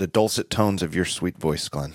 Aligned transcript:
the 0.00 0.06
dulcet 0.06 0.48
tones 0.48 0.82
of 0.82 0.94
your 0.94 1.04
sweet 1.04 1.38
voice, 1.38 1.68
Glenn. 1.68 1.92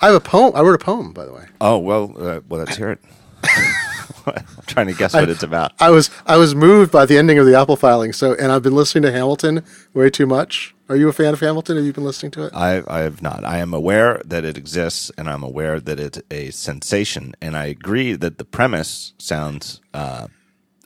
I 0.00 0.06
have 0.06 0.14
a 0.14 0.20
poem. 0.20 0.52
I 0.54 0.60
wrote 0.60 0.80
a 0.80 0.84
poem, 0.84 1.12
by 1.12 1.26
the 1.26 1.32
way. 1.32 1.46
Oh 1.60 1.76
well, 1.76 2.14
uh, 2.16 2.40
well 2.48 2.60
let's 2.60 2.76
hear 2.76 2.90
it. 2.90 3.00
I'm 4.26 4.44
trying 4.66 4.86
to 4.86 4.94
guess 4.94 5.12
what 5.12 5.28
it's 5.28 5.42
about. 5.42 5.72
I 5.80 5.90
was 5.90 6.10
I 6.26 6.36
was 6.36 6.54
moved 6.54 6.92
by 6.92 7.04
the 7.04 7.18
ending 7.18 7.38
of 7.38 7.46
the 7.46 7.58
Apple 7.58 7.74
filing. 7.74 8.12
So, 8.12 8.34
and 8.34 8.52
I've 8.52 8.62
been 8.62 8.76
listening 8.76 9.02
to 9.02 9.12
Hamilton 9.12 9.64
way 9.94 10.10
too 10.10 10.26
much. 10.26 10.76
Are 10.88 10.94
you 10.94 11.08
a 11.08 11.12
fan 11.12 11.32
of 11.32 11.40
Hamilton? 11.40 11.76
Have 11.76 11.84
you 11.84 11.92
been 11.92 12.04
listening 12.04 12.30
to 12.32 12.44
it? 12.44 12.54
I, 12.54 12.82
I 12.86 13.00
have 13.00 13.20
not. 13.20 13.44
I 13.44 13.58
am 13.58 13.74
aware 13.74 14.22
that 14.24 14.44
it 14.44 14.56
exists, 14.56 15.10
and 15.18 15.28
I'm 15.28 15.42
aware 15.42 15.80
that 15.80 15.98
it's 15.98 16.20
a 16.30 16.50
sensation, 16.50 17.34
and 17.40 17.56
I 17.56 17.66
agree 17.66 18.12
that 18.14 18.38
the 18.38 18.44
premise 18.44 19.12
sounds 19.18 19.80
uh, 19.92 20.28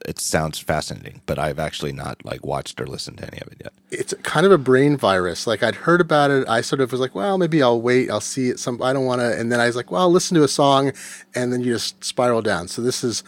it 0.07 0.19
sounds 0.19 0.59
fascinating. 0.59 1.21
But 1.27 1.39
I've 1.39 1.59
actually 1.59 1.93
not 1.93 2.25
like 2.25 2.45
watched 2.45 2.81
or 2.81 2.87
listened 2.87 3.19
to 3.19 3.27
any 3.27 3.41
of 3.41 3.49
it 3.49 3.61
yet. 3.65 3.73
It's 3.91 4.15
kind 4.23 4.47
of 4.47 4.53
a 4.53 4.59
brain 4.59 4.97
virus. 4.97 5.47
Like 5.47 5.63
I'd 5.63 5.75
heard 5.75 6.01
about 6.01 6.31
it. 6.31 6.49
I 6.49 6.61
sort 6.61 6.81
of 6.81 6.93
was 6.93 7.01
like, 7.01 7.15
well, 7.15 7.39
maybe 7.39 7.63
I'll 7.63 7.81
wait. 7.81 8.11
I'll 8.11 8.21
see 8.21 8.49
it. 8.49 8.59
Some 8.59 8.81
I 8.83 8.93
don't 8.93 9.05
want 9.05 9.21
to. 9.21 9.39
And 9.39 9.53
then 9.53 9.61
I 9.61 9.67
was 9.67 9.77
like, 9.77 9.91
well, 9.91 10.03
I'll 10.03 10.11
listen 10.11 10.35
to 10.37 10.45
a 10.45 10.49
song, 10.49 10.93
and 11.35 11.53
then 11.53 11.61
you 11.61 11.73
just 11.73 12.03
spiral 12.05 12.43
down. 12.43 12.69
So 12.69 12.83
this 12.83 13.05
is 13.05 13.23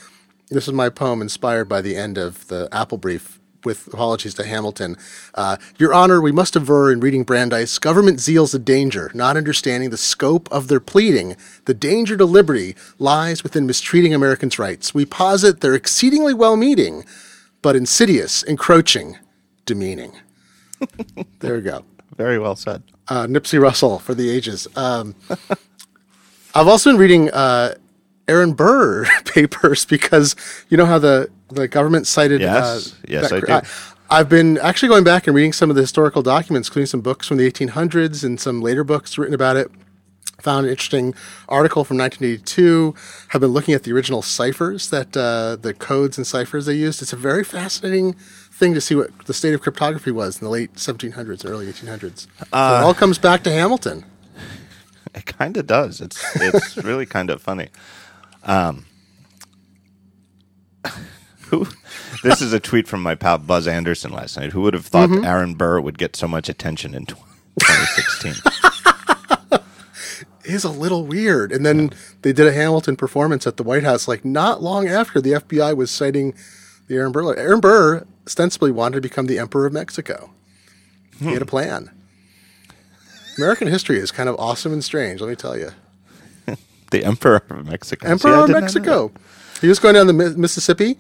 this 0.51 0.67
is 0.67 0.73
my 0.73 0.89
poem 0.89 1.21
inspired 1.21 1.69
by 1.69 1.83
the 1.83 1.97
end 1.97 2.17
of 2.17 2.47
the 2.49 2.69
Apple 2.73 2.99
brief 2.99 3.38
with 3.65 3.87
apologies 3.89 4.35
to 4.35 4.45
Hamilton. 4.45 4.97
Uh, 5.35 5.57
Your 5.79 5.93
Honor, 5.93 6.21
we 6.21 6.33
must 6.33 6.57
aver 6.57 6.93
in 6.93 7.01
reading 7.01 7.25
Brandeis, 7.25 7.79
government 7.79 8.21
zeal's 8.21 8.55
a 8.55 8.59
danger, 8.59 9.11
not 9.15 9.37
understanding 9.37 9.91
the 9.91 9.97
scope 9.97 10.49
of 10.53 10.69
their 10.69 10.81
pleading. 10.81 11.37
The 11.65 11.75
danger 11.75 12.17
to 12.17 12.25
liberty 12.25 12.75
lies 12.99 13.43
within 13.43 13.67
mistreating 13.67 14.15
Americans' 14.15 14.59
rights. 14.59 14.95
We 14.95 15.05
posit 15.05 15.61
they're 15.61 15.75
exceedingly 15.75 16.35
well 16.35 16.57
meaning, 16.57 17.05
but 17.63 17.77
insidious, 17.77 18.43
encroaching, 18.43 19.19
demeaning. 19.67 20.13
there 21.41 21.55
we 21.55 21.61
go. 21.63 21.85
Very 22.17 22.39
well 22.39 22.57
said. 22.57 22.83
Uh, 23.09 23.27
Nipsey 23.27 23.61
Russell 23.61 23.99
for 23.99 24.15
the 24.15 24.29
ages. 24.29 24.67
Um, 24.77 25.15
I've 26.55 26.69
also 26.69 26.91
been 26.91 26.99
reading 26.99 27.31
uh, 27.31 27.75
Aaron 28.27 28.53
Burr 28.53 29.07
papers 29.25 29.85
because 29.85 30.37
you 30.69 30.77
know 30.77 30.87
how 30.87 30.99
the 30.99 31.31
the 31.51 31.69
government 31.69 32.07
cited. 32.07 32.41
Yes, 32.41 32.93
uh, 32.93 32.97
yes, 33.09 33.31
that- 33.31 33.51
I 33.51 33.61
do. 33.61 33.67
I've 34.11 34.29
been 34.31 34.57
actually 34.59 34.89
going 34.89 35.05
back 35.05 35.27
and 35.27 35.37
reading 35.37 35.53
some 35.53 35.69
of 35.69 35.77
the 35.77 35.83
historical 35.83 36.23
documents, 36.23 36.69
including 36.69 36.87
some 36.87 37.03
books 37.03 37.29
from 37.29 37.37
the 37.37 37.51
1800s 37.51 38.25
and 38.25 38.41
some 38.41 38.63
later 38.63 38.83
books 38.83 39.19
written 39.19 39.35
about 39.35 39.57
it. 39.57 39.71
Found 40.41 40.65
an 40.65 40.71
interesting 40.71 41.15
article 41.49 41.85
from 41.85 41.99
1982. 41.99 42.95
Have 43.29 43.41
been 43.43 43.51
looking 43.51 43.75
at 43.75 43.83
the 43.83 43.93
original 43.93 44.23
ciphers 44.23 44.89
that 44.91 45.15
uh, 45.15 45.57
the 45.57 45.75
codes 45.75 46.17
and 46.17 46.27
ciphers 46.27 46.65
they 46.65 46.75
used. 46.75 47.03
It's 47.03 47.13
a 47.13 47.17
very 47.17 47.45
fascinating 47.45 48.15
thing 48.51 48.73
to 48.73 48.81
see 48.81 48.95
what 48.95 49.11
the 49.27 49.35
state 49.35 49.53
of 49.53 49.61
cryptography 49.61 50.11
was 50.13 50.39
in 50.41 50.45
the 50.45 50.51
late 50.51 50.75
1700s, 50.75 51.45
early 51.45 51.67
1800s. 51.67 52.21
so 52.21 52.27
it 52.45 52.55
all 52.55 52.95
comes 52.95 53.19
back 53.19 53.43
to 53.43 53.51
Hamilton. 53.53 54.05
It 55.15 55.27
kind 55.27 55.57
of 55.57 55.67
does. 55.67 56.01
It's 56.01 56.25
it's 56.37 56.77
really 56.85 57.05
kind 57.07 57.29
of 57.31 57.43
funny. 57.43 57.69
Um, 58.45 58.87
who? 61.51 61.67
This 62.23 62.43
is 62.43 62.53
a 62.53 62.61
tweet 62.61 62.87
from 62.87 63.03
my 63.03 63.15
pal 63.15 63.39
Buzz 63.39 63.67
Anderson 63.67 64.13
last 64.13 64.37
night. 64.37 64.53
Who 64.53 64.61
would 64.63 64.75
have 64.75 64.87
thought 64.87 65.09
mm-hmm. 65.09 65.25
Aaron 65.25 65.55
Burr 65.55 65.81
would 65.81 65.99
get 65.99 66.15
so 66.17 66.29
much 66.29 66.49
attention 66.49 66.95
in 66.95 67.07
2016? 67.07 68.35
is 70.45 70.65
a 70.65 70.71
little 70.71 71.05
weird. 71.05 71.53
And 71.53 71.65
then 71.65 71.91
they 72.23 72.33
did 72.33 72.47
a 72.47 72.53
Hamilton 72.53 72.97
performance 72.97 73.47
at 73.47 73.57
the 73.57 73.63
White 73.63 73.85
House, 73.85 74.07
like 74.07 74.25
not 74.25 74.63
long 74.63 74.89
after 74.89 75.21
the 75.21 75.33
FBI 75.33 75.77
was 75.77 75.91
citing 75.91 76.35
the 76.87 76.97
Aaron 76.97 77.13
Burr. 77.13 77.35
Aaron 77.37 77.61
Burr 77.61 78.05
ostensibly 78.27 78.71
wanted 78.71 78.97
to 78.97 79.01
become 79.01 79.27
the 79.27 79.39
Emperor 79.39 79.67
of 79.67 79.73
Mexico. 79.73 80.31
He 81.19 81.27
had 81.27 81.43
a 81.43 81.45
hmm. 81.45 81.49
plan. 81.49 81.91
American 83.39 83.69
history 83.69 83.99
is 83.99 84.11
kind 84.11 84.29
of 84.29 84.37
awesome 84.39 84.73
and 84.73 84.85
strange, 84.85 85.21
let 85.21 85.31
me 85.31 85.37
tell 85.37 85.57
you. 85.57 85.71
the 86.91 87.05
Emperor 87.05 87.43
of 87.49 87.67
Mexico. 87.67 88.07
See, 88.07 88.11
Emperor 88.11 88.33
of 88.33 88.37
not 88.41 88.49
know 88.49 88.61
Mexico. 88.61 89.13
He 89.61 89.69
was 89.69 89.79
going 89.79 89.95
down 89.95 90.07
the 90.07 90.13
Mi- 90.13 90.37
Mississippi 90.37 90.99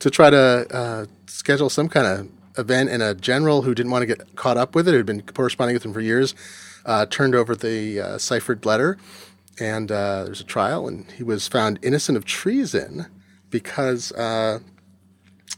to 0.00 0.10
try 0.10 0.30
to 0.30 0.66
uh, 0.70 1.06
schedule 1.26 1.70
some 1.70 1.88
kind 1.88 2.06
of 2.06 2.28
event, 2.58 2.90
and 2.90 3.02
a 3.02 3.14
general 3.14 3.62
who 3.62 3.74
didn't 3.74 3.92
want 3.92 4.02
to 4.02 4.06
get 4.06 4.36
caught 4.36 4.56
up 4.56 4.74
with 4.74 4.88
it, 4.88 4.92
who'd 4.92 5.06
been 5.06 5.22
corresponding 5.22 5.74
with 5.74 5.84
him 5.84 5.92
for 5.92 6.00
years, 6.00 6.34
uh, 6.84 7.06
turned 7.06 7.34
over 7.34 7.54
the 7.54 8.00
uh, 8.00 8.18
ciphered 8.18 8.64
letter, 8.64 8.96
and 9.60 9.90
uh, 9.90 10.24
there's 10.24 10.40
a 10.40 10.44
trial, 10.44 10.88
and 10.88 11.10
he 11.12 11.22
was 11.22 11.48
found 11.48 11.78
innocent 11.82 12.16
of 12.16 12.24
treason 12.24 13.06
because 13.50 14.12
uh, 14.12 14.58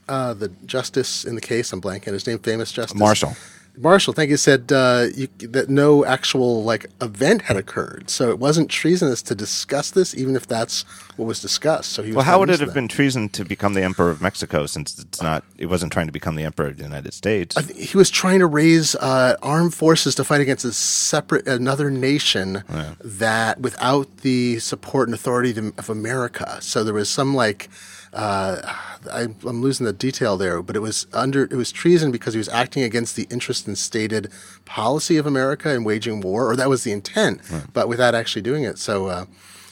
the 0.06 0.52
justice 0.66 1.24
in 1.24 1.34
the 1.34 1.40
case, 1.40 1.72
I'm 1.72 1.80
blanking 1.80 2.12
his 2.12 2.26
name, 2.26 2.38
famous 2.38 2.72
justice 2.72 2.98
Marshall. 2.98 3.36
Marshall, 3.80 4.12
thank 4.12 4.30
you, 4.30 4.36
said 4.36 4.72
uh, 4.72 5.06
you, 5.14 5.28
that 5.38 5.68
no 5.68 6.04
actual 6.04 6.64
like 6.64 6.86
event 7.00 7.42
had 7.42 7.56
occurred, 7.56 8.10
so 8.10 8.30
it 8.30 8.38
wasn't 8.38 8.70
treasonous 8.70 9.22
to 9.22 9.34
discuss 9.34 9.90
this, 9.90 10.14
even 10.14 10.36
if 10.36 10.46
that's 10.46 10.82
what 11.16 11.26
was 11.26 11.40
discussed. 11.40 11.92
So 11.92 12.02
he 12.02 12.10
was 12.10 12.16
Well, 12.16 12.24
how 12.24 12.38
would 12.38 12.50
it 12.50 12.60
have 12.60 12.74
been 12.74 12.88
treason 12.88 13.28
to 13.30 13.44
become 13.44 13.74
the 13.74 13.82
Emperor 13.82 14.10
of 14.10 14.20
Mexico 14.20 14.66
since 14.66 14.98
it's 14.98 15.22
not? 15.22 15.44
It 15.56 15.66
wasn't 15.66 15.92
trying 15.92 16.06
to 16.06 16.12
become 16.12 16.34
the 16.34 16.44
Emperor 16.44 16.66
of 16.66 16.76
the 16.76 16.84
United 16.84 17.14
States. 17.14 17.54
that. 17.54 17.70
He 17.76 17.96
was 17.96 18.10
trying 18.10 18.40
to 18.40 18.46
raise 18.46 18.94
uh, 18.96 19.36
armed 19.42 19.74
forces 19.74 20.14
to 20.16 20.24
fight 20.24 20.40
against 20.40 20.64
a 20.64 20.72
separate 20.72 21.46
another 21.46 21.90
nation 21.90 22.64
that 23.00 23.60
without 23.60 24.18
the 24.18 24.58
support 24.58 25.08
and 25.08 25.14
authority 25.14 25.50
of 25.76 25.90
America. 25.90 26.58
So 26.60 26.84
there 26.84 26.94
was 26.94 27.08
some 27.08 27.34
like. 27.34 27.68
Uh, 28.12 28.74
I, 29.12 29.22
I'm 29.22 29.62
losing 29.62 29.86
the 29.86 29.92
detail 29.92 30.36
there, 30.36 30.62
but 30.62 30.76
it 30.76 30.80
was 30.80 31.06
under 31.12 31.44
it 31.44 31.52
was 31.52 31.70
treason 31.70 32.10
because 32.10 32.34
he 32.34 32.38
was 32.38 32.48
acting 32.48 32.82
against 32.82 33.16
the 33.16 33.26
interest 33.30 33.66
and 33.66 33.76
stated 33.76 34.30
policy 34.64 35.16
of 35.16 35.26
America 35.26 35.72
in 35.72 35.84
waging 35.84 36.20
war, 36.20 36.50
or 36.50 36.56
that 36.56 36.68
was 36.68 36.84
the 36.84 36.92
intent, 36.92 37.40
but 37.72 37.88
without 37.88 38.14
actually 38.14 38.42
doing 38.42 38.64
it. 38.64 38.78
So, 38.78 39.06
uh, 39.06 39.24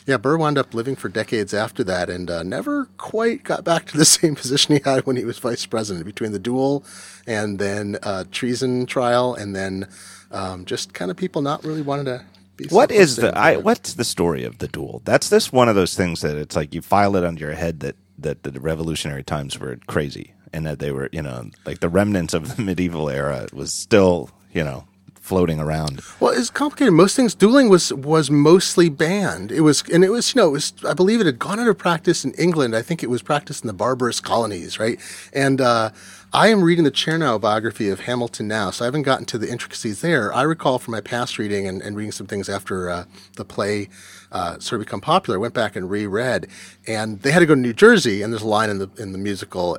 yeah, 0.07 0.17
Burr 0.17 0.37
wound 0.37 0.57
up 0.59 0.73
living 0.75 0.95
for 0.95 1.09
decades 1.09 1.53
after 1.53 1.83
that, 1.85 2.09
and 2.09 2.31
uh, 2.31 2.43
never 2.45 2.87
quite 2.97 3.43
got 3.43 3.65
back 3.65 3.87
to 3.87 3.97
the 3.97 4.05
same 4.19 4.37
position 4.37 4.77
he 4.77 4.83
had 4.85 5.07
when 5.07 5.17
he 5.17 5.25
was 5.25 5.39
vice 5.39 5.67
president. 5.67 6.05
Between 6.05 6.33
the 6.33 6.39
duel, 6.39 6.85
and 7.27 7.59
then 7.59 7.99
uh, 8.03 8.25
treason 8.31 8.87
trial, 8.87 9.35
and 9.35 9.57
then 9.57 9.89
um, 10.31 10.65
just 10.65 10.95
kind 10.95 11.11
of 11.11 11.17
people 11.17 11.43
not 11.43 11.65
really 11.65 11.83
wanting 11.83 12.07
to. 12.07 12.25
Be 12.57 12.67
What 12.69 12.91
is 12.91 13.17
the 13.17 13.37
I, 13.37 13.59
what's 13.59 13.93
the 13.95 14.05
story 14.05 14.43
of 14.45 14.59
the 14.59 14.69
duel? 14.69 15.03
That's 15.05 15.29
this 15.29 15.53
one 15.53 15.69
of 15.69 15.75
those 15.75 15.95
things 15.95 16.23
that 16.23 16.37
it's 16.37 16.57
like 16.57 16.75
you 16.75 16.81
file 16.81 17.15
it 17.17 17.23
under 17.23 17.45
your 17.45 17.55
head 17.55 17.81
that 17.81 17.97
that 18.19 18.43
the 18.43 18.61
revolutionary 18.61 19.23
times 19.23 19.59
were 19.59 19.79
crazy 19.87 20.33
and 20.53 20.67
that 20.67 20.79
they 20.79 20.93
were 20.93 21.09
you 21.13 21.23
know 21.23 21.51
like 21.65 21.81
the 21.81 21.89
remnants 21.89 22.35
of 22.35 22.57
the 22.57 22.63
medieval 22.63 23.09
era 23.09 23.47
was 23.53 23.73
still 23.73 24.31
you 24.53 24.65
know 24.65 24.85
floating 25.27 25.59
around. 25.59 26.01
Well, 26.21 26.33
it's 26.33 26.51
complicated. 26.51 26.95
Most 26.95 27.17
things, 27.17 27.35
dueling 27.35 27.69
was 27.69 27.93
was 27.93 28.31
mostly 28.31 28.89
banned. 28.89 29.51
It 29.51 29.63
was, 29.63 29.83
and 29.93 30.05
it 30.05 30.11
was, 30.11 30.35
you 30.35 30.41
know, 30.41 30.49
it 30.49 30.53
was. 30.53 30.73
I 30.89 30.95
believe 30.95 31.21
it 31.21 31.27
had 31.27 31.39
gone 31.39 31.59
out 31.59 31.67
of 31.67 31.77
practice 31.77 32.25
in 32.25 32.33
England. 32.35 32.77
I 32.77 32.83
think 32.83 33.03
it 33.03 33.11
was 33.11 33.23
practiced 33.23 33.65
in 33.65 33.67
the 33.67 33.73
barbarous 33.73 34.21
colonies, 34.21 34.79
right? 34.79 35.01
And 35.33 35.61
uh, 35.61 35.91
I 36.33 36.49
am 36.49 36.63
reading 36.63 36.85
the 36.85 36.93
Chernow 36.93 37.41
biography 37.41 37.89
of 37.89 38.01
Hamilton 38.01 38.47
now, 38.47 38.71
so 38.71 38.85
I 38.85 38.87
haven't 38.87 39.03
gotten 39.03 39.27
to 39.27 39.39
the 39.39 39.51
intricacies 39.51 40.01
there. 40.01 40.33
I 40.33 40.43
recall 40.43 40.79
from 40.79 40.93
my 40.93 41.01
past 41.01 41.39
reading 41.39 41.67
and, 41.67 41.83
and 41.83 41.97
reading 41.97 42.13
some 42.13 42.27
things 42.29 42.49
after 42.49 42.89
uh, 42.89 43.05
the 43.37 43.45
play 43.45 43.89
uh, 44.33 44.59
sort 44.59 44.81
of 44.81 44.87
become 44.87 45.01
popular. 45.01 45.39
Went 45.39 45.55
back 45.55 45.77
and 45.77 45.91
reread, 45.91 46.49
and 46.87 47.21
they 47.23 47.31
had 47.33 47.41
to 47.41 47.47
go 47.47 47.55
to 47.55 47.61
New 47.61 47.73
Jersey, 47.73 48.23
and 48.23 48.33
there's 48.33 48.43
a 48.43 48.49
line 48.49 48.71
in 48.71 48.79
the 48.79 48.91
in 48.99 49.13
the 49.13 49.19
musical 49.19 49.79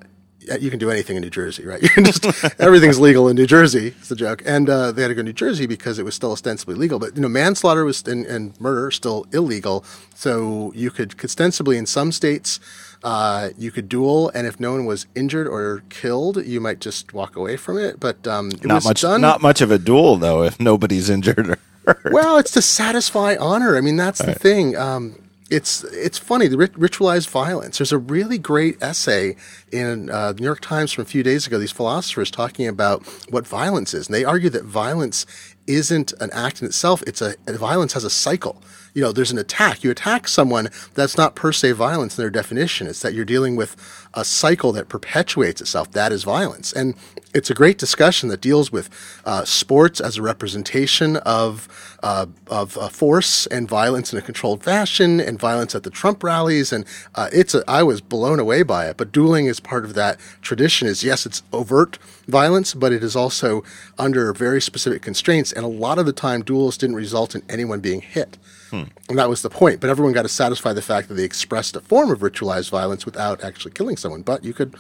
you 0.60 0.70
can 0.70 0.80
do 0.80 0.90
anything 0.90 1.16
in 1.18 1.22
New 1.24 1.30
Jersey, 1.30 1.66
right? 1.66 1.82
You 1.88 1.90
can 1.90 2.04
just 2.06 2.26
everything's 2.60 3.00
legal 3.00 3.28
in 3.30 3.36
New 3.36 3.48
Jersey. 3.48 3.88
It's 4.00 4.10
the 4.10 4.16
joke, 4.16 4.42
and 4.46 4.70
uh, 4.70 4.92
they 4.92 5.02
had 5.02 5.10
to 5.10 5.16
go 5.16 5.20
to 5.22 5.26
New 5.26 5.34
Jersey 5.34 5.66
because 5.66 6.00
it 6.00 6.04
was 6.04 6.16
still 6.16 6.32
ostensibly 6.32 6.76
legal. 6.76 7.00
But 7.00 7.16
you 7.16 7.22
know, 7.22 7.30
manslaughter 7.30 7.86
was 7.86 8.04
and, 8.08 8.26
and 8.26 8.60
murder 8.60 8.92
still 8.92 9.26
illegal. 9.32 9.86
So 10.16 10.72
you 10.76 10.92
could 10.92 11.16
ostensibly 11.24 11.78
in 11.78 11.86
some 11.86 12.12
states. 12.12 12.60
Uh, 13.04 13.50
you 13.58 13.70
could 13.70 13.88
duel, 13.88 14.30
and 14.30 14.48
if 14.48 14.60
no 14.60 14.72
one 14.72 14.86
was 14.86 15.06
injured 15.14 15.48
or 15.48 15.84
killed, 15.90 16.44
you 16.46 16.60
might 16.60 16.80
just 16.80 17.14
walk 17.14 17.36
away 17.36 17.56
from 17.56 17.78
it. 17.78 18.00
But 18.00 18.28
um, 18.28 18.50
it 18.50 18.66
Not 18.66 18.76
was 18.76 18.86
much 18.86 19.02
done. 19.02 19.22
not 19.22 19.42
much 19.42 19.62
of 19.62 19.70
a 19.70 19.78
duel 19.78 20.18
though 20.18 20.44
if 20.44 20.60
nobody's 20.60 21.10
injured 21.10 21.48
or 21.48 21.58
Well, 22.06 22.38
it's 22.38 22.52
to 22.52 22.62
satisfy 22.62 23.36
honor. 23.40 23.78
I 23.78 23.82
mean, 23.82 23.96
that's 23.98 24.20
the 24.20 24.34
thing. 24.34 24.76
Um, 24.76 25.22
it's 25.50 25.84
it's 25.86 26.18
funny 26.18 26.48
the 26.48 26.58
rit- 26.58 26.74
ritualized 26.74 27.30
violence. 27.30 27.78
There's 27.78 27.94
a 27.94 27.98
really 27.98 28.38
great 28.38 28.82
essay 28.82 29.36
in 29.72 30.10
uh, 30.10 30.34
the 30.34 30.42
New 30.42 30.46
York 30.46 30.60
Times 30.62 30.92
from 30.92 31.04
a 31.04 31.06
few 31.06 31.24
days 31.24 31.48
ago. 31.48 31.58
These 31.58 31.72
philosophers 31.72 32.30
talking 32.30 32.68
about 32.68 33.06
what 33.30 33.48
violence 33.48 33.94
is, 33.94 34.08
and 34.08 34.16
they 34.16 34.26
argue 34.26 34.50
that 34.50 34.66
violence 34.66 35.26
isn't 35.66 36.14
an 36.20 36.30
act 36.34 36.62
in 36.62 36.68
itself. 36.68 37.02
It's 37.08 37.22
a 37.22 37.36
violence 37.48 37.94
has 37.94 38.04
a 38.04 38.10
cycle. 38.10 38.62
You 38.98 39.04
know, 39.04 39.12
there's 39.12 39.30
an 39.30 39.38
attack. 39.38 39.84
You 39.84 39.92
attack 39.92 40.28
someone 40.28 40.70
that's 40.96 41.16
not 41.16 41.36
per 41.36 41.52
se 41.52 41.74
violence 41.74 42.18
in 42.18 42.24
their 42.24 42.32
definition. 42.32 42.88
It's 42.88 43.04
that 43.04 43.14
you're 43.14 43.26
dealing 43.26 43.56
with 43.56 43.76
a 44.16 44.26
cycle 44.26 44.72
that 44.72 44.90
perpetuates 44.90 45.62
itself. 45.62 45.92
That 45.92 46.12
is 46.12 46.24
violence. 46.24 46.74
And 46.74 46.96
it's 47.32 47.52
a 47.52 47.54
great 47.54 47.78
discussion 47.78 48.30
that 48.30 48.42
deals 48.42 48.72
with 48.72 48.90
uh, 49.24 49.46
sports 49.46 50.02
as 50.02 50.18
a 50.18 50.24
representation 50.24 51.18
of 51.18 51.68
uh, 52.02 52.26
of 52.48 52.76
uh, 52.76 52.90
force 52.90 53.46
and 53.48 53.70
violence 53.70 54.12
in 54.14 54.18
a 54.18 54.22
controlled 54.22 54.64
fashion, 54.64 55.20
and 55.20 55.40
violence 55.40 55.76
at 55.76 55.84
the 55.84 55.92
Trump 55.92 56.24
rallies. 56.24 56.74
And 56.74 56.84
uh, 57.14 57.30
it's 57.32 57.54
a, 57.54 57.64
I 57.68 57.84
was 57.84 58.02
blown 58.02 58.40
away 58.40 58.64
by 58.64 58.90
it. 58.90 58.98
But 58.98 59.12
dueling 59.12 59.46
is 59.46 59.60
part 59.60 59.86
of 59.86 59.94
that 59.94 60.20
tradition. 60.42 60.88
Is 60.88 61.04
yes, 61.04 61.28
it's 61.28 61.44
overt 61.54 62.00
violence, 62.28 62.74
but 62.74 62.92
it 62.92 63.04
is 63.04 63.16
also 63.16 63.64
under 64.00 64.34
very 64.34 64.60
specific 64.60 65.04
constraints. 65.04 65.52
And 65.54 65.64
a 65.64 65.70
lot 65.70 66.00
of 66.00 66.08
the 66.08 66.14
time, 66.14 66.42
duels 66.42 66.80
didn't 66.80 66.96
result 66.96 67.36
in 67.36 67.44
anyone 67.48 67.80
being 67.80 68.02
hit. 68.02 68.40
Hmm. 68.70 68.84
And 69.10 69.18
that 69.18 69.30
was 69.30 69.42
the 69.42 69.50
point. 69.50 69.80
But 69.80 69.90
everyone 69.90 70.14
got 70.14 70.24
to 70.24 70.30
satisfy 70.30 70.74
the 70.74 70.82
fact 70.82 71.08
that 71.08 71.14
they 71.16 71.24
expressed 71.24 71.76
a 71.76 71.82
form 71.82 72.12
of 72.12 72.20
ritualized 72.20 72.70
violence 72.70 73.06
without 73.06 73.44
actually 73.44 73.72
killing 73.72 73.98
someone. 73.98 74.22
But 74.22 74.44
you 74.44 74.54
could 74.54 74.76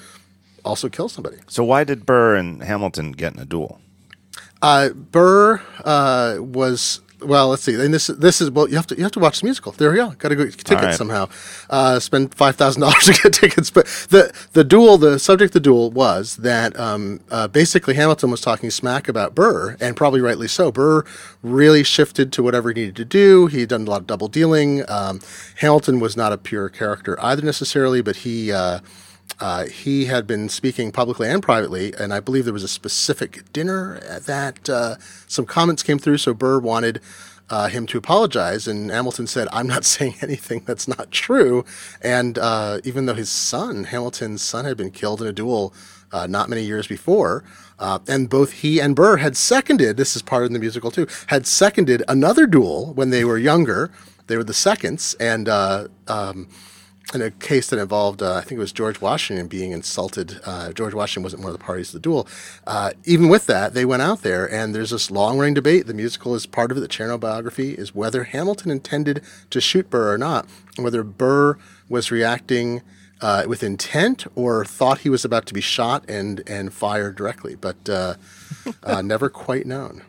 also 0.66 0.89
kill 0.89 1.10
somebody. 1.10 1.38
So 1.48 1.63
why 1.63 1.84
did 1.84 2.06
Burr 2.06 2.36
and 2.36 2.63
Hamilton 2.63 3.13
get 3.13 3.34
in 3.34 3.39
a 3.39 3.45
duel? 3.45 3.80
Uh, 4.62 4.89
Burr 4.89 5.62
uh, 5.84 6.38
was 6.39 7.01
well, 7.21 7.49
let's 7.49 7.63
see. 7.63 7.73
And 7.73 7.93
this 7.93 8.07
this 8.07 8.41
is 8.41 8.51
well, 8.51 8.69
you 8.69 8.75
have 8.75 8.87
to 8.87 8.95
you 8.95 9.03
have 9.03 9.11
to 9.13 9.19
watch 9.19 9.39
the 9.39 9.45
musical. 9.45 9.71
There 9.71 9.89
we 9.89 9.97
go. 9.97 10.11
Got 10.11 10.29
to 10.29 10.35
go 10.35 10.45
get 10.45 10.57
tickets 10.57 10.83
right. 10.83 10.95
somehow. 10.95 11.29
Uh, 11.69 11.99
spend 11.99 12.33
five 12.35 12.55
thousand 12.55 12.81
dollars 12.81 13.03
to 13.05 13.13
get 13.13 13.33
tickets. 13.33 13.71
But 13.71 13.85
the 14.09 14.33
the 14.53 14.63
duel, 14.63 14.97
the 14.97 15.17
subject 15.17 15.49
of 15.49 15.53
the 15.53 15.59
duel 15.61 15.89
was 15.91 16.37
that 16.37 16.77
um, 16.79 17.19
uh, 17.31 17.47
basically 17.47 17.95
Hamilton 17.95 18.29
was 18.29 18.41
talking 18.41 18.69
smack 18.69 19.07
about 19.07 19.33
Burr, 19.33 19.77
and 19.79 19.95
probably 19.95 20.21
rightly 20.21 20.47
so. 20.47 20.71
Burr 20.71 21.03
really 21.41 21.83
shifted 21.83 22.31
to 22.33 22.43
whatever 22.43 22.69
he 22.69 22.75
needed 22.75 22.95
to 22.97 23.05
do. 23.05 23.47
He 23.47 23.61
had 23.61 23.69
done 23.69 23.87
a 23.87 23.89
lot 23.89 24.01
of 24.01 24.07
double 24.07 24.27
dealing. 24.27 24.87
Um, 24.89 25.21
Hamilton 25.55 25.99
was 25.99 26.15
not 26.15 26.33
a 26.33 26.37
pure 26.37 26.69
character 26.69 27.17
either 27.23 27.41
necessarily, 27.41 28.01
but 28.01 28.17
he. 28.17 28.51
Uh, 28.51 28.79
uh, 29.39 29.66
he 29.66 30.06
had 30.06 30.25
been 30.25 30.50
speaking 30.50 30.92
publicly 30.92 31.30
and 31.30 31.44
privately, 31.44 31.94
and 31.94 32.13
I 32.13 32.19
believe 32.19 32.45
there 32.45 32.54
was 32.54 32.63
a 32.63 32.68
specific 32.68 33.51
dinner 33.54 34.00
that 34.25 34.69
uh, 34.69 34.95
some 35.28 35.45
comments 35.45 35.84
came 35.84 36.00
through. 36.00 36.18
So 36.18 36.34
Burr 36.34 36.60
wanted 36.60 37.01
uh, 37.50 37.68
him 37.68 37.86
to 37.88 37.98
apologize, 37.98 38.68
and 38.68 38.89
Hamilton 38.89 39.28
said, 39.28 39.48
"I'm 39.54 39.68
not 39.68 39.86
saying 39.95 40.16
anything 40.22 40.63
that's 40.66 40.88
not 40.88 41.12
true." 41.12 41.66
And 42.01 42.38
uh, 42.39 42.80
even 42.84 43.06
though 43.06 43.13
his 43.13 43.30
son, 43.30 43.86
Hamilton's 43.86 44.42
son, 44.42 44.66
had 44.66 44.78
been 44.78 44.92
killed 44.92 45.22
in 45.22 45.28
a 45.28 45.34
duel 45.34 45.74
uh, 46.12 46.25
not 46.25 46.50
many 46.50 46.63
years 46.63 46.88
before, 46.88 47.44
uh, 47.78 48.00
and 48.07 48.30
both 48.30 48.51
he 48.54 48.80
and 48.80 48.95
Burr 48.95 49.18
had 49.18 49.38
seconded. 49.38 49.98
This 49.98 50.16
is 50.16 50.24
part 50.24 50.45
of 50.45 50.51
the 50.51 50.60
musical 50.60 50.89
too. 50.89 51.07
Had 51.28 51.45
seconded 51.45 52.01
another 52.07 52.48
duel 52.48 52.94
when 52.94 53.12
they 53.12 53.24
were 53.24 53.38
younger. 53.38 53.92
They 54.25 54.36
were 54.36 54.44
the 54.44 54.54
seconds, 54.54 55.16
and 55.19 55.48
um, 55.48 56.50
in 57.13 57.21
a 57.21 57.31
case 57.31 57.69
that 57.69 57.80
involved, 57.80 58.21
uh, 58.21 58.36
I 58.36 58.42
think 58.42 58.54
it 58.54 58.59
was 58.59 58.74
George 58.74 59.00
Washington 59.00 59.48
being 59.48 59.71
insulted. 59.71 60.39
Uh, 60.45 60.74
George 60.74 60.94
Washington 60.94 61.24
wasn't 61.24 61.42
one 61.42 61.54
of 61.54 61.57
the 61.57 61.63
parties 61.63 61.88
to 61.88 61.94
the 61.94 62.01
duel. 62.01 62.27
Uh, 62.65 62.92
even 63.06 63.30
with 63.30 63.48
that, 63.48 63.74
they 63.74 63.86
went 63.86 64.01
out 64.01 64.24
there, 64.24 64.51
and 64.51 64.75
there's 64.75 64.89
this 64.89 65.09
long 65.09 65.38
running 65.38 65.54
debate. 65.54 65.88
The 65.88 65.94
musical 65.94 66.36
is 66.36 66.45
part 66.45 66.69
of 66.69 66.77
it. 66.77 66.81
The 66.81 66.88
Chernow 66.88 67.19
biography 67.19 67.74
is 67.74 67.95
whether 67.95 68.25
Hamilton 68.25 68.71
intended 68.71 69.24
to 69.51 69.62
shoot 69.62 69.89
Burr 69.89 70.13
or 70.13 70.18
not, 70.18 70.48
whether 70.75 71.01
Burr 71.04 71.57
was 71.88 72.12
reacting 72.12 72.81
uh, 73.21 73.45
with 73.48 73.63
intent 73.63 74.25
or 74.36 74.65
thought 74.65 75.00
he 75.00 75.10
was 75.10 75.24
about 75.24 75.45
to 75.48 75.53
be 75.53 75.62
shot 75.62 76.03
and 76.10 76.44
and 76.48 76.74
fired 76.74 77.15
directly, 77.15 77.56
but 77.56 77.89
uh, 77.89 78.15
uh, 78.83 79.01
never 79.03 79.30
quite 79.30 79.65
known. 79.65 80.03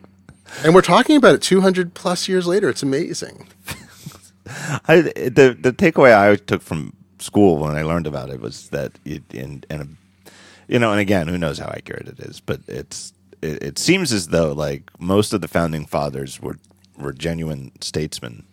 And 0.65 0.75
we're 0.75 0.83
talking 0.83 1.17
about 1.17 1.35
it 1.35 1.43
200 1.43 1.94
plus 1.94 2.29
years 2.29 2.47
later. 2.47 2.69
It's 2.69 2.83
amazing. 2.83 3.49
I, 4.89 5.00
the 5.03 5.56
the 5.61 5.73
takeaway 5.73 6.17
I 6.17 6.37
took 6.37 6.62
from 6.62 6.95
school 7.19 7.59
when 7.59 7.77
I 7.77 7.83
learned 7.83 8.06
about 8.06 8.31
it 8.31 8.41
was 8.41 8.69
that 8.71 8.93
it, 9.05 9.23
you 10.69 10.79
know, 10.79 10.93
and 10.93 11.00
again, 11.00 11.29
who 11.29 11.39
knows 11.39 11.59
how 11.59 11.69
accurate 11.69 12.09
it 12.09 12.21
is, 12.21 12.41
but 12.41 12.61
it's 12.69 13.12
it, 13.43 13.62
it, 13.62 13.79
seems 13.79 14.12
as 14.12 14.29
though 14.29 14.53
like 14.53 14.91
most 15.00 15.33
of 15.33 15.41
the 15.41 15.49
founding 15.49 15.87
fathers 15.87 16.41
were 16.41 16.59
were 16.97 17.12
genuine 17.12 17.73
statesmen, 17.81 18.45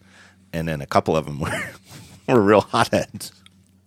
and 0.53 0.67
then 0.67 0.81
a 0.81 0.85
couple 0.85 1.15
of 1.15 1.25
them 1.25 1.39
were 1.41 1.69
were 2.27 2.41
real 2.41 2.61
hotheads. 2.61 3.31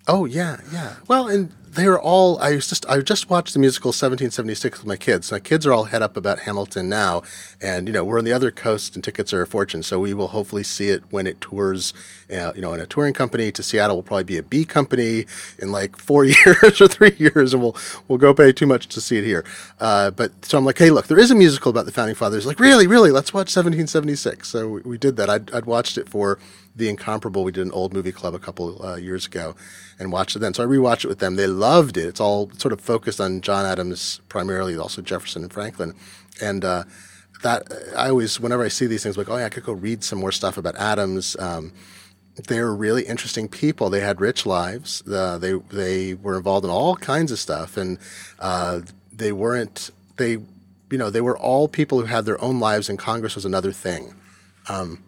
Oh 0.06 0.24
yeah, 0.24 0.58
yeah. 0.72 0.96
Well, 1.08 1.28
and 1.28 1.52
they 1.78 1.86
are 1.86 1.98
all. 1.98 2.38
I 2.40 2.56
just 2.56 2.84
I 2.86 3.00
just 3.00 3.30
watched 3.30 3.52
the 3.54 3.60
musical 3.60 3.90
1776 3.90 4.78
with 4.78 4.86
my 4.86 4.96
kids. 4.96 5.30
My 5.30 5.38
kids 5.38 5.64
are 5.64 5.72
all 5.72 5.84
head 5.84 6.02
up 6.02 6.16
about 6.16 6.40
Hamilton 6.40 6.88
now, 6.88 7.22
and 7.60 7.86
you 7.86 7.92
know 7.92 8.04
we're 8.04 8.18
on 8.18 8.24
the 8.24 8.32
other 8.32 8.50
coast, 8.50 8.96
and 8.96 9.04
tickets 9.04 9.32
are 9.32 9.42
a 9.42 9.46
fortune. 9.46 9.82
So 9.82 10.00
we 10.00 10.12
will 10.12 10.28
hopefully 10.28 10.64
see 10.64 10.88
it 10.88 11.04
when 11.10 11.26
it 11.26 11.40
tours. 11.40 11.94
Uh, 12.30 12.52
you 12.54 12.60
know, 12.60 12.74
in 12.74 12.80
a 12.80 12.86
touring 12.86 13.14
company 13.14 13.50
to 13.52 13.62
Seattle 13.62 13.96
will 13.96 14.02
probably 14.02 14.24
be 14.24 14.36
a 14.36 14.42
B 14.42 14.64
company 14.64 15.26
in 15.58 15.72
like 15.72 15.96
four 15.96 16.24
years 16.44 16.80
or 16.80 16.88
three 16.88 17.14
years, 17.18 17.54
and 17.54 17.62
we'll 17.62 17.76
we'll 18.08 18.18
go 18.18 18.34
pay 18.34 18.52
too 18.52 18.66
much 18.66 18.88
to 18.88 19.00
see 19.00 19.18
it 19.18 19.24
here. 19.24 19.44
Uh, 19.78 20.10
but 20.10 20.44
so 20.44 20.58
I'm 20.58 20.64
like, 20.64 20.78
hey, 20.78 20.90
look, 20.90 21.06
there 21.06 21.18
is 21.18 21.30
a 21.30 21.34
musical 21.34 21.70
about 21.70 21.86
the 21.86 21.92
founding 21.92 22.16
fathers. 22.16 22.44
Like, 22.44 22.58
really, 22.60 22.86
really, 22.86 23.10
let's 23.10 23.32
watch 23.32 23.54
1776. 23.54 24.48
So 24.48 24.68
we, 24.68 24.80
we 24.82 24.98
did 24.98 25.16
that. 25.16 25.30
I'd, 25.30 25.52
I'd 25.52 25.66
watched 25.66 25.96
it 25.96 26.08
for 26.08 26.38
the 26.78 26.88
Incomparable. 26.88 27.44
We 27.44 27.52
did 27.52 27.66
an 27.66 27.72
old 27.72 27.92
movie 27.92 28.12
club 28.12 28.34
a 28.34 28.38
couple 28.38 28.84
uh, 28.84 28.96
years 28.96 29.26
ago 29.26 29.54
and 29.98 30.12
watched 30.12 30.36
it 30.36 30.38
then. 30.38 30.54
So 30.54 30.62
I 30.62 30.66
rewatched 30.66 31.04
it 31.04 31.08
with 31.08 31.18
them. 31.18 31.36
They 31.36 31.46
loved 31.68 31.96
it. 31.96 32.06
It's 32.06 32.20
all 32.20 32.50
sort 32.56 32.72
of 32.72 32.80
focused 32.80 33.20
on 33.20 33.40
John 33.40 33.64
Adams 33.66 34.20
primarily, 34.28 34.76
also 34.76 35.02
Jefferson 35.02 35.42
and 35.42 35.52
Franklin. 35.52 35.94
And 36.40 36.64
uh, 36.64 36.84
that 37.42 37.62
I 37.96 38.08
always, 38.08 38.40
whenever 38.40 38.64
I 38.64 38.68
see 38.68 38.86
these 38.86 39.02
things, 39.02 39.16
I'm 39.16 39.24
like, 39.24 39.30
oh 39.30 39.36
yeah, 39.36 39.46
I 39.46 39.50
could 39.50 39.64
go 39.64 39.72
read 39.72 40.02
some 40.02 40.18
more 40.18 40.32
stuff 40.32 40.56
about 40.56 40.76
Adams. 40.76 41.36
Um, 41.38 41.72
they're 42.46 42.72
really 42.72 43.04
interesting 43.04 43.48
people. 43.48 43.90
They 43.90 44.00
had 44.00 44.20
rich 44.20 44.46
lives. 44.46 45.02
Uh, 45.06 45.38
they 45.38 45.52
they 45.82 46.14
were 46.14 46.36
involved 46.36 46.64
in 46.64 46.70
all 46.70 46.94
kinds 46.96 47.32
of 47.32 47.38
stuff, 47.38 47.76
and 47.76 47.98
uh, 48.38 48.80
they 49.12 49.32
weren't 49.32 49.90
they 50.16 50.32
you 50.90 50.98
know 51.00 51.10
they 51.10 51.20
were 51.20 51.36
all 51.36 51.68
people 51.68 51.98
who 52.00 52.06
had 52.06 52.24
their 52.24 52.40
own 52.40 52.60
lives, 52.60 52.88
and 52.88 52.98
Congress 52.98 53.34
was 53.34 53.44
another 53.44 53.72
thing. 53.72 54.14
Um, 54.68 55.02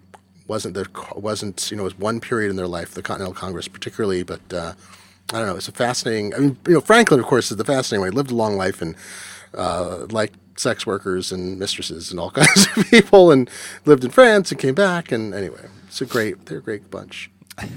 wasn't 0.48 0.74
there 0.74 0.90
wasn't 1.14 1.70
you 1.70 1.76
know 1.76 1.84
it 1.84 1.92
was 1.92 1.98
one 1.98 2.18
period 2.20 2.50
in 2.50 2.56
their 2.56 2.72
life, 2.78 2.94
the 2.94 3.02
Continental 3.02 3.34
Congress 3.34 3.68
particularly, 3.68 4.24
but 4.24 4.40
uh, 4.52 4.72
I 5.32 5.38
don't 5.38 5.46
know. 5.46 5.56
It's 5.56 5.68
a 5.68 5.72
fascinating. 5.72 6.34
I 6.34 6.38
mean, 6.38 6.56
you 6.66 6.74
know, 6.74 6.80
Franklin, 6.80 7.20
of 7.20 7.26
course, 7.26 7.50
is 7.50 7.56
the 7.56 7.64
fascinating 7.64 8.00
one. 8.00 8.12
He 8.12 8.16
lived 8.16 8.30
a 8.30 8.34
long 8.34 8.56
life 8.56 8.82
and 8.82 8.96
uh, 9.54 10.06
liked 10.10 10.36
sex 10.58 10.86
workers 10.86 11.32
and 11.32 11.58
mistresses 11.58 12.10
and 12.10 12.18
all 12.18 12.30
kinds 12.32 12.66
of 12.76 12.90
people, 12.90 13.30
and 13.30 13.48
lived 13.84 14.04
in 14.04 14.10
France 14.10 14.50
and 14.50 14.60
came 14.60 14.74
back. 14.74 15.12
And 15.12 15.34
anyway, 15.34 15.68
it's 15.86 16.00
a 16.00 16.06
great. 16.06 16.46
They're 16.46 16.58
a 16.58 16.62
great 16.62 16.90
bunch. 16.90 17.30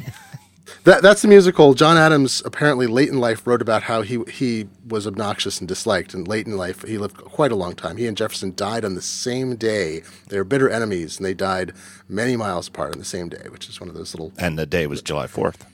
That, 0.86 1.02
that's 1.02 1.22
the 1.22 1.30
musical. 1.30 1.74
John 1.76 1.96
Adams 1.96 2.42
apparently 2.46 2.88
late 2.88 3.08
in 3.08 3.20
life 3.20 3.48
wrote 3.48 3.62
about 3.62 3.84
how 3.84 4.02
he 4.02 4.22
he 4.30 4.68
was 4.86 5.08
obnoxious 5.08 5.60
and 5.60 5.68
disliked, 5.68 6.14
and 6.14 6.28
late 6.28 6.46
in 6.46 6.58
life 6.58 6.82
he 6.82 6.98
lived 6.98 7.16
quite 7.16 7.54
a 7.54 7.56
long 7.56 7.74
time. 7.74 7.96
He 7.96 8.06
and 8.06 8.18
Jefferson 8.18 8.54
died 8.54 8.84
on 8.84 8.96
the 8.96 9.02
same 9.02 9.56
day. 9.56 10.04
They 10.28 10.38
were 10.38 10.44
bitter 10.44 10.70
enemies, 10.70 11.18
and 11.18 11.26
they 11.26 11.34
died 11.34 11.72
many 12.10 12.36
miles 12.36 12.68
apart 12.68 12.92
on 12.92 13.00
the 13.00 13.06
same 13.06 13.30
day, 13.30 13.48
which 13.50 13.70
is 13.70 13.80
one 13.80 13.88
of 13.88 13.96
those 13.96 14.14
little. 14.14 14.34
And 14.38 14.60
the 14.60 14.66
day 14.66 14.86
was 14.86 15.02
July 15.02 15.28
fourth. 15.28 15.66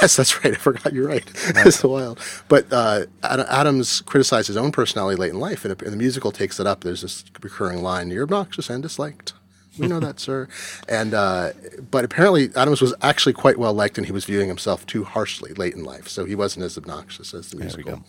Yes, 0.00 0.16
that's 0.16 0.44
right. 0.44 0.54
I 0.54 0.56
forgot. 0.56 0.92
You're 0.92 1.08
right. 1.08 1.24
It's 1.66 1.82
wild. 1.82 2.20
But 2.48 2.72
uh, 2.72 3.06
Adams 3.22 4.02
criticized 4.02 4.48
his 4.48 4.56
own 4.56 4.72
personality 4.72 5.16
late 5.16 5.32
in 5.32 5.40
life, 5.40 5.64
and 5.64 5.76
the 5.76 5.96
musical 5.96 6.30
takes 6.30 6.60
it 6.60 6.66
up. 6.66 6.82
There's 6.82 7.02
this 7.02 7.24
recurring 7.42 7.82
line: 7.82 8.10
"You're 8.10 8.24
obnoxious 8.24 8.70
and 8.70 8.82
disliked." 8.82 9.32
we 9.78 9.86
know 9.86 10.00
that, 10.00 10.20
sir. 10.28 10.48
And 10.88 11.14
uh, 11.14 11.52
but 11.90 12.04
apparently 12.04 12.50
Adams 12.56 12.80
was 12.80 12.94
actually 13.02 13.32
quite 13.32 13.58
well 13.58 13.72
liked, 13.72 13.98
and 13.98 14.06
he 14.06 14.12
was 14.12 14.24
viewing 14.24 14.48
himself 14.48 14.86
too 14.86 15.04
harshly 15.04 15.52
late 15.54 15.74
in 15.74 15.84
life, 15.84 16.08
so 16.08 16.24
he 16.24 16.34
wasn't 16.34 16.64
as 16.64 16.76
obnoxious 16.76 17.34
as 17.34 17.50
the 17.50 17.56
musical. 17.56 18.04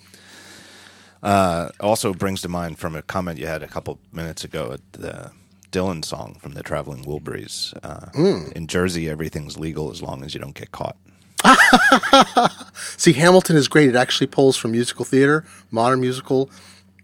Uh, 1.21 1.69
also 1.81 2.13
brings 2.13 2.41
to 2.41 2.47
mind 2.47 2.79
from 2.79 2.95
a 2.95 3.01
comment 3.01 3.37
you 3.39 3.47
had 3.47 3.61
a 3.61 3.67
couple 3.67 3.99
minutes 4.13 4.43
ago 4.43 4.71
at 4.71 4.93
the 4.93 5.31
Dylan 5.71 6.03
song 6.03 6.37
from 6.39 6.53
the 6.53 6.63
Traveling 6.63 7.03
Wilburys. 7.03 7.77
Uh, 7.83 8.09
mm. 8.11 8.51
In 8.53 8.67
Jersey, 8.67 9.09
everything's 9.09 9.57
legal 9.57 9.91
as 9.91 10.01
long 10.01 10.23
as 10.23 10.33
you 10.33 10.39
don't 10.39 10.55
get 10.55 10.71
caught. 10.71 10.95
See, 12.97 13.13
Hamilton 13.13 13.55
is 13.55 13.67
great. 13.67 13.89
It 13.89 13.95
actually 13.95 14.27
pulls 14.27 14.57
from 14.57 14.71
musical 14.71 15.05
theater, 15.05 15.45
modern 15.71 16.01
musical, 16.01 16.49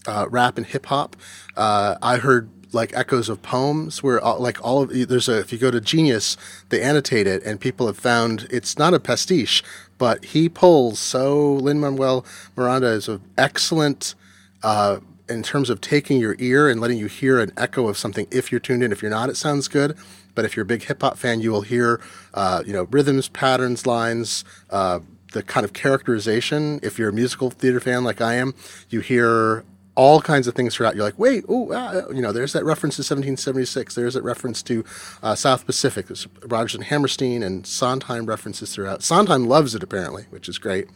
uh, 0.08 0.28
rap, 0.30 0.58
and 0.58 0.66
hip 0.66 0.88
hop. 0.88 1.16
Uh, 1.56 1.96
I 2.02 2.18
heard 2.18 2.50
like 2.74 2.94
echoes 2.94 3.30
of 3.30 3.42
poems 3.42 4.04
where 4.04 4.20
all, 4.20 4.40
like 4.40 4.64
all 4.64 4.84
of 4.84 5.08
there's 5.08 5.30
a 5.30 5.40
if 5.40 5.52
you 5.52 5.58
go 5.58 5.72
to 5.72 5.80
genius 5.80 6.36
they 6.70 6.82
annotate 6.82 7.26
it 7.26 7.42
and 7.44 7.60
people 7.60 7.88
have 7.88 7.98
found 7.98 8.46
it's 8.52 8.78
not 8.78 8.94
a 8.94 9.00
pastiche 9.00 9.64
but 9.98 10.26
he 10.26 10.50
pulls 10.50 11.00
so 11.00 11.54
lin 11.54 11.80
manuel 11.80 12.26
miranda 12.56 12.88
is 12.88 13.08
an 13.08 13.22
excellent 13.38 14.14
uh, 14.62 15.00
in 15.30 15.42
terms 15.42 15.70
of 15.70 15.80
taking 15.80 16.20
your 16.20 16.36
ear 16.38 16.68
and 16.68 16.82
letting 16.82 16.98
you 16.98 17.08
hear 17.08 17.40
an 17.40 17.52
echo 17.56 17.88
of 17.88 17.98
something 17.98 18.28
if 18.30 18.52
you're 18.52 18.60
tuned 18.60 18.84
in 18.84 18.92
if 18.92 19.02
you're 19.02 19.10
not 19.10 19.30
it 19.30 19.38
sounds 19.38 19.70
good 19.70 19.98
but 20.36 20.46
if 20.46 20.56
you're 20.56 20.64
a 20.64 20.68
big 20.68 20.84
hip-hop 20.84 21.18
fan 21.18 21.42
you 21.42 21.52
will 21.52 21.62
hear 21.62 22.00
uh, 22.34 22.62
you 22.66 22.74
know 22.74 22.84
rhythms 22.92 23.30
patterns 23.30 23.86
lines 23.86 24.44
uh, 24.70 25.00
the 25.34 25.42
kind 25.42 25.64
of 25.64 25.74
characterization 25.74 26.80
if 26.84 27.00
you're 27.00 27.10
a 27.10 27.14
musical 27.14 27.50
theater 27.50 27.80
fan 27.80 28.04
like 28.04 28.22
i 28.22 28.36
am 28.36 28.54
you 28.90 29.00
hear 29.00 29.64
all 29.96 30.22
kinds 30.22 30.48
of 30.48 30.54
things 30.56 30.76
throughout. 30.76 30.96
You're 30.96 31.06
like, 31.06 31.18
wait, 31.18 31.46
oh, 31.48 32.12
you 32.12 32.22
know, 32.22 32.32
there's 32.32 32.54
that 32.54 32.66
reference 32.66 32.96
to 32.98 33.00
1776. 33.00 33.96
There's 33.96 34.14
that 34.14 34.24
reference 34.24 34.62
to 34.64 34.84
uh, 35.24 35.36
South 35.36 35.66
Pacific. 35.66 36.08
There's 36.08 36.28
Rodgers 36.44 36.76
and 36.76 36.84
Hammerstein 36.84 37.42
and 37.42 37.66
Sondheim 37.66 38.26
references 38.26 38.74
throughout. 38.74 39.04
Sondheim 39.04 39.46
loves 39.46 39.74
it 39.74 39.84
apparently, 39.84 40.26
which 40.30 40.50
is 40.50 40.58
great. 40.58 40.88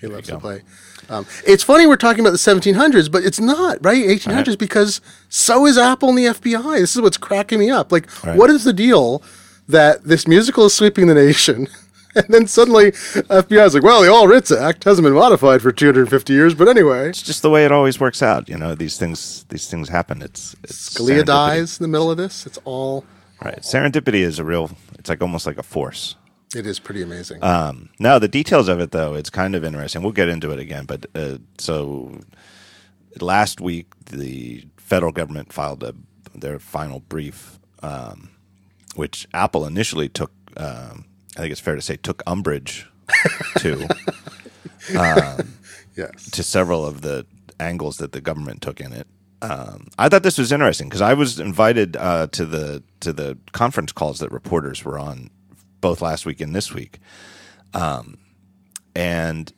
He 0.00 0.06
loves 0.06 0.28
to 0.28 0.38
play. 0.38 0.62
Um, 1.08 1.26
it's 1.46 1.62
funny 1.62 1.86
we're 1.86 1.96
talking 1.96 2.20
about 2.20 2.30
the 2.30 2.36
1700s, 2.38 3.10
but 3.10 3.24
it's 3.24 3.40
not 3.40 3.78
right 3.84 4.04
1800s 4.04 4.46
Right. 4.48 4.58
because 4.58 5.00
so 5.28 5.66
is 5.66 5.76
Apple 5.78 6.10
and 6.10 6.18
the 6.18 6.26
FBI. 6.26 6.78
This 6.80 6.94
is 6.94 7.02
what's 7.02 7.16
cracking 7.16 7.58
me 7.58 7.70
up. 7.70 7.90
Like, 7.90 8.06
Right. 8.24 8.36
what 8.36 8.50
is 8.50 8.64
the 8.64 8.72
deal 8.72 9.22
that 9.68 10.04
this 10.04 10.26
musical 10.28 10.66
is 10.66 10.74
sweeping 10.74 11.06
the 11.06 11.14
nation? 11.14 11.68
And 12.14 12.24
then 12.30 12.46
suddenly, 12.48 12.90
FBI 12.92 13.66
is 13.66 13.74
like, 13.74 13.82
"Well, 13.84 14.02
the 14.02 14.10
All 14.10 14.26
Writs 14.26 14.50
Act 14.50 14.82
hasn't 14.84 15.04
been 15.04 15.12
modified 15.12 15.60
for 15.62 15.70
250 15.70 16.32
years, 16.32 16.54
but 16.54 16.66
anyway." 16.66 17.10
It's 17.10 17.22
just 17.22 17.42
the 17.42 17.50
way 17.50 17.64
it 17.66 17.70
always 17.70 18.00
works 18.00 18.22
out. 18.22 18.48
You 18.48 18.56
know, 18.56 18.74
these 18.74 18.96
things 18.96 19.44
these 19.50 19.68
things 19.68 19.90
happen. 19.90 20.22
It's, 20.22 20.56
it's 20.64 20.94
Scalia 20.98 21.24
dies 21.24 21.78
in 21.78 21.84
the 21.84 21.88
middle 21.88 22.10
of 22.10 22.16
this. 22.16 22.44
It's 22.46 22.58
all. 22.64 23.04
Right. 23.44 23.58
Serendipity 23.60 24.22
is 24.22 24.38
a 24.40 24.44
real. 24.44 24.70
It's 24.98 25.08
like 25.10 25.20
almost 25.22 25.46
like 25.46 25.58
a 25.58 25.62
force. 25.62 26.16
It 26.54 26.66
is 26.66 26.78
pretty 26.78 27.02
amazing. 27.02 27.42
Um, 27.42 27.90
no, 27.98 28.18
the 28.18 28.28
details 28.28 28.68
of 28.68 28.80
it 28.80 28.90
though, 28.90 29.14
it's 29.14 29.30
kind 29.30 29.54
of 29.54 29.64
interesting. 29.64 30.02
We'll 30.02 30.12
get 30.12 30.28
into 30.28 30.50
it 30.50 30.58
again, 30.58 30.86
but 30.86 31.06
uh, 31.14 31.38
so 31.58 32.20
last 33.20 33.60
week 33.60 33.88
the 34.06 34.64
federal 34.76 35.12
government 35.12 35.52
filed 35.52 35.82
a, 35.82 35.94
their 36.34 36.58
final 36.58 37.00
brief, 37.00 37.58
um, 37.82 38.30
which 38.94 39.26
Apple 39.34 39.66
initially 39.66 40.08
took. 40.08 40.32
Um, 40.56 41.04
I 41.36 41.42
think 41.42 41.52
it's 41.52 41.60
fair 41.60 41.76
to 41.76 41.82
say 41.82 41.96
took 41.96 42.22
umbrage 42.26 42.88
to 43.58 43.86
yes. 45.96 46.30
to 46.30 46.42
several 46.42 46.84
of 46.86 47.02
the 47.02 47.26
angles 47.60 47.98
that 47.98 48.12
the 48.12 48.20
government 48.20 48.62
took 48.62 48.80
in 48.80 48.92
it. 48.92 49.06
Um, 49.40 49.88
I 49.98 50.08
thought 50.08 50.24
this 50.24 50.38
was 50.38 50.50
interesting 50.50 50.88
because 50.88 51.00
I 51.00 51.14
was 51.14 51.38
invited 51.38 51.96
uh, 51.96 52.26
to 52.28 52.44
the 52.44 52.82
to 53.00 53.12
the 53.12 53.38
conference 53.52 53.92
calls 53.92 54.18
that 54.18 54.32
reporters 54.32 54.84
were 54.84 54.98
on 54.98 55.30
both 55.80 56.02
last 56.02 56.26
week 56.26 56.40
and 56.40 56.54
this 56.54 56.72
week, 56.72 56.98
um, 57.74 58.18
and 58.94 59.52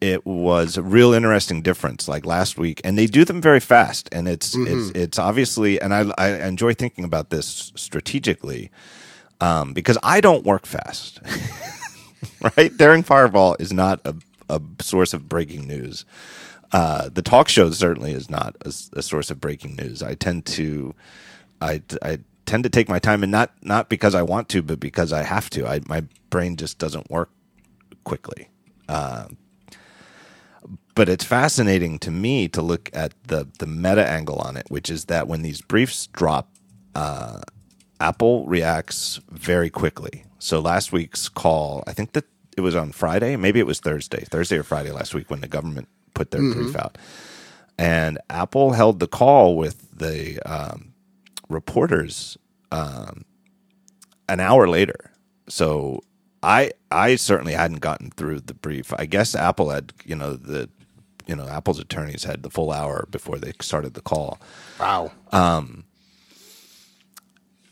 it 0.00 0.26
was 0.26 0.76
a 0.76 0.82
real 0.82 1.12
interesting 1.12 1.62
difference. 1.62 2.08
Like 2.08 2.26
last 2.26 2.58
week, 2.58 2.80
and 2.84 2.98
they 2.98 3.06
do 3.06 3.24
them 3.24 3.40
very 3.40 3.60
fast, 3.60 4.08
and 4.12 4.28
it's 4.28 4.54
it's 4.54 4.90
it's 4.90 5.18
obviously, 5.18 5.80
and 5.80 5.94
I 5.94 6.12
I 6.18 6.46
enjoy 6.46 6.74
thinking 6.74 7.04
about 7.04 7.30
this 7.30 7.72
strategically 7.74 8.70
um, 9.40 9.72
because 9.72 9.98
I 10.02 10.20
don't 10.20 10.44
work 10.44 10.66
fast. 10.66 11.20
right? 12.56 12.76
Daring 12.76 13.02
Fireball 13.02 13.56
is 13.58 13.72
not 13.72 14.00
a, 14.04 14.14
a 14.48 14.60
source 14.80 15.12
of 15.14 15.28
breaking 15.28 15.66
news. 15.66 16.04
Uh, 16.72 17.08
the 17.08 17.22
talk 17.22 17.48
show 17.48 17.70
certainly 17.70 18.12
is 18.12 18.28
not 18.28 18.56
a, 18.62 18.72
a 18.98 19.02
source 19.02 19.30
of 19.30 19.40
breaking 19.40 19.76
news. 19.76 20.02
I 20.02 20.14
tend 20.14 20.46
to, 20.46 20.94
I, 21.60 21.82
I 22.02 22.18
tend 22.46 22.64
to 22.64 22.70
take 22.70 22.88
my 22.88 22.98
time, 22.98 23.22
and 23.22 23.32
not 23.32 23.52
not 23.62 23.88
because 23.88 24.14
I 24.14 24.22
want 24.22 24.48
to, 24.50 24.62
but 24.62 24.80
because 24.80 25.12
I 25.12 25.22
have 25.22 25.50
to. 25.50 25.66
I, 25.66 25.80
my 25.86 26.04
brain 26.30 26.56
just 26.56 26.78
doesn't 26.78 27.10
work 27.10 27.30
quickly. 28.04 28.48
Uh, 28.88 29.26
but 30.94 31.08
it's 31.08 31.24
fascinating 31.24 31.98
to 32.00 32.10
me 32.10 32.48
to 32.48 32.62
look 32.62 32.90
at 32.92 33.12
the 33.24 33.48
the 33.58 33.66
meta 33.66 34.08
angle 34.08 34.38
on 34.38 34.56
it, 34.56 34.66
which 34.68 34.90
is 34.90 35.06
that 35.06 35.26
when 35.26 35.42
these 35.42 35.60
briefs 35.60 36.06
drop, 36.08 36.50
uh, 36.94 37.40
Apple 38.00 38.46
reacts 38.46 39.20
very 39.30 39.70
quickly. 39.70 40.24
So 40.38 40.60
last 40.60 40.92
week's 40.92 41.28
call, 41.28 41.82
I 41.86 41.92
think 41.92 42.12
that 42.12 42.24
it 42.56 42.60
was 42.60 42.76
on 42.76 42.92
Friday, 42.92 43.34
maybe 43.36 43.58
it 43.58 43.66
was 43.66 43.80
Thursday, 43.80 44.24
Thursday 44.24 44.56
or 44.58 44.62
Friday 44.62 44.92
last 44.92 45.14
week 45.14 45.30
when 45.30 45.40
the 45.40 45.48
government 45.48 45.88
put 46.14 46.30
their 46.30 46.40
brief 46.40 46.76
out, 46.76 46.96
and 47.76 48.18
Apple 48.30 48.72
held 48.72 49.00
the 49.00 49.08
call 49.08 49.56
with 49.56 49.98
the 49.98 50.38
um, 50.42 50.93
reporters 51.48 52.36
um, 52.72 53.24
an 54.28 54.40
hour 54.40 54.68
later. 54.68 55.12
So 55.48 56.00
I 56.42 56.72
I 56.90 57.16
certainly 57.16 57.52
hadn't 57.54 57.80
gotten 57.80 58.10
through 58.10 58.40
the 58.40 58.54
brief. 58.54 58.92
I 58.96 59.06
guess 59.06 59.34
Apple 59.34 59.70
had 59.70 59.92
you 60.04 60.16
know 60.16 60.34
the 60.34 60.68
you 61.26 61.36
know 61.36 61.48
Apple's 61.48 61.78
attorneys 61.78 62.24
had 62.24 62.42
the 62.42 62.50
full 62.50 62.70
hour 62.72 63.06
before 63.10 63.38
they 63.38 63.52
started 63.60 63.94
the 63.94 64.02
call 64.02 64.40
Wow. 64.78 65.12
Um, 65.32 65.84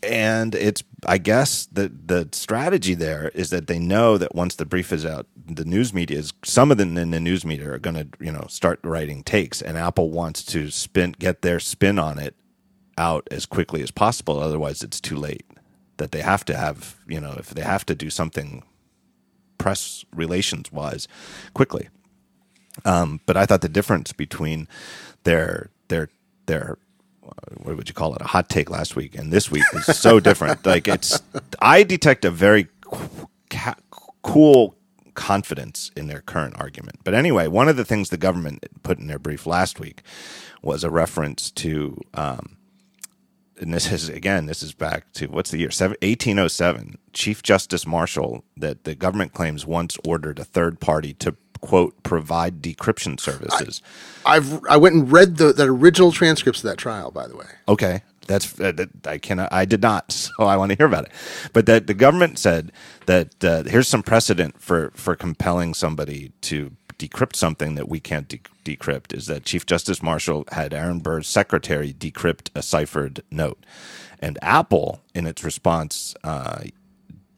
and 0.03 0.55
it's 0.55 0.83
i 1.07 1.17
guess 1.17 1.67
the 1.67 1.89
the 1.89 2.29
strategy 2.33 2.95
there 2.95 3.29
is 3.35 3.51
that 3.51 3.67
they 3.69 3.79
know 3.79 4.19
that 4.19 4.35
once 4.35 4.57
the 4.57 4.65
brief 4.67 4.93
is 4.93 5.07
out 5.07 5.27
the 5.47 5.65
news 5.65 5.95
media 5.95 6.19
is 6.19 6.33
some 6.45 6.71
of 6.73 6.79
them 6.79 6.97
in 6.99 7.11
the 7.13 7.21
news 7.21 7.45
media 7.45 7.71
are 7.71 7.79
going 7.79 7.95
to 7.95 8.09
you 8.19 8.33
know 8.33 8.45
start 8.49 8.81
writing 8.83 9.23
takes 9.23 9.63
and 9.63 9.79
apple 9.79 10.11
wants 10.11 10.45
to 10.45 10.71
spin 10.71 11.15
get 11.19 11.43
their 11.43 11.61
spin 11.61 11.99
on 11.99 12.19
it 12.19 12.35
out 12.99 13.27
as 13.31 13.47
quickly 13.47 13.83
as 13.83 13.91
possible 13.91 14.39
otherwise 14.41 14.83
it's 14.83 15.01
too 15.01 15.17
late 15.17 15.47
that 15.99 16.13
they 16.13 16.23
have 16.23 16.45
to 16.45 16.57
have 16.57 16.97
you 17.07 17.21
know 17.21 17.35
if 17.39 17.51
they 17.51 17.63
have 17.63 17.87
to 17.87 17.95
do 17.95 18.11
something 18.11 18.63
press 19.59 20.05
relations 20.15 20.73
wise 20.73 21.09
quickly 21.55 21.89
um, 22.85 23.21
but 23.27 23.37
I 23.37 23.47
thought 23.47 23.61
the 23.61 23.69
difference 23.69 24.13
between 24.13 24.69
their 25.25 25.71
their 25.89 26.09
their 26.47 26.79
uh, 27.25 27.55
what 27.63 27.77
would 27.77 27.89
you 27.89 27.95
call 27.95 28.15
it 28.15 28.23
a 28.23 28.27
hot 28.29 28.49
take 28.49 28.71
last 28.71 28.97
week 28.97 29.17
and 29.17 29.33
this 29.33 29.51
week 29.51 29.65
is 29.75 29.99
so 29.99 30.21
different. 30.29 30.65
Like 30.67 30.89
it's 30.89 31.23
I 31.61 31.83
detect 31.83 32.25
a 32.25 32.31
very 32.31 32.69
ca- 33.51 33.77
cool 34.23 34.77
confidence 35.15 35.91
in 35.97 36.09
their 36.09 36.23
current 36.23 36.57
argument. 36.59 37.01
But 37.05 37.15
anyway, 37.15 37.47
one 37.47 37.69
of 37.69 37.77
the 37.77 37.85
things 37.85 38.11
the 38.11 38.17
government 38.17 38.65
put 38.83 38.99
in 38.99 39.07
their 39.09 39.19
brief 39.19 39.47
last 39.47 39.81
week 39.81 40.03
was 40.63 40.85
a 40.85 40.91
reference 40.91 41.51
to. 41.53 42.01
Um, 42.15 42.57
and 43.63 43.73
this 43.73 43.91
is 43.91 44.09
again, 44.09 44.47
this 44.47 44.63
is 44.63 44.75
back 44.75 45.13
to 45.15 45.27
what's 45.29 45.51
the 45.51 45.59
year? 45.59 45.69
1807. 45.69 46.99
Chief 47.13 47.43
Justice 47.43 47.87
Marshall, 47.87 48.45
that 48.57 48.85
the 48.85 48.95
government 48.95 49.33
claims 49.33 49.67
once 49.67 49.97
ordered 50.05 50.39
a 50.39 50.45
third 50.45 50.81
party 50.81 51.15
to 51.15 51.37
quote 51.61 52.03
provide 52.03 52.61
decryption 52.61 53.19
services. 53.19 53.81
I've 54.27 54.65
I 54.67 54.77
went 54.77 54.95
and 54.95 55.11
read 55.11 55.37
the 55.37 55.53
that 55.53 55.69
original 55.69 56.13
transcripts 56.13 56.63
of 56.63 56.71
that 56.71 56.77
trial. 56.77 57.11
By 57.11 57.27
the 57.27 57.37
way, 57.37 57.47
okay, 57.69 58.03
that's 58.27 58.61
uh, 58.61 58.73
that, 58.73 59.07
I 59.07 59.19
cannot. 59.19 59.53
I 59.53 59.65
did 59.65 59.81
not, 59.81 60.13
so 60.13 60.45
I 60.45 60.57
want 60.57 60.73
to 60.73 60.77
hear 60.77 60.87
about 60.87 61.07
it. 61.07 61.13
But 61.53 61.67
that 61.67 61.87
the 61.87 61.95
government 61.95 62.39
said 62.39 62.73
that 63.07 63.43
uh, 63.43 63.63
here's 63.65 63.89
some 63.89 64.03
precedent 64.03 64.61
for 64.61 64.93
for 64.95 65.17
compelling 65.17 65.73
somebody 65.73 66.33
to 66.43 66.73
decrypt 67.09 67.37
something 67.37 67.75
that 67.75 67.89
we 67.89 68.01
can't 68.01 68.29
de- 68.29 68.41
decrypt 68.65 69.13
is 69.13 69.27
that 69.27 69.45
Chief 69.45 69.65
Justice 69.67 70.03
Marshall 70.03 70.45
had 70.53 70.73
Aaron 70.75 71.01
Burr's 71.01 71.27
secretary 71.29 71.93
decrypt 71.93 72.51
a 72.55 72.63
ciphered 72.63 73.23
note, 73.31 73.65
and 74.21 74.39
Apple 74.43 75.01
in 75.15 75.27
its 75.27 75.43
response 75.45 76.15
uh, 76.25 76.63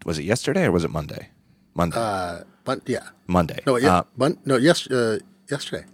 was 0.05 0.19
it 0.19 0.25
yesterday 0.25 0.65
or 0.65 0.73
was 0.73 0.85
it 0.85 0.91
Monday? 0.91 1.29
Monday. 1.75 1.97
uh, 1.99 2.41
but 2.65 2.81
yeah, 2.87 3.09
Monday. 3.27 3.61
no, 3.67 3.77
yeah, 3.77 3.97
Uh, 3.99 4.03
but 4.17 4.47
no, 4.47 4.57
yes, 4.57 4.87
uh, 4.91 5.19
yesterday. 5.51 5.85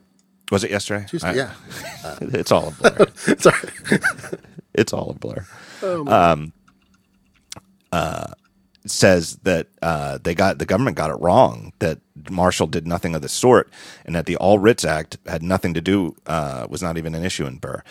was 0.51 0.65
it 0.65 0.71
yesterday? 0.71 1.07
Tuesday, 1.09 1.29
I- 1.29 1.35
yeah. 1.35 1.53
it's 2.21 2.53
all 2.53 2.69
a 2.69 2.71
blur. 2.73 3.07
Sorry. 3.39 3.69
it's 4.75 4.93
all 4.93 5.11
a 5.11 5.15
blur. 5.15 5.47
um, 6.09 6.53
uh, 7.93 8.33
says 8.87 9.37
that 9.43 9.69
uh, 9.83 10.19
they 10.23 10.35
got 10.35 10.59
the 10.59 10.67
government 10.67 10.97
got 10.97 11.11
it 11.11 11.21
wrong 11.21 11.73
that 11.81 11.99
Marshall 12.31 12.67
did 12.67 12.87
nothing 12.87 13.15
of 13.15 13.23
the 13.23 13.29
sort, 13.29 13.71
and 14.05 14.15
that 14.15 14.27
the 14.27 14.37
All 14.37 14.59
Writs 14.59 14.85
Act 14.85 15.19
had 15.27 15.43
nothing 15.43 15.75
to 15.75 15.81
do 15.81 16.17
uh, 16.27 16.67
was 16.69 16.83
not 16.83 16.99
even 16.99 17.15
an 17.15 17.25
issue 17.25 17.47
in 17.47 17.59
Burr. 17.59 17.83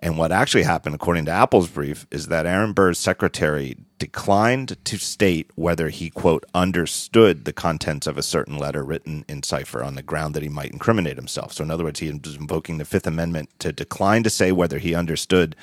And 0.00 0.18
what 0.18 0.32
actually 0.32 0.64
happened, 0.64 0.94
according 0.94 1.24
to 1.26 1.30
Apple's 1.30 1.68
brief, 1.68 2.06
is 2.10 2.28
that 2.28 2.46
Aaron 2.46 2.72
Burr's 2.72 2.98
secretary 2.98 3.76
declined 3.98 4.76
to 4.84 4.98
state 4.98 5.50
whether 5.54 5.88
he 5.88 6.10
quote 6.10 6.44
understood 6.54 7.44
the 7.44 7.52
contents 7.52 8.06
of 8.06 8.18
a 8.18 8.22
certain 8.22 8.58
letter 8.58 8.84
written 8.84 9.24
in 9.28 9.42
cipher 9.42 9.82
on 9.82 9.94
the 9.94 10.02
ground 10.02 10.34
that 10.34 10.42
he 10.42 10.48
might 10.48 10.72
incriminate 10.72 11.16
himself. 11.16 11.52
So, 11.52 11.64
in 11.64 11.70
other 11.70 11.84
words, 11.84 12.00
he 12.00 12.10
was 12.10 12.36
invoking 12.36 12.78
the 12.78 12.84
Fifth 12.84 13.06
Amendment 13.06 13.50
to 13.60 13.72
decline 13.72 14.22
to 14.24 14.30
say 14.30 14.52
whether 14.52 14.78
he 14.78 14.94
understood 14.94 15.56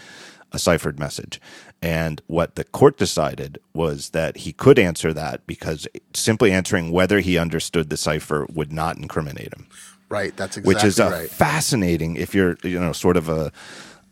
a 0.51 0.59
ciphered 0.59 0.99
message. 0.99 1.41
And 1.83 2.21
what 2.27 2.55
the 2.55 2.63
court 2.63 2.97
decided 2.97 3.59
was 3.73 4.11
that 4.11 4.37
he 4.37 4.53
could 4.53 4.79
answer 4.79 5.13
that 5.13 5.45
because 5.45 5.85
simply 6.13 6.51
answering 6.51 6.91
whether 6.91 7.19
he 7.19 7.37
understood 7.37 7.89
the 7.89 7.97
cipher 7.97 8.47
would 8.53 8.71
not 8.71 8.97
incriminate 8.97 9.53
him, 9.53 9.67
Right. 10.13 10.37
That's 10.37 10.57
exactly 10.57 10.75
right. 10.75 10.83
which 10.83 10.87
is 10.87 10.99
right. 10.99 11.29
fascinating 11.29 12.17
if 12.17 12.35
you're 12.35 12.55
you 12.61 12.79
know 12.79 12.93
sort 12.93 13.17
of 13.17 13.29
a 13.29 13.51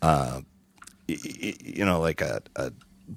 uh, 0.02 0.42
you 1.08 1.86
know 1.86 2.00
like 2.00 2.22
a, 2.22 2.42
a 2.56 2.72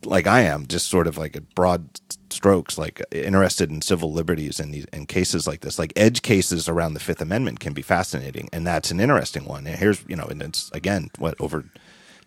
like 0.04 0.26
I 0.26 0.42
am 0.42 0.66
just 0.66 0.88
sort 0.88 1.06
of 1.06 1.16
like 1.16 1.34
a 1.34 1.40
broad 1.40 1.88
strokes 2.28 2.76
like 2.76 3.00
interested 3.10 3.70
in 3.70 3.80
civil 3.80 4.12
liberties 4.12 4.60
and 4.60 4.74
these 4.74 4.84
and 4.92 5.08
cases 5.08 5.46
like 5.46 5.62
this 5.62 5.78
like 5.78 5.94
edge 5.96 6.20
cases 6.20 6.68
around 6.68 6.92
the 6.92 7.00
Fifth 7.00 7.22
Amendment 7.22 7.58
can 7.58 7.72
be 7.72 7.80
fascinating 7.80 8.50
and 8.52 8.66
that's 8.66 8.90
an 8.90 9.00
interesting 9.00 9.46
one 9.46 9.66
and 9.66 9.78
here's 9.78 10.04
you 10.06 10.16
know 10.16 10.24
and 10.24 10.42
it's 10.42 10.70
again 10.72 11.10
what 11.18 11.40
over 11.40 11.64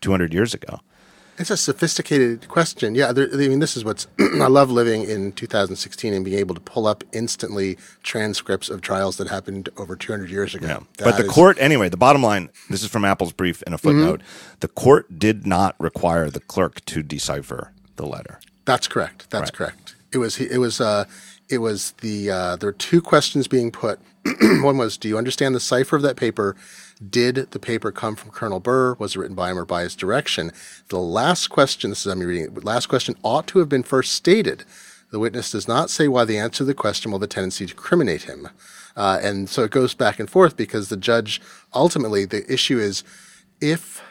200 0.01 0.33
years 0.33 0.55
ago 0.55 0.79
It's 1.39 1.51
a 1.51 1.57
sophisticated 1.57 2.47
question. 2.47 2.95
Yeah, 2.95 3.11
there, 3.11 3.27
I 3.31 3.37
mean, 3.47 3.59
this 3.59 3.77
is 3.77 3.85
what's. 3.85 4.07
I 4.19 4.47
love 4.47 4.71
living 4.71 5.03
in 5.03 5.31
2016 5.33 6.13
and 6.13 6.25
being 6.25 6.39
able 6.39 6.55
to 6.55 6.61
pull 6.61 6.87
up 6.87 7.03
instantly 7.13 7.77
transcripts 8.01 8.69
of 8.69 8.81
trials 8.81 9.17
that 9.17 9.27
happened 9.27 9.69
over 9.77 9.95
200 9.95 10.29
years 10.31 10.55
ago. 10.55 10.67
Yeah. 10.67 10.79
But 10.97 11.17
the 11.17 11.25
is- 11.25 11.31
court, 11.31 11.57
anyway, 11.59 11.89
the 11.89 11.97
bottom 11.97 12.23
line 12.23 12.49
this 12.69 12.81
is 12.83 12.89
from 12.89 13.05
Apple's 13.05 13.33
brief 13.33 13.61
in 13.63 13.73
a 13.73 13.77
footnote. 13.77 14.21
Mm-hmm. 14.21 14.55
The 14.61 14.67
court 14.69 15.19
did 15.19 15.45
not 15.45 15.75
require 15.79 16.29
the 16.31 16.39
clerk 16.39 16.83
to 16.85 17.03
decipher 17.03 17.71
the 17.97 18.05
letter. 18.07 18.39
That's 18.65 18.87
correct. 18.87 19.29
That's 19.29 19.43
Right. 19.51 19.53
correct. 19.53 19.95
It 20.11 20.17
was. 20.17 20.39
It 20.39 20.57
was. 20.57 20.81
Uh, 20.81 21.05
it 21.49 21.59
was 21.59 21.91
the. 22.01 22.31
Uh, 22.31 22.55
there 22.55 22.69
were 22.69 22.73
two 22.73 23.01
questions 23.01 23.47
being 23.47 23.71
put. 23.71 23.99
One 24.41 24.77
was, 24.77 24.97
do 24.97 25.07
you 25.07 25.17
understand 25.17 25.53
the 25.55 25.59
cipher 25.59 25.95
of 25.95 26.01
that 26.01 26.15
paper? 26.17 26.55
Did 27.07 27.51
the 27.51 27.59
paper 27.59 27.91
come 27.91 28.15
from 28.15 28.31
Colonel 28.31 28.59
Burr? 28.59 28.95
Was 28.95 29.15
it 29.15 29.19
written 29.19 29.35
by 29.35 29.51
him 29.51 29.59
or 29.59 29.65
by 29.65 29.83
his 29.83 29.95
direction? 29.95 30.51
The 30.89 30.99
last 30.99 31.47
question. 31.47 31.91
This 31.91 32.05
is 32.05 32.11
I'm 32.11 32.19
reading. 32.19 32.45
it, 32.45 32.63
Last 32.63 32.87
question 32.87 33.15
ought 33.23 33.47
to 33.47 33.59
have 33.59 33.69
been 33.69 33.83
first 33.83 34.13
stated. 34.13 34.63
The 35.11 35.19
witness 35.19 35.51
does 35.51 35.67
not 35.67 35.89
say 35.89 36.07
why 36.07 36.25
the 36.25 36.37
answer 36.37 36.59
to 36.59 36.63
the 36.65 36.73
question 36.73 37.11
will 37.11 37.19
have 37.19 37.23
a 37.23 37.27
tendency 37.27 37.65
to 37.65 37.75
criminate 37.75 38.23
him. 38.23 38.49
Uh, 38.95 39.19
and 39.21 39.47
so 39.47 39.63
it 39.63 39.71
goes 39.71 39.93
back 39.93 40.19
and 40.19 40.29
forth 40.29 40.57
because 40.57 40.89
the 40.89 40.97
judge 40.97 41.39
ultimately 41.73 42.25
the 42.25 42.51
issue 42.51 42.79
is 42.79 43.03
if 43.61 44.03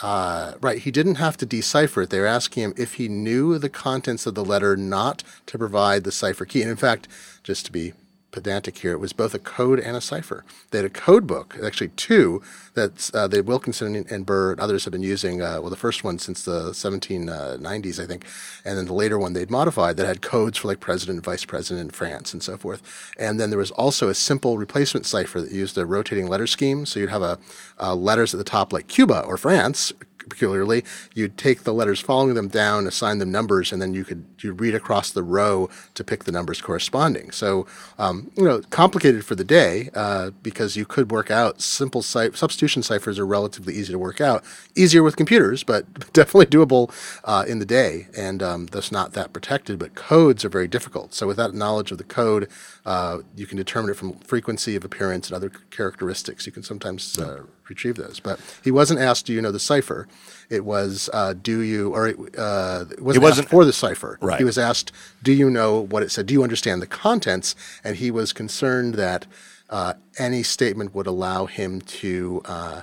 uh, 0.00 0.52
right, 0.60 0.78
he 0.78 0.90
didn't 0.90 1.14
have 1.16 1.36
to 1.38 1.46
decipher 1.46 2.02
it. 2.02 2.10
They 2.10 2.20
were 2.20 2.26
asking 2.26 2.62
him 2.62 2.74
if 2.76 2.94
he 2.94 3.08
knew 3.08 3.58
the 3.58 3.70
contents 3.70 4.26
of 4.26 4.34
the 4.34 4.44
letter 4.44 4.76
not 4.76 5.22
to 5.46 5.58
provide 5.58 6.04
the 6.04 6.12
cipher 6.12 6.44
key. 6.44 6.60
And 6.60 6.70
in 6.70 6.76
fact, 6.76 7.08
just 7.42 7.64
to 7.66 7.72
be 7.72 7.94
pedantic 8.30 8.78
here, 8.78 8.92
it 8.92 8.98
was 8.98 9.12
both 9.12 9.34
a 9.34 9.38
code 9.38 9.80
and 9.80 9.96
a 9.96 10.00
cipher. 10.00 10.44
They 10.70 10.78
had 10.78 10.84
a 10.84 10.90
code 10.90 11.26
book, 11.26 11.56
actually 11.64 11.88
two, 11.88 12.42
that 12.74 13.10
uh, 13.14 13.26
they 13.26 13.40
Wilkinson 13.40 14.04
and 14.10 14.26
Burr 14.26 14.52
and 14.52 14.60
others 14.60 14.84
have 14.84 14.92
been 14.92 15.02
using. 15.02 15.40
Uh, 15.40 15.60
well, 15.60 15.70
the 15.70 15.76
first 15.76 16.04
one 16.04 16.18
since 16.18 16.44
the 16.44 16.70
1790s, 16.70 18.02
I 18.02 18.06
think, 18.06 18.26
and 18.64 18.76
then 18.76 18.86
the 18.86 18.92
later 18.92 19.18
one 19.18 19.32
they'd 19.32 19.50
modified 19.50 19.96
that 19.96 20.06
had 20.06 20.22
codes 20.22 20.58
for 20.58 20.68
like 20.68 20.80
president, 20.80 21.24
vice 21.24 21.44
president 21.44 21.86
in 21.86 21.90
France, 21.90 22.32
and 22.32 22.42
so 22.42 22.56
forth. 22.56 23.12
And 23.18 23.40
then 23.40 23.50
there 23.50 23.58
was 23.58 23.70
also 23.72 24.08
a 24.08 24.14
simple 24.14 24.58
replacement 24.58 25.06
cipher 25.06 25.40
that 25.40 25.52
used 25.52 25.78
a 25.78 25.86
rotating 25.86 26.26
letter 26.26 26.46
scheme. 26.46 26.86
So 26.86 27.00
you'd 27.00 27.10
have 27.10 27.22
a 27.22 27.38
uh, 27.80 27.94
letters 27.94 28.34
at 28.34 28.38
the 28.38 28.44
top 28.44 28.72
like 28.72 28.88
Cuba 28.88 29.20
or 29.22 29.36
France, 29.36 29.92
peculiarly, 30.28 30.84
you'd 31.14 31.36
take 31.36 31.64
the 31.64 31.72
letters 31.72 32.00
following 32.00 32.34
them 32.34 32.48
down, 32.48 32.86
assign 32.86 33.18
them 33.18 33.30
numbers, 33.30 33.72
and 33.72 33.80
then 33.80 33.94
you 33.94 34.04
could 34.04 34.24
you 34.40 34.52
read 34.52 34.74
across 34.74 35.10
the 35.10 35.22
row 35.22 35.68
to 35.94 36.04
pick 36.04 36.24
the 36.24 36.32
numbers 36.32 36.60
corresponding. 36.60 37.30
So, 37.30 37.66
um, 37.98 38.30
you 38.36 38.44
know, 38.44 38.60
complicated 38.70 39.24
for 39.24 39.34
the 39.34 39.44
day 39.44 39.90
uh, 39.94 40.30
because 40.42 40.76
you 40.76 40.84
could 40.84 41.10
work 41.10 41.30
out 41.30 41.60
simple 41.60 42.02
cy- 42.02 42.30
substitution 42.30 42.82
ciphers 42.82 43.18
are 43.18 43.26
relatively 43.26 43.74
easy 43.74 43.92
to 43.92 43.98
work 43.98 44.20
out. 44.20 44.44
Easier 44.74 45.02
with 45.02 45.16
computers, 45.16 45.62
but 45.62 45.84
definitely 46.12 46.46
doable 46.46 46.90
uh, 47.24 47.44
in 47.46 47.58
the 47.58 47.66
day, 47.66 48.08
and 48.16 48.42
um, 48.42 48.66
thus 48.66 48.92
not 48.92 49.12
that 49.12 49.32
protected. 49.32 49.78
But 49.78 49.94
codes 49.94 50.44
are 50.44 50.48
very 50.50 50.68
difficult. 50.68 51.14
So, 51.14 51.26
without 51.26 51.54
knowledge 51.54 51.90
of 51.92 51.98
the 51.98 52.04
code, 52.04 52.48
uh, 52.84 53.18
you 53.34 53.46
can 53.46 53.56
determine 53.56 53.90
it 53.90 53.96
from 53.96 54.14
frequency 54.20 54.76
of 54.76 54.84
appearance 54.84 55.28
and 55.28 55.36
other 55.36 55.50
characteristics. 55.70 56.46
You 56.46 56.52
can 56.52 56.62
sometimes 56.62 57.18
uh, 57.18 57.42
retrieve 57.68 57.96
those. 57.96 58.20
But 58.20 58.40
he 58.62 58.70
wasn't 58.70 59.00
asked, 59.00 59.26
"Do 59.26 59.32
you 59.32 59.42
know 59.42 59.52
the 59.52 59.60
cipher?" 59.60 60.08
It 60.48 60.64
was, 60.64 61.10
uh, 61.12 61.34
"Do 61.34 61.60
you?" 61.60 61.94
Or 61.94 62.08
it, 62.08 62.16
uh, 62.38 62.84
it 62.90 63.00
wasn't, 63.00 63.22
wasn't- 63.22 63.46
asked 63.46 63.50
for 63.50 63.64
the 63.64 63.72
cipher. 63.72 64.18
Right. 64.20 64.38
He 64.38 64.44
was 64.44 64.58
asked, 64.58 64.92
"Do 65.22 65.32
you 65.32 65.50
know 65.50 65.80
what 65.80 66.02
it 66.02 66.10
said? 66.10 66.26
Do 66.26 66.34
you 66.34 66.42
understand 66.42 66.82
the 66.82 66.86
contents?" 66.86 67.54
And 67.84 67.96
he 67.96 68.10
was 68.10 68.32
concerned 68.32 68.94
that 68.94 69.26
uh, 69.70 69.94
any 70.18 70.42
statement 70.42 70.94
would 70.94 71.06
allow 71.06 71.46
him 71.46 71.80
to 71.80 72.42
uh, 72.44 72.82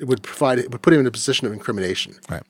it 0.00 0.04
would 0.04 0.22
provide 0.22 0.58
it 0.58 0.70
would 0.70 0.82
put 0.82 0.92
him 0.92 1.00
in 1.00 1.06
a 1.06 1.10
position 1.10 1.46
of 1.46 1.52
incrimination. 1.52 2.16
Right. 2.28 2.42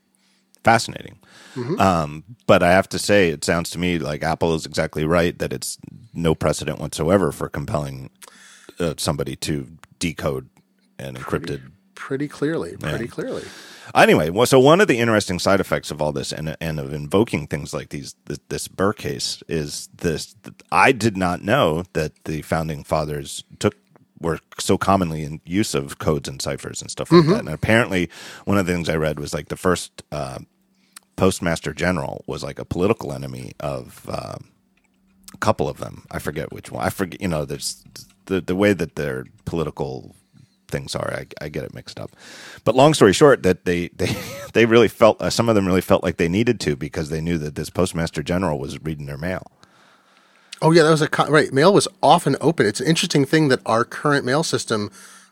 Fascinating. 0.65 1.19
Mm-hmm. 1.55 1.81
Um, 1.81 2.25
but 2.47 2.63
I 2.63 2.73
have 2.73 2.89
to 2.91 2.99
say, 2.99 3.31
it 3.31 3.45
sounds 3.45 3.71
to 3.71 3.79
me 3.79 3.99
like 3.99 4.23
Apple 4.23 4.55
is 4.55 4.67
exactly 4.67 5.05
right 5.05 5.39
that 5.39 5.53
it's 5.53 5.79
no 6.13 6.35
precedent 6.35 6.79
whatsoever 6.79 7.33
for 7.33 7.49
compelling 7.49 8.11
uh, 8.79 8.95
somebody 8.97 9.37
to 9.37 9.69
decode 9.99 10.49
an 10.99 11.17
encrypted 11.17 11.73
Pretty 11.99 12.29
clearly, 12.29 12.77
pretty 12.77 13.09
clearly. 13.09 13.43
Anyway, 13.93 14.31
well, 14.31 14.47
so 14.47 14.61
one 14.61 14.81
of 14.81 14.87
the 14.87 15.01
interesting 15.01 15.41
side 15.41 15.59
effects 15.59 15.91
of 15.91 16.01
all 16.01 16.13
this 16.13 16.33
and 16.33 16.57
and 16.61 16.79
of 16.79 16.95
invoking 16.95 17.49
things 17.49 17.75
like 17.75 17.89
these 17.89 18.15
this, 18.27 18.39
this 18.49 18.69
Burr 18.69 18.93
case 18.93 19.43
is 19.49 19.89
this. 19.97 20.37
I 20.71 20.93
did 20.93 21.17
not 21.17 21.43
know 21.43 21.83
that 21.95 22.13
the 22.25 22.43
founding 22.43 22.85
fathers 22.85 23.43
took 23.59 23.75
were 24.21 24.39
so 24.61 24.79
commonly 24.79 25.25
in 25.25 25.41
use 25.45 25.75
of 25.75 25.99
codes 25.99 26.29
and 26.29 26.41
ciphers 26.41 26.81
and 26.81 26.91
stuff 26.91 27.11
like 27.11 27.27
that. 27.27 27.41
And 27.41 27.49
apparently, 27.49 28.09
one 28.45 28.59
of 28.59 28.65
the 28.65 28.73
things 28.73 28.89
I 28.89 28.97
read 28.97 29.19
was 29.19 29.35
like 29.35 29.49
the 29.49 29.57
first 29.57 30.05
uh, 30.13 30.39
postmaster 31.17 31.75
general 31.75 32.23
was 32.29 32.45
like 32.45 32.61
a 32.61 32.65
political 32.65 33.13
enemy 33.13 33.53
of 33.59 34.07
uh, 34.09 34.37
a 35.35 35.39
couple 35.39 35.69
of 35.69 35.79
them. 35.79 36.07
I 36.13 36.21
forget 36.21 36.53
which 36.53 36.71
one. 36.71 36.85
I 36.85 36.91
forget. 36.91 37.21
You 37.21 37.29
know, 37.29 37.45
there's 37.45 37.85
the 38.27 38.41
the 38.41 38.57
way 38.57 38.73
that 38.73 38.95
their 38.95 39.25
political 39.45 40.15
things 40.69 40.95
are. 40.95 41.13
I, 41.13 41.27
I 41.41 41.49
get 41.49 41.65
it 41.65 41.75
mixed 41.75 41.99
up. 41.99 42.13
But 42.65 42.75
long 42.75 42.95
story 42.95 43.13
short, 43.13 43.43
that 43.43 43.65
they 43.65 43.89
they 43.97 44.17
they 44.53 44.67
really 44.67 44.89
felt 44.89 45.21
uh, 45.21 45.31
some 45.31 45.49
of 45.49 45.55
them 45.55 45.67
really 45.67 45.81
felt 45.81 46.03
like 46.03 46.17
they 46.17 46.29
needed 46.29 46.61
to 46.61 46.77
because 46.77 47.11
they 47.11 47.21
knew 47.21 47.39
that 47.39 47.55
this 47.55 47.71
postmaster 47.71 48.23
general 48.23 48.59
was 48.59 48.81
reading 48.83 49.07
their 49.07 49.19
mail. 49.19 49.51
Oh 50.61 50.73
yeah, 50.73 50.83
that 50.83 50.91
was 50.91 51.03
a 51.03 51.09
right. 51.29 51.53
Mail 51.53 51.73
was 51.73 51.89
often 52.03 52.37
open. 52.41 52.67
It's 52.67 52.81
an 52.81 52.87
interesting 52.87 53.25
thing 53.25 53.49
that 53.49 53.61
our 53.67 53.85
current 53.85 54.25
mail 54.25 54.43
system. 54.43 54.91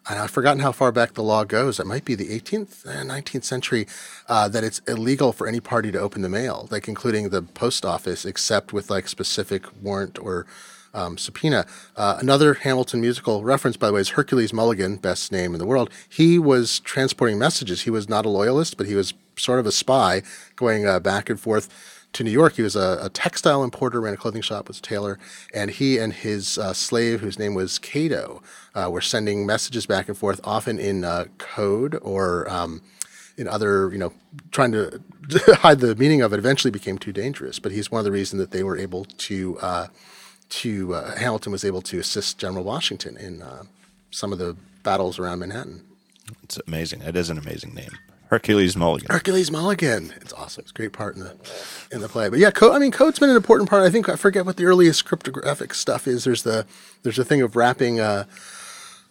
And 0.09 0.21
I've 0.21 0.31
forgotten 0.31 0.61
how 0.61 0.71
far 0.71 0.93
back 0.93 1.15
the 1.15 1.23
law 1.25 1.43
goes. 1.43 1.81
It 1.81 1.87
might 1.87 2.05
be 2.05 2.15
the 2.15 2.29
18th, 2.29 2.87
eh, 2.87 3.03
19th 3.03 3.43
century, 3.43 3.89
uh, 4.29 4.47
that 4.47 4.63
it's 4.63 4.79
illegal 4.87 5.33
for 5.33 5.49
any 5.49 5.59
party 5.59 5.91
to 5.91 5.99
open 5.99 6.23
the 6.23 6.29
mail, 6.29 6.69
like 6.71 6.87
including 6.87 7.31
the 7.31 7.43
post 7.43 7.85
office, 7.85 8.25
except 8.25 8.73
with 8.73 8.89
like 8.89 9.09
specific 9.09 9.65
warrant 9.83 10.17
or 10.21 10.47
um, 10.97 11.19
subpoena. 11.19 11.67
Uh, 11.95 12.17
another 12.21 12.55
Hamilton 12.55 13.01
musical 13.01 13.45
reference, 13.45 13.77
by 13.77 13.89
the 13.89 13.93
way, 13.93 14.01
is 14.01 14.11
Hercules 14.11 14.53
Mulligan, 14.53 14.97
best 14.97 15.31
name 15.31 15.55
in 15.55 15.59
the 15.59 15.67
world. 15.67 15.91
He 16.09 16.39
was 16.39 16.81
transporting 16.81 17.39
messages. 17.39 17.83
He 17.83 17.91
was 17.91 18.09
not 18.09 18.25
a 18.27 18.31
loyalist, 18.31 18.77
but 18.77 18.87
he 18.87 18.95
was 18.95 19.15
sort 19.37 19.61
of 19.61 19.67
a 19.67 19.73
spy 19.73 20.23
going 20.57 20.87
uh, 20.87 20.99
back 20.99 21.29
and 21.29 21.39
forth 21.39 21.69
to 22.15 22.25
New 22.25 22.31
York. 22.31 22.55
He 22.55 22.63
was 22.63 22.75
a, 22.75 22.99
a 23.03 23.11
textile 23.11 23.63
importer, 23.63 24.01
ran 24.01 24.15
a 24.15 24.17
clothing 24.17 24.41
shop, 24.41 24.69
was 24.69 24.79
a 24.79 24.83
tailor, 24.83 25.19
and 25.53 25.71
he 25.71 25.99
and 25.99 26.13
his 26.15 26.57
uh, 26.57 26.73
slave, 26.73 27.21
whose 27.21 27.39
name 27.39 27.55
was 27.55 27.79
Cato, 27.79 28.43
uh, 28.75 28.89
were 28.91 29.03
sending 29.03 29.45
messages 29.45 29.85
back 29.85 30.09
and 30.09 30.17
forth, 30.17 30.41
often 30.43 30.79
in 30.79 31.05
uh, 31.05 31.27
code 31.37 31.99
or 32.01 32.51
um, 32.51 32.81
in 33.37 33.47
other, 33.47 33.93
you 33.93 33.99
know, 33.99 34.15
trying 34.51 34.73
to 34.73 35.03
hide 35.57 35.81
the 35.81 35.95
meaning 35.95 36.23
of 36.23 36.33
it. 36.33 36.39
Eventually, 36.39 36.71
became 36.71 36.97
too 36.97 37.13
dangerous. 37.13 37.59
But 37.59 37.73
he's 37.73 37.91
one 37.91 37.99
of 37.99 38.07
the 38.07 38.13
reasons 38.13 38.41
that 38.41 38.51
they 38.51 38.63
were 38.63 38.79
able 38.79 39.05
to. 39.05 39.59
Uh, 40.47 40.49
to 40.49 40.95
uh, 40.95 41.17
Hamilton 41.17 41.53
was 41.53 41.65
able 41.65 41.83
to 41.83 41.99
assist 41.99 42.39
General 42.39 42.65
Washington 42.65 43.17
in 43.17 43.43
uh, 43.43 43.65
some 44.11 44.33
of 44.33 44.39
the 44.39 44.57
battles 44.83 45.19
around 45.19 45.41
Manhattan. 45.41 45.83
It's 46.43 46.59
amazing. 46.67 47.03
It 47.03 47.17
is 47.17 47.31
an 47.31 47.39
amazing 47.39 47.75
name, 47.75 47.91
Hercules 48.29 48.77
Mulligan. 48.77 49.09
Hercules 49.11 49.51
Mulligan. 49.51 50.13
It's 50.21 50.33
awesome. 50.33 50.63
It's 50.63 50.71
a 50.71 50.75
great 50.75 50.93
part 50.93 51.17
in 51.17 51.23
the 51.23 51.37
in 51.93 52.01
the 52.01 52.09
play. 52.09 52.29
But 52.29 52.39
yeah, 52.39 52.51
code. 52.51 52.75
I 52.75 52.79
mean, 52.79 52.93
code's 52.93 53.19
been 53.19 53.31
an 53.31 53.37
important 53.37 53.69
part. 53.69 53.83
I 53.83 53.91
think 53.91 54.09
I 54.09 54.17
forget 54.17 54.47
what 54.47 54.57
the 54.57 54.65
earliest 54.65 55.05
cryptographic 55.05 55.75
stuff 55.75 56.07
is. 56.07 56.25
There's 56.25 56.43
the 56.43 56.67
there's 57.03 57.19
a 57.19 57.25
thing 57.25 57.43
of 57.43 57.57
wrapping 57.57 58.01
a, 58.01 58.27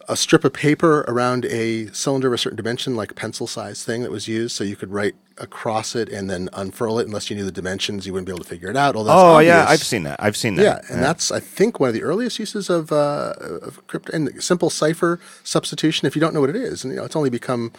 a 0.08 0.16
strip 0.16 0.44
of 0.44 0.52
paper 0.52 1.00
around 1.08 1.44
a 1.46 1.86
cylinder 1.92 2.28
of 2.28 2.32
a 2.32 2.38
certain 2.38 2.56
dimension, 2.56 2.94
like 2.94 3.10
a 3.10 3.14
pencil 3.14 3.46
size 3.46 3.84
thing 3.84 4.02
that 4.02 4.10
was 4.10 4.28
used, 4.28 4.54
so 4.54 4.62
you 4.62 4.76
could 4.76 4.90
write 4.90 5.14
across 5.38 5.94
it 5.94 6.08
and 6.08 6.30
then 6.30 6.48
unfurl 6.52 6.98
it. 6.98 7.06
Unless 7.06 7.28
you 7.28 7.36
knew 7.36 7.44
the 7.44 7.52
dimensions, 7.52 8.06
you 8.06 8.12
wouldn't 8.12 8.26
be 8.26 8.32
able 8.32 8.44
to 8.44 8.48
figure 8.48 8.70
it 8.70 8.76
out. 8.76 8.94
Oh 8.96 9.38
yeah. 9.40 9.66
I've 9.68 9.82
seen 9.82 10.04
that. 10.04 10.22
I've 10.22 10.36
seen 10.36 10.54
that. 10.56 10.62
Yeah, 10.62 10.94
and 10.94 11.02
that's 11.02 11.30
I 11.30 11.40
think 11.40 11.80
one 11.80 11.88
of 11.88 11.94
the 11.94 12.02
earliest 12.02 12.38
uses 12.38 12.70
of, 12.70 12.92
uh, 12.92 13.34
of 13.38 13.84
crypto 13.86 14.12
and 14.12 14.42
simple 14.42 14.70
cipher 14.70 15.20
substitution. 15.42 16.06
If 16.06 16.14
you 16.14 16.20
don't 16.20 16.34
know 16.34 16.40
what 16.40 16.50
it 16.50 16.56
is, 16.56 16.84
and 16.84 16.92
you 16.92 16.98
know 17.00 17.04
it's 17.04 17.16
only 17.16 17.30
become 17.30 17.72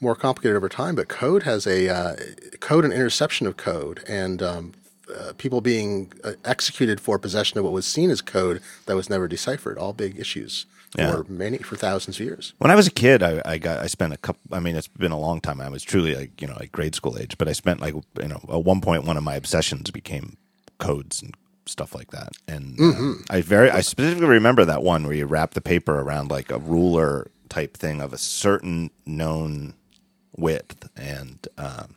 more 0.00 0.14
complicated 0.14 0.56
over 0.56 0.68
time. 0.68 0.94
But 0.94 1.08
code 1.08 1.44
has 1.44 1.66
a 1.66 1.88
uh, 1.88 2.16
code 2.60 2.84
and 2.84 2.92
interception 2.92 3.46
of 3.46 3.56
code, 3.56 4.02
and 4.08 4.42
um, 4.42 4.72
uh, 5.16 5.32
people 5.38 5.60
being 5.60 6.12
uh, 6.24 6.32
executed 6.44 7.00
for 7.00 7.18
possession 7.18 7.58
of 7.58 7.64
what 7.64 7.72
was 7.72 7.86
seen 7.86 8.10
as 8.10 8.20
code 8.20 8.60
that 8.86 8.96
was 8.96 9.08
never 9.08 9.28
deciphered. 9.28 9.78
All 9.78 9.92
big 9.92 10.18
issues 10.18 10.66
Yeah. 10.98 11.12
for 11.12 11.24
many 11.24 11.58
for 11.58 11.76
thousands 11.76 12.18
of 12.18 12.26
years. 12.26 12.54
When 12.58 12.70
I 12.70 12.74
was 12.74 12.86
a 12.86 12.90
kid, 12.90 13.22
I, 13.22 13.40
I 13.44 13.58
got 13.58 13.78
I 13.78 13.86
spent 13.86 14.12
a 14.12 14.16
couple. 14.16 14.40
I 14.52 14.60
mean, 14.60 14.76
it's 14.76 14.88
been 14.88 15.12
a 15.12 15.18
long 15.18 15.40
time. 15.40 15.60
I 15.60 15.68
was 15.68 15.82
truly 15.82 16.14
like 16.14 16.40
you 16.40 16.48
know 16.48 16.56
like 16.58 16.72
grade 16.72 16.94
school 16.94 17.18
age, 17.18 17.38
but 17.38 17.48
I 17.48 17.52
spent 17.52 17.80
like 17.80 17.94
you 17.94 18.28
know 18.28 18.40
at 18.52 18.64
one 18.64 18.80
point 18.80 19.04
one 19.04 19.16
of 19.16 19.22
my 19.22 19.36
obsessions 19.36 19.90
became 19.90 20.36
codes 20.78 21.22
and 21.22 21.34
stuff 21.66 21.94
like 21.94 22.10
that. 22.10 22.32
And 22.46 22.78
uh, 22.80 23.14
I 23.30 23.42
very 23.42 23.70
I 23.70 23.80
specifically 23.80 24.26
remember 24.28 24.64
that 24.64 24.82
one 24.82 25.04
where 25.04 25.14
you 25.14 25.26
wrap 25.26 25.54
the 25.54 25.60
paper 25.60 26.00
around 26.00 26.30
like 26.30 26.50
a 26.50 26.58
ruler 26.58 27.30
type 27.48 27.76
thing 27.76 28.00
of 28.00 28.12
a 28.12 28.18
certain 28.18 28.90
known 29.06 29.74
width, 30.36 30.88
and 30.96 31.46
um, 31.56 31.96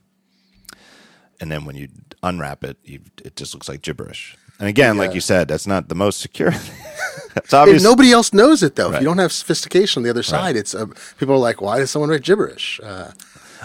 and 1.40 1.52
then 1.52 1.66
when 1.66 1.76
you 1.76 1.90
unwrap 2.24 2.64
it, 2.64 2.78
you, 2.84 3.00
it 3.24 3.36
just 3.36 3.54
looks 3.54 3.68
like 3.68 3.82
gibberish. 3.82 4.38
And 4.62 4.70
again, 4.70 4.96
like 4.96 5.16
you 5.16 5.22
said, 5.22 5.48
that's 5.48 5.66
not 5.66 5.90
the 5.90 5.96
most 5.96 6.22
secure. 6.22 6.50
it's 7.36 7.52
If 7.52 7.82
nobody 7.82 8.12
else 8.12 8.32
knows 8.32 8.62
it 8.62 8.76
though, 8.76 8.94
if 8.94 9.02
you 9.02 9.08
don't 9.08 9.18
have 9.18 9.32
sophistication 9.32 10.02
on 10.02 10.04
the 10.04 10.12
other 10.12 10.22
side, 10.22 10.56
it's 10.56 10.76
uh, 10.76 10.86
people 11.18 11.34
are 11.34 11.40
like, 11.40 11.62
"Why 11.62 11.80
does 11.80 11.90
someone 11.90 12.12
write 12.12 12.22
gibberish?" 12.22 12.80
Uh, 12.84 13.12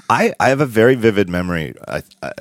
I, 0.09 0.33
I 0.41 0.49
have 0.49 0.63
a 0.63 0.67
very 0.67 0.95
vivid 0.95 1.29
memory. 1.29 1.75
I, 1.87 2.03
I, 2.23 2.33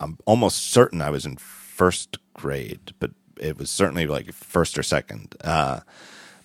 I'm 0.00 0.16
almost 0.24 0.70
certain 0.70 1.02
I 1.02 1.10
was 1.10 1.26
in 1.26 1.36
first 1.36 2.16
grade, 2.32 2.92
but 3.00 3.10
it 3.38 3.58
was 3.58 3.70
certainly 3.70 4.06
like 4.06 4.32
first 4.32 4.78
or 4.78 4.82
second. 4.82 5.34
Uh, 5.44 5.80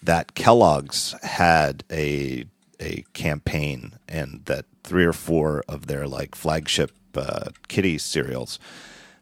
that 0.04 0.36
Kellogg's 0.36 1.16
had 1.24 1.86
a 1.90 2.46
a 2.82 3.06
campaign, 3.14 3.94
and 4.10 4.44
that 4.46 4.66
three 4.84 5.06
or 5.06 5.14
four 5.14 5.64
of 5.70 5.88
their 5.88 6.06
like 6.06 6.36
flagship 6.36 6.92
uh, 7.16 7.52
kitty 7.70 7.98
cereals 7.98 8.60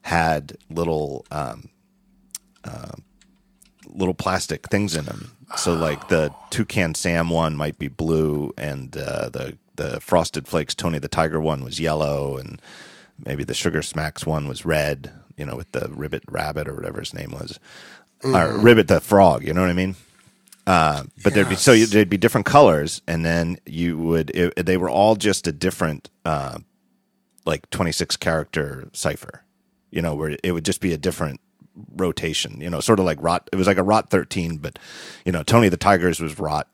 had 0.04 0.58
little 0.70 1.26
um, 1.30 1.70
uh, 2.64 2.94
little 3.88 4.14
plastic 4.14 4.70
things 4.70 4.96
in 4.96 5.06
them. 5.06 5.32
So 5.56 5.74
like 5.74 6.08
the 6.08 6.34
toucan 6.50 6.96
Sam 6.96 7.30
one 7.30 7.56
might 7.56 7.78
be 7.78 7.88
blue, 7.88 8.54
and 8.58 8.96
uh, 8.98 9.30
the 9.30 9.58
the 9.76 10.00
Frosted 10.00 10.48
Flakes 10.48 10.76
Tony 10.76 11.00
the 11.00 11.08
Tiger 11.08 11.40
one 11.40 11.64
was 11.64 11.80
yellow, 11.80 12.38
and 12.38 12.62
maybe 13.24 13.44
the 13.44 13.54
Sugar 13.54 13.82
Smacks 13.82 14.26
one 14.26 14.48
was 14.48 14.66
red. 14.66 15.12
You 15.38 15.46
know, 15.46 15.56
with 15.56 15.72
the 15.72 15.90
Ribbit 15.90 16.24
Rabbit 16.30 16.68
or 16.68 16.76
whatever 16.76 17.00
his 17.00 17.14
name 17.14 17.32
was, 17.32 17.60
or 18.24 18.58
Ribbit 18.58 18.88
the 18.88 19.02
Frog. 19.02 19.44
You 19.44 19.54
know 19.54 19.62
what 19.62 19.70
I 19.70 19.74
mean? 19.74 19.96
Uh, 20.66 21.04
but 21.24 21.34
there'd 21.34 21.50
be 21.50 21.56
so 21.56 21.74
you, 21.74 21.86
there'd 21.86 22.10
be 22.10 22.18
different 22.18 22.46
colors, 22.46 23.02
and 23.08 23.26
then 23.26 23.58
you 23.66 23.98
would 23.98 24.30
it, 24.32 24.66
they 24.66 24.78
were 24.78 24.90
all 24.90 25.16
just 25.16 25.46
a 25.48 25.52
different 25.52 26.10
uh, 26.24 26.60
like 27.46 27.70
twenty 27.70 27.92
six 27.92 28.16
character 28.16 28.90
cipher. 28.94 29.44
You 29.92 30.02
know, 30.02 30.16
where 30.16 30.38
it 30.44 30.52
would 30.54 30.66
just 30.66 30.82
be 30.82 30.94
a 30.94 30.98
different 30.98 31.42
rotation. 31.96 32.60
You 32.62 32.70
know, 32.70 32.80
sort 32.80 33.00
of 33.00 33.06
like 33.06 33.22
rot. 33.22 33.50
It 33.52 33.56
was 33.56 33.68
like 33.68 33.78
a 33.78 33.84
rot 33.84 34.10
thirteen, 34.10 34.58
but 34.58 34.80
you 35.26 35.32
know, 35.32 35.44
Tony 35.44 35.70
the 35.70 35.78
Tigers 35.78 36.20
was 36.20 36.40
rot. 36.40 36.68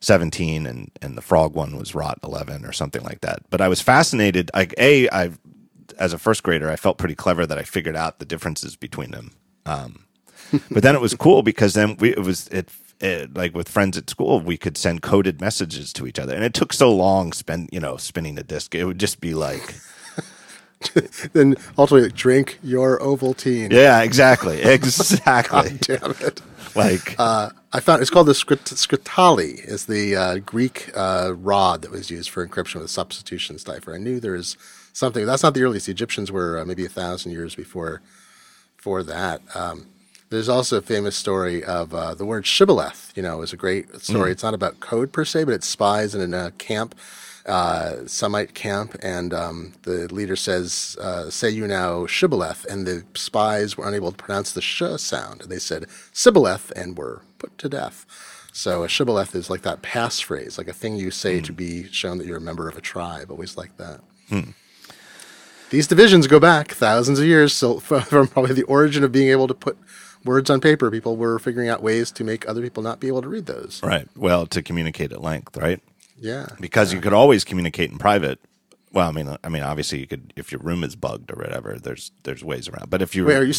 17 0.00 0.66
and 0.66 0.90
and 1.00 1.16
the 1.16 1.22
frog 1.22 1.54
one 1.54 1.78
was 1.78 1.94
rot 1.94 2.18
11 2.22 2.66
or 2.66 2.72
something 2.72 3.02
like 3.04 3.22
that 3.22 3.38
but 3.48 3.62
i 3.62 3.68
was 3.68 3.80
fascinated 3.80 4.50
like 4.52 4.74
a 4.76 5.08
i 5.08 5.30
as 5.98 6.12
a 6.12 6.18
first 6.18 6.42
grader 6.42 6.70
i 6.70 6.76
felt 6.76 6.98
pretty 6.98 7.14
clever 7.14 7.46
that 7.46 7.56
i 7.56 7.62
figured 7.62 7.96
out 7.96 8.18
the 8.18 8.26
differences 8.26 8.76
between 8.76 9.12
them 9.12 9.30
um, 9.64 10.04
but 10.70 10.82
then 10.82 10.94
it 10.94 11.00
was 11.00 11.14
cool 11.14 11.42
because 11.42 11.72
then 11.72 11.96
we 11.96 12.10
it 12.10 12.20
was 12.22 12.48
it, 12.48 12.68
it 13.00 13.34
like 13.34 13.54
with 13.54 13.66
friends 13.66 13.96
at 13.96 14.10
school 14.10 14.40
we 14.40 14.58
could 14.58 14.76
send 14.76 15.00
coded 15.00 15.40
messages 15.40 15.90
to 15.94 16.06
each 16.06 16.18
other 16.18 16.34
and 16.34 16.44
it 16.44 16.52
took 16.52 16.74
so 16.74 16.92
long 16.92 17.32
spend 17.32 17.70
you 17.72 17.80
know 17.80 17.96
spinning 17.96 18.34
the 18.34 18.44
disk 18.44 18.74
it 18.74 18.84
would 18.84 19.00
just 19.00 19.20
be 19.22 19.32
like 19.32 19.74
then 21.32 21.56
ultimately 21.78 22.10
drink 22.10 22.58
your 22.62 22.98
Ovaltine. 23.00 23.72
yeah 23.72 24.02
exactly 24.02 24.62
exactly 24.62 25.78
Damn 25.80 26.10
it. 26.20 26.40
like 26.74 27.14
Uh, 27.18 27.50
I 27.72 27.80
found 27.80 28.02
it's 28.02 28.10
called 28.10 28.28
the 28.28 28.32
scrit- 28.34 28.72
scritali. 28.74 29.64
Is 29.66 29.86
the 29.86 30.14
uh, 30.16 30.38
Greek 30.38 30.90
uh, 30.96 31.32
rod 31.36 31.82
that 31.82 31.90
was 31.90 32.10
used 32.10 32.30
for 32.30 32.46
encryption 32.46 32.76
with 32.76 32.84
a 32.84 32.88
substitution 32.88 33.58
cipher. 33.58 33.94
I 33.94 33.98
knew 33.98 34.20
there 34.20 34.32
was 34.32 34.56
something. 34.92 35.26
That's 35.26 35.42
not 35.42 35.54
the 35.54 35.62
earliest. 35.64 35.86
The 35.86 35.92
Egyptians 35.92 36.30
were 36.30 36.58
uh, 36.60 36.64
maybe 36.64 36.84
a 36.86 36.88
thousand 36.88 37.32
years 37.32 37.54
before 37.56 38.00
for 38.76 39.02
that. 39.02 39.40
Um, 39.56 39.86
there's 40.30 40.48
also 40.48 40.78
a 40.78 40.82
famous 40.82 41.16
story 41.16 41.64
of 41.64 41.92
uh, 41.94 42.14
the 42.14 42.24
word 42.24 42.46
shibboleth. 42.46 43.12
You 43.16 43.22
know, 43.24 43.42
is 43.42 43.52
a 43.52 43.56
great 43.56 44.00
story. 44.00 44.30
It's 44.30 44.42
not 44.44 44.54
about 44.54 44.78
code 44.80 45.12
per 45.12 45.24
se, 45.24 45.44
but 45.44 45.54
it's 45.54 45.66
spies 45.68 46.14
in 46.14 46.32
a 46.34 46.50
camp, 46.52 46.94
uh, 47.46 48.06
Semite 48.06 48.54
camp, 48.54 48.96
and 49.02 49.34
um, 49.34 49.74
the 49.82 50.12
leader 50.12 50.36
says, 50.36 50.96
uh, 51.00 51.30
"Say 51.30 51.50
you 51.50 51.66
now 51.66 52.06
shibboleth," 52.06 52.64
and 52.64 52.86
the 52.86 53.04
spies 53.14 53.76
were 53.76 53.86
unable 53.86 54.10
to 54.10 54.16
pronounce 54.16 54.52
the 54.52 54.62
sh 54.62 54.82
sound, 54.96 55.42
and 55.42 55.50
they 55.50 55.58
said 55.58 55.86
sibboleth 56.12 56.70
and 56.74 56.96
were 56.96 57.22
put 57.38 57.56
to 57.58 57.68
death. 57.68 58.06
So 58.52 58.84
a 58.84 58.88
shibboleth 58.88 59.34
is 59.34 59.50
like 59.50 59.62
that 59.62 59.82
passphrase, 59.82 60.56
like 60.58 60.68
a 60.68 60.72
thing 60.72 60.96
you 60.96 61.10
say 61.10 61.40
to 61.40 61.52
be 61.52 61.88
shown 61.90 62.18
that 62.18 62.26
you're 62.26 62.36
a 62.38 62.40
member 62.40 62.68
of 62.68 62.76
a 62.78 62.80
tribe. 62.80 63.30
Always 63.30 63.56
like 63.56 63.76
that. 63.78 64.00
These 65.70 65.86
divisions 65.88 66.26
go 66.28 66.38
back 66.38 66.70
thousands 66.72 67.18
of 67.18 67.26
years, 67.26 67.52
so 67.52 67.80
from 67.80 68.28
probably 68.28 68.54
the 68.54 68.62
origin 68.64 69.02
of 69.02 69.10
being 69.12 69.28
able 69.28 69.48
to 69.48 69.54
put 69.54 69.76
words 70.24 70.48
on 70.50 70.60
paper. 70.60 70.90
People 70.90 71.16
were 71.16 71.38
figuring 71.38 71.68
out 71.68 71.82
ways 71.82 72.10
to 72.12 72.22
make 72.24 72.48
other 72.48 72.62
people 72.62 72.82
not 72.82 73.00
be 73.00 73.08
able 73.08 73.22
to 73.22 73.28
read 73.28 73.46
those. 73.46 73.80
right 73.82 74.08
well 74.16 74.46
to 74.46 74.62
communicate 74.62 75.12
at 75.12 75.20
length 75.20 75.56
right 75.56 75.80
Yeah, 76.16 76.46
because 76.60 76.92
you 76.92 77.00
could 77.00 77.12
always 77.12 77.44
communicate 77.44 77.90
in 77.90 77.98
private. 77.98 78.40
Well, 78.92 79.08
I 79.08 79.12
mean, 79.12 79.36
I 79.42 79.48
mean, 79.48 79.62
obviously, 79.64 79.98
you 80.00 80.06
could 80.06 80.32
if 80.36 80.52
your 80.52 80.60
room 80.60 80.84
is 80.84 80.96
bugged 80.96 81.32
or 81.32 81.36
whatever. 81.36 81.78
There's 81.78 82.12
there's 82.22 82.44
ways 82.44 82.68
around. 82.68 82.90
But 82.90 83.02
if 83.02 83.14
you 83.16 83.26
Wait, 83.26 83.36
are 83.36 83.44
you 83.44 83.54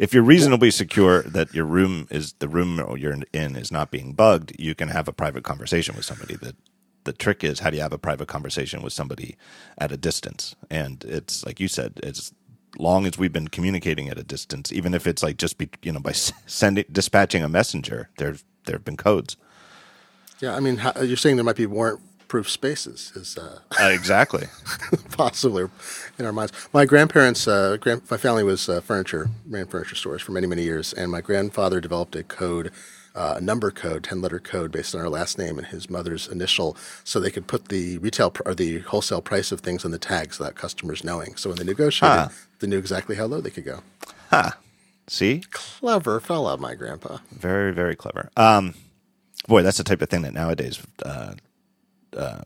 if 0.00 0.14
you're 0.14 0.22
reasonably 0.22 0.70
secure 0.70 1.22
that 1.22 1.54
your 1.54 1.66
room 1.66 2.08
is 2.10 2.34
the 2.34 2.48
room 2.48 2.78
you're 2.98 3.16
in 3.32 3.56
is 3.56 3.70
not 3.70 3.90
being 3.90 4.14
bugged, 4.14 4.58
you 4.58 4.74
can 4.74 4.88
have 4.88 5.08
a 5.08 5.12
private 5.12 5.44
conversation 5.44 5.94
with 5.94 6.06
somebody. 6.06 6.36
That 6.36 6.56
the 7.04 7.12
trick 7.12 7.44
is 7.44 7.60
how 7.60 7.70
do 7.70 7.76
you 7.76 7.82
have 7.82 7.92
a 7.92 7.98
private 7.98 8.28
conversation 8.28 8.82
with 8.82 8.92
somebody 8.92 9.36
at 9.78 9.92
a 9.92 9.96
distance? 9.96 10.56
And 10.70 11.04
it's 11.04 11.44
like 11.44 11.60
you 11.60 11.68
said, 11.68 12.00
it's 12.02 12.32
long 12.78 13.06
as 13.06 13.18
we've 13.18 13.32
been 13.32 13.48
communicating 13.48 14.08
at 14.08 14.18
a 14.18 14.24
distance, 14.24 14.72
even 14.72 14.94
if 14.94 15.06
it's 15.06 15.22
like 15.22 15.36
just 15.36 15.58
be 15.58 15.68
you 15.82 15.92
know 15.92 16.00
by 16.00 16.12
sending 16.12 16.84
dispatching 16.90 17.42
a 17.42 17.48
messenger, 17.48 18.10
there 18.18 18.36
there 18.64 18.76
have 18.76 18.84
been 18.84 18.96
codes. 18.96 19.36
Yeah. 20.40 20.54
I 20.56 20.60
mean, 20.60 20.80
you're 21.02 21.16
saying 21.16 21.36
there 21.36 21.44
might 21.44 21.56
be 21.56 21.66
warrant-proof 21.66 22.48
spaces. 22.50 23.12
Is 23.14 23.36
uh, 23.38 23.60
Uh, 23.80 23.84
exactly. 23.88 24.46
possibly 25.10 25.66
in 26.18 26.26
our 26.26 26.32
minds. 26.32 26.52
My 26.72 26.84
grandparents, 26.84 27.46
uh, 27.48 27.76
grand, 27.80 28.02
my 28.10 28.16
family 28.16 28.44
was 28.44 28.68
uh, 28.68 28.80
furniture, 28.80 29.28
ran 29.48 29.66
furniture 29.66 29.94
stores 29.96 30.22
for 30.22 30.32
many, 30.32 30.46
many 30.46 30.62
years, 30.62 30.92
and 30.92 31.10
my 31.10 31.20
grandfather 31.20 31.80
developed 31.80 32.14
a 32.16 32.22
code, 32.22 32.70
uh, 33.14 33.34
a 33.38 33.40
number 33.40 33.70
code, 33.70 34.04
ten 34.04 34.20
letter 34.20 34.38
code 34.38 34.70
based 34.70 34.94
on 34.94 35.00
our 35.00 35.08
last 35.08 35.38
name 35.38 35.58
and 35.58 35.66
his 35.68 35.90
mother's 35.90 36.28
initial, 36.28 36.76
so 37.02 37.18
they 37.18 37.30
could 37.32 37.46
put 37.48 37.68
the 37.68 37.98
retail 37.98 38.30
pr- 38.30 38.42
or 38.46 38.54
the 38.54 38.78
wholesale 38.80 39.20
price 39.22 39.50
of 39.50 39.60
things 39.60 39.84
on 39.84 39.90
the 39.90 39.98
tags 39.98 40.38
without 40.38 40.54
customers 40.54 41.02
knowing. 41.02 41.34
So 41.36 41.50
when 41.50 41.58
they 41.58 41.64
negotiated, 41.64 42.16
Huh. 42.18 42.28
they 42.60 42.68
knew 42.68 42.78
exactly 42.78 43.16
how 43.16 43.24
low 43.26 43.40
they 43.40 43.50
could 43.50 43.64
go. 43.64 43.80
See, 45.08 45.42
Clever 45.52 46.20
fella, 46.20 46.58
my 46.58 46.74
grandpa. 46.74 47.18
Very, 47.32 47.72
very 47.72 47.96
clever. 47.96 48.30
Um, 48.36 48.74
boy, 49.48 49.62
that's 49.62 49.78
the 49.78 49.84
type 49.84 50.00
of 50.02 50.08
thing 50.08 50.22
that 50.22 50.32
nowadays 50.34 50.80
uh, 51.04 51.34
uh, 52.16 52.42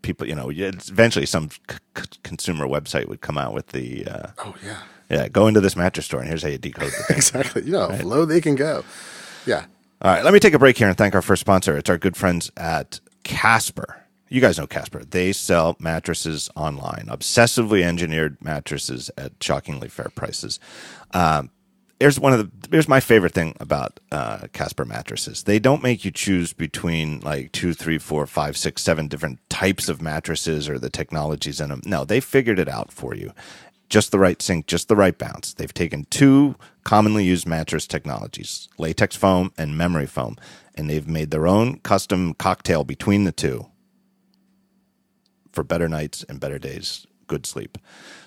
people, 0.00 0.26
you 0.26 0.34
know, 0.34 0.50
eventually 0.50 1.26
some 1.26 1.50
c- 1.50 2.04
consumer 2.22 2.66
website 2.66 3.08
would 3.08 3.20
come 3.20 3.36
out 3.36 3.52
with 3.52 3.68
the, 3.68 4.06
uh, 4.06 4.28
Oh 4.38 4.54
yeah, 4.64 4.78
yeah, 5.10 5.28
go 5.28 5.46
into 5.46 5.60
this 5.60 5.76
mattress 5.76 6.06
store 6.06 6.20
and 6.20 6.28
here's 6.28 6.42
how 6.42 6.48
you 6.48 6.58
decode 6.58 6.88
the 6.92 7.02
thing. 7.08 7.16
exactly. 7.18 7.62
You 7.64 7.72
know, 7.72 7.88
how 7.90 8.02
low 8.04 8.24
they 8.24 8.40
can 8.40 8.54
go. 8.54 8.84
Yeah. 9.44 9.66
All 10.00 10.10
right, 10.12 10.24
let 10.24 10.32
me 10.34 10.40
take 10.40 10.54
a 10.54 10.58
break 10.58 10.76
here 10.78 10.88
and 10.88 10.96
thank 10.96 11.14
our 11.14 11.22
first 11.22 11.40
sponsor. 11.40 11.76
It's 11.76 11.90
our 11.90 11.98
good 11.98 12.16
friends 12.16 12.50
at 12.56 13.00
Casper. 13.22 14.00
You 14.28 14.40
guys 14.40 14.58
know 14.58 14.66
Casper. 14.66 15.04
They 15.04 15.32
sell 15.32 15.76
mattresses 15.78 16.50
online, 16.56 17.06
obsessively 17.08 17.82
engineered 17.82 18.36
mattresses 18.42 19.10
at 19.16 19.32
shockingly 19.42 19.88
fair 19.88 20.10
prices. 20.14 20.58
Um, 21.12 21.50
here's 22.00 22.18
one 22.18 22.32
of 22.32 22.38
the 22.38 22.68
here's 22.70 22.88
my 22.88 23.00
favorite 23.00 23.32
thing 23.32 23.56
about 23.60 24.00
uh, 24.10 24.46
Casper 24.52 24.84
mattresses. 24.84 25.44
They 25.44 25.58
don't 25.58 25.82
make 25.82 26.04
you 26.04 26.10
choose 26.10 26.52
between 26.52 27.20
like 27.20 27.52
two, 27.52 27.72
three, 27.72 27.98
four, 27.98 28.26
five, 28.26 28.56
six, 28.56 28.82
seven 28.82 29.08
different 29.08 29.38
types 29.48 29.88
of 29.88 30.02
mattresses 30.02 30.68
or 30.68 30.78
the 30.78 30.90
technologies 30.90 31.60
in 31.60 31.70
them. 31.70 31.82
No, 31.84 32.04
they 32.04 32.20
figured 32.20 32.58
it 32.58 32.68
out 32.68 32.92
for 32.92 33.14
you. 33.14 33.32
Just 33.88 34.10
the 34.10 34.18
right 34.18 34.40
sink, 34.40 34.66
just 34.66 34.88
the 34.88 34.96
right 34.96 35.16
bounce. 35.16 35.54
They've 35.54 35.72
taken 35.72 36.06
two 36.10 36.56
commonly 36.84 37.24
used 37.24 37.46
mattress 37.46 37.86
technologies, 37.86 38.68
latex 38.78 39.14
foam 39.14 39.52
and 39.56 39.78
memory 39.78 40.06
foam, 40.06 40.36
and 40.74 40.88
they've 40.88 41.06
made 41.06 41.30
their 41.30 41.46
own 41.46 41.78
custom 41.80 42.34
cocktail 42.34 42.84
between 42.84 43.24
the 43.24 43.32
two 43.32 43.66
for 45.52 45.62
better 45.62 45.88
nights 45.88 46.24
and 46.28 46.40
better 46.40 46.58
days, 46.58 47.06
good 47.26 47.46
sleep. 47.46 47.78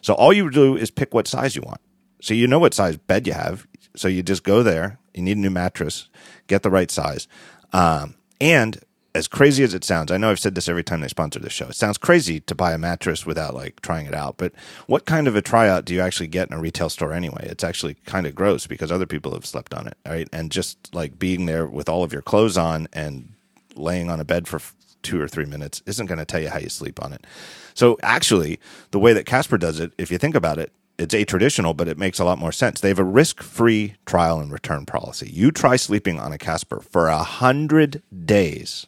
So 0.01 0.13
all 0.13 0.31
you 0.31 0.49
do 0.49 0.77
is 0.77 0.89
pick 0.89 1.13
what 1.13 1.27
size 1.27 1.55
you 1.55 1.61
want. 1.61 1.81
So 2.21 2.33
you 2.33 2.47
know 2.47 2.59
what 2.59 2.73
size 2.73 2.97
bed 2.97 3.27
you 3.27 3.33
have. 3.33 3.67
So 3.95 4.07
you 4.07 4.23
just 4.23 4.43
go 4.43 4.63
there. 4.63 4.99
You 5.13 5.23
need 5.23 5.37
a 5.37 5.41
new 5.41 5.49
mattress, 5.49 6.09
get 6.47 6.63
the 6.63 6.69
right 6.69 6.91
size. 6.91 7.27
Um, 7.73 8.15
and 8.39 8.79
as 9.15 9.27
crazy 9.27 9.63
as 9.63 9.73
it 9.73 9.83
sounds, 9.83 10.11
I 10.11 10.17
know 10.17 10.29
I've 10.29 10.39
said 10.39 10.53
this 10.53 10.69
every 10.69 10.83
time 10.83 11.01
they 11.01 11.07
sponsor 11.07 11.39
the 11.39 11.49
show. 11.49 11.65
It 11.65 11.75
sounds 11.75 11.97
crazy 11.97 12.39
to 12.41 12.53
buy 12.53 12.73
a 12.73 12.77
mattress 12.77 13.25
without 13.25 13.55
like 13.55 13.81
trying 13.81 14.05
it 14.05 14.13
out. 14.13 14.37
But 14.37 14.53
what 14.85 15.05
kind 15.05 15.27
of 15.27 15.35
a 15.35 15.41
tryout 15.41 15.85
do 15.85 15.95
you 15.95 16.01
actually 16.01 16.27
get 16.27 16.49
in 16.49 16.53
a 16.53 16.59
retail 16.59 16.89
store 16.89 17.13
anyway? 17.13 17.47
It's 17.49 17.63
actually 17.63 17.95
kind 18.05 18.27
of 18.27 18.35
gross 18.35 18.67
because 18.67 18.91
other 18.91 19.07
people 19.07 19.33
have 19.33 19.45
slept 19.45 19.73
on 19.73 19.87
it, 19.87 19.97
right? 20.05 20.29
And 20.31 20.51
just 20.51 20.93
like 20.93 21.17
being 21.17 21.47
there 21.47 21.65
with 21.65 21.89
all 21.89 22.03
of 22.03 22.13
your 22.13 22.21
clothes 22.21 22.57
on 22.57 22.87
and 22.93 23.33
laying 23.75 24.11
on 24.11 24.19
a 24.19 24.25
bed 24.25 24.47
for 24.47 24.61
two 25.01 25.19
or 25.19 25.27
three 25.27 25.45
minutes 25.45 25.81
isn't 25.87 26.05
going 26.05 26.19
to 26.19 26.25
tell 26.25 26.41
you 26.41 26.49
how 26.49 26.59
you 26.59 26.69
sleep 26.69 27.03
on 27.03 27.11
it. 27.11 27.25
So 27.73 27.97
actually, 28.03 28.59
the 28.91 28.99
way 28.99 29.13
that 29.13 29.25
Casper 29.25 29.57
does 29.57 29.79
it, 29.79 29.93
if 29.97 30.11
you 30.11 30.19
think 30.19 30.35
about 30.35 30.59
it, 30.59 30.71
it's 30.97 31.13
a 31.13 31.23
traditional, 31.23 31.73
but 31.73 31.87
it 31.87 31.97
makes 31.97 32.19
a 32.19 32.25
lot 32.25 32.39
more 32.39 32.51
sense. 32.51 32.79
They 32.79 32.87
have 32.87 32.99
a 32.99 33.03
risk-free 33.03 33.95
trial 34.05 34.39
and 34.39 34.51
return 34.51 34.85
policy. 34.85 35.29
You 35.31 35.51
try 35.51 35.75
sleeping 35.75 36.19
on 36.19 36.31
a 36.31 36.37
Casper 36.37 36.81
for 36.81 37.07
a 37.07 37.23
hundred 37.23 38.01
days, 38.25 38.87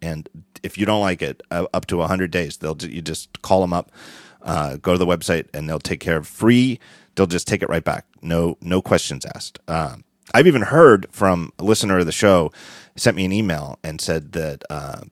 and 0.00 0.28
if 0.62 0.78
you 0.78 0.86
don't 0.86 1.00
like 1.00 1.22
it, 1.22 1.42
uh, 1.50 1.66
up 1.74 1.86
to 1.86 2.02
a 2.02 2.06
hundred 2.06 2.30
days, 2.30 2.58
they'll 2.58 2.76
you 2.80 3.02
just 3.02 3.42
call 3.42 3.60
them 3.60 3.72
up, 3.72 3.90
uh, 4.42 4.76
go 4.76 4.92
to 4.92 4.98
the 4.98 5.06
website, 5.06 5.46
and 5.52 5.68
they'll 5.68 5.78
take 5.78 6.00
care 6.00 6.16
of 6.16 6.26
free. 6.26 6.78
They'll 7.14 7.26
just 7.26 7.48
take 7.48 7.62
it 7.62 7.68
right 7.68 7.84
back. 7.84 8.06
No, 8.22 8.56
no 8.60 8.80
questions 8.80 9.26
asked. 9.26 9.58
Um, 9.68 10.04
I've 10.32 10.46
even 10.46 10.62
heard 10.62 11.06
from 11.10 11.52
a 11.58 11.64
listener 11.64 11.98
of 11.98 12.06
the 12.06 12.12
show 12.12 12.52
sent 12.96 13.16
me 13.16 13.24
an 13.24 13.32
email 13.32 13.78
and 13.82 14.00
said 14.00 14.32
that 14.32 14.64
uh, 14.70 15.02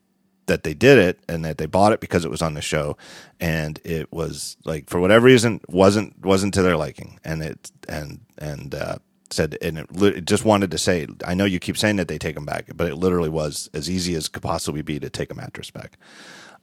that 0.48 0.64
they 0.64 0.74
did 0.74 0.98
it 0.98 1.20
and 1.28 1.44
that 1.44 1.58
they 1.58 1.66
bought 1.66 1.92
it 1.92 2.00
because 2.00 2.24
it 2.24 2.30
was 2.30 2.42
on 2.42 2.54
the 2.54 2.61
show 2.61 2.96
and 3.40 3.80
it 3.84 4.12
was 4.12 4.56
like 4.64 4.90
for 4.90 5.00
whatever 5.00 5.26
reason 5.26 5.61
wasn't 5.68 6.18
wasn't 6.24 6.52
to 6.54 6.62
their 6.62 6.76
liking 6.76 7.20
and 7.24 7.42
it 7.42 7.70
and 7.88 8.20
and 8.38 8.74
uh, 8.74 8.98
said 9.30 9.56
and 9.62 9.78
it, 9.78 9.87
it, 10.02 10.24
just 10.24 10.44
wanted 10.44 10.70
to 10.70 10.78
say 10.78 11.06
I 11.24 11.34
know 11.34 11.44
you 11.44 11.61
keep 11.61 11.78
saying 11.78 11.96
that 11.96 12.08
they 12.08 12.18
take 12.18 12.34
them 12.34 12.46
back 12.46 12.66
but 12.74 12.88
it 12.88 12.96
literally 12.96 13.28
was 13.28 13.70
as 13.72 13.88
easy 13.88 14.14
as 14.14 14.28
could 14.28 14.42
possibly 14.42 14.82
be 14.82 14.98
to 14.98 15.08
take 15.08 15.30
a 15.30 15.34
mattress 15.34 15.70
back. 15.70 15.98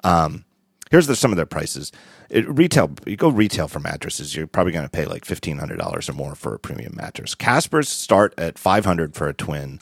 Um, 0.04 0.46
here's 0.92 1.08
the, 1.08 1.16
some 1.16 1.32
of 1.32 1.38
their 1.38 1.46
prices. 1.46 1.92
It, 2.30 2.48
retail, 2.50 2.92
you 3.06 3.16
go 3.16 3.30
retail 3.30 3.68
for 3.68 3.80
mattresses, 3.80 4.36
you're 4.36 4.48
probably 4.48 4.74
going 4.74 4.86
to 4.86 4.90
pay 4.90 5.06
like 5.06 5.26
fifteen 5.26 5.58
hundred 5.60 5.78
dollars 5.78 6.10
or 6.10 6.14
more 6.14 6.36
for 6.36 6.56
a 6.56 6.60
premium 6.60 6.96
mattress. 6.96 7.36
Casper's 7.36 7.90
start 7.90 8.34
at 8.38 8.58
five 8.58 8.86
hundred 8.86 9.16
for 9.16 9.28
a 9.28 9.34
twin 9.34 9.80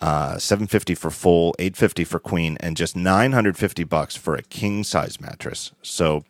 uh, 0.00 0.38
750 0.38 0.94
for 0.94 1.10
full, 1.10 1.54
850 1.58 2.04
for 2.04 2.18
queen, 2.18 2.56
and 2.60 2.76
just 2.76 2.96
950 2.96 3.84
bucks 3.84 4.16
for 4.16 4.34
a 4.34 4.42
king 4.42 4.84
size 4.84 5.20
mattress. 5.20 5.72
So 5.82 6.24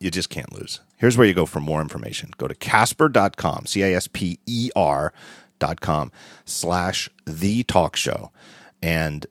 you 0.00 0.10
just 0.10 0.30
can't 0.30 0.52
lose. 0.52 0.80
Here's 0.96 1.16
where 1.16 1.26
you 1.26 1.34
go 1.34 1.46
for 1.46 1.60
more 1.60 1.80
information. 1.80 2.30
Go 2.36 2.48
to 2.48 2.54
casper.com, 2.54 3.66
C 3.66 3.82
A 3.82 3.94
S 3.94 4.08
P 4.08 4.38
E 4.46 4.70
R.com 4.74 6.12
slash 6.44 7.08
the 7.26 7.62
talk 7.62 7.96
show 7.96 8.32
and 8.82 9.26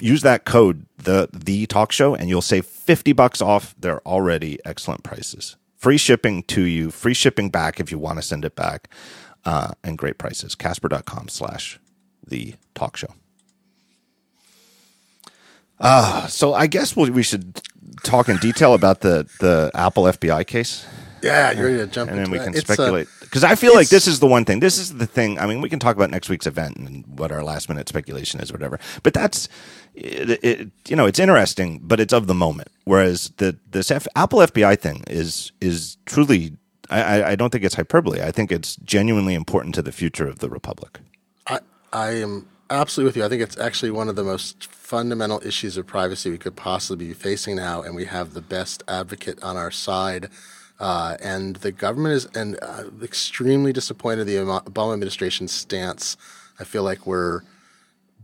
use 0.00 0.22
that 0.22 0.44
code 0.44 0.86
the 0.98 1.28
the 1.32 1.66
talk 1.66 1.92
show 1.92 2.14
and 2.14 2.28
you'll 2.28 2.42
save 2.42 2.66
50 2.66 3.12
bucks 3.12 3.40
off 3.40 3.74
their 3.78 4.06
already 4.06 4.58
excellent 4.64 5.02
prices. 5.02 5.56
Free 5.76 5.98
shipping 5.98 6.42
to 6.44 6.62
you, 6.62 6.90
free 6.90 7.14
shipping 7.14 7.50
back 7.50 7.78
if 7.78 7.90
you 7.90 7.98
want 7.98 8.18
to 8.18 8.22
send 8.22 8.44
it 8.44 8.56
back, 8.56 8.88
uh, 9.44 9.72
and 9.82 9.98
great 9.98 10.16
prices. 10.18 10.54
Casper.com 10.54 11.28
slash 11.28 11.78
the 12.28 12.54
talk 12.74 12.96
show. 12.96 13.12
Uh, 15.80 16.26
so 16.28 16.54
I 16.54 16.66
guess 16.66 16.96
we 16.96 17.10
we 17.10 17.22
should 17.22 17.60
talk 18.04 18.28
in 18.28 18.36
detail 18.38 18.74
about 18.74 19.00
the, 19.00 19.28
the 19.40 19.70
Apple 19.74 20.04
FBI 20.04 20.46
case. 20.46 20.86
Yeah, 21.22 21.52
you're 21.52 21.66
ready 21.66 21.78
to 21.78 21.86
jump 21.86 22.10
in. 22.10 22.18
and 22.18 22.26
then 22.26 22.30
we 22.32 22.38
can 22.38 22.54
uh, 22.54 22.58
speculate 22.60 23.08
because 23.20 23.42
I 23.44 23.54
feel 23.54 23.74
like 23.74 23.88
this 23.88 24.06
is 24.06 24.20
the 24.20 24.26
one 24.26 24.44
thing. 24.44 24.60
This 24.60 24.78
is 24.78 24.94
the 24.94 25.06
thing. 25.06 25.38
I 25.38 25.46
mean, 25.46 25.60
we 25.62 25.68
can 25.68 25.78
talk 25.80 25.96
about 25.96 26.10
next 26.10 26.28
week's 26.28 26.46
event 26.46 26.76
and 26.76 27.04
what 27.18 27.32
our 27.32 27.42
last 27.42 27.68
minute 27.68 27.88
speculation 27.88 28.40
is, 28.40 28.52
whatever. 28.52 28.78
But 29.02 29.14
that's 29.14 29.48
it, 29.94 30.44
it, 30.44 30.70
you 30.86 30.96
know, 30.96 31.06
it's 31.06 31.18
interesting, 31.18 31.80
but 31.82 31.98
it's 31.98 32.12
of 32.12 32.26
the 32.26 32.34
moment. 32.34 32.68
Whereas 32.84 33.32
the 33.38 33.58
this 33.70 33.90
F, 33.90 34.06
Apple 34.14 34.40
FBI 34.40 34.78
thing 34.78 35.02
is 35.08 35.52
is 35.60 35.96
truly. 36.06 36.56
I- 36.90 37.24
I 37.32 37.34
don't 37.36 37.50
think 37.50 37.64
it's 37.64 37.74
hyperbole. 37.76 38.20
I 38.22 38.30
think 38.30 38.52
it's 38.52 38.76
genuinely 38.76 39.34
important 39.34 39.74
to 39.76 39.82
the 39.82 39.90
future 39.92 40.28
of 40.28 40.40
the 40.40 40.50
republic. 40.50 41.00
I, 41.94 42.10
am 42.16 42.48
absolutely 42.70 43.08
with 43.08 43.16
you. 43.16 43.24
I 43.24 43.28
think 43.28 43.40
it's 43.40 43.56
actually 43.56 43.92
one 43.92 44.08
of 44.08 44.16
the 44.16 44.24
most 44.24 44.66
fundamental 44.66 45.40
issues 45.46 45.76
of 45.76 45.86
privacy 45.86 46.30
we 46.30 46.38
could 46.38 46.56
possibly 46.56 47.06
be 47.06 47.14
facing 47.14 47.56
now, 47.56 47.82
and 47.82 47.94
we 47.94 48.04
have 48.06 48.34
the 48.34 48.42
best 48.42 48.82
advocate 48.88 49.42
on 49.42 49.56
our 49.56 49.70
side. 49.70 50.28
Uh, 50.80 51.16
and 51.22 51.56
the 51.56 51.70
government 51.70 52.14
is 52.14 52.26
and 52.34 52.58
uh, 52.60 52.84
extremely 53.00 53.72
disappointed 53.72 54.22
in 54.22 54.26
the 54.26 54.34
Obama 54.34 54.64
Obama 54.64 54.92
administration's 54.92 55.52
stance. 55.52 56.16
I 56.58 56.64
feel 56.64 56.82
like 56.82 57.06
we're 57.06 57.42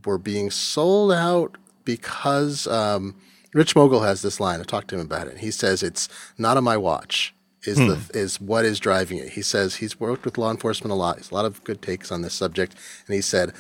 we're 0.05 0.19
being 0.19 0.51
sold 0.51 1.13
out 1.13 1.57
because 1.85 2.67
um, 2.67 3.15
Rich 3.55 3.75
Mogull 3.77 4.05
has 4.05 4.23
this 4.23 4.41
line. 4.41 4.61
I 4.61 4.65
talked 4.65 4.89
to 4.89 4.97
him 4.97 5.03
about 5.03 5.29
it. 5.29 5.39
He 5.39 5.53
says 5.53 5.83
it's 5.83 6.09
not 6.39 6.57
on 6.57 6.65
my 6.65 6.77
watch. 6.77 7.35
Is 7.65 7.79
hmm. 7.79 7.89
the 7.89 8.11
is 8.15 8.41
what 8.41 8.65
is 8.65 8.81
driving 8.81 9.19
it? 9.19 9.31
He 9.31 9.43
says 9.43 9.77
he's 9.77 10.01
worked 10.01 10.25
with 10.25 10.39
law 10.39 10.51
enforcement 10.51 10.93
a 10.93 10.95
lot. 10.95 11.19
He's 11.19 11.31
a 11.31 11.35
lot 11.35 11.45
of 11.45 11.63
good 11.65 11.83
takes 11.83 12.11
on 12.11 12.23
this 12.23 12.35
subject, 12.35 12.75
and 13.07 13.15
he 13.15 13.21
said 13.21 13.53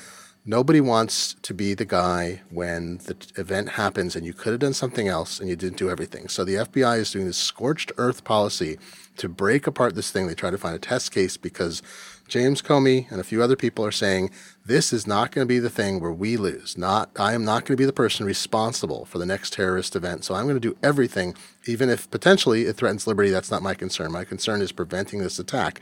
nobody 0.45 0.81
wants 0.81 1.35
to 1.43 1.53
be 1.53 1.75
the 1.75 1.85
guy 1.85 2.41
when 2.51 2.99
the 3.05 3.15
t- 3.15 3.29
event 3.37 3.71
happens 3.71 4.17
and 4.17 4.25
you 4.25 4.33
could 4.33 4.53
have 4.53 4.61
done 4.61 4.73
something 4.73 5.07
else 5.07 5.39
and 5.39 5.49
you 5.49 5.57
didn't 5.57 5.77
do 5.77 5.91
everything. 5.91 6.29
So 6.29 6.45
the 6.45 6.55
FBI 6.55 6.99
is 6.99 7.11
doing 7.11 7.27
this 7.27 7.37
scorched 7.37 7.93
earth 7.99 8.25
policy 8.25 8.79
to 9.19 9.29
break 9.29 9.67
apart 9.67 9.95
this 9.95 10.11
thing. 10.11 10.27
They 10.27 10.35
try 10.35 10.51
to 10.51 10.59
find 10.59 10.75
a 10.75 10.79
test 10.79 11.13
case 11.13 11.37
because 11.37 11.83
James 12.31 12.62
Comey 12.62 13.11
and 13.11 13.21
a 13.21 13.25
few 13.25 13.43
other 13.43 13.57
people 13.57 13.85
are 13.85 13.90
saying 13.90 14.31
this 14.64 14.93
is 14.93 15.07
not 15.07 15.33
going 15.33 15.47
to 15.47 15.49
be 15.49 15.59
the 15.59 15.69
thing 15.69 16.01
where 16.01 16.12
we 16.12 16.37
lose. 16.37 16.79
Not 16.79 17.11
I 17.19 17.35
am 17.35 17.45
not 17.45 17.64
going 17.64 17.77
to 17.77 17.81
be 17.81 17.85
the 17.85 17.93
person 17.93 18.25
responsible 18.25 19.05
for 19.05 19.19
the 19.19 19.27
next 19.27 19.53
terrorist 19.53 19.97
event. 19.97 20.25
So 20.25 20.35
I'm 20.35 20.45
going 20.45 20.55
to 20.55 20.61
do 20.61 20.77
everything, 20.83 21.35
even 21.66 21.90
if 21.90 22.09
potentially 22.11 22.66
it 22.66 22.77
threatens 22.77 23.07
liberty. 23.07 23.31
That's 23.31 23.51
not 23.51 23.62
my 23.62 23.75
concern. 23.75 24.12
My 24.12 24.25
concern 24.25 24.62
is 24.62 24.71
preventing 24.71 25.19
this 25.19 25.40
attack. 25.40 25.81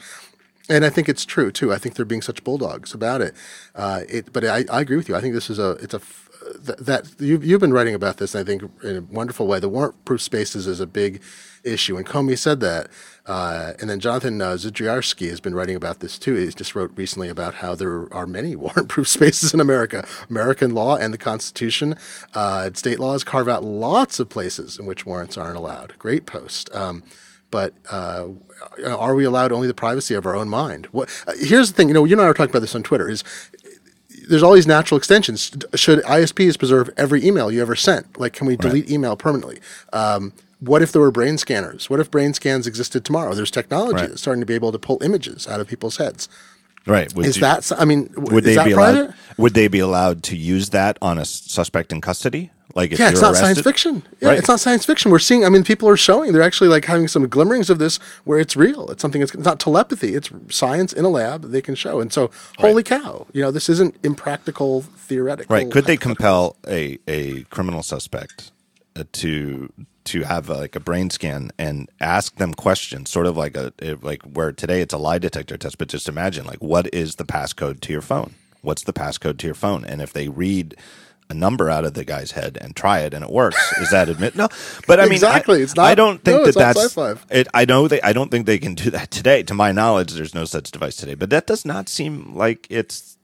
And 0.70 0.84
I 0.84 0.90
think 0.90 1.08
it's 1.08 1.24
true 1.26 1.50
too. 1.52 1.72
I 1.72 1.78
think 1.78 1.94
they're 1.94 2.04
being 2.04 2.22
such 2.22 2.42
bulldogs 2.44 2.94
about 2.94 3.20
it. 3.20 3.34
Uh, 3.74 4.00
it 4.08 4.32
but 4.32 4.44
I, 4.44 4.64
I 4.70 4.80
agree 4.80 4.96
with 4.96 5.08
you. 5.08 5.16
I 5.16 5.20
think 5.20 5.34
this 5.34 5.50
is 5.50 5.58
a 5.58 5.72
it's 5.72 5.94
a 5.94 6.00
th- 6.64 6.78
that 6.78 7.10
you've 7.18 7.44
you've 7.44 7.60
been 7.60 7.72
writing 7.74 7.94
about 7.94 8.16
this. 8.16 8.34
I 8.34 8.42
think 8.42 8.62
in 8.82 8.96
a 8.96 9.00
wonderful 9.02 9.46
way. 9.46 9.60
The 9.60 9.68
warrant-proof 9.68 10.20
spaces 10.22 10.66
is 10.66 10.80
a 10.80 10.86
big 10.86 11.20
issue, 11.68 11.96
and 11.96 12.06
Comey 12.06 12.36
said 12.36 12.60
that. 12.60 12.88
Uh, 13.26 13.74
and 13.78 13.90
then 13.90 14.00
Jonathan 14.00 14.40
uh, 14.40 14.56
has 14.56 15.40
been 15.40 15.54
writing 15.54 15.76
about 15.76 16.00
this 16.00 16.18
too. 16.18 16.34
He 16.34 16.48
just 16.48 16.74
wrote 16.74 16.90
recently 16.96 17.28
about 17.28 17.56
how 17.56 17.74
there 17.74 18.12
are 18.12 18.26
many 18.26 18.56
warrant-proof 18.56 19.06
spaces 19.06 19.52
in 19.52 19.60
America. 19.60 20.06
American 20.30 20.74
law 20.74 20.96
and 20.96 21.12
the 21.12 21.18
Constitution, 21.18 21.96
uh, 22.34 22.70
state 22.72 22.98
laws 22.98 23.24
carve 23.24 23.48
out 23.48 23.62
lots 23.62 24.18
of 24.18 24.30
places 24.30 24.78
in 24.78 24.86
which 24.86 25.04
warrants 25.04 25.36
aren't 25.36 25.58
allowed. 25.58 25.92
Great 25.98 26.24
post. 26.24 26.74
Um, 26.74 27.02
but 27.50 27.74
uh, 27.90 28.28
are 28.86 29.14
we 29.14 29.24
allowed 29.24 29.52
only 29.52 29.68
the 29.68 29.74
privacy 29.74 30.14
of 30.14 30.26
our 30.26 30.34
own 30.34 30.48
mind? 30.48 30.86
What, 30.86 31.08
uh, 31.26 31.32
here's 31.38 31.70
the 31.70 31.76
thing. 31.76 31.88
You 31.88 31.94
know, 31.94 32.04
you 32.04 32.14
and 32.14 32.22
I 32.22 32.26
were 32.26 32.34
talking 32.34 32.50
about 32.50 32.60
this 32.60 32.74
on 32.74 32.82
Twitter. 32.82 33.08
Is 33.08 33.24
there's 34.28 34.42
all 34.42 34.52
these 34.52 34.66
natural 34.66 34.98
extensions. 34.98 35.50
Should 35.74 36.02
ISPs 36.04 36.58
preserve 36.58 36.90
every 36.96 37.24
email 37.24 37.50
you 37.50 37.62
ever 37.62 37.76
sent? 37.76 38.18
Like, 38.18 38.32
can 38.32 38.46
we 38.46 38.56
delete 38.56 38.90
email 38.90 39.16
permanently? 39.16 39.60
Um, 39.92 40.32
what 40.60 40.82
if 40.82 40.92
there 40.92 41.00
were 41.02 41.10
brain 41.10 41.38
scanners? 41.38 41.88
What 41.90 42.00
if 42.00 42.10
brain 42.10 42.34
scans 42.34 42.66
existed 42.66 43.04
tomorrow? 43.04 43.34
There's 43.34 43.50
technology 43.50 43.94
Right. 44.00 44.08
that's 44.08 44.20
starting 44.22 44.40
to 44.40 44.46
be 44.46 44.54
able 44.54 44.72
to 44.72 44.78
pull 44.78 45.02
images 45.02 45.46
out 45.46 45.60
of 45.60 45.66
people's 45.68 45.96
heads. 45.98 46.28
Right? 46.86 47.12
Would 47.14 47.26
Is 47.26 47.36
you- 47.36 47.40
that? 47.42 47.70
I 47.78 47.84
mean, 47.84 48.10
would 48.16 48.44
is 48.44 48.50
they 48.50 48.54
that 48.54 48.64
be 48.66 48.72
private? 48.72 49.00
allowed? 49.06 49.14
Would 49.36 49.54
they 49.54 49.68
be 49.68 49.78
allowed 49.78 50.22
to 50.24 50.36
use 50.36 50.70
that 50.70 50.96
on 51.02 51.18
a 51.18 51.24
suspect 51.24 51.92
in 51.92 52.00
custody? 52.00 52.50
Like 52.74 52.92
if 52.92 52.98
Yeah, 52.98 53.10
it's 53.10 53.20
not 53.20 53.34
science 53.36 53.60
fiction. 53.60 54.02
Yeah, 54.20 54.28
Right. 54.28 54.38
it's 54.38 54.46
not 54.48 54.60
science 54.60 54.84
fiction. 54.84 55.10
We're 55.10 55.18
seeing. 55.18 55.44
I 55.44 55.48
mean, 55.48 55.64
people 55.64 55.88
are 55.88 55.96
showing. 55.96 56.32
They're 56.32 56.42
actually 56.42 56.68
like 56.68 56.84
having 56.84 57.08
some 57.08 57.26
glimmerings 57.28 57.70
of 57.70 57.78
this 57.78 57.98
where 58.24 58.38
it's 58.38 58.56
real. 58.56 58.88
It's 58.90 59.02
something. 59.02 59.20
It's, 59.22 59.34
it's 59.34 59.44
not 59.44 59.58
telepathy. 59.58 60.14
It's 60.14 60.30
science 60.50 60.92
in 60.92 61.04
a 61.04 61.08
lab 61.08 61.50
they 61.50 61.60
can 61.62 61.74
show. 61.74 61.98
And 62.00 62.12
so, 62.12 62.30
holy 62.58 62.82
cow! 62.82 63.26
You 63.32 63.42
know, 63.42 63.50
this 63.50 63.68
isn't 63.68 63.96
impractical 64.02 64.82
theoretical. 64.82 65.54
Right? 65.54 65.70
Could 65.70 65.86
they 65.86 65.96
compel 65.96 66.56
a 66.66 66.98
a 67.08 67.42
criminal 67.44 67.82
suspect 67.82 68.50
uh, 68.96 69.04
to 69.12 69.72
to 70.08 70.22
have 70.22 70.50
uh, 70.50 70.56
like 70.56 70.76
a 70.76 70.80
brain 70.80 71.10
scan 71.10 71.50
and 71.58 71.88
ask 72.00 72.36
them 72.36 72.54
questions, 72.54 73.10
sort 73.10 73.26
of 73.26 73.36
like 73.36 73.56
a 73.56 73.72
like 74.02 74.22
where 74.22 74.52
today 74.52 74.80
it's 74.80 74.94
a 74.94 74.98
lie 74.98 75.18
detector 75.18 75.56
test, 75.56 75.78
but 75.78 75.88
just 75.88 76.08
imagine 76.08 76.46
like 76.46 76.58
what 76.62 76.92
is 76.94 77.16
the 77.16 77.24
passcode 77.24 77.80
to 77.80 77.92
your 77.92 78.02
phone? 78.02 78.34
What's 78.62 78.84
the 78.84 78.92
passcode 78.92 79.38
to 79.38 79.46
your 79.46 79.54
phone? 79.54 79.84
And 79.84 80.02
if 80.02 80.12
they 80.12 80.28
read 80.28 80.74
a 81.30 81.34
number 81.34 81.68
out 81.68 81.84
of 81.84 81.92
the 81.94 82.04
guy's 82.04 82.32
head 82.32 82.56
and 82.60 82.74
try 82.74 83.00
it 83.00 83.12
and 83.14 83.22
it 83.22 83.30
works, 83.30 83.72
is 83.80 83.90
that 83.90 84.08
admit? 84.08 84.34
No, 84.34 84.48
but 84.86 84.98
I 84.98 85.04
mean, 85.04 85.12
Exactly. 85.12 85.60
I, 85.60 85.62
It's 85.62 85.76
not- 85.76 85.86
I 85.86 85.94
don't 85.94 86.24
think 86.24 86.38
no, 86.38 86.44
that 86.46 86.54
that's. 86.54 86.96
It, 87.30 87.48
I 87.54 87.64
know 87.66 87.86
they. 87.86 88.00
I 88.00 88.12
don't 88.12 88.30
think 88.30 88.46
they 88.46 88.58
can 88.58 88.74
do 88.74 88.90
that 88.90 89.10
today. 89.10 89.42
To 89.44 89.54
my 89.54 89.72
knowledge, 89.72 90.12
there's 90.14 90.34
no 90.34 90.44
such 90.44 90.70
device 90.70 90.96
today. 90.96 91.14
But 91.14 91.30
that 91.30 91.46
does 91.46 91.64
not 91.64 91.88
seem 91.88 92.34
like 92.34 92.66
it's 92.70 93.16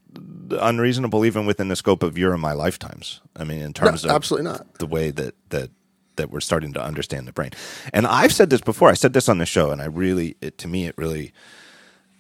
unreasonable, 0.50 1.24
even 1.24 1.46
within 1.46 1.68
the 1.68 1.76
scope 1.76 2.02
of 2.02 2.16
your 2.18 2.32
and 2.32 2.42
my 2.42 2.52
lifetimes. 2.52 3.20
I 3.36 3.44
mean, 3.44 3.60
in 3.60 3.72
terms 3.72 4.04
of 4.04 4.10
absolutely 4.10 4.50
not. 4.50 4.74
the 4.78 4.86
way 4.86 5.10
that 5.10 5.34
that 5.50 5.70
that 6.16 6.30
we're 6.30 6.40
starting 6.40 6.72
to 6.74 6.82
understand 6.82 7.26
the 7.26 7.32
brain. 7.32 7.50
And 7.92 8.06
I've 8.06 8.32
said 8.32 8.50
this 8.50 8.60
before. 8.60 8.90
I 8.90 8.94
said 8.94 9.12
this 9.12 9.28
on 9.28 9.38
the 9.38 9.46
show, 9.46 9.70
and 9.70 9.80
I 9.80 9.86
really, 9.86 10.36
it, 10.40 10.58
to 10.58 10.68
me, 10.68 10.86
it 10.86 10.94
really, 10.96 11.32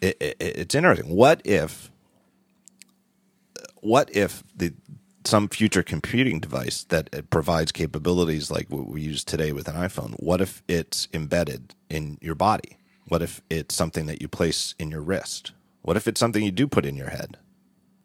it, 0.00 0.16
it, 0.20 0.36
it's 0.40 0.74
interesting. 0.74 1.14
What 1.14 1.40
if, 1.44 1.90
what 3.80 4.14
if 4.14 4.42
the 4.56 4.72
some 5.26 5.48
future 5.48 5.82
computing 5.82 6.38
device 6.38 6.84
that 6.84 7.08
it 7.12 7.30
provides 7.30 7.72
capabilities 7.72 8.50
like 8.50 8.68
what 8.68 8.86
we 8.86 9.00
use 9.00 9.24
today 9.24 9.52
with 9.52 9.68
an 9.68 9.74
iPhone? 9.74 10.14
What 10.20 10.40
if 10.40 10.62
it's 10.68 11.08
embedded 11.12 11.74
in 11.88 12.18
your 12.20 12.34
body? 12.34 12.78
What 13.08 13.22
if 13.22 13.40
it's 13.50 13.74
something 13.74 14.06
that 14.06 14.20
you 14.20 14.28
place 14.28 14.74
in 14.78 14.90
your 14.90 15.00
wrist? 15.00 15.52
What 15.82 15.96
if 15.96 16.06
it's 16.08 16.20
something 16.20 16.42
you 16.42 16.52
do 16.52 16.66
put 16.66 16.86
in 16.86 16.96
your 16.96 17.10
head? 17.10 17.38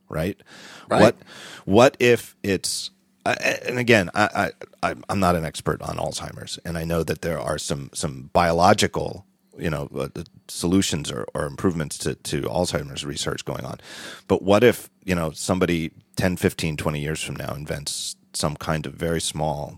Right? 0.10 0.41
Right. 0.89 1.02
What 1.02 1.17
what 1.65 1.97
if 1.99 2.36
it's 2.41 2.91
I- 3.39 3.60
and 3.68 3.80
again, 3.80 4.10
I, 4.15 4.52
I 4.84 4.96
I'm 5.10 5.20
not 5.20 5.36
an 5.36 5.46
expert 5.46 5.82
on 5.82 5.98
Alzheimer's, 5.98 6.60
and 6.65 6.78
I 6.78 6.86
know 6.86 7.04
that 7.04 7.22
there 7.22 7.39
are 7.39 7.58
some 7.60 7.92
some 7.94 8.30
biological 8.34 9.26
you 9.58 9.70
know 9.70 9.89
uh, 9.98 10.10
solutions 10.48 11.12
or, 11.12 11.26
or 11.36 11.46
improvements 11.46 11.98
to, 12.00 12.15
to 12.15 12.42
Alzheimer's 12.44 13.06
research 13.06 13.46
going 13.46 13.65
on. 13.65 13.80
But 14.28 14.44
what 14.44 14.63
if 14.63 14.89
you 15.06 15.15
know 15.15 15.32
somebody 15.32 15.92
10, 16.18 16.38
15, 16.38 16.78
20 16.78 17.00
years 17.02 17.24
from 17.24 17.36
now 17.38 17.54
invents 17.56 18.15
some 18.34 18.56
kind 18.58 18.86
of 18.86 18.94
very 18.94 19.22
small 19.22 19.78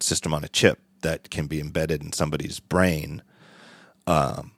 system 0.00 0.34
on 0.34 0.44
a 0.44 0.48
chip 0.48 0.80
that 1.02 1.30
can 1.30 1.46
be 1.46 1.60
embedded 1.60 2.02
in 2.02 2.12
somebody's 2.12 2.60
brain 2.60 3.22
um, 4.06 4.52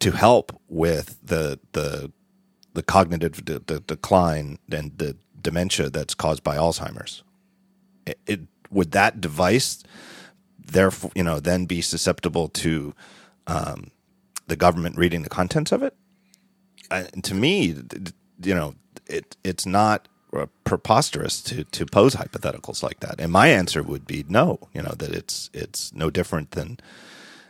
to 0.00 0.12
help 0.12 0.60
with 0.68 1.18
the 1.24 1.60
the 1.72 2.12
the 2.74 2.82
cognitive 2.82 3.44
de- 3.44 3.60
decline 3.80 4.58
and 4.72 4.98
the 4.98 5.16
dementia 5.40 5.90
that's 5.90 6.14
caused 6.14 6.44
by 6.44 6.56
Alzheimer's. 6.56 7.22
It, 8.26 8.40
would 8.70 8.92
that 8.92 9.20
device 9.20 9.82
therefore 10.58 11.10
you 11.14 11.22
know 11.22 11.40
then 11.40 11.64
be 11.64 11.80
susceptible 11.80 12.48
to 12.48 12.94
um, 13.46 13.90
the 14.46 14.56
government 14.56 14.96
reading 14.96 15.22
the 15.22 15.28
contents 15.28 15.72
of 15.72 15.82
it? 15.82 15.94
Uh, 16.90 17.04
to 17.22 17.34
me, 17.34 17.74
you 18.42 18.54
know, 18.54 18.74
it 19.06 19.36
it's 19.44 19.66
not 19.66 20.08
preposterous 20.64 21.40
to 21.42 21.64
to 21.64 21.86
pose 21.86 22.14
hypotheticals 22.14 22.82
like 22.82 23.00
that. 23.00 23.16
And 23.18 23.32
my 23.32 23.48
answer 23.48 23.82
would 23.82 24.06
be 24.06 24.24
no. 24.28 24.68
You 24.74 24.82
know 24.82 24.94
that 24.98 25.10
it's 25.10 25.50
it's 25.52 25.92
no 25.94 26.10
different 26.10 26.52
than 26.52 26.78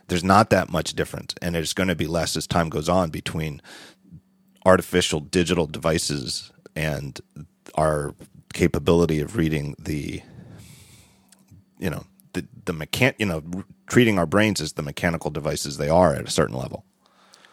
there's 0.08 0.24
not 0.24 0.50
that 0.50 0.70
much 0.70 0.94
difference, 0.94 1.34
and 1.42 1.54
there's 1.54 1.74
going 1.74 1.88
to 1.88 1.94
be 1.94 2.06
less 2.06 2.36
as 2.36 2.46
time 2.46 2.68
goes 2.68 2.88
on 2.88 3.10
between 3.10 3.60
artificial 4.64 5.20
digital 5.20 5.66
devices 5.66 6.52
and 6.74 7.20
our 7.74 8.14
capability 8.54 9.20
of 9.20 9.36
reading 9.36 9.74
the 9.78 10.22
you 11.78 11.90
know 11.90 12.04
the 12.32 12.46
the 12.64 12.72
mechan 12.72 13.14
you 13.18 13.26
know 13.26 13.42
treating 13.86 14.18
our 14.18 14.26
brains 14.26 14.60
as 14.60 14.74
the 14.74 14.82
mechanical 14.82 15.30
devices 15.30 15.78
they 15.78 15.88
are 15.88 16.14
at 16.14 16.26
a 16.26 16.30
certain 16.30 16.56
level. 16.56 16.84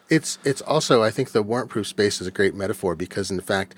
It's 0.10 0.38
it's 0.44 0.62
also 0.62 1.04
I 1.04 1.12
think 1.12 1.32
the 1.32 1.44
warrant 1.44 1.70
proof 1.70 1.88
space 1.88 2.22
is 2.22 2.28
a 2.28 2.32
great 2.32 2.54
metaphor 2.54 2.96
because 2.96 3.32
in 3.32 3.40
fact 3.40 3.76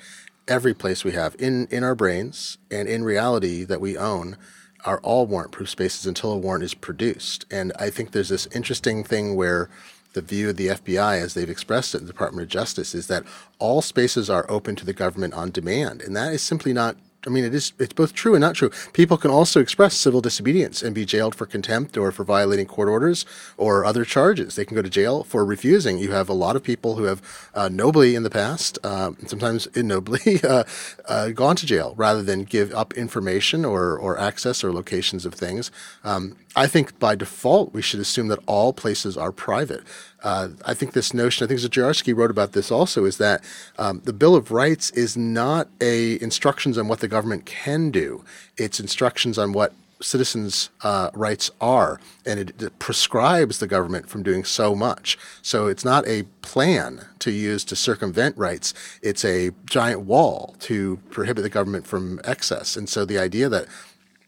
every 0.48 0.74
place 0.74 1.04
we 1.04 1.12
have 1.12 1.36
in 1.40 1.68
in 1.68 1.84
our 1.84 1.96
brains 1.96 2.58
and 2.72 2.88
in 2.88 3.04
reality 3.04 3.64
that 3.64 3.82
we 3.82 3.98
own 3.98 4.38
are 4.86 5.00
all 5.00 5.26
warrant 5.26 5.52
proof 5.52 5.70
spaces 5.70 6.06
until 6.06 6.32
a 6.32 6.38
warrant 6.38 6.64
is 6.64 6.74
produced. 6.74 7.46
And 7.52 7.74
I 7.80 7.90
think 7.90 8.12
there's 8.12 8.30
this 8.30 8.48
interesting 8.48 9.04
thing 9.04 9.36
where 9.36 9.70
the 10.14 10.22
view 10.22 10.50
of 10.50 10.58
the 10.58 10.68
FBI, 10.68 11.20
as 11.22 11.34
they've 11.34 11.50
expressed 11.50 11.94
it 11.94 12.00
in 12.00 12.06
the 12.06 12.14
Department 12.14 12.44
of 12.44 12.50
Justice, 12.50 12.96
is 12.96 13.08
that 13.08 13.24
all 13.60 13.82
spaces 13.82 14.30
are 14.30 14.50
open 14.50 14.76
to 14.78 14.86
the 14.86 14.94
government 14.94 15.34
on 15.34 15.52
demand. 15.52 16.02
And 16.02 16.16
that 16.16 16.34
is 16.34 16.42
simply 16.42 16.74
not 16.74 16.96
I 17.28 17.30
mean, 17.30 17.44
it 17.44 17.54
is 17.54 17.74
it's 17.78 17.94
both 17.94 18.14
true 18.14 18.34
and 18.34 18.42
not 18.42 18.56
true. 18.56 18.72
People 18.94 19.18
can 19.18 19.30
also 19.30 19.60
express 19.60 19.96
civil 19.96 20.22
disobedience 20.22 20.82
and 20.82 20.96
be 20.96 21.06
jailed 21.06 21.36
for 21.36 21.46
contempt 21.46 21.98
or 21.98 22.12
for 22.12 22.24
violating 22.24 22.66
court 22.66 22.88
orders 22.88 23.26
or 23.58 23.86
other 23.86 24.06
charges. 24.06 24.56
They 24.56 24.66
can 24.66 24.76
go 24.76 24.82
to 24.82 24.90
jail 24.90 25.24
for 25.24 25.46
refusing. 25.46 25.98
You 26.00 26.12
have 26.12 26.30
a 26.30 26.34
lot 26.34 26.56
of 26.56 26.64
people 26.64 26.96
who 26.96 27.04
have 27.04 27.22
uh, 27.54 27.70
nobly 27.70 28.16
in 28.16 28.24
the 28.24 28.30
past, 28.30 28.80
uh, 28.84 29.12
sometimes 29.26 29.68
ignobly, 29.76 30.42
uh, 30.44 30.64
uh, 31.06 31.30
gone 31.30 31.58
to 31.58 31.66
jail 31.66 31.94
rather 31.98 32.24
than 32.24 32.44
give 32.44 32.74
up 32.74 32.94
information 32.94 33.66
or 33.66 33.98
or 33.98 34.18
access 34.18 34.64
or 34.64 34.72
locations 34.72 35.26
of 35.26 35.34
things. 35.34 35.70
Um, 36.04 36.38
I 36.56 36.66
think 36.66 36.98
by 36.98 37.16
default 37.16 37.74
we 37.74 37.84
should 37.84 38.00
assume 38.00 38.30
that 38.30 38.40
all 38.48 38.74
places 38.74 39.18
are 39.18 39.32
private. 39.32 39.84
Uh, 40.24 40.50
I 40.66 40.74
think 40.74 40.94
this 40.94 41.14
notion, 41.14 41.46
I 41.46 41.48
think 41.48 41.60
Zdziarski 41.60 42.16
wrote 42.16 42.32
about 42.32 42.54
this 42.54 42.72
also, 42.72 43.06
is 43.06 43.18
that 43.18 43.44
um, 43.78 44.02
the 44.04 44.14
Bill 44.14 44.36
of 44.36 44.52
Rights 44.52 44.90
is 44.92 45.16
not 45.16 45.68
a 45.80 46.20
instructions 46.22 46.78
on 46.78 46.88
what 46.88 47.00
the 47.00 47.08
government 47.18 47.46
can 47.46 47.90
do. 47.90 48.24
It's 48.58 48.80
instructions 48.80 49.38
on 49.38 49.52
what 49.52 49.74
citizens' 50.02 50.70
uh, 50.84 51.10
rights 51.16 51.50
are, 51.60 52.00
and 52.28 52.40
it, 52.40 52.62
it, 52.62 52.78
prescribes 52.78 53.58
the 53.58 53.66
government 53.66 54.08
from 54.08 54.22
doing 54.22 54.44
so 54.44 54.76
much. 54.76 55.18
So 55.42 55.66
it's 55.66 55.84
not 55.84 56.08
a 56.08 56.24
plan 56.42 57.08
to 57.20 57.32
use 57.32 57.64
to 57.66 57.76
circumvent 57.76 58.38
rights. 58.38 58.68
It's 59.02 59.26
a 59.26 59.52
giant 59.66 60.02
wall 60.02 60.56
to 60.70 60.98
prohibit 61.10 61.42
the 61.44 61.50
government 61.50 61.88
from 61.88 62.22
excess. 62.24 62.78
And 62.78 62.88
so 62.88 63.06
the 63.06 63.18
idea 63.18 63.50
that 63.50 63.66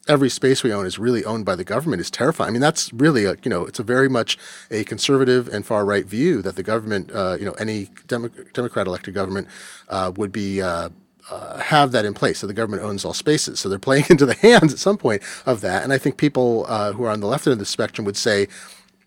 every 0.08 0.30
space 0.30 0.64
we 0.64 0.74
own 0.74 0.88
is 0.88 0.98
really 0.98 1.24
owned 1.24 1.46
by 1.46 1.56
the 1.56 1.64
government 1.64 2.02
is 2.02 2.10
terrifying. 2.10 2.50
I 2.50 2.52
mean, 2.52 2.62
that's 2.62 2.92
really 2.92 3.26
a, 3.26 3.36
you 3.44 3.50
know, 3.54 3.68
it's 3.68 3.80
a 3.80 3.84
very 3.84 4.10
much 4.10 4.38
a 4.72 4.84
conservative 4.84 5.48
and 5.48 5.64
far 5.64 5.86
right 5.86 6.06
view 6.06 6.42
that 6.42 6.56
the 6.56 6.64
government, 6.64 7.12
uh, 7.14 7.38
you 7.40 7.46
know, 7.46 7.56
any 7.66 7.90
Demo- 8.08 8.32
Democrat 8.54 8.88
elected 8.88 9.14
government 9.14 9.48
uh, 9.90 10.12
would 10.16 10.32
be. 10.32 10.62
Uh, 11.32 11.60
have 11.60 11.92
that 11.92 12.06
in 12.06 12.14
place. 12.14 12.40
So 12.40 12.48
the 12.48 12.54
government 12.54 12.84
owns 12.84 13.06
all 13.06 13.14
spaces. 13.14 13.60
So 13.60 13.70
they're 13.70 13.80
playing 13.80 14.06
into 14.10 14.26
the 14.26 14.34
hands 14.36 14.74
at 14.74 14.80
some 14.80 14.98
point 14.98 15.22
of 15.46 15.62
that. 15.62 15.84
And 15.84 15.94
I 15.94 15.98
think 15.98 16.18
people 16.18 16.66
uh, 16.68 16.94
who 16.94 17.04
are 17.04 17.12
on 17.12 17.20
the 17.20 17.28
left 17.28 17.48
end 17.48 17.54
of 17.54 17.60
the 17.60 17.66
spectrum 17.66 18.06
would 18.06 18.18
say 18.18 18.48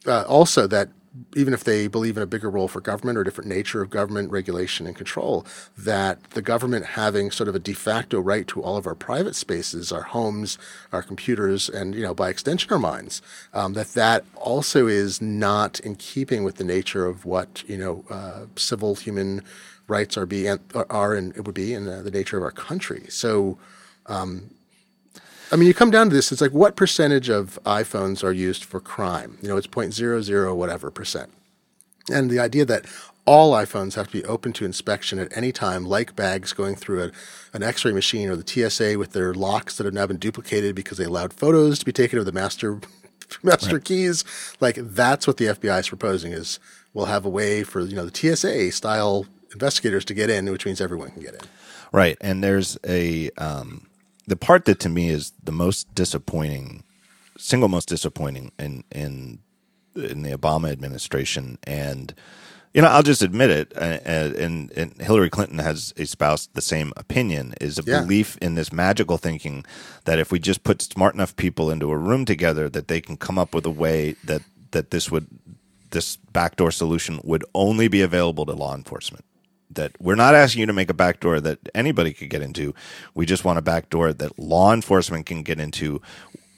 uh, 0.06 0.22
also 0.22 0.66
that 0.68 0.88
even 1.36 1.52
if 1.52 1.64
they 1.64 1.86
believe 1.86 2.16
in 2.16 2.22
a 2.22 2.26
bigger 2.26 2.48
role 2.48 2.68
for 2.68 2.80
government 2.80 3.18
or 3.18 3.20
a 3.20 3.24
different 3.24 3.48
nature 3.48 3.82
of 3.82 3.90
government 3.90 4.30
regulation 4.30 4.86
and 4.86 4.96
control, 4.96 5.46
that 5.76 6.22
the 6.30 6.42
government 6.42 6.86
having 6.86 7.30
sort 7.30 7.48
of 7.48 7.54
a 7.54 7.58
de 7.58 7.74
facto 7.74 8.18
right 8.18 8.46
to 8.46 8.62
all 8.62 8.76
of 8.76 8.86
our 8.86 8.94
private 8.94 9.36
spaces, 9.36 9.92
our 9.92 10.02
homes, 10.02 10.58
our 10.90 11.02
computers, 11.02 11.68
and 11.68 11.94
you 11.94 12.02
know 12.02 12.14
by 12.14 12.30
extension 12.30 12.72
our 12.72 12.78
minds, 12.78 13.20
um, 13.52 13.74
that 13.74 13.88
that 13.88 14.24
also 14.36 14.86
is 14.86 15.20
not 15.20 15.80
in 15.80 15.96
keeping 15.96 16.44
with 16.44 16.56
the 16.56 16.64
nature 16.64 17.06
of 17.06 17.26
what 17.26 17.62
you 17.68 17.76
know 17.76 18.04
uh, 18.08 18.46
civil 18.56 18.94
human 18.94 19.42
rights 19.88 20.16
are 20.16 20.26
be 20.26 20.48
are 20.48 21.14
and 21.14 21.36
it 21.36 21.44
would 21.44 21.54
be 21.54 21.74
in 21.74 21.84
the, 21.84 22.10
nature 22.10 22.36
of 22.36 22.42
our 22.42 22.52
country. 22.52 23.06
So. 23.08 23.58
Um, 24.06 24.50
I 25.50 25.56
mean, 25.56 25.68
you 25.68 25.74
come 25.74 25.90
down 25.90 26.08
to 26.08 26.16
this, 26.16 26.32
it's 26.32 26.40
like 26.40 26.52
what 26.52 26.76
percentage 26.76 27.28
of 27.28 27.58
iPhones 27.66 28.24
are 28.24 28.32
used 28.32 28.64
for 28.64 28.80
crime? 28.80 29.36
You 29.42 29.48
know, 29.48 29.58
it's 29.58 29.66
0.00 29.66 30.56
whatever 30.56 30.90
percent. 30.90 31.30
And 32.10 32.30
the 32.30 32.40
idea 32.40 32.64
that 32.64 32.86
all 33.24 33.52
iPhones 33.52 33.94
have 33.94 34.06
to 34.08 34.12
be 34.12 34.24
open 34.24 34.52
to 34.54 34.64
inspection 34.64 35.18
at 35.18 35.34
any 35.36 35.52
time, 35.52 35.84
like 35.84 36.16
bags 36.16 36.52
going 36.52 36.74
through 36.74 37.04
a, 37.04 37.10
an 37.52 37.62
x 37.62 37.84
ray 37.84 37.92
machine 37.92 38.28
or 38.28 38.36
the 38.36 38.70
TSA 38.70 38.98
with 38.98 39.12
their 39.12 39.32
locks 39.32 39.76
that 39.76 39.84
have 39.84 39.94
now 39.94 40.06
been 40.06 40.16
duplicated 40.16 40.74
because 40.74 40.98
they 40.98 41.04
allowed 41.04 41.32
photos 41.32 41.78
to 41.78 41.84
be 41.84 41.92
taken 41.92 42.18
of 42.18 42.24
the 42.24 42.32
master 42.32 42.80
master 43.42 43.76
right. 43.76 43.84
keys. 43.84 44.24
Like 44.60 44.76
that's 44.76 45.26
what 45.26 45.36
the 45.36 45.46
FBI 45.46 45.80
is 45.80 45.88
proposing 45.88 46.32
is 46.32 46.58
we'll 46.94 47.06
have 47.06 47.24
a 47.24 47.30
way 47.30 47.62
for, 47.62 47.80
you 47.80 47.94
know, 47.94 48.06
the 48.06 48.36
TSA 48.36 48.72
style 48.72 49.26
investigators 49.52 50.04
to 50.06 50.14
get 50.14 50.30
in, 50.30 50.50
which 50.50 50.66
means 50.66 50.80
everyone 50.80 51.10
can 51.10 51.22
get 51.22 51.34
in. 51.34 51.40
Right. 51.92 52.16
And 52.20 52.42
there's 52.42 52.78
a 52.86 53.30
um, 53.38 53.86
the 54.26 54.36
part 54.36 54.64
that 54.64 54.80
to 54.80 54.88
me 54.88 55.10
is 55.10 55.32
the 55.42 55.52
most 55.52 55.94
disappointing, 55.94 56.84
single 57.36 57.68
most 57.68 57.88
disappointing 57.88 58.52
in 58.58 58.84
in 58.90 59.40
in 59.94 60.22
the 60.22 60.36
Obama 60.36 60.70
administration, 60.70 61.58
and 61.64 62.14
you 62.72 62.80
know 62.80 62.88
I'll 62.88 63.02
just 63.02 63.22
admit 63.22 63.50
it, 63.50 63.72
and, 63.76 64.72
and 64.74 65.02
Hillary 65.02 65.28
Clinton 65.28 65.58
has 65.58 65.92
espoused 65.96 66.54
the 66.54 66.62
same 66.62 66.92
opinion: 66.96 67.54
is 67.60 67.78
a 67.78 67.82
yeah. 67.84 68.00
belief 68.00 68.38
in 68.38 68.54
this 68.54 68.72
magical 68.72 69.18
thinking 69.18 69.64
that 70.04 70.18
if 70.18 70.32
we 70.32 70.38
just 70.38 70.64
put 70.64 70.80
smart 70.80 71.14
enough 71.14 71.36
people 71.36 71.70
into 71.70 71.90
a 71.90 71.96
room 71.96 72.24
together, 72.24 72.68
that 72.70 72.88
they 72.88 73.00
can 73.00 73.16
come 73.16 73.38
up 73.38 73.54
with 73.54 73.66
a 73.66 73.70
way 73.70 74.16
that 74.24 74.42
that 74.70 74.90
this 74.90 75.10
would 75.10 75.26
this 75.90 76.16
backdoor 76.32 76.70
solution 76.70 77.20
would 77.22 77.44
only 77.54 77.86
be 77.86 78.00
available 78.00 78.46
to 78.46 78.52
law 78.52 78.74
enforcement 78.74 79.26
that 79.74 79.92
we're 80.00 80.14
not 80.14 80.34
asking 80.34 80.60
you 80.60 80.66
to 80.66 80.72
make 80.72 80.90
a 80.90 80.94
backdoor 80.94 81.40
that 81.40 81.58
anybody 81.74 82.12
could 82.12 82.30
get 82.30 82.42
into. 82.42 82.74
We 83.14 83.26
just 83.26 83.44
want 83.44 83.58
a 83.58 83.62
backdoor 83.62 84.12
that 84.12 84.38
law 84.38 84.72
enforcement 84.72 85.26
can 85.26 85.42
get 85.42 85.60
into 85.60 86.00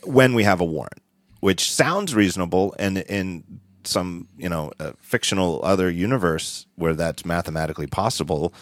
when 0.02 0.34
we 0.34 0.44
have 0.44 0.60
a 0.60 0.64
warrant, 0.64 1.00
which 1.40 1.70
sounds 1.72 2.14
reasonable 2.14 2.74
and 2.78 2.98
in 2.98 3.60
some, 3.84 4.28
you 4.36 4.48
know, 4.48 4.72
fictional 5.00 5.60
other 5.62 5.90
universe 5.90 6.66
where 6.76 6.94
that's 6.94 7.24
mathematically 7.24 7.86
possible, 7.86 8.54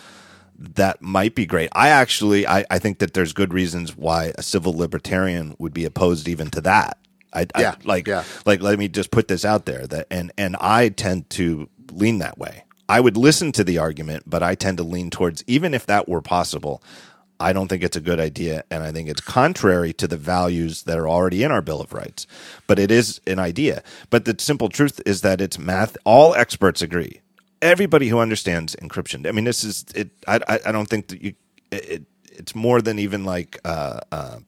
that 0.59 1.03
might 1.03 1.35
be 1.35 1.47
great. 1.47 1.69
I 1.73 1.89
actually 1.89 2.47
I, 2.47 2.65
I 2.71 2.79
think 2.79 2.99
that 2.99 3.15
there's 3.15 3.33
good 3.33 3.53
reasons 3.53 3.97
why 3.97 4.33
a 4.37 4.43
civil 4.43 4.73
libertarian 4.73 5.57
would 5.59 5.73
be 5.73 5.85
opposed 5.85 6.29
even 6.29 6.51
to 6.51 6.61
that. 6.63 6.99
I, 7.33 7.47
yeah, 7.59 7.71
I, 7.73 7.77
like 7.85 8.07
yeah. 8.07 8.25
like 8.45 8.61
let 8.61 8.79
me 8.79 8.89
just 8.89 9.11
put 9.11 9.29
this 9.29 9.45
out 9.45 9.65
there 9.65 9.87
that 9.87 10.07
and 10.11 10.33
and 10.37 10.57
I 10.61 10.91
tend 10.91 11.31
to 11.31 11.69
lean 11.91 12.19
that 12.19 12.39
way. 12.39 12.65
I 12.93 13.01
would 13.01 13.17
listen 13.17 13.53
to 13.53 13.65
the 13.65 13.79
argument, 13.79 14.25
but 14.27 14.43
I 14.43 14.55
tend 14.55 14.77
to 14.77 14.83
lean 14.83 15.09
towards 15.09 15.43
even 15.47 15.73
if 15.73 15.87
that 15.87 16.11
were 16.11 16.21
possible, 16.21 16.83
I 17.41 17.55
don't 17.55 17.69
think 17.69 17.83
it's 17.83 17.97
a 17.97 18.03
good 18.03 18.21
idea. 18.21 18.65
And 18.71 18.83
I 18.83 18.93
think 18.93 19.09
it's 19.09 19.23
contrary 19.23 19.95
to 19.95 20.07
the 20.07 20.19
values 20.19 20.83
that 20.83 20.99
are 20.99 21.09
already 21.09 21.43
in 21.43 21.51
our 21.51 21.63
Bill 21.63 21.81
of 21.81 21.95
Rights. 21.95 22.27
But 22.67 22.79
it 22.79 22.91
is 22.91 23.19
an 23.27 23.39
idea. 23.39 23.83
But 24.11 24.27
the 24.27 24.37
simple 24.39 24.69
truth 24.69 25.01
is 25.07 25.23
that 25.23 25.41
it's 25.41 25.59
math. 25.59 25.97
All 26.05 26.35
experts 26.35 26.83
agree. 26.83 27.23
Everybody 27.63 28.09
who 28.09 28.19
understands 28.19 28.77
encryption. 28.77 29.27
I 29.27 29.33
mean, 29.33 29.45
this 29.45 29.65
is 29.65 29.87
it. 29.95 30.11
I, 30.29 30.59
I, 30.67 30.71
don't 30.71 30.91
think 30.91 31.09
that 31.09 31.23
you, 31.23 31.33
it, 31.71 32.03
it's 32.25 32.55
more 32.55 32.83
than 32.83 32.99
even 32.99 33.25
like, 33.25 33.59
uh, 33.65 34.01
uh, 34.13 34.39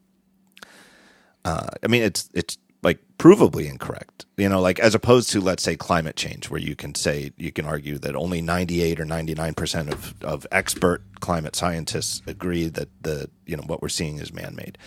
uh, 1.43 1.69
I 1.81 1.87
mean, 1.87 2.03
it's, 2.03 2.29
it's 2.35 2.59
like 2.85 2.99
provably 3.17 3.67
incorrect 3.67 4.25
you 4.37 4.47
know 4.47 4.61
like 4.61 4.79
as 4.79 4.93
opposed 4.93 5.31
to 5.31 5.41
let's 5.41 5.63
say 5.63 5.75
climate 5.75 6.15
change 6.15 6.51
where 6.51 6.61
you 6.61 6.75
can 6.75 6.93
say 6.93 7.31
you 7.35 7.51
can 7.51 7.65
argue 7.65 7.97
that 7.97 8.15
only 8.15 8.41
98 8.41 8.99
or 8.99 9.05
99% 9.05 9.91
of, 9.91 10.13
of 10.23 10.45
expert 10.51 11.01
climate 11.19 11.55
scientists 11.55 12.21
agree 12.27 12.67
that 12.67 12.87
the 13.01 13.27
you 13.47 13.57
know 13.57 13.63
what 13.63 13.81
we're 13.81 13.89
seeing 13.89 14.19
is 14.19 14.31
man-made. 14.31 14.77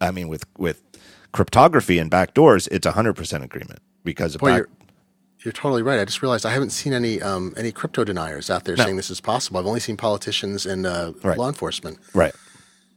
I 0.00 0.10
mean 0.10 0.28
with 0.28 0.46
with 0.56 0.82
cryptography 1.32 1.98
and 1.98 2.10
backdoors 2.10 2.66
it's 2.72 2.86
100% 2.86 3.42
agreement 3.42 3.80
because 4.04 4.34
of 4.34 4.40
Boy, 4.40 4.46
back- 4.46 4.56
you're, 4.56 4.68
you're, 5.44 5.52
totally 5.52 5.82
right. 5.82 6.00
I 6.00 6.06
just 6.06 6.22
realized 6.22 6.46
i 6.46 6.52
haven't 6.52 6.70
seen 6.70 6.94
any 6.94 7.20
um, 7.20 7.52
any 7.58 7.72
crypto 7.72 8.04
deniers 8.04 8.48
out 8.48 8.64
there 8.64 8.76
no. 8.76 8.84
saying 8.84 8.96
this 8.96 9.10
is 9.10 9.20
possible. 9.20 9.60
I've 9.60 9.66
only 9.66 9.80
seen 9.80 9.98
politicians 9.98 10.64
and 10.64 10.86
uh, 10.86 11.12
right. 11.22 11.36
law 11.36 11.48
enforcement. 11.48 11.98
Right 12.14 12.34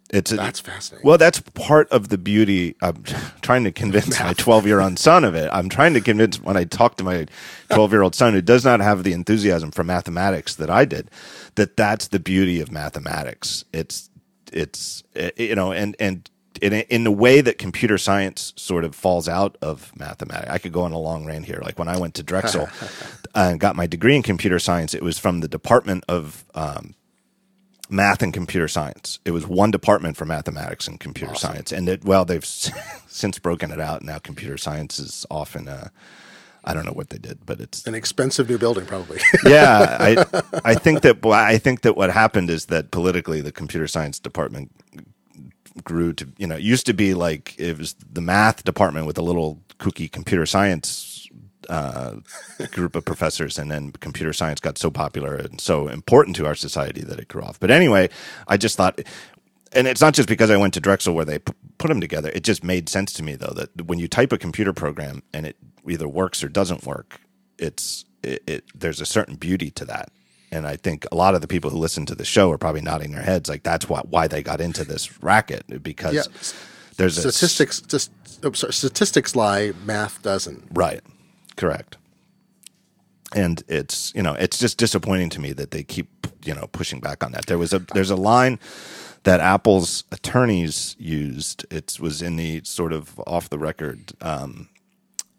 it's 0.10 0.32
a, 0.32 0.38
that's 0.38 0.60
fascinating. 0.60 1.06
Well, 1.06 1.17
that's 1.17 1.41
part 1.41 1.89
of 1.89 2.10
the 2.10 2.17
beauty. 2.17 2.76
I'm 2.82 3.04
trying 3.41 3.65
to 3.65 3.72
convince 3.72 4.20
my 4.20 4.34
12 4.34 4.65
year 4.65 4.80
old 4.80 4.98
son 5.00 5.24
of 5.24 5.36
it. 5.36 5.50
I'm 5.52 5.70
trying 5.70 5.93
to 5.96 6.02
convince 6.02 6.41
when 6.41 6.56
I 6.56 6.63
talk 6.63 6.96
to 6.98 7.04
my 7.04 7.28
12 7.70 7.91
year 7.91 8.02
old 8.02 8.15
son 8.15 8.34
who 8.34 8.41
does 8.41 8.63
not 8.63 8.80
have 8.80 9.04
the 9.04 9.13
enthusiasm 9.13 9.72
for 9.72 9.84
mathematics 9.84 10.56
that 10.56 10.70
I 10.70 10.86
did, 10.86 11.12
that 11.56 11.76
that's 11.76 12.08
the 12.08 12.20
beauty 12.20 12.62
of 12.62 12.72
mathematics. 12.72 13.65
It's 13.74 14.10
it's 14.54 15.04
you 15.36 15.56
know, 15.56 15.72
and 15.74 15.96
and 16.00 16.30
in 16.62 16.74
in 16.74 17.04
the 17.04 17.12
way 17.12 17.41
that 17.41 17.58
computer 17.58 17.98
science 17.98 18.54
sort 18.56 18.84
of 18.84 18.96
falls 18.96 19.28
out 19.28 19.58
of 19.62 19.91
mathematics. 19.98 20.51
I 20.51 20.58
could 20.58 20.72
go 20.72 20.82
on 20.82 20.91
a 20.91 20.99
long 20.99 21.26
rant 21.26 21.45
here. 21.45 21.62
Like 21.64 21.78
when 21.78 21.88
I 21.88 21.97
went 21.97 22.16
to 22.16 22.24
Drexel 22.24 22.70
and 23.36 23.60
got 23.60 23.76
my 23.76 23.88
degree 23.88 24.16
in 24.16 24.24
computer 24.24 24.60
science, 24.60 24.93
it 24.93 25.03
was 25.03 25.20
from 25.20 25.41
the 25.41 25.47
Department 25.47 26.03
of 26.08 26.45
um, 26.55 26.95
Math 27.89 28.21
and 28.21 28.33
Computer 28.33 28.67
Science. 28.67 29.19
It 29.25 29.31
was 29.31 29.47
one 29.47 29.71
department 29.71 30.17
for 30.17 30.25
mathematics 30.25 30.88
and 30.88 30.99
computer 30.99 31.33
awesome. 31.33 31.51
science, 31.51 31.71
and 31.71 31.88
it 31.88 32.03
well 32.03 32.25
they've 32.25 32.45
since 33.07 33.39
broken 33.39 33.71
it 33.71 33.79
out. 33.79 34.03
Now 34.03 34.19
computer 34.19 34.57
science 34.57 34.99
is 34.99 35.25
often. 35.29 35.67
Uh, 35.67 35.89
I 36.63 36.73
don't 36.73 36.85
know 36.85 36.91
what 36.91 37.11
they 37.11 37.17
did, 37.17 37.45
but 37.45 37.61
it's 37.61 37.88
an 37.88 37.95
expensive 37.95 38.49
new 38.49 38.57
building, 38.57 38.85
probably. 38.85 39.19
yeah, 39.45 39.97
I 39.99 40.25
I 40.65 40.75
think 40.75 41.01
that 41.01 41.25
I 41.25 41.57
think 41.57 41.81
that 41.81 41.95
what 41.95 42.09
happened 42.09 42.49
is 42.49 42.65
that 42.65 42.91
politically 42.91 43.39
the 43.39 43.53
computer 43.53 43.88
science 43.88 44.19
department 44.19 44.71
grew 45.83 46.11
to 46.11 46.27
you 46.38 46.47
know 46.47 46.55
it 46.55 46.61
used 46.61 46.85
to 46.88 46.93
be 46.93 47.13
like 47.13 47.55
it 47.57 47.77
was 47.77 47.95
the 48.11 48.21
math 48.21 48.63
department 48.63 49.05
with 49.05 49.17
a 49.17 49.21
little 49.21 49.61
kooky 49.79 50.11
computer 50.11 50.45
science 50.45 51.16
uh, 51.70 52.15
group 52.72 52.95
of 52.95 53.05
professors, 53.05 53.57
and 53.57 53.72
then 53.72 53.91
computer 53.91 54.34
science 54.34 54.59
got 54.59 54.78
so 54.78 54.89
popular 54.89 55.36
and 55.36 55.59
so 55.59 55.88
important 55.88 56.36
to 56.38 56.45
our 56.45 56.55
society 56.55 57.01
that 57.01 57.20
it 57.20 57.28
grew 57.28 57.43
off. 57.43 57.59
But 57.59 57.72
anyway, 57.72 58.09
I 58.47 58.57
just 58.57 58.78
thought, 58.78 58.99
and 59.74 59.88
it's 59.88 60.01
not 60.01 60.13
just 60.13 60.30
because 60.30 60.49
I 60.49 60.57
went 60.57 60.74
to 60.76 60.80
Drexel 60.80 61.13
where 61.13 61.26
they 61.26 61.39
p- 61.39 61.53
put 61.78 61.88
them 61.89 62.01
together. 62.01 62.32
It 62.34 62.43
just 62.43 62.63
made 62.63 62.89
sense 62.89 63.13
to 63.13 63.24
me 63.24 63.36
though 63.36 63.53
that 63.55 63.86
when 63.86 63.99
you 63.99 64.07
type 64.07 64.32
a 64.32 64.38
computer 64.38 64.74
program 64.74 65.24
and 65.34 65.45
it 65.45 65.57
either 65.88 66.07
works 66.07 66.43
or 66.43 66.49
doesn't 66.49 66.86
work, 66.86 67.20
it's 67.57 68.05
it, 68.24 68.43
it 68.47 68.63
there's 68.76 69.01
a 69.01 69.05
certain 69.05 69.36
beauty 69.36 69.70
to 69.72 69.86
that 69.86 70.09
and 70.51 70.68
I 70.68 70.76
think 70.76 71.05
a 71.11 71.15
lot 71.15 71.36
of 71.36 71.41
the 71.41 71.47
people 71.47 71.70
who 71.70 71.78
listen 71.78 72.05
to 72.07 72.15
the 72.15 72.26
show 72.26 72.51
are 72.51 72.57
probably 72.57 72.82
nodding 72.82 73.11
their 73.11 73.24
heads 73.24 73.49
like 73.49 73.63
that's 73.63 73.89
what 73.89 74.09
why 74.09 74.28
they 74.28 74.41
got 74.41 74.61
into 74.61 74.84
this 74.84 75.22
racket 75.22 75.84
because 75.84 76.13
yeah. 76.13 76.24
there's 76.97 77.18
statistics. 77.18 77.80
A, 77.80 77.88
just 77.88 78.11
oh, 78.43 78.51
sorry, 78.53 78.74
statistics 78.74 79.36
lie, 79.36 79.74
math 79.86 80.22
doesn't. 80.22 80.63
Right, 80.74 81.01
correct. 81.58 81.97
And 83.36 83.62
it's 83.68 84.14
you 84.16 84.24
know 84.24 84.34
it's 84.34 84.58
just 84.58 84.78
disappointing 84.78 85.30
to 85.32 85.41
me 85.41 85.51
that 85.53 85.72
they 85.72 85.84
keep 85.84 86.28
you 86.45 86.53
know 86.53 86.68
pushing 86.72 87.01
back 87.01 87.24
on 87.24 87.34
that. 87.34 87.47
There 87.47 87.58
was 87.58 87.74
a 87.74 87.80
there's 87.80 88.10
a 88.10 88.16
line 88.16 88.58
that 89.24 89.41
Apple's 89.41 90.05
attorneys 90.14 90.95
used. 90.97 91.66
It 91.70 91.97
was 91.99 92.22
in 92.22 92.38
the 92.38 92.62
sort 92.64 92.93
of 92.93 93.20
off 93.28 93.49
the 93.49 93.60
record 93.60 94.14
um, 94.22 94.70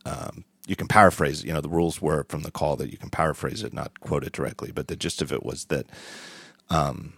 um, 0.04 0.44
you 0.66 0.76
can 0.76 0.86
paraphrase. 0.86 1.44
You 1.44 1.52
know, 1.52 1.62
the 1.62 1.68
rules 1.68 2.00
were 2.00 2.24
from 2.28 2.42
the 2.42 2.50
call 2.50 2.76
that 2.76 2.90
you 2.90 2.98
can 2.98 3.10
paraphrase 3.10 3.62
it, 3.62 3.72
not 3.72 4.00
quote 4.00 4.22
it 4.22 4.32
directly. 4.32 4.70
But 4.70 4.88
the 4.88 4.96
gist 4.96 5.22
of 5.22 5.32
it 5.32 5.42
was 5.42 5.64
that 5.66 5.86
um, 6.68 7.14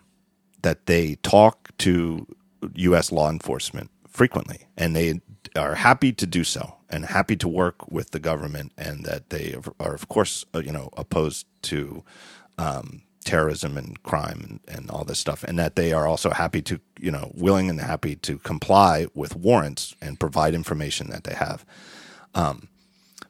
that 0.62 0.86
they 0.86 1.16
talk 1.16 1.76
to 1.78 2.26
U.S. 2.74 3.11
law 3.11 3.28
enforcement 3.28 3.90
frequently, 4.09 4.68
and 4.76 4.94
they 4.94 5.20
are 5.57 5.74
happy 5.74 6.12
to 6.12 6.26
do 6.26 6.45
so 6.45 6.76
and 6.88 7.07
happy 7.07 7.36
to 7.36 7.49
work 7.49 7.91
with 7.91 8.11
the 8.11 8.18
government, 8.18 8.72
and 8.76 9.05
that 9.05 9.30
they 9.30 9.55
are, 9.78 9.95
of 9.95 10.09
course, 10.09 10.45
uh, 10.55 10.61
you 10.61 10.72
know, 10.72 10.91
opposed 10.97 11.47
to. 11.62 12.05
Um, 12.59 13.03
terrorism 13.22 13.76
and 13.76 14.03
crime 14.03 14.61
and, 14.66 14.76
and 14.76 14.91
all 14.91 15.05
this 15.05 15.18
stuff, 15.18 15.45
and 15.45 15.59
that 15.59 15.76
they 15.76 15.93
are 15.93 16.07
also 16.07 16.30
happy 16.30 16.62
to, 16.62 16.80
you 16.99 17.11
know, 17.11 17.30
willing 17.34 17.68
and 17.68 17.78
happy 17.78 18.16
to 18.16 18.38
comply 18.38 19.07
with 19.14 19.36
warrants 19.36 19.95
and 20.01 20.18
provide 20.18 20.55
information 20.55 21.11
that 21.11 21.24
they 21.24 21.34
have. 21.34 21.64
Um, 22.34 22.68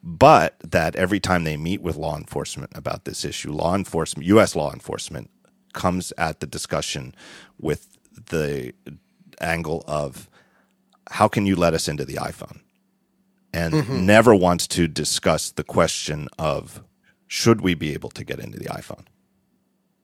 but 0.02 0.58
that 0.60 0.96
every 0.96 1.20
time 1.20 1.44
they 1.44 1.56
meet 1.56 1.82
with 1.82 1.96
law 1.96 2.16
enforcement 2.16 2.70
about 2.74 3.04
this 3.04 3.24
issue, 3.24 3.52
law 3.52 3.74
enforcement, 3.74 4.26
U.S. 4.28 4.56
law 4.56 4.72
enforcement, 4.72 5.28
comes 5.72 6.12
at 6.16 6.40
the 6.40 6.46
discussion 6.46 7.14
with 7.58 7.98
the 8.30 8.72
angle 9.40 9.84
of 9.86 10.29
how 11.10 11.28
can 11.28 11.44
you 11.46 11.56
let 11.56 11.74
us 11.74 11.88
into 11.88 12.04
the 12.04 12.14
iPhone? 12.14 12.60
And 13.52 13.74
mm-hmm. 13.74 14.06
never 14.06 14.34
wants 14.34 14.66
to 14.68 14.86
discuss 14.86 15.50
the 15.50 15.64
question 15.64 16.28
of 16.38 16.82
should 17.26 17.60
we 17.60 17.74
be 17.74 17.92
able 17.92 18.10
to 18.10 18.24
get 18.24 18.38
into 18.38 18.58
the 18.58 18.66
iPhone? 18.66 19.04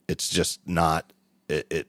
It's 0.09 0.29
just 0.29 0.61
not 0.67 1.13
it, 1.49 1.67
it 1.71 1.89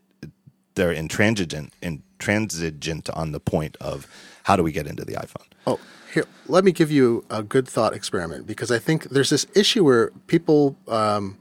they're 0.75 0.91
intransigent 0.91 1.73
intransigent 1.81 3.09
on 3.09 3.31
the 3.31 3.39
point 3.39 3.75
of 3.81 4.07
how 4.43 4.55
do 4.55 4.63
we 4.63 4.71
get 4.71 4.87
into 4.87 5.03
the 5.03 5.13
iPhone. 5.13 5.45
Oh, 5.65 5.79
here, 6.13 6.25
let 6.47 6.63
me 6.63 6.71
give 6.71 6.91
you 6.91 7.25
a 7.29 7.43
good 7.43 7.67
thought 7.67 7.93
experiment 7.93 8.45
because 8.45 8.71
I 8.71 8.79
think 8.79 9.05
there's 9.05 9.29
this 9.29 9.47
issue 9.55 9.83
where 9.83 10.11
people. 10.27 10.77
Um, 10.87 11.37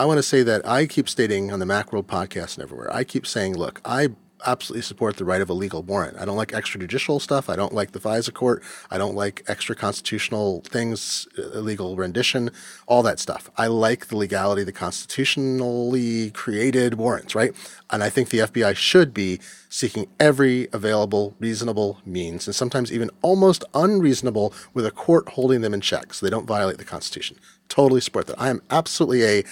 I 0.00 0.04
want 0.04 0.18
to 0.18 0.22
say 0.22 0.44
that 0.44 0.64
I 0.66 0.86
keep 0.86 1.08
stating 1.08 1.50
on 1.50 1.58
the 1.58 1.66
Macworld 1.66 2.04
podcast 2.04 2.54
and 2.54 2.62
everywhere. 2.62 2.88
I 2.94 3.02
keep 3.02 3.26
saying, 3.26 3.56
look, 3.56 3.80
I 3.84 4.10
absolutely 4.46 4.82
support 4.82 5.16
the 5.16 5.24
right 5.24 5.40
of 5.40 5.50
a 5.50 5.52
legal 5.52 5.82
warrant. 5.82 6.18
I 6.18 6.24
don't 6.24 6.36
like 6.36 6.52
extrajudicial 6.52 7.20
stuff. 7.20 7.48
I 7.48 7.56
don't 7.56 7.74
like 7.74 7.92
the 7.92 7.98
FISA 7.98 8.32
court. 8.32 8.62
I 8.90 8.98
don't 8.98 9.14
like 9.14 9.42
extra 9.48 9.74
constitutional 9.74 10.62
things, 10.66 11.26
uh, 11.38 11.58
illegal 11.58 11.96
rendition, 11.96 12.50
all 12.86 13.02
that 13.02 13.18
stuff. 13.18 13.50
I 13.56 13.66
like 13.66 14.06
the 14.06 14.16
legality, 14.16 14.64
the 14.64 14.72
constitutionally 14.72 16.30
created 16.30 16.94
warrants, 16.94 17.34
right? 17.34 17.52
And 17.90 18.02
I 18.02 18.10
think 18.10 18.28
the 18.28 18.38
FBI 18.38 18.76
should 18.76 19.12
be 19.14 19.40
seeking 19.68 20.06
every 20.18 20.68
available 20.72 21.34
reasonable 21.38 22.00
means, 22.06 22.46
and 22.46 22.54
sometimes 22.54 22.92
even 22.92 23.10
almost 23.22 23.64
unreasonable, 23.74 24.52
with 24.74 24.86
a 24.86 24.90
court 24.90 25.28
holding 25.30 25.60
them 25.60 25.74
in 25.74 25.80
check 25.80 26.14
so 26.14 26.24
they 26.24 26.30
don't 26.30 26.46
violate 26.46 26.78
the 26.78 26.84
Constitution. 26.84 27.36
Totally 27.68 28.00
support 28.00 28.26
that. 28.26 28.40
I 28.40 28.48
am 28.48 28.62
absolutely 28.70 29.24
a 29.24 29.44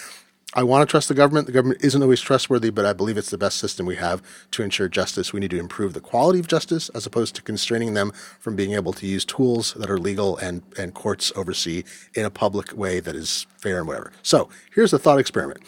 I 0.57 0.63
want 0.63 0.89
to 0.89 0.91
trust 0.91 1.09
the 1.09 1.15
government. 1.15 1.47
The 1.47 1.53
government 1.53 1.85
isn't 1.85 2.03
always 2.03 2.23
trustworthy, 2.23 2.71
but 2.71 2.87
I 2.87 2.95
believe 2.95 3.19
it's 3.19 3.29
the 3.29 3.37
best 3.37 3.59
system 3.59 3.85
we 3.85 3.97
have 3.97 4.23
to 4.53 4.63
ensure 4.63 4.89
justice. 4.89 5.31
We 5.31 5.39
need 5.39 5.51
to 5.51 5.59
improve 5.59 5.93
the 5.93 6.01
quality 6.01 6.39
of 6.39 6.49
justice 6.49 6.89
as 6.95 7.05
opposed 7.05 7.35
to 7.35 7.43
constraining 7.43 7.93
them 7.93 8.11
from 8.41 8.57
being 8.57 8.73
able 8.73 8.95
to 8.95 9.07
use 9.07 9.27
tools 9.27 9.75
that 9.75 9.91
are 9.91 9.99
legal 9.99 10.39
and, 10.39 10.63
and 10.79 10.95
courts 10.95 11.31
oversee 11.37 11.85
in 12.15 12.25
a 12.25 12.31
public 12.31 12.75
way 12.75 13.01
that 13.01 13.15
is 13.15 13.47
fair 13.59 13.77
and 13.77 13.87
whatever. 13.87 14.13
So 14.23 14.49
here's 14.75 14.95
a 14.95 14.99
thought 14.99 15.19
experiment. 15.19 15.61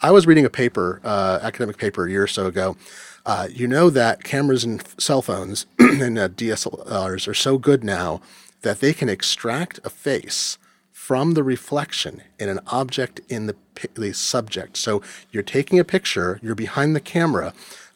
I 0.00 0.10
was 0.10 0.26
reading 0.26 0.44
a 0.44 0.50
paper, 0.50 1.00
uh, 1.04 1.38
academic 1.40 1.76
paper, 1.76 2.06
a 2.06 2.10
year 2.10 2.24
or 2.24 2.26
so 2.26 2.46
ago. 2.46 2.76
Uh, 3.24 3.46
you 3.48 3.68
know 3.68 3.90
that 3.90 4.24
cameras 4.24 4.64
and 4.64 4.82
cell 4.98 5.22
phones 5.22 5.66
and 5.78 6.18
uh, 6.18 6.28
DSLRs 6.28 7.28
are 7.28 7.34
so 7.34 7.58
good 7.58 7.84
now 7.84 8.20
that 8.62 8.80
they 8.80 8.92
can 8.92 9.08
extract 9.08 9.78
a 9.84 9.90
face 9.90 10.58
from 11.02 11.34
the 11.34 11.42
reflection 11.42 12.22
in 12.38 12.48
an 12.48 12.60
object 12.68 13.20
in 13.28 13.46
the, 13.46 13.56
the 13.94 14.12
subject. 14.12 14.76
So 14.76 15.02
you're 15.32 15.42
taking 15.42 15.80
a 15.80 15.84
picture, 15.84 16.38
you're 16.44 16.54
behind 16.54 16.94
the 16.94 17.00
camera, 17.00 17.54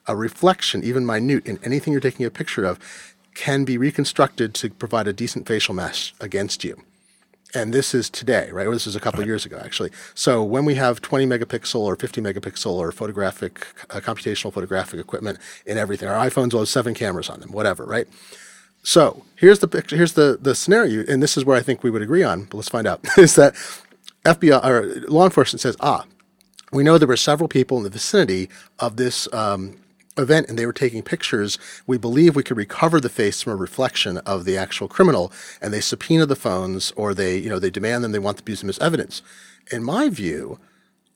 a 0.09 0.17
reflection, 0.17 0.83
even 0.83 1.07
minute, 1.07 1.47
in 1.47 1.61
anything 1.63 1.93
you're 1.93 2.01
taking 2.01 2.27
a 2.27 2.31
picture 2.31 2.65
of, 2.65 2.81
can 3.33 3.65
be 3.65 3.79
reconstructed 3.79 4.55
to 4.55 4.71
provide 4.71 5.07
a 5.07 5.13
decent 5.13 5.47
facial 5.47 5.73
mesh 5.73 6.15
against 6.21 6.65
you. 6.65 6.83
And 7.55 7.73
this 7.73 7.95
is 7.95 8.11
today, 8.11 8.51
right? 8.51 8.67
Or 8.67 8.73
this 8.73 8.89
is 8.89 8.97
a 8.97 9.01
couple 9.01 9.21
of 9.21 9.29
years 9.29 9.47
ago, 9.47 9.63
actually. 9.65 9.93
So 10.17 10.43
when 10.43 10.65
we 10.65 10.75
have 10.75 11.01
20 11.01 11.27
megapixel 11.27 11.79
or 11.79 11.95
50 11.95 12.21
megapixel 12.21 12.73
or 12.73 12.91
photographic, 12.91 13.69
uh, 13.89 14.01
computational 14.01 14.53
photographic 14.53 14.99
equipment 14.99 15.39
in 15.65 15.79
everything, 15.79 16.09
our 16.09 16.29
iPhones 16.29 16.53
will 16.53 16.63
have 16.63 16.69
seven 16.69 16.93
cameras 16.93 17.31
on 17.31 17.39
them, 17.39 17.53
whatever, 17.53 17.85
right? 17.85 18.09
So 18.87 19.25
here's 19.35 19.59
the 19.59 19.67
picture. 19.67 19.97
Here's 19.97 20.13
the 20.13 20.39
the 20.41 20.55
scenario, 20.55 21.05
and 21.09 21.21
this 21.21 21.37
is 21.37 21.45
where 21.45 21.57
I 21.57 21.61
think 21.61 21.83
we 21.83 21.91
would 21.91 22.03
agree 22.03 22.23
on. 22.23 22.45
But 22.45 22.59
let's 22.59 22.69
find 22.69 22.87
out. 22.87 23.01
is 23.19 23.35
that 23.35 23.55
FBI 24.25 24.65
or 24.65 25.11
law 25.11 25.25
enforcement 25.25 25.61
says, 25.61 25.77
ah, 25.81 26.05
we 26.71 26.85
know 26.85 26.97
there 26.97 27.09
were 27.09 27.17
several 27.17 27.49
people 27.49 27.79
in 27.79 27.83
the 27.83 27.91
vicinity 27.91 28.49
of 28.79 28.97
this 28.97 29.27
um, 29.33 29.77
event, 30.17 30.49
and 30.49 30.57
they 30.57 30.67
were 30.67 30.73
taking 30.73 31.03
pictures. 31.03 31.59
We 31.89 31.99
believe 31.99 32.37
we 32.37 32.45
could 32.45 32.57
recover 32.57 33.01
the 33.01 33.09
face 33.09 33.43
from 33.43 33.55
a 33.55 33.57
reflection 33.57 34.19
of 34.19 34.45
the 34.45 34.57
actual 34.57 34.87
criminal, 34.87 35.33
and 35.61 35.75
they 35.75 35.81
subpoena 35.81 36.25
the 36.25 36.37
phones, 36.37 36.93
or 36.93 37.13
they 37.13 37.39
you 37.39 37.51
know 37.51 37.59
they 37.59 37.71
demand 37.71 38.05
them. 38.05 38.13
They 38.13 38.21
want 38.21 38.39
to 38.39 38.45
use 38.49 38.61
them 38.61 38.71
as 38.71 38.79
evidence. 38.79 39.21
In 39.73 39.83
my 39.83 40.11
view, 40.11 40.61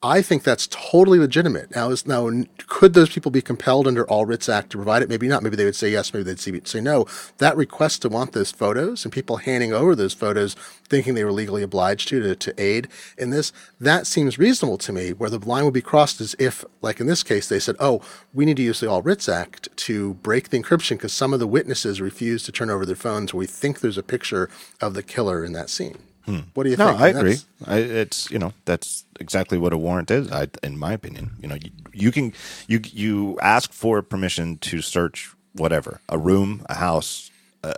I 0.02 0.22
think 0.22 0.44
that's 0.44 0.66
totally 0.68 1.18
legitimate. 1.18 1.76
Now, 1.76 1.90
is 1.90 2.06
now 2.06 2.30
could 2.68 2.94
those 2.94 3.10
people 3.10 3.30
be 3.30 3.42
compelled 3.42 3.86
under 3.86 4.08
All 4.08 4.24
Writs 4.24 4.48
Act 4.48 4.70
to 4.70 4.78
provide 4.78 5.02
it? 5.02 5.10
Maybe 5.10 5.28
not. 5.28 5.42
Maybe 5.42 5.56
they 5.56 5.66
would 5.66 5.76
say 5.76 5.90
yes. 5.90 6.14
Maybe 6.14 6.24
they'd 6.24 6.66
say 6.66 6.80
no. 6.80 7.06
That 7.36 7.54
request 7.54 8.00
to 8.02 8.08
want 8.08 8.32
those 8.32 8.50
photos 8.50 9.04
and 9.04 9.12
people 9.12 9.38
handing 9.38 9.74
over 9.74 9.94
those 9.94 10.14
photos, 10.14 10.54
thinking 10.88 11.12
they 11.12 11.24
were 11.24 11.32
legally 11.32 11.62
obliged 11.62 12.08
to 12.08 12.20
to, 12.20 12.34
to 12.34 12.62
aid 12.62 12.88
in 13.18 13.28
this, 13.28 13.52
that 13.78 14.06
seems 14.06 14.38
reasonable 14.38 14.78
to 14.78 14.92
me. 14.92 15.12
Where 15.12 15.28
the 15.28 15.38
line 15.38 15.64
would 15.66 15.74
be 15.74 15.82
crossed 15.82 16.18
is 16.22 16.34
if, 16.38 16.64
like 16.80 16.98
in 16.98 17.06
this 17.06 17.22
case, 17.22 17.50
they 17.50 17.60
said, 17.60 17.76
"Oh, 17.78 18.00
we 18.32 18.46
need 18.46 18.56
to 18.56 18.62
use 18.62 18.80
the 18.80 18.88
All 18.88 19.02
Writs 19.02 19.28
Act 19.28 19.68
to 19.76 20.14
break 20.14 20.48
the 20.48 20.58
encryption 20.58 20.96
because 20.96 21.12
some 21.12 21.34
of 21.34 21.40
the 21.40 21.46
witnesses 21.46 22.00
refuse 22.00 22.42
to 22.44 22.52
turn 22.52 22.70
over 22.70 22.86
their 22.86 22.96
phones. 22.96 23.34
We 23.34 23.46
think 23.46 23.80
there's 23.80 23.98
a 23.98 24.02
picture 24.02 24.48
of 24.80 24.94
the 24.94 25.02
killer 25.02 25.44
in 25.44 25.52
that 25.52 25.68
scene." 25.68 25.98
Hmm. 26.24 26.40
What 26.54 26.64
do 26.64 26.70
you 26.70 26.76
no, 26.76 26.88
think? 26.88 27.00
I 27.00 27.08
agree. 27.08 27.36
I, 27.66 27.76
it's 27.78 28.30
you 28.30 28.38
know 28.38 28.54
that's 28.64 29.04
exactly 29.20 29.58
what 29.58 29.72
a 29.72 29.78
warrant 29.78 30.10
is. 30.10 30.30
I, 30.32 30.48
in 30.62 30.78
my 30.78 30.92
opinion, 30.92 31.32
you 31.40 31.48
know, 31.48 31.54
you, 31.54 31.70
you 31.92 32.12
can 32.12 32.32
you 32.66 32.80
you 32.84 33.38
ask 33.40 33.72
for 33.72 34.02
permission 34.02 34.58
to 34.58 34.80
search 34.80 35.32
whatever 35.52 36.00
a 36.08 36.18
room, 36.18 36.64
a 36.68 36.74
house, 36.74 37.30
a, 37.62 37.74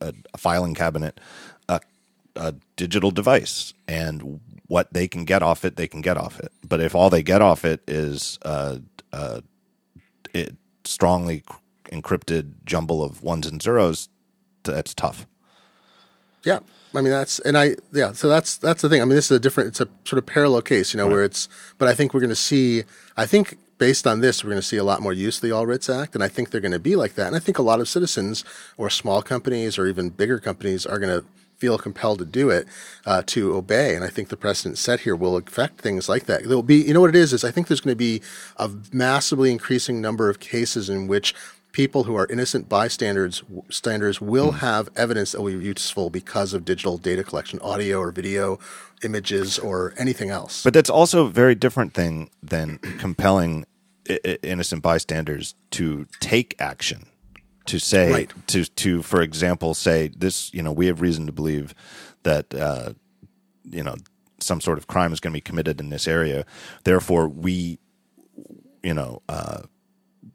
a, 0.00 0.14
a 0.34 0.38
filing 0.38 0.74
cabinet, 0.74 1.20
a, 1.68 1.80
a 2.34 2.54
digital 2.76 3.10
device, 3.10 3.74
and 3.86 4.40
what 4.68 4.92
they 4.92 5.06
can 5.06 5.24
get 5.24 5.42
off 5.42 5.64
it, 5.64 5.76
they 5.76 5.86
can 5.86 6.00
get 6.00 6.16
off 6.16 6.40
it. 6.40 6.50
But 6.66 6.80
if 6.80 6.94
all 6.94 7.10
they 7.10 7.22
get 7.22 7.42
off 7.42 7.64
it 7.64 7.82
is 7.86 8.38
uh, 8.42 8.78
uh, 9.12 9.42
it 10.34 10.56
strongly 10.84 11.44
encrypted 11.86 12.52
jumble 12.64 13.02
of 13.02 13.22
ones 13.22 13.46
and 13.46 13.62
zeros, 13.62 14.08
that's 14.64 14.94
tough. 14.94 15.26
Yeah. 16.42 16.60
I 16.96 17.02
mean 17.02 17.12
that's 17.12 17.38
and 17.40 17.56
I 17.56 17.76
yeah 17.92 18.12
so 18.12 18.28
that's 18.28 18.56
that's 18.56 18.82
the 18.82 18.88
thing. 18.88 19.02
I 19.02 19.04
mean 19.04 19.14
this 19.14 19.30
is 19.30 19.36
a 19.36 19.40
different 19.40 19.68
it's 19.68 19.80
a 19.80 19.88
sort 20.04 20.18
of 20.18 20.26
parallel 20.26 20.62
case 20.62 20.92
you 20.92 20.98
know 20.98 21.06
where 21.06 21.24
it's 21.24 21.48
but 21.78 21.88
I 21.88 21.94
think 21.94 22.14
we're 22.14 22.20
going 22.20 22.30
to 22.30 22.36
see 22.36 22.84
I 23.16 23.26
think 23.26 23.58
based 23.78 24.06
on 24.06 24.20
this 24.20 24.42
we're 24.42 24.50
going 24.50 24.60
to 24.60 24.66
see 24.66 24.76
a 24.76 24.84
lot 24.84 25.02
more 25.02 25.12
use 25.12 25.36
of 25.36 25.42
the 25.42 25.52
All 25.52 25.66
Writs 25.66 25.90
Act 25.90 26.14
and 26.14 26.24
I 26.24 26.28
think 26.28 26.50
they're 26.50 26.60
going 26.60 26.72
to 26.72 26.78
be 26.78 26.96
like 26.96 27.14
that. 27.14 27.26
And 27.26 27.36
I 27.36 27.38
think 27.38 27.58
a 27.58 27.62
lot 27.62 27.80
of 27.80 27.88
citizens 27.88 28.44
or 28.76 28.90
small 28.90 29.22
companies 29.22 29.78
or 29.78 29.86
even 29.86 30.10
bigger 30.10 30.38
companies 30.38 30.86
are 30.86 30.98
going 30.98 31.20
to 31.20 31.26
feel 31.58 31.78
compelled 31.78 32.18
to 32.18 32.24
do 32.24 32.50
it 32.50 32.66
uh, 33.06 33.22
to 33.26 33.54
obey. 33.54 33.94
And 33.94 34.04
I 34.04 34.08
think 34.08 34.28
the 34.28 34.36
precedent 34.36 34.78
set 34.78 35.00
here 35.00 35.16
will 35.16 35.36
affect 35.36 35.80
things 35.80 36.08
like 36.08 36.26
that. 36.26 36.44
There'll 36.44 36.62
be 36.62 36.76
you 36.76 36.94
know 36.94 37.00
what 37.00 37.10
it 37.10 37.16
is 37.16 37.32
is 37.32 37.44
I 37.44 37.50
think 37.50 37.68
there's 37.68 37.80
going 37.80 37.92
to 37.92 37.96
be 37.96 38.22
a 38.56 38.70
massively 38.92 39.50
increasing 39.50 40.00
number 40.00 40.28
of 40.28 40.40
cases 40.40 40.88
in 40.88 41.06
which 41.06 41.34
people 41.76 42.04
who 42.04 42.16
are 42.16 42.26
innocent 42.30 42.70
bystanders 42.70 43.42
standards 43.68 44.18
will 44.18 44.52
Hmm. 44.52 44.58
have 44.70 44.88
evidence 44.96 45.32
that 45.32 45.42
will 45.42 45.58
be 45.58 45.64
useful 45.66 46.08
because 46.08 46.54
of 46.54 46.64
digital 46.64 46.96
data 46.96 47.22
collection, 47.22 47.58
audio 47.60 47.98
or 48.00 48.10
video, 48.12 48.58
images 49.04 49.58
or 49.58 49.92
anything 49.98 50.30
else. 50.30 50.62
But 50.62 50.72
that's 50.72 50.88
also 50.88 51.26
a 51.26 51.30
very 51.30 51.54
different 51.54 51.92
thing 51.92 52.30
than 52.42 52.78
compelling 52.98 53.66
innocent 54.42 54.82
bystanders 54.82 55.54
to 55.72 56.06
take 56.20 56.54
action. 56.58 57.00
To 57.66 57.78
say 57.78 58.10
Right. 58.10 58.30
to 58.46 58.64
to 58.64 59.02
for 59.02 59.20
example 59.20 59.74
say 59.74 60.08
this 60.16 60.54
you 60.54 60.62
know 60.62 60.72
we 60.72 60.86
have 60.86 61.00
reason 61.02 61.26
to 61.26 61.32
believe 61.32 61.74
that 62.22 62.54
uh, 62.54 62.92
you 63.64 63.82
know 63.82 63.96
some 64.40 64.60
sort 64.60 64.78
of 64.78 64.86
crime 64.86 65.12
is 65.12 65.20
going 65.20 65.32
to 65.32 65.36
be 65.36 65.40
committed 65.50 65.80
in 65.80 65.90
this 65.90 66.06
area. 66.08 66.46
Therefore, 66.84 67.28
we 67.28 67.78
you 68.82 68.94
know 68.94 69.20
uh, 69.28 69.62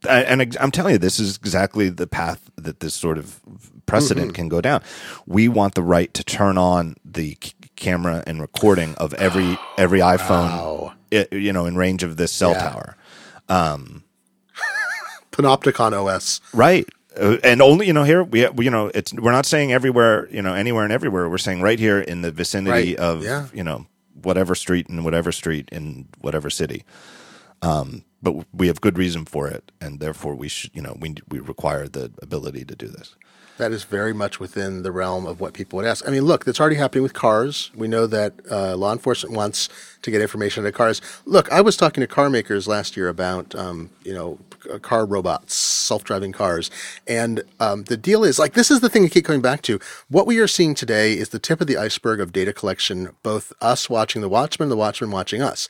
and 0.09 0.55
I'm 0.59 0.71
telling 0.71 0.93
you, 0.93 0.97
this 0.97 1.19
is 1.19 1.37
exactly 1.37 1.89
the 1.89 2.07
path 2.07 2.49
that 2.57 2.79
this 2.79 2.93
sort 2.93 3.17
of 3.17 3.39
precedent 3.85 4.27
Mm-hmm. 4.27 4.35
can 4.35 4.49
go 4.49 4.61
down. 4.61 4.81
We 5.25 5.47
want 5.47 5.75
the 5.75 5.83
right 5.83 6.13
to 6.13 6.23
turn 6.23 6.57
on 6.57 6.95
the 7.05 7.37
c- 7.43 7.53
camera 7.75 8.23
and 8.25 8.39
recording 8.41 8.95
of 8.95 9.13
every 9.15 9.57
every 9.77 9.99
iPhone, 9.99 10.49
Wow. 10.49 10.93
i- 11.11 11.27
you 11.31 11.51
know, 11.53 11.65
in 11.65 11.75
range 11.75 12.03
of 12.03 12.17
this 12.17 12.31
cell 12.31 12.51
Yeah. 12.51 12.69
tower. 12.69 12.95
Panopticon 15.31 15.93
OS. 15.93 16.41
Right. 16.53 16.87
Uh, 17.19 17.37
and 17.43 17.61
only 17.61 17.87
you 17.87 17.93
know 17.93 18.03
here 18.05 18.23
we, 18.23 18.47
we 18.49 18.63
you 18.65 18.71
know 18.71 18.89
it's 18.95 19.13
we're 19.13 19.33
not 19.33 19.45
saying 19.45 19.73
everywhere 19.73 20.29
you 20.31 20.41
know 20.41 20.53
anywhere 20.53 20.85
and 20.85 20.93
everywhere 20.93 21.27
we're 21.27 21.37
saying 21.37 21.61
right 21.61 21.77
here 21.77 21.99
in 21.99 22.21
the 22.21 22.31
vicinity 22.31 22.91
Right. 22.91 22.95
of 22.95 23.21
Yeah. 23.23 23.47
you 23.53 23.65
know 23.65 23.85
whatever 24.23 24.55
street 24.55 24.87
and 24.87 25.03
whatever 25.03 25.33
street 25.33 25.67
in 25.73 26.07
whatever 26.21 26.49
city 26.49 26.85
um 27.61 28.05
but 28.21 28.33
we 28.53 28.67
have 28.67 28.81
good 28.81 28.97
reason 28.97 29.25
for 29.25 29.47
it 29.47 29.71
and 29.81 29.99
therefore 29.99 30.35
we 30.35 30.47
should 30.47 30.71
you 30.73 30.81
know 30.81 30.95
we 30.99 31.15
we 31.29 31.39
require 31.39 31.87
the 31.87 32.11
ability 32.21 32.63
to 32.65 32.75
do 32.75 32.87
this 32.87 33.15
That 33.57 33.71
is 33.71 33.83
very 33.83 34.13
much 34.13 34.39
within 34.39 34.81
the 34.81 34.91
realm 34.91 35.27
of 35.27 35.39
what 35.39 35.53
people 35.53 35.77
would 35.77 35.85
ask. 35.85 36.07
I 36.07 36.11
mean, 36.11 36.23
look, 36.23 36.45
that's 36.45 36.59
already 36.59 36.77
happening 36.77 37.03
with 37.03 37.13
cars. 37.13 37.69
We 37.75 37.87
know 37.87 38.07
that 38.07 38.33
uh, 38.49 38.75
law 38.75 38.91
enforcement 38.91 39.35
wants 39.35 39.69
to 40.01 40.09
get 40.09 40.19
information 40.21 40.63
out 40.63 40.69
of 40.69 40.73
cars. 40.73 40.99
Look, 41.25 41.51
I 41.51 41.61
was 41.61 41.77
talking 41.77 42.01
to 42.01 42.07
car 42.07 42.29
makers 42.29 42.67
last 42.67 42.97
year 42.97 43.07
about, 43.07 43.53
um, 43.53 43.91
you 44.03 44.13
know, 44.15 44.39
car 44.81 45.05
robots, 45.05 45.53
self-driving 45.53 46.31
cars, 46.31 46.71
and 47.05 47.43
um, 47.59 47.83
the 47.83 47.97
deal 47.97 48.23
is 48.23 48.39
like 48.39 48.53
this 48.53 48.71
is 48.71 48.79
the 48.79 48.89
thing 48.89 49.05
I 49.05 49.09
keep 49.09 49.25
coming 49.25 49.41
back 49.41 49.61
to. 49.63 49.79
What 50.09 50.25
we 50.25 50.39
are 50.39 50.47
seeing 50.47 50.73
today 50.73 51.13
is 51.13 51.29
the 51.29 51.39
tip 51.39 51.61
of 51.61 51.67
the 51.67 51.77
iceberg 51.77 52.19
of 52.19 52.31
data 52.31 52.53
collection. 52.53 53.09
Both 53.21 53.53
us 53.61 53.89
watching 53.89 54.21
the 54.23 54.29
Watchmen, 54.29 54.69
the 54.69 54.77
Watchmen 54.77 55.11
watching 55.11 55.41
us. 55.43 55.69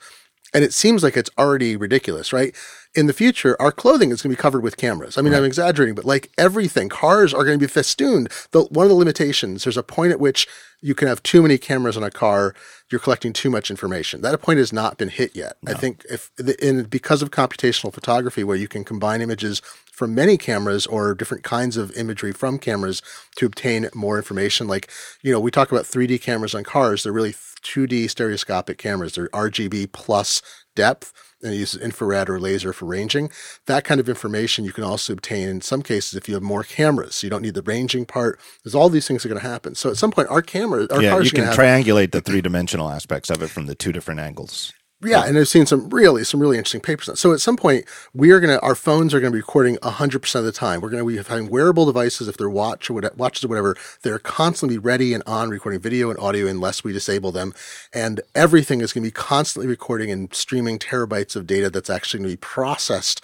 And 0.54 0.64
it 0.64 0.74
seems 0.74 1.02
like 1.02 1.16
it's 1.16 1.30
already 1.38 1.76
ridiculous, 1.76 2.32
right? 2.32 2.54
In 2.94 3.06
the 3.06 3.14
future, 3.14 3.60
our 3.60 3.72
clothing 3.72 4.10
is 4.10 4.20
going 4.20 4.34
to 4.34 4.36
be 4.36 4.42
covered 4.42 4.62
with 4.62 4.76
cameras. 4.76 5.16
I 5.16 5.22
mean, 5.22 5.32
I'm 5.32 5.44
exaggerating, 5.44 5.94
but 5.94 6.04
like 6.04 6.30
everything, 6.36 6.90
cars 6.90 7.32
are 7.32 7.44
going 7.44 7.58
to 7.58 7.64
be 7.64 7.70
festooned. 7.70 8.28
The, 8.50 8.64
one 8.64 8.84
of 8.84 8.90
the 8.90 8.96
limitations, 8.96 9.64
there's 9.64 9.78
a 9.78 9.82
point 9.82 10.12
at 10.12 10.20
which 10.20 10.46
you 10.82 10.94
can 10.94 11.08
have 11.08 11.22
too 11.22 11.40
many 11.40 11.56
cameras 11.56 11.96
on 11.96 12.02
a 12.02 12.10
car. 12.10 12.54
You're 12.90 13.00
collecting 13.00 13.32
too 13.32 13.48
much 13.48 13.70
information. 13.70 14.20
That 14.20 14.42
point 14.42 14.58
has 14.58 14.74
not 14.74 14.98
been 14.98 15.08
hit 15.08 15.34
yet. 15.34 15.56
I 15.66 15.72
think 15.72 16.04
if 16.10 16.30
in 16.60 16.82
because 16.82 17.22
of 17.22 17.30
computational 17.30 17.94
photography, 17.94 18.44
where 18.44 18.56
you 18.56 18.68
can 18.68 18.84
combine 18.84 19.22
images 19.22 19.62
from 19.90 20.14
many 20.14 20.36
cameras 20.36 20.86
or 20.86 21.14
different 21.14 21.44
kinds 21.44 21.76
of 21.76 21.92
imagery 21.92 22.32
from 22.32 22.58
cameras 22.58 23.00
to 23.36 23.46
obtain 23.46 23.88
more 23.94 24.16
information. 24.16 24.66
Like, 24.66 24.90
you 25.22 25.32
know, 25.32 25.38
we 25.40 25.50
talk 25.50 25.70
about 25.70 25.84
3D 25.84 26.20
cameras 26.20 26.54
on 26.54 26.64
cars. 26.64 27.04
They're 27.04 27.12
really 27.12 27.34
2D 27.62 28.10
stereoscopic 28.10 28.78
cameras. 28.78 29.14
They're 29.14 29.28
RGB 29.28 29.92
plus 29.92 30.42
depth 30.74 31.12
and 31.42 31.52
it 31.52 31.56
uses 31.56 31.80
infrared 31.80 32.30
or 32.30 32.38
laser 32.38 32.72
for 32.72 32.86
ranging. 32.86 33.30
That 33.66 33.84
kind 33.84 34.00
of 34.00 34.08
information 34.08 34.64
you 34.64 34.72
can 34.72 34.84
also 34.84 35.12
obtain 35.12 35.48
in 35.48 35.60
some 35.60 35.82
cases 35.82 36.14
if 36.14 36.28
you 36.28 36.34
have 36.34 36.42
more 36.42 36.62
cameras. 36.62 37.16
So 37.16 37.26
you 37.26 37.30
don't 37.30 37.42
need 37.42 37.54
the 37.54 37.62
ranging 37.62 38.06
part. 38.06 38.38
There's 38.62 38.74
all 38.74 38.88
these 38.88 39.08
things 39.08 39.24
are 39.24 39.28
going 39.28 39.40
to 39.40 39.46
happen. 39.46 39.74
So 39.74 39.90
at 39.90 39.96
some 39.96 40.10
point, 40.12 40.28
our 40.28 40.42
cameras, 40.42 40.88
our 40.88 41.02
yeah 41.02 41.10
cars 41.10 41.26
you 41.26 41.32
can 41.32 41.44
have 41.44 41.56
triangulate 41.56 42.12
the 42.12 42.20
three-dimensional 42.20 42.88
aspects 42.88 43.30
of 43.30 43.42
it 43.42 43.48
from 43.48 43.66
the 43.66 43.74
two 43.74 43.92
different 43.92 44.20
angles 44.20 44.72
Yeah, 45.04 45.24
and 45.26 45.36
I've 45.36 45.48
seen 45.48 45.66
some 45.66 45.90
really 45.90 46.22
some 46.22 46.38
really 46.38 46.58
interesting 46.58 46.80
papers. 46.80 47.18
So 47.18 47.32
at 47.32 47.40
some 47.40 47.56
point, 47.56 47.86
we 48.14 48.30
are 48.30 48.38
gonna 48.38 48.58
our 48.58 48.76
phones 48.76 49.12
are 49.12 49.20
gonna 49.20 49.32
be 49.32 49.38
recording 49.38 49.76
hundred 49.82 50.20
percent 50.20 50.46
of 50.46 50.52
the 50.52 50.56
time. 50.56 50.80
We're 50.80 50.90
gonna 50.90 51.04
be 51.04 51.16
having 51.16 51.50
wearable 51.50 51.86
devices 51.86 52.28
if 52.28 52.36
they're 52.36 52.48
watch 52.48 52.88
or 52.88 52.94
what, 52.94 53.16
watches 53.16 53.42
or 53.42 53.48
whatever. 53.48 53.76
They're 54.02 54.20
constantly 54.20 54.78
ready 54.78 55.12
and 55.12 55.22
on 55.26 55.50
recording 55.50 55.80
video 55.80 56.10
and 56.10 56.18
audio 56.20 56.46
unless 56.46 56.84
we 56.84 56.92
disable 56.92 57.32
them, 57.32 57.52
and 57.92 58.20
everything 58.36 58.80
is 58.80 58.92
gonna 58.92 59.04
be 59.04 59.10
constantly 59.10 59.66
recording 59.66 60.12
and 60.12 60.32
streaming 60.32 60.78
terabytes 60.78 61.34
of 61.34 61.48
data 61.48 61.68
that's 61.68 61.90
actually 61.90 62.20
gonna 62.20 62.32
be 62.34 62.36
processed 62.36 63.20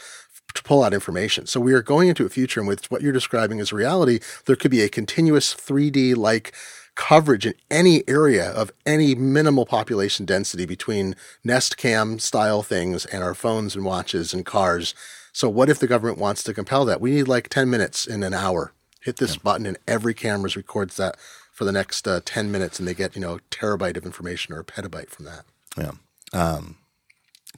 to 0.54 0.62
pull 0.64 0.82
out 0.82 0.92
information. 0.92 1.46
So 1.46 1.60
we 1.60 1.74
are 1.74 1.82
going 1.82 2.08
into 2.08 2.26
a 2.26 2.28
future 2.28 2.60
in 2.60 2.66
which 2.66 2.90
what 2.90 3.02
you're 3.02 3.12
describing 3.12 3.60
is 3.60 3.72
reality. 3.72 4.18
There 4.46 4.56
could 4.56 4.70
be 4.72 4.82
a 4.82 4.88
continuous 4.88 5.54
3D 5.54 6.16
like 6.16 6.52
coverage 6.98 7.46
in 7.46 7.54
any 7.70 8.02
area 8.08 8.50
of 8.50 8.72
any 8.84 9.14
minimal 9.14 9.64
population 9.64 10.26
density 10.26 10.66
between 10.66 11.14
Nest 11.44 11.76
Cam 11.76 12.18
style 12.18 12.62
things 12.64 13.06
and 13.06 13.22
our 13.22 13.34
phones 13.34 13.76
and 13.76 13.84
watches 13.84 14.34
and 14.34 14.44
cars. 14.44 14.94
So 15.32 15.48
what 15.48 15.70
if 15.70 15.78
the 15.78 15.86
government 15.86 16.18
wants 16.18 16.42
to 16.42 16.52
compel 16.52 16.84
that? 16.86 17.00
We 17.00 17.12
need 17.12 17.28
like 17.28 17.48
10 17.48 17.70
minutes 17.70 18.04
in 18.06 18.24
an 18.24 18.34
hour. 18.34 18.72
Hit 19.02 19.18
this 19.18 19.36
button 19.36 19.64
and 19.64 19.78
every 19.86 20.12
camera 20.12 20.50
records 20.56 20.96
that 20.96 21.16
for 21.52 21.64
the 21.64 21.70
next 21.72 22.06
uh, 22.08 22.20
10 22.24 22.50
minutes 22.50 22.80
and 22.80 22.88
they 22.88 22.94
get, 22.94 23.14
you 23.14 23.22
know, 23.22 23.36
a 23.36 23.40
terabyte 23.50 23.96
of 23.96 24.04
information 24.04 24.52
or 24.52 24.58
a 24.58 24.64
petabyte 24.64 25.08
from 25.10 25.24
that. 25.26 25.44
Yeah. 25.78 25.92
Um, 26.32 26.78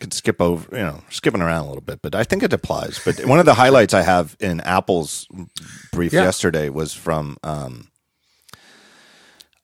could 0.01 0.13
skip 0.13 0.41
over, 0.41 0.69
you 0.77 0.83
know, 0.83 1.03
skipping 1.09 1.41
around 1.41 1.65
a 1.65 1.69
little 1.69 1.81
bit, 1.83 2.01
but 2.03 2.15
I 2.15 2.25
think 2.25 2.43
it 2.43 2.53
applies. 2.53 3.01
But 3.03 3.25
one 3.27 3.39
of 3.39 3.47
the 3.47 3.55
highlights 3.55 3.95
I 3.95 4.03
have 4.03 4.37
in 4.39 4.61
Apple's 4.61 5.27
brief 5.93 6.13
Yeah. 6.13 6.25
yesterday 6.25 6.69
was 6.69 6.93
from 6.93 7.39
um, 7.43 7.90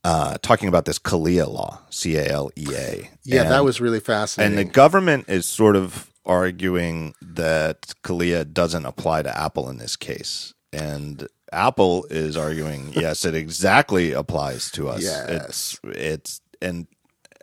uh, 0.07 0.39
talking 0.41 0.69
about 0.69 0.85
this 0.85 1.01
CALEA 1.01 1.49
law, 1.49 1.81
C 1.91 2.17
A 2.17 2.25
L 2.29 2.51
E 2.57 2.67
A. 2.77 3.11
Yeah, 3.25 3.43
that 3.45 3.65
was 3.65 3.81
really 3.81 3.99
fascinating. 3.99 4.57
And 4.57 4.69
the 4.69 4.71
government 4.73 5.29
is 5.29 5.47
sort 5.47 5.75
of 5.75 6.13
arguing 6.25 7.15
that 7.21 7.93
CALEA 8.05 8.53
doesn't 8.53 8.87
apply 8.87 9.23
to 9.23 9.37
Apple 9.37 9.69
in 9.69 9.79
this 9.79 9.97
case. 9.97 10.55
And 10.73 11.27
Apple 11.53 12.07
is 12.09 12.37
arguing, 12.37 12.93
yes, 12.95 13.25
it 13.25 13.35
exactly 13.35 14.13
applies 14.13 14.71
to 14.73 14.89
us. 14.89 15.03
Yes. 15.03 15.29
It's, 15.29 15.81
it's, 15.83 16.41
and 16.63 16.87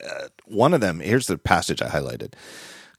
uh, 0.02 0.28
one 0.46 0.74
of 0.74 0.80
them, 0.80 1.02
here's 1.02 1.28
the 1.28 1.38
passage 1.38 1.82
I 1.82 1.90
highlighted. 1.90 2.34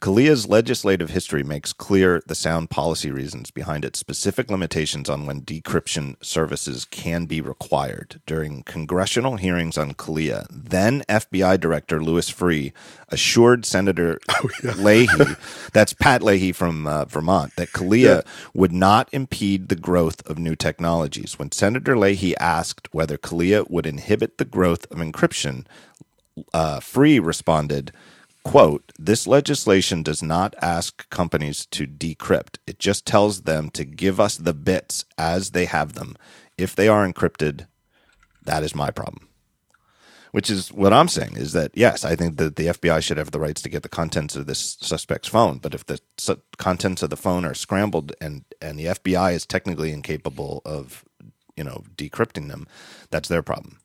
CALEA's 0.05 0.47
legislative 0.47 1.09
history 1.09 1.43
makes 1.43 1.73
clear 1.73 2.23
the 2.27 2.35
sound 2.35 2.69
policy 2.69 3.11
reasons 3.11 3.51
behind 3.51 3.87
its 3.87 3.99
specific 3.99 4.51
limitations 4.51 5.09
on 5.09 5.25
when 5.25 5.41
decryption 5.41 6.23
services 6.23 6.85
can 6.85 7.25
be 7.25 7.41
required. 7.41 8.21
During 8.27 8.65
congressional 8.65 9.39
hearings 9.39 9.79
on 9.79 9.95
CALEA, 9.95 10.47
then 10.51 11.05
FBI 11.09 11.59
Director 11.59 12.03
Louis 12.03 12.31
Freeh 12.31 12.75
assured 13.09 13.65
Senator 13.65 14.19
Leahy, 14.77 15.37
that's 15.73 15.95
Pat 15.95 16.23
Leahy 16.23 16.53
from 16.53 16.87
uh, 16.87 17.07
Vermont, 17.07 17.57
that 17.57 17.73
CALEA 17.73 18.27
would 18.53 18.73
not 18.73 19.09
impede 19.11 19.71
the 19.71 19.75
growth 19.75 20.21
of 20.29 20.37
new 20.37 20.55
technologies. 20.55 21.39
When 21.39 21.51
Senator 21.51 21.97
Leahy 21.97 22.37
asked 22.37 22.93
whether 22.93 23.17
CALEA 23.17 23.71
would 23.71 23.87
inhibit 23.87 24.37
the 24.37 24.45
growth 24.45 24.85
of 24.91 24.99
encryption, 24.99 25.65
uh, 26.53 26.81
Freeh 26.81 27.25
responded, 27.25 27.91
quote, 28.45 28.93
this 28.99 29.27
legislation 29.27 30.03
does 30.03 30.23
not 30.23 30.55
ask 30.61 31.09
companies 31.11 31.67
to 31.67 31.87
decrypt. 31.87 32.59
It 32.67 32.79
just 32.79 33.07
tells 33.07 33.43
them 33.43 33.71
to 33.71 33.85
give 33.85 34.21
us 34.21 34.37
the 34.37 34.55
bits 34.55 35.05
as 35.19 35.51
they 35.51 35.65
have 35.65 35.95
them. 35.95 36.17
If 36.57 36.77
they 36.77 36.87
are 36.87 37.07
encrypted, 37.07 37.67
that 38.45 38.63
is 38.63 38.75
my 38.75 38.91
problem. 38.91 39.29
Which 40.31 40.51
is 40.51 40.73
what 40.73 40.93
I'm 40.93 41.09
saying 41.09 41.37
is 41.37 41.53
that, 41.53 41.71
yes, 41.75 42.05
I 42.05 42.17
think 42.17 42.39
that 42.39 42.57
the 42.57 42.67
FBI 42.67 43.03
should 43.03 43.19
have 43.19 43.31
the 43.31 43.39
rights 43.39 43.63
to 43.63 43.69
get 43.69 43.85
the 43.85 43.89
contents 43.89 44.35
of 44.35 44.47
this 44.47 44.77
suspect's 44.81 45.29
phone. 45.29 45.59
But 45.59 45.75
if 45.75 45.87
the 45.87 46.01
su- 46.19 46.43
contents 46.59 47.05
of 47.05 47.11
the 47.11 47.17
phone 47.17 47.45
are 47.45 47.55
scrambled 47.55 48.13
and, 48.21 48.45
and 48.61 48.77
the 48.77 48.87
FBI 48.87 49.33
is 49.33 49.47
technically 49.47 49.93
incapable 49.93 50.61
of, 50.65 51.05
you 51.57 51.63
know, 51.63 51.85
decrypting 51.95 52.49
them, 52.49 52.67
that's 53.11 53.29
their 53.29 53.43
problem. 53.43 53.79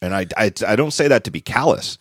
And 0.00 0.14
I, 0.14 0.26
I, 0.36 0.52
I 0.66 0.76
don't 0.76 0.92
say 0.92 1.08
that 1.08 1.24
to 1.24 1.32
be 1.32 1.40
callous. 1.40 1.98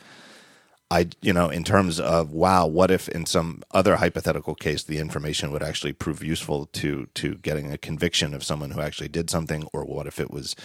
I, 0.92 1.10
you 1.22 1.34
know, 1.34 1.50
in 1.50 1.64
terms 1.64 2.00
of 2.00 2.32
wow, 2.32 2.68
what 2.68 2.92
if 2.92 3.10
in 3.10 3.26
some 3.26 3.64
other 3.72 3.98
hypothetical 3.98 4.56
case 4.56 4.84
the 4.84 5.00
information 5.00 5.52
would 5.52 5.64
actually 5.64 5.94
prove 5.94 6.24
useful 6.24 6.68
to 6.68 7.08
to 7.16 7.36
getting 7.38 7.72
a 7.72 7.78
conviction 7.78 8.34
of 8.34 8.44
someone 8.44 8.72
who 8.72 8.82
actually 8.82 9.10
did 9.10 9.30
something, 9.30 9.68
or 9.74 9.86
what 9.86 10.08
if 10.08 10.20
it 10.20 10.32
was 10.32 10.56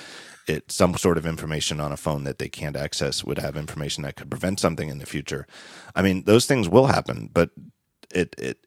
it 0.49 0.71
some 0.73 0.97
sort 0.97 1.19
of 1.19 1.27
information 1.27 1.81
on 1.81 1.93
a 1.93 1.97
phone 1.97 2.25
that 2.25 2.39
they 2.39 2.49
can't 2.49 2.77
access 2.77 3.25
would 3.25 3.39
have 3.39 3.57
information 3.57 4.03
that 4.05 4.17
could 4.17 4.31
prevent 4.31 4.61
something 4.61 4.89
in 4.89 4.99
the 4.99 5.07
future. 5.07 5.47
I 5.97 6.03
mean, 6.03 6.25
those 6.25 6.47
things 6.47 6.69
will 6.69 6.87
happen, 6.87 7.31
but 7.33 7.51
it 8.15 8.35
it 8.39 8.59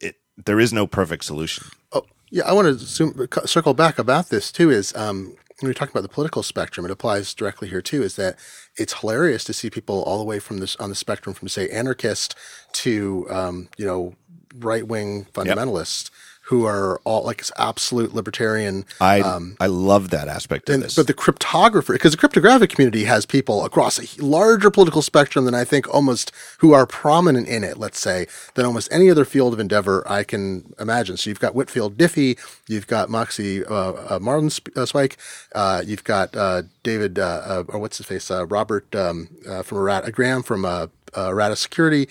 it, 0.00 0.16
there 0.44 0.60
is 0.60 0.72
no 0.72 0.86
perfect 0.86 1.24
solution. 1.24 1.66
Oh, 1.92 2.04
yeah, 2.30 2.44
I 2.44 2.52
want 2.52 2.66
to 2.68 2.74
zoom, 2.74 3.28
circle 3.46 3.74
back 3.74 3.98
about 3.98 4.28
this 4.28 4.52
too. 4.52 4.70
Is 4.70 4.94
um, 4.96 5.36
when 5.60 5.68
we 5.68 5.74
talk 5.74 5.90
about 5.90 6.02
the 6.02 6.08
political 6.08 6.42
spectrum, 6.42 6.86
it 6.86 6.92
applies 6.92 7.34
directly 7.34 7.68
here 7.68 7.82
too. 7.82 8.02
Is 8.02 8.16
that 8.16 8.38
it's 8.80 8.94
hilarious 9.00 9.44
to 9.44 9.52
see 9.52 9.70
people 9.70 10.02
all 10.02 10.18
the 10.18 10.24
way 10.24 10.38
from 10.38 10.58
this 10.58 10.74
on 10.76 10.88
the 10.88 10.94
spectrum 10.94 11.34
from 11.34 11.48
say 11.48 11.68
anarchist 11.68 12.34
to 12.72 13.26
um, 13.30 13.68
you 13.76 13.84
know 13.84 14.14
right 14.58 14.86
wing 14.86 15.26
fundamentalists. 15.32 16.10
Yep 16.10 16.29
who 16.50 16.66
are 16.66 17.00
all 17.04 17.22
like 17.22 17.44
absolute 17.58 18.12
libertarian. 18.12 18.84
I 19.00 19.20
um, 19.20 19.56
I 19.60 19.68
love 19.68 20.10
that 20.10 20.26
aspect 20.26 20.68
of 20.68 20.74
and, 20.74 20.82
this. 20.82 20.96
But 20.96 21.06
the 21.06 21.14
cryptographer, 21.14 21.92
because 21.92 22.10
the 22.10 22.18
cryptographic 22.18 22.70
community 22.70 23.04
has 23.04 23.24
people 23.24 23.64
across 23.64 24.00
a 24.00 24.20
larger 24.20 24.68
political 24.68 25.00
spectrum 25.00 25.44
than 25.44 25.54
I 25.54 25.62
think 25.62 25.92
almost 25.94 26.32
who 26.58 26.72
are 26.72 26.86
prominent 26.86 27.46
in 27.46 27.62
it. 27.62 27.76
Let's 27.76 28.00
say 28.00 28.26
than 28.54 28.66
almost 28.66 28.88
any 28.90 29.08
other 29.08 29.24
field 29.24 29.52
of 29.52 29.60
endeavor 29.60 30.02
I 30.10 30.24
can 30.24 30.74
imagine. 30.80 31.16
So 31.16 31.30
you've 31.30 31.38
got 31.38 31.54
Whitfield 31.54 31.96
Diffie, 31.96 32.36
you've 32.66 32.88
got 32.88 33.08
Moxie 33.08 33.64
uh, 33.64 33.92
uh, 34.16 34.18
Marlin 34.20 34.50
uh, 34.74 34.86
Spike, 34.86 35.18
uh, 35.54 35.84
you've 35.86 36.02
got 36.02 36.34
uh, 36.34 36.62
David 36.82 37.20
uh, 37.20 37.62
or 37.68 37.78
what's 37.78 37.98
his 37.98 38.06
face 38.06 38.28
Robert 38.28 38.92
um, 38.96 39.28
from 39.62 39.78
Errata, 39.78 40.10
Graham 40.10 40.42
from 40.42 40.64
uh, 40.64 40.88
Errata 41.16 41.54
Security. 41.54 42.08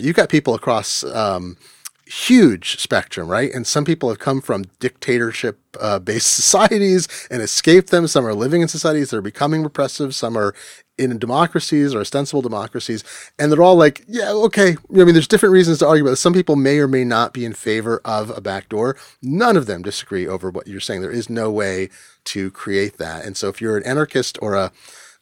you've 0.00 0.16
got 0.16 0.30
people 0.30 0.54
across. 0.54 1.04
Um, 1.04 1.58
huge 2.06 2.78
spectrum, 2.78 3.28
right? 3.28 3.52
And 3.52 3.66
some 3.66 3.84
people 3.84 4.08
have 4.08 4.18
come 4.18 4.40
from 4.40 4.64
dictatorship 4.78 5.58
uh, 5.80 5.98
based 5.98 6.32
societies 6.34 7.08
and 7.30 7.42
escaped 7.42 7.90
them. 7.90 8.06
Some 8.06 8.24
are 8.24 8.34
living 8.34 8.62
in 8.62 8.68
societies 8.68 9.10
that 9.10 9.16
are 9.16 9.22
becoming 9.22 9.62
repressive. 9.62 10.14
Some 10.14 10.36
are 10.36 10.54
in 10.98 11.18
democracies 11.18 11.94
or 11.94 12.00
ostensible 12.00 12.42
democracies. 12.42 13.04
And 13.38 13.52
they're 13.52 13.62
all 13.62 13.76
like, 13.76 14.04
yeah, 14.06 14.30
okay. 14.30 14.76
I 14.90 15.04
mean, 15.04 15.14
there's 15.14 15.28
different 15.28 15.52
reasons 15.52 15.78
to 15.78 15.86
argue 15.86 16.04
about. 16.06 16.18
Some 16.18 16.32
people 16.32 16.56
may 16.56 16.78
or 16.78 16.88
may 16.88 17.04
not 17.04 17.32
be 17.32 17.44
in 17.44 17.52
favor 17.52 18.00
of 18.04 18.30
a 18.30 18.40
backdoor. 18.40 18.96
None 19.20 19.56
of 19.56 19.66
them 19.66 19.82
disagree 19.82 20.26
over 20.26 20.48
what 20.50 20.66
you're 20.66 20.80
saying. 20.80 21.02
There 21.02 21.10
is 21.10 21.28
no 21.28 21.50
way 21.50 21.90
to 22.26 22.50
create 22.52 22.98
that. 22.98 23.24
And 23.24 23.36
so 23.36 23.48
if 23.48 23.60
you're 23.60 23.76
an 23.76 23.84
anarchist 23.84 24.38
or 24.40 24.54
a, 24.54 24.72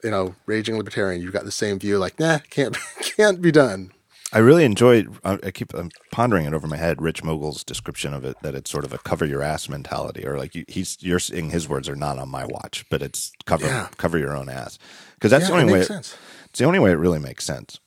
you 0.02 0.10
know, 0.10 0.34
raging 0.46 0.76
libertarian, 0.76 1.22
you've 1.22 1.32
got 1.32 1.44
the 1.44 1.50
same 1.50 1.78
view 1.78 1.98
like, 1.98 2.20
nah, 2.20 2.38
can't, 2.50 2.76
can't 3.00 3.40
be 3.40 3.50
done. 3.50 3.90
I 4.34 4.38
really 4.38 4.64
enjoyed. 4.64 5.16
I 5.24 5.52
keep 5.52 5.72
I'm 5.74 5.90
pondering 6.10 6.44
it 6.44 6.52
over 6.52 6.66
my 6.66 6.76
head. 6.76 7.00
Rich 7.00 7.22
Mogull's 7.22 7.62
description 7.62 8.12
of 8.12 8.24
it 8.24 8.36
that 8.42 8.56
it's 8.56 8.68
sort 8.68 8.84
of 8.84 8.92
a 8.92 8.98
cover 8.98 9.24
your 9.24 9.42
ass 9.42 9.68
mentality, 9.68 10.26
or 10.26 10.36
like 10.36 10.56
you, 10.56 10.64
he's 10.66 10.98
you're 11.00 11.20
saying 11.20 11.50
his 11.50 11.68
words 11.68 11.88
are 11.88 11.94
not 11.94 12.18
on 12.18 12.28
my 12.28 12.44
watch, 12.44 12.84
but 12.90 13.00
it's 13.00 13.30
cover 13.46 13.66
yeah. 13.66 13.88
cover 13.96 14.18
your 14.18 14.36
own 14.36 14.48
ass 14.48 14.76
because 15.14 15.30
that's 15.30 15.48
yeah, 15.48 15.54
the 15.54 15.60
only 15.60 15.72
way. 15.72 15.80
It, 15.80 15.90
it's 15.90 16.58
the 16.58 16.64
only 16.64 16.80
way 16.80 16.90
it 16.90 16.96
really 16.96 17.20
makes 17.20 17.44
sense, 17.44 17.78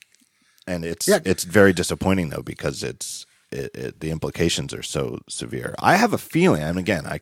and 0.66 0.86
it's 0.86 1.06
yeah. 1.06 1.20
it's 1.26 1.44
very 1.44 1.74
disappointing 1.74 2.30
though 2.30 2.44
because 2.44 2.82
it's 2.82 3.26
it, 3.52 3.76
it, 3.76 4.00
the 4.00 4.10
implications 4.12 4.74
are 4.74 4.84
so 4.84 5.20
severe. 5.28 5.76
I 5.80 5.98
have 5.98 6.14
a 6.14 6.18
feeling, 6.18 6.64
and 6.64 6.80
again, 6.80 7.06
I 7.06 7.20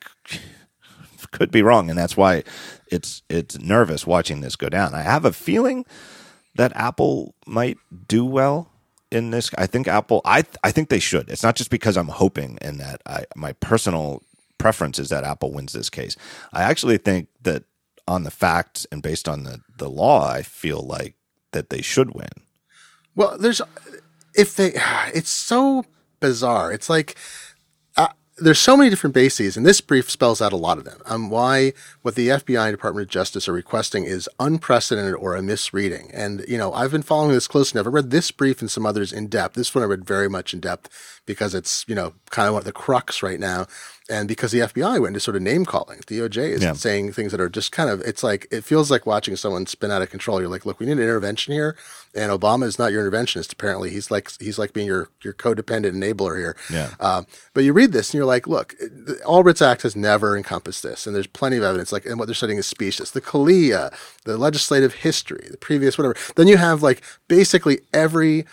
could 1.31 1.49
be 1.49 1.63
wrong, 1.63 1.89
and 1.89 1.97
that's 1.97 2.15
why 2.15 2.43
it's 2.91 3.23
it's 3.27 3.57
nervous 3.57 4.05
watching 4.05 4.41
this 4.41 4.55
go 4.55 4.69
down. 4.69 4.93
I 4.93 5.01
have 5.01 5.25
a 5.25 5.33
feeling 5.33 5.83
that 6.53 6.75
Apple 6.75 7.33
might 7.47 7.79
do 8.07 8.23
well 8.23 8.69
in 9.15 9.31
this. 9.31 9.49
I 9.57 9.65
think 9.65 9.87
Apple. 9.87 10.21
I 10.25 10.43
I 10.63 10.71
think 10.71 10.89
they 10.89 10.99
should. 10.99 11.29
It's 11.29 11.43
not 11.43 11.55
just 11.55 11.69
because 11.69 11.97
I'm 11.97 12.09
hoping 12.09 12.57
and 12.61 12.79
that 12.79 13.01
I 13.05 13.25
my 13.35 13.53
personal 13.53 14.21
preference 14.57 14.99
is 14.99 15.09
that 15.09 15.23
Apple 15.23 15.51
wins 15.51 15.73
this 15.73 15.89
case. 15.89 16.15
I 16.53 16.63
actually 16.63 16.97
think 16.97 17.29
that 17.41 17.63
on 18.07 18.23
the 18.23 18.31
facts 18.31 18.85
and 18.91 19.01
based 19.01 19.27
on 19.27 19.43
the 19.43 19.61
the 19.77 19.89
law, 19.89 20.29
I 20.29 20.41
feel 20.41 20.81
like 20.81 21.15
that 21.51 21.69
they 21.69 21.81
should 21.81 22.13
win. 22.13 22.29
Well, 23.15 23.37
there's 23.37 23.61
if 24.35 24.55
they. 24.55 24.73
It's 25.13 25.29
so 25.31 25.85
bizarre. 26.19 26.71
It's 26.71 26.89
like 26.89 27.15
there's 28.37 28.59
so 28.59 28.75
many 28.75 28.89
different 28.89 29.13
bases, 29.13 29.55
and 29.55 29.65
this 29.65 29.79
brief 29.79 30.11
spells 30.11 30.41
out 30.41 30.51
a 30.51 30.57
lot 30.57 30.77
of 30.77 30.83
them. 30.83 30.99
Um, 31.05 31.29
why 31.29 31.71
what 32.01 32.15
the 32.15 32.27
FBI 32.27 32.65
and 32.65 32.73
Department 32.73 33.05
of 33.05 33.09
Justice 33.09 33.47
are 33.47 33.53
requesting 33.53 34.03
is 34.03 34.29
unprecedented 34.39 35.15
or 35.15 35.35
a 35.35 35.41
misreading. 35.41 36.11
And 36.13 36.43
you 36.47 36.57
know, 36.57 36.73
I've 36.73 36.91
been 36.91 37.01
following 37.01 37.31
this 37.31 37.47
closely. 37.47 37.79
I've 37.79 37.87
read 37.87 38.11
this 38.11 38.31
brief 38.31 38.59
and 38.59 38.69
some 38.69 38.85
others 38.85 39.13
in 39.13 39.27
depth. 39.27 39.55
This 39.55 39.73
one 39.73 39.83
I 39.83 39.87
read 39.87 40.05
very 40.05 40.29
much 40.29 40.53
in 40.53 40.59
depth 40.59 41.21
because 41.25 41.55
it's 41.55 41.85
you 41.87 41.95
know 41.95 42.13
kind 42.29 42.47
of 42.47 42.55
one 42.55 42.61
of 42.61 42.65
the 42.65 42.73
crux 42.73 43.23
right 43.23 43.39
now 43.39 43.67
and 44.07 44.27
because 44.27 44.51
the 44.51 44.59
FBI 44.59 45.01
went 45.01 45.07
into 45.07 45.19
sort 45.19 45.35
of 45.35 45.41
name 45.41 45.65
calling, 45.65 45.99
DOJ 46.01 46.49
is 46.49 46.61
yeah. 46.61 46.73
saying 46.73 47.11
things 47.11 47.31
that 47.31 47.41
are 47.41 47.49
just 47.49 47.71
kind 47.71 47.89
of 47.89 48.01
it's 48.01 48.23
like 48.23 48.47
it 48.51 48.63
feels 48.63 48.91
like 48.91 49.07
watching 49.07 49.35
someone 49.35 49.65
spin 49.65 49.89
out 49.89 50.03
of 50.03 50.11
control. 50.11 50.39
You're 50.39 50.49
like, 50.49 50.65
look, 50.65 50.79
we 50.79 50.85
need 50.85 50.93
an 50.93 50.99
intervention 50.99 51.53
here, 51.53 51.75
and 52.13 52.31
Obama 52.31 52.65
is 52.65 52.77
not 52.77 52.91
your 52.91 53.09
interventionist. 53.09 53.51
Apparently, 53.51 53.89
he's 53.89 54.11
like 54.11 54.29
he's 54.39 54.59
like 54.59 54.73
being 54.73 54.85
your 54.85 55.09
your 55.23 55.33
codependent 55.33 55.93
enabler 55.93 56.37
here. 56.37 56.55
Yeah. 56.71 56.91
Uh, 56.99 57.23
but 57.55 57.63
you 57.63 57.73
read 57.73 57.93
this 57.93 58.09
and 58.09 58.19
you're 58.19 58.27
like, 58.27 58.45
look, 58.47 58.75
the 58.77 59.19
All 59.25 59.41
Writs 59.41 59.61
Act 59.61 59.81
has 59.81 59.95
never 59.95 60.37
encompassed 60.37 60.83
this, 60.83 61.07
and 61.07 61.15
there's 61.15 61.27
plenty 61.27 61.57
of 61.57 61.63
evidence. 61.63 61.91
Like, 61.91 62.05
and 62.05 62.19
what 62.19 62.27
they're 62.27 62.35
studying 62.35 62.59
is 62.59 62.67
specious, 62.67 63.09
the 63.09 63.21
CALEA, 63.21 63.91
the 64.23 64.37
legislative 64.37 64.93
history, 64.93 65.47
the 65.49 65.57
previous 65.57 65.97
whatever. 65.97 66.15
Then 66.35 66.47
you 66.47 66.57
have 66.57 66.83
like 66.83 67.01
basically 67.27 67.79
every 67.91 68.45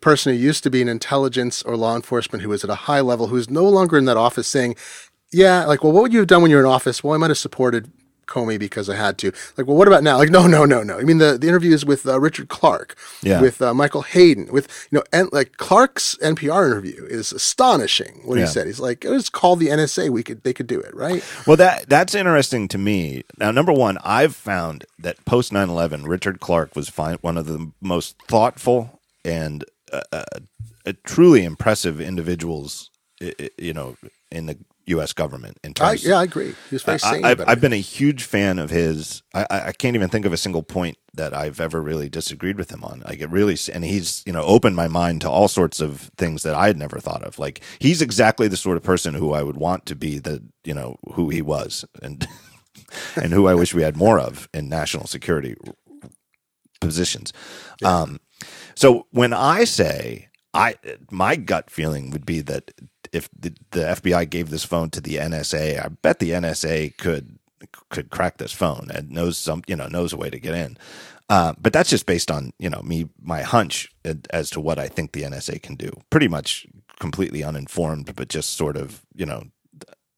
person 0.00 0.32
who 0.32 0.38
used 0.38 0.62
to 0.64 0.70
be 0.70 0.82
an 0.82 0.88
intelligence 0.88 1.62
or 1.62 1.76
law 1.76 1.96
enforcement 1.96 2.42
who 2.42 2.48
was 2.48 2.64
at 2.64 2.70
a 2.70 2.74
high 2.74 3.00
level 3.00 3.28
who 3.28 3.36
is 3.36 3.50
no 3.50 3.68
longer 3.68 3.96
in 3.96 4.04
that 4.06 4.16
office 4.16 4.48
saying, 4.48 4.76
yeah, 5.32 5.64
like, 5.64 5.82
well, 5.82 5.92
what 5.92 6.02
would 6.02 6.12
you 6.12 6.20
have 6.20 6.28
done 6.28 6.42
when 6.42 6.50
you 6.50 6.56
were 6.56 6.62
in 6.62 6.68
office? 6.68 7.02
Well, 7.02 7.14
I 7.14 7.16
might 7.16 7.30
have 7.30 7.38
supported 7.38 7.90
Comey 8.26 8.58
because 8.58 8.88
I 8.88 8.96
had 8.96 9.18
to. 9.18 9.32
Like, 9.56 9.66
well, 9.66 9.76
what 9.76 9.88
about 9.88 10.02
now? 10.02 10.16
Like, 10.18 10.30
no, 10.30 10.46
no, 10.46 10.64
no, 10.64 10.82
no. 10.82 10.98
I 10.98 11.02
mean, 11.02 11.18
the, 11.18 11.38
the 11.38 11.48
interviews 11.48 11.84
with 11.84 12.06
uh, 12.06 12.18
Richard 12.20 12.48
Clarke, 12.48 12.96
yeah. 13.22 13.40
with 13.40 13.60
uh, 13.60 13.74
Michael 13.74 14.02
Hayden, 14.02 14.50
with, 14.52 14.88
you 14.90 14.98
know, 14.98 15.04
and 15.12 15.28
like 15.32 15.56
Clarke's 15.56 16.16
NPR 16.22 16.66
interview 16.66 17.04
is 17.04 17.32
astonishing 17.32 18.20
what 18.24 18.38
yeah. 18.38 18.46
he 18.46 18.50
said. 18.50 18.66
He's 18.66 18.80
like, 18.80 19.00
just 19.00 19.32
call 19.32 19.56
the 19.56 19.68
NSA. 19.68 20.10
We 20.10 20.22
could, 20.22 20.42
they 20.42 20.52
could 20.52 20.66
do 20.66 20.80
it, 20.80 20.94
right? 20.94 21.24
Well, 21.46 21.56
that 21.56 21.88
that's 21.88 22.14
interesting 22.14 22.68
to 22.68 22.78
me. 22.78 23.24
Now, 23.38 23.50
number 23.50 23.72
one, 23.72 23.98
I've 24.02 24.34
found 24.34 24.84
that 24.98 25.24
post 25.24 25.52
9 25.52 25.68
11, 25.68 26.04
Richard 26.04 26.40
Clarke 26.40 26.74
was 26.76 26.88
fine, 26.88 27.18
one 27.20 27.36
of 27.36 27.46
the 27.46 27.70
most 27.80 28.16
thoughtful 28.28 29.00
and 29.24 29.64
uh, 30.12 30.24
uh, 30.86 30.92
truly 31.04 31.44
impressive 31.44 32.00
individuals, 32.00 32.90
you 33.58 33.72
know, 33.72 33.96
in 34.30 34.46
the 34.46 34.58
U.S. 34.86 35.12
government. 35.12 35.58
In 35.64 35.74
terms, 35.74 36.04
I, 36.04 36.08
yeah, 36.08 36.18
I 36.18 36.24
agree. 36.24 36.54
He 36.68 36.74
was 36.74 36.82
very 36.82 36.98
sane. 36.98 37.24
I, 37.24 37.28
have 37.28 37.40
I've 37.46 37.60
been 37.60 37.72
a 37.72 37.76
huge 37.76 38.24
fan 38.24 38.58
of 38.58 38.70
his. 38.70 39.22
I, 39.32 39.46
I 39.50 39.72
can't 39.72 39.96
even 39.96 40.08
think 40.08 40.26
of 40.26 40.32
a 40.32 40.36
single 40.36 40.62
point 40.62 40.98
that 41.14 41.32
I've 41.32 41.60
ever 41.60 41.80
really 41.80 42.08
disagreed 42.08 42.58
with 42.58 42.70
him 42.70 42.84
on. 42.84 43.02
Like 43.04 43.20
it 43.20 43.30
really, 43.30 43.56
and 43.72 43.84
he's 43.84 44.22
you 44.26 44.32
know 44.32 44.42
opened 44.42 44.76
my 44.76 44.88
mind 44.88 45.22
to 45.22 45.30
all 45.30 45.48
sorts 45.48 45.80
of 45.80 46.10
things 46.16 46.42
that 46.42 46.54
I 46.54 46.66
had 46.66 46.76
never 46.76 46.98
thought 46.98 47.22
of. 47.22 47.38
Like 47.38 47.62
he's 47.78 48.02
exactly 48.02 48.48
the 48.48 48.56
sort 48.56 48.76
of 48.76 48.82
person 48.82 49.14
who 49.14 49.32
I 49.32 49.42
would 49.42 49.56
want 49.56 49.86
to 49.86 49.96
be 49.96 50.18
the 50.18 50.42
you 50.64 50.74
know 50.74 50.96
who 51.14 51.30
he 51.30 51.40
was 51.40 51.84
and 52.02 52.26
and 53.16 53.32
who 53.32 53.46
I 53.46 53.54
wish 53.54 53.74
we 53.74 53.82
had 53.82 53.96
more 53.96 54.18
of 54.18 54.48
in 54.52 54.68
national 54.68 55.06
security 55.06 55.56
positions. 56.80 57.32
Yeah. 57.80 58.00
Um, 58.00 58.20
so 58.74 59.06
when 59.10 59.32
I 59.32 59.64
say 59.64 60.28
I, 60.54 60.76
my 61.10 61.36
gut 61.36 61.70
feeling 61.70 62.10
would 62.10 62.24
be 62.24 62.40
that 62.42 62.70
if 63.12 63.28
the, 63.38 63.54
the 63.72 63.80
FBI 63.80 64.28
gave 64.30 64.50
this 64.50 64.64
phone 64.64 64.90
to 64.90 65.00
the 65.00 65.16
NSA, 65.16 65.84
I 65.84 65.88
bet 65.88 66.20
the 66.20 66.30
NSA 66.30 66.96
could 66.96 67.38
could 67.88 68.10
crack 68.10 68.36
this 68.36 68.52
phone 68.52 68.88
and 68.92 69.10
knows 69.10 69.38
some 69.38 69.62
you 69.66 69.76
know 69.76 69.88
knows 69.88 70.12
a 70.12 70.16
way 70.16 70.30
to 70.30 70.38
get 70.38 70.54
in. 70.54 70.76
Uh, 71.30 71.54
but 71.58 71.72
that's 71.72 71.90
just 71.90 72.06
based 72.06 72.30
on 72.30 72.52
you 72.58 72.68
know 72.68 72.82
me 72.82 73.08
my 73.20 73.42
hunch 73.42 73.90
as 74.30 74.50
to 74.50 74.60
what 74.60 74.78
I 74.78 74.88
think 74.88 75.12
the 75.12 75.22
NSA 75.22 75.62
can 75.62 75.74
do. 75.74 75.90
Pretty 76.10 76.28
much 76.28 76.66
completely 77.00 77.42
uninformed, 77.42 78.14
but 78.14 78.28
just 78.28 78.56
sort 78.56 78.76
of 78.76 79.02
you 79.14 79.26
know 79.26 79.44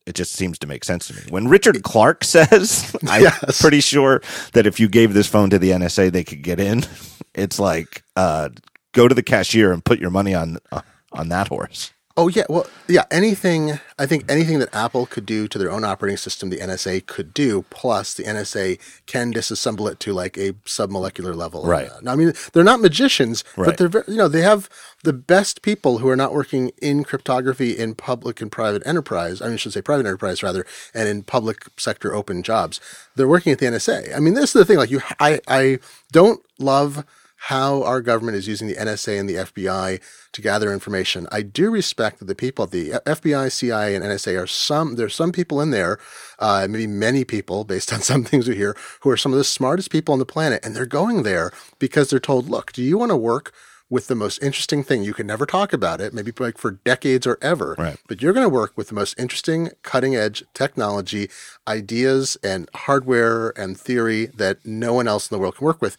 it 0.06 0.14
just 0.14 0.32
seems 0.32 0.58
to 0.60 0.66
make 0.66 0.84
sense 0.84 1.08
to 1.08 1.14
me. 1.14 1.22
When 1.28 1.48
Richard 1.48 1.82
Clarke 1.82 2.24
says, 2.24 2.96
I'm 3.08 3.22
yes. 3.22 3.60
pretty 3.60 3.80
sure 3.80 4.22
that 4.52 4.66
if 4.66 4.80
you 4.80 4.88
gave 4.88 5.12
this 5.12 5.26
phone 5.26 5.50
to 5.50 5.58
the 5.58 5.70
NSA, 5.70 6.12
they 6.12 6.24
could 6.24 6.42
get 6.42 6.60
in. 6.60 6.84
It's 7.38 7.58
like, 7.58 8.02
uh, 8.16 8.48
go 8.92 9.08
to 9.08 9.14
the 9.14 9.22
cashier 9.22 9.70
and 9.70 9.84
put 9.84 9.98
your 9.98 10.08
money 10.08 10.34
on 10.34 10.56
uh, 10.72 10.80
on 11.12 11.28
that 11.28 11.48
horse. 11.48 11.92
Oh 12.18 12.28
yeah, 12.28 12.44
well 12.48 12.66
yeah, 12.88 13.04
anything 13.10 13.78
I 13.98 14.06
think 14.06 14.30
anything 14.30 14.58
that 14.60 14.74
Apple 14.74 15.04
could 15.04 15.26
do 15.26 15.46
to 15.48 15.58
their 15.58 15.70
own 15.70 15.84
operating 15.84 16.16
system, 16.16 16.48
the 16.48 16.56
NSA 16.56 17.04
could 17.04 17.34
do. 17.34 17.66
Plus, 17.68 18.14
the 18.14 18.22
NSA 18.22 18.78
can 19.04 19.34
disassemble 19.34 19.90
it 19.90 20.00
to 20.00 20.14
like 20.14 20.38
a 20.38 20.52
submolecular 20.64 21.34
level. 21.36 21.66
Uh, 21.66 21.68
right. 21.68 21.90
Now, 22.02 22.12
I 22.12 22.16
mean, 22.16 22.32
they're 22.52 22.64
not 22.64 22.80
magicians, 22.80 23.44
right. 23.56 23.66
but 23.66 23.76
they're 23.76 23.88
very, 23.88 24.04
you 24.08 24.16
know 24.16 24.28
they 24.28 24.40
have 24.40 24.70
the 25.02 25.12
best 25.12 25.60
people 25.60 25.98
who 25.98 26.08
are 26.08 26.16
not 26.16 26.32
working 26.32 26.72
in 26.80 27.04
cryptography 27.04 27.76
in 27.76 27.94
public 27.94 28.40
and 28.40 28.50
private 28.50 28.82
enterprise. 28.86 29.42
I 29.42 29.46
mean, 29.46 29.54
I 29.54 29.56
should 29.56 29.74
say 29.74 29.82
private 29.82 30.06
enterprise 30.06 30.42
rather, 30.42 30.64
and 30.94 31.08
in 31.08 31.22
public 31.22 31.64
sector 31.76 32.14
open 32.14 32.42
jobs. 32.42 32.80
They're 33.14 33.28
working 33.28 33.52
at 33.52 33.58
the 33.58 33.66
NSA. 33.66 34.16
I 34.16 34.20
mean, 34.20 34.32
this 34.32 34.44
is 34.44 34.52
the 34.54 34.64
thing. 34.64 34.78
Like 34.78 34.90
you, 34.90 35.00
I, 35.20 35.40
I 35.48 35.80
don't 36.12 36.42
love 36.58 37.04
how 37.36 37.82
our 37.82 38.00
government 38.00 38.36
is 38.36 38.48
using 38.48 38.66
the 38.66 38.74
NSA 38.74 39.20
and 39.20 39.28
the 39.28 39.34
FBI 39.34 40.00
to 40.32 40.42
gather 40.42 40.72
information. 40.72 41.26
I 41.30 41.42
do 41.42 41.70
respect 41.70 42.18
that 42.18 42.24
the 42.24 42.34
people 42.34 42.64
at 42.64 42.70
the 42.70 42.90
FBI, 43.06 43.52
CIA, 43.52 43.94
and 43.94 44.04
NSA 44.04 44.42
are 44.42 44.46
some, 44.46 44.96
there's 44.96 45.14
some 45.14 45.32
people 45.32 45.60
in 45.60 45.70
there, 45.70 45.98
uh, 46.38 46.66
maybe 46.68 46.86
many 46.86 47.24
people 47.24 47.64
based 47.64 47.92
on 47.92 48.00
some 48.00 48.24
things 48.24 48.48
we 48.48 48.56
hear, 48.56 48.76
who 49.02 49.10
are 49.10 49.16
some 49.16 49.32
of 49.32 49.38
the 49.38 49.44
smartest 49.44 49.90
people 49.90 50.12
on 50.12 50.18
the 50.18 50.26
planet. 50.26 50.64
And 50.64 50.74
they're 50.74 50.86
going 50.86 51.22
there 51.22 51.52
because 51.78 52.10
they're 52.10 52.18
told, 52.18 52.48
look, 52.48 52.72
do 52.72 52.82
you 52.82 52.98
want 52.98 53.10
to 53.10 53.16
work 53.16 53.52
with 53.88 54.08
the 54.08 54.14
most 54.14 54.42
interesting 54.42 54.82
thing. 54.82 55.04
You 55.04 55.14
can 55.14 55.26
never 55.26 55.46
talk 55.46 55.72
about 55.72 56.00
it, 56.00 56.12
maybe 56.12 56.32
like 56.38 56.58
for 56.58 56.72
decades 56.72 57.26
or 57.26 57.38
ever. 57.40 57.76
Right. 57.78 57.96
But 58.08 58.20
you're 58.20 58.32
going 58.32 58.44
to 58.44 58.50
work 58.50 58.72
with 58.76 58.88
the 58.88 58.94
most 58.94 59.18
interesting, 59.18 59.70
cutting 59.82 60.16
edge 60.16 60.44
technology, 60.54 61.30
ideas, 61.68 62.36
and 62.42 62.68
hardware 62.74 63.50
and 63.50 63.78
theory 63.78 64.26
that 64.26 64.64
no 64.64 64.92
one 64.94 65.06
else 65.06 65.30
in 65.30 65.34
the 65.34 65.40
world 65.40 65.56
can 65.56 65.64
work 65.64 65.80
with. 65.80 65.96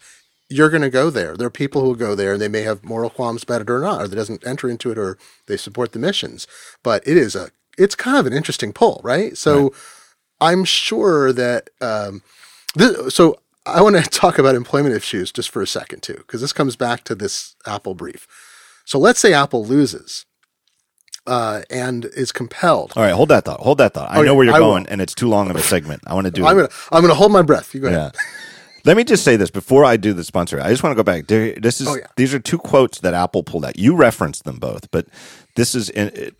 You're 0.50 0.70
going 0.70 0.82
to 0.82 0.90
go 0.90 1.10
there. 1.10 1.36
There 1.36 1.46
are 1.46 1.50
people 1.50 1.82
who 1.82 1.88
will 1.88 1.94
go 1.94 2.14
there 2.14 2.32
and 2.32 2.40
they 2.40 2.48
may 2.48 2.62
have 2.62 2.82
moral 2.84 3.10
qualms 3.10 3.42
about 3.42 3.60
it 3.60 3.68
or 3.70 3.80
not, 3.80 4.00
or 4.02 4.08
they 4.08 4.16
doesn't 4.16 4.46
enter 4.46 4.68
into 4.68 4.90
it 4.90 4.96
or 4.98 5.18
they 5.46 5.56
support 5.58 5.92
the 5.92 5.98
missions. 5.98 6.46
But 6.82 7.06
it 7.06 7.16
is 7.16 7.36
a, 7.36 7.50
it's 7.76 7.94
kind 7.94 8.16
of 8.16 8.26
an 8.26 8.32
interesting 8.32 8.72
poll, 8.72 9.00
right? 9.04 9.36
So 9.36 9.62
Right. 9.62 9.72
I'm 10.40 10.64
sure 10.64 11.32
that, 11.32 11.68
um, 11.80 12.22
this, 12.74 13.14
so 13.14 13.40
I 13.66 13.82
want 13.82 13.96
to 13.96 14.02
talk 14.10 14.38
about 14.38 14.54
employment 14.54 14.94
issues 14.94 15.30
just 15.32 15.50
for 15.50 15.60
a 15.60 15.66
second 15.66 16.02
too, 16.02 16.14
because 16.18 16.40
this 16.40 16.52
comes 16.52 16.76
back 16.76 17.04
to 17.04 17.14
this 17.14 17.54
Apple 17.66 17.94
brief. 17.94 18.26
So 18.86 18.98
let's 18.98 19.20
say 19.20 19.34
Apple 19.34 19.66
loses 19.66 20.24
uh, 21.26 21.62
and 21.68 22.06
is 22.06 22.32
compelled. 22.32 22.94
All 22.96 23.02
right, 23.02 23.12
hold 23.12 23.28
that 23.28 23.44
thought. 23.44 23.60
Hold 23.60 23.78
that 23.78 23.92
thought. 23.92 24.10
I 24.10 24.18
Oh, 24.20 24.22
know 24.22 24.34
where 24.34 24.46
you're 24.46 24.54
I 24.54 24.60
will. 24.60 24.68
going, 24.70 24.86
and 24.86 25.02
it's 25.02 25.14
too 25.14 25.28
long 25.28 25.50
of 25.50 25.56
a 25.56 25.62
segment. 25.62 26.02
I 26.06 26.14
want 26.14 26.24
to 26.24 26.30
do. 26.30 26.46
I'm 26.46 26.56
gonna 26.56 26.70
I'm 26.90 27.02
gonna 27.02 27.14
hold 27.14 27.32
my 27.32 27.42
breath. 27.42 27.74
You 27.74 27.80
go 27.82 27.88
ahead. 27.88 28.14
Let 28.84 28.96
me 28.96 29.04
just 29.04 29.24
say 29.24 29.36
this 29.36 29.50
before 29.50 29.84
I 29.84 29.96
do 29.96 30.12
the 30.12 30.24
sponsor. 30.24 30.60
I 30.60 30.70
just 30.70 30.82
want 30.82 30.92
to 30.92 30.96
go 30.96 31.02
back. 31.02 31.26
This 31.26 31.80
is 31.80 31.88
Oh, 31.88 31.96
yeah. 31.96 32.06
these 32.16 32.32
are 32.34 32.38
two 32.38 32.58
quotes 32.58 33.00
that 33.00 33.14
Apple 33.14 33.42
pulled 33.42 33.64
out. 33.64 33.78
You 33.78 33.94
referenced 33.96 34.44
them 34.44 34.58
both, 34.58 34.90
but 34.90 35.06
this 35.56 35.74
is 35.74 35.90
in, 35.90 36.32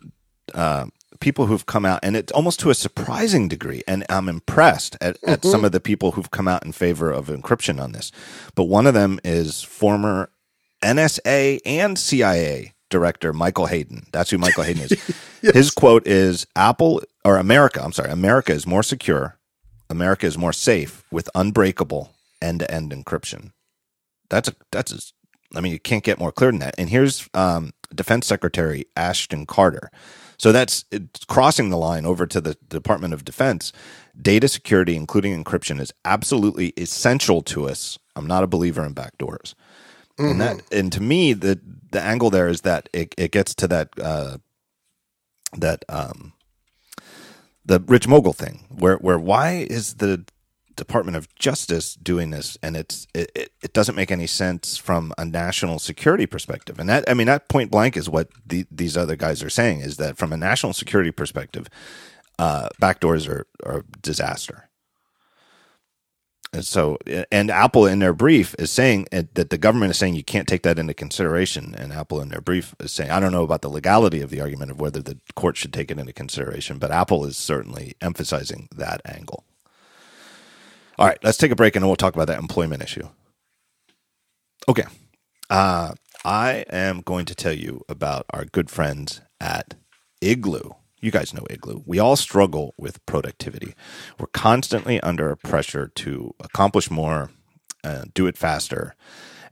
uh, 0.53 0.85
people 1.19 1.47
who've 1.47 1.65
come 1.65 1.85
out, 1.85 1.99
and 2.01 2.15
it's 2.15 2.31
almost 2.31 2.59
to 2.61 2.69
a 2.69 2.75
surprising 2.75 3.47
degree. 3.49 3.83
And 3.87 4.05
I'm 4.09 4.29
impressed 4.29 4.95
at, 5.01 5.17
at 5.27 5.41
Mm-hmm. 5.41 5.49
some 5.51 5.65
of 5.65 5.71
the 5.73 5.79
people 5.81 6.11
who've 6.11 6.31
come 6.31 6.47
out 6.47 6.63
in 6.65 6.71
favor 6.71 7.11
of 7.11 7.27
encryption 7.27 7.81
on 7.81 7.91
this. 7.91 8.11
But 8.55 8.63
one 8.65 8.87
of 8.87 8.93
them 8.93 9.19
is 9.23 9.61
former 9.61 10.29
NSA 10.81 11.59
and 11.65 11.99
CIA 11.99 12.73
director 12.89 13.33
Michael 13.33 13.65
Hayden. 13.67 14.07
That's 14.13 14.29
who 14.29 14.37
Michael 14.37 14.63
Hayden 14.63 14.83
is. 14.83 15.13
His 15.53 15.71
quote 15.71 16.07
is 16.07 16.47
Apple 16.55 17.01
or 17.25 17.37
America, 17.37 17.83
I'm 17.83 17.91
sorry, 17.91 18.09
America 18.11 18.53
is 18.53 18.65
more 18.65 18.81
secure, 18.81 19.37
America 19.89 20.25
is 20.25 20.37
more 20.37 20.53
safe 20.53 21.03
with 21.11 21.29
unbreakable 21.35 22.11
end-to-end 22.41 22.91
encryption. 22.91 23.51
That's 24.29 24.47
a 24.47 24.55
that's 24.71 24.91
a, 24.91 25.57
I 25.57 25.61
mean, 25.61 25.71
you 25.71 25.79
can't 25.79 26.03
get 26.03 26.19
more 26.19 26.31
clear 26.31 26.51
than 26.51 26.59
that. 26.59 26.75
And 26.77 26.89
here's 26.89 27.27
um, 27.33 27.73
Defense 27.93 28.27
Secretary 28.27 28.85
Ashton 28.95 29.45
Carter. 29.45 29.89
So 30.37 30.51
that's 30.51 30.85
it's 30.91 31.25
crossing 31.25 31.69
the 31.69 31.77
line 31.77 32.05
over 32.05 32.25
to 32.27 32.39
the 32.39 32.55
Department 32.67 33.13
of 33.13 33.25
Defense. 33.25 33.73
Data 34.21 34.47
security, 34.47 34.95
including 34.95 35.43
encryption, 35.43 35.79
is 35.79 35.93
absolutely 36.05 36.73
essential 36.77 37.41
to 37.43 37.67
us. 37.67 37.97
I'm 38.15 38.27
not 38.27 38.43
a 38.43 38.47
believer 38.47 38.85
in 38.85 38.93
backdoors. 38.93 39.53
And 40.17 40.41
that, 40.41 40.61
and 40.71 40.91
to 40.91 41.01
me, 41.01 41.33
the 41.33 41.59
the 41.91 42.01
angle 42.01 42.29
there 42.29 42.49
is 42.49 42.61
that 42.61 42.89
it, 42.93 43.15
it 43.17 43.31
gets 43.31 43.55
to 43.55 43.67
that 43.69 43.89
uh, 44.01 44.37
that 45.57 45.85
um, 45.87 46.33
the 47.65 47.79
Rich 47.79 48.07
Mogull 48.07 48.35
thing, 48.35 48.65
where 48.69 48.97
where 48.97 49.17
why 49.17 49.65
is 49.69 49.95
the 49.95 50.25
Department 50.79 51.17
of 51.17 51.33
Justice 51.35 51.93
doing 51.95 52.31
this, 52.31 52.57
and 52.63 52.75
it's 52.75 53.05
it, 53.13 53.51
it, 53.61 53.73
doesn't 53.73 53.95
make 53.95 54.11
any 54.11 54.25
sense 54.25 54.77
from 54.77 55.13
a 55.17 55.25
national 55.25 55.77
security 55.77 56.25
perspective, 56.25 56.79
and 56.79 56.89
that 56.89 57.03
I 57.07 57.13
mean 57.13 57.27
that 57.27 57.49
point 57.49 57.69
blank 57.69 57.95
is 57.95 58.09
what 58.09 58.29
the, 58.45 58.65
these 58.71 58.97
other 58.97 59.15
guys 59.15 59.43
are 59.43 59.49
saying 59.49 59.81
is 59.81 59.97
that 59.97 60.17
from 60.17 60.33
a 60.33 60.37
national 60.37 60.73
security 60.73 61.11
perspective, 61.11 61.67
uh, 62.39 62.69
backdoors 62.81 63.29
are 63.29 63.45
are 63.63 63.79
a 63.79 63.83
disaster. 64.01 64.69
And 66.51 66.65
so, 66.65 66.97
and 67.31 67.51
Apple 67.51 67.85
in 67.85 67.99
their 67.99 68.13
brief 68.13 68.55
is 68.57 68.71
saying 68.71 69.05
that 69.11 69.51
the 69.51 69.57
government 69.57 69.91
is 69.91 69.99
saying 69.99 70.15
you 70.15 70.23
can't 70.23 70.47
take 70.47 70.63
that 70.63 70.79
into 70.79 70.95
consideration. 70.95 71.75
And 71.77 71.93
Apple 71.93 72.21
in 72.21 72.29
their 72.29 72.41
brief 72.41 72.73
is 72.79 72.91
saying, 72.91 73.11
I 73.11 73.19
don't 73.19 73.31
know 73.31 73.43
about 73.43 73.61
the 73.61 73.69
legality 73.69 74.21
of 74.21 74.31
the 74.31 74.41
argument 74.41 74.71
of 74.71 74.81
whether 74.81 74.99
the 74.99 75.19
court 75.35 75.57
should 75.57 75.73
take 75.73 75.91
it 75.91 75.99
into 75.99 76.11
consideration, 76.11 76.79
but 76.79 76.89
Apple 76.89 77.23
is 77.25 77.37
certainly 77.37 77.95
emphasizing 78.01 78.67
that 78.75 79.01
angle. 79.05 79.43
All 80.99 81.07
right, 81.07 81.17
let's 81.23 81.37
take 81.37 81.51
a 81.51 81.55
break 81.55 81.77
and 81.77 81.83
then 81.83 81.87
we'll 81.87 81.95
talk 81.95 82.13
about 82.13 82.27
that 82.27 82.39
employment 82.39 82.83
issue. 82.83 83.07
Okay. 84.67 84.83
Uh, 85.49 85.93
I 86.25 86.65
am 86.69 86.99
going 86.99 87.25
to 87.25 87.35
tell 87.35 87.53
you 87.53 87.85
about 87.87 88.25
our 88.31 88.43
good 88.43 88.69
friends 88.69 89.21
at 89.39 89.75
Igloo. 90.19 90.71
You 90.99 91.11
guys 91.11 91.33
know 91.33 91.45
Igloo. 91.49 91.83
We 91.85 91.99
all 91.99 92.17
struggle 92.17 92.75
with 92.77 93.03
productivity. 93.05 93.75
We're 94.19 94.27
constantly 94.27 94.99
under 94.99 95.37
pressure 95.37 95.87
to 95.95 96.35
accomplish 96.41 96.91
more, 96.91 97.31
uh, 97.81 98.03
do 98.13 98.27
it 98.27 98.37
faster. 98.37 98.93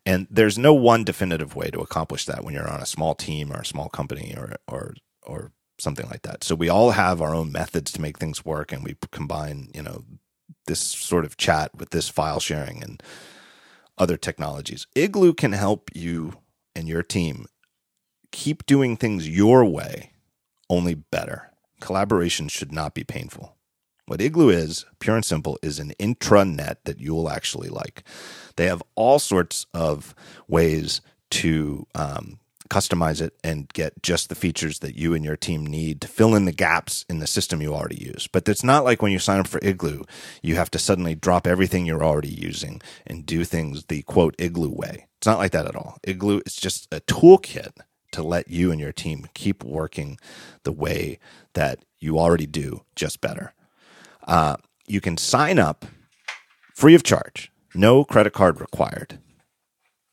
And 0.05 0.27
there's 0.29 0.57
no 0.57 0.73
one 0.73 1.05
definitive 1.05 1.55
way 1.55 1.69
to 1.69 1.79
accomplish 1.79 2.25
that 2.25 2.43
when 2.43 2.55
you're 2.55 2.69
on 2.69 2.81
a 2.81 2.85
small 2.85 3.15
team 3.15 3.53
or 3.53 3.61
a 3.61 3.65
small 3.65 3.87
company 3.87 4.35
or, 4.35 4.57
or, 4.67 4.95
or 5.23 5.53
something 5.79 6.09
like 6.09 6.23
that. 6.23 6.43
So 6.43 6.55
we 6.55 6.67
all 6.67 6.91
have 6.91 7.21
our 7.21 7.33
own 7.33 7.53
methods 7.53 7.93
to 7.93 8.01
make 8.01 8.17
things 8.17 8.43
work 8.43 8.73
and 8.73 8.83
we 8.83 8.97
combine, 9.11 9.69
you 9.73 9.81
know, 9.81 10.03
this 10.67 10.79
sort 10.79 11.25
of 11.25 11.37
chat 11.37 11.71
with 11.75 11.89
this 11.89 12.07
file 12.09 12.39
sharing 12.39 12.83
and 12.83 13.01
other 13.97 14.17
technologies. 14.17 14.85
Igloo 14.95 15.33
can 15.33 15.53
help 15.53 15.89
you 15.93 16.33
and 16.75 16.87
your 16.87 17.03
team 17.03 17.47
keep 18.31 18.65
doing 18.65 18.95
things 18.95 19.27
your 19.27 19.65
way, 19.65 20.11
only 20.69 20.93
better. 20.93 21.51
Collaboration 21.79 22.47
should 22.47 22.71
not 22.71 22.93
be 22.93 23.03
painful. 23.03 23.55
What 24.05 24.21
Igloo 24.21 24.49
is, 24.49 24.85
pure 24.99 25.15
and 25.15 25.25
simple, 25.25 25.57
is 25.61 25.79
an 25.79 25.93
intranet 25.99 26.77
that 26.85 26.99
you 26.99 27.13
will 27.13 27.29
actually 27.29 27.69
like. 27.69 28.03
They 28.55 28.65
have 28.67 28.81
all 28.95 29.19
sorts 29.19 29.65
of 29.73 30.15
ways 30.47 31.01
to 31.31 31.85
um, 31.93 32.39
customize 32.69 33.21
it 33.21 33.33
and 33.43 33.69
get 33.69 34.01
just 34.03 34.29
the 34.29 34.35
features 34.35 34.79
that 34.79 34.95
you 34.95 35.13
and 35.13 35.23
your 35.23 35.37
team 35.37 35.65
need 35.65 36.01
to 36.01 36.07
fill 36.07 36.35
in 36.35 36.45
the 36.45 36.51
gaps 36.51 37.05
in 37.09 37.19
the 37.19 37.27
system 37.27 37.61
you 37.61 37.73
already 37.73 38.03
use. 38.03 38.27
But 38.27 38.47
it's 38.47 38.63
not 38.63 38.83
like 38.83 39.01
when 39.01 39.11
you 39.11 39.19
sign 39.19 39.39
up 39.39 39.47
for 39.47 39.59
Igloo, 39.63 40.03
you 40.41 40.55
have 40.55 40.71
to 40.71 40.79
suddenly 40.79 41.15
drop 41.15 41.47
everything 41.47 41.85
you're 41.85 42.03
already 42.03 42.29
using 42.29 42.81
and 43.05 43.25
do 43.25 43.43
things 43.43 43.85
the 43.85 44.01
quote 44.03 44.35
Igloo 44.37 44.69
way. 44.69 45.07
It's 45.17 45.27
not 45.27 45.39
like 45.39 45.51
that 45.51 45.67
at 45.67 45.75
all. 45.75 45.97
Igloo 46.03 46.41
is 46.45 46.55
just 46.55 46.87
a 46.91 47.01
toolkit 47.01 47.71
to 48.11 48.23
let 48.23 48.49
you 48.49 48.71
and 48.71 48.79
your 48.79 48.93
team 48.93 49.27
keep 49.33 49.63
working 49.63 50.19
the 50.63 50.71
way 50.71 51.19
that 51.53 51.83
you 51.99 52.19
already 52.19 52.45
do, 52.45 52.83
just 52.95 53.21
better. 53.21 53.53
Uh, 54.25 54.57
you 54.87 55.01
can 55.01 55.17
sign 55.17 55.59
up 55.59 55.85
free 56.73 56.95
of 56.95 57.03
charge, 57.03 57.51
no 57.73 58.03
credit 58.03 58.33
card 58.33 58.61
required 58.61 59.19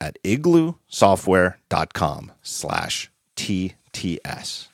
at 0.01 0.19
igloosoftware.com 0.25 2.33
slash 2.43 3.11
TTS. 3.37 4.69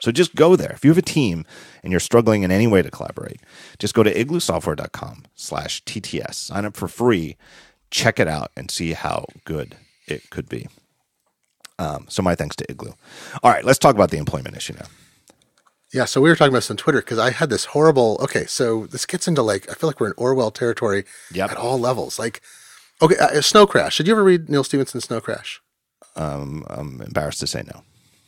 So 0.00 0.10
just 0.12 0.34
go 0.34 0.54
there. 0.56 0.72
If 0.72 0.84
you 0.84 0.90
have 0.90 0.98
a 0.98 1.02
team 1.02 1.46
and 1.82 1.90
you're 1.90 2.00
struggling 2.00 2.42
in 2.42 2.50
any 2.50 2.66
way 2.66 2.82
to 2.82 2.90
collaborate, 2.90 3.40
just 3.78 3.94
go 3.94 4.02
to 4.02 4.12
igloosoftware.com 4.12 5.24
slash 5.34 5.82
TTS. 5.84 6.34
Sign 6.34 6.64
up 6.66 6.76
for 6.76 6.88
free, 6.88 7.36
check 7.90 8.20
it 8.20 8.28
out, 8.28 8.50
and 8.56 8.70
see 8.70 8.92
how 8.92 9.24
good 9.44 9.76
it 10.06 10.28
could 10.30 10.48
be. 10.48 10.66
Um, 11.78 12.06
so 12.08 12.22
my 12.22 12.34
thanks 12.34 12.56
to 12.56 12.70
Igloo. 12.70 12.92
All 13.42 13.50
right, 13.50 13.64
let's 13.64 13.78
talk 13.78 13.94
about 13.94 14.10
the 14.10 14.18
employment 14.18 14.56
issue 14.56 14.74
now. 14.74 14.86
Yeah, 15.92 16.04
so 16.06 16.20
we 16.20 16.28
were 16.28 16.36
talking 16.36 16.52
about 16.52 16.58
this 16.58 16.70
on 16.70 16.76
Twitter 16.76 17.00
because 17.00 17.18
I 17.18 17.30
had 17.30 17.50
this 17.50 17.66
horrible. 17.66 18.18
Okay, 18.20 18.46
so 18.46 18.86
this 18.86 19.06
gets 19.06 19.28
into 19.28 19.42
like 19.42 19.70
I 19.70 19.74
feel 19.74 19.88
like 19.88 20.00
we're 20.00 20.08
in 20.08 20.14
Orwell 20.16 20.50
territory 20.50 21.04
Yep. 21.32 21.52
at 21.52 21.56
all 21.56 21.78
levels. 21.78 22.18
Like, 22.18 22.42
okay, 23.02 23.16
uh, 23.18 23.40
Snow 23.40 23.66
Crash. 23.66 23.96
Did 23.98 24.06
you 24.06 24.14
ever 24.14 24.24
read 24.24 24.48
Neal 24.48 24.64
Stephenson's 24.64 25.04
Snow 25.04 25.20
Crash? 25.20 25.60
Um, 26.16 26.64
I'm 26.70 27.00
embarrassed 27.00 27.40
to 27.40 27.46
say 27.46 27.62
no. 27.66 27.82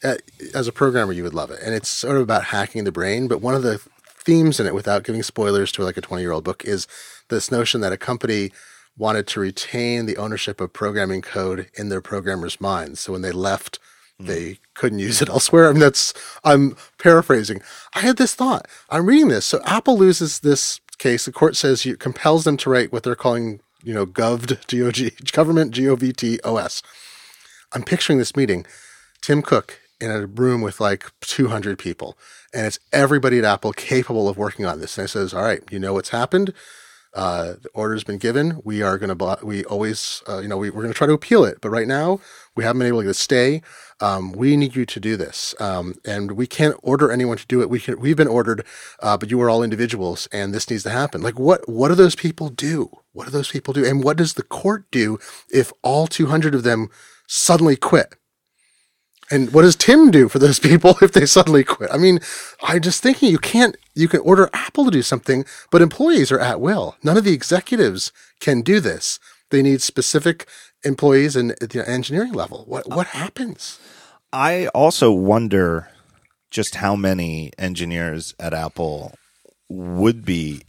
uh, 0.05 0.17
as 0.55 0.69
a 0.69 0.73
programmer, 0.73 1.13
you 1.13 1.23
would 1.23 1.35
love 1.35 1.51
it. 1.51 1.61
And 1.65 1.75
it's 1.75 1.89
sort 1.89 2.17
of 2.17 2.23
about 2.23 2.45
hacking 2.45 2.85
the 2.85 2.93
brain. 2.93 3.29
But 3.29 3.41
one 3.41 3.55
of 3.55 3.63
the 3.63 3.79
themes 4.07 4.61
in 4.61 4.67
it, 4.67 4.75
without 4.75 5.05
giving 5.05 5.23
spoilers 5.23 5.73
to 5.73 5.83
like 5.85 5.97
a 5.97 6.01
20 6.03 6.23
year 6.23 6.33
old 6.33 6.45
book, 6.45 6.65
is 6.65 6.87
this 7.29 7.51
notion 7.51 7.81
that 7.83 7.93
a 7.93 7.97
company 7.99 8.53
wanted 8.99 9.27
to 9.29 9.41
retain 9.41 10.07
the 10.07 10.17
ownership 10.17 10.61
of 10.61 10.73
programming 10.73 11.23
code 11.23 11.69
in 11.75 11.89
their 11.89 12.01
programmers' 12.01 12.61
minds. 12.61 13.01
So 13.01 13.13
when 13.13 13.23
they 13.23 13.33
left, 13.33 13.79
they 14.19 14.59
couldn't 14.75 14.99
use 15.01 15.23
it 15.23 15.29
elsewhere. 15.37 15.69
I 15.69 15.73
mean, 15.73 15.81
that's, 15.81 16.15
I'm 16.45 16.77
paraphrasing. 16.99 17.63
I 17.95 18.01
had 18.01 18.17
this 18.17 18.35
thought. 18.35 18.67
I'm 18.91 19.07
reading 19.07 19.29
this. 19.29 19.47
So 19.47 19.61
Apple 19.65 19.99
loses 19.99 20.41
this 20.41 20.81
case. 20.99 21.27
The 21.27 21.33
court 21.33 21.57
says 21.57 21.85
you 21.85 21.97
compels 21.97 22.45
them 22.45 22.57
to 22.59 22.71
write 22.71 22.93
what 22.93 23.03
they're 23.03 23.15
calling, 23.15 23.61
you 23.87 23.95
know, 23.95 24.05
goved, 24.05 24.67
G-O-G, 24.67 25.13
government, 25.31 25.71
G-O-V-T-O-S. 25.71 26.83
I'm 27.73 27.85
picturing 27.85 28.19
this 28.19 28.35
meeting. 28.35 28.67
Tim 29.23 29.43
Cook 29.43 29.79
in 30.01 30.11
a 30.11 30.27
room 30.27 30.61
with 30.61 30.81
like 30.81 31.13
200 31.21 31.79
people, 31.79 32.19
and 32.53 32.67
it's 32.67 32.81
everybody 32.93 33.39
at 33.39 33.45
Apple 33.45 33.73
capable 33.73 34.29
of 34.29 34.37
working 34.37 34.67
on 34.67 34.81
this. 34.81 34.99
And 34.99 35.05
it 35.05 35.09
says, 35.09 35.33
"All 35.33 35.45
right, 35.45 35.63
you 35.71 35.79
know 35.79 35.95
what's 35.95 36.09
happened. 36.09 36.53
Uh, 37.17 37.55
the 37.63 37.71
order's 37.73 38.05
been 38.05 38.19
given. 38.19 38.61
We 38.63 38.83
are 38.83 38.99
going 38.99 39.17
to, 39.17 39.39
we 39.43 39.65
always, 39.65 40.23
uh, 40.29 40.39
you 40.39 40.49
know, 40.49 40.59
we, 40.59 40.69
we're 40.71 40.83
going 40.83 40.93
to 40.93 40.99
try 40.99 41.07
to 41.07 41.15
appeal 41.15 41.45
it. 41.47 41.59
But 41.63 41.71
right 41.71 41.89
now, 41.89 42.21
we 42.55 42.63
haven't 42.63 42.81
been 42.81 42.89
able 42.89 43.03
to 43.03 43.15
stay. 43.15 43.63
Um, 44.01 44.33
we 44.33 44.55
need 44.57 44.77
you 44.77 44.85
to 44.85 45.01
do 45.01 45.17
this. 45.17 45.55
Um, 45.59 45.95
and 46.05 46.33
we 46.33 46.47
can't 46.47 46.77
order 46.83 47.11
anyone 47.11 47.39
to 47.39 47.47
do 47.47 47.63
it. 47.63 47.71
We 47.71 47.81
can, 47.81 47.99
we've 47.99 48.17
been 48.17 48.29
ordered, 48.29 48.67
uh, 49.01 49.17
but 49.17 49.31
you 49.31 49.41
are 49.41 49.49
all 49.49 49.63
individuals 49.63 50.29
and 50.31 50.53
this 50.53 50.69
needs 50.69 50.83
to 50.83 50.91
happen. 50.91 51.23
Like 51.23 51.39
what, 51.39 51.67
what 51.69 51.89
do 51.89 51.95
those 51.95 52.15
people 52.15 52.51
do? 52.51 52.91
What 53.15 53.25
do 53.25 53.31
those 53.31 53.51
people 53.51 53.73
do? 53.73 53.85
And 53.87 54.05
what 54.05 54.19
does 54.19 54.35
the 54.35 54.43
court 54.43 54.85
do 54.91 55.19
if 55.51 55.73
all 55.83 56.07
200 56.07 56.55
of 56.55 56.65
them 56.65 56.91
suddenly 57.27 57.77
quit? 57.77 58.15
And 59.31 59.53
what 59.53 59.63
does 59.63 59.77
Tim 59.77 60.11
do 60.11 60.29
for 60.29 60.39
those 60.39 60.59
people 60.69 60.97
if 61.03 61.13
they 61.13 61.27
suddenly 61.27 61.65
quit? 61.65 61.91
I 61.93 61.97
mean, 61.99 62.21
I'm 62.63 62.81
just 62.81 63.03
thinking 63.03 63.31
you 63.31 63.39
can't, 63.39 63.77
you 63.95 64.09
can 64.09 64.21
order 64.21 64.49
Apple 64.53 64.85
to 64.85 64.91
do 64.91 65.03
something, 65.03 65.45
but 65.71 65.83
employees 65.83 66.31
are 66.31 66.41
at 66.41 66.61
will. 66.61 66.97
None 67.03 67.17
of 67.17 67.25
the 67.25 67.33
executives 67.33 68.13
can 68.41 68.63
do 68.63 68.81
this. 68.81 69.19
They 69.51 69.63
need 69.63 69.83
specific 69.83 70.47
employees 70.85 71.37
and 71.37 71.53
at 71.63 71.71
the 71.71 71.89
engineering 71.89 72.33
level. 72.33 72.65
What 72.67 72.89
what 72.89 73.09
happens? 73.09 73.79
I 74.33 74.67
also 74.69 75.13
wonder 75.13 75.89
just 76.51 76.77
how 76.77 76.97
many 76.97 77.53
engineers 77.59 78.35
at 78.41 78.53
Apple 78.55 79.15
would 79.69 80.25
be 80.25 80.63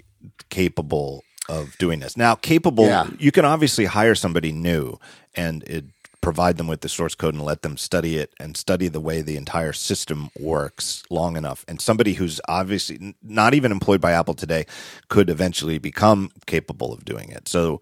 capable 0.49 1.23
of 1.49 1.77
doing 1.77 1.99
this. 1.99 2.17
Now, 2.17 2.35
capable, 2.35 2.85
Yeah. 2.87 3.07
you 3.19 3.31
can 3.31 3.45
obviously 3.45 3.85
hire 3.85 4.15
somebody 4.15 4.51
new 4.51 4.99
and 5.35 5.63
it, 5.63 5.85
provide 6.27 6.57
them 6.57 6.67
with 6.67 6.81
the 6.81 6.89
source 6.89 7.15
code 7.15 7.33
and 7.33 7.41
let 7.45 7.61
them 7.61 7.77
study 7.77 8.17
it 8.17 8.33
and 8.37 8.57
study 8.57 8.89
the 8.89 8.99
way 8.99 9.21
the 9.21 9.37
entire 9.37 9.71
system 9.71 10.29
works 10.37 11.01
long 11.09 11.37
enough. 11.37 11.63
And 11.69 11.79
somebody 11.79 12.15
who's 12.15 12.41
obviously 12.49 13.15
not 13.23 13.53
even 13.53 13.71
employed 13.71 14.01
by 14.01 14.11
Apple 14.11 14.33
today 14.33 14.65
could 15.07 15.29
eventually 15.29 15.77
become 15.77 16.29
capable 16.45 16.91
of 16.91 17.05
doing 17.05 17.29
it. 17.29 17.47
So 17.47 17.81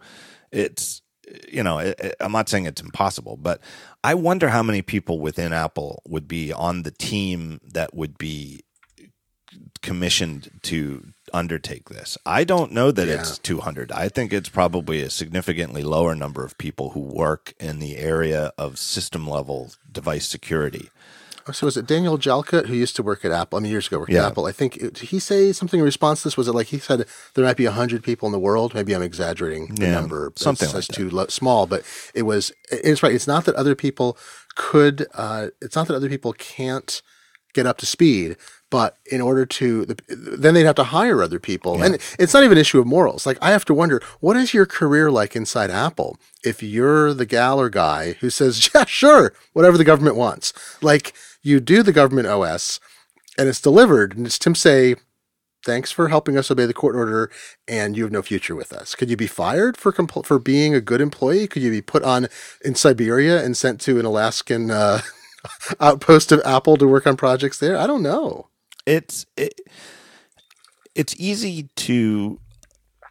it's, 0.52 1.02
you 1.52 1.64
know, 1.64 1.80
it, 1.80 2.00
it- 2.00 2.16
I'm 2.20 2.34
not 2.34 2.48
saying 2.48 2.68
it's 2.68 2.84
impossible, 2.84 3.36
but 3.36 3.62
I 4.04 4.14
wonder 4.14 4.50
how 4.50 4.62
many 4.62 4.84
people 4.84 5.20
within 5.20 5.52
Apple 5.52 6.04
would 6.08 6.28
be 6.28 6.54
on 6.54 6.84
the 6.84 6.92
team 6.92 7.60
that 7.74 7.96
would 7.96 8.16
be 8.20 8.62
commissioned 9.86 10.50
to 10.64 10.82
undertake 11.32 11.90
this. 11.90 12.18
I 12.26 12.44
don't 12.44 12.72
know 12.72 12.92
that 12.92 13.08
Yeah. 13.08 13.20
it's 13.20 13.38
200. 13.38 13.92
I 13.92 14.10
think 14.10 14.34
it's 14.34 14.50
probably 14.50 15.02
a 15.02 15.10
significantly 15.10 15.84
lower 15.84 16.16
number 16.16 16.44
of 16.44 16.58
people 16.58 16.90
who 16.92 17.00
work 17.02 17.54
in 17.60 17.80
the 17.80 17.98
area 17.98 18.52
of 18.58 18.78
system 18.80 19.28
level 19.30 19.72
device 20.00 20.28
security. 20.28 20.90
So 21.54 21.68
was 21.68 21.78
it 21.78 21.86
Daniel 21.86 22.18
Jalkut 22.18 22.66
who 22.66 22.74
used 22.74 22.96
to 22.96 23.04
work 23.04 23.24
at 23.24 23.32
Apple? 23.32 23.60
I 23.60 23.62
mean, 23.62 23.72
years 23.72 23.86
ago 23.86 24.00
worked 24.00 24.12
Yeah. 24.12 24.22
at 24.26 24.32
Apple. 24.32 24.48
I 24.48 24.52
think 24.52 24.80
did 24.80 24.98
he 25.14 25.20
say 25.20 25.54
something 25.54 25.80
in 25.80 25.86
response 25.86 26.22
to 26.22 26.28
this? 26.30 26.38
Was 26.38 26.48
it 26.48 26.54
like 26.56 26.68
he 26.68 26.80
said 26.80 27.06
there 27.36 27.46
might 27.46 27.56
be 27.58 27.66
hundred 27.66 28.02
people 28.02 28.26
in 28.28 28.32
the 28.32 28.40
world? 28.40 28.74
Maybe 28.74 28.96
I'm 28.96 29.04
exaggerating 29.04 29.76
the 29.76 29.86
Yeah, 29.86 29.92
number. 30.00 30.34
something 30.36 30.66
it's, 30.66 30.74
like 30.74 30.80
it's 30.80 30.88
that. 30.88 30.96
too 30.96 31.10
lo- 31.12 31.28
small, 31.30 31.68
but 31.68 31.84
it 32.16 32.24
was. 32.24 32.52
It's 32.72 33.04
right. 33.04 33.14
It's 33.14 33.28
not 33.28 33.46
that 33.46 33.54
other 33.54 33.76
people 33.76 34.18
could. 34.56 35.06
Uh, 35.14 35.50
it's 35.62 35.76
not 35.76 35.88
that 35.88 35.94
other 35.96 36.10
people 36.10 36.34
can't 36.34 37.04
get 37.56 37.66
up 37.66 37.80
to 37.80 37.86
speed. 37.88 38.38
But 38.70 38.98
in 39.10 39.22
order 39.22 39.46
to, 39.46 39.86
then 40.10 40.54
they'd 40.54 40.66
have 40.66 40.76
to 40.76 40.84
hire 40.84 41.24
other 41.24 41.40
people, 41.40 41.82
and 41.82 41.96
it's 42.20 42.34
not 42.34 42.44
even 42.44 42.58
an 42.58 42.62
issue 42.62 42.80
of 42.80 42.88
morals. 42.88 43.26
Like 43.26 43.38
I 43.42 43.52
have 43.52 43.64
to 43.66 43.74
wonder, 43.74 44.02
what 44.20 44.36
is 44.36 44.54
your 44.54 44.66
career 44.66 45.10
like 45.10 45.36
inside 45.36 45.72
Apple 45.72 46.18
if 46.44 46.62
you're 46.62 47.14
the 47.14 47.26
gal 47.26 47.62
or 47.62 47.70
guy 47.70 48.14
who 48.20 48.30
says, 48.30 48.70
"Yeah, 48.76 48.86
sure, 48.86 49.34
whatever 49.54 49.78
the 49.78 49.84
government 49.86 50.18
wants." 50.18 50.52
Like 50.82 51.14
you 51.42 51.60
do 51.60 51.84
the 51.84 51.94
government 51.94 52.28
OS, 52.28 52.80
and 53.38 53.48
it's 53.48 53.62
delivered, 53.62 54.18
and 54.18 54.26
it's 54.26 54.40
Tim 54.40 54.56
say, 54.56 54.96
"Thanks 55.64 55.92
for 55.92 56.10
helping 56.10 56.36
us 56.36 56.52
obey 56.52 56.66
the 56.66 56.74
court 56.74 56.96
order, 56.96 57.32
and 57.68 57.96
you 57.96 58.04
have 58.04 58.12
no 58.12 58.24
future 58.24 58.56
with 58.56 58.74
us." 58.74 58.96
Could 58.96 59.12
you 59.12 59.16
be 59.16 59.28
fired 59.28 59.78
for 59.78 59.94
compl- 59.94 60.26
for 60.26 60.40
being 60.40 60.74
a 60.74 60.82
good 60.82 61.02
employee? 61.02 61.48
Could 61.48 61.62
you 61.62 61.72
be 61.72 61.82
put 61.84 62.04
on 62.04 62.28
in 62.66 62.76
Siberia 62.76 63.42
and 63.46 63.56
sent 63.56 63.80
to 63.82 64.00
an 64.00 64.06
Alaskan 64.06 64.72
uh, 64.72 65.02
outpost 65.80 66.32
of 66.32 66.42
Apple 66.46 66.78
to 66.78 66.88
work 66.88 67.08
on 67.08 67.18
projects 67.18 67.60
there? 67.60 67.78
I 67.78 67.88
don't 67.88 68.04
know. 68.04 68.50
It's 68.86 69.26
it, 69.36 69.60
it's 70.94 71.16
easy 71.18 71.70
to 71.76 72.40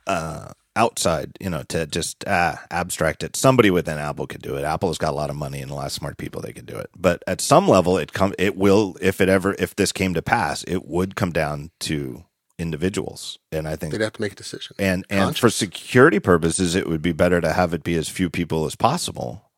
uh 0.07 0.53
outside, 0.77 1.37
you 1.41 1.49
know, 1.49 1.63
to 1.69 1.87
just 1.87 2.27
uh, 2.27 2.57
abstract 2.71 3.23
it. 3.23 3.37
Somebody 3.37 3.71
within 3.71 3.99
Apple 3.99 4.27
could 4.27 4.43
do 4.43 4.57
it. 4.57 4.65
Apple 4.65 4.89
has 4.89 4.99
got 4.99 5.13
a 5.13 5.17
lot 5.17 5.31
of 5.31 5.37
money 5.37 5.61
and 5.61 5.71
a 5.71 5.75
lot 5.75 5.87
of 5.87 5.93
smart 5.93 6.17
people 6.19 6.41
they 6.43 6.53
could 6.53 6.67
do 6.67 6.77
it. 6.77 6.91
But 6.97 7.23
at 7.27 7.41
some 7.41 7.69
level 7.69 7.97
it 7.97 8.13
come 8.13 8.35
it 8.39 8.57
will 8.57 8.97
if 9.01 9.21
it 9.21 9.29
ever 9.29 9.55
if 9.59 9.77
this 9.77 9.93
came 9.93 10.15
to 10.15 10.23
pass, 10.23 10.63
it 10.65 10.85
would 10.87 11.17
come 11.17 11.31
down 11.33 11.71
to 11.81 12.25
individuals. 12.59 13.39
And 13.53 13.69
I 13.69 13.77
think 13.77 13.93
They'd 13.93 14.01
have 14.01 14.13
to 14.15 14.21
make 14.23 14.33
a 14.33 14.37
decision. 14.37 14.77
and 14.79 15.05
and 15.11 15.37
for 15.37 15.51
security 15.51 16.21
purposes 16.21 16.75
it 16.75 16.89
would 16.89 17.03
be 17.03 17.13
better 17.13 17.41
to 17.41 17.53
have 17.53 17.75
it 17.75 17.83
be 17.85 17.97
as 17.97 18.09
few 18.09 18.31
people 18.31 18.65
as 18.67 18.77
possible 18.77 19.51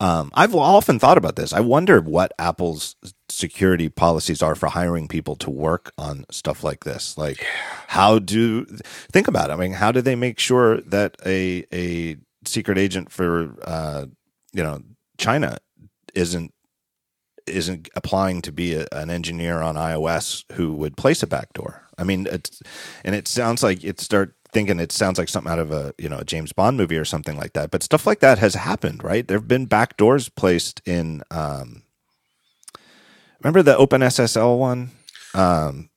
um, 0.00 0.30
i've 0.34 0.54
often 0.54 0.98
thought 0.98 1.18
about 1.18 1.36
this. 1.36 1.52
I 1.52 1.60
wonder 1.60 2.00
what 2.00 2.32
apple's 2.38 2.96
security 3.28 3.88
policies 3.88 4.42
are 4.42 4.54
for 4.54 4.68
hiring 4.68 5.08
people 5.08 5.36
to 5.36 5.50
work 5.50 5.92
on 5.98 6.24
stuff 6.30 6.64
like 6.64 6.84
this. 6.84 7.18
Like 7.18 7.44
how 7.88 8.18
do 8.18 8.64
think 9.12 9.28
about 9.28 9.50
it. 9.50 9.54
I 9.54 9.56
mean 9.56 9.72
how 9.72 9.92
do 9.92 10.00
they 10.00 10.16
make 10.16 10.38
sure 10.38 10.80
that 10.82 11.16
a 11.26 11.64
a 11.72 12.16
secret 12.44 12.78
agent 12.78 13.10
for 13.10 13.54
uh, 13.64 14.06
you 14.52 14.62
know 14.62 14.80
china 15.18 15.58
isn't 16.14 16.52
isn't 17.48 17.88
applying 17.96 18.42
to 18.42 18.52
be 18.52 18.74
a, 18.74 18.86
an 18.92 19.10
engineer 19.10 19.60
on 19.62 19.74
iOS 19.74 20.44
who 20.52 20.74
would 20.74 20.96
place 20.96 21.22
a 21.22 21.26
backdoor. 21.26 21.82
I 21.96 22.04
mean, 22.04 22.28
it's, 22.30 22.62
and 23.04 23.14
it 23.14 23.26
sounds 23.26 23.62
like 23.62 23.82
it 23.82 24.00
start 24.00 24.34
thinking 24.52 24.80
it 24.80 24.92
sounds 24.92 25.18
like 25.18 25.28
something 25.28 25.50
out 25.52 25.58
of 25.58 25.70
a 25.72 25.94
you 25.98 26.08
know 26.08 26.18
a 26.18 26.24
James 26.24 26.52
Bond 26.52 26.76
movie 26.76 26.96
or 26.96 27.04
something 27.04 27.36
like 27.36 27.52
that. 27.54 27.70
But 27.70 27.82
stuff 27.82 28.06
like 28.06 28.20
that 28.20 28.38
has 28.38 28.54
happened, 28.54 29.02
right? 29.04 29.26
There 29.26 29.38
have 29.38 29.48
been 29.48 29.66
back 29.66 29.96
doors 29.96 30.28
placed 30.28 30.80
in. 30.86 31.22
Um, 31.30 31.82
remember 33.42 33.62
the 33.62 33.76
OpenSSL 33.76 34.58
one? 34.58 34.90
Um, 35.34 35.90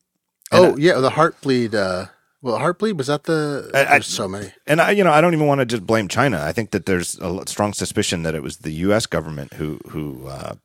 Oh 0.52 0.76
yeah, 0.78 0.99
the 0.99 1.12
Heartbleed. 1.12 1.74
Uh, 1.74 2.08
well, 2.41 2.60
Heartbleed 2.60 2.97
was 2.97 3.08
that 3.08 3.24
the? 3.24 3.72
I- 3.74 3.86
there's 3.86 4.08
so 4.08 4.28
many. 4.28 4.52
and 4.68 4.82
I, 4.82 4.91
you 4.91 5.04
know, 5.04 5.12
I 5.12 5.22
don't 5.22 5.34
even 5.34 5.47
want 5.47 5.60
to 5.60 5.66
just 5.66 5.86
blame 5.88 6.08
China. 6.10 6.41
I 6.43 6.52
think 6.52 6.72
that 6.72 6.86
there's 6.86 7.18
a 7.20 7.43
strong 7.47 7.72
suspicion 7.72 8.24
that 8.24 8.36
it 8.36 8.43
was 8.43 8.58
the 8.58 8.72
U.S. 8.72 9.06
government 9.06 9.54
who 9.54 9.80
who 9.89 10.28
uh, 10.28 10.56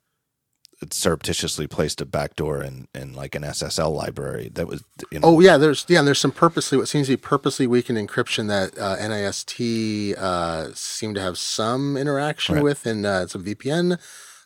surreptitiously 0.91 1.67
placed 1.67 2.01
a 2.01 2.05
backdoor 2.07 2.63
in 2.63 2.87
in 2.95 3.13
like 3.15 3.35
an 3.35 3.43
SSL 3.43 3.95
library 3.95 4.51
that 4.55 4.67
was, 4.67 4.83
you 5.11 5.19
know, 5.19 5.29
Oh 5.29 5.41
yeah, 5.41 5.57
there's 5.57 5.85
yeah, 5.89 5.99
and 6.01 6.07
there's 6.07 6.19
some 6.19 6.33
purposely 6.33 6.77
what 6.79 6.89
seems 6.89 7.07
to 7.07 7.15
be 7.15 7.17
purposely 7.17 7.67
weakened 7.67 7.99
encryption 7.99 8.49
that 8.49 8.77
uh, 8.79 8.97
NIST 8.99 10.17
uh, 10.19 10.69
seem 10.75 11.15
to 11.15 11.21
have 11.21 11.39
some 11.39 11.97
interaction 11.97 12.57
Right. 12.57 12.65
with 12.65 12.87
in 12.87 13.05
uh, 13.07 13.27
some 13.27 13.45
VPN 13.45 13.99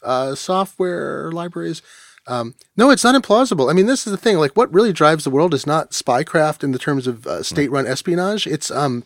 uh, 0.03 0.35
software 0.35 1.31
libraries. 1.33 1.83
Um, 2.27 2.55
no, 2.77 2.91
it's 2.91 3.03
not 3.03 3.21
implausible. 3.21 3.69
I 3.71 3.73
mean, 3.73 3.87
this 3.87 4.07
is 4.07 4.13
the 4.13 4.17
thing. 4.17 4.37
Like, 4.39 4.53
what 4.57 4.73
really 4.73 4.93
drives 4.93 5.25
the 5.25 5.31
world 5.31 5.53
is 5.53 5.67
not 5.67 5.91
spycraft 5.91 6.63
in 6.63 6.71
the 6.71 6.79
terms 6.79 7.07
of 7.07 7.27
uh, 7.27 7.43
state-run 7.43 7.87
espionage. 7.87 8.47
It's 8.47 8.71
um, 8.71 9.03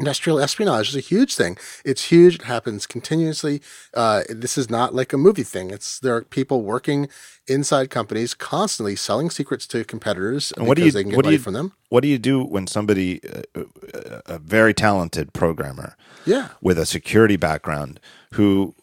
industrial 0.00 0.40
espionage 0.40 0.88
is 0.88 0.96
a 0.96 1.00
huge 1.00 1.36
thing. 1.36 1.56
It's 1.84 2.04
huge. 2.04 2.36
It 2.36 2.42
happens 2.42 2.86
continuously. 2.86 3.60
Uh, 3.94 4.22
this 4.28 4.58
is 4.58 4.68
not 4.70 4.94
like 4.94 5.12
a 5.12 5.18
movie 5.18 5.44
thing. 5.44 5.70
It's 5.70 6.00
there 6.00 6.16
are 6.16 6.22
people 6.22 6.62
working 6.62 7.08
inside 7.46 7.90
companies 7.90 8.32
constantly 8.34 8.96
selling 8.96 9.28
secrets 9.30 9.66
to 9.66 9.84
competitors 9.84 10.52
And 10.56 10.66
what 10.68 10.76
do 10.76 10.84
you 10.84 10.92
they 10.92 11.02
can 11.02 11.10
get 11.10 11.24
money 11.24 11.32
you 11.36 11.38
from 11.42 11.54
them. 11.54 11.72
what 11.88 12.02
do 12.02 12.08
you 12.08 12.18
do 12.18 12.44
when 12.44 12.66
somebody 12.68 13.20
uh, 13.28 13.42
uh, 13.60 14.20
a 14.26 14.38
very 14.38 14.72
talented 14.72 15.32
programmer 15.32 15.96
Yeah. 16.24 16.48
with 16.62 16.78
a 16.78 16.86
security 16.86 17.36
background 17.36 17.98
who 18.34 18.74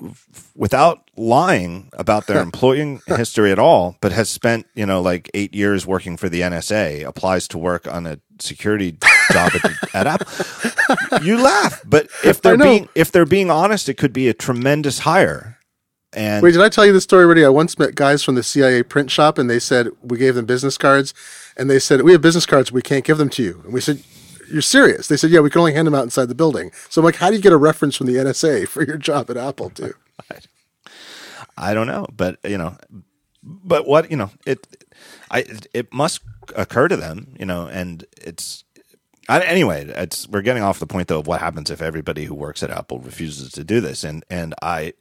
without 0.55 1.09
lying 1.15 1.89
about 1.93 2.27
their 2.27 2.41
employing 2.49 3.01
history 3.07 3.51
at 3.53 3.59
all 3.59 3.95
but 4.01 4.11
has 4.11 4.29
spent 4.29 4.65
you 4.75 4.85
know 4.85 5.01
like 5.01 5.29
8 5.33 5.53
years 5.55 5.87
working 5.87 6.17
for 6.17 6.27
the 6.27 6.41
NSA 6.41 7.05
applies 7.07 7.47
to 7.49 7.57
work 7.57 7.87
on 7.87 8.05
a 8.05 8.19
security 8.39 8.91
job 9.31 9.51
at, 9.55 9.95
at 9.95 10.07
Apple 10.07 11.23
you 11.23 11.41
laugh 11.41 11.81
but 11.85 12.07
if 12.23 12.41
they're 12.41 12.57
being 12.57 12.89
if 12.95 13.11
they're 13.11 13.25
being 13.25 13.49
honest 13.49 13.89
it 13.89 13.95
could 13.95 14.13
be 14.13 14.27
a 14.27 14.33
tremendous 14.33 14.99
hire 14.99 15.57
and 16.13 16.41
Wait, 16.41 16.53
did 16.53 16.61
I 16.61 16.69
tell 16.69 16.85
you 16.85 16.93
the 16.93 17.01
story 17.01 17.25
already? 17.25 17.43
I 17.43 17.49
once 17.49 17.77
met 17.77 17.93
guys 17.93 18.23
from 18.23 18.35
the 18.35 18.43
CIA 18.43 18.81
print 18.81 19.11
shop, 19.11 19.37
and 19.37 19.49
they 19.49 19.59
said 19.59 19.89
we 20.01 20.17
gave 20.17 20.35
them 20.35 20.45
business 20.45 20.77
cards, 20.77 21.13
and 21.57 21.69
they 21.69 21.79
said 21.79 22.01
we 22.01 22.13
have 22.13 22.21
business 22.21 22.45
cards, 22.45 22.71
we 22.71 22.81
can't 22.81 23.03
give 23.03 23.17
them 23.17 23.29
to 23.29 23.43
you. 23.43 23.61
And 23.65 23.73
we 23.73 23.81
said, 23.81 24.01
"You're 24.49 24.61
serious?" 24.61 25.07
They 25.07 25.17
said, 25.17 25.31
"Yeah, 25.31 25.41
we 25.41 25.49
can 25.49 25.59
only 25.59 25.73
hand 25.73 25.85
them 25.85 25.93
out 25.93 26.03
inside 26.03 26.27
the 26.27 26.35
building." 26.35 26.71
So 26.89 27.01
I'm 27.01 27.05
like, 27.05 27.17
"How 27.17 27.29
do 27.29 27.35
you 27.35 27.41
get 27.41 27.51
a 27.51 27.57
reference 27.57 27.95
from 27.97 28.07
the 28.07 28.15
NSA 28.15 28.67
for 28.69 28.83
your 28.83 28.97
job 28.97 29.29
at 29.29 29.37
Apple, 29.37 29.69
too?" 29.69 29.93
I 31.57 31.73
don't 31.73 31.87
know, 31.87 32.07
but 32.15 32.39
you 32.43 32.57
know, 32.57 32.77
but 33.43 33.85
what 33.85 34.09
you 34.09 34.17
know, 34.17 34.31
it, 34.45 34.85
I, 35.29 35.45
it 35.73 35.93
must 35.93 36.21
occur 36.55 36.87
to 36.87 36.95
them, 36.95 37.35
you 37.39 37.45
know, 37.45 37.67
and 37.67 38.05
it's. 38.21 38.63
I, 39.27 39.41
anyway, 39.41 39.85
it's 39.87 40.27
we're 40.27 40.41
getting 40.41 40.63
off 40.63 40.79
the 40.79 40.87
point 40.87 41.07
though 41.07 41.19
of 41.19 41.27
what 41.27 41.41
happens 41.41 41.69
if 41.69 41.81
everybody 41.81 42.25
who 42.25 42.33
works 42.33 42.63
at 42.63 42.69
Apple 42.69 42.99
refuses 42.99 43.51
to 43.53 43.63
do 43.63 43.81
this, 43.81 44.03
and 44.03 44.23
and 44.29 44.55
I, 44.61 44.93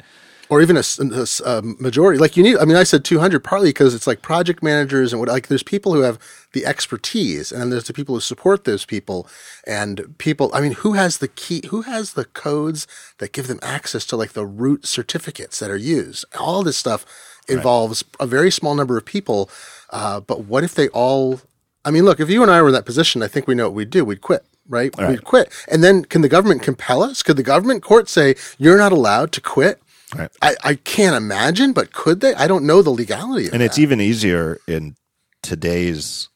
or 0.48 0.62
even 0.62 0.76
a 0.76 1.62
majority. 1.62 2.18
Like 2.18 2.36
you 2.36 2.42
need, 2.42 2.56
I 2.58 2.64
mean, 2.64 2.76
I 2.76 2.84
said 2.84 3.04
200 3.04 3.42
partly 3.42 3.70
because 3.70 3.94
it's 3.94 4.06
like 4.06 4.22
project 4.22 4.62
managers 4.62 5.12
and 5.12 5.20
what, 5.20 5.28
like 5.28 5.48
there's 5.48 5.62
people 5.62 5.92
who 5.92 6.00
have 6.00 6.18
the 6.52 6.64
expertise 6.64 7.50
and 7.50 7.60
then 7.60 7.70
there's 7.70 7.86
the 7.86 7.92
people 7.92 8.14
who 8.14 8.20
support 8.20 8.64
those 8.64 8.84
people 8.84 9.28
and 9.66 10.16
people, 10.18 10.50
I 10.54 10.60
mean, 10.60 10.72
who 10.72 10.92
has 10.92 11.18
the 11.18 11.28
key, 11.28 11.62
who 11.68 11.82
has 11.82 12.12
the 12.12 12.24
codes 12.24 12.86
that 13.18 13.32
give 13.32 13.48
them 13.48 13.58
access 13.62 14.06
to 14.06 14.16
like 14.16 14.32
the 14.32 14.46
root 14.46 14.86
certificates 14.86 15.58
that 15.58 15.70
are 15.70 15.76
used? 15.76 16.24
All 16.38 16.62
this 16.62 16.76
stuff 16.76 17.04
involves 17.48 18.04
a 18.20 18.26
very 18.26 18.50
small 18.50 18.74
number 18.74 18.96
of 18.96 19.04
people. 19.04 19.50
Uh, 19.90 20.20
but 20.20 20.44
what 20.44 20.64
if 20.64 20.74
they 20.74 20.88
all, 20.88 21.40
I 21.86 21.90
mean, 21.92 22.04
look, 22.04 22.20
if 22.20 22.28
you 22.28 22.42
and 22.42 22.50
I 22.50 22.60
were 22.60 22.68
in 22.68 22.74
that 22.74 22.84
position, 22.84 23.22
I 23.22 23.28
think 23.28 23.46
we 23.46 23.54
know 23.54 23.68
what 23.68 23.74
we'd 23.74 23.90
do. 23.90 24.04
We'd 24.04 24.20
quit. 24.20 24.44
Right? 24.68 24.92
We'd 24.98 25.24
quit. 25.24 25.52
And 25.68 25.84
then 25.84 26.04
can 26.04 26.22
the 26.22 26.28
government 26.28 26.60
compel 26.60 27.02
us? 27.02 27.22
Could 27.22 27.36
the 27.36 27.44
government 27.44 27.84
court 27.84 28.08
say, 28.08 28.34
you're 28.58 28.76
not 28.76 28.90
allowed 28.90 29.30
to 29.32 29.40
quit? 29.40 29.80
Right. 30.14 30.30
I, 30.42 30.56
I 30.64 30.74
can't 30.74 31.14
imagine, 31.14 31.72
but 31.72 31.92
could 31.92 32.20
they? 32.20 32.34
I 32.34 32.48
don't 32.48 32.66
know 32.66 32.82
the 32.82 32.90
legality 32.90 33.46
of 33.46 33.54
And 33.54 33.62
it's 33.62 33.78
even 33.78 34.00
easier 34.00 34.58
in 34.66 34.96
today's 35.42 36.28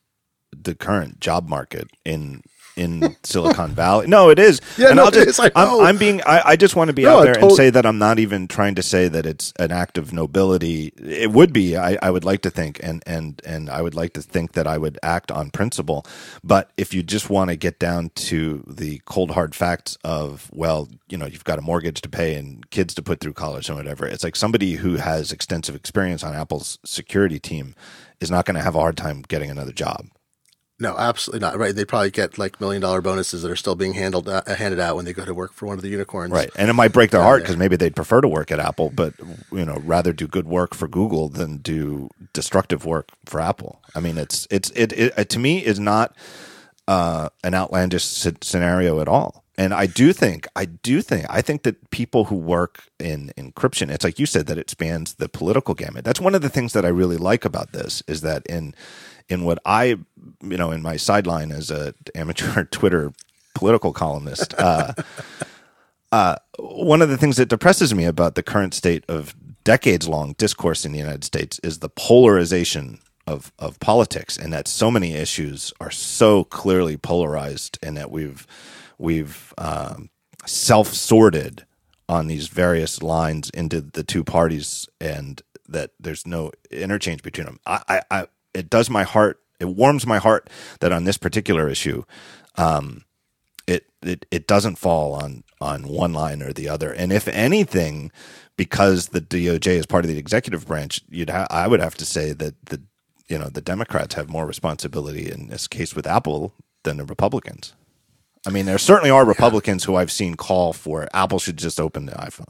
the 0.53 0.75
current 0.75 1.19
job 1.21 1.49
market 1.49 1.91
in 2.05 2.43
in 2.77 3.17
Silicon 3.23 3.71
Valley. 3.73 4.07
No, 4.07 4.31
it 4.31 4.39
is. 4.39 4.61
Yeah, 4.77 4.89
and 4.89 4.97
no, 4.97 5.05
I'll 5.05 5.11
just. 5.11 5.41
I 5.41 5.51
I'm, 5.55 5.69
know. 5.69 5.83
I'm 5.83 5.99
being. 5.99 6.23
I, 6.23 6.43
I 6.51 6.57
just 6.57 6.77
want 6.77 6.89
to 6.89 6.95
be 6.95 7.03
No, 7.03 7.19
out 7.19 7.23
there 7.25 7.39
and 7.39 7.53
say 7.53 7.71
that 7.71 7.87
I'm 7.87 7.99
not 7.99 8.19
even 8.19 8.49
trying 8.49 8.75
to 8.77 8.83
say 8.83 9.09
that 9.09 9.27
it's 9.27 9.53
an 9.59 9.73
act 9.73 9.99
of 9.99 10.13
nobility. 10.13 10.93
It 10.99 11.31
would 11.33 11.53
be. 11.53 11.77
I, 11.77 11.99
I 12.03 12.11
would 12.11 12.25
like 12.25 12.43
to 12.43 12.51
think, 12.51 12.81
and 12.83 13.03
and 13.07 13.41
and 13.45 13.71
I 13.71 13.83
would 13.83 13.95
like 13.95 14.13
to 14.15 14.23
think 14.23 14.53
that 14.53 14.67
I 14.67 14.79
would 14.79 14.99
act 15.03 15.31
on 15.31 15.51
principle. 15.51 16.07
But 16.43 16.71
if 16.77 16.95
you 16.95 17.03
just 17.03 17.31
want 17.31 17.51
to 17.51 17.57
get 17.57 17.79
down 17.79 18.11
to 18.15 18.65
the 18.67 19.01
cold 19.05 19.33
hard 19.33 19.55
facts 19.55 19.97
of, 20.05 20.51
well, 20.53 20.89
you 21.09 21.19
know, 21.19 21.27
you've 21.27 21.45
got 21.45 21.59
a 21.59 21.63
mortgage 21.63 22.01
to 22.03 22.09
pay 22.09 22.35
and 22.35 22.69
kids 22.71 22.95
to 22.95 23.03
put 23.03 23.21
through 23.21 23.35
college 23.35 23.69
and 23.69 23.77
whatever. 23.77 24.07
It's 24.07 24.25
like 24.25 24.37
somebody 24.37 24.75
who 24.75 24.97
has 24.97 25.33
extensive 25.33 25.75
experience 25.75 26.23
on 26.23 26.35
Apple's 26.35 26.79
security 26.85 27.39
team 27.39 27.75
is 28.21 28.31
not 28.31 28.45
going 28.45 28.57
to 28.57 28.63
have 28.63 28.75
a 28.75 28.81
hard 28.81 28.97
time 28.97 29.23
getting 29.23 29.51
another 29.51 29.73
job. 29.73 30.07
No, 30.81 30.97
absolutely 30.97 31.47
not. 31.47 31.59
Right? 31.59 31.75
They 31.75 31.85
probably 31.85 32.11
get 32.11 32.39
like 32.39 32.61
million 32.61 32.81
dollar 32.81 33.03
bonuses 33.03 33.43
that 33.43 33.51
are 33.51 33.57
still 33.57 33.75
being 33.75 33.93
handled 33.93 34.29
uh, 34.29 34.43
handed 34.47 34.81
out 34.81 34.97
when 34.97 35.05
they 35.05 35.13
go 35.13 35.25
to 35.25 35.35
work 35.35 35.53
for 35.53 35.67
one 35.67 35.77
of 35.77 35.83
the 35.83 35.89
unicorns. 35.89 36.33
Right. 36.33 36.51
And 36.57 36.71
it 36.71 36.73
might 36.73 36.93
break 36.93 37.11
their 37.11 37.23
heart 37.23 37.43
because 37.43 37.57
maybe 37.57 37.77
they'd 37.77 37.95
prefer 37.95 38.21
to 38.21 38.29
work 38.29 38.51
at 38.51 38.59
Apple, 38.59 38.91
but 38.91 39.15
you 39.53 39.65
know, 39.65 39.81
rather 39.85 40.13
do 40.13 40.27
good 40.27 40.47
work 40.49 40.75
for 40.75 40.89
Google 40.89 41.29
than 41.29 41.59
do 41.59 42.09
destructive 42.33 42.87
work 42.87 43.11
for 43.27 43.41
Apple. 43.41 43.81
I 43.95 44.01
mean, 44.01 44.19
it's 44.19 44.49
it's 44.51 44.71
it, 44.71 44.93
it, 44.93 45.13
it 45.17 45.29
to 45.29 45.39
me 45.39 45.65
is 45.65 45.79
not 45.79 46.17
uh, 46.89 47.29
an 47.45 47.55
outlandish 47.55 48.05
sce- 48.05 48.43
scenario 48.43 49.01
at 49.01 49.09
all. 49.09 49.45
And 49.59 49.75
I 49.75 49.85
do 49.85 50.15
think 50.15 50.49
I 50.57 50.65
do 50.65 51.03
think 51.03 51.27
I 51.29 51.43
think 51.43 51.65
that 51.65 51.91
people 51.91 52.25
who 52.25 52.37
work 52.37 52.85
in 52.99 53.31
encryption, 53.37 53.91
it's 53.91 54.05
like 54.05 54.19
you 54.19 54.25
said 54.25 54.47
that 54.47 54.57
it 54.57 54.71
spans 54.71 55.15
the 55.15 55.29
political 55.29 55.75
gamut. 55.75 56.03
That's 56.03 56.21
one 56.21 56.35
of 56.35 56.41
the 56.41 56.49
things 56.49 56.73
that 56.73 56.87
I 56.87 56.89
really 56.89 57.19
like 57.19 57.45
about 57.45 57.73
this 57.73 58.03
is 58.07 58.23
that 58.23 58.47
in 58.47 58.75
in 59.31 59.45
what 59.45 59.59
I 59.65 59.85
you 60.43 60.57
know 60.57 60.71
in 60.71 60.83
my 60.83 60.97
sideline 60.97 61.53
as 61.53 61.71
a 61.71 61.95
amateur 62.15 62.65
Twitter 62.71 63.13
political 63.55 63.93
columnist. 63.93 64.55
Uh, 66.13 66.35
one 66.59 67.03
of 67.03 67.09
the 67.09 67.17
things 67.17 67.37
that 67.37 67.49
depresses 67.49 67.95
me 67.95 68.05
about 68.05 68.35
the 68.35 68.43
current 68.43 68.75
state 68.75 69.05
of 69.09 69.33
decades 69.63 70.09
long 70.09 70.33
discourse 70.33 70.85
in 70.85 70.91
the 70.91 70.99
United 70.99 71.23
States 71.23 71.61
is 71.63 71.79
the 71.79 71.89
polarization 71.89 72.99
of, 73.27 73.53
of 73.59 73.79
politics 73.79 74.37
and 74.37 74.53
that 74.53 74.67
so 74.67 74.91
many 74.91 75.15
issues 75.15 75.73
are 75.81 75.91
so 75.91 76.43
clearly 76.45 76.97
polarized 76.97 77.79
and 77.81 77.97
that 77.97 78.11
we've 78.11 78.45
we've 78.99 79.55
um, 79.57 80.11
self 80.47 80.89
sorted 80.89 81.65
on 82.09 82.27
these 82.27 82.49
various 82.49 83.03
lines 83.03 83.49
into 83.51 83.81
the 83.81 84.03
two 84.03 84.25
parties 84.25 84.89
and 85.01 85.43
that 85.69 85.93
there's 86.01 86.27
no 86.27 86.51
interchange 86.73 87.23
between 87.23 87.45
them. 87.45 87.61
I, 87.65 88.03
I 88.11 88.27
it 88.55 88.71
does 88.71 88.91
my 88.91 89.03
heart 89.03 89.41
it 89.59 89.67
warms 89.67 90.07
my 90.07 90.19
heart 90.19 90.49
that 90.81 90.93
on 90.93 91.05
this 91.05 91.19
particular 91.19 91.69
issue 91.69 92.03
um, 92.57 93.05
it, 93.67 93.87
it 94.03 94.27
it 94.31 94.47
doesn't 94.47 94.77
fall 94.77 95.15
on 95.15 95.45
on 95.61 95.87
one 95.89 96.13
line 96.13 96.43
or 96.43 96.53
the 96.53 96.69
other. 96.69 96.93
And 96.93 97.13
if 97.13 97.29
anything, 97.29 98.11
because 98.57 99.09
the 99.09 99.21
DOJ 99.21 99.69
is 99.69 99.87
part 99.87 100.05
of 100.05 100.11
the 100.11 100.19
executive 100.19 100.67
branch, 100.67 101.03
you'd 101.09 101.31
ha- 101.31 101.47
I 101.51 101.69
would 101.69 101.81
have 101.81 101.95
to 101.97 102.07
say 102.07 102.33
that 102.33 102.67
the 102.67 102.83
you 103.29 103.39
know 103.39 103.49
the 103.49 103.61
Democrats 103.61 104.15
have 104.15 104.29
more 104.29 104.47
responsibility 104.47 105.31
in 105.31 105.49
this 105.49 105.69
case 105.69 105.95
with 105.95 106.07
Apple 106.07 106.55
than 106.83 106.97
the 106.97 107.05
Republicans. 107.05 107.75
I 108.47 108.51
mean, 108.51 108.65
there 108.67 108.79
certainly 108.79 109.11
are 109.11 109.25
Republicans 109.25 109.85
who 109.85 109.97
I've 109.97 110.11
seen 110.11 110.35
call 110.35 110.73
for 110.73 111.07
Apple 111.13 111.39
should 111.39 111.59
just 111.59 111.79
open 111.79 112.07
the 112.07 112.13
iPhone. 112.13 112.49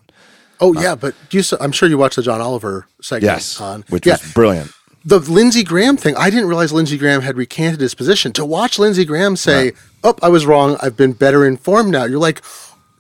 Oh 0.61 0.77
uh, 0.77 0.81
yeah, 0.81 0.95
but 0.95 1.15
do 1.31 1.39
you, 1.39 1.45
I'm 1.61 1.73
sure 1.73 1.89
you 1.89 1.99
watched 1.99 2.17
the 2.17 2.23
John 2.23 2.41
Oliver 2.41 2.87
segment 3.03 3.25
Yes, 3.25 3.61
on 3.61 3.85
which 3.89 4.07
yeah, 4.07 4.19
was 4.23 4.33
brilliant. 4.33 4.73
The 5.05 5.19
Lindsey 5.19 5.63
Graham 5.63 5.97
thing. 5.97 6.15
I 6.17 6.31
didn't 6.31 6.47
realize 6.47 6.73
Lindsey 6.73 6.99
Graham 6.99 7.23
had 7.23 7.37
recanted 7.37 7.81
his 7.81 7.95
position. 7.95 8.33
To 8.33 8.45
watch 8.45 8.79
Lindsey 8.79 9.05
Graham 9.05 9.37
say, 9.37 9.73
"Oh, 10.05 10.15
I 10.23 10.29
was 10.29 10.47
wrong. 10.47 10.77
I've 10.83 10.97
been 10.97 11.13
better 11.13 11.47
informed 11.47 11.91
now." 11.91 12.05
You're 12.05 12.19
like 12.19 12.43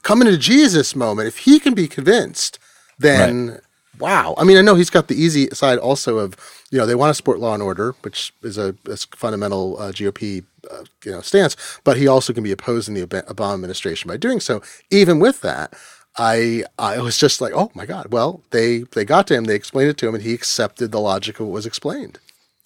coming 0.03 0.27
to 0.29 0.37
Jesus 0.37 0.97
moment. 0.97 1.29
If 1.29 1.39
he 1.39 1.61
can 1.61 1.75
be 1.75 1.87
convinced, 1.89 2.59
then 2.99 3.61
wow. 3.99 4.35
I 4.39 4.45
mean, 4.45 4.57
I 4.57 4.63
know 4.63 4.75
he's 4.75 4.91
got 4.91 5.09
the 5.09 5.21
easy 5.21 5.49
side 5.51 5.79
also 5.79 6.19
of 6.19 6.37
you 6.71 6.79
know 6.79 6.87
they 6.87 6.95
want 6.95 7.11
to 7.11 7.15
support 7.15 7.39
law 7.39 7.55
and 7.55 7.63
order, 7.63 7.95
which 8.03 8.33
is 8.43 8.57
a, 8.57 8.75
a 8.87 8.97
fundamental 8.97 9.79
uh, 9.79 9.93
GOP 9.93 10.45
uh, 10.71 10.85
you 11.05 11.13
know 11.13 11.21
stance, 11.21 11.57
but 11.85 11.97
he 11.97 12.07
also 12.07 12.33
can 12.33 12.43
be 12.43 12.53
opposing 12.53 12.95
the 12.95 13.07
Obama 13.07 13.55
administration 13.55 14.09
by 14.09 14.17
doing 14.17 14.41
so. 14.41 14.63
Even 14.91 15.19
with 15.19 15.43
that. 15.43 15.75
I 16.19 16.65
I 16.79 16.99
was 16.99 17.17
just 17.19 17.41
like, 17.41 17.53
oh 17.55 17.71
my 17.75 17.87
god. 17.87 18.09
Well, 18.11 18.43
they 18.51 18.79
they 18.81 19.05
got 19.05 19.27
to 19.29 19.35
him, 19.35 19.45
they 19.45 19.55
explained 19.55 19.91
it 19.91 19.97
to 19.99 20.09
him, 20.09 20.15
and 20.15 20.25
he 20.25 20.35
accepted 20.35 20.93
the 20.93 21.01
logic 21.01 21.41
of 21.41 21.47
what 21.47 21.53
was 21.55 21.67
explained. 21.67 22.19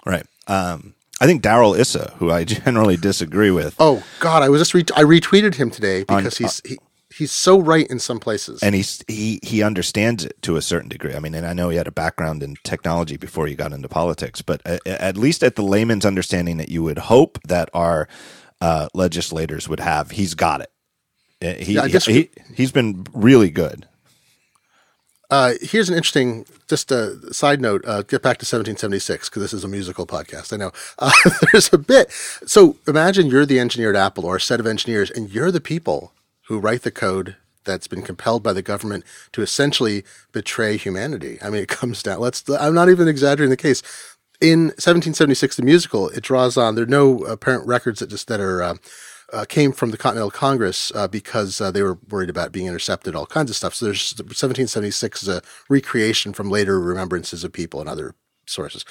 Right. 0.06 0.26
Um, 0.46 0.94
I 1.20 1.26
think 1.26 1.42
Darrell 1.42 1.74
Issa, 1.74 2.14
who 2.18 2.30
I 2.30 2.44
generally 2.56 2.96
disagree 2.96 3.50
with, 3.50 3.74
Oh 3.78 4.02
God, 4.20 4.42
I 4.42 4.48
was 4.48 4.60
just 4.60 4.74
re- 4.74 4.84
I 4.96 5.02
retweeted 5.04 5.54
him 5.54 5.70
today 5.70 6.04
because 6.04 6.38
he's 6.38 6.60
he, 6.64 6.78
he's 7.14 7.30
so 7.32 7.60
right 7.60 7.86
in 7.88 7.98
some 8.00 8.18
places. 8.18 8.62
and 8.62 8.74
he's 8.74 9.04
he 9.08 9.38
he 9.42 9.62
understands 9.62 10.24
it 10.24 10.40
to 10.42 10.56
a 10.56 10.62
certain 10.62 10.88
degree. 10.88 11.14
I 11.14 11.20
mean, 11.20 11.34
and 11.34 11.46
I 11.46 11.52
know 11.52 11.68
he 11.68 11.76
had 11.76 11.86
a 11.86 11.92
background 11.92 12.42
in 12.42 12.56
technology 12.64 13.16
before 13.16 13.46
he 13.46 13.54
got 13.54 13.72
into 13.72 13.88
politics, 13.88 14.42
but 14.42 14.60
a- 14.66 14.80
at 15.02 15.16
least 15.16 15.42
at 15.44 15.54
the 15.54 15.62
layman's 15.62 16.04
understanding 16.06 16.56
that 16.56 16.70
you 16.70 16.82
would 16.82 16.98
hope 16.98 17.38
that 17.44 17.68
our 17.72 18.08
uh, 18.60 18.88
legislators 18.94 19.68
would 19.68 19.80
have, 19.80 20.10
he's 20.12 20.34
got 20.34 20.60
it. 20.62 20.70
Uh, 21.44 21.54
He, 21.54 21.74
Yeah, 21.74 21.86
just- 21.88 22.06
he 22.08 22.30
he's 22.54 22.72
been 22.72 23.06
really 23.12 23.50
good. 23.50 23.86
uh, 25.30 25.54
here's 25.62 25.88
an 25.88 25.96
interesting 25.96 26.46
just 26.68 26.92
a 26.92 27.32
side 27.34 27.60
note. 27.60 27.82
Uh, 27.86 28.02
get 28.02 28.22
back 28.22 28.38
to 28.38 28.44
1776 28.44 29.28
because 29.28 29.42
this 29.42 29.52
is 29.52 29.64
a 29.64 29.68
musical 29.68 30.06
podcast. 30.06 30.52
I 30.52 30.56
know 30.56 30.72
uh, 30.98 31.10
there's 31.52 31.72
a 31.72 31.78
bit. 31.78 32.10
So 32.46 32.76
imagine 32.86 33.26
you're 33.28 33.46
the 33.46 33.58
engineer 33.58 33.90
at 33.90 33.96
Apple 33.96 34.24
or 34.24 34.36
a 34.36 34.40
set 34.40 34.60
of 34.60 34.66
engineers, 34.66 35.10
and 35.10 35.30
you're 35.30 35.50
the 35.50 35.60
people 35.60 36.12
who 36.48 36.58
write 36.58 36.82
the 36.82 36.90
code 36.90 37.36
that's 37.64 37.88
been 37.88 38.02
compelled 38.02 38.42
by 38.42 38.52
the 38.52 38.60
government 38.62 39.02
to 39.32 39.40
essentially 39.40 40.04
betray 40.32 40.76
humanity. 40.76 41.38
I 41.42 41.48
mean, 41.48 41.62
it 41.62 41.68
comes 41.68 42.02
down. 42.02 42.20
Let's. 42.20 42.48
I'm 42.50 42.74
not 42.74 42.90
even 42.90 43.08
exaggerating 43.08 43.50
the 43.50 43.56
case. 43.56 43.82
In 44.40 44.64
1776, 44.76 45.56
the 45.56 45.62
musical, 45.62 46.10
it 46.10 46.22
draws 46.22 46.56
on. 46.58 46.74
There 46.74 46.84
are 46.84 46.86
no 46.86 47.24
apparent 47.24 47.66
records 47.66 48.00
that 48.00 48.10
just 48.10 48.28
that 48.28 48.40
are. 48.40 48.76
Uh, 49.34 49.44
came 49.44 49.72
from 49.72 49.90
the 49.90 49.98
Continental 49.98 50.30
Congress 50.30 50.92
uh, 50.94 51.08
because 51.08 51.60
uh, 51.60 51.70
they 51.72 51.82
were 51.82 51.98
worried 52.08 52.30
about 52.30 52.52
being 52.52 52.66
intercepted, 52.66 53.16
all 53.16 53.26
kinds 53.26 53.50
of 53.50 53.56
stuff. 53.56 53.74
So 53.74 53.86
there's 53.86 54.14
1776 54.16 55.24
is 55.24 55.28
a 55.28 55.42
recreation 55.68 56.32
from 56.32 56.50
later 56.50 56.78
remembrances 56.80 57.42
of 57.42 57.52
people 57.52 57.80
and 57.80 57.88
other 57.88 58.14
sources. 58.46 58.84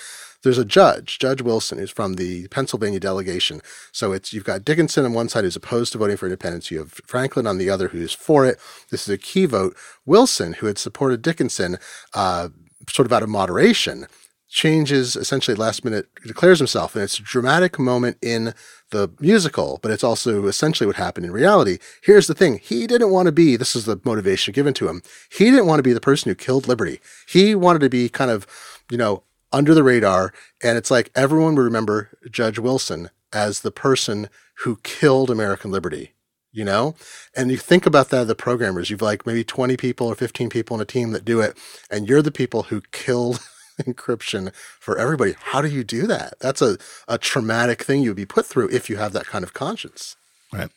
There's 0.44 0.58
a 0.58 0.66
judge, 0.66 1.20
Judge 1.20 1.42
Wilson, 1.42 1.78
who's 1.78 1.90
from 1.90 2.16
the 2.16 2.48
Pennsylvania 2.50 3.00
delegation. 3.00 3.62
So 3.94 4.12
it's 4.12 4.34
you've 4.34 4.44
got 4.44 4.66
Dickinson 4.66 5.06
on 5.06 5.14
one 5.14 5.30
side 5.30 5.46
who's 5.46 5.56
opposed 5.56 5.94
to 5.94 5.98
voting 5.98 6.18
for 6.18 6.26
independence. 6.26 6.70
You 6.70 6.80
have 6.80 6.92
Franklin 7.06 7.48
on 7.48 7.58
the 7.58 7.70
other 7.70 7.88
who's 7.88 8.12
for 8.12 8.46
it. 8.46 8.60
This 8.90 9.08
is 9.08 9.14
a 9.14 9.18
key 9.18 9.46
vote. 9.46 9.78
Wilson, 10.06 10.54
who 10.54 10.68
had 10.68 10.78
supported 10.78 11.22
Dickinson, 11.22 11.78
uh, 12.14 12.50
sort 12.90 13.06
of 13.06 13.14
out 13.14 13.24
of 13.24 13.30
moderation, 13.30 14.08
changes 14.54 15.16
essentially 15.16 15.56
last 15.56 15.84
minute 15.84 16.08
declares 16.28 16.60
himself 16.60 16.94
and 16.94 17.04
it's 17.04 17.18
a 17.18 17.24
dramatic 17.24 17.80
moment 17.80 18.18
in 18.22 18.54
the 18.92 19.10
musical 19.20 19.80
but 19.82 19.90
it's 19.90 20.04
also 20.04 20.46
essentially 20.46 20.86
what 20.86 20.96
happened 20.96 21.26
in 21.26 21.32
reality. 21.32 21.80
Here's 22.04 22.28
the 22.28 22.36
thing. 22.36 22.60
He 22.60 22.86
didn't 22.86 23.10
want 23.10 23.26
to 23.26 23.32
be 23.32 23.58
this 23.58 23.76
is 23.76 23.86
the 23.86 24.00
motivation 24.06 24.52
given 24.54 24.76
to 24.76 24.88
him 24.88 25.02
he 25.32 25.46
didn't 25.46 25.66
want 25.66 25.80
to 25.80 25.84
be 25.84 25.92
the 25.92 26.00
person 26.00 26.30
who 26.30 26.36
killed 26.36 26.68
liberty. 26.68 27.00
He 27.28 27.56
wanted 27.56 27.80
to 27.80 27.90
be 27.90 28.10
kind 28.10 28.30
of 28.30 28.46
you 28.92 28.98
know 28.98 29.24
under 29.52 29.74
the 29.74 29.84
radar 29.84 30.32
and 30.62 30.78
it's 30.78 30.92
like 30.92 31.10
everyone 31.16 31.56
would 31.56 31.64
remember 31.64 32.12
judge 32.30 32.60
wilson 32.60 33.10
as 33.34 33.62
the 33.62 33.72
person 33.72 34.30
who 34.58 34.78
killed 34.84 35.32
american 35.32 35.72
liberty 35.72 36.14
you 36.56 36.64
know? 36.64 36.94
And 37.36 37.50
you 37.50 37.58
think 37.58 37.88
about 37.88 38.10
that 38.10 38.28
the 38.28 38.36
programmers. 38.36 38.92
You've 38.92 39.02
like 39.02 39.26
maybe 39.26 39.44
20 39.44 39.76
people 39.76 40.06
or 40.06 40.14
15 40.14 40.52
people 40.52 40.76
in 40.76 40.82
a 40.82 40.86
team 40.86 41.10
that 41.14 41.26
do 41.26 41.42
it 41.42 41.58
and 41.90 42.08
you're 42.08 42.22
the 42.22 42.32
people 42.32 42.64
who 42.64 42.82
killed 42.92 43.40
encryption 43.82 44.54
for 44.80 44.98
everybody 44.98 45.36
how 45.40 45.62
do 45.62 45.68
you 45.68 45.84
do 45.84 46.06
that 46.08 46.34
that's 46.40 46.62
a, 46.62 46.78
a 47.08 47.18
traumatic 47.18 47.84
thing 47.84 48.02
you'd 48.02 48.16
be 48.16 48.26
put 48.26 48.46
through 48.46 48.70
if 48.70 48.90
you 48.90 48.98
have 48.98 49.14
that 49.14 49.26
kind 49.28 49.44
of 49.44 49.54
conscience 49.54 50.16
Right. 50.52 50.70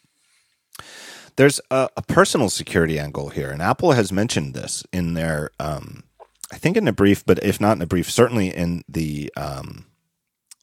There's 1.37 1.61
a, 1.71 1.89
a 1.99 2.03
personal 2.03 2.49
security 2.49 2.99
angle 2.99 3.29
here, 3.29 3.51
and 3.51 3.61
Apple 3.61 3.93
has 3.93 4.11
mentioned 4.11 4.55
this 4.55 4.85
in 4.91 5.13
their 5.13 5.51
um, 5.61 6.05
I 6.51 6.57
think 6.57 6.79
in 6.79 6.89
a 6.89 6.93
brief, 6.93 7.27
but 7.27 7.43
if 7.45 7.61
not 7.61 7.77
in 7.77 7.83
a 7.83 7.87
brief, 7.87 8.11
certainly 8.11 8.49
in 8.49 8.83
the 8.89 9.31
um, 9.37 9.85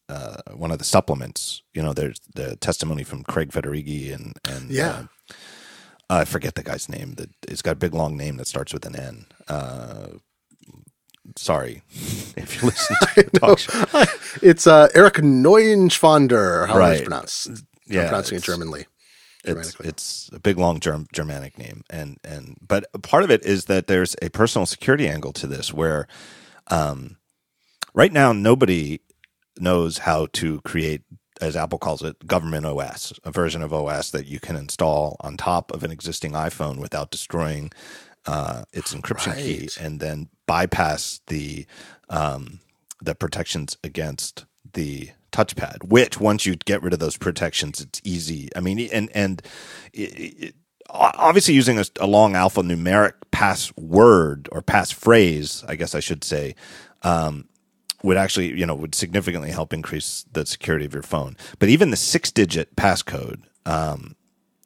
uh, 0.10 0.38
one 0.56 0.72
of 0.72 0.80
the 0.80 0.84
supplements. 0.84 1.62
You 1.76 1.84
know, 1.84 1.94
there's 1.94 2.20
the 2.34 2.56
testimony 2.56 3.04
from 3.04 3.24
Craig 3.24 3.52
Federighi 3.52 4.12
and 4.14 4.34
and 4.46 4.72
Yeah. 4.72 5.04
uh, 5.30 5.44
I 6.10 6.26
forget 6.26 6.56
the 6.56 6.64
guy's 6.64 6.90
name. 6.90 7.14
That 7.16 7.30
it's 7.48 7.62
got 7.62 7.72
a 7.74 7.76
big 7.76 7.94
long 7.94 8.18
name 8.18 8.38
that 8.38 8.48
starts 8.48 8.74
with 8.74 8.86
an 8.88 8.96
N. 8.96 9.26
Uh, 9.48 10.08
sorry 11.38 11.84
if 12.38 12.61
you 12.61 12.67
listen 12.69 12.97
to 13.01 13.24
the 13.24 13.32
talk 13.32 13.59
show. 13.59 13.74
It's 14.41 14.67
uh, 14.67 14.89
Erik 14.95 15.15
Neuenschwander, 15.15 16.67
how 16.69 16.78
Right. 16.78 16.93
it's 16.93 17.01
pronounced. 17.01 17.47
I'm 17.49 17.57
Yeah, 17.88 18.07
pronouncing 18.07 18.38
it 18.38 18.43
Germanly. 18.43 18.88
It's, 19.45 19.76
it's 19.84 20.30
a 20.34 20.39
big 20.39 20.57
long 20.57 20.80
Germ- 20.80 21.07
Germanic 21.13 21.57
name, 21.57 21.84
and 21.89 22.17
and 22.24 22.57
but 22.65 22.86
part 23.03 23.24
of 23.24 23.32
it 23.32 23.45
is 23.45 23.65
that 23.65 23.88
there's 23.88 24.15
a 24.21 24.30
personal 24.30 24.65
security 24.65 25.07
angle 25.07 25.34
to 25.34 25.47
this, 25.47 25.74
where 25.74 26.07
um, 26.69 27.17
right 27.93 28.13
now 28.13 28.34
nobody 28.34 29.01
knows 29.59 29.99
how 29.99 30.28
to 30.34 30.61
create, 30.61 31.03
as 31.41 31.55
Apple 31.55 31.80
calls 31.80 32.03
it, 32.03 32.26
government 32.28 32.65
OS, 32.65 33.13
a 33.24 33.32
version 33.32 33.61
of 33.63 33.74
OS 33.74 34.11
that 34.11 34.28
you 34.28 34.39
can 34.39 34.55
install 34.55 35.17
on 35.21 35.38
top 35.38 35.71
of 35.74 35.84
an 35.84 35.91
existing 35.91 36.34
iPhone 36.34 36.80
without 36.80 37.11
destroying 37.11 37.71
uh, 38.26 38.63
its 38.71 38.93
encryption 38.93 39.36
key, 39.36 39.69
and 39.80 39.99
then 39.99 40.30
bypass 40.45 41.21
the 41.28 41.65
um, 42.09 42.59
the 43.01 43.15
protections 43.15 43.78
against 43.84 44.45
the 44.74 45.11
touchpad. 45.32 45.89
Which 45.89 46.19
once 46.19 46.45
you 46.45 46.55
get 46.55 46.82
rid 46.82 46.93
of 46.93 46.99
those 46.99 47.17
protections, 47.17 47.82
it's 47.82 48.01
easy. 48.03 48.49
I 48.55 48.59
mean, 48.59 48.80
and 48.80 49.09
and 49.13 49.41
it, 49.91 49.99
it, 49.99 50.55
obviously 50.89 51.53
using 51.53 51.80
a, 51.80 51.86
a 51.99 52.07
long 52.07 52.34
alphanumeric 52.34 53.13
password 53.32 54.47
or 54.51 54.61
passphrase, 54.61 55.63
I 55.67 55.76
guess 55.76 55.95
I 55.95 55.99
should 55.99 56.24
say, 56.24 56.55
um, 57.01 57.47
would 58.03 58.17
actually 58.17 58.57
you 58.57 58.65
know 58.65 58.76
would 58.76 58.95
significantly 58.95 59.51
help 59.51 59.74
increase 59.74 60.26
the 60.32 60.45
security 60.45 60.86
of 60.86 60.93
your 60.93 61.03
phone. 61.03 61.36
But 61.59 61.69
even 61.69 61.91
the 61.91 61.97
six 61.97 62.32
digit 62.32 62.76
passcode. 62.76 63.41
Um, 63.65 64.15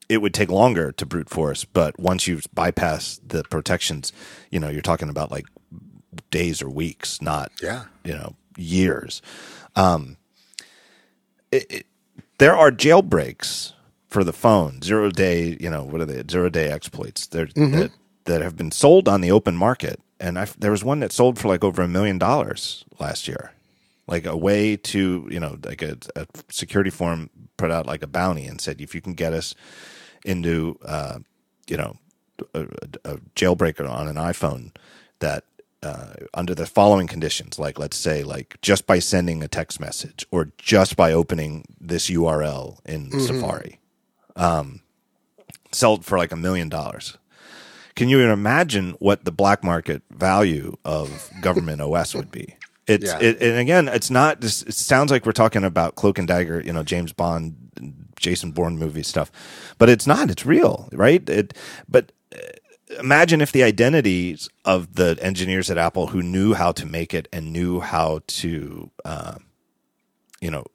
it 0.10 0.22
would 0.22 0.34
take 0.34 0.50
longer 0.50 0.92
to 0.94 1.06
brute 1.06 1.30
force, 1.30 1.66
but 1.66 2.00
once 2.00 2.28
you 2.28 2.40
bypass 2.54 3.20
the 3.28 3.44
protections, 3.44 4.14
you 4.52 4.60
know, 4.60 4.70
you're 4.70 4.82
talking 4.82 5.10
about 5.10 5.32
like 5.32 5.46
days 6.32 6.62
or 6.62 6.70
weeks, 6.70 7.22
not 7.22 7.52
Yeah. 7.62 7.86
you 8.04 8.14
know 8.14 8.36
years. 8.58 9.22
Um, 9.76 10.18
it, 11.52 11.66
it, 11.72 11.86
there 12.40 12.56
are 12.56 12.72
jailbreaks 12.72 13.74
for 14.10 14.24
the 14.24 14.34
phone, 14.34 14.82
zero 14.82 15.10
day, 15.12 15.58
you 15.60 15.70
know, 15.70 15.84
what 15.84 16.02
are 16.02 16.06
they? 16.06 16.24
Zero 16.30 16.50
day 16.50 16.70
exploits 16.70 17.28
there 17.28 17.48
that 17.82 17.92
that 18.26 18.42
have 18.42 18.56
been 18.58 18.72
sold 18.72 19.08
on 19.08 19.22
the 19.22 19.32
open 19.32 19.56
market, 19.56 20.00
and 20.20 20.38
I, 20.40 20.48
there 20.58 20.72
was 20.72 20.84
one 20.84 21.00
that 21.02 21.12
sold 21.12 21.38
for 21.40 21.48
like 21.48 21.64
over 21.64 21.82
a 21.82 21.88
million 21.88 22.18
dollars 22.18 22.84
last 23.00 23.28
year. 23.28 23.52
Like 24.10 24.26
a 24.26 24.38
way 24.38 24.78
to, 24.78 25.28
you 25.30 25.40
know, 25.40 25.58
like 25.66 25.82
a, 25.82 25.98
a 26.16 26.26
security 26.50 26.90
firm 26.90 27.30
put 27.58 27.72
out 27.72 27.86
like 27.86 28.02
a 28.04 28.08
bounty 28.08 28.46
and 28.46 28.62
said, 28.62 28.80
if 28.80 28.96
you 28.96 29.02
can 29.02 29.14
get 29.14 29.34
us 29.34 29.54
into, 30.28 30.78
uh, 30.86 31.20
you 31.68 31.78
know, 31.78 31.98
a, 32.54 32.62
a 33.04 33.18
jailbreaker 33.36 33.90
on 33.90 34.08
an 34.08 34.16
iPhone 34.16 34.76
that 35.20 35.44
uh, 35.84 36.14
under 36.34 36.54
the 36.56 36.66
following 36.66 37.08
conditions, 37.08 37.58
like 37.60 37.80
let's 37.80 37.98
say, 37.98 38.24
like 38.24 38.58
just 38.62 38.86
by 38.88 39.00
sending 39.00 39.42
a 39.44 39.48
text 39.48 39.80
message 39.80 40.26
or 40.32 40.52
just 40.58 40.96
by 40.96 41.12
opening 41.12 41.66
this 41.80 42.10
URL 42.10 42.80
in 42.86 43.20
Safari, 43.20 43.80
um, 44.36 44.82
sold 45.72 46.06
for 46.06 46.18
like 46.18 46.32
a 46.32 46.36
million 46.36 46.70
dollars. 46.70 47.18
Can 47.96 48.10
you 48.10 48.20
even 48.20 48.32
imagine 48.32 48.92
what 49.00 49.26
the 49.26 49.32
black 49.32 49.64
market 49.64 50.04
value 50.12 50.78
of 50.86 51.32
government 51.42 51.82
OS 51.88 52.14
would 52.14 52.32
be? 52.32 52.56
It's 52.86 53.06
Yeah. 53.06 53.20
it, 53.20 53.42
and 53.42 53.58
again, 53.60 53.88
it's 53.88 54.10
not. 54.10 54.42
This, 54.42 54.62
it 54.64 54.74
sounds 54.74 55.12
like 55.12 55.26
we're 55.26 55.32
talking 55.32 55.64
about 55.64 55.96
Cloak 55.96 56.18
and 56.20 56.28
Dagger, 56.28 56.62
you 56.62 56.72
know, 56.72 56.84
James 56.84 57.12
Bond, 57.12 57.56
Jason 58.20 58.52
Bourne 58.52 58.78
movie 58.78 59.04
stuff, 59.04 59.32
but 59.78 59.90
it's 59.90 60.08
not. 60.08 60.30
It's 60.30 60.46
real, 60.46 60.90
right? 60.92 61.28
It, 61.30 61.54
but 61.88 62.12
uh, 62.36 62.40
imagine 63.00 63.42
if 63.42 63.52
the 63.52 63.64
identities 63.64 64.50
of 64.66 64.96
the 64.96 65.18
engineers 65.22 65.70
at 65.72 65.78
Apple 65.78 66.08
who 66.08 66.22
knew 66.22 66.54
how 66.54 66.72
to 66.74 66.86
make 66.86 67.14
it 67.14 67.28
and 67.34 67.54
knew 67.54 67.80
how 67.80 68.22
to, 68.28 68.92
uh, 69.06 69.36
you 70.42 70.52
know, 70.52 70.66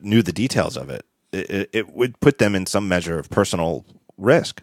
knew 0.00 0.22
the 0.22 0.32
details 0.32 0.76
of 0.76 0.90
it, 0.90 1.04
it, 1.32 1.70
it- 1.72 1.94
would 1.94 2.18
put 2.20 2.38
them 2.38 2.54
in 2.54 2.66
some 2.66 2.88
measure 2.88 3.18
of 3.18 3.30
personal 3.30 3.84
risk. 4.18 4.62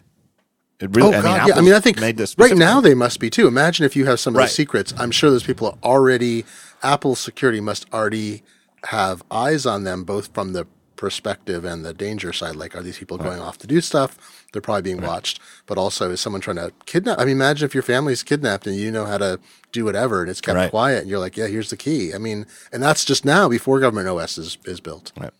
It 0.80 0.96
really, 0.96 1.14
Oh 1.14 1.18
I 1.18 1.22
God, 1.22 1.38
mean, 1.40 1.48
yeah. 1.48 1.54
I 1.56 1.60
mean, 1.60 1.74
I 1.74 1.80
think 1.80 2.00
made 2.00 2.16
this 2.16 2.34
right 2.38 2.56
now 2.56 2.80
they 2.80 2.94
must 2.94 3.20
be 3.20 3.28
too. 3.28 3.46
Imagine 3.46 3.84
if 3.84 3.94
you 3.94 4.06
have 4.06 4.18
some 4.18 4.34
of 4.34 4.38
Right. 4.38 4.46
the 4.48 4.54
secrets. 4.54 4.94
I'm 4.96 5.10
sure 5.10 5.30
those 5.30 5.42
people 5.42 5.66
are 5.68 5.78
already. 5.84 6.44
Apple 6.82 7.14
security 7.16 7.60
must 7.60 7.86
already 7.92 8.42
have 8.84 9.22
eyes 9.30 9.66
on 9.66 9.84
them, 9.84 10.04
both 10.04 10.32
from 10.32 10.54
the 10.54 10.66
perspective 11.00 11.64
and 11.64 11.82
the 11.82 11.94
danger 11.94 12.30
side. 12.30 12.54
Like, 12.56 12.76
are 12.76 12.82
these 12.82 12.98
people 12.98 13.16
going 13.16 13.40
off 13.40 13.56
to 13.58 13.66
do 13.66 13.80
stuff? 13.80 14.44
They're 14.52 14.60
probably 14.60 14.82
being 14.82 15.00
watched. 15.00 15.40
But 15.66 15.78
also, 15.78 16.10
is 16.10 16.20
someone 16.20 16.42
trying 16.42 16.58
to 16.58 16.72
kidnap? 16.84 17.18
I 17.18 17.24
mean, 17.24 17.36
imagine 17.36 17.64
if 17.64 17.72
your 17.74 17.82
family's 17.82 18.22
kidnapped 18.22 18.66
and 18.66 18.76
you 18.76 18.90
know 18.92 19.06
how 19.06 19.16
to 19.16 19.40
do 19.72 19.84
whatever, 19.86 20.20
and 20.20 20.30
it's 20.30 20.42
kept 20.42 20.56
Right. 20.56 20.70
quiet, 20.70 21.00
and 21.00 21.08
you're 21.10 21.18
like, 21.18 21.38
yeah, 21.38 21.46
here's 21.46 21.70
the 21.70 21.76
key. 21.76 22.12
I 22.14 22.18
mean, 22.18 22.46
and 22.70 22.82
that's 22.82 23.06
just 23.06 23.24
now 23.24 23.48
before 23.48 23.80
government 23.80 24.08
OS 24.08 24.36
is 24.36 24.58
is 24.66 24.78
built. 24.80 25.12
Right. 25.18 25.32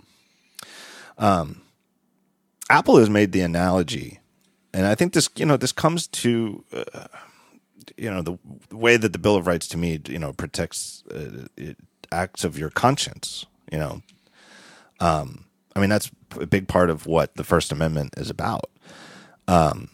Um, 1.18 1.60
Apple 2.70 2.96
has 2.96 3.10
made 3.10 3.32
the 3.32 3.42
analogy, 3.42 4.20
and 4.72 4.86
I 4.86 4.94
think 4.94 5.12
this, 5.12 5.28
you 5.36 5.44
know, 5.44 5.58
this 5.58 5.72
comes 5.72 6.06
to, 6.06 6.64
uh, 6.72 7.08
you 7.98 8.10
know, 8.10 8.22
the, 8.22 8.38
the 8.70 8.76
way 8.76 8.96
that 8.96 9.12
the 9.12 9.18
Bill 9.18 9.36
of 9.36 9.46
Rights 9.46 9.68
to 9.68 9.76
me, 9.76 10.00
you 10.08 10.18
know, 10.18 10.32
protects 10.32 11.02
uh, 11.12 11.46
it, 11.58 11.76
acts 12.10 12.44
of 12.44 12.58
your 12.58 12.70
conscience. 12.70 13.44
You 13.70 13.78
know, 13.78 14.02
um, 15.00 15.44
I 15.80 15.82
mean, 15.82 15.90
that's 15.90 16.10
a 16.38 16.44
big 16.46 16.68
part 16.68 16.90
of 16.90 17.06
what 17.06 17.34
the 17.36 17.44
First 17.44 17.72
Amendment 17.72 18.14
is 18.18 18.28
about. 18.28 18.68
Um, 19.48 19.88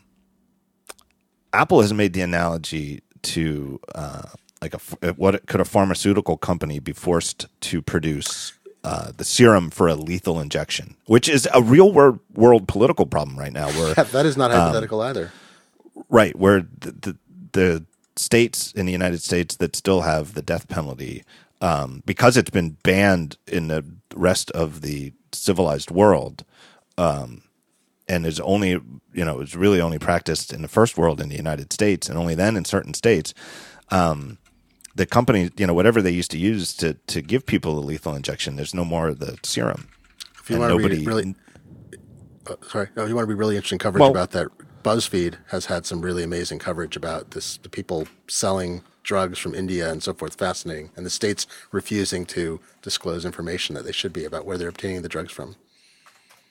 Apple 1.53 1.81
has 1.81 1.95
made 1.95 2.13
the 2.13 2.23
analogy 2.23 3.03
to 3.23 3.81
uh, 3.95 4.23
like 4.61 4.75
a 4.75 4.77
f- 4.77 5.17
what 5.17 5.47
could 5.47 5.61
a 5.61 5.65
pharmaceutical 5.65 6.37
company 6.37 6.81
be 6.81 6.93
forced 6.93 7.47
to 7.61 7.81
produce 7.81 8.53
uh, 8.85 9.13
the 9.17 9.25
serum 9.25 9.71
for 9.71 9.87
a 9.89 9.95
lethal 9.95 10.41
injection, 10.41 10.97
which 11.07 11.29
is 11.29 11.49
a 11.55 11.63
real 11.63 11.93
world 11.93 12.19
world 12.35 12.67
political 12.69 13.07
problem 13.07 13.39
right 13.39 13.53
now. 13.53 13.69
Where 13.69 13.95
Yeah, 13.97 14.03
that 14.13 14.27
is 14.27 14.37
not 14.37 14.51
Um, 14.51 14.61
hypothetical 14.61 15.01
either. 15.03 15.31
right 16.09 16.37
where 16.37 16.63
the, 16.81 16.93
the 16.93 17.17
the 17.53 17.85
states 18.17 18.73
in 18.73 18.87
the 18.87 18.93
United 18.93 19.23
States 19.23 19.57
that 19.57 19.77
still 19.77 20.01
have 20.03 20.35
the 20.35 20.43
death 20.43 20.69
penalty 20.69 21.23
um, 21.61 22.03
because 22.05 22.37
it's 22.37 22.51
been 22.51 22.71
banned 22.83 23.37
in 23.47 23.69
the 23.69 23.85
rest 24.15 24.51
of 24.51 24.81
the 24.83 25.13
civilized 25.37 25.91
world 25.91 26.45
um, 26.99 27.43
and 28.09 28.27
is 28.27 28.41
only 28.41 28.71
you 28.71 29.25
know 29.25 29.41
is 29.41 29.57
really 29.57 29.81
only 29.81 29.99
practiced 29.99 30.53
in 30.53 30.63
the 30.63 30.69
first 30.69 30.97
world 30.97 31.21
in 31.21 31.29
the 31.29 31.37
United 31.37 31.73
States 31.73 32.09
and 32.09 32.19
only 32.19 32.35
then 32.35 32.57
in 32.57 32.65
certain 32.65 32.95
states 32.95 33.35
um, 33.91 34.39
the 34.95 35.07
company 35.07 35.51
you 35.57 35.67
know 35.67 35.75
whatever 35.75 36.01
they 36.03 36.11
used 36.11 36.31
to 36.31 36.39
use 36.39 36.73
to 36.75 36.95
to 37.07 37.21
give 37.23 37.47
people 37.47 37.79
a 37.79 37.81
lethal 37.81 38.15
injection 38.15 38.57
there's 38.57 38.75
no 38.75 38.85
more 38.85 39.09
of 39.09 39.19
the 39.19 39.39
serum 39.43 39.89
If 40.41 40.51
you 40.51 40.57
and 40.57 40.61
want 40.63 40.71
to 40.73 40.77
nobody 40.79 40.99
read 40.99 41.07
really, 41.07 41.35
uh, 42.49 42.55
sorry, 42.69 42.89
oh, 42.97 43.07
you 43.07 43.15
want 43.15 43.25
to 43.25 43.29
be 43.29 43.35
really 43.35 43.57
interesting 43.57 43.79
coverage 43.79 44.01
Well- 44.01 44.11
about 44.11 44.31
that. 44.33 44.49
BuzzFeed 44.83 45.35
has 45.49 45.67
had 45.67 45.85
some 45.85 46.01
really 46.01 46.23
amazing 46.23 46.61
coverage 46.61 46.97
about 46.97 47.33
this. 47.33 47.57
The 47.57 47.69
people 47.69 48.07
selling 48.29 48.85
drugs 49.07 49.39
from 49.39 49.55
India 49.55 49.91
and 49.91 50.03
so 50.03 50.13
forth, 50.13 50.35
fascinating, 50.35 50.91
and 50.97 51.07
the 51.07 51.11
states 51.11 51.47
refusing 51.73 52.27
to 52.27 52.61
disclose 52.83 53.25
information 53.25 53.75
that 53.75 53.85
they 53.85 53.93
should 53.93 54.13
be 54.13 54.25
about 54.25 54.45
where 54.45 54.59
they're 54.59 54.69
obtaining 54.69 55.01
the 55.01 55.09
drugs 55.09 55.33
from. 55.33 55.57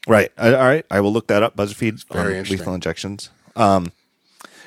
Right. 0.08 0.32
All 0.38 0.52
right. 0.52 0.86
I 0.90 1.02
will 1.02 1.14
look 1.14 1.28
that 1.28 1.44
up. 1.44 1.56
BuzzFeed 1.56 2.06
very 2.12 2.42
lethal 2.44 2.74
injections. 2.74 3.30
Um, 3.56 3.92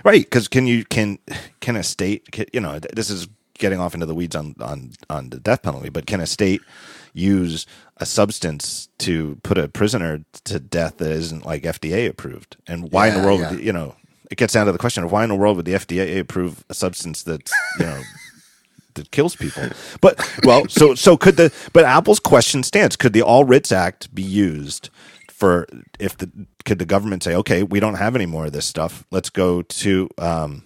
right. 0.04 0.22
Because 0.22 0.48
can 0.48 0.66
you 0.66 0.84
can 0.84 1.18
can 1.60 1.76
a 1.76 1.82
state 1.82 2.30
can, 2.30 2.46
you 2.52 2.60
know 2.60 2.78
this 2.78 3.10
is 3.10 3.28
getting 3.54 3.80
off 3.80 3.94
into 3.94 4.06
the 4.06 4.14
weeds 4.14 4.36
on 4.36 4.54
on 4.60 4.92
on 5.08 5.30
the 5.30 5.38
death 5.38 5.62
penalty, 5.62 5.90
but 5.90 6.06
can 6.06 6.20
a 6.20 6.26
state 6.26 6.60
use 7.12 7.66
a 7.98 8.06
substance 8.06 8.88
to 8.98 9.38
put 9.42 9.58
a 9.58 9.68
prisoner 9.68 10.24
to 10.44 10.60
death 10.60 10.98
that 10.98 11.10
isn't 11.10 11.46
like 11.46 11.62
FDA 11.62 12.08
approved? 12.08 12.56
And 12.66 12.90
why 12.90 13.08
in 13.08 13.14
the 13.14 13.26
world 13.26 13.40
yeah. 13.40 13.52
you 13.52 13.72
know 13.72 13.94
it 14.30 14.36
gets 14.36 14.52
down 14.52 14.66
to 14.66 14.72
the 14.72 14.78
question 14.78 15.04
of 15.04 15.12
why 15.12 15.22
in 15.22 15.28
the 15.28 15.36
world 15.36 15.56
would 15.56 15.66
the 15.66 15.74
FDA 15.74 16.18
approve 16.20 16.64
a 16.68 16.74
substance 16.74 17.22
that's 17.22 17.52
you 17.78 17.86
know 17.86 18.02
that 18.94 19.10
kills 19.10 19.36
people. 19.36 19.68
But 20.00 20.18
well, 20.44 20.68
so 20.68 20.94
so 20.94 21.16
could 21.16 21.36
the 21.36 21.52
but 21.72 21.84
Apple's 21.84 22.20
question 22.20 22.62
stands: 22.62 22.96
Could 22.96 23.12
the 23.12 23.22
All 23.22 23.44
Writs 23.44 23.72
Act 23.72 24.14
be 24.14 24.22
used 24.22 24.90
for 25.38 25.66
if 26.00 26.16
the 26.16 26.30
could 26.64 26.78
the 26.78 26.84
government 26.84 27.22
say, 27.22 27.34
okay, 27.34 27.62
we 27.62 27.80
don't 27.80 27.94
have 27.94 28.16
any 28.16 28.26
more 28.26 28.46
of 28.46 28.52
this 28.52 28.66
stuff. 28.66 29.04
Let's 29.10 29.30
go 29.30 29.62
to 29.62 30.10
um, 30.18 30.64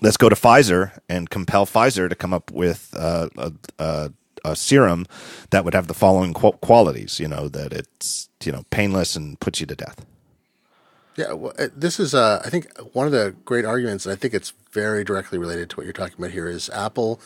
let's 0.00 0.16
go 0.16 0.28
to 0.28 0.34
Pfizer 0.34 0.98
and 1.08 1.30
compel 1.30 1.64
Pfizer 1.64 2.08
to 2.08 2.14
come 2.16 2.34
up 2.34 2.50
with 2.50 2.92
uh, 2.96 3.28
a, 3.38 3.52
a, 3.78 4.12
a 4.44 4.56
serum 4.56 5.06
that 5.50 5.64
would 5.64 5.74
have 5.74 5.86
the 5.86 5.94
following 5.94 6.34
qualities. 6.34 7.20
You 7.20 7.28
know 7.28 7.48
that 7.48 7.72
it's 7.72 8.28
you 8.44 8.52
know 8.52 8.64
painless 8.70 9.14
and 9.14 9.38
puts 9.38 9.60
you 9.60 9.66
to 9.66 9.76
death. 9.76 10.04
Yeah, 11.18 11.32
well, 11.32 11.52
uh, 11.58 11.66
this 11.74 11.98
is, 11.98 12.14
uh, 12.14 12.40
I 12.44 12.48
think, 12.48 12.70
one 12.92 13.06
of 13.06 13.12
the 13.12 13.34
great 13.44 13.64
arguments, 13.64 14.06
and 14.06 14.12
I 14.12 14.16
think 14.16 14.32
it's 14.34 14.52
very 14.70 15.02
directly 15.02 15.36
related 15.36 15.68
to 15.70 15.76
what 15.76 15.84
you're 15.84 15.92
talking 15.92 16.14
about 16.16 16.30
here, 16.30 16.46
is 16.48 16.70
Apple 16.70 17.20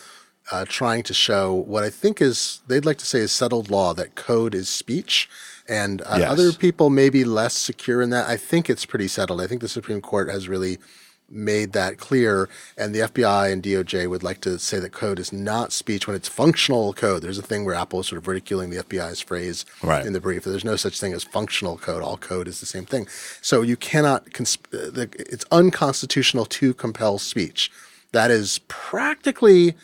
uh, 0.50 0.64
trying 0.66 1.02
to 1.02 1.12
show 1.12 1.52
what 1.52 1.84
I 1.84 1.90
think 1.90 2.22
is, 2.22 2.62
they'd 2.66 2.86
like 2.86 2.96
to 2.98 3.06
say, 3.06 3.18
is 3.18 3.32
settled 3.32 3.70
law 3.70 3.92
that 3.92 4.14
code 4.14 4.54
is 4.54 4.70
speech. 4.70 5.28
And 5.68 6.00
uh, 6.02 6.16
Yes. 6.20 6.30
other 6.30 6.52
people 6.52 6.88
may 6.88 7.10
be 7.10 7.22
less 7.24 7.54
secure 7.56 8.00
in 8.00 8.08
that. 8.10 8.26
I 8.28 8.38
think 8.38 8.70
it's 8.70 8.86
pretty 8.86 9.08
settled. 9.08 9.42
I 9.42 9.46
think 9.46 9.60
the 9.60 9.68
Supreme 9.68 10.00
Court 10.00 10.30
has 10.30 10.48
really 10.48 10.78
made 11.32 11.72
that 11.72 11.98
clear. 11.98 12.48
And 12.76 12.94
the 12.94 13.00
FBI 13.00 13.52
and 13.52 13.62
DOJ 13.62 14.08
would 14.08 14.22
like 14.22 14.40
to 14.42 14.58
say 14.58 14.78
that 14.78 14.92
code 14.92 15.18
is 15.18 15.32
not 15.32 15.72
speech 15.72 16.06
when 16.06 16.14
it's 16.14 16.28
functional 16.28 16.92
code. 16.92 17.22
There's 17.22 17.38
a 17.38 17.42
thing 17.42 17.64
where 17.64 17.74
Apple 17.74 18.00
is 18.00 18.06
sort 18.08 18.18
of 18.18 18.28
ridiculing 18.28 18.70
the 18.70 18.82
FBI's 18.82 19.20
phrase 19.20 19.64
Right. 19.82 20.04
in 20.06 20.12
the 20.12 20.20
brief. 20.20 20.44
There's 20.44 20.64
no 20.64 20.76
such 20.76 21.00
thing 21.00 21.12
as 21.12 21.24
functional 21.24 21.76
code. 21.78 22.02
All 22.02 22.16
code 22.16 22.48
is 22.48 22.60
the 22.60 22.66
same 22.66 22.84
thing. 22.84 23.06
So 23.40 23.62
you 23.62 23.76
cannot, 23.76 24.26
uh, 24.38 24.44
the, 24.70 25.08
it's 25.18 25.44
unconstitutional 25.50 26.44
to 26.46 26.74
compel 26.74 27.18
speech. 27.18 27.70
That 28.12 28.30
is 28.30 28.60
practically, 28.68 29.74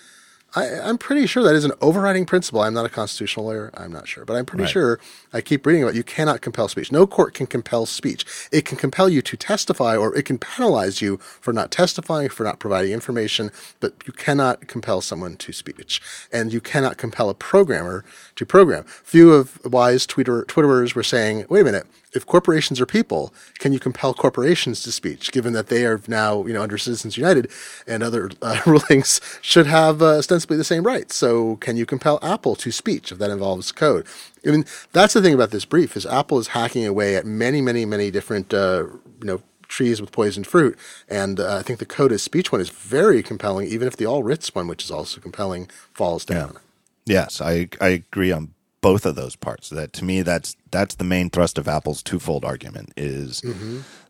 I, 0.57 0.81
I'm 0.81 0.97
pretty 0.97 1.27
sure 1.27 1.43
that 1.43 1.55
is 1.55 1.67
an 1.67 1.73
overriding 1.83 2.25
principle. 2.25 2.63
I'm 2.63 2.73
not 2.73 2.87
a 2.87 2.89
constitutional 2.89 3.45
lawyer. 3.47 3.71
I'm 3.75 3.93
not 3.93 4.09
sure, 4.09 4.25
but 4.25 4.35
I'm 4.35 4.47
pretty 4.47 4.63
Right. 4.65 4.71
sure 4.73 4.99
I 5.33 5.43
keep 5.43 5.67
reading 5.67 5.83
about 5.83 5.95
you 5.95 6.03
cannot 6.03 6.41
compel 6.41 6.69
speech. 6.69 6.91
No 6.91 7.07
court 7.07 7.35
can 7.35 7.47
compel 7.47 7.85
speech. 7.85 8.25
It 8.51 8.65
can 8.65 8.79
compel 8.79 9.11
you 9.11 9.21
to 9.21 9.37
testify 9.37 9.95
or 9.95 10.17
it 10.17 10.25
can 10.25 10.39
penalize 10.39 11.03
you 11.03 11.19
for 11.19 11.53
not 11.53 11.71
testifying, 11.71 12.31
for 12.31 12.45
not 12.45 12.61
providing 12.61 12.93
information, 12.93 13.51
but 13.79 13.93
you 14.07 14.13
cannot 14.15 14.67
compel 14.69 15.03
someone 15.03 15.37
to 15.37 15.53
speech. 15.53 16.01
And 16.33 16.51
you 16.51 16.63
cannot 16.63 16.97
compel 16.97 17.29
a 17.29 17.35
programmer 17.35 18.03
to 18.37 18.47
program. 18.47 18.85
Few 18.85 19.33
of 19.33 19.61
wise 19.67 20.07
Twitter, 20.07 20.45
Twitterers 20.45 20.95
were 20.95 21.03
saying, 21.03 21.45
wait 21.51 21.61
a 21.61 21.65
minute, 21.65 21.87
if 22.15 22.25
corporations 22.27 22.81
are 22.81 22.87
people, 22.87 23.33
can 23.59 23.73
you 23.73 23.79
compel 23.79 24.15
corporations 24.15 24.83
to 24.83 24.93
speech, 24.93 25.31
given 25.31 25.53
that 25.53 25.67
they 25.67 25.85
are 25.85 26.01
now, 26.09 26.47
you 26.47 26.53
know, 26.53 26.63
under 26.63 26.79
Citizens 26.79 27.17
United 27.17 27.51
and 27.87 28.03
other 28.03 28.31
uh, 28.41 28.61
rulings 28.67 29.21
should 29.43 29.67
have 29.67 30.01
uh, 30.01 30.19
ostensibly 30.19 30.57
the 30.57 30.65
same 30.65 30.85
rights? 30.85 31.15
So, 31.17 31.57
can 31.57 31.77
you 31.77 31.87
compel 31.87 32.19
Apple 32.23 32.57
to 32.57 32.71
speech 32.71 33.13
if 33.13 33.19
that 33.19 33.31
involves 33.31 33.73
code? 33.73 34.07
I 34.47 34.51
mean, 34.51 34.65
that's 34.93 35.15
the 35.15 35.23
thing 35.23 35.35
about 35.35 35.51
this 35.51 35.65
brief 35.65 35.97
is 35.97 36.07
Apple 36.07 36.39
is 36.39 36.49
hacking 36.49 36.87
away 36.87 37.17
at 37.17 37.27
many, 37.27 37.61
many, 37.61 37.85
many 37.85 38.11
different, 38.11 38.55
uh, 38.55 38.87
you 39.21 39.27
know, 39.27 39.43
trees 39.69 40.01
with 40.01 40.13
poisoned 40.13 40.47
fruit, 40.47 40.79
and 41.09 41.39
uh, 41.39 41.57
I 41.59 41.63
think 41.63 41.79
the 41.79 41.87
code 41.87 42.11
is 42.11 42.23
speech 42.23 42.51
one 42.51 42.61
is 42.61 42.71
very 42.71 43.23
compelling, 43.23 43.69
even 43.69 43.87
if 43.87 43.97
the 43.97 44.07
all 44.07 44.23
writs 44.23 44.55
one, 44.55 44.67
which 44.67 44.83
is 44.83 44.91
also 44.91 45.21
compelling, 45.21 45.69
falls 45.93 46.25
down. 46.25 46.59
Yes, 47.05 47.41
I 47.41 47.69
I 47.81 47.89
agree 47.89 48.33
on 48.33 48.55
both 48.89 49.05
of 49.05 49.17
those 49.17 49.37
parts. 49.37 49.69
That 49.69 49.93
to 49.95 50.05
me, 50.05 50.23
that's 50.23 50.57
that's 50.71 50.95
the 50.95 51.05
main 51.05 51.29
thrust 51.29 51.59
of 51.59 51.69
Apple's 51.69 52.03
twofold 52.03 52.43
argument 52.43 52.95
is 52.97 53.43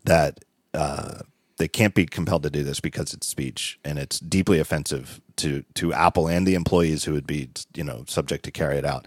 that 0.05 0.39
uh, 0.73 1.19
they 1.57 1.67
can't 1.67 1.93
be 1.93 2.05
compelled 2.05 2.43
to 2.43 2.49
do 2.49 2.63
this 2.63 2.79
because 2.79 3.13
it's 3.13 3.27
speech 3.27 3.77
and 3.83 3.99
it's 3.99 4.21
deeply 4.21 4.57
offensive 4.57 5.19
to 5.35 5.65
to 5.73 5.91
Apple 5.91 6.29
and 6.29 6.47
the 6.47 6.55
employees 6.55 7.03
who 7.03 7.11
would 7.11 7.27
be 7.27 7.49
you 7.75 7.83
know 7.83 8.05
subject 8.07 8.45
to 8.45 8.51
carry 8.51 8.77
it 8.77 8.85
out, 8.85 9.05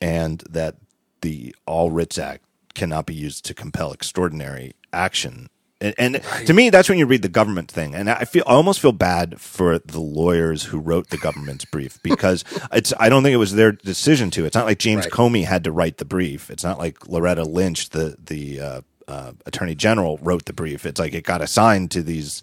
and 0.00 0.42
that 0.50 0.74
the 1.20 1.54
All 1.64 1.92
Writs 1.92 2.18
Act 2.18 2.42
cannot 2.74 3.06
be 3.06 3.14
used 3.14 3.44
to 3.44 3.54
compel 3.54 3.92
extraordinary 3.92 4.74
action. 4.92 5.48
And, 5.84 5.94
and 5.98 6.22
to 6.46 6.52
me, 6.54 6.70
that's 6.70 6.88
when 6.88 6.98
you 6.98 7.06
read 7.06 7.22
the 7.22 7.28
government 7.28 7.70
thing, 7.70 7.94
and 7.94 8.10
I 8.10 8.24
feel 8.24 8.44
I 8.46 8.52
almost 8.54 8.80
feel 8.80 8.92
bad 8.92 9.40
for 9.40 9.78
the 9.78 10.00
lawyers 10.00 10.64
who 10.64 10.78
wrote 10.78 11.10
the 11.10 11.18
government's 11.18 11.64
brief 11.64 12.00
because 12.04 12.44
it's 12.72 12.92
I 12.98 13.08
don't 13.08 13.22
think 13.22 13.34
it 13.34 13.38
was 13.38 13.54
their 13.54 13.72
decision 13.72 14.30
to. 14.32 14.44
It's 14.46 14.56
not 14.56 14.66
like 14.66 14.78
James 14.78 15.04
Right. 15.06 15.12
Comey 15.12 15.44
had 15.44 15.64
to 15.64 15.72
write 15.72 15.98
the 15.98 16.04
brief. 16.04 16.50
It's 16.50 16.64
not 16.64 16.78
like 16.78 17.08
Loretta 17.08 17.44
Lynch, 17.44 17.90
the 17.90 18.16
the 18.24 18.60
uh, 18.60 18.80
uh, 19.08 19.32
attorney 19.46 19.74
general, 19.74 20.18
wrote 20.22 20.46
the 20.46 20.52
brief. 20.52 20.86
It's 20.86 21.00
like 21.00 21.14
it 21.14 21.24
got 21.24 21.42
assigned 21.42 21.90
to 21.92 22.02
these 22.02 22.42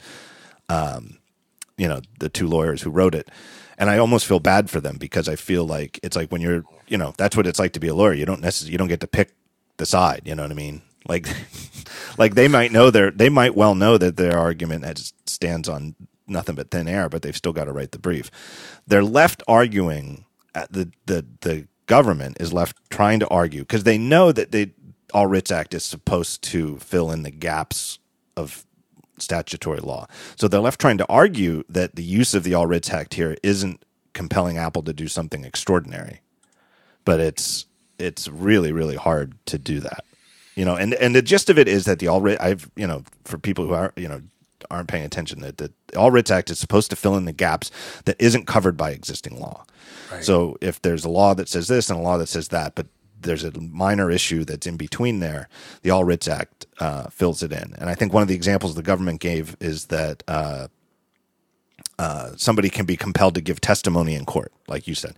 um, 0.69 1.17
you 1.77 1.87
know 1.87 2.01
the 2.19 2.29
two 2.29 2.47
lawyers 2.47 2.83
who 2.83 2.91
wrote 2.91 3.15
it 3.15 3.29
and 3.77 3.89
i 3.89 3.97
almost 3.97 4.25
feel 4.27 4.39
bad 4.39 4.69
for 4.69 4.79
them 4.79 4.97
because 4.97 5.27
i 5.27 5.35
feel 5.35 5.65
like 5.65 5.99
it's 6.03 6.15
like 6.15 6.31
when 6.31 6.41
you're 6.41 6.63
you 6.87 6.97
know 6.97 7.13
that's 7.17 7.35
what 7.35 7.47
it's 7.47 7.59
like 7.59 7.73
to 7.73 7.79
be 7.79 7.87
a 7.87 7.95
lawyer 7.95 8.13
you 8.13 8.25
don't 8.25 8.41
necessarily 8.41 8.71
you 8.71 8.77
don't 8.77 8.87
get 8.87 8.99
to 8.99 9.07
pick 9.07 9.33
the 9.77 9.85
side 9.85 10.21
you 10.25 10.35
know 10.35 10.43
what 10.43 10.51
i 10.51 10.55
mean 10.55 10.81
like 11.07 11.27
like 12.17 12.35
they 12.35 12.47
might 12.47 12.71
know 12.71 12.89
their 12.89 13.11
they 13.11 13.29
might 13.29 13.55
well 13.55 13.75
know 13.75 13.97
that 13.97 14.17
their 14.17 14.37
argument 14.37 14.85
has, 14.85 15.13
stands 15.25 15.67
on 15.69 15.95
nothing 16.27 16.55
but 16.55 16.71
thin 16.71 16.87
air 16.87 17.09
but 17.09 17.21
they've 17.21 17.35
still 17.35 17.53
got 17.53 17.65
to 17.65 17.73
write 17.73 17.91
the 17.91 17.99
brief 17.99 18.31
they're 18.87 19.03
left 19.03 19.43
arguing 19.47 20.25
at 20.55 20.71
the 20.71 20.91
the 21.05 21.25
the 21.41 21.67
government 21.87 22.37
is 22.39 22.53
left 22.53 22.77
trying 22.89 23.19
to 23.19 23.27
argue 23.27 23.61
because 23.61 23.83
they 23.83 23.97
know 23.97 24.31
that 24.31 24.51
the 24.51 24.71
all 25.13 25.27
writs 25.27 25.51
act 25.51 25.73
is 25.73 25.83
supposed 25.83 26.41
to 26.41 26.77
fill 26.77 27.11
in 27.11 27.23
the 27.23 27.31
gaps 27.31 27.99
of 28.37 28.65
statutory 29.17 29.79
law. 29.79 30.07
So 30.35 30.47
they're 30.47 30.59
left 30.59 30.81
trying 30.81 30.97
to 30.97 31.07
argue 31.07 31.63
that 31.69 31.95
the 31.95 32.03
use 32.03 32.33
of 32.33 32.43
the 32.43 32.53
All 32.53 32.67
Writs 32.67 32.89
Act 32.89 33.13
here 33.13 33.37
isn't 33.43 33.83
compelling 34.13 34.57
Apple 34.57 34.83
to 34.83 34.93
do 34.93 35.07
something 35.07 35.45
extraordinary, 35.45 36.21
but 37.05 37.19
it's 37.19 37.65
it's 37.97 38.27
really 38.27 38.71
really 38.71 38.95
hard 38.95 39.33
to 39.47 39.57
do 39.57 39.79
that. 39.81 40.03
You 40.55 40.65
know, 40.65 40.75
and 40.75 40.93
and 40.95 41.15
the 41.15 41.21
gist 41.21 41.49
of 41.49 41.57
it 41.57 41.67
is 41.67 41.85
that 41.85 41.99
the 41.99 42.07
All 42.07 42.21
Writ 42.21 42.39
I've 42.41 42.69
you 42.75 42.87
know 42.87 43.03
for 43.23 43.37
people 43.37 43.65
who 43.65 43.73
are 43.73 43.93
you 43.95 44.07
know 44.07 44.21
aren't 44.69 44.89
paying 44.89 45.05
attention 45.05 45.41
that 45.41 45.57
the 45.57 45.71
All 45.97 46.11
Writs 46.11 46.31
Act 46.31 46.49
is 46.49 46.59
supposed 46.59 46.89
to 46.89 46.95
fill 46.95 47.15
in 47.15 47.25
the 47.25 47.33
gaps 47.33 47.71
that 48.05 48.15
isn't 48.19 48.47
covered 48.47 48.77
by 48.77 48.91
existing 48.91 49.39
law. 49.39 49.65
So 50.23 50.57
if 50.61 50.81
there's 50.81 51.05
a 51.05 51.09
law 51.09 51.33
that 51.35 51.49
says 51.49 51.67
this 51.67 51.89
and 51.89 51.97
a 51.99 52.01
law 52.01 52.17
that 52.17 52.27
says 52.27 52.49
that, 52.49 52.75
but 52.75 52.87
there's 53.19 53.43
a 53.43 53.51
minor 53.59 54.11
issue 54.11 54.43
that's 54.43 54.67
in 54.67 54.77
between 54.77 55.19
there, 55.19 55.47
the 55.83 55.89
All 55.91 56.03
Writs 56.03 56.27
Act 56.27 56.65
uh, 56.79 57.07
fills 57.09 57.41
it 57.43 57.51
in. 57.51 57.73
And 57.77 57.89
I 57.89 57.95
think 57.95 58.13
one 58.13 58.21
of 58.21 58.27
the 58.27 58.35
examples 58.35 58.75
the 58.75 58.83
government 58.83 59.19
gave 59.21 59.55
is 59.59 59.85
that 59.85 60.23
uh, 60.27 60.67
uh, 61.97 62.31
somebody 62.35 62.69
can 62.69 62.85
be 62.85 62.97
compelled 62.97 63.35
to 63.35 63.41
give 63.41 63.61
testimony 63.61 64.15
in 64.15 64.25
court, 64.25 64.51
like 64.67 64.87
you 64.87 64.95
said. 64.95 65.15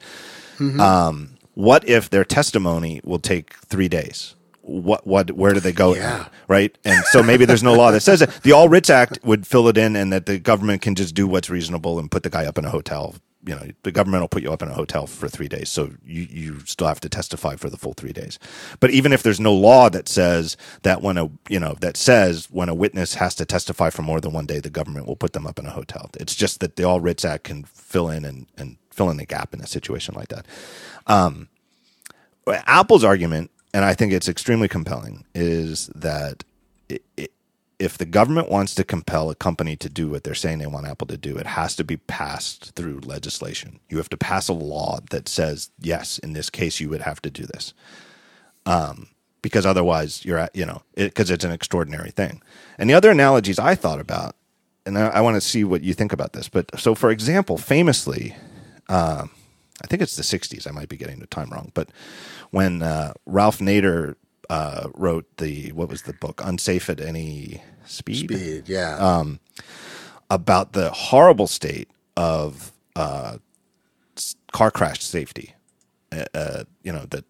Um, 0.80 1.38
what 1.55 1.88
if 1.88 2.10
their 2.10 2.26
testimony 2.26 3.01
will 3.03 3.19
take 3.19 3.53
three 3.65 3.88
days? 3.88 4.35
What 4.64 5.06
what 5.07 5.31
where 5.31 5.53
do 5.53 5.60
they 5.61 5.73
go? 5.73 5.95
Yeah. 5.95 6.27
Right, 6.48 6.77
and 6.85 7.03
so 7.07 7.23
maybe 7.23 7.45
there's 7.45 7.64
no 7.64 7.73
law 7.73 7.91
that 7.91 8.02
says 8.02 8.22
it. 8.22 8.31
The 8.44 8.53
All 8.53 8.69
Writs 8.69 8.90
Act 8.90 9.19
would 9.23 9.48
fill 9.48 9.68
it 9.69 9.77
in, 9.77 9.95
and 9.98 10.14
that 10.14 10.26
the 10.27 10.40
government 10.40 10.81
can 10.81 10.95
just 10.95 11.15
do 11.15 11.27
what's 11.27 11.49
reasonable 11.49 11.99
and 11.99 12.11
put 12.11 12.23
the 12.23 12.31
guy 12.31 12.45
up 12.45 12.57
in 12.57 12.65
a 12.65 12.72
hotel. 12.72 13.15
You 13.45 13.56
know, 13.56 13.68
the 13.84 13.91
government 13.91 14.23
will 14.23 14.30
put 14.30 14.44
you 14.44 14.53
up 14.53 14.61
in 14.61 14.69
a 14.69 14.73
hotel 14.73 15.07
for 15.07 15.30
three 15.30 15.49
days, 15.49 15.69
so 15.69 15.91
you 16.06 16.27
you 16.30 16.60
still 16.65 16.88
have 16.88 17.02
to 17.02 17.10
testify 17.10 17.57
for 17.57 17.69
the 17.69 17.77
full 17.77 17.94
three 17.94 18.14
days. 18.14 18.40
But 18.80 18.91
even 18.91 19.14
if 19.14 19.23
there's 19.23 19.41
no 19.41 19.53
law 19.53 19.90
that 19.90 20.10
says 20.10 20.57
that 20.84 21.02
when 21.02 21.18
a 21.18 21.30
you 21.49 21.60
know 21.60 21.76
that 21.81 21.98
says 21.98 22.48
when 22.52 22.69
a 22.69 22.76
witness 22.76 23.15
has 23.15 23.35
to 23.35 23.45
testify 23.45 23.90
for 23.90 24.03
more 24.03 24.22
than 24.22 24.34
one 24.34 24.45
day, 24.48 24.61
the 24.61 24.69
government 24.69 25.07
will 25.07 25.18
put 25.18 25.34
them 25.34 25.48
up 25.48 25.60
in 25.60 25.65
a 25.65 25.72
hotel. 25.72 26.10
It's 26.19 26.35
just 26.35 26.61
that 26.61 26.77
the 26.77 26.85
All 26.85 27.02
Writs 27.02 27.26
Act 27.26 27.45
can 27.45 27.64
fill 27.65 28.10
in 28.10 28.26
and 28.26 28.48
and 28.57 28.77
fill 28.91 29.10
in 29.10 29.18
the 29.18 29.26
gap 29.26 29.53
in 29.53 29.61
a 29.61 29.68
situation 29.68 30.15
like 30.15 30.30
that. 30.30 30.48
Um, 31.07 31.49
Apple's 32.48 33.03
argument, 33.03 33.52
and 33.74 33.86
I 33.86 33.94
think 33.94 34.14
it's 34.14 34.30
extremely 34.30 34.68
compelling, 34.68 35.26
is 35.34 35.88
that 35.95 36.44
i 36.91 37.00
i 37.20 37.28
if 37.80 37.98
the 37.98 38.06
government 38.06 38.50
wants 38.50 38.76
to 38.76 38.84
compel 38.84 39.30
a 39.30 39.36
company 39.36 39.76
to 39.76 39.90
do 39.90 40.10
what 40.10 40.24
they're 40.24 40.36
saying 40.36 40.60
they 40.60 40.68
want 40.68 40.88
Apple 40.88 41.08
to 41.08 41.18
do, 41.18 41.38
it 41.38 41.48
has 41.48 41.76
to 41.76 41.84
be 41.84 41.98
passed 41.98 42.74
through 42.76 43.02
legislation. 43.02 43.80
You 43.90 43.98
have 43.98 44.10
to 44.10 44.18
pass 44.18 44.48
a 44.48 44.54
law 44.54 45.00
that 45.10 45.28
says, 45.28 45.70
yes, 45.80 46.18
in 46.20 46.34
this 46.34 46.50
case, 46.50 46.80
you 46.80 46.88
would 46.90 47.02
have 47.02 47.22
to 47.24 47.30
do 47.30 47.45
this. 47.45 47.74
Um, 48.66 49.08
because 49.41 49.66
otherwise, 49.66 50.24
you're 50.24 50.38
at, 50.38 50.56
you 50.56 50.66
know, 50.66 50.84
because 50.95 51.30
it's 51.30 51.44
an 51.44 51.52
extraordinary 51.52 52.12
thing. 52.12 52.41
And 52.78 52.90
the 52.90 52.94
other 52.94 53.12
analogies 53.12 53.60
I 53.60 53.76
thought 53.76 54.00
about, 54.00 54.36
and 54.86 54.98
I, 54.98 55.08
I 55.08 55.22
want 55.22 55.36
to 55.36 55.41
see 55.41 55.66
what 55.66 55.84
you 55.84 55.94
think 55.94 56.14
about 56.14 56.34
this, 56.34 56.48
but 56.48 56.80
so 56.80 56.95
for 56.95 57.12
example, 57.12 57.58
famously, 57.58 58.36
I 59.84 59.88
think 59.88 60.02
it's 60.02 60.16
the 60.16 60.24
60s. 60.24 60.68
I 60.68 60.72
might 60.72 60.90
be 60.90 60.98
getting 60.98 61.20
the 61.20 61.28
time 61.28 61.50
wrong, 61.50 61.72
but 61.74 61.90
when 62.54 62.84
uh, 62.84 63.14
Ralph 63.26 63.58
Nader 63.58 64.14
uh, 64.48 64.90
wrote 64.94 65.26
the 65.38 65.72
what 65.72 65.90
was 65.90 66.04
the 66.04 66.14
book? 66.14 66.40
Unsafe 66.46 66.88
at 66.88 67.02
Any 67.02 67.64
Speed, 67.84 68.30
Speed, 68.30 68.70
yeah. 68.70 68.96
Um, 68.98 69.40
about 70.30 70.74
the 70.74 70.92
horrible 70.92 71.48
state 71.48 71.90
of 72.16 72.72
uh, 72.96 73.38
car 74.52 74.70
crash 74.70 75.02
safety, 75.02 75.56
uh, 76.12 76.26
uh, 76.36 76.64
you 76.84 76.94
know 76.94 77.08
that, 77.10 77.26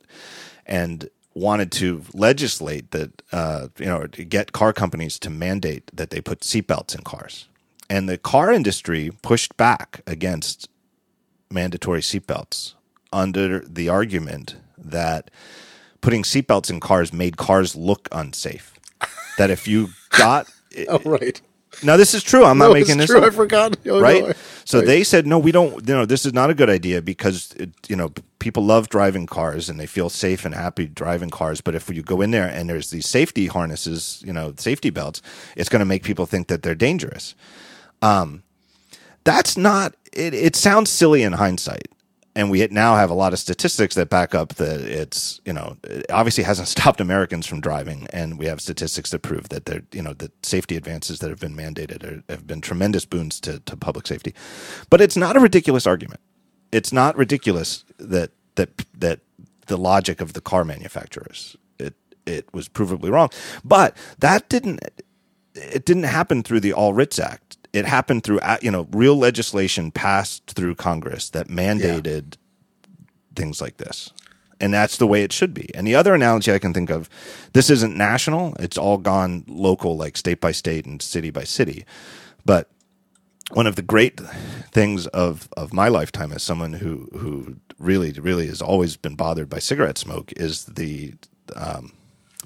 and 0.66 1.10
wanted 1.34 1.72
to 1.72 2.04
legislate 2.14 2.92
that 2.92 3.22
uh, 3.32 3.70
you 3.78 3.86
know 3.86 4.06
to 4.08 4.26
get 4.26 4.52
car 4.52 4.74
companies 4.74 5.18
to 5.20 5.30
mandate 5.30 5.90
that 5.94 6.10
they 6.10 6.20
put 6.20 6.42
seatbelts 6.42 6.94
in 6.94 7.02
cars, 7.02 7.48
and 7.90 8.10
the 8.10 8.18
car 8.18 8.52
industry 8.52 9.10
pushed 9.22 9.56
back 9.56 10.02
against 10.06 10.68
mandatory 11.50 12.02
seatbelts 12.02 12.74
under 13.14 13.60
the 13.60 13.88
argument 13.88 14.58
that 14.84 15.32
putting 16.02 16.24
seatbelts 16.24 16.70
in 16.70 16.80
cars 16.80 17.12
made 17.12 17.38
cars 17.38 17.76
look 17.76 18.08
unsafe. 18.12 18.74
that 19.38 19.50
if 19.50 19.68
you 19.68 19.90
got 20.12 20.48
oh, 20.90 21.00
right. 21.06 21.42
now 21.82 21.98
this 21.98 22.14
is 22.14 22.24
true. 22.24 22.46
I'm 22.46 22.58
not 22.58 22.74
making 22.74 23.00
it's 23.00 23.08
this 23.08 23.10
true. 23.10 23.20
up 23.20 23.26
I 23.26 23.30
forgot. 23.30 23.78
Oh, 23.88 24.00
no. 24.00 24.02
right? 24.02 24.36
So 24.66 24.82
they 24.82 25.04
said, 25.04 25.28
no, 25.28 25.40
we 25.40 25.52
don't. 25.52 25.88
You 25.88 25.96
know, 25.96 26.06
this 26.06 26.26
is 26.26 26.34
not 26.34 26.50
a 26.50 26.54
good 26.54 26.70
idea 26.70 27.02
because 27.02 27.54
it, 27.54 27.72
you 27.88 27.96
know 27.96 28.14
people 28.40 28.64
love 28.64 28.90
driving 28.90 29.26
cars 29.26 29.70
and 29.70 29.80
they 29.80 29.86
feel 29.86 30.10
safe 30.10 30.46
and 30.46 30.54
happy 30.54 30.86
driving 30.86 31.30
cars. 31.30 31.62
But 31.62 31.76
if 31.76 31.90
you 31.90 32.04
go 32.04 32.22
in 32.22 32.32
there 32.32 32.48
and 32.48 32.70
there's 32.70 32.90
these 32.90 33.08
safety 33.08 33.48
harnesses, 33.48 34.22
you 34.26 34.34
know, 34.34 34.54
safety 34.58 34.90
belts, 34.90 35.22
it's 35.56 35.70
going 35.70 35.80
to 35.80 35.86
make 35.86 36.04
people 36.04 36.26
think 36.26 36.48
that 36.48 36.62
they're 36.62 36.76
dangerous. 36.76 37.36
Um, 38.02 38.44
that's 39.24 39.56
not. 39.58 39.96
It, 40.12 40.34
it 40.34 40.56
sounds 40.56 40.92
silly 40.92 41.24
in 41.24 41.34
hindsight 41.34 41.88
and 42.36 42.50
we 42.50 42.66
now 42.68 42.96
have 42.96 43.10
a 43.10 43.14
lot 43.14 43.34
of 43.34 43.40
statistics 43.40 43.96
that 43.96 44.10
back 44.10 44.34
up 44.34 44.56
that 44.56 44.82
it's 44.82 45.40
you 45.46 45.54
know 45.54 45.78
it 45.84 46.06
obviously 46.10 46.44
hasn't 46.44 46.68
stopped 46.76 47.00
Americans 47.00 47.46
from 47.46 47.62
driving, 47.62 48.08
and 48.12 48.40
we 48.40 48.46
have 48.46 48.62
statistics 48.62 49.12
that 49.12 49.20
prove 49.20 49.50
that 49.50 49.66
there 49.66 49.84
you 49.92 50.02
know 50.02 50.14
the 50.14 50.32
safety 50.42 50.76
advances 50.76 51.20
that 51.20 51.30
have 51.30 51.40
been 51.40 51.56
mandated 51.56 52.04
are, 52.04 52.24
have 52.30 52.48
been 52.48 52.62
tremendous 52.62 53.06
boons 53.06 53.40
to, 53.42 53.60
to 53.62 53.78
public 53.78 54.08
safety. 54.08 54.34
But 54.90 55.02
it's 55.02 55.18
not 55.18 55.36
a 55.36 55.40
ridiculous 55.40 55.86
argument. 55.86 56.22
It's 56.72 56.92
not 56.92 57.16
ridiculous 57.16 57.86
that 57.98 58.32
that 58.56 58.86
that 58.98 59.20
the 59.68 59.78
logic 59.78 60.20
of 60.20 60.34
the 60.34 60.42
car 60.42 60.66
manufacturers 60.66 61.56
it 61.78 61.94
it 62.26 62.52
was 62.54 62.68
provably 62.68 63.12
wrong, 63.12 63.30
but 63.64 63.96
that 64.20 64.50
didn't 64.50 64.82
it 65.56 65.86
didn't 65.86 66.04
happen 66.04 66.42
through 66.42 66.62
the 66.62 66.74
All 66.74 66.94
Writs 66.94 67.20
Act 67.20 67.58
it 67.74 67.86
happened 67.86 68.24
through 68.24 68.40
you 68.62 68.72
know 68.72 68.88
real 68.92 69.18
legislation 69.18 69.92
passed 69.92 70.52
through 70.52 70.76
Congress 70.76 71.30
that 71.32 71.48
mandated 71.48 72.36
yeah. 72.36 73.06
things 73.36 73.60
like 73.60 73.78
this. 73.78 74.12
And 74.60 74.74
that's 74.74 74.96
the 74.96 75.08
way 75.08 75.24
it 75.24 75.34
should 75.34 75.54
be. 75.54 75.74
And 75.76 75.86
the 75.86 75.96
other 75.96 76.14
analogy 76.14 76.54
I 76.54 76.60
can 76.60 76.74
think 76.74 76.90
of, 76.90 77.10
this 77.52 77.70
isn't 77.70 77.98
national; 77.98 78.56
it's 78.60 78.78
all 78.78 78.98
gone 78.98 79.44
local, 79.48 79.98
like 79.98 80.16
state 80.16 80.40
by 80.40 80.54
state 80.54 80.86
and 80.86 81.02
city 81.02 81.32
by 81.32 81.44
city. 81.44 81.84
But 82.46 82.70
one 83.52 83.68
of 83.68 83.76
the 83.76 83.82
great 83.82 84.22
things 84.72 85.08
of 85.08 85.50
of 85.58 85.74
my 85.74 85.90
lifetime 85.90 86.32
as 86.32 86.44
someone 86.44 86.74
who 86.74 87.10
who 87.18 87.58
really 87.78 88.12
really 88.14 88.48
has 88.48 88.62
always 88.62 88.96
been 88.96 89.16
bothered 89.16 89.50
by 89.50 89.60
cigarette 89.60 89.98
smoke 89.98 90.32
is 90.38 90.66
the 90.66 91.16
um, 91.56 91.92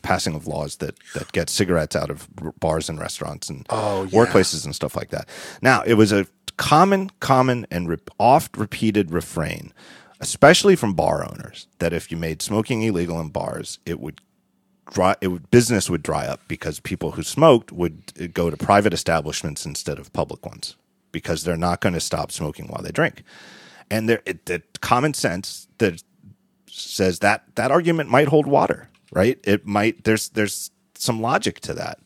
passing 0.01 0.35
of 0.35 0.47
laws 0.47 0.77
that 0.77 0.95
that 1.13 1.31
get 1.31 1.49
cigarettes 1.49 1.95
out 1.95 2.09
of 2.09 2.27
bars 2.59 2.89
and 2.89 2.99
restaurants 2.99 3.49
and 3.49 3.65
oh, 3.69 4.03
yeah. 4.03 4.09
workplaces 4.09 4.65
and 4.65 4.75
stuff 4.75 4.95
like 4.95 5.09
that. 5.09 5.27
Now, 5.61 5.83
it 5.83 5.95
was 5.95 6.11
a 6.11 6.27
common, 6.57 7.11
common, 7.19 7.65
and 7.71 7.87
re- 7.87 7.97
oft 8.19 8.57
repeated 8.57 9.11
refrain, 9.11 9.73
especially 10.19 10.75
from 10.75 10.93
bar 10.93 11.23
owners, 11.23 11.67
that 11.79 11.93
if 11.93 12.11
you 12.11 12.17
made 12.17 12.41
smoking 12.41 12.81
illegal 12.81 13.19
in 13.21 13.29
bars, 13.29 13.79
it 13.85 13.99
would 13.99 14.21
dry, 14.91 15.15
it 15.21 15.27
would, 15.27 15.49
business 15.51 15.89
would 15.89 16.03
dry 16.03 16.25
up 16.25 16.41
because 16.47 16.79
people 16.79 17.11
who 17.11 17.23
smoked 17.23 17.71
would 17.71 18.11
uh, 18.19 18.27
go 18.33 18.49
to 18.49 18.57
private 18.57 18.93
establishments 18.93 19.65
instead 19.65 19.99
of 19.99 20.11
public 20.13 20.45
ones 20.45 20.75
because 21.11 21.43
they're 21.43 21.57
not 21.57 21.81
going 21.81 21.93
to 21.93 21.99
stop 21.99 22.31
smoking 22.31 22.67
while 22.67 22.81
they 22.81 22.91
drink. 22.91 23.23
And 23.89 24.09
there, 24.09 24.21
it, 24.25 24.45
the 24.45 24.61
common 24.81 25.13
sense 25.13 25.67
that 25.77 26.03
says 26.69 27.19
that 27.19 27.43
that 27.55 27.71
argument 27.71 28.09
might 28.09 28.27
hold 28.27 28.45
water 28.45 28.89
right? 29.11 29.39
It 29.43 29.65
might 29.65 30.03
there's 30.03 30.29
there's 30.29 30.71
some 30.95 31.21
logic 31.21 31.59
to 31.61 31.73
that. 31.73 31.99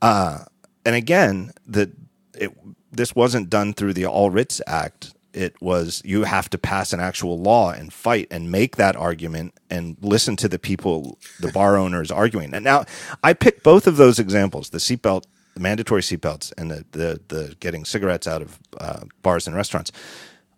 Uh, 0.00 0.44
and 0.84 0.94
again, 0.94 1.52
that 1.66 1.90
it 2.34 2.52
this 2.90 3.14
wasn't 3.14 3.50
done 3.50 3.72
through 3.74 3.94
the 3.94 4.06
All 4.06 4.30
Writs 4.30 4.60
Act. 4.66 5.14
It 5.32 5.60
was 5.60 6.02
you 6.04 6.24
have 6.24 6.48
to 6.50 6.58
pass 6.58 6.92
an 6.92 7.00
actual 7.00 7.38
law 7.38 7.70
and 7.70 7.92
fight 7.92 8.26
and 8.30 8.50
make 8.50 8.76
that 8.76 8.96
argument 8.96 9.54
and 9.70 9.96
listen 10.00 10.36
to 10.36 10.48
the 10.48 10.58
people, 10.58 11.18
the 11.40 11.52
bar 11.52 11.76
owners 11.76 12.10
arguing. 12.10 12.54
And 12.54 12.64
now 12.64 12.84
I 13.22 13.34
picked 13.34 13.62
both 13.62 13.86
of 13.86 13.96
those 13.96 14.18
examples: 14.18 14.70
the 14.70 14.78
seatbelt, 14.78 15.24
the 15.54 15.60
mandatory 15.60 16.02
seatbelts, 16.02 16.52
and 16.56 16.70
the 16.70 16.84
the, 16.92 17.20
the 17.28 17.56
getting 17.60 17.84
cigarettes 17.84 18.26
out 18.26 18.42
of 18.42 18.58
uh, 18.78 19.00
bars 19.22 19.46
and 19.46 19.54
restaurants. 19.54 19.92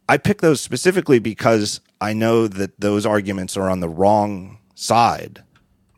I 0.08 0.16
picked 0.16 0.40
those 0.40 0.60
specifically 0.60 1.18
because 1.18 1.80
I 2.00 2.12
know 2.14 2.48
that 2.48 2.80
those 2.80 3.06
arguments 3.06 3.56
are 3.56 3.70
on 3.70 3.80
the 3.80 3.88
wrong 3.88 4.58
side 4.74 5.44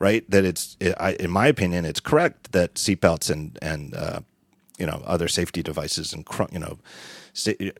right? 0.03 0.29
That 0.29 0.45
it's, 0.45 0.77
it, 0.81 0.95
I, 0.99 1.13
in 1.13 1.31
my 1.31 1.47
opinion, 1.47 1.85
it's 1.85 2.01
correct 2.01 2.51
that 2.53 2.75
seatbelts 2.75 3.31
and 3.31 3.57
and 3.63 3.95
uh, 3.95 4.21
you 4.77 4.85
know 4.85 5.01
other 5.07 5.29
safety 5.29 5.63
devices 5.63 6.13
and 6.13 6.27
you 6.51 6.59
know 6.59 6.79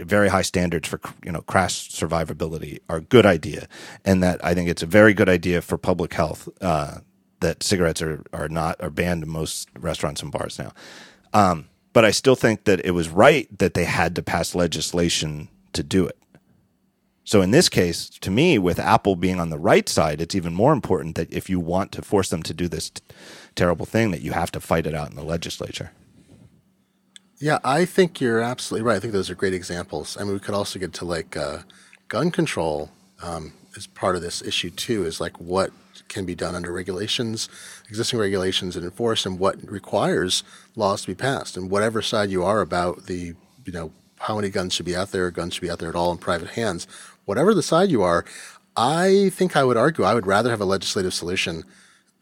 very 0.01 0.29
high 0.29 0.43
standards 0.43 0.89
for 0.89 1.01
you 1.25 1.33
know 1.33 1.43
crash 1.43 1.91
survivability 1.91 2.79
are 2.89 2.99
a 2.99 3.01
good 3.01 3.27
idea, 3.27 3.67
and 4.05 4.23
that 4.23 4.43
I 4.45 4.55
think 4.55 4.71
it's 4.71 4.85
a 4.85 4.87
very 4.87 5.13
good 5.15 5.29
idea 5.29 5.61
for 5.61 5.77
public 5.77 6.15
health 6.15 6.49
uh, 6.61 6.99
that 7.41 7.65
cigarettes 7.65 8.01
are 8.01 8.23
are 8.33 8.49
not 8.49 8.81
are 8.81 8.91
banned 8.91 9.25
in 9.25 9.29
most 9.29 9.69
restaurants 9.77 10.23
and 10.23 10.31
bars 10.31 10.61
now. 10.61 10.73
Um, 11.35 11.67
but 11.93 12.05
I 12.05 12.13
still 12.13 12.37
think 12.37 12.65
that 12.65 12.81
it 12.87 12.93
was 12.93 13.09
right 13.09 13.49
that 13.59 13.75
they 13.75 13.85
had 13.85 14.15
to 14.15 14.23
pass 14.23 14.55
legislation 14.55 15.49
to 15.73 15.83
do 15.83 16.07
it. 16.07 16.22
So 17.25 17.41
in 17.41 17.53
this 17.53 17.69
case, 17.69 18.09
to 18.09 18.31
me, 18.31 18.59
with 18.59 18.79
Apple 18.79 19.15
being 19.15 19.39
on 19.39 19.51
the 19.51 19.59
right 19.59 19.89
side, 19.89 20.21
it's 20.21 20.35
even 20.35 20.55
more 20.55 20.73
important 20.73 21.15
that 21.15 21.33
if 21.33 21.49
you 21.49 21.61
want 21.61 21.93
to 21.93 22.03
force 22.03 22.31
them 22.31 22.43
to 22.43 22.55
do 22.55 22.67
this 22.69 22.91
t- 22.91 23.03
terrible 23.55 23.87
thing, 23.87 24.11
that 24.11 24.23
you 24.23 24.33
have 24.33 24.51
to 24.53 24.61
fight 24.61 24.87
it 24.87 24.95
out 24.95 25.11
in 25.11 25.17
the 25.17 25.23
legislature. 25.23 25.93
Yeah, 27.39 27.59
I 27.65 27.85
think 27.85 28.21
you're 28.21 28.41
absolutely 28.41 28.87
right. 28.87 28.97
I 28.97 29.01
think 29.01 29.13
those 29.13 29.31
are 29.31 29.35
great 29.35 29.55
examples. 29.55 30.17
I 30.17 30.25
mean, 30.25 30.33
we 30.33 30.41
could 30.41 30.55
also 30.55 30.79
get 30.79 30.93
to 30.95 31.05
like 31.05 31.37
uh, 31.37 31.59
gun 32.09 32.31
control 32.31 32.91
um, 33.23 33.53
as 33.77 33.87
part 33.87 34.17
of 34.17 34.23
this 34.23 34.43
issue 34.43 34.71
too. 34.71 35.05
Is 35.05 35.21
like 35.21 35.41
what 35.41 35.73
can 36.09 36.25
be 36.25 36.35
done 36.35 36.55
under 36.55 36.73
regulations, 36.73 37.49
existing 37.89 38.19
regulations, 38.19 38.77
and 38.77 38.85
enforced, 38.85 39.27
and 39.27 39.39
what 39.39 39.57
requires 39.69 40.45
laws 40.77 41.03
to 41.03 41.09
be 41.09 41.15
passed. 41.15 41.57
And 41.57 41.71
whatever 41.71 42.03
side 42.03 42.31
you 42.31 42.45
are 42.45 42.61
about 42.61 43.07
the, 43.07 43.35
you 43.65 43.73
know, 43.73 43.93
how 44.21 44.37
many 44.37 44.49
guns 44.49 44.75
should 44.75 44.87
be 44.87 44.95
out 44.95 45.11
there, 45.11 45.31
guns 45.33 45.55
should 45.55 45.63
be 45.63 45.71
out 45.71 45.81
there 45.81 45.89
at 45.89 45.97
all 45.97 46.13
in 46.13 46.19
private 46.19 46.51
hands 46.51 46.87
whatever 47.25 47.55
the 47.55 47.63
side 47.63 47.91
you 47.91 48.03
are, 48.03 48.25
I 48.77 49.31
think 49.33 49.57
I 49.57 49.65
would 49.65 49.77
argue 49.77 50.05
I 50.05 50.15
would 50.15 50.27
rather 50.27 50.51
have 50.51 50.61
a 50.61 50.67
legislative 50.67 51.13
solution 51.13 51.65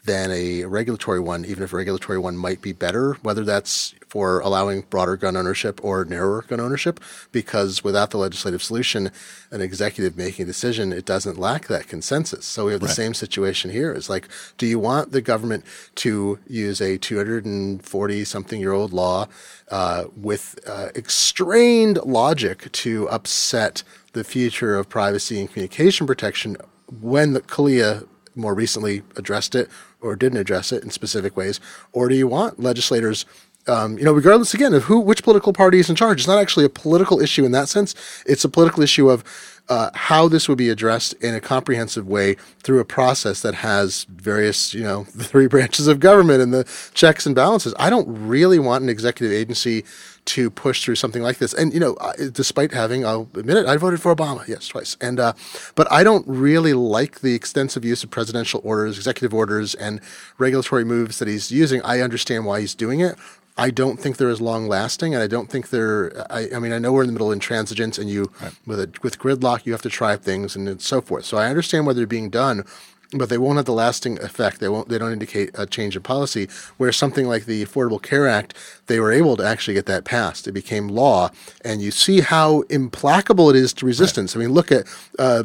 than 0.05 0.31
a 0.31 0.65
regulatory 0.65 1.21
one, 1.21 1.45
even 1.45 1.63
if 1.63 1.73
a 1.73 1.77
regulatory 1.77 2.19
one 2.19 2.37
might 2.37 2.63
be 2.63 2.73
better, 2.73 3.15
whether 3.23 3.45
that's 3.45 3.95
for 4.11 4.41
allowing 4.41 4.81
broader 4.91 5.17
gun 5.17 5.37
ownership 5.37 5.79
or 5.85 6.05
narrower 6.05 6.43
gun 6.43 6.59
ownership, 6.59 6.99
because 7.31 7.85
without 7.85 8.11
the 8.11 8.19
legislative 8.19 8.61
solution, 8.61 9.13
an 9.53 9.61
executive 9.61 10.17
making 10.17 10.43
a 10.43 10.47
decision, 10.47 10.93
it 10.93 11.05
doesn't 11.05 11.39
lack 11.39 11.69
that 11.69 11.87
consensus. 11.87 12.45
So 12.45 12.67
we 12.67 12.73
have 12.73 12.81
the 12.81 12.89
right. 12.89 12.97
same 12.97 13.15
situation 13.15 13.71
here. 13.71 13.93
It's 13.93 14.11
like, 14.11 14.29
do 14.59 14.67
you 14.67 14.81
want 14.81 15.13
the 15.13 15.21
government 15.21 15.65
to 15.97 16.41
use 16.49 16.81
a 16.81 16.99
240 16.99 18.25
something 18.25 18.61
year 18.61 18.73
old 18.73 18.93
law 18.93 19.29
uh, 19.71 20.07
with 20.17 20.59
uh, 20.67 20.89
extrained 20.97 21.99
logic 22.05 22.73
to 22.73 23.09
upset 23.11 23.85
the 24.13 24.25
future 24.25 24.75
of 24.75 24.89
privacy 24.89 25.39
and 25.39 25.49
communication 25.49 26.05
protection 26.05 26.57
when 27.01 27.33
the 27.33 27.41
CALEA 27.43 28.09
more 28.35 28.55
recently 28.55 29.03
addressed 29.17 29.55
it 29.55 29.69
or 30.01 30.17
didn't 30.17 30.39
address 30.39 30.73
it 30.73 30.83
in 30.83 30.91
specific 30.91 31.37
ways? 31.37 31.61
Or 31.93 32.09
do 32.09 32.15
you 32.15 32.27
want 32.27 32.61
legislators, 32.61 33.27
um, 33.71 33.97
you 33.97 34.05
know, 34.05 34.13
regardless 34.13 34.53
again 34.53 34.75
of 34.75 34.85
who, 34.85 35.01
which 35.01 35.23
political 35.23 35.53
party 35.53 35.79
is 35.79 35.89
in 35.89 35.97
charge? 35.97 36.19
It's 36.19 36.29
not 36.29 36.39
actually 36.39 36.65
a 36.65 36.71
political 36.71 37.21
issue 37.21 37.45
in 37.45 37.53
that 37.53 37.69
sense. 37.69 37.95
It's 38.27 38.45
a 38.45 38.49
political 38.49 38.83
issue 38.83 39.09
of 39.09 39.25
uh, 39.71 39.91
how 39.95 40.27
this 40.27 40.49
would 40.49 40.59
be 40.59 40.69
addressed 40.69 41.13
in 41.23 41.33
a 41.33 41.41
comprehensive 41.41 42.09
way 42.09 42.35
through 42.59 42.81
a 42.81 42.85
process 42.85 43.41
that 43.43 43.55
has 43.55 44.05
various, 44.05 44.75
you 44.75 44.83
know, 44.83 45.05
the 45.15 45.25
three 45.33 45.47
branches 45.47 45.87
of 45.87 46.01
government 46.01 46.43
and 46.43 46.53
the 46.53 46.65
checks 46.93 47.25
and 47.25 47.37
balances. 47.37 47.73
I 47.79 47.89
don't 47.89 48.07
really 48.09 48.59
want 48.59 48.83
an 48.83 48.89
executive 48.89 49.33
agency 49.33 49.85
to 50.27 50.51
push 50.51 50.85
through 50.85 50.97
something 50.97 51.23
like 51.23 51.39
this. 51.39 51.55
And 51.55 51.73
you 51.73 51.81
know, 51.81 51.97
despite 52.33 52.73
having, 52.73 53.07
I'll 53.07 53.29
admit 53.35 53.57
it, 53.57 53.67
I 53.67 53.77
voted 53.77 54.03
for 54.03 54.15
Obama, 54.15 54.47
yes, 54.47 54.69
twice. 54.69 54.97
And 55.01 55.19
uh, 55.19 55.33
but 55.75 55.91
I 55.91 56.05
don't 56.05 56.27
really 56.29 56.75
like 56.75 57.21
the 57.21 57.35
extensive 57.35 57.85
use 57.85 58.05
of 58.05 58.11
presidential 58.11 58.61
orders, 58.63 58.97
executive 58.97 59.33
orders, 59.33 59.75
and 59.75 60.01
regulatory 60.39 60.85
moves 60.85 61.19
that 61.21 61.29
he's 61.29 61.51
using. 61.51 61.81
I 61.83 62.01
understand 62.01 62.45
why 62.45 62.61
he's 62.61 62.75
doing 62.75 63.01
it. 63.01 63.17
I 63.57 63.71
don't 63.71 63.99
think 63.99 64.17
they're 64.17 64.31
as 64.31 64.41
long 64.41 64.69
lasting, 64.69 65.15
and 65.15 65.23
I 65.23 65.27
don't 65.27 65.51
think 65.51 65.71
they're. 65.71 66.13
I, 66.33 66.49
I, 66.55 66.59
mean, 66.59 66.73
I 66.73 66.79
know 66.79 66.93
we're 66.93 67.03
in 67.03 67.09
the 67.09 67.13
middle 67.13 67.31
of 67.31 67.39
intransigence, 67.39 67.99
and 67.99 68.09
you 68.09 68.31
right. 68.41 68.53
with 68.67 68.81
a, 68.81 68.91
with 69.03 69.19
gridlock, 69.19 69.67
you 69.67 69.73
have 69.73 69.83
to 69.83 69.91
try 69.91 70.17
things 70.17 70.57
and 70.57 70.81
so 70.81 71.01
forth. 71.01 71.25
So 71.25 71.37
I 71.37 71.49
understand 71.49 71.87
why 71.87 71.93
they're 71.93 72.07
being 72.07 72.31
done, 72.31 72.65
but 73.13 73.29
they 73.29 73.39
won't 73.39 73.57
have 73.57 73.67
the 73.67 73.73
lasting 73.73 74.19
effect. 74.23 74.61
They 74.61 74.69
won't. 74.69 74.89
They 74.89 74.99
don't 74.99 75.13
indicate 75.13 75.51
a 75.55 75.67
change 75.67 75.97
of 75.97 76.03
policy. 76.03 76.49
Where 76.79 76.93
something 76.93 77.27
like 77.27 77.45
the 77.45 77.65
Affordable 77.65 78.01
Care 78.01 78.27
Act, 78.27 78.55
they 78.87 79.01
were 79.01 79.13
able 79.13 79.37
to 79.37 79.45
actually 79.45 79.75
get 79.75 79.87
that 79.87 80.05
passed. 80.05 80.47
It 80.49 80.53
became 80.53 80.89
law, 80.89 81.31
and 81.65 81.83
you 81.83 81.91
see 81.91 82.21
how 82.21 82.63
implacable 82.63 83.51
it 83.51 83.57
is 83.57 83.73
to 83.75 83.87
resistance. 83.87 84.35
Right. 84.35 84.43
I 84.43 84.47
mean, 84.47 84.55
look 84.55 84.73
at. 84.73 84.87
Uh, 85.19 85.45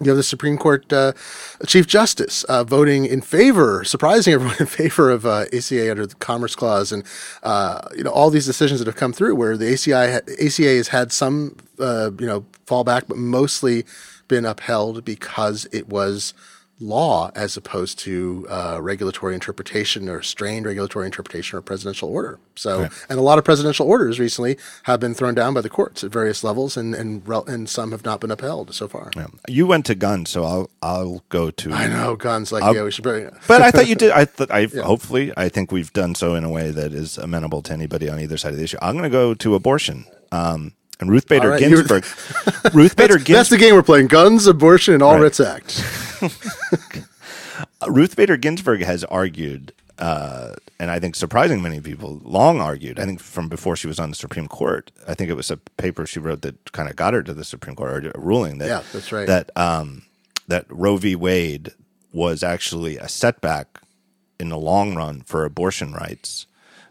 you 0.00 0.10
have 0.10 0.16
the 0.16 0.22
Supreme 0.22 0.56
Court 0.56 0.92
uh, 0.92 1.12
Chief 1.66 1.86
Justice 1.86 2.44
uh, 2.44 2.64
voting 2.64 3.04
in 3.04 3.20
favor, 3.20 3.82
surprising 3.84 4.34
everyone 4.34 4.56
in 4.60 4.66
favor 4.66 5.10
of 5.10 5.26
uh, 5.26 5.46
ACA 5.52 5.90
under 5.90 6.06
the 6.06 6.14
Commerce 6.16 6.54
Clause, 6.54 6.92
and 6.92 7.04
uh, 7.42 7.80
you 7.96 8.04
know 8.04 8.10
all 8.10 8.30
these 8.30 8.46
decisions 8.46 8.80
that 8.80 8.86
have 8.86 8.96
come 8.96 9.12
through 9.12 9.34
where 9.34 9.56
the 9.56 9.66
ACI 9.66 10.16
ACA 10.44 10.76
has 10.76 10.88
had 10.88 11.12
some 11.12 11.56
uh, 11.78 12.10
you 12.18 12.26
know 12.26 12.44
fallback, 12.66 13.08
but 13.08 13.16
mostly 13.16 13.84
been 14.28 14.44
upheld 14.44 15.04
because 15.04 15.66
it 15.72 15.88
was 15.88 16.34
law 16.80 17.30
as 17.34 17.56
opposed 17.56 17.98
to 17.98 18.46
uh, 18.48 18.78
regulatory 18.80 19.34
interpretation 19.34 20.08
or 20.08 20.22
strained 20.22 20.66
regulatory 20.66 21.06
interpretation 21.06 21.58
or 21.58 21.62
presidential 21.62 22.08
order. 22.08 22.38
So, 22.54 22.82
right. 22.82 22.92
and 23.08 23.18
a 23.18 23.22
lot 23.22 23.38
of 23.38 23.44
presidential 23.44 23.86
orders 23.86 24.20
recently 24.20 24.56
have 24.84 25.00
been 25.00 25.14
thrown 25.14 25.34
down 25.34 25.54
by 25.54 25.60
the 25.60 25.68
courts 25.68 26.04
at 26.04 26.10
various 26.10 26.44
levels, 26.44 26.76
and 26.76 26.94
and, 26.94 27.26
and 27.26 27.68
some 27.68 27.92
have 27.92 28.04
not 28.04 28.20
been 28.20 28.30
upheld 28.30 28.74
so 28.74 28.88
far. 28.88 29.10
Yeah. 29.16 29.26
You 29.48 29.66
went 29.66 29.86
to 29.86 29.94
guns, 29.94 30.30
so 30.30 30.44
I'll 30.44 30.70
I'll 30.82 31.24
go 31.28 31.50
to. 31.50 31.72
I 31.72 31.88
know 31.88 32.16
guns. 32.16 32.52
Like 32.52 32.62
I'll, 32.62 32.74
yeah, 32.74 32.84
we 32.84 32.90
should. 32.90 33.04
Probably, 33.04 33.28
but 33.46 33.62
I 33.62 33.70
thought 33.70 33.88
you 33.88 33.94
did. 33.94 34.12
I 34.12 34.24
thought 34.26 34.50
I 34.50 34.60
yeah. 34.60 34.82
hopefully 34.82 35.32
I 35.36 35.48
think 35.48 35.72
we've 35.72 35.92
done 35.92 36.14
so 36.14 36.34
in 36.34 36.44
a 36.44 36.50
way 36.50 36.70
that 36.70 36.92
is 36.92 37.18
amenable 37.18 37.62
to 37.62 37.72
anybody 37.72 38.08
on 38.08 38.20
either 38.20 38.36
side 38.36 38.52
of 38.52 38.58
the 38.58 38.64
issue. 38.64 38.78
I'm 38.80 38.94
going 38.94 39.04
to 39.04 39.10
go 39.10 39.34
to 39.34 39.54
abortion. 39.54 40.04
Um, 40.30 40.74
and 41.00 41.10
Ruth 41.10 41.28
Bader 41.28 41.50
right, 41.50 41.60
Ginsburg. 41.60 42.04
Ruth 42.74 42.96
Bader 42.96 43.14
that's, 43.14 43.24
Ginsburg. 43.24 43.26
That's 43.26 43.48
the 43.50 43.58
game 43.58 43.74
we're 43.74 43.82
playing: 43.82 44.08
guns, 44.08 44.46
abortion, 44.46 44.94
and 44.94 45.02
all 45.02 45.14
right. 45.14 45.22
writs 45.22 45.40
act. 45.40 45.84
Ruth 47.88 48.16
Bader 48.16 48.36
Ginsburg 48.36 48.82
has 48.82 49.04
argued, 49.04 49.72
uh, 49.98 50.54
and 50.80 50.90
I 50.90 50.98
think 50.98 51.14
surprising 51.14 51.62
many 51.62 51.80
people, 51.80 52.20
long 52.24 52.60
argued. 52.60 52.98
I 52.98 53.04
think 53.04 53.20
from 53.20 53.48
before 53.48 53.76
she 53.76 53.86
was 53.86 53.98
on 53.98 54.10
the 54.10 54.16
Supreme 54.16 54.48
Court. 54.48 54.90
I 55.06 55.14
think 55.14 55.30
it 55.30 55.34
was 55.34 55.50
a 55.50 55.56
paper 55.56 56.04
she 56.06 56.18
wrote 56.18 56.42
that 56.42 56.72
kind 56.72 56.88
of 56.88 56.96
got 56.96 57.14
her 57.14 57.22
to 57.22 57.34
the 57.34 57.44
Supreme 57.44 57.76
Court, 57.76 58.04
or 58.04 58.12
a 58.14 58.18
ruling 58.18 58.58
that 58.58 58.68
yeah, 58.68 58.82
that's 58.92 59.12
right. 59.12 59.26
That 59.26 59.50
um, 59.56 60.02
that 60.48 60.66
Roe 60.68 60.96
v. 60.96 61.14
Wade 61.14 61.72
was 62.12 62.42
actually 62.42 62.96
a 62.96 63.08
setback 63.08 63.80
in 64.40 64.48
the 64.48 64.58
long 64.58 64.94
run 64.94 65.20
for 65.20 65.44
abortion 65.44 65.92
rights 65.92 66.46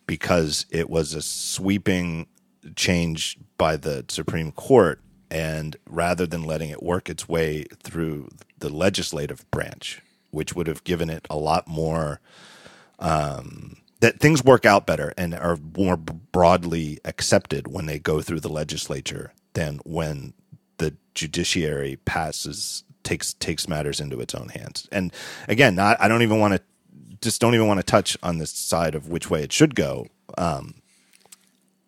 because 0.05 0.65
it 0.69 0.89
was 0.89 1.13
a 1.13 1.21
sweeping 1.21 2.27
change 2.75 3.37
by 3.57 3.77
the 3.77 4.05
Supreme 4.07 4.51
Court, 4.51 4.99
and 5.29 5.75
rather 5.89 6.25
than 6.25 6.43
letting 6.43 6.69
it 6.69 6.83
work 6.83 7.09
its 7.09 7.27
way 7.27 7.65
through 7.83 8.29
the 8.57 8.69
legislative 8.69 9.49
branch, 9.51 10.01
which 10.31 10.55
would 10.55 10.67
have 10.67 10.83
given 10.83 11.09
it 11.09 11.25
a 11.29 11.37
lot 11.37 11.67
more. 11.67 12.19
Um, 12.99 13.77
that 13.99 14.19
things 14.19 14.43
work 14.43 14.65
out 14.65 14.85
better 14.85 15.13
and 15.17 15.33
are 15.33 15.57
more 15.75 15.97
broadly 15.97 16.99
accepted 17.03 17.67
when 17.67 17.87
they 17.87 17.97
go 17.99 18.21
through 18.21 18.39
the 18.39 18.49
legislature 18.49 19.33
than 19.53 19.79
when 19.85 20.33
the 20.77 20.95
judiciary 21.15 21.97
passes 22.05 22.83
takes 23.03 23.33
takes 23.33 23.67
matters 23.67 23.99
into 23.99 24.19
its 24.19 24.35
own 24.35 24.49
hands. 24.49 24.87
And 24.91 25.13
again, 25.47 25.75
not, 25.75 25.99
I 25.99 26.07
don't 26.07 26.21
even 26.21 26.39
want 26.39 26.55
to 26.55 26.61
just 27.21 27.41
don't 27.41 27.55
even 27.55 27.67
want 27.67 27.79
to 27.79 27.85
touch 27.85 28.17
on 28.21 28.37
this 28.37 28.51
side 28.51 28.93
of 28.93 29.07
which 29.09 29.29
way 29.29 29.41
it 29.41 29.51
should 29.51 29.75
go. 29.75 30.07
Um, 30.37 30.75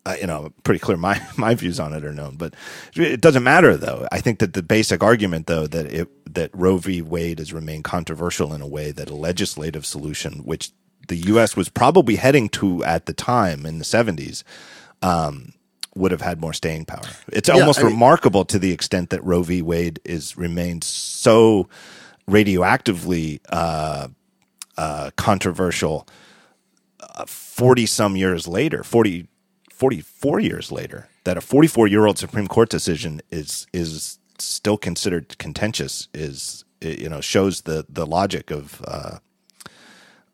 uh, 0.10 0.16
you 0.20 0.28
know, 0.28 0.52
pretty 0.64 0.80
clear 0.80 0.98
my 0.98 1.22
my 1.38 1.56
views 1.56 1.80
on 1.80 1.94
it 1.94 2.04
are 2.04 2.14
known, 2.14 2.36
but 2.36 2.56
it 2.96 3.22
doesn't 3.22 3.44
matter 3.44 3.78
though. 3.78 4.08
I 4.12 4.20
think 4.20 4.40
that 4.40 4.54
the 4.54 4.64
basic 4.64 5.04
argument 5.04 5.48
though 5.48 5.68
that 5.68 5.86
it 5.88 6.34
that 6.34 6.52
Roe 6.54 6.78
v. 6.78 7.02
Wade 7.02 7.40
has 7.40 7.54
remained 7.54 7.84
controversial 7.84 8.54
in 8.54 8.62
a 8.62 8.68
way 8.68 8.92
that 8.92 9.10
a 9.10 9.16
legislative 9.16 9.86
solution, 9.86 10.40
which 10.46 10.72
the 11.08 11.18
U.S. 11.28 11.56
was 11.56 11.70
probably 11.70 12.16
heading 12.16 12.50
to 12.50 12.84
at 12.84 13.06
the 13.06 13.14
time 13.14 13.66
in 13.66 13.78
the 13.78 13.86
seventies, 13.86 14.44
um, 15.02 15.54
would 15.96 16.12
have 16.12 16.22
had 16.22 16.42
more 16.42 16.54
staying 16.54 16.86
power. 16.86 17.10
It's 17.32 17.50
yeah, 17.50 17.56
almost 17.56 17.80
I 17.80 17.84
mean, 17.84 17.94
remarkable 17.94 18.46
to 18.46 18.60
the 18.60 18.72
extent 18.72 19.12
that 19.12 19.24
Roe 19.24 19.44
v. 19.44 19.62
Wade 19.62 20.00
is 20.06 20.38
remained 20.38 20.84
so 20.84 21.68
radioactively 22.28 23.42
uh, 23.50 24.08
uh, 24.78 25.12
controversial. 25.18 26.08
Uh, 27.00 27.26
40 27.26 27.86
some 27.86 28.16
years 28.16 28.48
later, 28.48 28.84
40, 28.84 29.28
44 29.80 30.42
years 30.42 30.74
later 30.74 31.08
that 31.24 31.38
a 31.38 31.42
44 31.42 31.88
year 31.88 32.06
old 32.06 32.18
Supreme 32.18 32.48
Court 32.48 32.70
decision 32.70 33.22
is 33.32 33.66
is 33.72 34.20
still 34.38 34.78
considered 34.78 35.38
contentious 35.38 36.10
is 36.14 36.66
you 36.82 37.08
know 37.08 37.22
shows 37.22 37.62
the 37.62 37.86
the 37.88 38.06
logic 38.06 38.52
of 38.52 38.82
uh, 38.86 39.20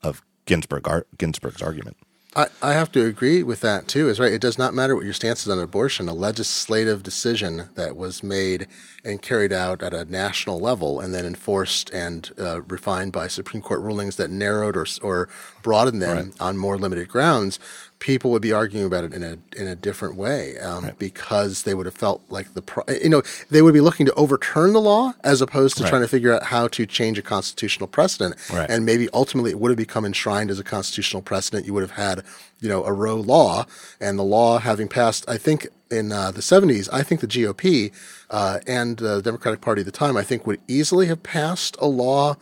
of 0.02 0.24
Ginsburg 0.46 0.88
Ginsburg's 1.18 1.62
argument. 1.62 1.96
I, 2.36 2.48
I 2.62 2.74
have 2.74 2.92
to 2.92 3.06
agree 3.06 3.44
with 3.44 3.62
that 3.62 3.88
too. 3.88 4.10
Is 4.10 4.20
right. 4.20 4.34
It 4.34 4.42
does 4.42 4.58
not 4.58 4.74
matter 4.74 4.94
what 4.96 5.06
your 5.06 5.14
stance 5.14 5.44
is 5.44 5.50
on 5.50 5.60
abortion. 5.60 6.10
A 6.10 6.14
legislative 6.14 7.02
decision 7.02 7.70
that 7.76 7.96
was 7.96 8.24
made 8.24 8.68
and 9.06 9.22
carried 9.22 9.54
out 9.54 9.82
at 9.82 9.94
a 9.94 10.04
national 10.06 10.60
level, 10.60 11.00
and 11.00 11.14
then 11.14 11.26
enforced 11.26 11.90
and 11.92 12.32
uh, 12.38 12.62
refined 12.64 13.14
by 13.14 13.28
Supreme 13.28 13.62
Court 13.62 13.80
rulings 13.80 14.18
that 14.18 14.30
narrowed 14.30 14.76
or 14.76 14.86
or 15.02 15.30
broadened 15.62 16.02
them 16.02 16.18
right. 16.18 16.42
on 16.42 16.58
more 16.58 16.78
limited 16.78 17.08
grounds, 17.08 17.58
people 18.06 18.30
would 18.30 18.42
be 18.42 18.54
arguing 18.54 18.86
about 18.86 19.04
it 19.04 19.16
in 19.16 19.24
a 19.24 19.36
in 19.58 19.66
a 19.66 19.76
different 19.76 20.16
way 20.16 20.60
um, 20.60 20.84
right. 20.84 21.00
because 21.00 21.64
they 21.64 21.74
would 21.74 21.88
have 21.88 21.96
felt 21.96 22.22
like 22.30 22.54
the 22.54 22.62
pro- 22.62 22.84
you 23.02 23.10
know 23.10 23.24
they 23.50 23.64
would 23.64 23.74
be 23.74 23.82
looking 23.82 24.06
to 24.06 24.14
overturn 24.14 24.74
the 24.74 24.80
law 24.80 25.12
as 25.24 25.42
opposed 25.42 25.76
to 25.76 25.82
right. 25.82 25.90
trying 25.90 26.04
to 26.04 26.08
figure 26.08 26.32
out 26.32 26.44
how 26.44 26.68
to 26.68 26.86
change 26.86 27.18
a 27.18 27.24
constitutional 27.24 27.88
precedent 27.88 28.36
right. 28.54 28.70
and 28.70 28.86
maybe 28.86 29.10
ultimately 29.12 29.50
it 29.50 29.60
would 29.60 29.72
have 29.72 29.78
become 29.78 30.06
enshrined 30.06 30.52
as 30.52 30.60
a 30.60 30.64
constitutional 30.64 31.24
precedent 31.24 31.66
you 31.66 31.74
would 31.74 31.82
have 31.82 31.98
had 31.98 32.22
you 32.60 32.70
know 32.70 32.84
a 32.84 32.94
Roe 32.94 33.16
law 33.16 33.66
and 34.00 34.20
the 34.20 34.24
law 34.24 34.60
having 34.60 34.88
passed 34.88 35.28
I 35.28 35.40
think 35.40 35.68
in 35.90 36.12
uh, 36.12 36.30
the 36.30 36.42
70s 36.42 36.88
I 36.94 37.02
think 37.02 37.22
the 37.22 37.28
GOP 37.28 37.92
uh, 38.30 38.60
and 38.68 38.98
the 38.98 39.20
Democratic 39.24 39.62
Party 39.62 39.80
at 39.80 39.88
the 39.88 39.92
time 39.92 40.16
I 40.16 40.22
think 40.22 40.46
would 40.46 40.62
easily 40.68 41.08
have 41.08 41.24
passed 41.24 41.76
a 41.80 41.88
law 41.88 42.38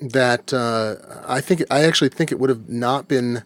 that 0.00 0.52
uh, 0.52 0.96
I 1.24 1.40
think 1.40 1.62
I 1.70 1.84
actually 1.84 2.08
think 2.08 2.32
it 2.32 2.40
would 2.40 2.50
have 2.50 2.68
not 2.68 3.06
been 3.06 3.44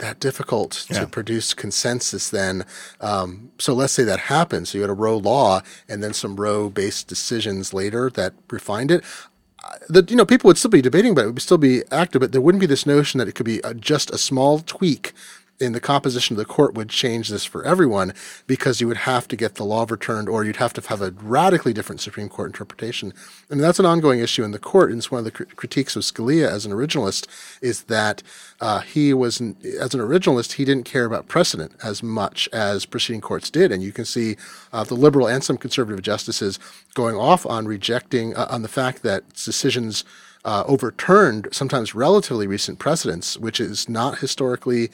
that 0.00 0.20
difficult 0.20 0.86
yeah. 0.90 1.00
to 1.00 1.06
produce 1.06 1.54
consensus 1.54 2.28
then. 2.30 2.64
Um, 3.00 3.52
so 3.58 3.72
let's 3.72 3.92
say 3.92 4.02
that 4.04 4.20
happens. 4.20 4.70
So 4.70 4.78
you 4.78 4.82
had 4.82 4.90
a 4.90 4.94
Roe 4.94 5.16
law 5.16 5.62
and 5.88 6.02
then 6.02 6.12
some 6.12 6.36
Roe 6.36 6.68
based 6.68 7.06
decisions 7.06 7.72
later 7.72 8.10
that 8.10 8.34
refined 8.50 8.90
it. 8.90 9.04
Uh, 9.62 9.76
that 9.90 10.10
you 10.10 10.16
know 10.16 10.24
people 10.24 10.48
would 10.48 10.56
still 10.56 10.70
be 10.70 10.82
debating 10.82 11.12
about 11.12 11.26
it, 11.26 11.28
it 11.28 11.32
would 11.32 11.42
still 11.42 11.58
be 11.58 11.82
active, 11.92 12.20
but 12.20 12.32
there 12.32 12.40
wouldn't 12.40 12.60
be 12.60 12.66
this 12.66 12.86
notion 12.86 13.18
that 13.18 13.28
it 13.28 13.34
could 13.34 13.46
be 13.46 13.60
a, 13.62 13.74
just 13.74 14.10
a 14.10 14.18
small 14.18 14.58
tweak 14.60 15.12
in 15.60 15.72
the 15.72 15.80
composition 15.80 16.34
of 16.34 16.38
the 16.38 16.44
court 16.44 16.74
would 16.74 16.88
change 16.88 17.28
this 17.28 17.44
for 17.44 17.64
everyone 17.64 18.14
because 18.46 18.80
you 18.80 18.88
would 18.88 18.96
have 18.96 19.28
to 19.28 19.36
get 19.36 19.56
the 19.56 19.64
law 19.64 19.82
overturned 19.82 20.28
or 20.28 20.42
you'd 20.42 20.56
have 20.56 20.72
to 20.72 20.80
have 20.80 21.02
a 21.02 21.10
radically 21.22 21.74
different 21.74 22.00
Supreme 22.00 22.30
Court 22.30 22.48
interpretation. 22.48 23.12
And 23.50 23.60
that's 23.60 23.78
an 23.78 23.84
ongoing 23.84 24.20
issue 24.20 24.42
in 24.42 24.52
the 24.52 24.58
court. 24.58 24.90
And 24.90 24.98
it's 24.98 25.10
one 25.10 25.18
of 25.18 25.24
the 25.26 25.30
cr- 25.30 25.44
critiques 25.44 25.96
of 25.96 26.02
Scalia 26.02 26.48
as 26.48 26.64
an 26.64 26.72
originalist 26.72 27.26
is 27.60 27.82
that 27.84 28.22
uh, 28.60 28.80
he 28.80 29.12
was, 29.12 29.40
as 29.40 29.94
an 29.94 30.00
originalist, 30.00 30.52
he 30.52 30.64
didn't 30.64 30.84
care 30.84 31.04
about 31.04 31.28
precedent 31.28 31.72
as 31.84 32.02
much 32.02 32.48
as 32.52 32.86
preceding 32.86 33.20
courts 33.20 33.50
did. 33.50 33.70
And 33.70 33.82
you 33.82 33.92
can 33.92 34.06
see 34.06 34.36
uh, 34.72 34.84
the 34.84 34.94
liberal 34.94 35.28
and 35.28 35.44
some 35.44 35.58
conservative 35.58 36.02
justices 36.02 36.58
going 36.94 37.16
off 37.16 37.44
on 37.44 37.66
rejecting, 37.66 38.34
uh, 38.34 38.46
on 38.50 38.62
the 38.62 38.68
fact 38.68 39.02
that 39.02 39.28
decisions 39.34 40.04
uh, 40.44 40.64
overturned 40.66 41.48
sometimes 41.52 41.94
relatively 41.94 42.46
recent 42.46 42.78
precedents, 42.78 43.36
which 43.36 43.60
is 43.60 43.88
not 43.88 44.18
historically 44.18 44.90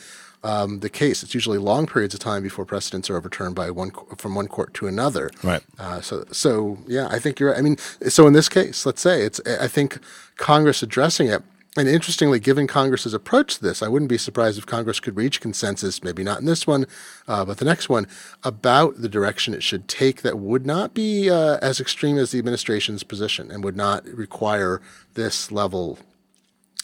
um, 0.46 0.80
the 0.80 0.88
case. 0.88 1.22
It's 1.22 1.34
usually 1.34 1.58
long 1.58 1.86
periods 1.86 2.14
of 2.14 2.20
time 2.20 2.42
before 2.42 2.64
precedents 2.64 3.10
are 3.10 3.16
overturned 3.16 3.54
by 3.56 3.70
one 3.70 3.90
from 4.16 4.34
one 4.34 4.48
court 4.48 4.72
to 4.74 4.86
another. 4.86 5.30
Right. 5.42 5.62
Uh, 5.78 6.00
so, 6.00 6.24
so 6.30 6.78
yeah, 6.86 7.08
I 7.10 7.18
think 7.18 7.40
you're. 7.40 7.50
Right. 7.50 7.58
I 7.58 7.62
mean, 7.62 7.76
so 8.08 8.26
in 8.26 8.32
this 8.32 8.48
case, 8.48 8.86
let's 8.86 9.00
say 9.00 9.22
it's. 9.22 9.40
I 9.46 9.68
think 9.68 9.98
Congress 10.36 10.82
addressing 10.82 11.28
it. 11.28 11.42
And 11.78 11.88
interestingly, 11.88 12.40
given 12.40 12.66
Congress's 12.66 13.12
approach 13.12 13.56
to 13.56 13.62
this, 13.62 13.82
I 13.82 13.88
wouldn't 13.88 14.08
be 14.08 14.16
surprised 14.16 14.56
if 14.56 14.64
Congress 14.64 14.98
could 14.98 15.14
reach 15.14 15.42
consensus, 15.42 16.02
maybe 16.02 16.24
not 16.24 16.40
in 16.40 16.46
this 16.46 16.66
one, 16.66 16.86
uh, 17.28 17.44
but 17.44 17.58
the 17.58 17.66
next 17.66 17.90
one, 17.90 18.06
about 18.42 19.02
the 19.02 19.10
direction 19.10 19.52
it 19.52 19.62
should 19.62 19.86
take 19.86 20.22
that 20.22 20.38
would 20.38 20.64
not 20.64 20.94
be 20.94 21.28
uh, 21.28 21.58
as 21.60 21.78
extreme 21.78 22.16
as 22.16 22.30
the 22.30 22.38
administration's 22.38 23.02
position 23.02 23.50
and 23.50 23.62
would 23.62 23.76
not 23.76 24.06
require 24.06 24.80
this 25.12 25.52
level 25.52 25.98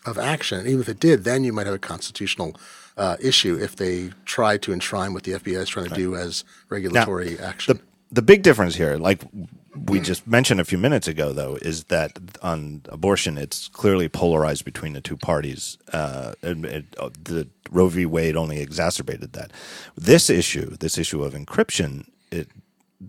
of 0.04 0.18
action. 0.18 0.58
And 0.58 0.68
even 0.68 0.82
if 0.82 0.90
it 0.90 1.00
did, 1.00 1.24
then 1.24 1.42
you 1.42 1.54
might 1.54 1.66
have 1.66 1.74
a 1.74 1.78
constitutional 1.78 2.54
uh, 2.96 3.16
issue 3.20 3.58
if 3.60 3.76
they 3.76 4.10
try 4.24 4.56
to 4.58 4.72
enshrine 4.72 5.14
what 5.14 5.22
the 5.24 5.32
FBI 5.32 5.56
is 5.56 5.68
trying 5.68 5.88
to 5.88 5.94
do 5.94 6.14
as 6.16 6.44
regulatory 6.68 7.36
now, 7.36 7.46
action. 7.46 7.76
The, 7.76 7.82
the 8.14 8.22
big 8.22 8.42
difference 8.42 8.74
here, 8.74 8.96
like 8.96 9.22
we 9.86 10.00
just 10.00 10.26
mentioned 10.26 10.60
a 10.60 10.64
few 10.64 10.78
minutes 10.78 11.08
ago, 11.08 11.32
though, 11.32 11.56
is 11.62 11.84
that 11.84 12.18
on 12.42 12.82
abortion, 12.88 13.38
it's 13.38 13.68
clearly 13.68 14.08
polarized 14.08 14.64
between 14.64 14.92
the 14.92 15.00
two 15.00 15.16
parties. 15.16 15.78
Uh, 15.92 16.34
and 16.42 16.66
it, 16.66 16.84
uh, 16.98 17.10
the 17.24 17.48
Roe 17.70 17.88
v. 17.88 18.04
Wade 18.04 18.36
only 18.36 18.60
exacerbated 18.60 19.32
that. 19.32 19.50
This 19.96 20.28
issue, 20.28 20.76
this 20.76 20.98
issue 20.98 21.22
of 21.22 21.32
encryption, 21.32 22.06
it 22.30 22.48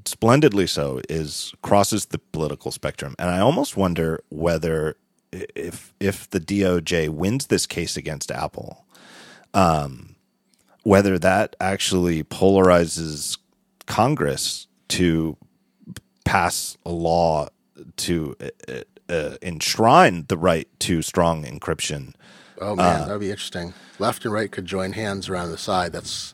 splendidly 0.06 0.68
so 0.68 1.02
is 1.10 1.54
crosses 1.62 2.06
the 2.06 2.18
political 2.18 2.72
spectrum, 2.72 3.16
and 3.20 3.30
I 3.30 3.40
almost 3.40 3.78
wonder 3.78 4.24
whether 4.30 4.96
if 5.32 5.94
if 6.00 6.30
the 6.30 6.40
DOJ 6.40 7.10
wins 7.10 7.48
this 7.48 7.66
case 7.66 7.98
against 7.98 8.32
Apple, 8.32 8.83
um, 9.54 10.16
whether 10.84 11.18
that 11.20 11.56
actually 11.60 12.24
polarizes 12.24 13.38
Congress 13.86 14.68
to 14.90 15.38
pass 16.26 16.78
a 16.86 16.92
law 16.92 17.48
to 17.98 18.36
uh, 18.68 18.82
uh, 19.10 19.36
enshrine 19.42 20.26
the 20.28 20.38
right 20.38 20.68
to 20.80 21.02
strong 21.02 21.44
encryption. 21.44 22.14
Oh 22.60 22.76
man, 22.76 23.02
uh, 23.02 23.06
that 23.06 23.12
would 23.14 23.20
be 23.20 23.32
interesting. 23.32 23.74
Left 24.00 24.24
and 24.26 24.34
right 24.34 24.52
could 24.52 24.66
join 24.66 24.94
hands 24.94 25.30
around 25.30 25.52
the 25.52 25.58
side. 25.58 25.92
That's 25.92 26.34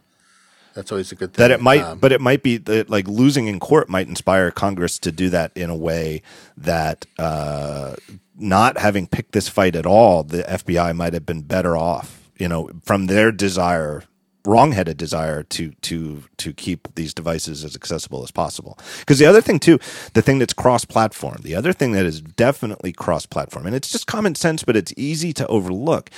that's 0.74 0.92
always 0.92 1.12
a 1.12 1.16
good 1.16 1.34
thing. 1.34 1.44
That 1.44 1.52
it 1.52 1.62
might, 1.62 1.82
um, 1.82 2.00
but 2.00 2.12
it 2.12 2.22
might 2.22 2.44
be 2.44 2.58
that 2.58 2.90
like 2.90 3.08
losing 3.08 3.48
in 3.48 3.60
court 3.60 3.90
might 3.90 4.08
inspire 4.08 4.52
Congress 4.52 5.00
to 5.00 5.12
do 5.12 5.30
that 5.30 5.52
in 5.56 5.70
a 5.70 5.76
way 5.76 6.22
that 6.56 7.06
uh, 7.18 7.96
not 8.38 8.78
having 8.78 9.08
picked 9.08 9.32
this 9.32 9.50
fight 9.50 9.76
at 9.76 9.86
all, 9.86 10.24
the 10.24 10.44
FBI 10.44 10.96
might 10.96 11.14
have 11.14 11.26
been 11.26 11.42
better 11.42 11.76
off, 11.76 12.19
you 12.40 12.48
know, 12.48 12.70
from 12.84 13.06
their 13.06 13.32
desire, 13.32 14.04
wrongheaded 14.46 14.98
desire 14.98 15.44
to 15.44 15.72
to 15.82 16.24
to 16.38 16.54
keep 16.54 16.88
these 16.96 17.14
devices 17.14 17.64
as 17.64 17.76
accessible 17.76 18.24
as 18.24 18.32
possible. 18.32 18.80
Because 19.00 19.20
the 19.20 19.26
other 19.26 19.42
thing 19.42 19.60
too, 19.60 19.78
the 20.14 20.22
thing 20.22 20.40
that's 20.40 20.54
cross-platform, 20.54 21.42
the 21.44 21.56
other 21.56 21.74
thing 21.74 21.92
that 21.92 22.06
is 22.06 22.22
definitely 22.22 22.94
cross-platform, 22.94 23.66
and 23.68 23.76
it's 23.76 23.92
just 23.92 24.08
common 24.08 24.36
sense, 24.36 24.64
but 24.64 24.78
it's 24.78 24.94
easy 24.98 25.34
to 25.34 25.46
overlook, 25.48 26.10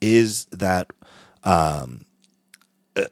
is 0.00 0.44
that 0.52 0.92
um, 1.42 2.04
uh, 2.94 3.04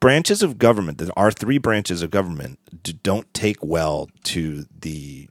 branches 0.00 0.42
of 0.42 0.58
government, 0.58 0.98
that 0.98 1.10
are 1.16 1.30
three 1.30 1.58
branches 1.58 2.02
of 2.02 2.10
government, 2.10 2.58
don't 3.02 3.32
take 3.32 3.64
well 3.64 4.10
to 4.24 4.66
the 4.80 5.28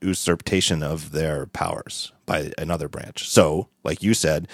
usurpation 0.00 0.82
of 0.82 1.12
their 1.12 1.46
powers 1.46 2.12
by 2.24 2.52
another 2.56 2.88
branch. 2.88 3.28
So, 3.28 3.68
like 3.84 4.02
you 4.02 4.14
said, 4.14 4.48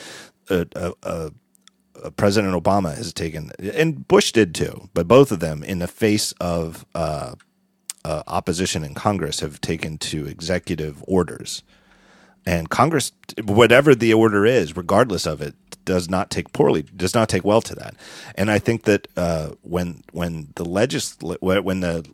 uh, 0.51 0.65
uh, 0.75 0.93
uh, 1.03 1.31
President 2.17 2.55
Obama 2.55 2.97
has 2.97 3.13
taken, 3.13 3.51
and 3.59 4.07
Bush 4.07 4.33
did 4.33 4.55
too, 4.55 4.89
but 4.95 5.09
both 5.09 5.33
of 5.33 5.41
them, 5.41 5.63
in 5.63 5.79
the 5.79 5.89
face 5.89 6.33
of 6.41 6.85
uh, 6.95 7.35
uh, 8.05 8.23
opposition 8.27 8.85
in 8.85 8.95
Congress, 8.95 9.41
have 9.41 9.61
taken 9.61 9.99
to 9.99 10.27
executive 10.27 11.03
orders. 11.07 11.63
And 12.45 12.71
Congress, 12.71 13.13
whatever 13.45 13.95
the 13.95 14.15
order 14.15 14.47
is, 14.47 14.77
regardless 14.77 15.27
of 15.27 15.41
it, 15.43 15.55
does 15.85 16.09
not 16.09 16.31
take 16.31 16.53
poorly, 16.53 16.83
does 16.83 17.15
not 17.15 17.29
take 17.29 17.45
well 17.45 17.61
to 17.63 17.75
that. 17.75 17.97
And 18.35 18.51
I 18.51 18.59
think 18.59 18.85
that 18.85 19.09
uh, 19.17 19.51
when 19.63 20.05
when 20.13 20.49
the 20.55 20.65
legisl 20.65 21.41
when 21.41 21.81
the 21.81 22.07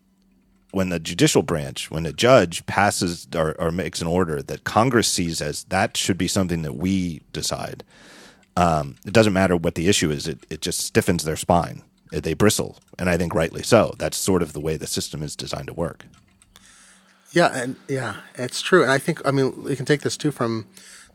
when 0.70 0.88
the 0.88 0.98
judicial 0.98 1.42
branch, 1.42 1.90
when 1.90 2.02
the 2.02 2.12
judge 2.12 2.64
passes 2.66 3.28
or, 3.34 3.52
or, 3.60 3.70
makes 3.70 4.00
an 4.00 4.06
order 4.06 4.42
that 4.42 4.64
Congress 4.64 5.06
sees 5.06 5.42
as 5.42 5.64
that 5.64 5.98
should 5.98 6.16
be 6.16 6.26
something 6.26 6.62
that 6.62 6.74
we 6.76 7.20
decide, 7.32 7.84
um, 8.56 8.96
it 9.06 9.12
doesn't 9.12 9.32
matter 9.32 9.56
what 9.56 9.74
the 9.74 9.88
issue 9.88 10.10
is. 10.10 10.28
It 10.28 10.44
it 10.50 10.60
just 10.60 10.80
stiffens 10.80 11.24
their 11.24 11.36
spine. 11.36 11.82
They 12.10 12.34
bristle, 12.34 12.78
and 12.98 13.08
I 13.08 13.16
think 13.16 13.34
rightly 13.34 13.62
so. 13.62 13.94
That's 13.98 14.18
sort 14.18 14.42
of 14.42 14.52
the 14.52 14.60
way 14.60 14.76
the 14.76 14.86
system 14.86 15.22
is 15.22 15.34
designed 15.34 15.68
to 15.68 15.72
work. 15.72 16.04
Yeah, 17.32 17.50
and 17.54 17.76
yeah, 17.88 18.16
it's 18.34 18.60
true. 18.60 18.82
And 18.82 18.90
I 18.90 18.98
think 18.98 19.20
I 19.26 19.30
mean 19.30 19.64
we 19.64 19.76
can 19.76 19.86
take 19.86 20.02
this 20.02 20.16
too 20.16 20.30
from 20.30 20.66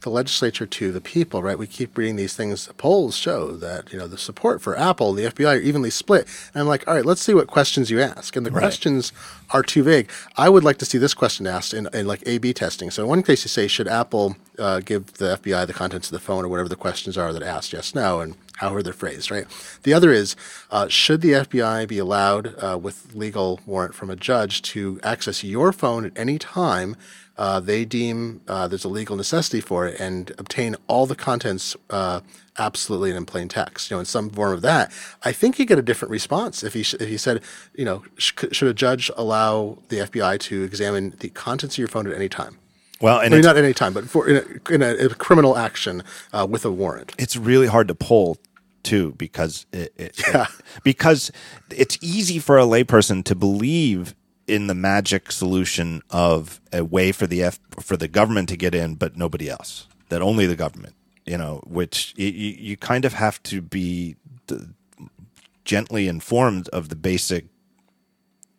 the 0.01 0.09
legislature 0.09 0.65
to 0.65 0.91
the 0.91 1.01
people, 1.01 1.41
right? 1.41 1.57
We 1.57 1.67
keep 1.67 1.97
reading 1.97 2.15
these 2.15 2.35
things. 2.35 2.67
Polls 2.77 3.15
show 3.15 3.51
that 3.57 3.91
you 3.91 3.97
know 3.97 4.07
the 4.07 4.17
support 4.17 4.61
for 4.61 4.77
Apple, 4.77 5.09
and 5.09 5.17
the 5.17 5.31
FBI 5.31 5.57
are 5.57 5.59
evenly 5.59 5.89
split. 5.89 6.27
And 6.53 6.61
I'm 6.61 6.67
like, 6.67 6.87
all 6.87 6.93
right, 6.93 7.05
let's 7.05 7.21
see 7.21 7.33
what 7.33 7.47
questions 7.47 7.89
you 7.89 7.99
ask. 7.99 8.35
And 8.35 8.45
the 8.45 8.51
right. 8.51 8.61
questions 8.61 9.11
are 9.51 9.63
too 9.63 9.83
vague. 9.83 10.09
I 10.35 10.49
would 10.49 10.63
like 10.63 10.77
to 10.77 10.85
see 10.85 10.97
this 10.97 11.13
question 11.13 11.47
asked 11.47 11.73
in, 11.73 11.89
in 11.93 12.07
like 12.07 12.23
A/B 12.25 12.53
testing. 12.53 12.91
So 12.91 13.03
in 13.03 13.09
one 13.09 13.23
case, 13.23 13.43
you 13.43 13.49
say, 13.49 13.67
should 13.67 13.87
Apple 13.87 14.37
uh, 14.59 14.79
give 14.79 15.13
the 15.13 15.37
FBI 15.37 15.65
the 15.65 15.73
contents 15.73 16.07
of 16.09 16.13
the 16.13 16.19
phone 16.19 16.45
or 16.45 16.47
whatever 16.47 16.69
the 16.69 16.75
questions 16.75 17.17
are 17.17 17.33
that 17.33 17.43
asked 17.43 17.73
yes, 17.73 17.95
no, 17.95 18.21
and 18.21 18.35
how 18.57 18.73
are 18.73 18.81
they 18.81 18.91
phrased, 18.91 19.29
right? 19.29 19.45
The 19.83 19.93
other 19.93 20.11
is, 20.11 20.35
uh, 20.71 20.87
should 20.87 21.21
the 21.21 21.33
FBI 21.33 21.87
be 21.87 21.99
allowed, 21.99 22.55
uh, 22.57 22.77
with 22.77 23.13
legal 23.13 23.59
warrant 23.65 23.93
from 23.93 24.09
a 24.09 24.15
judge, 24.15 24.61
to 24.63 24.99
access 25.03 25.43
your 25.43 25.71
phone 25.71 26.05
at 26.05 26.17
any 26.17 26.39
time 26.39 26.95
uh, 27.37 27.59
they 27.59 27.85
deem 27.85 28.41
uh, 28.47 28.67
there's 28.67 28.83
a 28.83 28.89
legal 28.89 29.15
necessity 29.15 29.61
for 29.61 29.87
it 29.87 29.99
and 29.99 30.31
obtain 30.37 30.75
all 30.87 31.05
the 31.05 31.15
contents 31.15 31.75
uh, 31.89 32.21
absolutely 32.57 33.11
in 33.11 33.25
plain 33.25 33.47
text. 33.47 33.89
You 33.89 33.95
know, 33.95 33.99
in 33.99 34.05
some 34.05 34.29
form 34.29 34.53
of 34.53 34.61
that, 34.61 34.91
I 35.23 35.31
think 35.31 35.59
you 35.59 35.65
get 35.65 35.77
a 35.77 35.81
different 35.81 36.11
response 36.11 36.63
if 36.63 36.73
he 36.73 36.83
sh- 36.83 36.95
if 36.95 37.07
he 37.07 37.17
said, 37.17 37.41
you 37.75 37.85
know, 37.85 38.03
sh- 38.17 38.33
should 38.51 38.67
a 38.67 38.73
judge 38.73 39.11
allow 39.15 39.77
the 39.89 39.97
FBI 39.97 40.39
to 40.41 40.63
examine 40.63 41.15
the 41.19 41.29
contents 41.29 41.75
of 41.75 41.79
your 41.79 41.87
phone 41.87 42.07
at 42.07 42.13
any 42.13 42.29
time? 42.29 42.57
Well, 42.99 43.19
and 43.19 43.33
I 43.33 43.37
mean, 43.37 43.45
not 43.45 43.57
at 43.57 43.63
any 43.63 43.73
time, 43.73 43.93
but 43.93 44.09
for 44.09 44.27
in 44.27 44.37
a, 44.37 44.73
in 44.73 44.81
a, 44.81 45.05
a 45.05 45.09
criminal 45.09 45.57
action 45.57 46.03
uh, 46.33 46.47
with 46.49 46.65
a 46.65 46.71
warrant. 46.71 47.13
It's 47.19 47.37
really 47.37 47.67
hard 47.67 47.87
to 47.89 47.95
pull 47.95 48.37
too 48.83 49.13
because 49.17 49.65
it, 49.71 49.93
it, 49.97 50.19
yeah. 50.27 50.43
it, 50.43 50.49
because 50.83 51.31
it's 51.69 51.97
easy 52.01 52.39
for 52.39 52.57
a 52.57 52.63
layperson 52.63 53.23
to 53.25 53.35
believe 53.35 54.15
in 54.47 54.67
the 54.67 54.75
magic 54.75 55.31
solution 55.31 56.01
of 56.09 56.61
a 56.71 56.83
way 56.83 57.11
for 57.11 57.27
the 57.27 57.43
F, 57.43 57.59
for 57.79 57.97
the 57.97 58.07
government 58.07 58.49
to 58.49 58.57
get 58.57 58.73
in, 58.73 58.95
but 58.95 59.17
nobody 59.17 59.49
else. 59.49 59.87
That 60.09 60.21
only 60.21 60.45
the 60.45 60.55
government, 60.55 60.95
you 61.25 61.37
know, 61.37 61.61
which 61.67 62.13
you, 62.15 62.27
you 62.27 62.77
kind 62.77 63.03
of 63.03 63.13
have 63.13 63.43
to 63.43 63.61
be 63.61 64.15
gently 65.65 66.07
informed 66.07 66.69
of 66.69 66.87
the 66.87 66.95
basic 66.95 67.45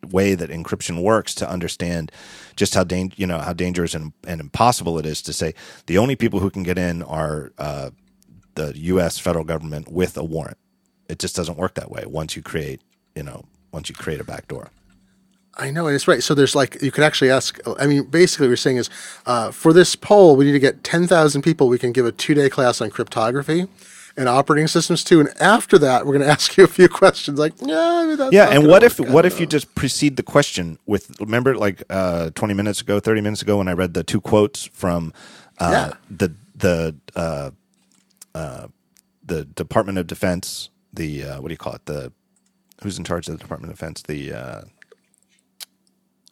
way 0.07 0.35
that 0.35 0.49
encryption 0.49 1.01
works 1.01 1.35
to 1.35 1.49
understand 1.49 2.11
just 2.55 2.73
how 2.73 2.83
dang, 2.83 3.11
you 3.17 3.27
know 3.27 3.39
how 3.39 3.51
dangerous 3.51 3.93
and, 3.93 4.13
and 4.25 4.39
impossible 4.39 4.97
it 4.97 5.05
is 5.05 5.21
to 5.23 5.33
say 5.33 5.53
the 5.87 5.97
only 5.97 6.15
people 6.15 6.39
who 6.39 6.49
can 6.49 6.63
get 6.63 6.77
in 6.77 7.03
are 7.03 7.51
uh, 7.57 7.89
the 8.55 8.77
U.S. 8.77 9.17
federal 9.17 9.43
government 9.43 9.91
with 9.91 10.15
a 10.17 10.23
warrant. 10.23 10.57
It 11.09 11.19
just 11.19 11.35
doesn't 11.35 11.57
work 11.57 11.73
that 11.73 11.89
way. 11.89 12.03
Once 12.05 12.35
you 12.35 12.41
create, 12.41 12.81
you 13.15 13.23
know, 13.23 13.45
once 13.71 13.89
you 13.89 13.95
create 13.95 14.21
a 14.21 14.23
backdoor. 14.23 14.69
I 15.59 15.71
know, 15.71 15.87
and 15.87 15.95
it's 15.95 16.07
right. 16.07 16.23
So 16.23 16.33
there's 16.33 16.55
like 16.55 16.81
you 16.81 16.89
could 16.89 17.03
actually 17.03 17.29
ask. 17.29 17.59
I 17.77 17.85
mean, 17.85 18.03
basically, 18.03 18.47
what 18.47 18.51
we're 18.51 18.55
saying 18.55 18.77
is, 18.77 18.89
uh, 19.25 19.51
for 19.51 19.73
this 19.73 19.95
poll, 19.95 20.37
we 20.37 20.45
need 20.45 20.53
to 20.53 20.59
get 20.59 20.83
ten 20.83 21.05
thousand 21.05 21.41
people. 21.41 21.67
We 21.67 21.77
can 21.77 21.91
give 21.91 22.05
a 22.05 22.13
two 22.13 22.33
day 22.33 22.49
class 22.49 22.79
on 22.79 22.89
cryptography 22.89 23.67
and 24.15 24.29
operating 24.29 24.67
systems 24.67 25.03
too. 25.03 25.19
And 25.19 25.29
after 25.41 25.77
that, 25.79 26.05
we're 26.05 26.13
going 26.13 26.25
to 26.25 26.31
ask 26.31 26.55
you 26.57 26.63
a 26.63 26.67
few 26.67 26.87
questions, 26.87 27.37
like, 27.37 27.53
yeah, 27.61 28.29
yeah. 28.31 28.49
And 28.49 28.67
what 28.67 28.83
if 28.83 28.99
what 28.99 29.25
if 29.25 29.39
you 29.39 29.45
just 29.45 29.75
precede 29.75 30.15
the 30.15 30.23
question 30.23 30.79
with? 30.85 31.19
Remember, 31.19 31.55
like 31.55 31.83
uh, 31.89 32.29
twenty 32.31 32.53
minutes 32.53 32.81
ago, 32.81 32.99
thirty 32.99 33.21
minutes 33.21 33.41
ago, 33.41 33.57
when 33.57 33.67
I 33.67 33.73
read 33.73 33.93
the 33.93 34.03
two 34.03 34.21
quotes 34.21 34.65
from 34.65 35.13
uh, 35.57 35.89
yeah. 35.91 35.97
the 36.09 36.33
the 36.55 36.95
uh, 37.15 37.51
uh, 38.33 38.67
the 39.25 39.43
Department 39.43 39.97
of 39.97 40.07
Defense, 40.07 40.69
the 40.93 41.23
uh, 41.23 41.41
what 41.41 41.49
do 41.49 41.53
you 41.53 41.57
call 41.57 41.73
it? 41.73 41.85
The 41.85 42.13
who's 42.81 42.97
in 42.97 43.03
charge 43.03 43.27
of 43.27 43.33
the 43.33 43.43
Department 43.43 43.73
of 43.73 43.77
Defense? 43.77 44.03
The 44.03 44.63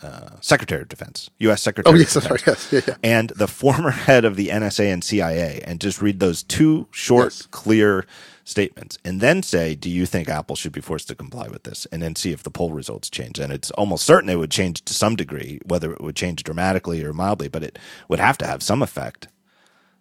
uh, 0.02 0.30
Secretary 0.42 0.82
of 0.82 0.90
Defense, 0.90 1.30
U.S. 1.40 1.62
Secretary. 1.62 1.96
Oh 1.96 1.98
yes, 1.98 2.12
sorry, 2.12 2.40
yes, 2.48 2.72
yeah, 2.72 2.82
yeah. 2.88 2.96
and 3.04 3.30
the 3.32 3.48
former 3.48 3.90
head 4.08 4.26
of 4.26 4.36
the 4.36 4.50
NSA 4.50 4.92
and 4.94 5.04
CIA, 5.04 5.62
and 5.66 5.80
just 5.80 6.02
read 6.02 6.20
those 6.20 6.44
two 6.44 6.88
short, 6.92 7.34
yes. 7.34 7.48
clear 7.48 8.06
statements, 8.44 8.98
and 9.04 9.22
then 9.22 9.42
say, 9.42 9.74
"Do 9.76 9.90
you 9.90 10.06
think 10.06 10.30
Apple 10.30 10.56
should 10.56 10.72
be 10.72 10.82
forced 10.82 11.08
to 11.08 11.16
comply 11.16 11.48
with 11.48 11.64
this?" 11.64 11.88
And 11.92 12.02
then 12.02 12.16
see 12.16 12.32
if 12.32 12.44
the 12.44 12.52
poll 12.52 12.72
results 12.72 13.10
change. 13.10 13.40
And 13.40 13.52
it's 13.52 13.72
almost 13.72 14.06
certain 14.06 14.30
it 14.30 14.36
would 14.38 14.52
change 14.52 14.84
to 14.86 14.94
some 14.94 15.16
degree, 15.16 15.60
whether 15.66 15.92
it 15.92 16.02
would 16.02 16.16
change 16.16 16.44
dramatically 16.44 17.04
or 17.04 17.14
mildly, 17.14 17.48
but 17.48 17.64
it 17.64 17.80
would 18.08 18.20
have 18.20 18.38
to 18.40 18.48
have 18.48 18.62
some 18.62 18.84
effect. 18.84 19.28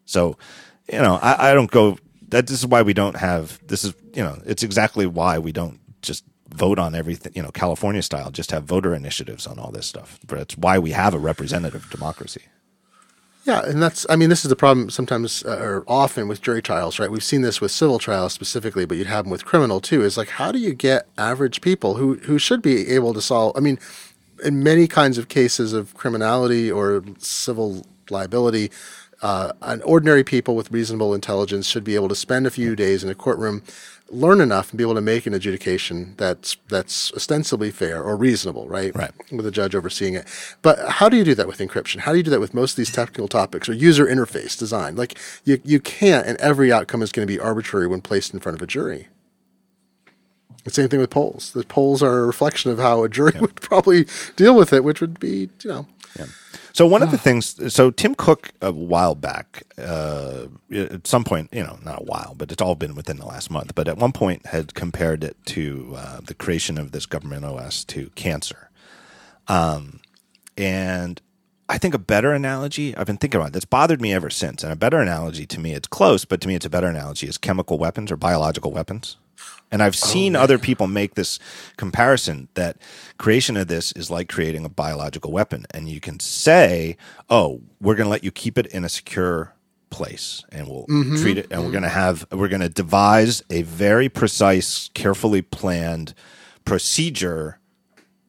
So, 0.04 0.36
you 0.92 0.98
know, 0.98 1.18
I, 1.22 1.50
I 1.50 1.54
don't 1.54 1.70
go. 1.70 1.98
That 2.28 2.48
this 2.48 2.58
is 2.58 2.66
why 2.66 2.82
we 2.82 2.92
don't 2.92 3.16
have. 3.16 3.60
This 3.66 3.84
is 3.84 3.94
you 4.12 4.22
know, 4.22 4.40
it's 4.44 4.62
exactly 4.62 5.06
why 5.06 5.38
we 5.38 5.52
don't 5.52 5.78
just 6.02 6.24
vote 6.48 6.78
on 6.78 6.94
everything, 6.94 7.32
you 7.34 7.42
know, 7.42 7.50
California 7.50 8.02
style, 8.02 8.30
just 8.30 8.50
have 8.50 8.64
voter 8.64 8.94
initiatives 8.94 9.46
on 9.46 9.58
all 9.58 9.70
this 9.70 9.86
stuff. 9.86 10.18
But 10.26 10.38
it's 10.38 10.56
why 10.56 10.78
we 10.78 10.90
have 10.92 11.14
a 11.14 11.18
representative 11.18 11.88
democracy. 11.90 12.42
Yeah, 13.44 13.64
and 13.64 13.80
that's, 13.80 14.04
I 14.10 14.16
mean, 14.16 14.28
this 14.28 14.44
is 14.44 14.48
the 14.48 14.56
problem 14.56 14.90
sometimes 14.90 15.44
uh, 15.44 15.58
or 15.60 15.84
often 15.86 16.26
with 16.26 16.42
jury 16.42 16.60
trials, 16.60 16.98
right? 16.98 17.08
We've 17.08 17.22
seen 17.22 17.42
this 17.42 17.60
with 17.60 17.70
civil 17.70 18.00
trials 18.00 18.32
specifically, 18.32 18.86
but 18.86 18.96
you'd 18.96 19.06
have 19.06 19.24
them 19.24 19.30
with 19.30 19.44
criminal 19.44 19.80
too. 19.80 20.02
Is 20.02 20.16
like, 20.16 20.30
how 20.30 20.50
do 20.50 20.58
you 20.58 20.74
get 20.74 21.06
average 21.16 21.60
people 21.60 21.94
who, 21.94 22.14
who 22.14 22.40
should 22.40 22.60
be 22.60 22.88
able 22.88 23.14
to 23.14 23.20
solve? 23.20 23.56
I 23.56 23.60
mean, 23.60 23.78
in 24.44 24.64
many 24.64 24.88
kinds 24.88 25.16
of 25.16 25.28
cases 25.28 25.72
of 25.72 25.94
criminality 25.94 26.72
or 26.72 27.04
civil 27.18 27.86
liability, 28.10 28.72
uh, 29.22 29.52
an 29.62 29.80
ordinary 29.82 30.24
people 30.24 30.56
with 30.56 30.72
reasonable 30.72 31.14
intelligence 31.14 31.68
should 31.68 31.84
be 31.84 31.94
able 31.94 32.08
to 32.08 32.16
spend 32.16 32.48
a 32.48 32.50
few 32.50 32.74
days 32.74 33.04
in 33.04 33.10
a 33.10 33.14
courtroom 33.14 33.62
learn 34.10 34.40
enough 34.40 34.70
and 34.70 34.78
be 34.78 34.84
able 34.84 34.94
to 34.94 35.00
make 35.00 35.26
an 35.26 35.34
adjudication 35.34 36.14
that's 36.16 36.56
that's 36.68 37.12
ostensibly 37.14 37.70
fair 37.70 38.02
or 38.02 38.16
reasonable, 38.16 38.68
right? 38.68 38.94
Right. 38.94 39.10
With 39.32 39.46
a 39.46 39.50
judge 39.50 39.74
overseeing 39.74 40.14
it. 40.14 40.26
But 40.62 40.78
how 40.88 41.08
do 41.08 41.16
you 41.16 41.24
do 41.24 41.34
that 41.34 41.48
with 41.48 41.58
encryption? 41.58 42.00
How 42.00 42.12
do 42.12 42.18
you 42.18 42.24
do 42.24 42.30
that 42.30 42.40
with 42.40 42.54
most 42.54 42.72
of 42.72 42.76
these 42.76 42.92
technical 42.92 43.28
topics 43.28 43.68
or 43.68 43.72
user 43.72 44.06
interface 44.06 44.58
design? 44.58 44.96
Like 44.96 45.18
you 45.44 45.60
you 45.64 45.80
can't, 45.80 46.26
and 46.26 46.38
every 46.38 46.72
outcome 46.72 47.02
is 47.02 47.12
going 47.12 47.26
to 47.26 47.32
be 47.32 47.40
arbitrary 47.40 47.86
when 47.86 48.00
placed 48.00 48.32
in 48.32 48.40
front 48.40 48.56
of 48.56 48.62
a 48.62 48.66
jury. 48.66 49.08
The 50.64 50.72
same 50.72 50.88
thing 50.88 50.98
with 50.98 51.10
polls. 51.10 51.52
The 51.52 51.62
polls 51.62 52.02
are 52.02 52.18
a 52.18 52.26
reflection 52.26 52.72
of 52.72 52.78
how 52.78 53.04
a 53.04 53.08
jury 53.08 53.32
yeah. 53.34 53.40
would 53.40 53.54
probably 53.56 54.06
deal 54.34 54.56
with 54.56 54.72
it, 54.72 54.82
which 54.82 55.00
would 55.00 55.20
be, 55.20 55.48
you 55.62 55.70
know, 55.70 55.86
yeah. 56.18 56.26
So 56.76 56.86
one 56.86 57.02
of 57.02 57.10
the 57.10 57.16
things, 57.16 57.72
so 57.72 57.90
Tim 57.90 58.14
Cook 58.14 58.50
a 58.60 58.70
while 58.70 59.14
back, 59.14 59.62
uh, 59.78 60.48
at 60.70 61.06
some 61.06 61.24
point, 61.24 61.48
you 61.50 61.62
know, 61.62 61.78
not 61.82 62.02
a 62.02 62.04
while, 62.04 62.34
but 62.36 62.52
it's 62.52 62.60
all 62.60 62.74
been 62.74 62.94
within 62.94 63.16
the 63.16 63.24
last 63.24 63.50
month. 63.50 63.74
But 63.74 63.88
at 63.88 63.96
one 63.96 64.12
point, 64.12 64.44
had 64.44 64.74
compared 64.74 65.24
it 65.24 65.38
to 65.46 65.94
uh, 65.96 66.20
the 66.20 66.34
creation 66.34 66.76
of 66.76 66.92
this 66.92 67.06
government 67.06 67.46
OS 67.46 67.82
to 67.84 68.10
cancer, 68.10 68.68
um, 69.48 70.00
and 70.58 71.22
I 71.66 71.78
think 71.78 71.94
a 71.94 71.98
better 71.98 72.34
analogy 72.34 72.94
I've 72.94 73.06
been 73.06 73.16
thinking 73.16 73.40
about 73.40 73.54
that's 73.54 73.64
bothered 73.64 74.02
me 74.02 74.12
ever 74.12 74.28
since, 74.28 74.62
and 74.62 74.70
a 74.70 74.76
better 74.76 75.00
analogy 75.00 75.46
to 75.46 75.58
me, 75.58 75.72
it's 75.72 75.88
close, 75.88 76.26
but 76.26 76.42
to 76.42 76.48
me, 76.48 76.56
it's 76.56 76.66
a 76.66 76.70
better 76.70 76.88
analogy 76.88 77.26
is 77.26 77.38
chemical 77.38 77.78
weapons 77.78 78.12
or 78.12 78.18
biological 78.18 78.70
weapons. 78.70 79.16
And 79.70 79.82
I've 79.82 79.96
seen 79.96 80.36
other 80.36 80.58
people 80.58 80.86
make 80.86 81.14
this 81.14 81.38
comparison 81.76 82.48
that 82.54 82.76
creation 83.18 83.56
of 83.56 83.66
this 83.68 83.92
is 83.92 84.10
like 84.10 84.28
creating 84.28 84.64
a 84.64 84.68
biological 84.68 85.32
weapon. 85.32 85.66
And 85.72 85.88
you 85.88 86.00
can 86.00 86.20
say, 86.20 86.96
oh, 87.28 87.60
we're 87.80 87.96
going 87.96 88.06
to 88.06 88.10
let 88.10 88.24
you 88.24 88.30
keep 88.30 88.58
it 88.58 88.66
in 88.66 88.84
a 88.84 88.88
secure 88.88 89.54
place 89.90 90.44
and 90.50 90.66
we'll 90.68 90.84
treat 91.16 91.38
it 91.38 91.46
and 91.50 91.64
we're 91.64 91.70
going 91.70 91.82
to 91.82 91.88
have 91.88 92.26
we're 92.32 92.48
going 92.48 92.60
to 92.60 92.68
devise 92.68 93.42
a 93.50 93.62
very 93.62 94.08
precise 94.08 94.90
carefully 94.94 95.40
planned 95.40 96.12
procedure 96.64 97.60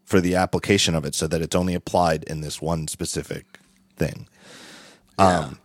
for 0.05 0.21
the 0.21 0.35
application 0.35 0.95
of 0.95 1.03
it 1.03 1.13
so 1.15 1.27
that 1.27 1.41
it's 1.41 1.55
only 1.55 1.73
applied 1.73 2.23
in 2.23 2.41
this 2.41 2.61
one 2.61 2.87
specific 2.87 3.59
thing. 3.97 4.27
Um, 5.17 5.59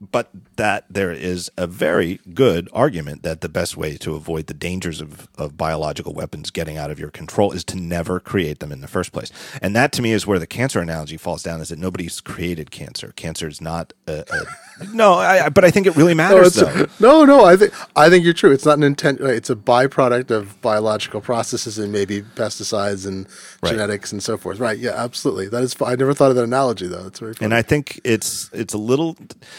but 0.00 0.30
that 0.56 0.84
there 0.88 1.10
is 1.12 1.50
a 1.56 1.66
very 1.66 2.20
good 2.34 2.68
argument 2.72 3.22
that 3.22 3.40
the 3.40 3.48
best 3.48 3.76
way 3.76 3.96
to 3.96 4.14
avoid 4.14 4.46
the 4.46 4.54
dangers 4.54 5.00
of, 5.00 5.28
of 5.36 5.56
biological 5.56 6.12
weapons 6.12 6.50
getting 6.50 6.76
out 6.76 6.90
of 6.90 6.98
your 6.98 7.10
control 7.10 7.52
is 7.52 7.64
to 7.64 7.76
never 7.76 8.20
create 8.20 8.60
them 8.60 8.70
in 8.72 8.80
the 8.80 8.88
first 8.88 9.12
place. 9.12 9.32
And 9.60 9.74
that 9.74 9.92
to 9.92 10.02
me 10.02 10.12
is 10.12 10.26
where 10.26 10.38
the 10.38 10.46
cancer 10.46 10.80
analogy 10.80 11.16
falls 11.16 11.42
down 11.42 11.60
is 11.60 11.70
that 11.70 11.78
nobody's 11.78 12.20
created 12.20 12.70
cancer. 12.70 13.12
Cancer 13.16 13.48
is 13.48 13.60
not 13.60 13.92
a, 14.06 14.24
a 14.30 14.86
no, 14.92 15.14
I, 15.14 15.48
but 15.48 15.64
I 15.64 15.70
think 15.70 15.86
it 15.86 15.96
really 15.96 16.14
matters 16.14 16.56
it's- 16.56 16.74
though. 16.74 16.86
no, 17.24 17.24
no. 17.24 17.44
I 17.44 17.56
think 17.56 17.72
I 17.96 18.08
think 18.08 18.24
you're 18.24 18.34
true. 18.34 18.52
It's 18.52 18.64
not 18.64 18.78
an 18.78 18.84
intent. 18.84 19.20
It's 19.20 19.50
a 19.50 19.56
byproduct 19.56 20.30
of 20.30 20.60
biological 20.62 21.20
processes 21.20 21.78
and 21.78 21.92
maybe 21.92 22.22
pesticides 22.22 23.06
and 23.06 23.26
Right. 23.60 23.70
genetics 23.70 24.12
and 24.12 24.22
so 24.22 24.36
forth. 24.36 24.60
Right? 24.60 24.78
Yeah, 24.78 24.92
absolutely. 24.94 25.48
That 25.48 25.64
is. 25.64 25.74
I 25.84 25.96
never 25.96 26.14
thought 26.14 26.30
of 26.30 26.36
that 26.36 26.44
analogy 26.44 26.86
though. 26.86 27.06
It's 27.08 27.18
very. 27.18 27.34
Funny. 27.34 27.46
And 27.46 27.54
I 27.54 27.62
think 27.62 28.00
it's 28.04 28.48
it's 28.52 28.72
a 28.72 28.78
little. 28.78 29.16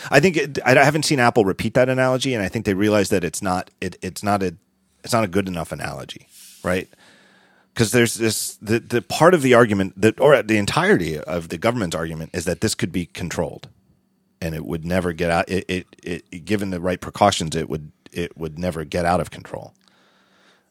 I 0.09 0.21
think 0.21 0.28
it, 0.37 0.59
I 0.65 0.83
haven't 0.83 1.03
seen 1.03 1.19
Apple 1.19 1.45
repeat 1.45 1.73
that 1.75 1.89
analogy, 1.89 2.33
and 2.33 2.43
I 2.43 2.47
think 2.47 2.65
they 2.65 2.73
realize 2.73 3.09
that 3.09 3.23
it's 3.23 3.41
not 3.41 3.69
it, 3.81 3.97
it's 4.01 4.23
not 4.23 4.43
a 4.43 4.55
it's 5.03 5.13
not 5.13 5.23
a 5.23 5.27
good 5.27 5.47
enough 5.47 5.71
analogy, 5.71 6.27
right? 6.63 6.87
Because 7.73 7.91
there's 7.91 8.15
this 8.15 8.55
the 8.61 8.79
the 8.79 9.01
part 9.01 9.33
of 9.33 9.41
the 9.41 9.53
argument 9.53 9.99
that 10.01 10.19
or 10.19 10.41
the 10.41 10.57
entirety 10.57 11.17
of 11.19 11.49
the 11.49 11.57
government's 11.57 11.95
argument 11.95 12.31
is 12.33 12.45
that 12.45 12.61
this 12.61 12.75
could 12.75 12.91
be 12.91 13.05
controlled, 13.05 13.69
and 14.41 14.55
it 14.55 14.65
would 14.65 14.85
never 14.85 15.13
get 15.13 15.31
out. 15.31 15.49
It 15.49 15.65
it, 15.67 15.87
it 16.03 16.45
given 16.45 16.71
the 16.71 16.81
right 16.81 16.99
precautions, 16.99 17.55
it 17.55 17.69
would 17.69 17.91
it 18.11 18.37
would 18.37 18.57
never 18.57 18.83
get 18.83 19.05
out 19.05 19.19
of 19.19 19.31
control. 19.31 19.73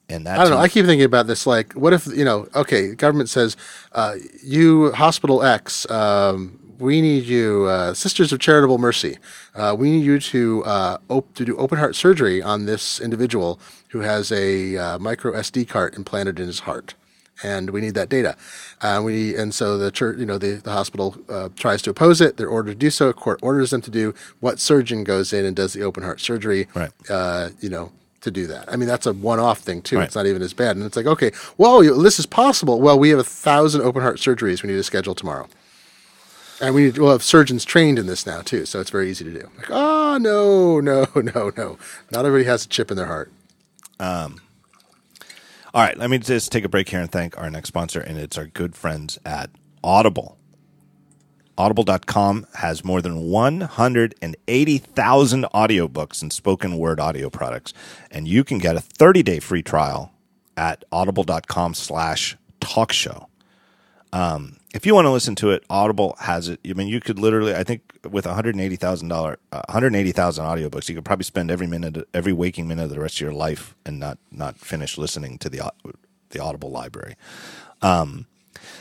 And 0.09 0.27
that's 0.27 0.41
I 0.41 0.45
don't 0.45 0.53
know. 0.53 0.59
I 0.59 0.69
keep 0.69 0.87
thinking 0.87 1.05
about 1.05 1.27
this. 1.27 1.47
Like, 1.47 1.75
what 1.75 1.93
if 1.93 2.07
you 2.07 2.25
know? 2.25 2.49
Okay, 2.55 2.95
government 2.95 3.29
says, 3.29 3.57
uh, 3.93 4.17
"You 4.43 4.91
hospital 4.93 5.43
X, 5.43 5.89
um, 5.91 6.59
we 6.79 7.01
need 7.01 7.25
you, 7.25 7.65
uh, 7.67 7.95
Sisters 7.95 8.33
of 8.33 8.39
Charitable 8.41 8.79
Mercy. 8.79 9.19
Uh, 9.55 9.75
we 9.79 9.91
need 9.91 10.05
you 10.05 10.19
to 10.21 10.65
uh, 10.65 10.99
op- 11.09 11.35
to 11.35 11.45
do 11.45 11.57
open 11.57 11.79
heart 11.79 11.97
surgery 11.97 12.43
on 12.43 12.67
this 12.67 13.01
individual 13.01 13.59
who 13.91 14.01
has 14.01 14.31
a 14.33 14.77
uh, 14.77 14.99
micro 14.99 15.33
SD 15.33 15.69
card 15.69 15.95
implanted 15.95 16.39
in 16.41 16.47
his 16.47 16.61
heart." 16.61 16.95
And 17.41 17.71
we 17.71 17.81
need 17.81 17.95
that 17.95 18.09
data, 18.09 18.37
uh, 18.81 19.01
we 19.05 19.37
and 19.37 19.55
so 19.55 19.79
the 19.79 19.93
church, 19.93 20.19
you 20.19 20.27
know, 20.27 20.39
the, 20.39 20.55
the 20.55 20.73
hospital 20.73 21.17
uh, 21.29 21.51
tries 21.55 21.83
to 21.83 21.91
oppose 21.91 22.21
it. 22.21 22.37
They're 22.37 22.49
ordered 22.49 22.73
to 22.73 22.77
do 22.77 22.91
so. 22.91 23.13
Court 23.13 23.39
orders 23.43 23.71
them 23.71 23.81
to 23.83 23.93
do. 23.93 24.13
What 24.41 24.59
surgeon 24.59 25.05
goes 25.05 25.33
in 25.33 25.45
and 25.45 25.55
does 25.55 25.73
the 25.73 25.83
open 25.83 26.03
heart 26.03 26.21
surgery? 26.21 26.67
Right. 26.75 26.91
uh, 27.09 27.51
you 27.61 27.69
know, 27.69 27.93
to 28.23 28.31
do 28.33 28.47
that. 28.49 28.71
I 28.71 28.77
mean, 28.77 28.89
that's 28.89 29.07
a 29.07 29.13
one-off 29.13 29.61
thing 29.61 29.83
too. 29.83 29.99
Right. 29.99 30.05
It's 30.07 30.17
not 30.17 30.27
even 30.27 30.43
as 30.43 30.53
bad. 30.53 30.77
And 30.77 30.85
it's 30.85 30.97
like, 30.97 31.07
okay, 31.07 31.31
well, 31.57 31.81
this 32.03 32.19
is 32.19 32.27
possible. 32.27 32.81
Well, 32.81 32.99
we 32.99 33.11
have 33.11 33.19
a 33.19 33.25
thousand 33.25 33.83
open 33.83 34.03
heart 34.03 34.17
surgeries 34.17 34.63
we 34.63 34.69
need 34.71 34.77
to 34.77 34.83
schedule 34.83 35.15
tomorrow, 35.15 35.49
and 36.61 36.75
we 36.75 36.85
need 36.85 36.99
we'll 36.99 37.13
have 37.13 37.23
surgeons 37.23 37.65
trained 37.65 37.99
in 37.99 38.07
this 38.07 38.27
now 38.27 38.41
too. 38.43 38.67
So 38.67 38.81
it's 38.81 38.91
very 38.91 39.11
easy 39.11 39.25
to 39.25 39.33
do. 39.33 39.49
Like, 39.59 39.71
oh 39.71 40.19
no, 40.21 40.81
no, 40.81 41.07
no, 41.15 41.53
no. 41.57 41.79
Not 42.11 42.27
everybody 42.27 42.45
has 42.45 42.65
a 42.65 42.69
chip 42.69 42.91
in 42.91 42.97
their 42.97 43.07
heart. 43.07 43.31
Um, 44.01 44.41
All 45.75 45.83
right, 45.83 45.97
let 45.99 46.11
me 46.11 46.19
just 46.19 46.53
take 46.53 46.65
a 46.65 46.69
break 46.69 46.89
here 46.89 47.01
and 47.01 47.11
thank 47.11 47.37
our 47.39 47.51
next 47.51 47.69
sponsor, 47.69 48.01
and 48.01 48.19
it's 48.19 48.39
our 48.39 48.47
good 48.47 48.75
friends 48.77 49.19
at 49.25 49.51
Audible. 49.83 50.37
Audible.com 51.59 52.47
has 52.55 52.85
more 52.85 53.03
than 53.03 53.29
180,000 53.31 55.45
audiobooks 55.55 56.23
and 56.23 56.33
spoken 56.33 56.79
word 56.79 57.01
audio 57.01 57.29
products, 57.29 57.75
and 58.13 58.29
you 58.29 58.45
can 58.45 58.59
get 58.59 58.77
a 58.77 58.81
30-day 58.81 59.41
free 59.41 59.63
trial 59.63 60.13
at 60.57 60.85
audible.com 60.93 61.75
slash 61.75 62.37
talk 62.61 62.93
show. 62.93 63.27
Um, 64.13 64.58
if 64.75 64.85
you 64.85 64.95
want 64.95 65.07
to 65.07 65.11
listen 65.11 65.35
to 65.37 65.51
it, 65.51 65.65
Audible 65.71 66.15
has 66.21 66.49
it. 66.49 66.61
I 66.69 66.75
mean, 66.75 66.89
you 66.89 67.01
could 67.01 67.19
literally, 67.19 67.55
I 67.55 67.65
think, 67.65 67.99
with 68.11 68.27
one 68.27 68.35
hundred 68.35 68.59
eighty 68.61 68.77
thousand 68.77 69.09
dollar, 69.09 69.39
one 69.51 69.63
hundred 69.69 69.95
eighty 69.95 70.13
thousand 70.13 70.45
audiobooks, 70.45 70.89
you 70.89 70.95
could 70.95 71.05
probably 71.05 71.25
spend 71.25 71.51
every 71.51 71.67
minute, 71.67 72.07
every 72.13 72.33
waking 72.33 72.69
minute 72.69 72.85
of 72.85 72.91
the 72.91 73.01
rest 73.01 73.17
of 73.17 73.21
your 73.23 73.33
life, 73.33 73.75
and 73.87 73.99
not 73.99 74.19
not 74.31 74.59
finish 74.59 74.99
listening 74.99 75.39
to 75.39 75.49
the 75.49 75.73
the 76.31 76.39
Audible 76.39 76.71
library. 76.71 77.17
Um, 77.81 78.27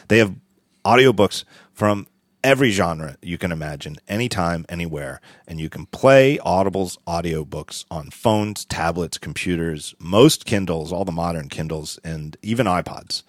they 0.09 0.17
have 0.17 0.35
audiobooks 0.83 1.45
from 1.73 2.07
every 2.43 2.71
genre 2.71 3.17
you 3.21 3.37
can 3.37 3.51
imagine, 3.51 3.97
anytime, 4.07 4.65
anywhere, 4.69 5.21
and 5.47 5.59
you 5.59 5.69
can 5.69 5.85
play 5.87 6.37
Audible's 6.39 6.97
audiobooks 7.07 7.85
on 7.89 8.09
phones, 8.09 8.65
tablets, 8.65 9.17
computers, 9.17 9.95
most 9.99 10.45
Kindles, 10.45 10.91
all 10.91 11.05
the 11.05 11.11
modern 11.11 11.49
Kindles, 11.49 11.99
and 12.03 12.37
even 12.41 12.65
iPods 12.65 13.23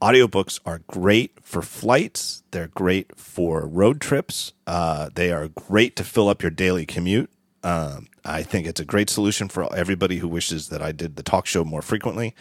audiobooks 0.00 0.60
are 0.66 0.80
great 0.86 1.32
for 1.42 1.62
flights 1.62 2.42
they're 2.50 2.68
great 2.68 3.16
for 3.18 3.66
road 3.66 4.00
trips 4.00 4.52
uh, 4.66 5.08
they 5.14 5.32
are 5.32 5.48
great 5.48 5.96
to 5.96 6.04
fill 6.04 6.28
up 6.28 6.42
your 6.42 6.50
daily 6.50 6.86
commute 6.86 7.30
um, 7.62 8.06
i 8.24 8.42
think 8.42 8.66
it's 8.66 8.80
a 8.80 8.84
great 8.84 9.08
solution 9.08 9.48
for 9.48 9.74
everybody 9.74 10.18
who 10.18 10.28
wishes 10.28 10.68
that 10.68 10.82
i 10.82 10.92
did 10.92 11.16
the 11.16 11.22
talk 11.22 11.46
show 11.46 11.64
more 11.64 11.82
frequently 11.82 12.34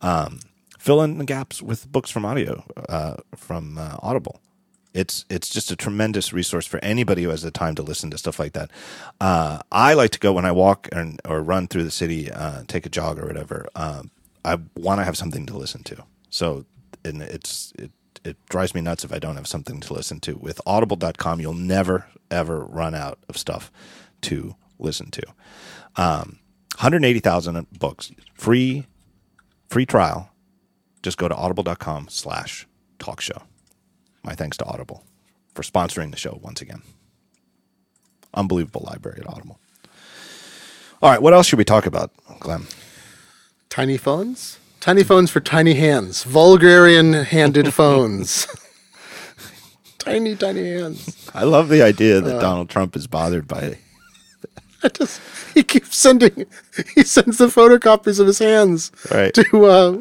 um, 0.00 0.40
fill 0.78 1.02
in 1.02 1.18
the 1.18 1.24
gaps 1.24 1.62
with 1.62 1.90
books 1.90 2.10
from 2.10 2.24
audio 2.24 2.64
uh, 2.88 3.16
from 3.36 3.78
uh, 3.78 3.96
audible 4.02 4.40
it's 4.94 5.24
it's 5.30 5.48
just 5.48 5.70
a 5.70 5.76
tremendous 5.76 6.32
resource 6.32 6.66
for 6.66 6.78
anybody 6.82 7.22
who 7.22 7.30
has 7.30 7.42
the 7.42 7.50
time 7.50 7.74
to 7.76 7.82
listen 7.82 8.10
to 8.10 8.18
stuff 8.18 8.38
like 8.38 8.52
that. 8.52 8.70
Uh, 9.20 9.58
I 9.70 9.94
like 9.94 10.10
to 10.10 10.18
go 10.18 10.32
when 10.32 10.44
I 10.44 10.52
walk 10.52 10.88
and, 10.92 11.20
or 11.24 11.40
run 11.42 11.66
through 11.66 11.84
the 11.84 11.90
city, 11.90 12.30
uh, 12.30 12.64
take 12.66 12.86
a 12.86 12.90
jog 12.90 13.18
or 13.18 13.26
whatever. 13.26 13.68
Um, 13.74 14.10
I 14.44 14.58
want 14.76 15.00
to 15.00 15.04
have 15.04 15.16
something 15.16 15.46
to 15.46 15.56
listen 15.56 15.82
to. 15.84 16.04
So, 16.30 16.66
and 17.04 17.22
it's 17.22 17.72
it 17.78 17.90
it 18.24 18.36
drives 18.48 18.74
me 18.74 18.80
nuts 18.80 19.04
if 19.04 19.12
I 19.12 19.18
don't 19.18 19.36
have 19.36 19.48
something 19.48 19.80
to 19.80 19.92
listen 19.92 20.20
to. 20.20 20.36
With 20.36 20.60
Audible.com, 20.66 21.40
you'll 21.40 21.54
never 21.54 22.06
ever 22.30 22.64
run 22.64 22.94
out 22.94 23.18
of 23.28 23.36
stuff 23.36 23.70
to 24.22 24.54
listen 24.78 25.10
to. 25.10 25.22
Um, 25.96 26.38
180,000 26.76 27.66
books, 27.78 28.12
free 28.34 28.86
free 29.68 29.86
trial. 29.86 30.30
Just 31.02 31.18
go 31.18 31.28
to 31.28 31.34
audible.com 31.34 32.08
slash 32.08 32.66
talk 32.98 33.20
show. 33.20 33.42
My 34.22 34.34
thanks 34.34 34.56
to 34.58 34.64
Audible 34.64 35.02
for 35.54 35.62
sponsoring 35.62 36.12
the 36.12 36.16
show 36.16 36.38
once 36.42 36.60
again. 36.60 36.82
Unbelievable 38.34 38.86
library 38.86 39.20
at 39.20 39.28
Audible. 39.28 39.58
All 41.02 41.10
right, 41.10 41.20
what 41.20 41.32
else 41.32 41.46
should 41.46 41.58
we 41.58 41.64
talk 41.64 41.86
about, 41.86 42.12
Glenn? 42.38 42.66
Tiny 43.68 43.96
phones. 43.96 44.58
Tiny 44.82 45.04
phones 45.04 45.30
for 45.30 45.38
tiny 45.38 45.74
hands. 45.74 46.24
Vulgarian-handed 46.24 47.72
phones. 47.74 48.48
tiny, 49.98 50.34
tiny 50.34 50.72
hands. 50.72 51.30
I 51.32 51.44
love 51.44 51.68
the 51.68 51.82
idea 51.82 52.20
that 52.20 52.40
Donald 52.40 52.68
Trump 52.68 52.96
is 52.96 53.06
bothered 53.06 53.46
by 53.46 53.78
I 54.82 54.88
just 54.88 55.20
he 55.54 55.62
keeps 55.62 55.96
sending 55.96 56.46
he 56.96 57.04
sends 57.04 57.38
the 57.38 57.46
photocopies 57.46 58.18
of 58.18 58.26
his 58.26 58.40
hands 58.40 58.90
Right. 59.12 59.32
to 59.34 59.64
uh 59.66 59.92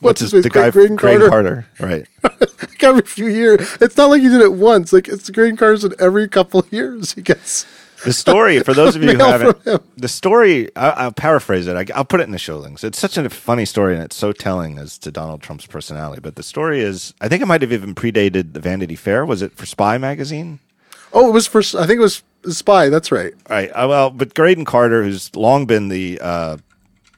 what's 0.00 0.20
his, 0.20 0.32
his, 0.32 0.34
name? 0.34 0.42
the 0.42 0.50
guy 0.50 0.70
Graydon 0.70 0.96
Graydon 0.96 1.28
Carter. 1.30 1.66
Carter, 1.80 2.06
right? 2.20 2.40
Like 2.60 2.84
every 2.84 3.02
few 3.06 3.28
years. 3.28 3.78
It's 3.80 3.96
not 3.96 4.10
like 4.10 4.20
he 4.20 4.28
did 4.28 4.42
it 4.42 4.52
once. 4.52 4.92
Like 4.92 5.08
it's 5.08 5.30
Graydon 5.30 5.56
Carter's 5.56 5.84
in 5.84 5.94
every 5.98 6.28
couple 6.28 6.60
of 6.60 6.70
years 6.70 7.14
he 7.14 7.22
gets. 7.22 7.64
The 8.04 8.12
story, 8.12 8.60
for 8.60 8.74
those 8.74 8.94
of 8.96 9.02
you 9.02 9.10
who 9.12 9.18
haven't, 9.18 9.98
the 9.98 10.08
story, 10.08 10.74
I, 10.76 10.90
I'll 10.90 11.12
paraphrase 11.12 11.66
it. 11.66 11.76
I, 11.76 11.92
I'll 11.94 12.04
put 12.04 12.20
it 12.20 12.24
in 12.24 12.32
the 12.32 12.38
show 12.38 12.58
links. 12.58 12.84
It's 12.84 12.98
such 12.98 13.16
a 13.16 13.28
funny 13.28 13.64
story 13.64 13.94
and 13.94 14.02
it's 14.04 14.16
so 14.16 14.32
telling 14.32 14.78
as 14.78 14.98
to 14.98 15.10
Donald 15.10 15.42
Trump's 15.42 15.66
personality. 15.66 16.20
But 16.20 16.36
the 16.36 16.42
story 16.42 16.80
is, 16.80 17.14
I 17.20 17.28
think 17.28 17.42
it 17.42 17.46
might 17.46 17.62
have 17.62 17.72
even 17.72 17.94
predated 17.94 18.52
the 18.52 18.60
Vanity 18.60 18.94
Fair. 18.96 19.24
Was 19.26 19.42
it 19.42 19.56
for 19.56 19.66
Spy 19.66 19.98
magazine? 19.98 20.60
Oh, 21.12 21.28
it 21.28 21.32
was 21.32 21.46
for 21.46 21.60
I 21.60 21.86
think 21.86 21.98
it 21.98 22.00
was 22.00 22.22
Spy. 22.48 22.88
That's 22.88 23.10
right. 23.10 23.34
Right. 23.48 23.70
Uh, 23.70 23.86
well, 23.88 24.10
but 24.10 24.34
Graydon 24.34 24.64
Carter, 24.64 25.02
who's 25.02 25.34
long 25.34 25.66
been 25.66 25.88
the 25.88 26.20
uh, 26.20 26.58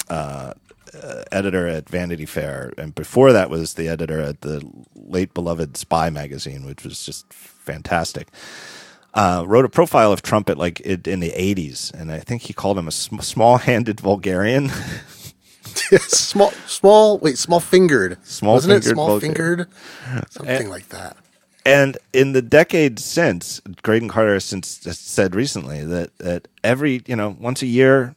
uh, 0.09 0.55
uh, 0.95 1.23
editor 1.33 1.67
at 1.67 1.89
Vanity 1.89 2.27
Fair, 2.27 2.73
and 2.79 2.95
before 2.95 3.33
that 3.33 3.51
was 3.51 3.75
the 3.75 3.89
editor 3.89 4.21
at 4.21 4.41
the 4.43 4.65
late 4.95 5.35
beloved 5.35 5.77
Spy 5.77 6.09
magazine, 6.11 6.65
which 6.65 6.85
was 6.85 7.05
just 7.05 7.31
fantastic. 7.33 8.29
Uh, 9.13 9.45
wrote 9.47 9.65
a 9.65 9.69
profile 9.69 10.13
of 10.13 10.23
Trump 10.23 10.49
at 10.49 10.57
like 10.57 10.81
it, 10.81 11.09
in 11.09 11.19
the 11.21 11.31
'80s, 11.31 11.93
and 11.93 12.13
I 12.13 12.21
think 12.21 12.43
he 12.43 12.53
called 12.53 12.79
him 12.79 12.87
a 12.87 12.93
sm- 12.93 13.19
small-handed 13.19 14.01
vulgarian. 14.01 14.71
Small, 15.99 16.51
small. 16.67 17.19
Wait, 17.19 17.39
small 17.39 17.61
fingered. 17.61 18.19
Small 18.25 18.55
wasn't 18.55 18.75
it 18.75 18.83
fingered 18.85 18.95
Small-fingered, 18.95 19.67
Something 20.31 20.69
like 20.69 20.89
that. 20.89 21.17
And 21.65 21.99
in 22.13 22.33
the 22.33 22.43
decades 22.43 23.05
since, 23.05 23.61
Graydon 23.83 24.09
Carter 24.09 24.35
has 24.35 24.45
since 24.45 24.85
has 24.85 24.99
said 24.99 25.35
recently 25.35 25.85
that 25.85 26.17
that 26.19 26.49
every 26.65 27.03
you 27.07 27.17
know 27.17 27.37
once 27.39 27.63
a 27.63 27.67
year, 27.67 28.15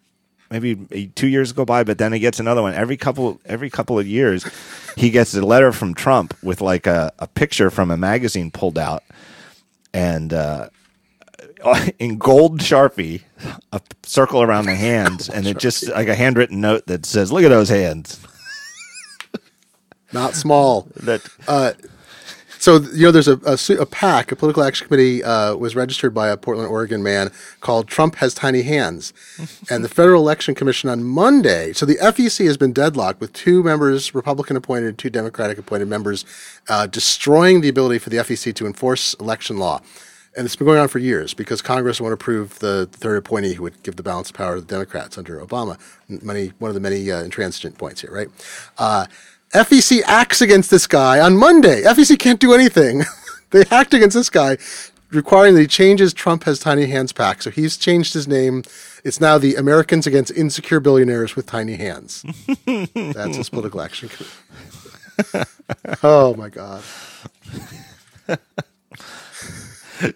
maybe 0.50 1.08
two 1.16 1.28
years 1.28 1.52
go 1.52 1.66
by, 1.66 1.84
but 1.84 1.98
then 1.98 2.14
he 2.14 2.20
gets 2.20 2.40
another 2.40 2.62
one 2.62 2.74
every 2.74 2.98
couple 2.98 3.40
every 3.46 3.70
couple 3.70 4.00
of 4.00 4.08
years. 4.08 4.46
He 4.96 5.10
gets 5.10 5.34
a 5.36 5.42
letter 5.46 5.72
from 5.72 5.94
Trump 5.94 6.36
with 6.42 6.62
like 6.62 6.88
a, 6.88 7.12
a 7.20 7.28
picture 7.28 7.70
from 7.70 7.92
a 7.92 7.98
magazine 7.98 8.50
pulled 8.52 8.78
out, 8.78 9.04
and 9.94 10.34
uh, 10.34 10.70
in 12.00 12.18
gold 12.18 12.60
sharpie, 12.60 13.22
a 13.72 13.82
circle 14.04 14.42
around 14.42 14.66
the 14.66 14.76
hands, 14.76 15.30
and 15.30 15.48
it 15.48 15.58
just 15.58 15.88
like 15.90 16.08
a 16.08 16.16
handwritten 16.16 16.62
note 16.62 16.88
that 16.88 17.06
says, 17.06 17.32
"Look 17.32 17.44
at 17.44 17.50
those 17.50 17.70
hands." 17.70 18.20
Not 20.12 20.36
small. 20.36 20.88
That 20.98 21.28
Uh, 21.48 21.74
so 22.64 22.78
you 22.78 23.08
know, 23.08 23.12
there's 23.12 23.28
a, 23.28 23.38
a, 23.46 23.82
a 23.82 23.86
PAC, 23.86 24.32
a 24.32 24.38
political 24.38 24.64
action 24.64 24.88
committee, 24.88 25.22
uh, 25.22 25.54
was 25.56 25.76
registered 25.76 26.14
by 26.14 26.30
a 26.30 26.38
Portland, 26.38 26.70
Oregon 26.70 27.04
man 27.04 27.30
called 27.60 27.90
Trump 27.90 28.16
Has 28.16 28.34
Tiny 28.34 28.62
Hands, 28.62 29.12
and 29.70 29.84
the 29.84 29.90
Federal 29.90 30.22
Election 30.22 30.56
Commission 30.56 30.90
on 30.90 31.04
Monday. 31.04 31.74
So 31.74 31.86
the 31.86 31.96
FEC 31.96 32.46
has 32.46 32.56
been 32.56 32.72
deadlocked 32.72 33.20
with 33.20 33.34
two 33.34 33.64
members, 33.64 34.16
Republican 34.16 34.56
appointed, 34.56 34.98
two 34.98 35.10
Democratic 35.10 35.58
appointed 35.58 35.90
members, 35.90 36.24
uh, 36.70 36.88
destroying 36.88 37.60
the 37.60 37.68
ability 37.68 38.00
for 38.00 38.10
the 38.10 38.18
FEC 38.18 38.56
to 38.56 38.66
enforce 38.66 39.14
election 39.16 39.58
law. 39.58 39.82
And 40.36 40.46
it's 40.46 40.56
been 40.56 40.66
going 40.66 40.80
on 40.80 40.88
for 40.88 41.00
years 41.00 41.34
because 41.34 41.62
Congress 41.62 42.02
won't 42.02 42.14
approve 42.14 42.58
the 42.60 42.88
third 42.88 43.18
appointee 43.18 43.54
who 43.54 43.64
would 43.64 43.84
give 43.84 43.98
the 43.98 44.04
balance 44.04 44.30
of 44.30 44.36
power 44.36 44.56
to 44.56 44.62
the 44.62 44.68
Democrats 44.68 45.18
under 45.18 45.40
Obama. 45.40 45.80
Many, 46.10 46.54
one 46.58 46.70
of 46.70 46.76
the 46.76 46.82
many 46.82 47.12
uh, 47.12 47.24
intransigent 47.24 47.78
points 47.78 48.02
here, 48.02 48.12
right? 48.12 48.30
Uh, 48.78 49.06
FEC 49.54 50.02
acts 50.08 50.42
against 50.42 50.72
this 50.72 50.88
guy 50.88 51.20
on 51.20 51.38
Monday. 51.38 51.84
FEC 51.84 52.18
can't 52.18 52.40
do 52.40 52.54
anything. 52.54 53.04
they 53.52 53.64
act 53.70 53.94
against 53.94 54.16
this 54.16 54.32
guy, 54.32 54.58
requiring 55.12 55.54
that 55.54 55.62
he 55.62 55.68
changes 55.68 56.14
Trump 56.14 56.46
has 56.46 56.60
tiny 56.60 56.88
hands 56.88 57.14
pack. 57.14 57.44
So 57.44 57.52
he's 57.52 57.78
changed 57.78 58.16
his 58.16 58.28
name. 58.28 58.64
It's 59.04 59.22
now 59.22 59.38
the 59.38 59.56
Americans 59.56 60.08
Against 60.08 60.32
Insecure 60.32 60.80
Billionaires 60.80 61.36
with 61.36 61.46
Tiny 61.46 61.76
Hands. 61.76 62.26
That's 62.96 63.38
his 63.38 63.50
political 63.50 63.82
action. 63.82 64.10
oh 66.04 66.34
my 66.36 66.50
God. 66.50 66.84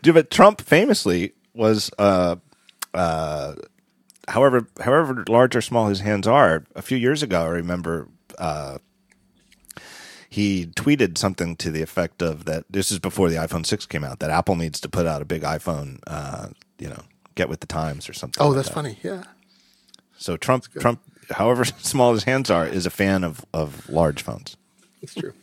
Dude, 0.01 0.13
but 0.15 0.29
Trump 0.29 0.61
famously 0.61 1.33
was, 1.53 1.89
uh, 1.97 2.35
uh, 2.93 3.55
however, 4.27 4.67
however 4.79 5.23
large 5.27 5.55
or 5.55 5.61
small 5.61 5.87
his 5.87 6.01
hands 6.01 6.27
are. 6.27 6.63
A 6.75 6.81
few 6.81 6.97
years 6.97 7.23
ago, 7.23 7.43
I 7.43 7.47
remember 7.47 8.07
uh, 8.37 8.77
he 10.29 10.67
tweeted 10.67 11.17
something 11.17 11.55
to 11.57 11.71
the 11.71 11.81
effect 11.81 12.21
of 12.21 12.45
that. 12.45 12.65
This 12.69 12.91
is 12.91 12.99
before 12.99 13.29
the 13.29 13.37
iPhone 13.37 13.65
six 13.65 13.85
came 13.85 14.03
out. 14.03 14.19
That 14.19 14.29
Apple 14.29 14.55
needs 14.55 14.79
to 14.81 14.89
put 14.89 15.05
out 15.05 15.21
a 15.21 15.25
big 15.25 15.43
iPhone. 15.43 15.99
Uh, 16.05 16.49
you 16.79 16.89
know, 16.89 17.03
get 17.35 17.49
with 17.49 17.61
the 17.61 17.67
times 17.67 18.09
or 18.09 18.13
something. 18.13 18.41
Oh, 18.43 18.49
like 18.49 18.57
that's 18.57 18.69
that. 18.69 18.75
funny. 18.75 18.99
Yeah. 19.03 19.23
So 20.17 20.35
Trump, 20.37 20.65
Trump, 20.79 21.01
however 21.31 21.65
small 21.79 22.13
his 22.13 22.23
hands 22.25 22.49
are, 22.49 22.67
is 22.67 22.85
a 22.85 22.89
fan 22.91 23.23
of 23.23 23.45
of 23.53 23.89
large 23.89 24.21
phones. 24.21 24.57
That's 25.01 25.13
true. 25.13 25.33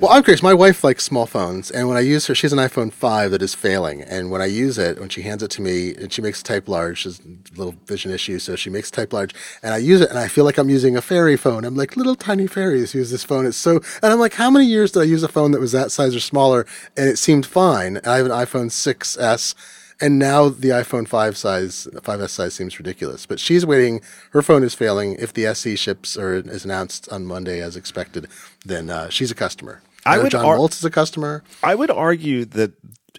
Well, 0.00 0.10
I'm 0.10 0.22
curious. 0.22 0.42
My 0.42 0.54
wife 0.54 0.82
likes 0.82 1.04
small 1.04 1.26
phones, 1.26 1.70
and 1.70 1.88
when 1.88 1.96
I 1.96 2.00
use 2.00 2.26
her, 2.26 2.34
she 2.34 2.46
has 2.46 2.52
an 2.52 2.58
iPhone 2.58 2.92
5 2.92 3.30
that 3.30 3.42
is 3.42 3.54
failing. 3.54 4.02
And 4.02 4.30
when 4.30 4.40
I 4.40 4.46
use 4.46 4.76
it, 4.76 4.98
when 4.98 5.08
she 5.08 5.22
hands 5.22 5.42
it 5.42 5.50
to 5.52 5.62
me, 5.62 5.94
and 5.94 6.12
she 6.12 6.20
makes 6.20 6.42
type 6.42 6.68
large, 6.68 7.00
she 7.00 7.10
has 7.10 7.20
a 7.20 7.58
little 7.58 7.74
vision 7.86 8.10
issue, 8.10 8.38
so 8.38 8.56
she 8.56 8.70
makes 8.70 8.90
type 8.90 9.12
large, 9.12 9.34
and 9.62 9.72
I 9.72 9.76
use 9.76 10.00
it, 10.00 10.10
and 10.10 10.18
I 10.18 10.26
feel 10.26 10.44
like 10.44 10.58
I'm 10.58 10.70
using 10.70 10.96
a 10.96 11.02
fairy 11.02 11.36
phone. 11.36 11.64
I'm 11.64 11.76
like, 11.76 11.96
little 11.96 12.16
tiny 12.16 12.46
fairies 12.46 12.94
use 12.94 13.10
this 13.10 13.24
phone. 13.24 13.46
It's 13.46 13.56
so, 13.56 13.80
and 14.02 14.12
I'm 14.12 14.18
like, 14.18 14.34
how 14.34 14.50
many 14.50 14.66
years 14.66 14.90
did 14.92 15.00
I 15.00 15.04
use 15.04 15.22
a 15.22 15.28
phone 15.28 15.52
that 15.52 15.60
was 15.60 15.72
that 15.72 15.92
size 15.92 16.16
or 16.16 16.20
smaller, 16.20 16.66
and 16.96 17.08
it 17.08 17.18
seemed 17.18 17.46
fine? 17.46 17.98
And 17.98 18.06
I 18.06 18.16
have 18.16 18.26
an 18.26 18.32
iPhone 18.32 18.70
6S. 18.70 19.54
And 20.00 20.18
now 20.18 20.48
the 20.48 20.68
iPhone 20.70 21.06
5 21.06 21.36
size, 21.36 21.86
5S 21.92 22.30
size 22.30 22.54
seems 22.54 22.78
ridiculous. 22.78 23.26
But 23.26 23.40
she's 23.40 23.64
waiting. 23.64 24.00
Her 24.32 24.42
phone 24.42 24.62
is 24.62 24.74
failing. 24.74 25.16
If 25.18 25.32
the 25.32 25.46
SE 25.46 25.76
ships 25.76 26.16
or 26.16 26.34
is 26.34 26.64
announced 26.64 27.10
on 27.12 27.26
Monday 27.26 27.60
as 27.60 27.76
expected, 27.76 28.28
then 28.64 28.90
uh, 28.90 29.08
she's 29.08 29.30
a 29.30 29.34
customer. 29.34 29.82
I 30.04 30.16
I 30.16 30.18
would 30.18 30.32
John 30.32 30.44
ar- 30.44 30.66
is 30.66 30.84
a 30.84 30.90
customer. 30.90 31.42
I 31.62 31.74
would 31.74 31.90
argue 31.90 32.44
that 32.46 32.72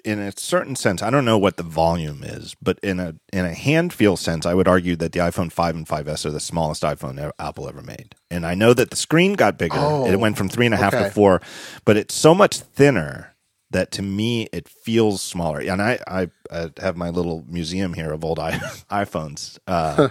in 0.03 0.19
a 0.19 0.31
certain 0.37 0.75
sense, 0.75 1.01
I 1.01 1.09
don't 1.09 1.25
know 1.25 1.37
what 1.37 1.57
the 1.57 1.63
volume 1.63 2.23
is, 2.23 2.55
but 2.61 2.77
in 2.83 2.99
a 2.99 3.15
in 3.33 3.45
a 3.45 3.53
hand 3.53 3.91
feel 3.91 4.15
sense, 4.17 4.45
I 4.45 4.53
would 4.53 4.67
argue 4.67 4.95
that 4.97 5.11
the 5.11 5.19
iPhone 5.19 5.51
5 5.51 5.75
and 5.75 5.87
5S 5.87 6.25
are 6.25 6.31
the 6.31 6.39
smallest 6.39 6.83
iPhone 6.83 7.31
Apple 7.39 7.67
ever 7.67 7.81
made. 7.81 8.13
And 8.29 8.45
I 8.45 8.53
know 8.53 8.73
that 8.75 8.91
the 8.91 8.95
screen 8.95 9.33
got 9.33 9.57
bigger; 9.57 9.77
Oh, 9.77 10.05
it 10.05 10.19
went 10.19 10.37
from 10.37 10.47
three 10.47 10.67
and 10.67 10.75
a 10.75 10.77
half 10.77 10.91
to 10.91 11.09
four, 11.09 11.41
but 11.85 11.97
it's 11.97 12.13
so 12.13 12.35
much 12.35 12.59
thinner 12.59 13.33
that 13.71 13.91
to 13.91 14.01
me 14.01 14.47
it 14.53 14.67
feels 14.69 15.21
smaller. 15.21 15.59
And 15.59 15.81
I 15.81 15.99
I, 16.07 16.29
I 16.51 16.71
have 16.77 16.97
my 16.97 17.09
little 17.09 17.43
museum 17.47 17.93
here 17.93 18.11
of 18.11 18.23
old 18.23 18.39
I, 18.39 18.51
iPhones. 18.91 19.57
Uh, 19.67 20.09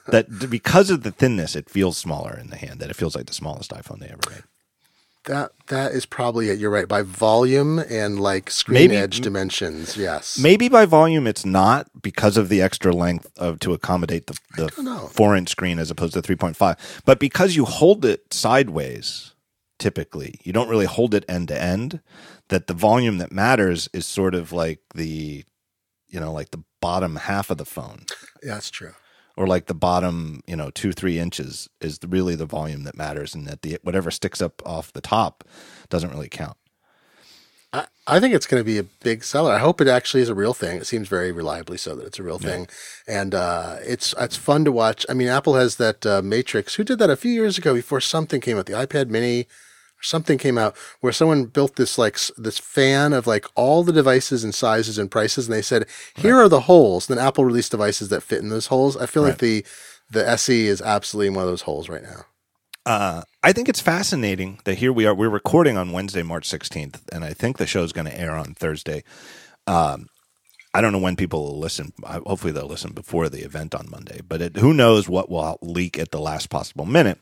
that 0.08 0.50
because 0.50 0.90
of 0.90 1.02
the 1.02 1.10
thinness, 1.12 1.56
it 1.56 1.70
feels 1.70 1.96
smaller 1.96 2.36
in 2.38 2.50
the 2.50 2.56
hand. 2.56 2.80
That 2.80 2.90
it 2.90 2.96
feels 2.96 3.14
like 3.16 3.26
the 3.26 3.32
smallest 3.34 3.70
iPhone 3.70 4.00
they 4.00 4.08
ever 4.08 4.20
made. 4.30 4.42
That 5.26 5.52
that 5.66 5.92
is 5.92 6.06
probably 6.06 6.48
it. 6.48 6.58
You're 6.58 6.70
right. 6.70 6.88
By 6.88 7.02
volume 7.02 7.78
and 7.78 8.18
like 8.18 8.50
screen 8.50 8.74
Maybe- 8.88 8.96
edge 8.96 9.20
dimensions, 9.20 9.94
yes. 9.96 10.38
Maybe 10.38 10.68
by 10.70 10.86
volume 10.86 11.26
it's 11.26 11.44
not 11.44 11.88
because 12.02 12.38
of 12.38 12.48
the 12.48 12.62
extra 12.62 12.92
length 12.92 13.30
of 13.36 13.60
to 13.60 13.74
accommodate 13.74 14.28
the, 14.28 14.38
the 14.56 14.68
four 15.12 15.36
inch 15.36 15.50
screen 15.50 15.78
as 15.78 15.90
opposed 15.90 16.14
to 16.14 16.22
three 16.22 16.36
point 16.36 16.56
five. 16.56 17.02
But 17.04 17.18
because 17.18 17.54
you 17.54 17.66
hold 17.66 18.04
it 18.06 18.32
sideways, 18.32 19.34
typically 19.78 20.40
you 20.42 20.54
don't 20.54 20.70
really 20.70 20.86
hold 20.86 21.12
it 21.14 21.26
end 21.28 21.48
to 21.48 21.62
end. 21.62 22.00
That 22.50 22.66
the 22.66 22.74
volume 22.74 23.18
that 23.18 23.32
matters 23.32 23.88
is 23.92 24.06
sort 24.06 24.34
of 24.34 24.52
like 24.52 24.80
the, 24.94 25.44
you 26.08 26.20
know, 26.20 26.32
like 26.32 26.50
the 26.50 26.62
bottom 26.80 27.16
half 27.16 27.50
of 27.50 27.58
the 27.58 27.64
phone, 27.64 28.04
Yeah, 28.42 28.54
that's 28.54 28.70
true. 28.70 28.92
or 29.36 29.46
like 29.46 29.66
the 29.66 29.74
bottom, 29.74 30.42
you 30.46 30.56
know, 30.56 30.70
two 30.70 30.92
three 30.92 31.18
inches 31.18 31.68
is 31.80 31.98
really 32.06 32.34
the 32.36 32.46
volume 32.46 32.84
that 32.84 32.96
matters, 32.96 33.34
and 33.34 33.46
that 33.46 33.62
the 33.62 33.78
whatever 33.82 34.10
sticks 34.10 34.42
up 34.42 34.62
off 34.66 34.92
the 34.92 35.00
top 35.00 35.44
doesn't 35.88 36.10
really 36.10 36.28
count. 36.28 36.56
I, 37.72 37.86
I 38.06 38.18
think 38.18 38.34
it's 38.34 38.46
going 38.48 38.60
to 38.60 38.64
be 38.64 38.78
a 38.78 38.82
big 38.82 39.22
seller. 39.22 39.52
I 39.52 39.58
hope 39.58 39.80
it 39.80 39.86
actually 39.86 40.22
is 40.22 40.28
a 40.28 40.34
real 40.34 40.54
thing. 40.54 40.78
It 40.78 40.86
seems 40.88 41.06
very 41.06 41.30
reliably 41.30 41.76
so 41.78 41.94
that 41.94 42.04
it's 42.06 42.18
a 42.18 42.24
real 42.24 42.38
thing, 42.40 42.66
and 43.06 43.32
uh, 43.32 43.76
it's 43.82 44.12
it's 44.18 44.36
fun 44.36 44.64
to 44.64 44.72
watch. 44.72 45.06
I 45.08 45.14
mean, 45.14 45.28
Apple 45.28 45.54
has 45.54 45.76
that 45.76 46.04
uh, 46.04 46.20
Matrix. 46.20 46.74
Who 46.74 46.82
did 46.84 46.98
that 46.98 47.10
a 47.10 47.16
few 47.16 47.30
years 47.30 47.58
ago 47.58 47.74
before 47.74 48.00
something 48.00 48.40
came 48.40 48.58
out? 48.58 48.66
The 48.66 48.72
iPad 48.72 49.08
Mini 49.08 49.46
something 50.02 50.38
came 50.38 50.58
out 50.58 50.76
where 51.00 51.12
someone 51.12 51.44
built 51.46 51.76
this 51.76 51.98
like 51.98 52.18
this 52.36 52.58
fan 52.58 53.12
of 53.12 53.26
like 53.26 53.46
all 53.54 53.82
the 53.82 53.92
devices 53.92 54.44
and 54.44 54.54
sizes 54.54 54.98
and 54.98 55.10
prices, 55.10 55.46
and 55.46 55.54
they 55.54 55.62
said, 55.62 55.86
"Here 56.16 56.36
are 56.36 56.48
the 56.48 56.60
holes." 56.60 57.06
Then 57.06 57.18
Apple 57.18 57.44
released 57.44 57.70
devices 57.70 58.08
that 58.08 58.22
fit 58.22 58.40
in 58.40 58.48
those 58.48 58.66
holes. 58.66 58.96
I 58.96 59.06
feel 59.06 59.22
like 59.22 59.38
the 59.38 59.64
the 60.10 60.28
SE 60.30 60.66
is 60.66 60.82
absolutely 60.82 61.28
in 61.28 61.34
one 61.34 61.44
of 61.44 61.50
those 61.50 61.62
holes 61.62 61.88
right 61.88 62.02
now. 62.02 62.24
Uh, 62.86 63.22
I 63.42 63.52
think 63.52 63.68
it's 63.68 63.80
fascinating 63.80 64.58
that 64.64 64.78
here 64.78 64.92
we 64.92 65.06
are. 65.06 65.14
We're 65.14 65.28
recording 65.28 65.76
on 65.76 65.92
Wednesday, 65.92 66.22
March 66.22 66.48
16th, 66.48 67.00
and 67.12 67.24
I 67.24 67.34
think 67.34 67.58
the 67.58 67.66
show 67.66 67.82
is 67.82 67.92
going 67.92 68.06
to 68.06 68.18
air 68.18 68.32
on 68.32 68.54
Thursday. 68.54 69.04
Um, 69.66 70.08
I 70.72 70.80
don't 70.80 70.92
know 70.92 70.98
when 70.98 71.16
people 71.16 71.44
will 71.44 71.58
listen. 71.58 71.92
Hopefully, 72.04 72.52
they'll 72.52 72.66
listen 72.66 72.92
before 72.92 73.28
the 73.28 73.42
event 73.42 73.74
on 73.74 73.90
Monday. 73.90 74.20
But 74.26 74.40
it, 74.40 74.56
who 74.56 74.72
knows 74.72 75.08
what 75.08 75.28
will 75.28 75.58
leak 75.62 75.98
at 75.98 76.10
the 76.10 76.20
last 76.20 76.48
possible 76.48 76.86
minute? 76.86 77.18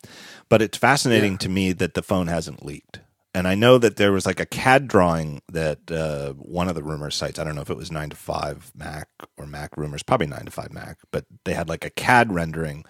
But 0.49 0.63
it's 0.63 0.79
fascinating 0.79 1.39
to 1.39 1.49
me 1.49 1.73
that 1.73 1.95
the 1.95 2.03
phone 2.03 2.27
hasn't 2.29 2.65
leaked. 2.65 3.01
And 3.35 3.47
I 3.47 3.55
know 3.55 3.77
that 3.79 3.97
there 3.97 4.11
was 4.13 4.25
like 4.27 4.41
a 4.41 4.47
CAD 4.47 4.89
drawing 4.89 5.43
that 5.53 5.91
uh, 5.91 6.33
one 6.33 6.69
of 6.69 6.75
the 6.75 6.83
rumor 6.83 7.11
sites, 7.11 7.39
I 7.39 7.45
don't 7.45 7.55
know 7.55 7.61
if 7.61 7.71
it 7.71 7.77
was 7.77 7.93
9 7.93 8.11
to 8.11 8.17
5 8.17 8.73
Mac 8.75 9.09
or 9.37 9.47
Mac 9.47 9.77
rumors, 9.77 10.03
probably 10.03 10.27
9 10.27 10.47
to 10.47 10.51
5 10.51 10.73
Mac, 10.73 10.99
but 11.13 11.27
they 11.45 11.53
had 11.53 11.69
like 11.69 11.85
a 11.85 11.91
CAD 11.91 12.33
rendering 12.33 12.85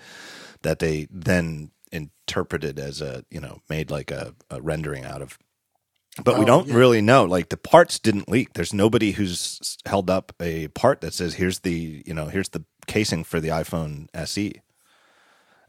that 0.63 0.79
they 0.79 1.09
then 1.11 1.73
interpreted 1.91 2.79
as 2.79 3.01
a, 3.03 3.25
you 3.31 3.41
know, 3.41 3.61
made 3.69 3.91
like 3.91 4.11
a, 4.11 4.35
a 4.51 4.63
rendering 4.63 5.05
out 5.05 5.23
of. 5.23 5.37
But 6.23 6.37
we 6.39 6.45
Oh, 6.45 6.47
don't 6.47 6.69
yeah. 6.69 6.75
really 6.77 7.01
know. 7.03 7.25
Like 7.25 7.49
the 7.49 7.57
parts 7.57 7.99
didn't 7.99 8.29
leak. 8.29 8.55
There's 8.55 8.73
nobody 8.73 9.13
who's 9.13 9.77
held 9.87 10.09
up 10.09 10.33
a 10.41 10.69
part 10.69 11.01
that 11.01 11.15
says, 11.15 11.35
here's 11.35 11.61
the, 11.61 12.03
you 12.07 12.15
know, 12.15 12.27
here's 12.27 12.51
the 12.51 12.65
casing 12.87 13.25
for 13.25 13.41
the 13.41 13.49
iPhone 13.49 14.07
SE. 14.15 14.55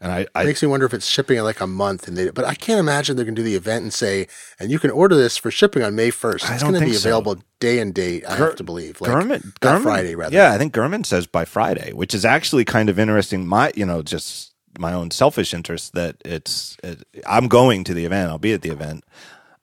And 0.02 0.10
I, 0.10 0.20
It 0.20 0.30
I 0.34 0.44
makes 0.44 0.62
me 0.62 0.68
wonder 0.68 0.86
if 0.86 0.94
it's 0.94 1.06
shipping 1.06 1.36
in 1.36 1.44
like 1.44 1.60
a 1.60 1.66
month, 1.66 2.08
and 2.08 2.16
they, 2.16 2.30
but 2.30 2.46
I 2.46 2.54
can't 2.54 2.80
imagine 2.80 3.16
they're 3.16 3.24
going 3.26 3.34
to 3.34 3.42
do 3.42 3.46
the 3.46 3.54
event 3.54 3.82
and 3.82 3.92
say, 3.92 4.28
and 4.58 4.70
you 4.70 4.78
can 4.78 4.90
order 4.90 5.14
this 5.14 5.36
for 5.36 5.50
shipping 5.50 5.82
on 5.82 5.94
May 5.94 6.10
first. 6.10 6.48
It's 6.48 6.62
going 6.62 6.74
to 6.74 6.80
be 6.80 6.86
think 6.86 6.98
so. 6.98 7.08
available 7.10 7.42
day 7.58 7.80
and 7.80 7.92
date. 7.92 8.24
I 8.26 8.38
Gur- 8.38 8.46
have 8.46 8.56
to 8.56 8.64
believe, 8.64 9.00
like 9.02 9.10
Gurman, 9.10 9.42
that 9.42 9.60
Gurman- 9.60 9.82
Friday 9.82 10.14
rather. 10.14 10.34
Yeah, 10.34 10.52
I 10.52 10.58
think 10.58 10.72
Gurman 10.72 11.04
says 11.04 11.26
by 11.26 11.44
Friday, 11.44 11.92
which 11.92 12.14
is 12.14 12.24
actually 12.24 12.64
kind 12.64 12.88
of 12.88 12.98
interesting. 12.98 13.46
My, 13.46 13.72
you 13.76 13.84
know, 13.84 14.00
just 14.02 14.54
my 14.78 14.92
own 14.94 15.10
selfish 15.10 15.52
interest 15.52 15.92
that 15.92 16.16
it's. 16.24 16.78
It, 16.82 17.02
I'm 17.26 17.46
going 17.48 17.84
to 17.84 17.92
the 17.92 18.06
event. 18.06 18.30
I'll 18.30 18.38
be 18.38 18.54
at 18.54 18.62
the 18.62 18.70
event. 18.70 19.04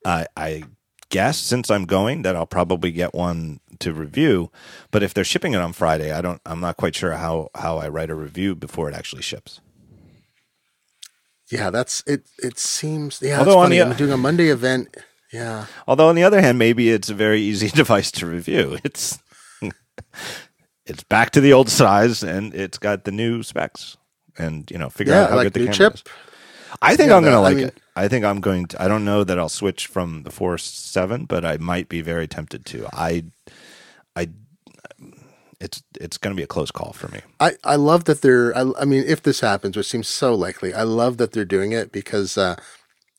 I 0.04 0.26
I 0.36 0.62
guess 1.10 1.38
since 1.38 1.68
I'm 1.70 1.84
going 1.84 2.22
that 2.22 2.36
I'll 2.36 2.46
probably 2.46 2.92
get 2.92 3.12
one 3.12 3.58
to 3.80 3.92
review. 3.92 4.52
But 4.92 5.02
if 5.02 5.14
they're 5.14 5.24
shipping 5.24 5.54
it 5.54 5.60
on 5.60 5.72
Friday, 5.72 6.12
I 6.12 6.20
don't. 6.20 6.40
I'm 6.46 6.60
not 6.60 6.76
quite 6.76 6.94
sure 6.94 7.12
how 7.14 7.48
how 7.56 7.78
I 7.78 7.88
write 7.88 8.10
a 8.10 8.14
review 8.14 8.54
before 8.54 8.88
it 8.88 8.94
actually 8.94 9.22
ships. 9.22 9.60
Yeah, 11.50 11.70
that's 11.70 12.02
it. 12.06 12.26
It 12.42 12.58
seems 12.58 13.20
yeah. 13.22 13.38
Although 13.38 13.58
on 13.58 13.70
the- 13.70 13.80
I'm 13.82 13.96
doing 13.96 14.12
a 14.12 14.16
Monday 14.16 14.48
event. 14.48 14.96
Yeah, 15.32 15.66
Although 15.86 16.08
on 16.08 16.14
the 16.14 16.22
other 16.24 16.40
hand, 16.40 16.58
maybe 16.58 16.88
it's 16.88 17.10
a 17.10 17.14
very 17.14 17.40
easy 17.42 17.68
device 17.82 18.10
to 18.12 18.26
review. 18.26 18.78
It's 18.82 19.18
it's 20.86 21.02
back 21.04 21.30
to 21.32 21.40
the 21.40 21.52
old 21.52 21.68
size 21.68 22.22
and 22.22 22.54
it's 22.54 22.78
got 22.78 23.04
the 23.04 23.12
new 23.12 23.42
specs. 23.42 23.96
and 24.38 24.70
you 24.70 24.78
know 24.78 24.88
figure 24.88 25.12
Yeah, 25.12 25.24
out 25.24 25.30
how 25.30 25.36
like 25.36 25.46
good 25.46 25.52
the 25.54 25.58
camera 25.60 25.74
chip. 25.74 25.94
is. 25.94 26.04
I 26.80 26.96
think 26.96 27.10
Yeah, 27.10 27.16
I'm 27.16 27.22
going 27.24 27.32
to 27.34 27.38
the- 27.40 27.44
I 27.44 27.48
like 27.48 27.56
mean- 27.56 27.66
it. 27.66 27.78
I 27.96 28.06
think 28.08 28.24
I'm 28.24 28.40
going 28.40 28.66
to. 28.68 28.80
I 28.82 28.86
don't 28.86 29.04
know 29.04 29.24
that 29.24 29.38
I'll 29.40 29.48
switch 29.48 29.88
from 29.88 30.22
the 30.22 30.30
Force 30.30 30.62
Seven, 30.62 31.24
but 31.24 31.44
I 31.44 31.56
might 31.56 31.88
be 31.88 32.00
very 32.00 32.28
tempted 32.28 32.64
to. 32.66 32.86
I, 32.92 33.24
I, 34.14 34.28
it's 35.60 35.82
it's 36.00 36.18
going 36.18 36.34
to 36.34 36.38
be 36.38 36.44
a 36.44 36.48
close 36.48 36.70
call 36.70 36.92
for 36.92 37.08
me. 37.08 37.20
I, 37.40 37.52
I 37.64 37.76
love 37.76 38.04
that 38.04 38.22
they're. 38.22 38.56
I, 38.56 38.70
I 38.80 38.84
mean, 38.84 39.04
if 39.06 39.22
this 39.22 39.40
happens, 39.40 39.76
which 39.76 39.88
seems 39.88 40.08
so 40.08 40.34
likely, 40.34 40.72
I 40.72 40.82
love 40.82 41.16
that 41.18 41.32
they're 41.32 41.44
doing 41.44 41.72
it 41.72 41.90
because 41.90 42.38
uh, 42.38 42.56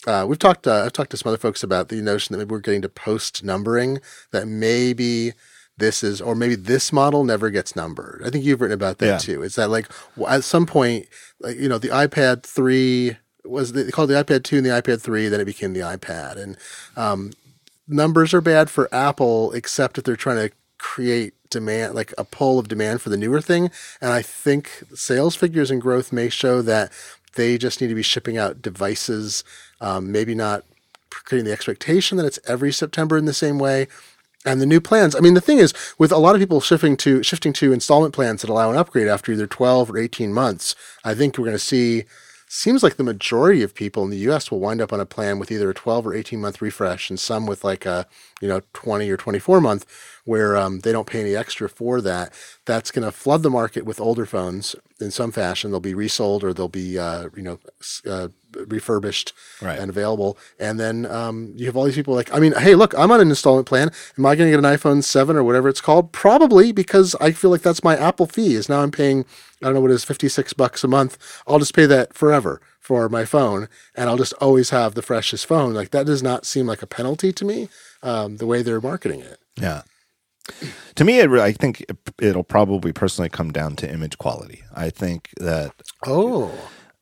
uh, 0.08 0.26
we've 0.28 0.40
talked. 0.40 0.66
Uh, 0.68 0.84
I've 0.86 0.94
talked 0.94 1.12
to 1.12 1.18
some 1.18 1.30
other 1.30 1.38
folks 1.38 1.64
about 1.64 1.90
the 1.90 2.02
notion 2.02 2.34
that 2.34 2.38
maybe 2.40 2.52
we're 2.52 2.60
getting 2.60 2.82
to 2.84 2.90
post 2.90 3.44
numbering. 3.44 4.00
That 4.32 4.48
maybe 4.48 5.34
this 5.78 6.04
is, 6.04 6.22
or 6.22 6.36
maybe 6.36 6.56
this 6.56 6.92
model 6.94 7.24
never 7.24 7.50
gets 7.50 7.76
numbered. 7.76 8.22
I 8.26 8.30
think 8.30 8.46
you've 8.46 8.62
written 8.62 8.74
about 8.76 8.98
that 9.00 9.06
Yeah. 9.06 9.18
too. 9.18 9.44
Is 9.44 9.56
that 9.56 9.70
like 9.70 9.88
at 10.28 10.44
some 10.44 10.66
point, 10.66 11.08
like 11.40 11.58
you 11.58 11.68
know, 11.68 11.78
the 11.78 11.90
iPad 11.90 12.44
three 12.44 13.18
was 13.44 13.74
the, 13.74 13.84
they 13.84 13.92
called 13.92 14.10
the 14.10 14.24
iPad 14.24 14.44
two 14.44 14.58
and 14.58 14.66
the 14.66 14.70
iPad 14.70 15.02
three, 15.02 15.28
then 15.28 15.40
it 15.42 15.46
became 15.46 15.74
the 15.74 15.80
iPad, 15.82 16.38
and 16.38 16.58
um, 16.96 17.34
numbers 17.88 18.34
are 18.34 18.42
bad 18.42 18.70
for 18.70 18.94
Apple, 18.94 19.52
except 19.54 19.98
if 19.98 20.04
they're 20.04 20.16
trying 20.16 20.50
to 20.50 20.56
create 20.80 21.34
demand, 21.50 21.94
like 21.94 22.14
a 22.18 22.24
pull 22.24 22.58
of 22.58 22.68
demand 22.68 23.02
for 23.02 23.10
the 23.10 23.18
newer 23.18 23.42
thing. 23.42 23.70
And 24.02 24.12
I 24.12 24.22
think 24.22 24.84
sales 24.96 25.36
figures 25.36 25.70
and 25.70 25.82
growth 25.82 26.12
may 26.12 26.30
show 26.30 26.62
that 26.64 26.92
they 27.36 27.58
just 27.58 27.82
need 27.82 27.88
to 27.88 27.96
be 27.96 28.04
shipping 28.04 28.38
out 28.38 28.62
devices, 28.62 29.44
um, 29.82 30.12
maybe 30.12 30.36
not 30.36 30.64
creating 31.10 31.46
the 31.46 31.54
expectation 31.54 32.18
that 32.18 32.26
it's 32.26 32.40
every 32.48 32.72
September 32.72 33.18
in 33.18 33.26
the 33.26 33.34
same 33.34 33.60
way. 33.60 33.88
And 34.46 34.62
the 34.62 34.66
new 34.66 34.80
plans. 34.80 35.16
I 35.16 35.20
mean, 35.20 35.34
the 35.34 35.42
thing 35.42 35.58
is, 35.58 35.74
with 35.98 36.14
a 36.14 36.18
lot 36.18 36.34
of 36.34 36.40
people 36.40 36.62
shifting 36.62 36.96
to 36.98 37.22
shifting 37.24 37.52
to 37.54 37.74
installment 37.74 38.14
plans 38.14 38.42
that 38.42 38.50
allow 38.50 38.72
an 38.72 38.78
upgrade 38.78 39.08
after 39.08 39.34
either 39.34 39.48
twelve 39.48 39.92
or 39.92 39.98
eighteen 39.98 40.34
months, 40.34 40.76
I 41.04 41.14
think 41.14 41.38
we're 41.38 41.46
going 41.46 41.56
to 41.56 41.60
see. 41.60 42.06
Seems 42.52 42.82
like 42.82 42.96
the 42.96 43.04
majority 43.04 43.62
of 43.62 43.76
people 43.76 44.04
in 44.04 44.10
the 44.10 44.18
U.S. 44.30 44.50
will 44.50 44.60
wind 44.60 44.82
up 44.82 44.92
on 44.92 45.00
a 45.00 45.06
plan 45.06 45.38
with 45.38 45.52
either 45.52 45.70
a 45.70 45.74
twelve 45.74 46.08
or 46.08 46.16
eighteen 46.16 46.40
month 46.40 46.62
refresh, 46.62 47.10
and 47.10 47.20
some 47.20 47.46
with 47.46 47.66
like 47.66 47.86
a 47.86 48.08
you 48.42 48.48
know 48.48 48.62
twenty 48.74 49.10
or 49.12 49.18
twenty 49.18 49.40
four 49.40 49.60
month, 49.60 49.86
where 50.30 50.56
um, 50.56 50.80
they 50.82 50.92
don't 50.92 51.08
pay 51.08 51.22
any 51.22 51.36
extra 51.36 51.68
for 51.68 52.02
that. 52.02 52.32
That's 52.66 52.92
going 52.92 53.06
to 53.06 53.12
flood 53.12 53.42
the 53.42 53.50
market 53.50 53.84
with 53.84 54.00
older 54.00 54.26
phones 54.28 54.76
in 55.00 55.10
some 55.12 55.32
fashion. 55.32 55.72
They'll 55.72 55.80
be 55.80 55.96
resold 55.96 56.44
or 56.44 56.54
they'll 56.54 56.68
be 56.86 57.00
uh, 57.00 57.30
you 57.36 57.42
know 57.42 57.58
uh, 58.06 58.28
refurbished 58.68 59.34
Right. 59.62 59.80
and 59.80 59.90
available. 59.90 60.38
And 60.60 60.80
then 60.80 61.06
um, 61.06 61.54
you 61.56 61.66
have 61.66 61.76
all 61.76 61.84
these 61.86 61.96
people 61.96 62.14
like, 62.16 62.34
I 62.34 62.40
mean, 62.40 62.54
hey, 62.54 62.76
look, 62.76 62.94
I'm 62.98 63.12
on 63.12 63.22
an 63.22 63.30
installment 63.30 63.68
plan. 63.68 63.92
Am 64.18 64.26
I 64.26 64.36
going 64.36 64.52
to 64.52 64.58
get 64.58 64.64
an 64.66 64.78
iPhone 64.78 65.04
7 65.04 65.36
or 65.36 65.44
whatever 65.44 65.68
it's 65.70 65.82
called? 65.82 66.12
Probably 66.12 66.72
because 66.72 67.16
I 67.20 67.32
feel 67.32 67.50
like 67.52 67.62
that's 67.62 67.84
my 67.84 67.96
Apple 67.98 68.26
fee. 68.28 68.54
Is 68.56 68.70
now 68.70 68.82
I'm 68.82 68.92
paying, 68.92 69.26
I 69.62 69.66
don't 69.66 69.74
know 69.76 69.82
what 69.82 69.92
it 69.92 69.96
is, 69.96 70.04
56 70.06 70.54
bucks 70.54 70.84
a 70.84 70.88
month. 70.88 71.18
I'll 71.48 71.60
just 71.60 71.76
pay 71.76 71.86
that 71.88 72.14
forever 72.14 72.62
for 72.80 73.08
my 73.10 73.26
phone 73.26 73.68
and 73.96 74.10
I'll 74.10 74.18
just 74.18 74.34
always 74.34 74.70
have 74.72 74.94
the 74.96 75.02
freshest 75.02 75.46
phone. 75.46 75.74
Like 75.74 75.92
that 75.92 76.06
does 76.06 76.24
not 76.24 76.46
seem 76.46 76.66
like 76.68 76.82
a 76.82 76.88
penalty 76.88 77.32
to 77.34 77.46
me, 77.46 77.70
um, 78.04 78.38
the 78.38 78.46
way 78.48 78.62
they're 78.62 78.82
marketing 78.82 79.22
it. 79.22 79.40
Yeah. 79.60 79.82
To 80.96 81.04
me, 81.06 81.20
it, 81.20 81.30
I 81.32 81.52
think 81.54 81.82
it, 81.82 81.98
it'll 82.22 82.44
probably 82.44 82.92
personally 82.92 83.30
come 83.30 83.52
down 83.52 83.76
to 83.78 83.92
image 83.92 84.18
quality. 84.18 84.64
I 84.76 84.90
think 84.90 85.30
that, 85.40 85.72
Oh, 86.06 86.52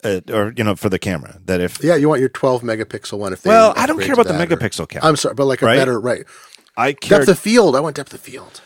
uh, 0.04 0.22
or 0.32 0.54
you 0.56 0.64
know, 0.64 0.76
for 0.76 0.90
the 0.90 1.00
camera, 1.00 1.40
that 1.46 1.60
if 1.62 1.84
yeah. 1.84 1.96
You 1.96 2.08
want 2.10 2.20
your 2.20 2.30
12 2.30 2.62
megapixel 2.62 3.18
one 3.18 3.34
if 3.34 3.42
they 3.42 3.50
well, 3.50 3.74
I 3.76 3.86
don't 3.88 4.00
care 4.02 4.14
about 4.14 4.28
the 4.28 4.36
or- 4.40 4.46
megapixel 4.46 4.88
camera. 4.90 5.08
I'm 5.10 5.16
sorry, 5.16 5.34
but 5.36 5.46
like 5.46 5.62
a 5.62 5.66
Right? 5.66 5.76
better, 5.78 6.00
right. 6.00 6.26
I 6.76 6.94
care. 6.94 7.20
Depth 7.20 7.30
of 7.30 7.40
field. 7.40 7.76
I 7.76 7.80
want 7.80 7.96
depth 7.96 8.14
of 8.14 8.20
field. 8.22 8.62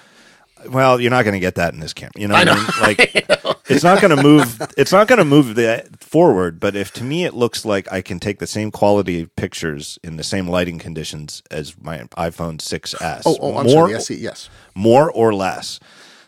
Well, 0.69 0.99
you're 0.99 1.11
not 1.11 1.23
going 1.23 1.33
to 1.33 1.39
get 1.39 1.55
that 1.55 1.73
in 1.73 1.79
this 1.79 1.93
camera. 1.93 2.11
You 2.17 2.27
know, 2.27 2.33
what 2.35 2.47
I 2.47 2.51
I, 2.51 2.55
mean? 2.55 2.65
Like, 2.81 3.65
it's 3.69 3.83
not 3.83 4.01
going 4.01 4.15
to 4.15 4.21
move. 4.21 4.61
It's 4.77 4.91
not 4.91 5.07
going 5.07 5.19
to 5.19 5.25
move 5.25 5.55
the 5.55 5.87
forward. 5.99 6.59
But 6.59 6.75
if 6.75 6.91
to 6.93 7.03
me 7.03 7.25
it 7.25 7.33
looks 7.33 7.65
like 7.65 7.91
I 7.91 8.01
can 8.01 8.19
take 8.19 8.39
the 8.39 8.47
same 8.47 8.71
quality 8.71 9.25
pictures 9.25 9.99
in 10.03 10.17
the 10.17 10.23
same 10.23 10.47
lighting 10.47 10.79
conditions 10.79 11.41
as 11.51 11.79
my 11.81 11.99
iPhone 12.17 12.57
6s, 12.57 13.21
Oh, 13.25 13.37
oh 13.41 13.57
I'm 13.57 13.65
more, 13.65 13.73
sorry. 13.73 13.91
Yes, 13.91 14.09
yes. 14.09 14.49
more 14.75 15.11
or 15.11 15.33
less, 15.33 15.79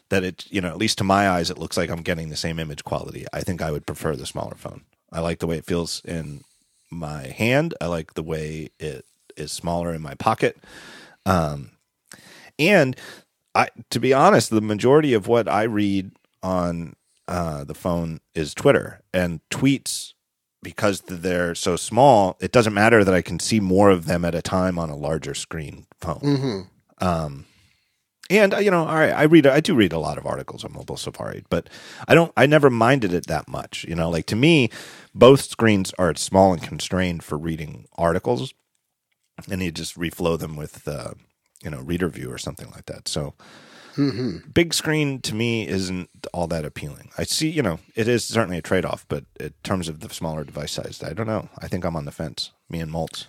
that 0.10 0.23
it 0.23 0.45
you 0.51 0.61
know 0.61 0.69
at 0.69 0.77
least 0.77 0.97
to 0.99 1.03
my 1.03 1.30
eyes 1.30 1.49
it 1.49 1.57
looks 1.57 1.77
like 1.77 1.89
I'm 1.89 2.01
getting 2.01 2.30
the 2.30 2.35
same 2.35 2.60
image 2.60 2.84
quality. 2.84 3.26
I 3.34 3.41
think 3.41 3.61
I 3.61 3.72
would 3.72 3.85
prefer 3.85 4.15
the 4.15 4.26
smaller 4.26 4.55
phone. 4.55 4.81
I 5.11 5.19
like 5.19 5.39
the 5.39 5.47
way 5.47 5.57
it 5.57 5.65
feels 5.65 6.01
in 6.05 6.43
my 6.91 7.27
hand. 7.27 7.73
I 7.81 7.88
like 7.88 8.14
the 8.14 8.23
way 8.23 8.69
it 8.80 9.05
is 9.38 9.51
smaller 9.51 9.93
in 9.93 10.01
my 10.01 10.15
pocket. 10.15 10.57
Um, 11.26 11.72
and 12.60 12.95
I, 13.55 13.69
to 13.89 13.99
be 13.99 14.13
honest, 14.13 14.49
the 14.49 14.61
majority 14.61 15.13
of 15.13 15.27
what 15.27 15.47
I 15.47 15.63
read 15.63 16.11
on 16.41 16.95
uh, 17.27 17.63
the 17.63 17.75
phone 17.75 18.19
is 18.34 18.53
Twitter 18.53 19.01
and 19.13 19.39
tweets. 19.49 20.13
Because 20.61 21.01
they're 21.01 21.55
so 21.55 21.75
small, 21.75 22.38
it 22.39 22.53
doesn't 22.53 22.73
matter 22.73 23.03
that 23.03 23.13
I 23.13 23.21
can 23.21 23.38
see 23.38 23.59
more 23.59 23.89
of 23.89 24.05
them 24.05 24.23
at 24.23 24.34
a 24.34 24.41
time 24.41 24.80
on 24.80 24.89
a 24.89 24.95
larger 24.95 25.34
screen 25.34 25.88
phone. 25.99 26.21
Mm-hmm. 26.21 27.05
Um, 27.05 27.45
and 28.30 28.53
you 28.61 28.71
know, 28.71 28.88
all 28.88 28.95
right, 28.95 29.11
I 29.11 29.23
read, 29.23 29.45
I 29.45 29.59
do 29.59 29.75
read 29.75 29.91
a 29.91 29.99
lot 29.99 30.17
of 30.17 30.25
articles 30.25 30.63
on 30.63 30.71
Mobile 30.71 30.95
Safari, 30.95 31.43
but 31.49 31.69
I 32.07 32.15
don't, 32.15 32.31
I 32.38 32.45
never 32.45 32.69
minded 32.69 33.13
it 33.13 33.27
that 33.27 33.49
much. 33.49 33.84
You 33.89 33.95
know, 33.95 34.09
like 34.09 34.25
to 34.27 34.38
me, 34.38 34.69
both 35.13 35.41
screens 35.41 35.91
are 35.99 36.15
small 36.15 36.53
and 36.53 36.61
constrained 36.63 37.25
for 37.25 37.38
reading 37.38 37.85
articles, 37.97 38.53
and 39.51 39.61
you 39.61 39.69
just 39.69 39.99
reflow 39.99 40.39
them 40.39 40.55
with, 40.55 40.88
uh, 40.88 41.15
you 41.64 41.69
know, 41.69 41.81
reader 41.81 42.10
view 42.10 42.31
or 42.31 42.38
something 42.38 42.69
like 42.72 42.85
that. 42.88 43.07
So, 43.07 43.34
big 44.53 44.73
screen 44.73 45.22
to 45.22 45.35
me 45.35 45.68
isn't 45.68 46.10
all 46.34 46.48
that 46.48 46.65
appealing. 46.65 47.10
I 47.18 47.23
see, 47.23 47.49
you 47.49 47.61
know, 47.61 47.80
it 47.95 48.07
is 48.07 48.26
certainly 48.26 48.57
a 48.57 48.61
trade 48.61 48.85
off, 48.85 49.06
but 49.07 49.26
in 49.40 49.53
terms 49.64 49.88
of 49.88 49.99
the 49.99 50.10
smaller 50.10 50.44
device 50.44 50.72
size, 50.72 51.02
I 51.03 51.14
don't 51.14 51.27
know. 51.27 51.49
I 51.60 51.68
think 51.68 51.85
I'm 51.85 51.95
on 51.95 52.06
the 52.06 52.11
fence. 52.11 52.52
Me 52.69 52.80
and 52.80 52.91
Moltz. 52.91 53.27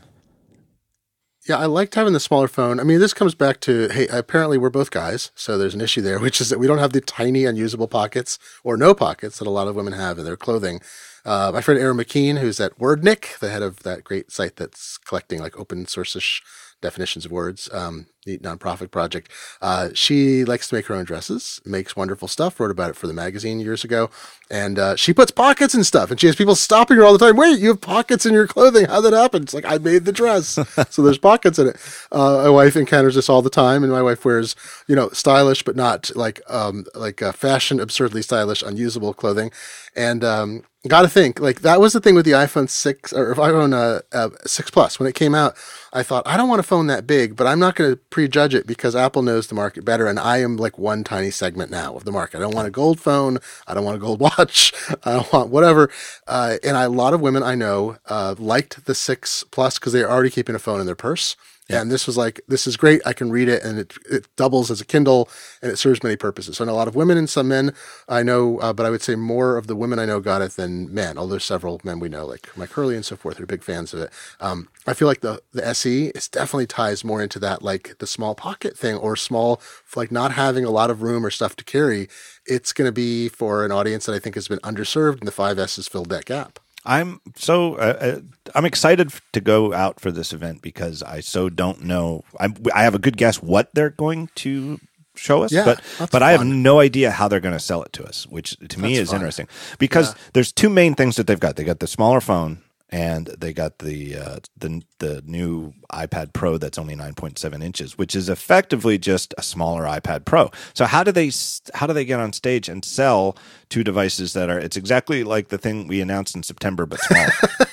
Yeah, 1.46 1.58
I 1.58 1.66
liked 1.66 1.94
having 1.94 2.14
the 2.14 2.20
smaller 2.20 2.48
phone. 2.48 2.80
I 2.80 2.84
mean, 2.84 3.00
this 3.00 3.12
comes 3.12 3.34
back 3.34 3.60
to 3.60 3.88
hey, 3.88 4.06
apparently 4.06 4.56
we're 4.56 4.70
both 4.70 4.90
guys, 4.90 5.30
so 5.34 5.58
there's 5.58 5.74
an 5.74 5.82
issue 5.82 6.00
there, 6.00 6.18
which 6.20 6.40
is 6.40 6.48
that 6.48 6.58
we 6.58 6.66
don't 6.66 6.78
have 6.78 6.92
the 6.92 7.02
tiny, 7.02 7.44
unusable 7.44 7.88
pockets 7.88 8.38
or 8.62 8.78
no 8.78 8.94
pockets 8.94 9.38
that 9.38 9.46
a 9.46 9.50
lot 9.50 9.68
of 9.68 9.76
women 9.76 9.92
have 9.92 10.18
in 10.18 10.24
their 10.24 10.36
clothing. 10.36 10.80
Uh, 11.26 11.50
my 11.52 11.60
friend 11.60 11.80
Erin 11.80 11.96
McKean, 11.96 12.38
who's 12.38 12.60
at 12.60 12.78
Wordnik, 12.78 13.38
the 13.38 13.50
head 13.50 13.62
of 13.62 13.82
that 13.82 14.04
great 14.04 14.30
site 14.30 14.56
that's 14.56 14.98
collecting 14.98 15.40
like 15.40 15.58
open 15.58 15.86
source-ish 15.86 16.42
definitions 16.80 17.24
of 17.24 17.32
words, 17.32 17.68
um, 17.72 18.06
neat 18.26 18.42
nonprofit 18.42 18.90
project. 18.90 19.30
Uh, 19.60 19.90
she 19.94 20.44
likes 20.44 20.68
to 20.68 20.74
make 20.74 20.86
her 20.86 20.94
own 20.94 21.04
dresses, 21.04 21.60
makes 21.64 21.96
wonderful 21.96 22.28
stuff. 22.28 22.58
Wrote 22.58 22.70
about 22.70 22.90
it 22.90 22.96
for 22.96 23.06
the 23.06 23.12
magazine 23.12 23.60
years 23.60 23.84
ago, 23.84 24.10
and 24.50 24.78
uh, 24.78 24.96
she 24.96 25.12
puts 25.12 25.30
pockets 25.30 25.74
and 25.74 25.84
stuff. 25.86 26.10
And 26.10 26.20
she 26.20 26.26
has 26.26 26.36
people 26.36 26.54
stopping 26.54 26.96
her 26.96 27.04
all 27.04 27.16
the 27.16 27.24
time. 27.24 27.36
Wait, 27.36 27.58
you 27.58 27.68
have 27.68 27.80
pockets 27.80 28.26
in 28.26 28.34
your 28.34 28.46
clothing? 28.46 28.86
How 28.86 29.00
that 29.00 29.12
happen? 29.12 29.42
It's 29.42 29.54
like 29.54 29.64
I 29.66 29.78
made 29.78 30.04
the 30.04 30.12
dress, 30.12 30.58
so 30.90 31.02
there's 31.02 31.18
pockets 31.18 31.58
in 31.58 31.68
it. 31.68 31.76
Uh, 32.12 32.42
my 32.44 32.50
wife 32.50 32.76
encounters 32.76 33.14
this 33.14 33.28
all 33.28 33.42
the 33.42 33.50
time, 33.50 33.82
and 33.82 33.92
my 33.92 34.02
wife 34.02 34.24
wears 34.24 34.56
you 34.86 34.96
know 34.96 35.08
stylish 35.10 35.62
but 35.62 35.76
not 35.76 36.10
like 36.14 36.40
um, 36.48 36.84
like 36.94 37.22
uh, 37.22 37.32
fashion 37.32 37.80
absurdly 37.80 38.22
stylish 38.22 38.62
unusable 38.62 39.14
clothing, 39.14 39.50
and 39.96 40.24
um, 40.24 40.64
got 40.88 41.02
to 41.02 41.08
think 41.08 41.40
like 41.40 41.62
that 41.62 41.80
was 41.80 41.92
the 41.92 42.00
thing 42.00 42.14
with 42.14 42.24
the 42.24 42.32
iPhone 42.32 42.68
six 42.68 43.12
or 43.12 43.34
iPhone 43.34 43.72
uh, 43.72 44.02
uh, 44.12 44.30
six 44.44 44.70
plus 44.70 44.98
when 44.98 45.08
it 45.08 45.14
came 45.14 45.34
out. 45.34 45.56
I 45.92 46.02
thought 46.02 46.26
I 46.26 46.36
don't 46.36 46.48
want 46.48 46.60
a 46.60 46.64
phone 46.64 46.86
that 46.88 47.06
big, 47.06 47.36
but 47.36 47.46
I'm 47.46 47.58
not 47.58 47.74
going 47.74 47.92
to 47.92 47.96
prejudge 48.14 48.54
it 48.54 48.64
because 48.64 48.94
Apple 48.94 49.22
knows 49.22 49.48
the 49.48 49.56
market 49.56 49.84
better, 49.84 50.06
and 50.06 50.20
I 50.20 50.38
am 50.38 50.56
like 50.56 50.78
one 50.78 51.02
tiny 51.02 51.32
segment 51.32 51.68
now 51.68 51.96
of 51.96 52.04
the 52.04 52.12
market. 52.12 52.36
I 52.36 52.42
don't 52.42 52.54
want 52.54 52.68
a 52.68 52.70
gold 52.70 53.00
phone. 53.00 53.40
I 53.66 53.74
don't 53.74 53.84
want 53.84 53.96
a 53.96 54.00
gold 54.00 54.20
watch. 54.38 54.72
I 55.04 55.14
don't 55.14 55.32
want 55.32 55.50
whatever. 55.50 55.90
Uh, 56.28 56.58
and 56.62 56.76
I, 56.76 56.84
a 56.84 56.88
lot 56.88 57.12
of 57.12 57.20
women 57.20 57.42
I 57.42 57.56
know 57.56 57.96
uh, 58.08 58.36
liked 58.38 58.84
the 58.84 58.94
six 58.94 59.42
plus 59.50 59.80
because 59.80 59.92
they're 59.92 60.08
already 60.08 60.30
keeping 60.30 60.54
a 60.54 60.60
phone 60.60 60.78
in 60.78 60.86
their 60.86 60.94
purse. 60.94 61.34
And 61.70 61.90
this 61.90 62.06
was 62.06 62.16
like, 62.16 62.40
this 62.46 62.66
is 62.66 62.76
great. 62.76 63.00
I 63.06 63.14
can 63.14 63.30
read 63.30 63.48
it 63.48 63.62
and 63.62 63.78
it, 63.78 63.94
it 64.10 64.28
doubles 64.36 64.70
as 64.70 64.80
a 64.82 64.84
Kindle 64.84 65.30
and 65.62 65.72
it 65.72 65.76
serves 65.76 66.02
many 66.02 66.16
purposes. 66.16 66.56
So 66.56 66.64
I 66.64 66.66
know 66.66 66.74
a 66.74 66.76
lot 66.76 66.88
of 66.88 66.94
women 66.94 67.16
and 67.16 67.28
some 67.28 67.48
men 67.48 67.72
I 68.06 68.22
know, 68.22 68.58
uh, 68.58 68.72
but 68.74 68.84
I 68.84 68.90
would 68.90 69.00
say 69.00 69.14
more 69.14 69.56
of 69.56 69.66
the 69.66 69.74
women 69.74 69.98
I 69.98 70.04
know 70.04 70.20
got 70.20 70.42
it 70.42 70.52
than 70.52 70.92
men, 70.92 71.16
although 71.16 71.38
several 71.38 71.80
men 71.82 72.00
we 72.00 72.10
know, 72.10 72.26
like 72.26 72.54
Mike 72.56 72.70
Hurley 72.72 72.96
and 72.96 73.04
so 73.04 73.16
forth, 73.16 73.40
are 73.40 73.46
big 73.46 73.62
fans 73.62 73.94
of 73.94 74.00
it. 74.00 74.10
Um, 74.40 74.68
I 74.86 74.92
feel 74.92 75.08
like 75.08 75.20
the, 75.22 75.42
the 75.52 75.66
SE 75.68 76.08
is 76.08 76.28
definitely 76.28 76.66
ties 76.66 77.02
more 77.02 77.22
into 77.22 77.38
that, 77.38 77.62
like 77.62 77.96
the 77.98 78.06
small 78.06 78.34
pocket 78.34 78.76
thing 78.76 78.96
or 78.96 79.16
small, 79.16 79.60
like 79.96 80.12
not 80.12 80.32
having 80.32 80.66
a 80.66 80.70
lot 80.70 80.90
of 80.90 81.02
room 81.02 81.24
or 81.24 81.30
stuff 81.30 81.56
to 81.56 81.64
carry. 81.64 82.08
It's 82.46 82.74
going 82.74 82.88
to 82.88 82.92
be 82.92 83.30
for 83.30 83.64
an 83.64 83.72
audience 83.72 84.04
that 84.04 84.14
I 84.14 84.18
think 84.18 84.34
has 84.34 84.48
been 84.48 84.58
underserved 84.58 85.20
and 85.20 85.28
the 85.28 85.32
5S 85.32 85.76
has 85.76 85.88
filled 85.88 86.10
that 86.10 86.26
gap. 86.26 86.58
I'm 86.84 87.20
so 87.36 87.74
uh, 87.76 87.78
uh, 88.00 88.20
I'm 88.54 88.64
excited 88.64 89.12
to 89.32 89.40
go 89.40 89.72
out 89.72 90.00
for 90.00 90.10
this 90.10 90.32
event 90.32 90.60
because 90.62 91.02
I 91.02 91.20
so 91.20 91.48
don't 91.48 91.82
know. 91.84 92.24
I'm, 92.38 92.54
I 92.74 92.82
have 92.84 92.94
a 92.94 92.98
good 92.98 93.16
guess 93.16 93.42
what 93.42 93.70
they're 93.74 93.90
going 93.90 94.28
to 94.36 94.78
show 95.14 95.42
us, 95.44 95.52
Yeah, 95.52 95.64
but 95.64 96.10
but 96.10 96.22
I 96.22 96.32
have 96.32 96.44
no 96.44 96.80
idea 96.80 97.10
how 97.10 97.28
they're 97.28 97.40
going 97.40 97.54
to 97.54 97.60
sell 97.60 97.82
it 97.82 97.92
to 97.94 98.04
us, 98.04 98.26
which 98.26 98.56
to 98.68 98.80
me 98.80 98.90
That's 98.96 99.00
is 99.02 99.08
fun. 99.10 99.16
interesting 99.16 99.48
because 99.78 100.14
there's 100.34 100.52
two 100.52 100.68
main 100.68 100.94
things 100.94 101.16
that 101.16 101.26
they've 101.26 101.40
got. 101.40 101.56
They 101.56 101.64
got 101.64 101.78
the 101.80 101.86
smaller 101.86 102.20
phone 102.20 102.62
and 102.90 103.26
they 103.38 103.52
got 103.52 103.78
the 103.78 104.16
uh, 104.16 104.38
the 104.56 104.82
the 104.98 105.22
new 105.26 105.72
iPad 105.92 106.32
Pro 106.32 106.58
that's 106.58 106.78
only 106.78 106.94
9.7 106.94 107.62
inches, 107.64 107.98
which 107.98 108.14
is 108.14 108.28
effectively 108.28 108.98
just 108.98 109.34
a 109.38 109.42
smaller 109.42 109.82
iPad 109.84 110.24
Pro. 110.24 110.50
So 110.74 110.84
how 110.84 111.02
do 111.02 111.10
they 111.12 111.30
how 111.74 111.86
do 111.86 111.92
they 111.92 112.04
get 112.04 112.20
on 112.20 112.32
stage 112.32 112.68
and 112.68 112.84
sell 112.84 113.36
two 113.68 113.82
devices 113.84 114.32
that 114.34 114.50
are 114.50 114.58
it's 114.58 114.76
exactly 114.76 115.24
like 115.24 115.48
the 115.48 115.58
thing 115.58 115.86
we 115.88 116.00
announced 116.00 116.36
in 116.36 116.42
September 116.42 116.86
but 116.86 117.00
smaller. 117.00 117.32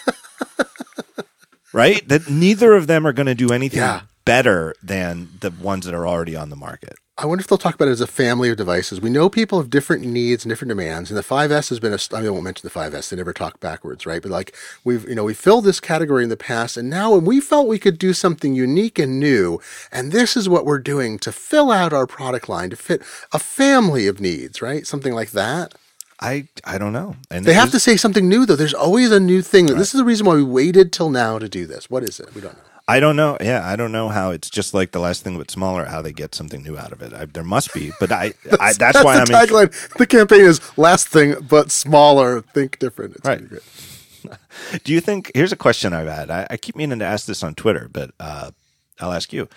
right? 1.73 2.07
That 2.07 2.29
neither 2.29 2.73
of 2.73 2.87
them 2.87 3.05
are 3.05 3.13
going 3.13 3.27
to 3.27 3.35
do 3.35 3.53
anything 3.53 3.79
Yeah. 3.79 4.01
better 4.25 4.73
than 4.83 5.29
the 5.39 5.51
ones 5.51 5.85
that 5.85 5.93
are 5.93 6.07
already 6.07 6.35
on 6.35 6.49
the 6.49 6.55
market. 6.55 6.95
I 7.21 7.25
wonder 7.25 7.41
if 7.41 7.47
they'll 7.47 7.59
talk 7.59 7.75
about 7.75 7.87
it 7.87 7.91
as 7.91 8.01
a 8.01 8.07
family 8.07 8.49
of 8.49 8.57
devices. 8.57 8.99
We 8.99 9.11
know 9.11 9.29
people 9.29 9.59
have 9.59 9.69
different 9.69 10.03
needs 10.03 10.43
and 10.43 10.49
different 10.49 10.69
demands, 10.69 11.11
and 11.11 11.17
the 11.19 11.23
5S 11.23 11.69
has 11.69 11.79
been 11.79 11.93
a. 11.93 11.99
I, 12.13 12.21
mean, 12.21 12.27
I 12.27 12.31
won't 12.31 12.43
mention 12.43 12.67
the 12.67 12.73
5S; 12.73 13.09
they 13.09 13.15
never 13.15 13.31
talk 13.31 13.59
backwards, 13.59 14.07
right? 14.07 14.23
But 14.23 14.31
like 14.31 14.55
we've, 14.83 15.07
you 15.07 15.13
know, 15.13 15.25
we 15.25 15.35
filled 15.35 15.65
this 15.65 15.79
category 15.79 16.23
in 16.23 16.29
the 16.29 16.35
past, 16.35 16.77
and 16.77 16.89
now 16.89 17.13
when 17.13 17.23
we 17.23 17.39
felt 17.39 17.67
we 17.67 17.77
could 17.77 17.99
do 17.99 18.13
something 18.13 18.55
unique 18.55 18.97
and 18.97 19.19
new, 19.19 19.59
and 19.91 20.11
this 20.11 20.35
is 20.35 20.49
what 20.49 20.65
we're 20.65 20.79
doing 20.79 21.19
to 21.19 21.31
fill 21.31 21.69
out 21.69 21.93
our 21.93 22.07
product 22.07 22.49
line 22.49 22.71
to 22.71 22.75
fit 22.75 23.03
a 23.31 23.37
family 23.37 24.07
of 24.07 24.19
needs, 24.19 24.59
right? 24.59 24.87
Something 24.87 25.13
like 25.13 25.29
that. 25.29 25.75
I 26.19 26.47
I 26.65 26.79
don't 26.79 26.93
know. 26.93 27.17
And 27.29 27.45
They 27.45 27.53
have 27.53 27.69
to 27.71 27.79
say 27.79 27.97
something 27.97 28.27
new, 28.27 28.47
though. 28.47 28.55
There's 28.55 28.73
always 28.73 29.11
a 29.11 29.19
new 29.19 29.43
thing. 29.43 29.67
This 29.67 29.93
is 29.93 29.99
the 29.99 30.05
reason 30.05 30.25
why 30.25 30.33
we 30.33 30.43
waited 30.43 30.91
till 30.91 31.11
now 31.11 31.37
to 31.37 31.47
do 31.47 31.67
this. 31.67 31.87
What 31.87 32.03
is 32.03 32.19
it? 32.19 32.33
We 32.33 32.41
don't 32.41 32.57
know. 32.57 32.70
I 32.91 32.99
don't 32.99 33.15
know. 33.15 33.37
Yeah, 33.39 33.65
I 33.65 33.77
don't 33.77 33.93
know 33.93 34.09
how 34.09 34.31
it's 34.31 34.49
just 34.49 34.73
like 34.73 34.91
the 34.91 34.99
last 34.99 35.23
thing 35.23 35.37
but 35.37 35.49
smaller. 35.49 35.85
How 35.85 36.01
they 36.01 36.11
get 36.11 36.35
something 36.35 36.61
new 36.61 36.77
out 36.77 36.91
of 36.91 37.01
it. 37.01 37.13
I, 37.13 37.23
there 37.23 37.43
must 37.43 37.73
be, 37.73 37.91
but 38.01 38.11
I, 38.11 38.33
I 38.59 38.73
that's, 38.73 39.01
why 39.01 39.15
I'm 39.15 39.25
the 39.25 39.33
in- 39.61 39.97
The 39.97 40.05
campaign 40.05 40.41
is 40.41 40.59
last 40.77 41.07
thing 41.07 41.35
but 41.49 41.71
smaller. 41.71 42.41
Think 42.41 42.79
different. 42.79 43.15
It's 43.15 43.25
Right. 43.25 43.41
Do 44.83 44.91
you 44.93 44.99
think? 44.99 45.31
Here's 45.33 45.53
a 45.53 45.55
question 45.57 45.93
I've 45.93 46.07
had. 46.07 46.29
I, 46.29 46.47
I 46.49 46.57
keep 46.57 46.75
meaning 46.75 46.99
to 46.99 47.05
ask 47.05 47.25
this 47.25 47.43
on 47.43 47.55
Twitter, 47.55 47.89
but 47.91 48.11
uh, 48.19 48.51
I'll 48.99 49.13
ask 49.13 49.31
you. 49.31 49.47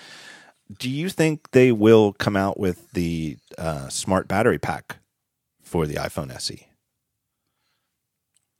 Do 0.78 0.88
you 0.88 1.08
think 1.08 1.50
they 1.50 1.72
will 1.72 2.12
come 2.12 2.36
out 2.36 2.58
with 2.58 2.90
the 2.92 3.36
uh, 3.58 3.88
smart 3.88 4.28
battery 4.28 4.58
pack 4.58 4.96
for 5.62 5.86
the 5.86 5.96
iPhone? 5.96 6.32
SE? 6.36 6.68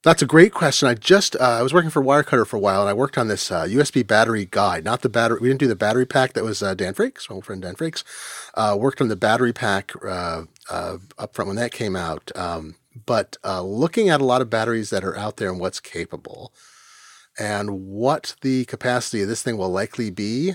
That's 0.05 0.21
a 0.21 0.27
great 0.27 0.53
question. 0.53 0.87
I 0.87 0.93
just 0.93 1.35
uh, 1.37 1.39
I 1.39 1.63
was 1.63 1.73
working 1.73 1.89
for 1.89 2.03
Wirecutter 2.03 2.47
for 2.47 2.59
a 2.59 2.61
while, 2.61 2.83
and 2.83 2.91
I 2.91 2.93
worked 2.93 3.17
on 3.17 3.29
this 3.29 3.51
uh, 3.51 3.65
USB 3.65 4.07
battery 4.07 4.47
guide. 4.51 4.85
Not 4.85 5.01
the 5.01 5.09
battery. 5.09 5.39
We 5.41 5.49
didn't 5.49 5.61
do 5.61 5.67
the 5.67 5.75
battery 5.75 6.05
pack. 6.05 6.35
That 6.35 6.45
was 6.45 6.63
uh, 6.63 6.75
Dan 6.75 6.93
Frakes, 6.93 7.31
old 7.31 7.47
friend 7.47 7.63
Dan 7.63 7.75
Frakes. 7.75 8.05
Uh, 8.53 8.77
worked 8.79 9.01
on 9.01 9.09
the 9.09 9.17
battery 9.17 9.55
pack 9.55 9.93
uh, 10.07 10.43
uh, 10.71 10.99
up 11.17 11.35
front 11.35 11.47
when 11.47 11.57
that 11.57 11.73
came 11.73 11.97
out. 11.97 12.31
Um, 12.37 12.75
but 13.07 13.39
looking 13.43 14.11
at 14.11 14.21
a 14.21 14.27
lot 14.27 14.43
of 14.43 14.51
batteries 14.51 14.91
that 14.91 15.05
are 15.05 15.17
out 15.17 15.39
there 15.39 15.51
and 15.51 15.59
what's 15.59 15.81
capable, 15.81 16.53
and 17.39 17.87
what 17.87 18.37
the 18.43 18.67
capacity 18.67 19.23
of 19.23 19.29
this 19.29 19.43
thing 19.43 19.57
will 19.57 19.71
likely 19.71 20.11
be, 20.11 20.55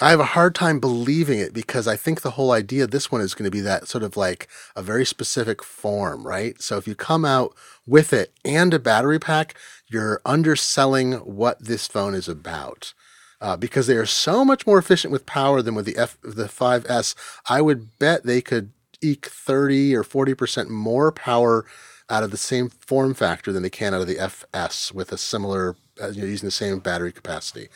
I 0.00 0.10
have 0.10 0.18
a 0.18 0.24
hard 0.24 0.56
time 0.56 0.80
believing 0.80 1.38
it 1.38 1.52
because 1.52 1.86
I 1.86 1.94
think 1.94 2.20
the 2.20 2.32
whole 2.32 2.50
idea 2.50 2.82
of 2.84 2.90
this 2.90 3.12
one 3.12 3.20
is 3.20 3.32
going 3.34 3.44
to 3.44 3.50
be 3.50 3.60
that 3.60 3.86
sort 3.86 4.02
of 4.02 4.16
like 4.16 4.48
a 4.74 4.82
very 4.82 5.04
specific 5.04 5.62
form, 5.62 6.26
right? 6.26 6.60
So 6.60 6.76
if 6.78 6.88
you 6.88 6.96
come 6.96 7.24
out 7.24 7.54
with 7.86 8.12
it 8.12 8.32
and 8.44 8.74
a 8.74 8.80
battery 8.80 9.20
pack, 9.20 9.54
you're 9.86 10.20
underselling 10.26 11.12
what 11.12 11.64
this 11.64 11.86
phone 11.86 12.14
is 12.14 12.28
about. 12.28 12.92
Uh, 13.40 13.56
because 13.56 13.86
they 13.86 13.96
are 13.96 14.06
so 14.06 14.44
much 14.44 14.66
more 14.66 14.78
efficient 14.78 15.12
with 15.12 15.26
power 15.26 15.60
than 15.60 15.74
with 15.74 15.84
the 15.84 15.96
F 15.98 16.16
the 16.22 16.44
5S. 16.44 17.14
I 17.48 17.60
would 17.60 17.98
bet 17.98 18.24
they 18.24 18.40
could 18.40 18.70
eke 19.02 19.26
30 19.26 19.94
or 19.94 20.02
40% 20.02 20.70
more 20.70 21.12
power 21.12 21.66
out 22.08 22.22
of 22.22 22.30
the 22.30 22.36
same 22.38 22.70
form 22.70 23.12
factor 23.12 23.52
than 23.52 23.62
they 23.62 23.70
can 23.70 23.92
out 23.92 24.00
of 24.00 24.06
the 24.06 24.18
FS 24.18 24.92
with 24.92 25.12
a 25.12 25.18
similar, 25.18 25.76
uh, 26.02 26.08
you 26.08 26.22
know, 26.22 26.26
using 26.26 26.46
the 26.46 26.50
same 26.50 26.78
battery 26.78 27.12
capacity. 27.12 27.68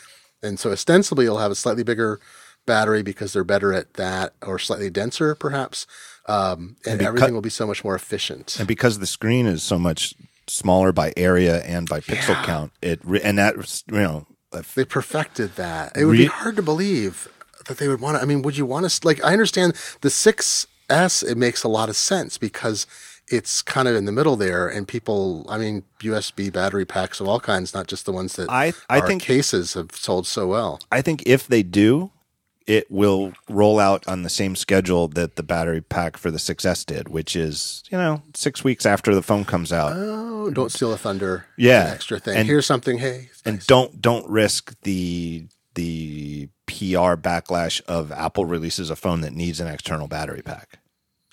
And 0.43 0.59
so 0.59 0.71
ostensibly 0.73 1.25
it'll 1.27 1.39
have 1.39 1.51
a 1.51 1.55
slightly 1.57 1.83
bigger 1.83 2.21
battery 2.67 3.03
because 3.03 3.33
they're 3.33 3.45
better 3.45 3.73
at 3.73 3.95
that 3.95 4.35
or 4.43 4.59
slightly 4.59 4.91
denser 4.91 5.35
perhaps. 5.35 5.87
Um, 6.27 6.77
and 6.87 7.01
becau- 7.01 7.07
everything 7.07 7.35
will 7.35 7.41
be 7.41 7.49
so 7.51 7.67
much 7.67 7.83
more 7.85 7.95
efficient. 7.95 8.57
And 8.59 8.69
because 8.69 8.99
the 8.99 9.07
screen 9.07 9.47
is 9.47 9.63
so 9.63 9.79
much 9.79 10.15
smaller 10.47 10.93
by 10.93 11.13
area 11.17 11.63
and 11.65 11.89
by 11.89 12.01
pixel 12.01 12.29
Yeah. 12.35 12.45
count, 12.45 12.73
it 12.83 13.01
re- 13.05 13.21
and 13.23 13.39
that 13.39 13.57
you 13.91 13.99
know 13.99 14.27
if- 14.53 14.75
They 14.75 14.85
perfected 14.85 15.57
that. 15.57 15.97
It 15.97 16.05
would 16.05 16.17
be 16.19 16.27
hard 16.27 16.57
to 16.57 16.63
believe 16.63 17.29
that 17.67 17.79
they 17.79 17.89
would 17.89 18.01
want 18.01 18.17
to. 18.17 18.23
I 18.23 18.25
mean, 18.27 18.43
would 18.43 18.57
you 18.57 18.65
want 18.67 18.89
to? 18.89 19.07
Like, 19.07 19.23
I 19.25 19.33
understand 19.33 19.75
the 20.01 20.09
6S, 20.09 21.23
it 21.23 21.37
makes 21.37 21.63
a 21.65 21.69
lot 21.69 21.89
of 21.91 21.97
sense 21.97 22.39
because 22.39 22.87
it's 23.31 23.63
kind 23.63 23.89
of 23.89 23.95
in 23.95 24.05
the 24.05 24.13
middle 24.13 24.37
there. 24.37 24.69
And 24.69 24.87
people, 24.89 25.47
I 25.49 25.59
mean, 25.59 25.85
USB 26.01 26.53
battery 26.53 26.85
packs 26.85 27.21
of 27.21 27.29
all 27.29 27.41
kinds, 27.41 27.75
not 27.75 27.87
just 27.87 28.07
the 28.07 28.13
ones 28.13 28.35
that 28.37 28.51
I- 28.51 28.73
I 28.89 29.01
think- 29.01 29.23
cases 29.23 29.75
have 29.75 29.91
sold 29.95 30.27
so 30.27 30.47
well. 30.47 30.81
I 30.91 31.03
think 31.03 31.23
if 31.27 31.47
they 31.47 31.63
do, 31.63 32.11
it 32.67 32.91
will 32.91 33.33
roll 33.49 33.79
out 33.81 34.07
on 34.07 34.23
the 34.25 34.29
same 34.29 34.55
schedule 34.55 35.09
that 35.09 35.37
the 35.37 35.43
battery 35.43 35.81
pack 35.81 36.17
for 36.19 36.31
the 36.31 36.39
6S 36.39 36.85
did, 36.85 37.09
which 37.09 37.35
is 37.35 37.83
you 37.91 37.97
know 37.97 38.23
six 38.35 38.63
weeks 38.63 38.85
after 38.85 39.15
the 39.15 39.23
phone 39.23 39.45
comes 39.47 39.73
out. 39.73 39.93
Oh, 39.97 40.51
don't 40.51 40.71
steal 40.71 40.93
a 40.93 40.99
thunder. 40.99 41.47
Yeah. 41.57 41.87
An 41.87 41.95
extra 41.95 42.19
thing. 42.21 42.37
And- 42.37 42.47
Here's 42.47 42.67
something. 42.67 42.99
Hey, 42.99 43.31
and 43.47 43.57
nice. 43.57 43.67
don't 43.67 44.03
don't 44.03 44.29
risk 44.29 44.75
the 44.83 45.47
the 45.77 46.49
PR 46.67 47.15
backlash 47.17 47.81
of 47.83 48.11
Apple 48.13 48.45
releases 48.45 48.91
a 48.91 48.97
phone 48.97 49.21
that 49.23 49.33
needs 49.33 49.61
an 49.61 49.67
external 49.69 50.07
battery 50.09 50.43
pack. 50.43 50.79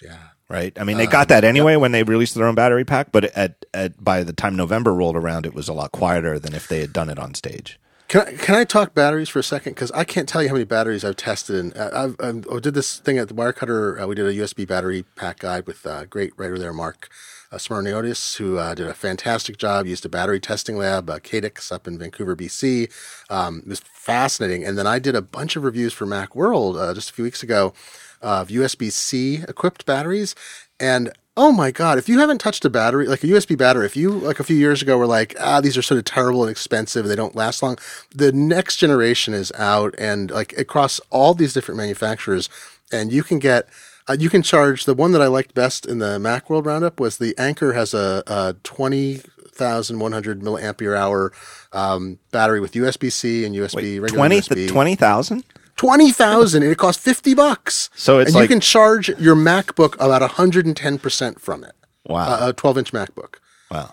yeah. 0.02 0.18
Right. 0.48 0.78
I 0.80 0.84
mean, 0.84 0.98
they 0.98 1.08
got 1.08 1.30
that 1.30 1.44
anyway 1.44 1.76
when 1.76 1.92
they 1.92 2.04
released 2.04 2.36
their 2.36 2.46
own 2.46 2.54
battery 2.54 2.86
pack, 2.86 3.12
but 3.12 3.26
at, 3.36 3.66
at 3.74 4.04
by 4.04 4.24
the 4.24 4.32
time 4.32 4.56
November 4.56 4.94
rolled 4.94 5.16
around, 5.16 5.46
it 5.48 5.56
was 5.56 5.68
a 5.68 5.74
lot 5.74 5.92
quieter 5.92 6.38
than 6.38 6.54
if 6.54 6.68
they 6.68 6.82
had 6.82 6.94
done 6.94 7.10
it 7.10 7.18
on 7.18 7.34
stage. 7.34 7.80
Can 8.08 8.22
I, 8.22 8.34
can 8.34 8.56
I 8.56 8.64
talk 8.64 8.94
batteries 8.94 9.30
for 9.30 9.40
a 9.40 9.44
second? 9.44 9.74
Because 9.74 9.92
I 9.94 10.04
can't 10.04 10.30
tell 10.30 10.44
you 10.44 10.50
how 10.50 10.54
many 10.54 10.66
batteries 10.66 11.04
I've 11.04 11.16
tested. 11.16 11.56
And 11.56 11.76
uh, 11.76 11.90
I've, 11.92 12.16
I've, 12.20 12.48
I 12.52 12.60
did 12.60 12.76
this 12.76 13.00
thing 13.00 13.18
at 13.18 13.28
the 13.28 13.34
Wirecutter. 13.34 14.00
Uh, 14.00 14.08
we 14.08 14.14
did 14.14 14.28
a 14.28 14.34
USB 14.34 14.68
battery 14.68 15.04
pack 15.16 15.40
guide 15.40 15.66
with 15.66 15.86
uh, 15.88 16.06
great 16.06 16.32
writer 16.38 16.60
there, 16.60 16.74
Mark 16.74 17.10
uh, 17.52 17.58
Smirniotis, 17.58 18.38
who 18.38 18.60
uh, 18.60 18.76
did 18.76 18.86
a 18.86 18.94
fantastic 18.94 19.58
job. 19.58 19.88
Used 19.88 20.06
a 20.06 20.10
battery 20.10 20.40
testing 20.40 20.78
lab, 20.78 21.10
uh, 21.10 21.18
Cadex, 21.18 21.72
up 21.72 21.88
in 21.88 21.98
Vancouver, 21.98 22.36
BC. 22.36 22.92
Um, 23.32 23.64
it 23.66 23.70
was 23.70 23.80
fascinating. 23.80 24.64
And 24.64 24.78
then 24.78 24.86
I 24.86 25.00
did 25.00 25.16
a 25.16 25.22
bunch 25.24 25.56
of 25.56 25.64
reviews 25.64 25.92
for 25.92 26.06
Macworld 26.06 26.80
uh, 26.80 26.94
just 26.94 27.10
a 27.10 27.14
few 27.14 27.24
weeks 27.24 27.42
ago 27.42 27.74
of 28.22 28.50
USB 28.50 28.92
C 28.92 29.44
equipped 29.48 29.86
batteries. 29.86 30.36
And 30.80 31.12
oh 31.38 31.52
my 31.52 31.72
God, 31.72 31.98
if 31.98 32.08
you 32.08 32.20
haven't 32.20 32.40
touched 32.40 32.66
a 32.66 32.70
battery, 32.70 33.08
like 33.08 33.24
a 33.24 33.28
USB 33.28 33.58
battery, 33.58 33.86
if 33.86 33.96
you 33.96 34.12
like 34.12 34.40
a 34.40 34.44
few 34.44 34.56
years 34.56 34.82
ago 34.82 34.98
were 34.98 35.08
like, 35.08 35.36
ah, 35.40 35.62
these 35.62 35.78
are 35.78 35.82
sort 35.82 35.98
of 35.98 36.06
terrible 36.06 36.44
and 36.44 36.52
expensive, 36.52 37.08
they 37.08 37.16
don't 37.16 37.36
last 37.36 37.62
long, 37.62 37.78
the 38.14 38.32
next 38.32 38.78
generation 38.78 39.34
is 39.34 39.52
out 39.54 39.96
and 39.98 40.32
like 40.32 40.58
across 40.58 41.00
all 41.10 41.34
these 41.34 41.54
different 41.54 41.78
manufacturers, 41.78 42.50
and 42.92 43.12
you 43.12 43.24
can 43.24 43.40
get. 43.40 43.68
Uh, 44.08 44.16
you 44.20 44.30
can 44.30 44.44
charge 44.44 44.86
the 44.86 44.94
one 44.94 45.14
that 45.14 45.22
I 45.24 45.26
liked 45.26 45.56
best 45.56 45.84
in 45.84 45.98
the 45.98 46.20
Macworld 46.20 46.68
roundup 46.68 47.00
was 47.00 47.18
the 47.18 47.34
Anker 47.40 47.74
has 47.74 47.92
a, 47.96 48.22
a 48.28 48.56
twenty 48.62 49.16
thousand 49.56 49.98
one 49.98 50.12
hundred 50.12 50.42
milliampere 50.42 50.96
hour 50.96 51.32
um, 51.72 52.20
battery 52.32 52.60
with 52.60 52.74
USB 52.74 53.12
C 53.12 53.46
and 53.46 53.56
USB 53.56 54.00
regular 54.00 54.28
20 54.28 54.42
USB. 54.42 54.68
20,000? 54.68 55.44
Twenty 55.76 56.12
thousand, 56.12 56.64
and 56.64 56.72
it 56.72 56.78
costs 56.78 57.04
fifty 57.04 57.34
bucks. 57.34 57.90
So 57.96 58.20
it's 58.20 58.30
and 58.30 58.36
like- 58.36 58.44
you 58.44 58.48
can 58.48 58.62
charge 58.62 59.10
your 59.20 59.36
MacBook 59.36 59.96
about 59.96 60.22
hundred 60.32 60.66
and 60.66 60.76
ten 60.76 60.98
percent 60.98 61.42
from 61.42 61.64
it. 61.64 61.74
Wow. 62.06 62.28
Uh, 62.28 62.50
a 62.50 62.54
twelve-inch 62.54 62.92
MacBook. 62.94 63.36
wow. 63.72 63.92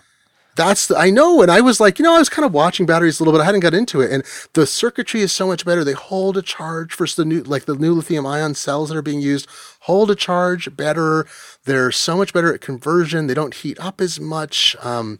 That's 0.55 0.85
the, 0.85 0.95
I 0.95 1.09
know, 1.09 1.41
and 1.41 1.49
I 1.49 1.61
was 1.61 1.79
like, 1.79 1.97
you 1.97 2.03
know, 2.03 2.13
I 2.13 2.19
was 2.19 2.29
kind 2.29 2.45
of 2.45 2.53
watching 2.53 2.85
batteries 2.85 3.19
a 3.19 3.23
little 3.23 3.33
bit. 3.35 3.41
I 3.41 3.45
hadn't 3.45 3.61
got 3.61 3.73
into 3.73 4.01
it, 4.01 4.11
and 4.11 4.23
the 4.53 4.67
circuitry 4.67 5.21
is 5.21 5.31
so 5.31 5.47
much 5.47 5.65
better. 5.65 5.83
They 5.83 5.93
hold 5.93 6.37
a 6.37 6.43
charge 6.43 6.93
for 6.93 7.07
the 7.07 7.25
new, 7.25 7.41
like 7.41 7.65
the 7.65 7.73
new 7.73 7.91
lithium-ion 7.93 8.53
cells 8.53 8.89
that 8.89 8.95
are 8.95 9.01
being 9.01 9.19
used, 9.19 9.47
hold 9.79 10.11
a 10.11 10.15
charge 10.15 10.77
better. 10.77 11.25
They're 11.65 11.91
so 11.91 12.15
much 12.15 12.33
better 12.33 12.53
at 12.53 12.61
conversion. 12.61 13.25
They 13.25 13.33
don't 13.33 13.55
heat 13.55 13.79
up 13.79 13.99
as 13.99 14.19
much. 14.19 14.75
Um, 14.83 15.17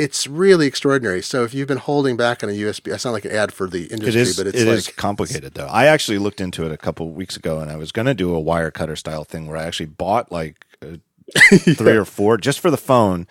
it's 0.00 0.26
really 0.26 0.66
extraordinary. 0.66 1.20
So 1.20 1.44
if 1.44 1.52
you've 1.52 1.68
been 1.68 1.78
holding 1.78 2.16
back 2.16 2.42
on 2.42 2.48
a 2.48 2.52
USB, 2.52 2.92
I 2.92 2.96
sound 2.96 3.12
like 3.12 3.26
an 3.26 3.32
ad 3.32 3.52
for 3.52 3.68
the 3.68 3.84
industry, 3.84 4.22
is. 4.22 4.36
but 4.36 4.46
it's 4.46 4.58
it 4.58 4.66
like 4.66 4.78
is 4.78 4.88
complicated 4.88 5.52
though. 5.52 5.66
I 5.66 5.86
actually 5.86 6.16
looked 6.16 6.40
into 6.40 6.64
it 6.64 6.72
a 6.72 6.78
couple 6.78 7.08
of 7.08 7.14
weeks 7.14 7.36
ago, 7.36 7.60
and 7.60 7.70
I 7.70 7.76
was 7.76 7.92
going 7.92 8.06
to 8.06 8.14
do 8.14 8.34
a 8.34 8.40
wire 8.40 8.70
cutter 8.70 8.96
style 8.96 9.24
thing 9.24 9.46
where 9.46 9.58
I 9.58 9.64
actually 9.64 9.86
bought 9.86 10.32
like 10.32 10.64
uh, 10.82 10.96
three 11.58 11.96
or 11.96 12.06
four 12.06 12.38
just 12.38 12.60
for 12.60 12.70
the 12.70 12.78
phone. 12.78 13.26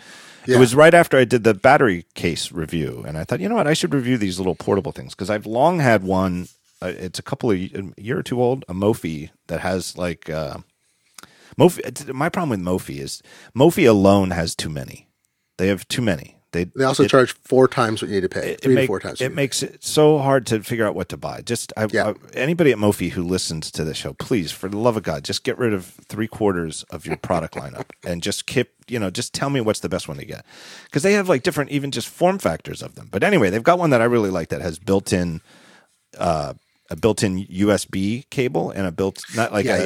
It 0.47 0.57
was 0.57 0.73
right 0.73 0.95
after 0.95 1.15
I 1.15 1.25
did 1.25 1.43
the 1.43 1.53
battery 1.53 2.05
case 2.15 2.51
review, 2.51 3.03
and 3.07 3.19
I 3.19 3.23
thought, 3.23 3.39
you 3.39 3.47
know 3.49 3.55
what, 3.55 3.67
I 3.67 3.73
should 3.73 3.93
review 3.93 4.17
these 4.17 4.39
little 4.39 4.55
portable 4.55 4.91
things 4.91 5.13
because 5.13 5.29
I've 5.29 5.45
long 5.45 5.79
had 5.79 6.03
one. 6.03 6.47
Uh, 6.81 6.93
it's 6.97 7.19
a 7.19 7.23
couple 7.23 7.51
of 7.51 7.57
a 7.57 7.83
year 7.97 8.17
or 8.17 8.23
two 8.23 8.41
old, 8.41 8.65
a 8.67 8.73
Mophie 8.73 9.29
that 9.47 9.59
has 9.59 9.97
like 9.97 10.29
uh, 10.29 10.59
Mophie. 11.57 12.13
My 12.13 12.29
problem 12.29 12.49
with 12.49 12.61
Mophie 12.61 12.99
is 12.99 13.21
Mophie 13.55 13.87
alone 13.87 14.31
has 14.31 14.55
too 14.55 14.69
many. 14.69 15.07
They 15.57 15.67
have 15.67 15.87
too 15.87 16.01
many. 16.01 16.38
They 16.51 16.63
They 16.76 16.84
also 16.84 17.03
it- 17.03 17.09
charge 17.11 17.31
four 17.43 17.67
times 17.67 18.01
what 18.01 18.09
you 18.09 18.15
need 18.15 18.21
to 18.21 18.30
pay, 18.30 18.53
it, 18.53 18.61
three 18.61 18.73
to 18.73 18.81
make- 18.81 18.88
four 18.88 18.99
times. 18.99 19.21
it 19.21 19.35
makes 19.35 19.61
it 19.61 19.84
so 19.84 20.17
hard 20.17 20.47
to 20.47 20.63
figure 20.63 20.85
out 20.88 20.95
what 20.95 21.07
to 21.09 21.17
buy. 21.17 21.41
Just 21.41 21.71
I, 21.77 21.88
Yeah. 21.91 22.09
I- 22.09 22.15
anybody 22.34 22.71
at 22.71 22.77
Mophie 22.80 23.11
who 23.11 23.23
listens 23.23 23.69
to 23.71 23.84
this 23.84 23.97
show, 23.97 24.13
please, 24.13 24.51
for 24.51 24.67
the 24.67 24.77
love 24.77 24.97
of 24.97 25.03
God, 25.03 25.23
just 25.23 25.43
get 25.43 25.57
rid 25.59 25.73
of 25.73 25.85
three 26.07 26.27
quarters 26.27 26.84
of 26.89 27.05
your 27.05 27.17
product 27.17 27.53
lineup 27.53 27.85
and 28.03 28.23
just 28.23 28.47
keep, 28.47 28.71
you 28.88 28.97
know, 28.97 29.11
just 29.11 29.34
tell 29.34 29.49
me 29.51 29.61
what's 29.61 29.81
the 29.81 29.89
best 29.89 30.07
one 30.07 30.17
to 30.17 30.26
get 30.26 30.43
because 30.85 31.03
they 31.03 31.13
have 31.13 31.30
like 31.30 31.43
different, 31.43 31.69
even 31.69 31.91
just 31.91 32.07
form 32.07 32.39
factors 32.39 32.81
of 32.81 32.95
them. 32.95 33.09
But 33.11 33.23
anyway, 33.23 33.49
they've 33.51 33.61
got 33.63 33.77
one 33.77 33.91
that 33.91 34.01
I 34.01 34.05
really 34.05 34.31
like 34.31 34.49
that 34.49 34.61
has 34.61 34.80
built-in, 34.80 35.41
uh, 36.17 36.55
a 36.89 36.95
built-in 36.95 37.45
USB 37.45 38.27
cable 38.31 38.71
and 38.71 38.88
a 38.88 38.91
built 38.91 39.21
not 39.35 39.53
like 39.53 39.65
yeah, 39.67 39.76
a, 39.76 39.85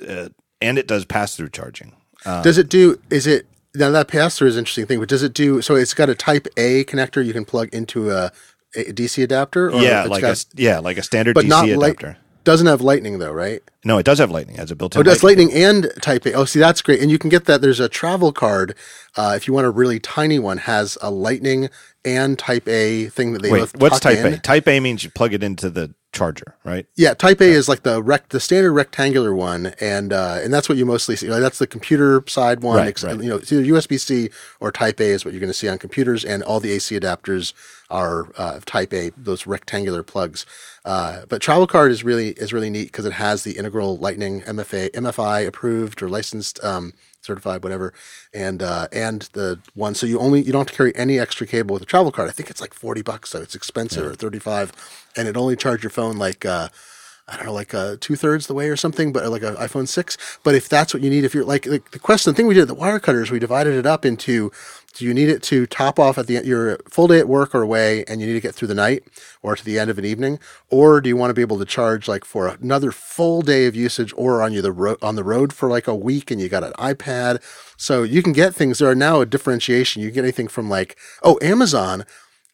yeah. 0.00 0.28
and 0.60 0.76
it 0.78 0.88
does 0.88 1.04
pass-through 1.04 1.50
charging. 1.50 1.92
Uh, 2.24 2.42
Does 2.42 2.56
it 2.58 2.68
do? 2.68 3.00
Is 3.10 3.26
it 3.26 3.46
now 3.74 3.90
that 3.90 4.08
pass 4.08 4.36
through 4.36 4.48
is 4.48 4.56
an 4.56 4.60
interesting 4.60 4.86
thing, 4.86 5.00
but 5.00 5.08
does 5.08 5.22
it 5.22 5.32
do? 5.32 5.62
So 5.62 5.74
it's 5.74 5.94
got 5.94 6.08
a 6.10 6.14
Type 6.14 6.46
A 6.56 6.84
connector 6.84 7.24
you 7.24 7.32
can 7.32 7.44
plug 7.44 7.68
into 7.72 8.10
a, 8.10 8.30
a 8.76 8.92
DC 8.92 9.22
adapter. 9.22 9.70
Or 9.70 9.80
yeah, 9.80 10.04
like 10.04 10.22
got- 10.22 10.38
a 10.38 10.46
yeah, 10.54 10.78
like 10.78 10.98
a 10.98 11.02
standard 11.02 11.36
DC 11.44 11.48
not 11.48 11.68
light. 11.68 12.16
Doesn't 12.44 12.66
have 12.66 12.80
lightning 12.80 13.18
though, 13.18 13.32
right? 13.32 13.62
No, 13.84 13.98
it 13.98 14.04
does 14.04 14.18
have 14.18 14.30
lightning. 14.30 14.56
It 14.56 14.60
has 14.60 14.70
a 14.70 14.76
built-in. 14.76 15.00
Oh, 15.00 15.02
that's 15.02 15.22
lightning 15.22 15.52
and 15.52 15.90
Type 16.00 16.26
A. 16.26 16.32
Oh, 16.32 16.44
see, 16.44 16.58
that's 16.58 16.82
great. 16.82 17.00
And 17.00 17.10
you 17.10 17.18
can 17.18 17.30
get 17.30 17.46
that. 17.46 17.60
There's 17.60 17.80
a 17.80 17.88
travel 17.88 18.32
card. 18.32 18.74
Uh, 19.16 19.34
if 19.36 19.46
you 19.46 19.54
want 19.54 19.66
a 19.66 19.70
really 19.70 19.98
tiny 20.00 20.38
one, 20.38 20.58
has 20.58 20.96
a 21.02 21.10
lightning 21.10 21.68
and 22.04 22.38
Type 22.38 22.68
A 22.68 23.06
thing 23.06 23.32
that 23.32 23.42
they 23.42 23.50
Wait, 23.50 23.60
both 23.60 23.76
what's 23.78 24.00
Type 24.00 24.18
in. 24.18 24.34
A? 24.34 24.38
Type 24.38 24.66
A 24.68 24.80
means 24.80 25.04
you 25.04 25.10
plug 25.10 25.34
it 25.34 25.42
into 25.42 25.70
the 25.70 25.94
charger, 26.12 26.56
right? 26.64 26.86
Yeah, 26.96 27.14
Type 27.14 27.40
A 27.40 27.44
is 27.44 27.68
like 27.68 27.82
the 27.82 28.02
rect, 28.02 28.30
the 28.30 28.40
standard 28.40 28.72
rectangular 28.72 29.34
one, 29.34 29.74
and 29.80 30.12
uh, 30.12 30.40
and 30.42 30.52
that's 30.52 30.68
what 30.68 30.78
you 30.78 30.86
mostly 30.86 31.16
see. 31.16 31.28
Like, 31.28 31.40
that's 31.40 31.58
the 31.58 31.66
computer 31.66 32.22
side 32.26 32.62
one. 32.62 32.76
Right, 32.76 32.88
ex- 32.88 33.04
right. 33.04 33.16
You 33.20 33.30
know, 33.30 33.36
it's 33.36 33.52
either 33.52 33.62
USB 33.62 33.98
C 34.00 34.30
or 34.60 34.70
Type 34.70 35.00
A 35.00 35.04
is 35.04 35.24
what 35.24 35.32
you're 35.32 35.40
going 35.40 35.52
to 35.52 35.58
see 35.58 35.68
on 35.68 35.78
computers, 35.78 36.24
and 36.24 36.42
all 36.42 36.60
the 36.60 36.72
AC 36.72 36.98
adapters 36.98 37.52
are 37.90 38.28
uh, 38.36 38.60
Type 38.64 38.92
A, 38.92 39.10
those 39.16 39.46
rectangular 39.46 40.02
plugs. 40.02 40.46
Uh, 40.84 41.22
but 41.28 41.40
Travel 41.40 41.66
Card 41.66 41.92
is 41.92 42.02
really 42.02 42.30
is 42.30 42.52
really 42.52 42.70
neat 42.70 42.86
because 42.86 43.04
it 43.04 43.12
has 43.12 43.44
the 43.44 43.52
integral 43.52 43.96
Lightning 43.98 44.42
MFA 44.42 44.90
MFI 44.90 45.46
approved 45.46 46.02
or 46.02 46.08
licensed. 46.08 46.62
Um, 46.64 46.92
certified 47.22 47.62
whatever 47.62 47.94
and 48.34 48.62
uh 48.62 48.88
and 48.92 49.28
the 49.32 49.58
one 49.74 49.94
so 49.94 50.06
you 50.06 50.18
only 50.18 50.42
you 50.42 50.52
don't 50.52 50.62
have 50.62 50.66
to 50.66 50.76
carry 50.76 50.94
any 50.96 51.18
extra 51.18 51.46
cable 51.46 51.72
with 51.72 51.82
a 51.82 51.86
travel 51.86 52.10
card 52.10 52.28
i 52.28 52.32
think 52.32 52.50
it's 52.50 52.60
like 52.60 52.74
40 52.74 53.02
bucks 53.02 53.30
so 53.30 53.40
it's 53.40 53.54
expensive 53.54 54.04
or 54.04 54.14
35 54.14 54.72
and 55.16 55.28
it 55.28 55.36
only 55.36 55.54
charge 55.56 55.82
your 55.84 55.90
phone 55.90 56.16
like 56.16 56.44
uh 56.44 56.68
I 57.28 57.36
don't 57.36 57.46
know, 57.46 57.52
like 57.52 57.72
uh, 57.72 57.96
two 58.00 58.16
thirds 58.16 58.46
the 58.46 58.54
way 58.54 58.68
or 58.68 58.76
something, 58.76 59.12
but 59.12 59.26
like 59.28 59.42
an 59.42 59.54
iPhone 59.54 59.86
six. 59.86 60.18
But 60.42 60.54
if 60.54 60.68
that's 60.68 60.92
what 60.92 61.02
you 61.02 61.08
need, 61.08 61.24
if 61.24 61.34
you're 61.34 61.44
like, 61.44 61.66
like 61.66 61.92
the 61.92 61.98
question, 61.98 62.32
the 62.32 62.36
thing 62.36 62.48
we 62.48 62.54
did 62.54 62.62
at 62.62 62.68
the 62.68 62.74
wire 62.74 62.98
cutters, 62.98 63.30
we 63.30 63.38
divided 63.38 63.74
it 63.74 63.86
up 63.86 64.04
into: 64.04 64.50
do 64.94 65.04
you 65.04 65.14
need 65.14 65.28
it 65.28 65.42
to 65.44 65.66
top 65.66 66.00
off 66.00 66.18
at 66.18 66.26
the 66.26 66.36
end, 66.36 66.46
your 66.46 66.78
full 66.90 67.06
day 67.06 67.20
at 67.20 67.28
work 67.28 67.54
or 67.54 67.62
away, 67.62 68.04
and 68.06 68.20
you 68.20 68.26
need 68.26 68.32
to 68.32 68.40
get 68.40 68.54
through 68.54 68.68
the 68.68 68.74
night, 68.74 69.04
or 69.40 69.54
to 69.54 69.64
the 69.64 69.78
end 69.78 69.88
of 69.88 69.98
an 69.98 70.04
evening, 70.04 70.40
or 70.68 71.00
do 71.00 71.08
you 71.08 71.16
want 71.16 71.30
to 71.30 71.34
be 71.34 71.42
able 71.42 71.58
to 71.58 71.64
charge 71.64 72.08
like 72.08 72.24
for 72.24 72.48
another 72.48 72.90
full 72.90 73.40
day 73.40 73.66
of 73.66 73.76
usage, 73.76 74.12
or 74.16 74.42
on 74.42 74.52
you 74.52 74.60
the 74.60 74.72
ro- 74.72 74.98
on 75.00 75.14
the 75.14 75.24
road 75.24 75.52
for 75.52 75.68
like 75.68 75.86
a 75.86 75.94
week, 75.94 76.30
and 76.30 76.40
you 76.40 76.48
got 76.48 76.64
an 76.64 76.72
iPad, 76.72 77.40
so 77.76 78.02
you 78.02 78.22
can 78.22 78.32
get 78.32 78.54
things. 78.54 78.80
There 78.80 78.90
are 78.90 78.96
now 78.96 79.20
a 79.20 79.26
differentiation. 79.26 80.02
You 80.02 80.10
get 80.10 80.24
anything 80.24 80.48
from 80.48 80.68
like, 80.68 80.98
oh, 81.22 81.38
Amazon. 81.40 82.04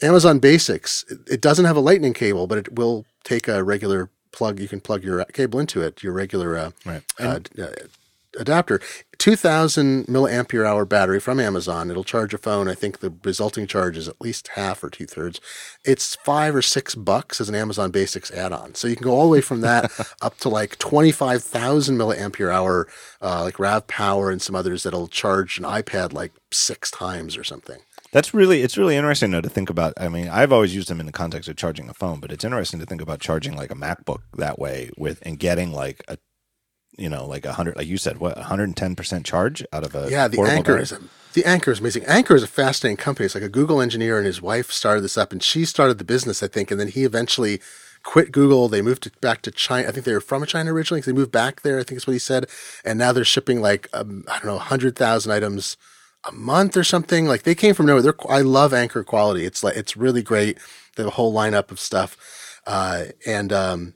Amazon 0.00 0.38
Basics, 0.38 1.04
it 1.26 1.40
doesn't 1.40 1.64
have 1.64 1.76
a 1.76 1.80
lightning 1.80 2.14
cable, 2.14 2.46
but 2.46 2.56
it 2.56 2.76
will 2.76 3.04
take 3.24 3.48
a 3.48 3.64
regular 3.64 4.10
plug. 4.32 4.60
You 4.60 4.68
can 4.68 4.80
plug 4.80 5.04
your 5.04 5.24
cable 5.26 5.60
into 5.60 5.82
it, 5.82 6.02
your 6.02 6.12
regular 6.12 6.56
uh, 6.56 6.70
Right. 6.84 7.02
uh, 7.20 7.40
uh, 7.60 7.66
adapter. 8.38 8.80
2000 9.18 10.06
milliampere 10.06 10.64
hour 10.64 10.84
battery 10.84 11.18
from 11.18 11.40
Amazon. 11.40 11.90
It'll 11.90 12.04
charge 12.04 12.30
your 12.32 12.38
phone. 12.38 12.68
I 12.68 12.74
think 12.74 13.00
the 13.00 13.12
resulting 13.24 13.66
charge 13.66 13.96
is 13.96 14.06
at 14.06 14.20
least 14.20 14.48
half 14.54 14.84
or 14.84 14.90
two 14.90 15.06
thirds. 15.06 15.40
It's 15.84 16.14
five 16.16 16.54
or 16.54 16.62
six 16.62 16.94
bucks 16.94 17.40
as 17.40 17.48
an 17.48 17.56
Amazon 17.56 17.90
Basics 17.90 18.30
add 18.30 18.52
on. 18.52 18.76
So 18.76 18.86
you 18.86 18.94
can 18.94 19.04
go 19.04 19.12
all 19.12 19.24
the 19.24 19.32
way 19.32 19.40
from 19.40 19.60
that 19.62 19.90
up 20.22 20.38
to 20.38 20.48
like 20.48 20.78
25,000 20.78 21.96
milliampere 21.98 22.52
hour, 22.52 22.86
uh, 23.20 23.42
like 23.42 23.56
RAVPower 23.56 24.30
and 24.30 24.40
some 24.40 24.54
others 24.54 24.84
that'll 24.84 25.08
charge 25.08 25.58
an 25.58 25.64
iPad 25.64 26.12
like 26.12 26.32
six 26.52 26.90
times 26.92 27.36
or 27.36 27.42
something. 27.42 27.78
That's 28.12 28.32
really 28.32 28.62
it's 28.62 28.78
really 28.78 28.96
interesting 28.96 29.30
though 29.30 29.40
to 29.40 29.48
think 29.50 29.70
about. 29.70 29.92
I 29.98 30.08
mean, 30.08 30.28
I've 30.28 30.52
always 30.52 30.74
used 30.74 30.88
them 30.88 31.00
in 31.00 31.06
the 31.06 31.12
context 31.12 31.48
of 31.48 31.56
charging 31.56 31.88
a 31.88 31.94
phone, 31.94 32.20
but 32.20 32.32
it's 32.32 32.44
interesting 32.44 32.80
to 32.80 32.86
think 32.86 33.02
about 33.02 33.20
charging 33.20 33.54
like 33.56 33.70
a 33.70 33.74
MacBook 33.74 34.20
that 34.36 34.58
way 34.58 34.90
with 34.96 35.20
and 35.22 35.38
getting 35.38 35.72
like 35.72 36.02
a 36.08 36.18
you 36.96 37.08
know 37.08 37.26
like 37.26 37.44
a 37.44 37.52
hundred 37.52 37.76
like 37.76 37.86
you 37.86 37.98
said 37.98 38.18
what 38.18 38.36
110 38.36 38.96
percent 38.96 39.26
charge 39.26 39.64
out 39.72 39.84
of 39.84 39.94
a 39.94 40.08
Yeah, 40.10 40.26
the 40.26 40.40
Anker 40.40 40.76
battery? 40.76 40.82
is 40.82 40.94
the 41.34 41.44
Anker 41.44 41.70
is 41.70 41.80
amazing. 41.80 42.04
Anker 42.06 42.34
is 42.34 42.42
a 42.42 42.48
fascinating 42.48 42.96
company. 42.96 43.26
It's 43.26 43.34
like 43.34 43.44
a 43.44 43.48
Google 43.48 43.80
engineer 43.80 44.16
and 44.16 44.26
his 44.26 44.40
wife 44.40 44.72
started 44.72 45.02
this 45.02 45.18
up, 45.18 45.30
and 45.30 45.42
she 45.42 45.64
started 45.66 45.98
the 45.98 46.04
business, 46.04 46.42
I 46.42 46.48
think, 46.48 46.70
and 46.70 46.80
then 46.80 46.88
he 46.88 47.04
eventually 47.04 47.60
quit 48.02 48.32
Google. 48.32 48.68
They 48.68 48.80
moved 48.80 49.02
to, 49.02 49.12
back 49.20 49.42
to 49.42 49.50
China. 49.50 49.88
I 49.88 49.92
think 49.92 50.06
they 50.06 50.14
were 50.14 50.20
from 50.20 50.46
China 50.46 50.72
originally. 50.72 51.02
they 51.02 51.12
moved 51.12 51.32
back 51.32 51.60
there. 51.60 51.78
I 51.78 51.82
think 51.82 51.98
is 51.98 52.06
what 52.06 52.14
he 52.14 52.18
said, 52.18 52.46
and 52.84 52.98
now 52.98 53.12
they're 53.12 53.24
shipping 53.24 53.60
like 53.60 53.88
um, 53.92 54.24
I 54.26 54.38
don't 54.38 54.46
know, 54.46 54.58
hundred 54.58 54.96
thousand 54.96 55.32
items 55.32 55.76
a 56.24 56.32
month 56.32 56.76
or 56.76 56.84
something. 56.84 57.26
Like 57.26 57.42
they 57.42 57.54
came 57.54 57.74
from 57.74 57.86
nowhere. 57.86 58.02
They're 58.02 58.30
I 58.30 58.40
love 58.42 58.72
Anker 58.74 59.04
quality. 59.04 59.44
It's 59.44 59.62
like 59.62 59.76
it's 59.76 59.96
really 59.96 60.22
great. 60.22 60.58
They 60.96 61.02
have 61.02 61.12
a 61.12 61.14
whole 61.14 61.32
lineup 61.34 61.70
of 61.70 61.80
stuff, 61.80 62.16
uh, 62.66 63.06
and 63.26 63.52
um, 63.52 63.94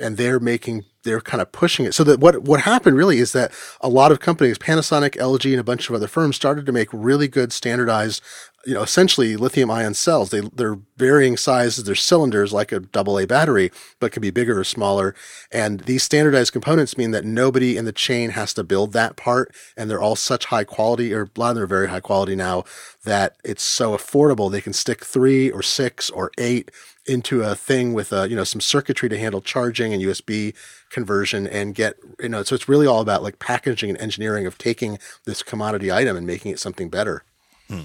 and 0.00 0.16
they're 0.16 0.40
making 0.40 0.84
they're 1.04 1.20
kind 1.20 1.40
of 1.40 1.52
pushing 1.52 1.86
it. 1.86 1.94
So 1.94 2.04
that 2.04 2.20
what 2.20 2.42
what 2.42 2.60
happened 2.60 2.96
really 2.96 3.18
is 3.18 3.32
that 3.32 3.52
a 3.80 3.88
lot 3.88 4.12
of 4.12 4.20
companies 4.20 4.58
panasonic 4.58 5.16
lg 5.16 5.50
and 5.50 5.60
a 5.60 5.64
bunch 5.64 5.88
of 5.88 5.94
other 5.94 6.06
firms 6.06 6.36
started 6.36 6.66
to 6.66 6.72
make 6.72 6.88
really 6.92 7.28
good 7.28 7.52
standardized 7.52 8.22
you 8.64 8.74
know 8.74 8.82
essentially 8.82 9.36
lithium 9.36 9.70
ion 9.70 9.94
cells. 9.94 10.30
They 10.30 10.40
they're 10.40 10.78
varying 10.96 11.36
sizes 11.36 11.84
they're 11.84 11.94
cylinders 11.94 12.52
like 12.52 12.70
a 12.70 12.80
double 12.80 13.18
a 13.18 13.26
battery 13.26 13.70
but 13.98 14.12
can 14.12 14.20
be 14.20 14.30
bigger 14.30 14.58
or 14.58 14.64
smaller. 14.64 15.14
And 15.50 15.80
these 15.80 16.02
standardized 16.02 16.52
components 16.52 16.96
mean 16.96 17.10
that 17.10 17.24
nobody 17.24 17.76
in 17.76 17.84
the 17.84 17.92
chain 17.92 18.30
has 18.30 18.54
to 18.54 18.64
build 18.64 18.92
that 18.92 19.16
part 19.16 19.54
and 19.76 19.90
they're 19.90 20.00
all 20.00 20.16
such 20.16 20.46
high 20.46 20.64
quality 20.64 21.12
or 21.12 21.22
a 21.22 21.40
lot 21.40 21.50
of 21.50 21.54
them 21.56 21.64
are 21.64 21.66
very 21.66 21.88
high 21.88 22.00
quality 22.00 22.36
now 22.36 22.64
that 23.04 23.36
it's 23.44 23.62
so 23.62 23.96
affordable. 23.96 24.50
They 24.50 24.60
can 24.60 24.72
stick 24.72 25.04
three 25.04 25.50
or 25.50 25.62
six 25.62 26.10
or 26.10 26.30
eight 26.38 26.70
into 27.06 27.42
a 27.42 27.54
thing 27.54 27.94
with 27.94 28.12
a 28.12 28.28
you 28.28 28.36
know 28.36 28.44
some 28.44 28.60
circuitry 28.60 29.08
to 29.08 29.18
handle 29.18 29.40
charging 29.40 29.92
and 29.92 30.02
USB 30.02 30.54
conversion 30.90 31.46
and 31.46 31.74
get 31.74 31.96
you 32.20 32.28
know 32.28 32.42
so 32.42 32.54
it's 32.54 32.68
really 32.68 32.86
all 32.86 33.00
about 33.00 33.22
like 33.22 33.38
packaging 33.38 33.90
and 33.90 33.98
engineering 33.98 34.46
of 34.46 34.58
taking 34.58 34.98
this 35.24 35.42
commodity 35.42 35.90
item 35.90 36.16
and 36.16 36.26
making 36.26 36.52
it 36.52 36.60
something 36.60 36.88
better. 36.88 37.24
Hmm. 37.68 37.82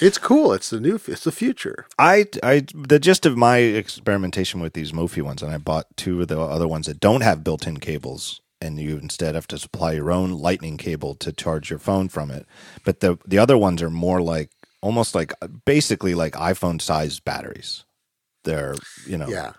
It's 0.00 0.18
cool. 0.18 0.52
It's 0.52 0.70
the 0.70 0.80
new. 0.80 1.00
It's 1.06 1.24
the 1.24 1.32
future. 1.32 1.86
I, 1.98 2.26
I, 2.42 2.66
the 2.74 2.98
gist 2.98 3.24
of 3.24 3.36
my 3.36 3.58
experimentation 3.58 4.60
with 4.60 4.74
these 4.74 4.92
Mophie 4.92 5.22
ones, 5.22 5.42
and 5.42 5.50
I 5.50 5.58
bought 5.58 5.96
two 5.96 6.20
of 6.20 6.28
the 6.28 6.38
other 6.38 6.68
ones 6.68 6.86
that 6.86 7.00
don't 7.00 7.22
have 7.22 7.44
built-in 7.44 7.78
cables, 7.78 8.42
and 8.60 8.78
you 8.78 8.98
instead 8.98 9.34
have 9.34 9.46
to 9.48 9.58
supply 9.58 9.92
your 9.92 10.10
own 10.10 10.32
Lightning 10.32 10.76
cable 10.76 11.14
to 11.16 11.32
charge 11.32 11.70
your 11.70 11.78
phone 11.78 12.08
from 12.08 12.30
it. 12.30 12.46
But 12.84 13.00
the 13.00 13.18
the 13.26 13.38
other 13.38 13.56
ones 13.56 13.80
are 13.80 13.90
more 13.90 14.20
like 14.20 14.50
almost 14.82 15.14
like 15.14 15.32
basically 15.64 16.14
like 16.14 16.34
iPhone-sized 16.34 17.24
batteries. 17.24 17.85
They're 18.46 18.74
you 19.06 19.18
know 19.18 19.28
Yeah. 19.28 19.52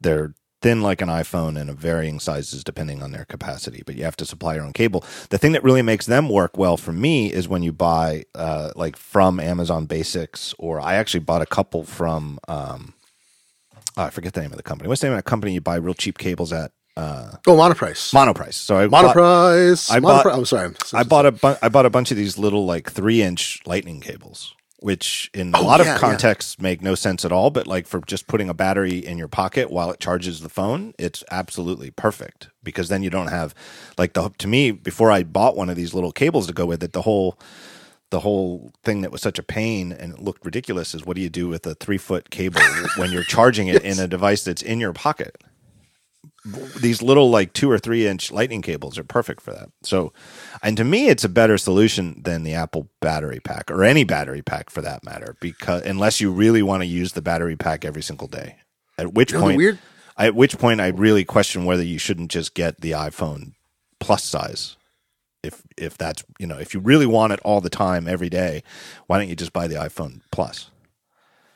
they're 0.00 0.34
thin 0.62 0.82
like 0.82 1.00
an 1.00 1.08
iPhone 1.08 1.58
and 1.58 1.70
of 1.70 1.78
varying 1.78 2.20
sizes 2.20 2.62
depending 2.62 3.02
on 3.02 3.12
their 3.12 3.24
capacity, 3.24 3.82
but 3.86 3.94
you 3.96 4.04
have 4.04 4.16
to 4.16 4.26
supply 4.26 4.56
your 4.56 4.64
own 4.64 4.74
cable. 4.74 5.02
The 5.30 5.38
thing 5.38 5.52
that 5.52 5.64
really 5.64 5.80
makes 5.80 6.04
them 6.04 6.28
work 6.28 6.58
well 6.58 6.76
for 6.76 6.92
me 6.92 7.32
is 7.32 7.48
when 7.48 7.62
you 7.62 7.72
buy 7.72 8.24
uh, 8.34 8.70
like 8.76 8.96
from 8.96 9.40
Amazon 9.40 9.86
Basics, 9.86 10.54
or 10.58 10.78
I 10.80 10.96
actually 10.96 11.20
bought 11.20 11.40
a 11.40 11.46
couple 11.46 11.84
from 11.84 12.38
um, 12.46 12.92
oh, 13.96 14.02
I 14.04 14.10
forget 14.10 14.34
the 14.34 14.42
name 14.42 14.50
of 14.50 14.58
the 14.58 14.62
company. 14.62 14.88
What's 14.88 15.00
the 15.00 15.06
name 15.06 15.14
of 15.14 15.18
that 15.24 15.30
company 15.30 15.54
you 15.54 15.60
buy 15.62 15.76
real 15.76 15.94
cheap 15.94 16.18
cables 16.18 16.52
at? 16.52 16.72
Uh, 16.96 17.36
Oh, 17.46 17.56
monoprice. 17.56 18.12
Monoprice. 18.12 18.54
So 18.54 18.76
I 18.76 18.86
bought, 18.88 19.16
monoprice. 19.16 19.90
I 19.90 20.00
bought- 20.00 20.26
Monopri- 20.26 20.34
I'm 20.36 20.44
sorry. 20.44 20.74
I 20.92 21.04
bought 21.04 21.24
a 21.24 21.32
bu- 21.32 21.56
I 21.62 21.68
bought 21.70 21.86
a 21.86 21.90
bunch 21.90 22.10
of 22.10 22.18
these 22.18 22.36
little 22.36 22.66
like 22.66 22.90
three 22.90 23.22
inch 23.22 23.60
lightning 23.64 24.00
cables, 24.00 24.54
which 24.82 25.30
in 25.34 25.54
a 25.54 25.58
Oh, 25.58 25.64
lot 25.64 25.80
yeah, 25.80 25.86
yeah. 25.86 25.94
of 25.94 26.00
contexts 26.00 26.58
make 26.60 26.82
no 26.82 26.94
sense 26.94 27.24
at 27.24 27.32
all. 27.32 27.50
But 27.50 27.66
like 27.66 27.86
for 27.86 28.00
just 28.00 28.26
putting 28.26 28.48
a 28.48 28.54
battery 28.54 28.98
in 28.98 29.18
your 29.18 29.28
pocket 29.28 29.70
while 29.70 29.90
it 29.90 30.00
charges 30.00 30.40
the 30.40 30.48
phone, 30.48 30.94
it's 30.98 31.22
absolutely 31.30 31.90
perfect 31.90 32.48
because 32.62 32.88
then 32.88 33.02
you 33.02 33.10
don't 33.10 33.28
have 33.28 33.54
like 33.98 34.12
the 34.14 34.30
to 34.38 34.48
me 34.48 34.70
before 34.72 35.10
I 35.10 35.22
bought 35.22 35.56
one 35.56 35.70
of 35.70 35.76
these 35.76 35.94
little 35.94 36.12
cables 36.12 36.46
to 36.48 36.52
go 36.52 36.66
with 36.66 36.82
it, 36.82 36.92
the 36.92 37.02
whole 37.02 37.38
the 38.10 38.20
whole 38.20 38.72
thing 38.82 39.02
that 39.02 39.12
was 39.12 39.22
such 39.22 39.38
a 39.38 39.42
pain 39.42 39.92
and 39.92 40.14
it 40.14 40.18
looked 40.20 40.44
ridiculous 40.44 40.94
is 40.94 41.06
what 41.06 41.14
do 41.14 41.22
you 41.22 41.28
do 41.30 41.46
with 41.46 41.64
a 41.66 41.74
three 41.76 41.98
foot 41.98 42.30
cable 42.30 42.60
when 42.96 43.12
you're 43.12 43.22
charging 43.22 43.68
it 43.68 43.82
in 43.84 44.00
a 44.00 44.08
device 44.08 44.42
that's 44.44 44.62
in 44.62 44.80
your 44.80 44.92
pocket? 44.92 45.40
These 46.44 47.02
little 47.02 47.30
like 47.30 47.52
two 47.52 47.70
or 47.70 47.78
three 47.78 48.06
inch 48.06 48.32
lightning 48.32 48.62
cables 48.62 48.98
are 48.98 49.04
perfect 49.04 49.42
for 49.42 49.52
that. 49.52 49.68
So, 49.82 50.12
and 50.62 50.76
to 50.76 50.84
me, 50.84 51.08
it's 51.08 51.24
a 51.24 51.28
better 51.28 51.58
solution 51.58 52.22
than 52.22 52.44
the 52.44 52.54
Apple 52.54 52.88
battery 53.00 53.40
pack 53.40 53.70
or 53.70 53.84
any 53.84 54.04
battery 54.04 54.42
pack 54.42 54.70
for 54.70 54.80
that 54.82 55.04
matter, 55.04 55.36
because 55.40 55.82
unless 55.82 56.20
you 56.20 56.30
really 56.32 56.62
want 56.62 56.82
to 56.82 56.86
use 56.86 57.12
the 57.12 57.22
battery 57.22 57.56
pack 57.56 57.84
every 57.84 58.02
single 58.02 58.26
day, 58.28 58.56
at 58.96 59.12
which 59.12 59.32
point, 59.34 59.56
weird- 59.58 59.78
at 60.16 60.34
which 60.34 60.58
point, 60.58 60.80
I 60.80 60.88
really 60.88 61.24
question 61.24 61.64
whether 61.64 61.82
you 61.82 61.98
shouldn't 61.98 62.30
just 62.30 62.54
get 62.54 62.80
the 62.80 62.92
iPhone 62.92 63.52
plus 63.98 64.24
size. 64.24 64.76
if 65.42 65.62
if 65.78 65.96
that's 65.96 66.22
you 66.38 66.46
know 66.46 66.58
if 66.58 66.74
you 66.74 66.80
really 66.80 67.06
want 67.06 67.32
it 67.32 67.40
all 67.44 67.60
the 67.62 67.70
time 67.70 68.06
every 68.08 68.28
day, 68.28 68.62
why 69.06 69.18
don't 69.18 69.28
you 69.28 69.36
just 69.36 69.52
buy 69.52 69.66
the 69.66 69.74
iPhone 69.76 70.20
Plus? 70.30 70.70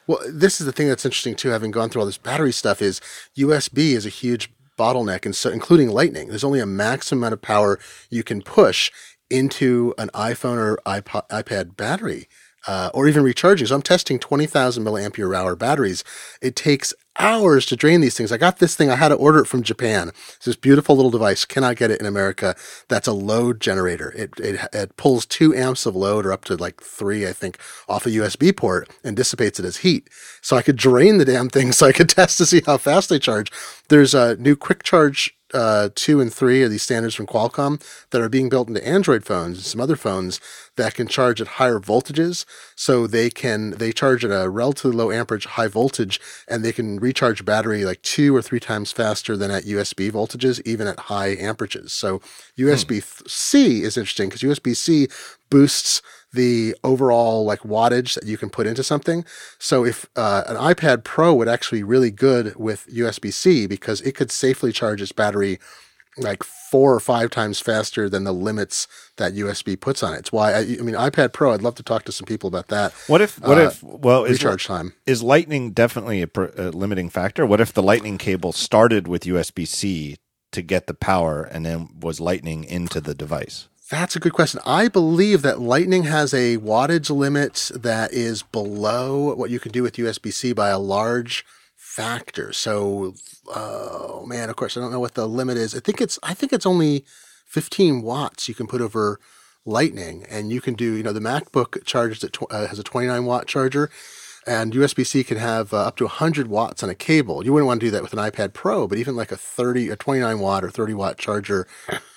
Well, 0.06 0.18
this 0.28 0.60
is 0.60 0.66
the 0.66 0.72
thing 0.72 0.88
that's 0.88 1.04
interesting 1.06 1.34
too. 1.34 1.48
Having 1.48 1.70
gone 1.70 1.88
through 1.88 2.00
all 2.02 2.06
this 2.06 2.18
battery 2.18 2.52
stuff, 2.52 2.82
is 2.82 3.00
USB 3.36 3.92
is 3.94 4.04
a 4.04 4.10
huge 4.10 4.50
bottleneck, 4.76 5.24
and 5.24 5.34
so 5.34 5.50
including 5.50 5.90
Lightning. 5.90 6.28
There's 6.28 6.44
only 6.44 6.60
a 6.60 6.66
maximum 6.66 7.22
amount 7.22 7.34
of 7.34 7.42
power 7.42 7.78
you 8.10 8.22
can 8.22 8.42
push 8.42 8.90
into 9.30 9.94
an 9.98 10.10
iPhone 10.14 10.58
or 10.58 10.78
iPod, 10.86 11.28
iPad 11.28 11.76
battery 11.76 12.28
uh, 12.66 12.90
or 12.94 13.06
even 13.08 13.22
recharging. 13.22 13.66
So 13.66 13.74
I'm 13.74 13.82
testing 13.82 14.18
20,000 14.18 14.84
milliampere 14.84 15.36
hour 15.36 15.56
batteries. 15.56 16.04
It 16.40 16.56
takes 16.56 16.94
hours 17.18 17.64
to 17.66 17.76
drain 17.76 18.00
these 18.00 18.16
things. 18.16 18.32
I 18.32 18.36
got 18.38 18.58
this 18.58 18.74
thing. 18.74 18.90
I 18.90 18.96
had 18.96 19.08
to 19.08 19.14
order 19.14 19.40
it 19.40 19.46
from 19.46 19.62
Japan. 19.62 20.08
It's 20.08 20.46
this 20.46 20.56
beautiful 20.56 20.96
little 20.96 21.10
device. 21.10 21.44
Cannot 21.44 21.76
get 21.76 21.90
it 21.90 22.00
in 22.00 22.06
America. 22.06 22.56
That's 22.88 23.06
a 23.06 23.12
load 23.12 23.60
generator. 23.60 24.12
It, 24.16 24.32
it, 24.38 24.60
it 24.72 24.96
pulls 24.96 25.26
two 25.26 25.54
amps 25.54 25.86
of 25.86 25.94
load 25.94 26.26
or 26.26 26.32
up 26.32 26.44
to 26.46 26.56
like 26.56 26.82
three, 26.82 27.26
I 27.26 27.32
think, 27.32 27.58
off 27.88 28.06
a 28.06 28.10
USB 28.10 28.56
port 28.56 28.90
and 29.04 29.16
dissipates 29.16 29.60
it 29.60 29.64
as 29.64 29.78
heat. 29.78 30.08
So 30.40 30.56
I 30.56 30.62
could 30.62 30.76
drain 30.76 31.18
the 31.18 31.24
damn 31.24 31.48
thing 31.48 31.72
so 31.72 31.86
I 31.86 31.92
could 31.92 32.08
test 32.08 32.38
to 32.38 32.46
see 32.46 32.62
how 32.64 32.78
fast 32.78 33.08
they 33.10 33.18
charge. 33.18 33.52
There's 33.88 34.14
a 34.14 34.36
new 34.36 34.56
quick 34.56 34.82
charge 34.82 35.36
uh, 35.54 35.88
two 35.94 36.20
and 36.20 36.34
three 36.34 36.62
are 36.62 36.68
these 36.68 36.82
standards 36.82 37.14
from 37.14 37.26
Qualcomm 37.26 37.80
that 38.10 38.20
are 38.20 38.28
being 38.28 38.48
built 38.48 38.66
into 38.66 38.86
Android 38.86 39.24
phones 39.24 39.58
and 39.58 39.64
some 39.64 39.80
other 39.80 39.94
phones 39.94 40.40
that 40.76 40.94
can 40.94 41.06
charge 41.06 41.40
at 41.40 41.46
higher 41.46 41.78
voltages. 41.78 42.44
So 42.74 43.06
they 43.06 43.30
can, 43.30 43.70
they 43.70 43.92
charge 43.92 44.24
at 44.24 44.32
a 44.32 44.50
relatively 44.50 44.96
low 44.96 45.12
amperage, 45.12 45.46
high 45.46 45.68
voltage, 45.68 46.20
and 46.48 46.64
they 46.64 46.72
can 46.72 46.98
recharge 46.98 47.44
battery 47.44 47.84
like 47.84 48.02
two 48.02 48.34
or 48.34 48.42
three 48.42 48.60
times 48.60 48.90
faster 48.90 49.36
than 49.36 49.52
at 49.52 49.64
USB 49.64 50.10
voltages, 50.10 50.60
even 50.64 50.88
at 50.88 50.98
high 50.98 51.36
amperages. 51.36 51.90
So 51.90 52.20
USB 52.58 53.02
C 53.28 53.82
is 53.82 53.96
interesting 53.96 54.28
because 54.28 54.42
USB 54.42 54.76
C 54.76 55.06
boosts 55.50 56.02
the 56.34 56.74
overall 56.84 57.44
like 57.44 57.60
wattage 57.60 58.14
that 58.14 58.24
you 58.24 58.36
can 58.36 58.50
put 58.50 58.66
into 58.66 58.82
something. 58.82 59.24
So 59.58 59.84
if 59.84 60.06
uh, 60.16 60.44
an 60.46 60.56
iPad 60.56 61.04
Pro 61.04 61.34
would 61.34 61.48
actually 61.48 61.78
be 61.78 61.84
really 61.84 62.10
good 62.10 62.54
with 62.56 62.86
USB 62.86 63.32
C 63.32 63.66
because 63.66 64.00
it 64.02 64.12
could 64.14 64.30
safely 64.30 64.72
charge 64.72 65.00
its 65.02 65.12
battery 65.12 65.58
like 66.16 66.44
four 66.44 66.94
or 66.94 67.00
five 67.00 67.28
times 67.30 67.58
faster 67.58 68.08
than 68.08 68.22
the 68.24 68.32
limits 68.32 68.86
that 69.16 69.34
USB 69.34 69.78
puts 69.78 70.00
on 70.02 70.14
it. 70.14 70.18
It's 70.18 70.32
why 70.32 70.52
I, 70.52 70.58
I 70.58 70.82
mean 70.82 70.94
iPad 70.94 71.32
Pro. 71.32 71.52
I'd 71.52 71.62
love 71.62 71.74
to 71.76 71.82
talk 71.82 72.04
to 72.04 72.12
some 72.12 72.26
people 72.26 72.46
about 72.48 72.68
that. 72.68 72.92
What 73.08 73.20
if? 73.20 73.40
What 73.40 73.58
Uh, 73.58 73.62
if? 73.62 73.82
Well, 73.82 74.24
is 74.24 74.42
recharge 74.42 74.66
time. 74.66 74.94
is 75.06 75.22
Lightning 75.22 75.72
definitely 75.72 76.22
a, 76.22 76.28
per, 76.28 76.52
a 76.56 76.70
limiting 76.70 77.10
factor? 77.10 77.44
What 77.46 77.60
if 77.60 77.72
the 77.72 77.82
Lightning 77.82 78.18
cable 78.18 78.52
started 78.52 79.08
with 79.08 79.24
USB 79.24 79.66
C 79.66 80.16
to 80.52 80.62
get 80.62 80.86
the 80.86 80.94
power, 80.94 81.42
and 81.42 81.66
then 81.66 81.88
was 82.00 82.20
Lightning 82.20 82.62
into 82.62 83.00
the 83.00 83.14
device? 83.14 83.68
That's 83.94 84.16
a 84.16 84.18
good 84.18 84.32
question. 84.32 84.60
I 84.66 84.88
believe 84.88 85.42
that 85.42 85.60
Lightning 85.60 86.02
has 86.02 86.34
a 86.34 86.58
wattage 86.58 87.14
limit 87.14 87.70
that 87.76 88.12
is 88.12 88.42
below 88.42 89.32
what 89.36 89.50
you 89.50 89.60
can 89.60 89.70
do 89.70 89.84
with 89.84 89.94
USB 89.94 90.32
C 90.32 90.52
by 90.52 90.70
a 90.70 90.80
large 90.80 91.46
factor. 91.76 92.52
So, 92.52 93.14
oh 93.54 94.26
man, 94.26 94.50
of 94.50 94.56
course, 94.56 94.76
I 94.76 94.80
don't 94.80 94.90
know 94.90 94.98
what 94.98 95.14
the 95.14 95.28
limit 95.28 95.56
is. 95.58 95.76
I 95.76 95.78
think 95.78 96.00
it's 96.00 96.18
I 96.24 96.34
think 96.34 96.52
it's 96.52 96.66
only 96.66 97.04
15 97.46 98.02
watts 98.02 98.48
you 98.48 98.54
can 98.56 98.66
put 98.66 98.80
over 98.80 99.20
Lightning, 99.64 100.26
and 100.28 100.50
you 100.50 100.60
can 100.60 100.74
do 100.74 100.94
you 100.94 101.04
know 101.04 101.12
the 101.12 101.20
MacBook 101.20 101.84
charges 101.84 102.24
at 102.24 102.36
uh, 102.50 102.66
has 102.66 102.80
a 102.80 102.82
29 102.82 103.24
watt 103.26 103.46
charger. 103.46 103.90
And 104.44 104.72
USB 104.72 105.06
C 105.06 105.22
can 105.22 105.38
have 105.38 105.72
uh, 105.72 105.86
up 105.86 105.96
to 105.98 106.04
100 106.04 106.48
watts 106.48 106.82
on 106.82 106.90
a 106.90 106.96
cable. 106.96 107.44
You 107.44 107.52
wouldn't 107.52 107.68
want 107.68 107.80
to 107.80 107.86
do 107.86 107.90
that 107.92 108.02
with 108.02 108.12
an 108.12 108.18
iPad 108.18 108.54
Pro, 108.54 108.88
but 108.88 108.98
even 108.98 109.14
like 109.14 109.30
a 109.30 109.36
30, 109.36 109.88
a 109.88 109.96
29 109.96 110.40
watt 110.40 110.64
or 110.64 110.70
30 110.70 110.94
watt 110.94 111.16
charger 111.16 111.68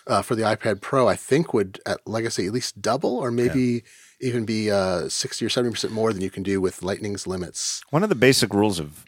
uh, 0.07 0.21
for 0.21 0.35
the 0.35 0.43
iPad 0.43 0.81
Pro, 0.81 1.07
I 1.07 1.15
think 1.15 1.53
would, 1.53 1.79
at, 1.85 1.99
like 2.07 2.25
I 2.25 2.29
say, 2.29 2.45
at 2.47 2.53
least 2.53 2.81
double 2.81 3.17
or 3.17 3.29
maybe 3.31 3.83
even 4.21 4.45
be 4.45 4.71
uh, 4.71 5.09
60 5.09 5.45
or 5.45 5.49
70% 5.49 5.91
more 5.91 6.11
than 6.13 6.21
you 6.21 6.29
can 6.29 6.43
do 6.43 6.59
with 6.61 6.81
Lightning's 6.81 7.27
limits. 7.27 7.83
One 7.89 8.03
of 8.03 8.09
the 8.09 8.15
basic 8.15 8.53
rules 8.53 8.79
of 8.79 9.05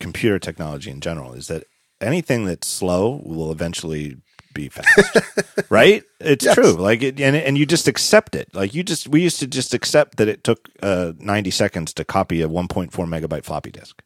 computer 0.00 0.38
technology 0.38 0.90
in 0.90 1.00
general 1.00 1.32
is 1.32 1.48
that 1.48 1.64
anything 2.00 2.44
that's 2.44 2.68
slow 2.68 3.20
will 3.24 3.50
eventually 3.50 4.16
be 4.54 4.68
fast, 4.68 5.16
right? 5.70 6.02
It's 6.20 6.44
Yes. 6.44 6.54
true. 6.54 6.72
Like, 6.72 7.02
it, 7.02 7.20
and 7.20 7.36
and 7.36 7.58
you 7.58 7.66
just 7.66 7.86
accept 7.88 8.34
it. 8.34 8.48
Like 8.54 8.74
you 8.74 8.82
just 8.82 9.08
we 9.08 9.20
used 9.22 9.38
to 9.40 9.46
just 9.46 9.74
accept 9.74 10.16
that 10.16 10.28
it 10.28 10.42
took 10.44 10.68
uh, 10.82 11.12
ninety 11.18 11.50
seconds 11.50 11.92
to 11.94 12.04
copy 12.04 12.40
a 12.40 12.48
one 12.48 12.66
point 12.68 12.92
four 12.92 13.06
megabyte 13.06 13.44
floppy 13.44 13.70
disk. 13.70 14.02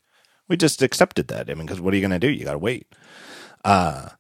We 0.49 0.57
just 0.57 0.83
accepted 0.83 1.29
that. 1.29 1.49
I 1.49 1.55
mean, 1.55 1.67
because 1.67 1.81
what 1.81 1.95
are 1.95 1.97
you 1.97 2.03
going 2.07 2.19
to 2.21 2.27
do? 2.27 2.31
You 2.31 2.45
got 2.45 2.53
to 2.53 2.59
wait. 2.59 2.87
Uh, 3.65 4.11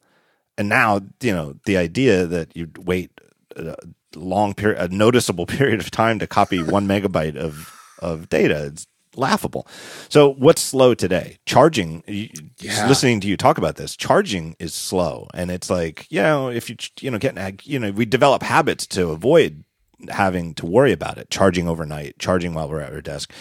and 0.62 0.68
now 0.68 1.00
you 1.20 1.32
know 1.32 1.56
the 1.64 1.76
idea 1.76 2.24
that 2.24 2.56
you 2.56 2.70
wait 2.78 3.10
a 3.56 3.74
long 4.14 4.54
period, 4.54 4.78
a 4.80 4.94
noticeable 4.94 5.44
period 5.58 5.80
of 5.80 5.90
time 5.90 6.20
to 6.20 6.26
copy 6.28 6.62
one 6.62 6.86
megabyte 6.86 7.36
of 7.36 7.76
of 7.98 8.28
data. 8.28 8.66
It's 8.66 8.86
laughable. 9.16 9.66
So 10.08 10.34
what's 10.34 10.62
slow 10.62 10.94
today? 10.94 11.38
Charging. 11.46 12.04
Yeah. 12.06 12.86
Listening 12.86 13.20
to 13.22 13.26
you 13.26 13.36
talk 13.36 13.58
about 13.58 13.74
this, 13.74 13.96
charging 13.96 14.54
is 14.60 14.72
slow, 14.72 15.26
and 15.34 15.50
it's 15.50 15.68
like 15.68 16.06
you 16.10 16.22
know 16.22 16.48
if 16.48 16.70
you 16.70 16.76
you 17.00 17.10
know 17.10 17.18
get 17.18 17.66
you 17.66 17.80
know 17.80 17.90
we 17.90 18.04
develop 18.04 18.44
habits 18.44 18.86
to 18.88 19.08
avoid 19.08 19.64
having 20.10 20.54
to 20.54 20.64
worry 20.64 20.92
about 20.92 21.18
it. 21.18 21.28
Charging 21.28 21.66
overnight, 21.66 22.20
charging 22.20 22.54
while 22.54 22.68
we're 22.68 22.80
at 22.82 22.92
our 22.92 23.00
desk, 23.00 23.32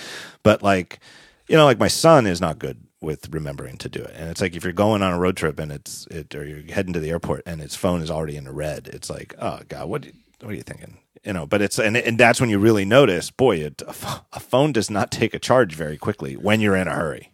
but 0.42 0.64
like 0.64 1.00
you 1.48 1.56
know 1.56 1.66
like 1.66 1.80
my 1.80 1.88
son 1.88 2.26
is 2.26 2.42
not 2.42 2.58
good 2.58 2.81
with 3.02 3.34
remembering 3.34 3.78
to 3.78 3.90
do 3.90 4.02
it. 4.02 4.14
And 4.16 4.30
it's 4.30 4.42
like 4.42 4.56
if 4.56 4.64
you're 4.64 4.74
going 4.74 5.02
on 5.02 5.12
a 5.12 5.20
road 5.20 5.36
trip 5.36 5.60
and 5.60 5.72
it's 5.72 6.08
it 6.08 6.34
or 6.36 6.46
you're 6.46 6.74
heading 6.74 6.94
to 6.94 7.00
the 7.00 7.10
airport 7.10 7.44
and 7.46 7.62
its 7.62 7.76
phone 7.76 8.02
is 8.02 8.12
already 8.12 8.38
in 8.38 8.48
red 8.50 8.90
it's 8.94 9.10
like 9.10 9.34
oh 9.40 9.60
god 9.68 9.90
what 9.90 10.06
what 10.42 10.52
are 10.52 10.56
you 10.56 10.62
thinking? 10.64 10.98
You 11.24 11.34
know 11.34 11.46
but 11.46 11.62
it's 11.62 11.80
and 11.80 11.98
and 11.98 12.20
that's 12.20 12.40
when 12.40 12.50
you 12.50 12.60
really 12.60 12.86
notice 12.86 13.32
boy 13.32 13.58
it, 13.58 13.82
a 13.88 14.40
phone 14.40 14.72
does 14.72 14.90
not 14.90 15.12
take 15.12 15.34
a 15.34 15.40
charge 15.40 15.76
very 15.76 15.98
quickly 15.98 16.36
when 16.36 16.62
you're 16.62 16.76
in 16.76 16.88
a 16.88 16.96
hurry 16.96 17.31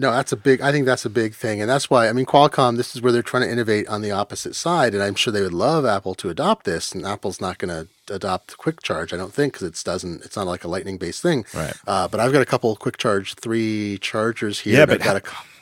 No, 0.00 0.12
that's 0.12 0.30
a 0.32 0.36
big. 0.36 0.60
I 0.60 0.70
think 0.70 0.86
that's 0.86 1.04
a 1.04 1.10
big 1.10 1.34
thing, 1.34 1.60
and 1.60 1.68
that's 1.68 1.90
why 1.90 2.08
I 2.08 2.12
mean 2.12 2.24
Qualcomm. 2.24 2.76
This 2.76 2.94
is 2.94 3.02
where 3.02 3.12
they're 3.12 3.22
trying 3.22 3.42
to 3.42 3.50
innovate 3.50 3.88
on 3.88 4.00
the 4.00 4.12
opposite 4.12 4.54
side, 4.54 4.94
and 4.94 5.02
I'm 5.02 5.16
sure 5.16 5.32
they 5.32 5.42
would 5.42 5.52
love 5.52 5.84
Apple 5.84 6.14
to 6.16 6.30
adopt 6.30 6.64
this. 6.64 6.92
And 6.92 7.04
Apple's 7.04 7.40
not 7.40 7.58
going 7.58 7.68
to 7.70 8.14
adopt 8.14 8.56
Quick 8.58 8.80
Charge, 8.82 9.12
I 9.12 9.16
don't 9.16 9.34
think, 9.34 9.54
because 9.54 9.66
it 9.66 9.82
doesn't. 9.84 10.24
It's 10.24 10.36
not 10.36 10.46
like 10.46 10.62
a 10.64 10.68
Lightning 10.68 10.98
based 10.98 11.20
thing. 11.20 11.44
Right. 11.52 11.74
Uh, 11.86 12.06
but 12.08 12.20
I've 12.20 12.32
got 12.32 12.42
a 12.42 12.46
couple 12.46 12.74
Quick 12.76 12.96
Charge 12.96 13.34
three 13.34 13.98
chargers 14.00 14.60
here. 14.60 14.78
yeah 14.78 14.86
but 14.86 15.00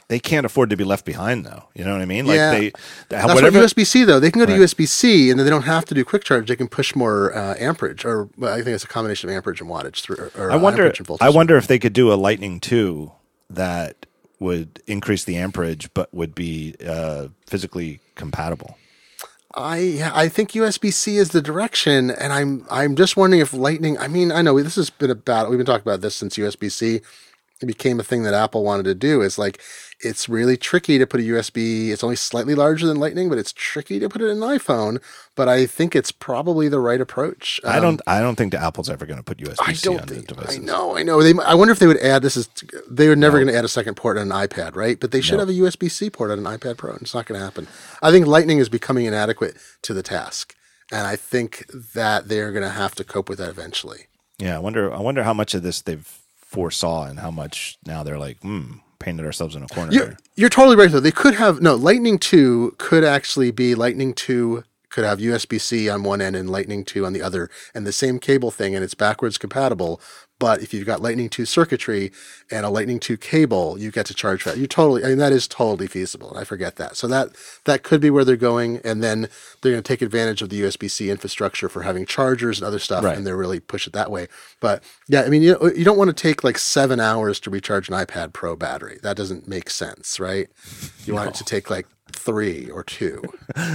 they 0.09 0.21
can't 0.21 0.47
afford 0.47 0.71
to 0.71 0.77
be 0.77 0.85
left 0.85 1.05
behind 1.05 1.45
though 1.45 1.65
you 1.75 1.85
know 1.85 1.91
what 1.91 2.01
i 2.01 2.05
mean 2.05 2.27
like 2.27 2.37
Yeah. 2.37 2.51
they 2.53 2.73
That's 3.09 3.27
whatever 3.35 3.59
what 3.59 3.71
USB 3.71 3.85
C 3.85 4.05
though. 4.05 4.21
They 4.21 4.31
can 4.31 4.39
go 4.41 4.47
to 4.47 4.53
Right. 4.53 4.61
USB 4.61 4.87
C, 4.87 5.31
and 5.31 5.39
then 5.39 5.45
they 5.45 5.51
don't 5.51 5.63
have 5.63 5.85
to 5.87 5.95
do 5.95 6.05
quick 6.05 6.23
charge. 6.23 6.47
They 6.49 6.55
can 6.57 6.69
push 6.69 6.95
more 6.95 7.35
uh, 7.37 7.57
amperage, 7.59 8.05
or 8.05 8.29
well, 8.39 8.53
I 8.53 8.59
think 8.63 8.75
it's 8.77 8.85
a 8.85 8.89
combination 8.89 9.29
of 9.29 9.35
amperage 9.35 9.61
and 9.61 9.69
wattage. 9.69 10.03
Through, 10.03 10.31
or, 10.37 10.53
I 10.53 10.55
uh, 10.55 10.59
wonder. 10.61 10.93
I 11.21 11.29
wonder 11.31 11.57
if 11.57 11.67
they 11.67 11.79
could 11.81 11.93
do 11.93 12.13
a 12.13 12.15
Lightning 12.15 12.61
two 12.61 13.13
that 13.51 14.06
would 14.39 14.83
increase 14.87 15.25
the 15.25 15.37
amperage, 15.37 15.93
but 15.95 16.13
would 16.13 16.35
be 16.35 16.75
uh, 16.87 17.29
physically 17.47 18.01
compatible. 18.15 18.77
I 19.55 20.11
I 20.15 20.29
think 20.29 20.53
USB 20.53 20.93
C 20.93 21.17
is 21.17 21.31
the 21.31 21.41
direction, 21.41 22.11
and 22.11 22.33
I'm 22.33 22.67
I'm 22.71 22.95
just 22.95 23.17
wondering 23.17 23.41
if 23.41 23.55
Lightning. 23.55 23.97
I 23.99 24.07
mean, 24.07 24.31
I 24.31 24.43
know 24.43 24.61
this 24.63 24.77
has 24.77 24.91
been 24.91 25.11
a 25.11 25.15
battle. 25.15 25.51
We've 25.51 25.59
been 25.59 25.67
talking 25.67 25.89
about 25.89 26.03
this 26.03 26.15
since 26.15 26.37
USB 26.37 26.71
C 26.71 27.01
became 27.65 27.99
a 27.99 28.03
thing 28.03 28.23
that 28.25 28.35
Apple 28.35 28.63
wanted 28.65 28.83
to 28.85 28.95
do. 28.95 29.23
Is 29.23 29.39
like 29.39 29.63
it's 30.01 30.29
really 30.29 30.57
tricky 30.59 30.99
to 30.99 31.07
put 31.07 31.21
a 31.21 31.23
USB. 31.23 31.89
It's 31.89 32.05
only 32.05 32.17
slightly 32.17 32.55
larger 32.55 32.87
than 32.87 32.99
Lightning, 32.99 33.29
but 33.31 33.39
it's 33.39 33.53
tricky 33.53 33.99
to 33.99 34.09
put 34.11 34.21
it 34.21 34.27
in 34.27 34.43
an 34.43 34.49
iPhone. 34.59 35.01
But 35.35 35.49
I 35.49 35.65
think 35.67 35.97
it's 35.97 36.13
probably 36.13 36.69
the 36.69 36.81
right 36.81 37.01
approach. 37.01 37.61
I 37.65 37.77
Um, 37.79 37.83
don't. 37.83 38.01
I 38.07 38.21
don't 38.21 38.37
think 38.37 38.53
the 38.53 38.63
Apple's 38.63 38.91
ever 38.91 39.07
going 39.07 39.17
to 39.19 39.23
put 39.23 39.39
USB 39.39 39.57
I 39.61 39.73
C 39.73 39.85
don't 39.89 40.01
on 40.03 40.07
the 40.07 40.15
think. 40.17 40.27
devices. 40.29 40.57
I 40.57 40.59
know. 40.59 40.97
I 40.99 41.03
know. 41.03 41.23
They. 41.23 41.33
I 41.43 41.55
wonder 41.55 41.73
if 41.73 41.79
they 41.79 41.87
would 41.87 41.99
add. 42.01 42.23
This 42.23 42.37
is. 42.37 42.49
They 42.91 43.09
were 43.09 43.17
never 43.17 43.39
going 43.39 43.49
to 43.49 43.57
add 43.57 43.65
a 43.65 43.69
second 43.69 43.95
port 43.97 44.19
on 44.19 44.31
an 44.31 44.49
iPad, 44.49 44.77
right? 44.77 45.01
But 45.01 45.13
they 45.13 45.21
should 45.23 45.35
No. 45.35 45.41
have 45.41 45.49
a 45.49 45.53
USB 45.55 45.91
C 45.91 46.11
port 46.11 46.31
on 46.31 46.39
an 46.39 46.45
iPad 46.45 46.77
Pro. 46.77 46.93
and 46.93 47.03
It's 47.03 47.15
not 47.15 47.27
going 47.27 47.39
to 47.39 47.45
happen. 47.45 47.67
I 48.03 48.11
think 48.11 48.27
Lightning 48.27 48.59
is 48.59 48.69
becoming 48.69 49.07
inadequate 49.07 49.57
to 49.83 49.95
the 49.95 50.03
task, 50.03 50.55
and 50.93 51.07
I 51.07 51.17
think 51.17 51.65
that 51.95 52.29
they're 52.29 52.53
going 52.53 52.65
to 52.65 52.71
have 52.71 52.95
to 52.97 53.05
cope 53.05 53.29
with 53.31 53.39
that 53.39 53.49
eventually. 53.49 54.07
Yeah, 54.39 54.57
I 54.57 54.59
wonder. 54.59 54.93
I 54.93 55.01
wonder 55.01 55.23
how 55.23 55.33
much 55.33 55.55
of 55.55 55.63
this 55.63 55.81
they've 55.81 56.07
foresaw 56.37 57.05
and 57.07 57.19
how 57.21 57.31
much 57.31 57.77
now 57.87 58.03
they're 58.03 58.19
like, 58.19 58.39
hmm, 58.41 58.75
painted 58.99 59.27
ourselves 59.27 59.57
in 59.57 59.63
a 59.63 59.69
corner. 59.69 59.93
You're, 59.93 60.17
you're 60.35 60.49
totally 60.49 60.77
right 60.77 60.91
though. 60.91 61.01
They 61.01 61.11
could 61.11 61.35
have 61.35 61.61
no 61.61 61.75
Lightning 61.75 62.19
two 62.19 62.75
could 62.79 63.05
actually 63.05 63.51
be 63.51 63.75
Lightning 63.75 64.15
two 64.15 64.65
could 64.97 65.05
have 65.05 65.19
USB 65.19 65.61
C 65.61 65.91
on 65.91 66.03
one 66.03 66.23
end 66.23 66.35
and 66.37 66.49
Lightning 66.49 66.85
two 66.85 67.05
on 67.05 67.13
the 67.13 67.21
other, 67.21 67.51
and 67.75 67.87
the 67.87 67.93
same 67.93 68.19
cable 68.19 68.51
thing, 68.51 68.75
and 68.75 68.83
it's 68.83 68.95
backwards 68.95 69.37
compatible. 69.37 70.01
But 70.39 70.63
if 70.63 70.75
you've 70.75 70.87
got 70.87 71.01
Lightning 71.01 71.31
two 71.31 71.47
circuitry 71.47 72.13
and 72.51 72.67
a 72.67 72.69
Lightning 72.71 73.01
two 73.01 73.17
cable, 73.17 73.79
you 73.79 73.91
get 73.91 74.05
to 74.07 74.15
charge 74.15 74.45
that. 74.45 74.59
You 74.59 74.67
totally, 74.67 75.03
I 75.03 75.09
mean, 75.09 75.19
that 75.19 75.33
is 75.33 75.49
totally 75.49 75.87
feasible, 75.87 76.29
and 76.31 76.39
I 76.39 76.45
forget 76.45 76.77
that. 76.77 76.97
So 76.97 77.07
that 77.09 77.31
that 77.65 77.83
could 77.83 78.01
be 78.03 78.11
where 78.11 78.25
they're 78.25 78.37
going, 78.37 78.79
and 78.85 79.03
then 79.03 79.29
they're 79.63 79.73
going 79.73 79.83
to 79.83 79.89
take 79.89 80.03
advantage 80.03 80.43
of 80.43 80.51
the 80.51 80.61
USB 80.61 80.91
C 80.91 81.09
infrastructure 81.11 81.69
for 81.71 81.83
having 81.83 82.05
chargers 82.05 82.59
and 82.59 82.67
other 82.67 82.79
stuff, 82.79 83.03
Right. 83.03 83.17
and 83.17 83.27
they're 83.27 83.37
really 83.37 83.61
push 83.61 83.87
it 83.87 83.95
that 83.95 84.11
way. 84.11 84.29
But 84.61 84.83
yeah, 85.09 85.23
I 85.23 85.31
mean, 85.31 85.41
you 85.43 85.57
you 85.75 85.85
don't 85.85 85.97
want 85.97 86.09
to 86.09 86.15
take 86.15 86.45
like 86.45 86.59
seven 86.59 87.01
hours 87.01 87.41
to 87.41 87.51
recharge 87.51 87.89
an 87.89 87.95
iPad 87.95 88.35
Pro 88.35 88.57
battery. 88.57 88.99
That 89.03 89.17
doesn't 89.17 89.49
make 89.49 89.71
sense, 89.71 90.21
right? 90.21 90.49
You 91.07 91.15
want 91.15 91.31
it 91.31 91.35
to 91.37 91.45
take 91.45 91.71
like 91.71 91.87
three 92.13 92.69
or 92.71 92.83
two. 92.85 93.23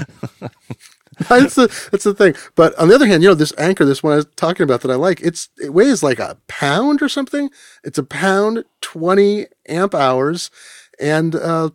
that's 1.29 1.55
the 1.55 1.67
that's 1.91 2.03
the 2.03 2.13
thing. 2.13 2.35
But 2.55 2.77
on 2.77 2.87
the 2.87 2.95
other 2.95 3.07
hand, 3.07 3.23
you 3.23 3.29
know, 3.29 3.35
this 3.35 3.53
Anker, 3.57 3.85
this 3.85 4.03
one 4.03 4.13
I 4.13 4.17
was 4.17 4.27
talking 4.35 4.63
about 4.63 4.81
that 4.81 4.91
I 4.91 4.95
like, 4.95 5.21
it's 5.21 5.49
it 5.61 5.73
weighs 5.73 6.03
like 6.03 6.19
a 6.19 6.37
pound 6.47 7.01
or 7.01 7.09
something. 7.09 7.49
It's 7.83 7.97
a 7.97 8.03
pound, 8.03 8.65
twenty 8.81 9.47
amp 9.67 9.93
hours, 9.95 10.51
and 10.99 11.35
uh, 11.35 11.69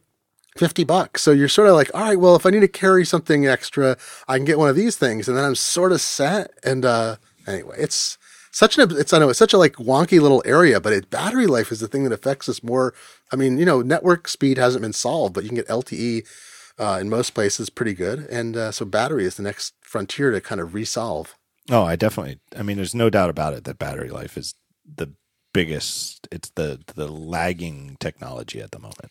50 0.56 0.84
bucks. 0.84 1.22
So 1.22 1.32
you're 1.32 1.48
sort 1.48 1.68
of 1.68 1.74
like, 1.74 1.90
all 1.94 2.02
right, 2.02 2.18
well, 2.18 2.36
if 2.36 2.46
I 2.46 2.50
need 2.50 2.60
to 2.60 2.68
carry 2.68 3.04
something 3.04 3.46
extra, 3.46 3.96
I 4.26 4.36
can 4.36 4.44
get 4.44 4.58
one 4.58 4.68
of 4.68 4.76
these 4.76 4.96
things. 4.96 5.28
And 5.28 5.36
then 5.36 5.44
I'm 5.44 5.54
sort 5.54 5.92
of 5.92 6.00
set. 6.00 6.52
And, 6.64 6.84
uh, 6.84 7.16
anyway, 7.46 7.76
it's 7.78 8.18
such 8.50 8.78
an, 8.78 8.96
it's, 8.96 9.12
I 9.12 9.18
know 9.18 9.28
it's 9.28 9.38
such 9.38 9.52
a 9.52 9.58
like 9.58 9.74
wonky 9.74 10.20
little 10.20 10.42
area, 10.46 10.80
but 10.80 10.92
it, 10.92 11.10
battery 11.10 11.46
life 11.46 11.70
is 11.70 11.80
the 11.80 11.88
thing 11.88 12.04
that 12.04 12.12
affects 12.12 12.48
us 12.48 12.62
more. 12.62 12.94
I 13.32 13.36
mean, 13.36 13.58
you 13.58 13.66
know, 13.66 13.82
network 13.82 14.28
speed 14.28 14.56
hasn't 14.58 14.82
been 14.82 14.92
solved, 14.92 15.34
but 15.34 15.44
you 15.44 15.50
can 15.50 15.56
get 15.56 15.68
LTE, 15.68 16.26
uh, 16.78 16.98
in 17.00 17.08
most 17.08 17.30
places 17.30 17.70
pretty 17.70 17.94
good. 17.94 18.20
And, 18.30 18.56
uh, 18.56 18.72
so 18.72 18.84
battery 18.84 19.24
is 19.24 19.36
the 19.36 19.42
next 19.42 19.74
frontier 19.80 20.30
to 20.30 20.40
kind 20.40 20.60
of 20.60 20.74
resolve. 20.74 21.36
Oh, 21.70 21.84
I 21.84 21.96
definitely, 21.96 22.38
I 22.56 22.62
mean, 22.62 22.76
there's 22.76 22.94
no 22.94 23.10
doubt 23.10 23.30
about 23.30 23.54
it 23.54 23.64
that 23.64 23.78
battery 23.78 24.10
life 24.10 24.36
is 24.36 24.54
the 24.84 25.12
biggest, 25.52 26.28
it's 26.30 26.50
the, 26.50 26.80
the 26.94 27.08
lagging 27.08 27.96
technology 27.98 28.60
at 28.60 28.70
the 28.70 28.78
moment. 28.78 29.10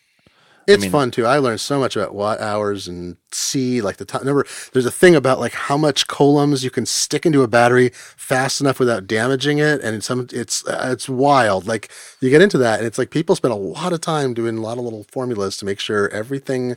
It's 0.66 0.82
I 0.82 0.86
mean, 0.86 0.90
fun 0.90 1.10
too. 1.12 1.26
I 1.26 1.38
learned 1.38 1.60
so 1.60 1.78
much 1.78 1.94
about 1.94 2.14
watt 2.14 2.40
hours 2.40 2.88
and 2.88 3.16
C, 3.30 3.80
like 3.80 3.98
the 3.98 4.04
time. 4.04 4.22
Remember, 4.22 4.44
there's 4.72 4.86
a 4.86 4.90
thing 4.90 5.14
about 5.14 5.38
like 5.38 5.52
how 5.52 5.76
much 5.76 6.08
coulombs 6.08 6.64
you 6.64 6.70
can 6.70 6.86
stick 6.86 7.24
into 7.24 7.42
a 7.42 7.48
battery 7.48 7.90
fast 7.94 8.60
enough 8.60 8.80
without 8.80 9.06
damaging 9.06 9.58
it, 9.58 9.80
and 9.80 10.02
some 10.02 10.26
it's 10.32 10.66
uh, 10.66 10.88
it's 10.90 11.08
wild. 11.08 11.68
Like 11.68 11.88
you 12.20 12.30
get 12.30 12.42
into 12.42 12.58
that, 12.58 12.80
and 12.80 12.86
it's 12.86 12.98
like 12.98 13.10
people 13.10 13.36
spend 13.36 13.52
a 13.52 13.56
lot 13.56 13.92
of 13.92 14.00
time 14.00 14.34
doing 14.34 14.58
a 14.58 14.60
lot 14.60 14.76
of 14.76 14.82
little 14.82 15.06
formulas 15.12 15.56
to 15.58 15.64
make 15.64 15.78
sure 15.78 16.08
everything 16.08 16.76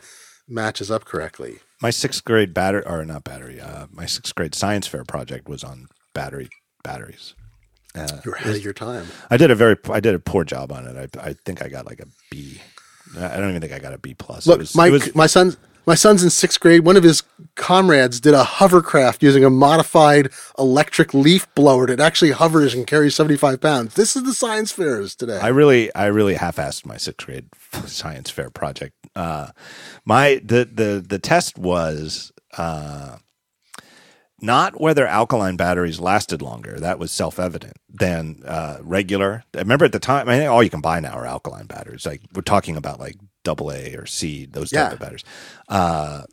matches 0.50 0.90
up 0.92 1.06
correctly. 1.06 1.60
My 1.82 1.90
sixth 1.90 2.26
grade 2.26 2.54
battery, 2.54 2.84
or 2.86 3.06
not 3.06 3.24
battery, 3.24 3.62
uh, 3.62 3.88
my 3.92 4.06
sixth 4.06 4.36
grade 4.36 4.56
science 4.56 4.88
fair 4.88 5.04
project 5.04 5.48
was 5.48 5.64
on 5.64 5.88
battery 6.14 6.50
batteries. 6.84 7.36
Uh, 7.96 8.08
You're 8.24 8.36
ahead 8.36 8.56
of 8.56 8.64
your 8.64 8.74
time. 8.74 9.08
I 9.30 9.38
did 9.38 9.50
a 9.50 9.56
very, 9.56 9.76
I 9.90 10.00
did 10.00 10.14
a 10.14 10.20
poor 10.20 10.44
job 10.44 10.72
on 10.72 10.86
it. 10.86 11.18
I, 11.18 11.30
I 11.30 11.34
think 11.46 11.64
I 11.64 11.70
got 11.70 11.86
like 11.86 12.00
a 12.00 12.06
B 12.30 12.60
I 13.18 13.38
don't 13.38 13.50
even 13.50 13.62
think 13.62 13.74
I 13.74 13.80
got 13.80 13.94
a 13.94 13.98
B 13.98 14.14
plus. 14.14 14.46
Look, 14.46 14.60
was, 14.60 14.76
my 14.76 14.90
was, 14.90 15.14
my 15.16 15.28
son's 15.28 15.58
my 15.86 15.96
son's 15.96 16.24
in 16.24 16.30
sixth 16.30 16.60
grade. 16.60 16.86
One 16.86 16.98
of 16.98 17.04
his 17.04 17.24
comrades 17.56 18.20
did 18.20 18.34
a 18.34 18.44
hovercraft 18.44 19.24
using 19.24 19.44
a 19.44 19.50
modified 19.50 20.30
electric 20.60 21.14
leaf 21.14 21.48
blower 21.56 21.88
that 21.88 22.00
actually 22.00 22.32
hovers 22.32 22.74
and 22.74 22.86
carries 22.86 23.16
seventy 23.16 23.38
five 23.38 23.62
pounds. 23.62 23.96
This 23.96 24.16
is 24.16 24.24
the 24.24 24.34
science 24.34 24.72
fairs 24.72 25.16
today. 25.16 25.40
I 25.40 25.48
really, 25.48 25.94
I 25.96 26.08
really 26.08 26.36
half-assed 26.36 26.86
my 26.86 26.98
sixth 26.98 27.26
grade 27.26 27.48
science 27.86 28.30
fair 28.30 28.50
project. 28.50 28.94
Uh, 29.16 29.50
my 30.06 30.42
the 30.44 30.66
the 30.66 31.06
the 31.08 31.20
test 31.20 31.58
was. 31.58 32.32
Uh, 32.58 33.18
not 34.42 34.80
whether 34.80 35.06
alkaline 35.06 35.58
batteries 35.58 36.00
lasted 36.00 36.42
longer. 36.42 36.80
That 36.80 36.98
was 37.00 37.12
self 37.12 37.40
evident 37.40 37.78
than 37.90 38.42
uh, 38.46 38.78
regular. 38.82 39.44
I 39.54 39.60
remember 39.60 39.86
at 39.86 39.92
the 39.92 40.00
time, 40.00 40.30
I 40.30 40.40
mean, 40.40 40.48
all 40.48 40.64
you 40.64 40.70
can 40.70 40.82
buy 40.82 41.00
now 41.00 41.14
are 41.14 41.26
alkaline 41.26 41.66
batteries. 41.66 42.06
Like 42.06 42.22
we're 42.34 42.42
talking 42.42 42.78
about 42.78 43.00
like 43.00 43.18
double 43.44 43.72
A 43.72 43.96
or 43.96 44.06
C, 44.06 44.46
those 44.46 44.70
type 44.70 44.90
yeah. 44.90 44.94
of 44.94 45.00
batteries. 45.00 45.24
Uh, 45.68 46.24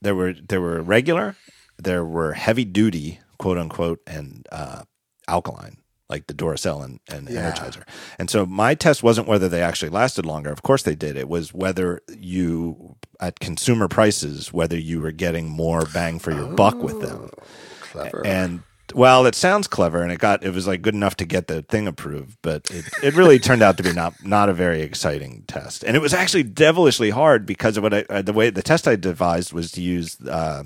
there 0.00 0.14
were 0.14 0.34
there 0.34 0.60
were 0.60 0.80
regular, 0.80 1.36
there 1.76 2.04
were 2.04 2.32
heavy 2.32 2.64
duty, 2.64 3.20
quote 3.38 3.58
unquote, 3.58 4.00
and 4.06 4.46
uh, 4.52 4.82
alkaline 5.26 5.79
like 6.10 6.26
the 6.26 6.34
Duracell 6.34 6.84
and, 6.84 7.00
and 7.08 7.30
yeah. 7.30 7.52
Energizer. 7.52 7.84
And 8.18 8.28
so 8.28 8.44
my 8.44 8.74
test 8.74 9.02
wasn't 9.02 9.28
whether 9.28 9.48
they 9.48 9.62
actually 9.62 9.90
lasted 9.90 10.26
longer. 10.26 10.50
Of 10.50 10.62
course 10.62 10.82
they 10.82 10.96
did. 10.96 11.16
It 11.16 11.28
was 11.28 11.54
whether 11.54 12.02
you 12.18 12.96
at 13.20 13.38
consumer 13.40 13.86
prices 13.86 14.52
whether 14.52 14.76
you 14.76 15.00
were 15.00 15.12
getting 15.12 15.48
more 15.48 15.86
bang 15.94 16.18
for 16.18 16.32
your 16.32 16.52
oh, 16.52 16.54
buck 16.56 16.76
with 16.82 17.00
them. 17.00 17.30
Oh, 17.32 17.42
clever. 17.80 18.26
And 18.26 18.62
well, 18.94 19.24
it 19.26 19.36
sounds 19.36 19.68
clever, 19.68 20.02
and 20.02 20.10
it 20.10 20.18
got 20.18 20.44
it 20.44 20.52
was 20.52 20.66
like 20.66 20.82
good 20.82 20.94
enough 20.94 21.16
to 21.16 21.24
get 21.24 21.46
the 21.46 21.62
thing 21.62 21.86
approved, 21.86 22.38
but 22.42 22.68
it, 22.70 22.84
it 23.02 23.14
really 23.14 23.38
turned 23.38 23.62
out 23.62 23.76
to 23.76 23.82
be 23.82 23.92
not 23.92 24.14
not 24.24 24.48
a 24.48 24.52
very 24.52 24.82
exciting 24.82 25.44
test, 25.46 25.84
and 25.84 25.96
it 25.96 26.00
was 26.00 26.12
actually 26.12 26.42
devilishly 26.42 27.10
hard 27.10 27.46
because 27.46 27.76
of 27.76 27.84
what 27.84 27.94
I, 27.94 28.04
uh, 28.10 28.22
the 28.22 28.32
way 28.32 28.50
the 28.50 28.62
test 28.62 28.88
I 28.88 28.96
devised 28.96 29.52
was 29.52 29.70
to 29.72 29.80
use 29.80 30.20
uh, 30.22 30.64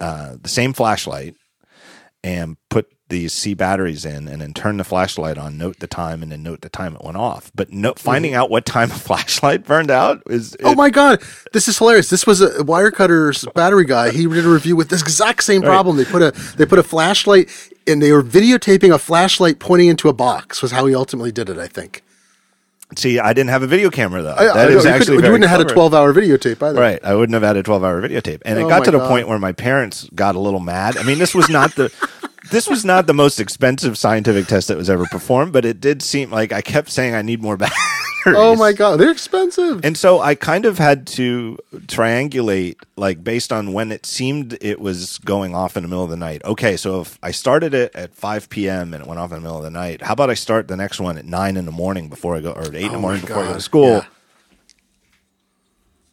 uh, 0.00 0.36
the 0.40 0.48
same 0.48 0.72
flashlight 0.72 1.36
and 2.22 2.56
put 2.70 2.93
these 3.08 3.32
C 3.32 3.54
batteries 3.54 4.04
in 4.04 4.28
and 4.28 4.40
then 4.40 4.54
turn 4.54 4.78
the 4.78 4.84
flashlight 4.84 5.36
on, 5.36 5.58
note 5.58 5.78
the 5.78 5.86
time, 5.86 6.22
and 6.22 6.32
then 6.32 6.42
note 6.42 6.62
the 6.62 6.68
time 6.68 6.94
it 6.94 7.04
went 7.04 7.16
off. 7.16 7.52
But 7.54 7.70
no, 7.70 7.92
finding 7.96 8.32
mm-hmm. 8.32 8.40
out 8.40 8.50
what 8.50 8.64
time 8.64 8.90
a 8.90 8.94
flashlight 8.94 9.64
burned 9.64 9.90
out 9.90 10.22
is. 10.26 10.56
Oh 10.62 10.70
it, 10.70 10.72
oh 10.72 10.74
my 10.74 10.90
God. 10.90 11.22
This 11.52 11.68
is 11.68 11.78
hilarious. 11.78 12.08
This 12.08 12.26
was 12.26 12.40
a 12.40 12.50
Wirecutter's 12.60 13.44
battery 13.54 13.84
guy. 13.84 14.10
He 14.10 14.26
did 14.26 14.44
a 14.44 14.48
review 14.48 14.76
with 14.76 14.88
this 14.88 15.02
exact 15.02 15.44
same 15.44 15.62
problem. 15.62 15.96
Right. 15.96 16.06
They 16.06 16.12
put 16.12 16.22
a, 16.22 16.56
they 16.56 16.66
put 16.66 16.78
a 16.78 16.82
flashlight 16.82 17.50
and 17.86 18.02
they 18.02 18.12
were 18.12 18.22
videotaping 18.22 18.94
a 18.94 18.98
flashlight 18.98 19.58
pointing 19.58 19.88
into 19.88 20.08
a 20.08 20.12
box 20.12 20.62
was 20.62 20.72
how 20.72 20.86
he 20.86 20.94
ultimately 20.94 21.32
did 21.32 21.48
it, 21.48 21.58
I 21.58 21.68
think. 21.68 22.02
See, 22.96 23.18
I 23.18 23.32
didn't 23.32 23.50
have 23.50 23.62
a 23.62 23.66
video 23.66 23.90
camera 23.90 24.22
though. 24.22 24.34
I, 24.34 24.44
that 24.44 24.56
I 24.56 24.72
is 24.72 24.86
actually 24.86 25.16
you 25.16 25.22
wouldn't 25.22 25.48
have 25.48 25.58
had 25.58 25.68
a 25.68 25.72
twelve-hour 25.72 26.12
videotape 26.12 26.62
either, 26.62 26.78
right? 26.78 27.02
I 27.02 27.14
wouldn't 27.14 27.34
have 27.34 27.42
had 27.42 27.56
a 27.56 27.62
twelve-hour 27.62 28.00
videotape, 28.02 28.42
and 28.44 28.58
oh 28.58 28.66
it 28.66 28.68
got 28.68 28.84
to 28.84 28.90
the 28.90 28.98
God. 28.98 29.08
point 29.08 29.26
where 29.26 29.38
my 29.38 29.52
parents 29.52 30.08
got 30.14 30.36
a 30.36 30.38
little 30.38 30.60
mad. 30.60 30.96
I 30.96 31.02
mean, 31.02 31.18
this 31.18 31.34
was 31.34 31.48
not 31.48 31.74
the 31.74 31.92
this 32.54 32.68
was 32.68 32.84
not 32.84 33.06
the 33.08 33.14
most 33.14 33.40
expensive 33.40 33.98
scientific 33.98 34.46
test 34.46 34.68
that 34.68 34.76
was 34.76 34.88
ever 34.88 35.06
performed, 35.06 35.52
but 35.52 35.64
it 35.64 35.80
did 35.80 36.02
seem 36.02 36.30
like 36.30 36.52
I 36.52 36.60
kept 36.60 36.88
saying 36.88 37.14
I 37.14 37.22
need 37.22 37.42
more 37.42 37.56
batteries. 37.58 37.78
Oh 38.26 38.54
my 38.54 38.72
god, 38.72 39.00
they're 39.00 39.10
expensive. 39.10 39.84
And 39.84 39.98
so 39.98 40.20
I 40.20 40.36
kind 40.36 40.64
of 40.64 40.78
had 40.78 41.06
to 41.08 41.58
triangulate, 41.74 42.76
like 42.96 43.24
based 43.24 43.52
on 43.52 43.72
when 43.72 43.90
it 43.90 44.06
seemed 44.06 44.56
it 44.60 44.80
was 44.80 45.18
going 45.18 45.54
off 45.54 45.76
in 45.76 45.82
the 45.82 45.88
middle 45.88 46.04
of 46.04 46.10
the 46.10 46.16
night. 46.16 46.44
Okay, 46.44 46.76
so 46.76 47.00
if 47.00 47.18
I 47.22 47.32
started 47.32 47.74
it 47.74 47.94
at 47.94 48.14
5 48.14 48.48
p.m. 48.48 48.94
and 48.94 49.02
it 49.02 49.06
went 49.08 49.18
off 49.18 49.32
in 49.32 49.36
the 49.36 49.42
middle 49.42 49.58
of 49.58 49.64
the 49.64 49.70
night, 49.70 50.02
how 50.02 50.12
about 50.12 50.30
I 50.30 50.34
start 50.34 50.68
the 50.68 50.76
next 50.76 51.00
one 51.00 51.18
at 51.18 51.24
9 51.24 51.56
in 51.56 51.66
the 51.66 51.72
morning 51.72 52.08
before 52.08 52.36
I 52.36 52.40
go, 52.40 52.52
or 52.52 52.62
8 52.62 52.66
oh 52.66 52.78
in 52.78 52.92
the 52.92 52.96
oh 52.96 53.00
morning 53.00 53.20
before 53.22 53.42
I 53.42 53.48
go 53.48 53.54
to 53.54 53.60
school? 53.60 53.88
Yeah 53.88 54.06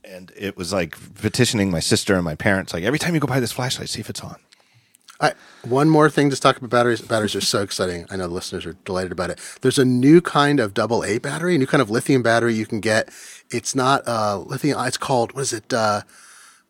and 0.04 0.32
it 0.36 0.58
was 0.58 0.74
like 0.74 0.98
petitioning 1.22 1.72
my 1.72 1.80
sister 1.80 2.16
and 2.16 2.26
my 2.26 2.36
parents 2.36 2.74
like 2.74 2.84
every 2.84 3.00
time 3.00 3.14
you 3.14 3.20
go 3.22 3.28
buy 3.28 3.40
this 3.40 3.54
flashlight 3.54 3.88
see 3.88 4.02
if 4.02 4.10
it's 4.10 4.20
on 4.20 4.36
I, 5.22 5.34
one 5.64 5.90
more 5.90 6.10
thing 6.10 6.32
to 6.32 6.36
talk 6.36 6.58
about 6.58 6.72
batteries. 6.72 7.02
Batteries 7.02 7.36
are 7.36 7.42
so 7.42 7.62
exciting. 7.62 8.08
I 8.10 8.16
know 8.16 8.28
the 8.28 8.34
listeners 8.34 8.66
are 8.66 8.74
delighted 8.86 9.12
about 9.12 9.30
it. 9.30 9.40
There's 9.62 9.78
a 9.78 9.86
new 9.86 10.20
kind 10.20 10.60
of 10.60 10.74
double 10.74 11.06
A 11.06 11.20
battery, 11.20 11.56
a 11.56 11.58
new 11.60 11.68
kind 11.68 11.82
of 11.82 11.92
lithium 11.92 12.24
battery 12.24 12.56
you 12.56 12.66
can 12.66 12.80
get. 12.80 13.10
It's 13.52 13.76
not 13.76 14.08
uh, 14.08 14.40
lithium. 14.40 14.80
It's 14.86 14.98
called 14.98 15.34
what 15.34 15.42
is 15.42 15.54
it? 15.54 15.72
Uh, 15.72 16.02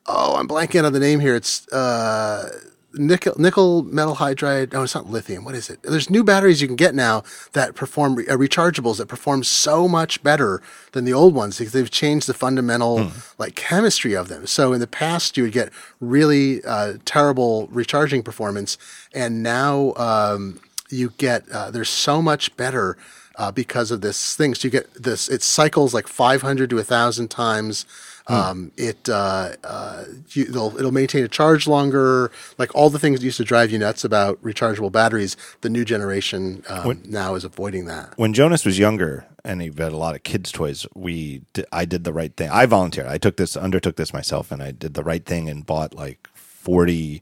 oh, 0.06 0.36
I'm 0.36 0.48
blanking 0.48 0.84
on 0.84 0.91
the 0.91 0.99
name 0.99 1.22
here. 1.22 1.36
It's 1.36 1.68
uh, 1.72 2.49
nickel 2.94 3.34
nickel 3.38 3.84
metal 3.84 4.16
hydride. 4.16 4.74
No, 4.74 4.84
it's 4.84 4.96
not 4.96 5.10
lithium. 5.10 5.44
What 5.44 5.56
is 5.56 5.70
it? 5.70 5.82
There's 5.84 6.10
new 6.10 6.24
batteries 6.24 6.62
you 6.62 6.68
can 6.68 6.76
get 6.76 6.96
now 6.96 7.24
that 7.54 7.76
perform 7.76 8.14
uh, 8.14 8.38
rechargeables 8.38 8.98
that 8.98 9.08
perform 9.08 9.44
so 9.44 9.88
much 9.88 10.22
better 10.24 10.62
than 10.92 11.06
the 11.06 11.14
old 11.14 11.34
ones 11.34 11.58
because 11.58 11.74
they've 11.74 11.90
changed 11.90 12.28
the 12.28 12.34
fundamental 12.34 13.00
mm. 13.00 13.34
like 13.38 13.56
chemistry 13.56 14.14
of 14.14 14.28
them. 14.28 14.46
So 14.48 14.74
in 14.74 14.80
the 14.80 14.88
past 14.88 15.38
you 15.38 15.44
would 15.44 15.54
get 15.54 15.72
really 16.00 16.64
uh, 16.64 16.96
terrible 17.06 17.68
recharging 17.68 18.24
performance, 18.24 18.78
and 19.14 19.44
now 19.44 19.94
um, 19.96 20.60
you 20.90 21.14
get 21.18 21.50
uh, 21.50 21.72
there's 21.72 21.90
so 21.90 22.22
much 22.22 22.56
better. 22.58 22.98
Uh, 23.38 23.50
because 23.50 23.92
of 23.92 24.02
this 24.02 24.36
thing, 24.36 24.54
so 24.54 24.68
you 24.68 24.70
get 24.70 24.94
this. 24.94 25.30
It 25.30 25.42
cycles 25.42 25.94
like 25.94 26.06
500 26.06 26.70
to 26.70 26.76
a 26.76 26.80
1,000 26.80 27.30
times 27.30 27.86
Hmm. 28.32 28.38
Um, 28.38 28.72
it 28.78 29.10
uh, 29.10 29.56
uh, 29.66 30.06
you, 30.30 30.44
it'll 30.44 30.78
it'll 30.78 30.94
maintain 30.94 31.26
a 31.26 31.28
charge 31.28 31.68
longer. 31.68 32.32
Like 32.58 32.74
all 32.74 32.90
the 32.90 32.98
things 32.98 33.20
that 33.20 33.26
used 33.26 33.36
to 33.38 33.44
drive 33.44 33.72
you 33.72 33.78
nuts 33.78 34.06
about 34.06 34.41
rechargeable 34.41 34.90
batteries, 34.90 35.36
the 35.60 35.70
new 35.70 35.84
generation 35.84 36.64
um, 36.70 36.88
when, 36.88 37.02
now 37.06 37.36
is 37.36 37.44
avoiding 37.44 37.86
that. 37.86 38.18
When 38.18 38.34
Jonas 38.34 38.64
was 38.64 38.80
younger 38.80 39.26
and 39.44 39.62
he 39.62 39.68
had 39.68 39.91
a 39.91 39.98
lot 39.98 40.16
of 40.16 40.24
kids' 40.24 40.49
toys, 40.49 40.88
we 40.95 41.41
I 41.74 41.84
did 41.84 42.06
the 42.06 42.14
right 42.14 42.34
thing. 42.34 42.49
I 42.49 42.66
volunteered. 42.68 43.08
I 43.08 43.18
took 43.18 43.36
this 43.36 43.58
undertook 43.58 43.98
this 43.98 44.14
myself, 44.14 44.49
and 44.49 44.64
I 44.64 44.72
did 44.72 44.94
the 44.94 45.03
right 45.03 45.26
thing 45.26 45.49
and 45.49 45.66
bought 45.66 45.94
like 45.94 46.30
forty 46.34 47.22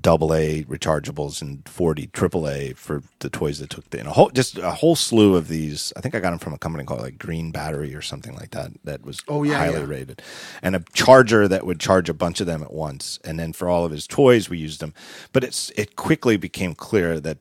double 0.00 0.34
A 0.34 0.64
rechargeables 0.64 1.40
and 1.40 1.66
40 1.68 2.08
triple 2.08 2.48
A 2.48 2.72
for 2.72 3.02
the 3.20 3.30
toys 3.30 3.60
that 3.60 3.70
took 3.70 3.88
the, 3.90 3.98
and 3.98 4.08
a 4.08 4.12
whole, 4.12 4.30
just 4.30 4.58
a 4.58 4.72
whole 4.72 4.96
slew 4.96 5.36
of 5.36 5.48
these. 5.48 5.92
I 5.96 6.00
think 6.00 6.14
I 6.14 6.20
got 6.20 6.30
them 6.30 6.38
from 6.38 6.52
a 6.52 6.58
company 6.58 6.84
called 6.84 7.02
like 7.02 7.18
Green 7.18 7.52
Battery 7.52 7.94
or 7.94 8.02
something 8.02 8.34
like 8.34 8.50
that. 8.50 8.72
That 8.84 9.04
was 9.04 9.22
oh, 9.28 9.44
yeah, 9.44 9.58
highly 9.58 9.80
yeah. 9.80 9.86
rated 9.86 10.22
and 10.62 10.74
a 10.74 10.84
charger 10.92 11.46
that 11.48 11.64
would 11.64 11.78
charge 11.78 12.08
a 12.08 12.14
bunch 12.14 12.40
of 12.40 12.46
them 12.46 12.62
at 12.62 12.72
once. 12.72 13.18
And 13.24 13.38
then 13.38 13.52
for 13.52 13.68
all 13.68 13.84
of 13.84 13.92
his 13.92 14.06
toys, 14.06 14.50
we 14.50 14.58
used 14.58 14.80
them, 14.80 14.92
but 15.32 15.44
it's, 15.44 15.70
it 15.76 15.96
quickly 15.96 16.36
became 16.36 16.74
clear 16.74 17.20
that 17.20 17.38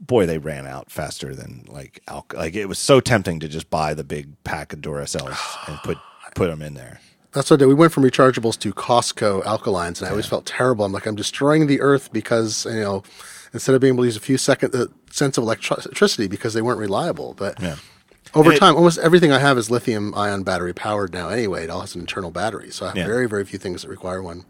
boy, 0.00 0.26
they 0.26 0.38
ran 0.38 0.66
out 0.66 0.90
faster 0.90 1.34
than 1.34 1.64
like, 1.68 2.02
like 2.32 2.54
it 2.54 2.66
was 2.66 2.78
so 2.78 3.00
tempting 3.00 3.40
to 3.40 3.48
just 3.48 3.68
buy 3.68 3.94
the 3.94 4.04
big 4.04 4.42
pack 4.44 4.72
of 4.72 4.80
Duracells 4.80 5.68
and 5.68 5.78
put, 5.78 5.98
put 6.34 6.48
them 6.48 6.62
in 6.62 6.74
there. 6.74 7.00
That's 7.32 7.50
what 7.50 7.58
I 7.58 7.60
did. 7.60 7.66
We 7.66 7.74
went 7.74 7.92
from 7.92 8.02
rechargeables 8.02 8.58
to 8.60 8.72
Costco 8.72 9.44
alkalines, 9.44 9.98
and 9.98 10.08
I 10.08 10.10
always 10.10 10.26
felt 10.26 10.46
terrible. 10.46 10.84
I'm 10.84 10.92
like, 10.92 11.06
I'm 11.06 11.14
destroying 11.14 11.68
the 11.68 11.80
earth 11.80 12.12
because 12.12 12.66
you 12.66 12.80
know, 12.80 13.02
instead 13.52 13.74
of 13.74 13.80
being 13.80 13.94
able 13.94 14.02
to 14.02 14.08
use 14.08 14.16
a 14.16 14.20
few 14.20 14.36
second 14.36 14.74
uh, 14.74 14.86
cents 15.10 15.38
of 15.38 15.44
electricity 15.44 16.26
because 16.26 16.54
they 16.54 16.62
weren't 16.62 16.80
reliable. 16.80 17.34
But 17.34 17.60
yeah. 17.60 17.76
over 18.34 18.56
time, 18.56 18.74
almost 18.74 18.98
everything 18.98 19.30
I 19.30 19.38
have 19.38 19.58
is 19.58 19.70
lithium 19.70 20.12
ion 20.14 20.42
battery 20.42 20.72
powered 20.72 21.12
now. 21.12 21.28
Anyway, 21.28 21.64
it 21.64 21.70
all 21.70 21.82
has 21.82 21.94
an 21.94 22.00
internal 22.00 22.32
battery, 22.32 22.70
so 22.70 22.86
I 22.86 22.88
have 22.88 22.96
yeah. 22.96 23.06
very 23.06 23.28
very 23.28 23.44
few 23.44 23.58
things 23.58 23.82
that 23.82 23.88
require 23.88 24.22
one. 24.22 24.44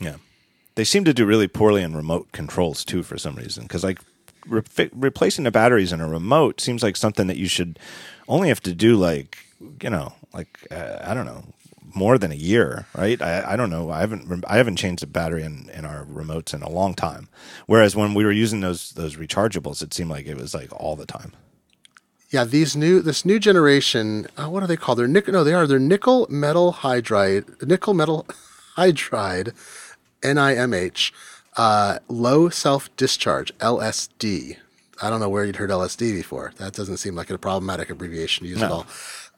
Yeah. 0.00 0.16
they 0.76 0.84
seem 0.84 1.04
to 1.06 1.12
do 1.12 1.26
really 1.26 1.48
poorly 1.48 1.82
in 1.82 1.96
remote 1.96 2.30
controls 2.30 2.84
too 2.84 3.02
for 3.02 3.18
some 3.18 3.34
reason. 3.34 3.64
Because 3.64 3.82
like 3.82 3.98
re- 4.46 4.90
replacing 4.92 5.44
the 5.44 5.50
batteries 5.50 5.92
in 5.92 6.00
a 6.00 6.08
remote 6.08 6.60
seems 6.60 6.82
like 6.82 6.96
something 6.96 7.26
that 7.26 7.36
you 7.36 7.48
should 7.48 7.78
only 8.28 8.48
have 8.48 8.60
to 8.60 8.72
do 8.72 8.96
like 8.96 9.38
you 9.82 9.90
know 9.90 10.12
like 10.32 10.66
uh, 10.70 10.98
I 11.02 11.14
don't 11.14 11.26
know 11.26 11.44
more 11.94 12.18
than 12.18 12.32
a 12.32 12.36
year, 12.36 12.86
right? 12.96 13.20
I, 13.20 13.52
I 13.52 13.56
don't 13.56 13.70
know. 13.70 13.90
I 13.90 14.00
haven't 14.00 14.44
I 14.46 14.56
haven't 14.56 14.76
changed 14.76 15.02
the 15.02 15.06
battery 15.06 15.42
in, 15.42 15.70
in 15.74 15.84
our 15.84 16.04
remotes 16.04 16.54
in 16.54 16.62
a 16.62 16.70
long 16.70 16.94
time. 16.94 17.28
Whereas 17.66 17.96
when 17.96 18.14
we 18.14 18.24
were 18.24 18.32
using 18.32 18.60
those 18.60 18.92
those 18.92 19.16
rechargeables, 19.16 19.82
it 19.82 19.94
seemed 19.94 20.10
like 20.10 20.26
it 20.26 20.36
was 20.36 20.54
like 20.54 20.72
all 20.72 20.96
the 20.96 21.06
time. 21.06 21.32
Yeah, 22.30 22.44
these 22.44 22.76
new 22.76 23.00
this 23.00 23.24
new 23.24 23.38
generation. 23.38 24.26
Uh, 24.36 24.50
what 24.50 24.62
are 24.62 24.66
they 24.66 24.76
called? 24.76 24.98
They're 24.98 25.08
nickel. 25.08 25.32
No, 25.32 25.44
they 25.44 25.54
are. 25.54 25.66
They're 25.66 25.78
nickel 25.78 26.26
metal 26.28 26.74
hydride. 26.74 27.66
Nickel 27.66 27.94
metal 27.94 28.26
hydride. 28.76 29.54
NIMH. 30.22 31.12
Uh, 31.56 31.98
low 32.08 32.48
self 32.48 32.94
discharge 32.96 33.56
LSD. 33.58 34.58
I 35.00 35.10
don't 35.10 35.20
know 35.20 35.28
where 35.28 35.44
you'd 35.44 35.56
heard 35.56 35.70
LSD 35.70 36.12
before. 36.14 36.52
That 36.56 36.72
doesn't 36.72 36.96
seem 36.98 37.14
like 37.14 37.30
a 37.30 37.38
problematic 37.38 37.88
abbreviation 37.88 38.44
to 38.44 38.50
use 38.50 38.60
no. 38.60 38.66
at 38.66 38.72
all. 38.72 38.86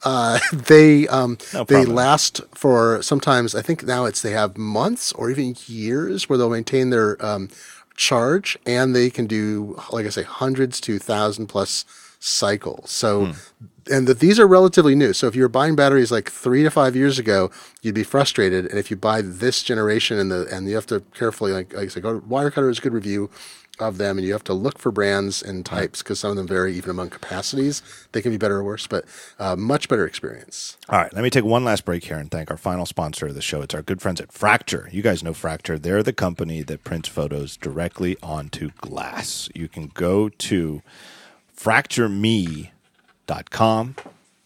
Uh, 0.03 0.39
they 0.53 1.07
um, 1.07 1.37
no 1.53 1.63
they 1.63 1.85
last 1.85 2.41
for 2.53 3.01
sometimes. 3.01 3.55
I 3.55 3.61
think 3.61 3.83
now 3.83 4.05
it's 4.05 4.21
they 4.21 4.31
have 4.31 4.57
months 4.57 5.11
or 5.13 5.29
even 5.29 5.55
years 5.65 6.27
where 6.27 6.37
they'll 6.37 6.49
maintain 6.49 6.89
their 6.89 7.23
um, 7.23 7.49
charge, 7.95 8.57
and 8.65 8.95
they 8.95 9.09
can 9.09 9.27
do 9.27 9.79
like 9.91 10.05
I 10.05 10.09
say 10.09 10.23
hundreds 10.23 10.81
to 10.81 10.99
thousand 10.99 11.47
plus 11.47 11.85
cycles. 12.19 12.91
So. 12.91 13.25
Hmm. 13.27 13.31
And 13.89 14.07
that 14.07 14.19
these 14.19 14.39
are 14.39 14.47
relatively 14.47 14.93
new. 14.93 15.11
So 15.11 15.25
if 15.25 15.35
you 15.35 15.41
were 15.41 15.49
buying 15.49 15.75
batteries 15.75 16.11
like 16.11 16.29
three 16.29 16.61
to 16.61 16.69
five 16.69 16.95
years 16.95 17.17
ago, 17.17 17.49
you'd 17.81 17.95
be 17.95 18.03
frustrated. 18.03 18.67
And 18.67 18.77
if 18.77 18.91
you 18.91 18.95
buy 18.95 19.23
this 19.23 19.63
generation 19.63 20.19
and 20.19 20.29
the 20.31 20.47
and 20.55 20.69
you 20.69 20.75
have 20.75 20.85
to 20.85 21.01
carefully 21.15 21.51
like, 21.51 21.73
like 21.73 21.85
I 21.85 21.87
said, 21.87 22.03
go 22.03 22.21
Wirecutter 22.21 22.69
is 22.69 22.77
a 22.77 22.81
good 22.81 22.93
review 22.93 23.31
of 23.81 23.97
them, 23.97 24.17
and 24.17 24.25
you 24.25 24.33
have 24.33 24.43
to 24.45 24.53
look 24.53 24.77
for 24.77 24.91
brands 24.91 25.41
and 25.41 25.65
types 25.65 26.01
because 26.01 26.19
some 26.19 26.31
of 26.31 26.37
them 26.37 26.47
vary 26.47 26.75
even 26.75 26.89
among 26.89 27.09
capacities. 27.09 27.81
They 28.11 28.21
can 28.21 28.31
be 28.31 28.37
better 28.37 28.57
or 28.57 28.63
worse, 28.63 28.87
but 28.87 29.05
uh, 29.39 29.55
much 29.55 29.89
better 29.89 30.05
experience. 30.05 30.77
All 30.89 30.99
right, 30.99 31.13
let 31.13 31.23
me 31.23 31.29
take 31.29 31.43
one 31.43 31.63
last 31.63 31.85
break 31.85 32.03
here 32.03 32.17
and 32.17 32.31
thank 32.31 32.51
our 32.51 32.57
final 32.57 32.85
sponsor 32.85 33.27
of 33.27 33.35
the 33.35 33.41
show. 33.41 33.61
It's 33.61 33.73
our 33.73 33.81
good 33.81 34.01
friends 34.01 34.21
at 34.21 34.31
Fracture. 34.31 34.89
You 34.91 35.01
guys 35.01 35.23
know 35.23 35.33
Fracture. 35.33 35.79
They're 35.79 36.03
the 36.03 36.13
company 36.13 36.61
that 36.63 36.83
prints 36.83 37.09
photos 37.09 37.57
directly 37.57 38.17
onto 38.21 38.71
glass. 38.77 39.49
You 39.55 39.67
can 39.67 39.87
go 39.93 40.29
to 40.29 40.81
fractureme.com, 41.57 43.95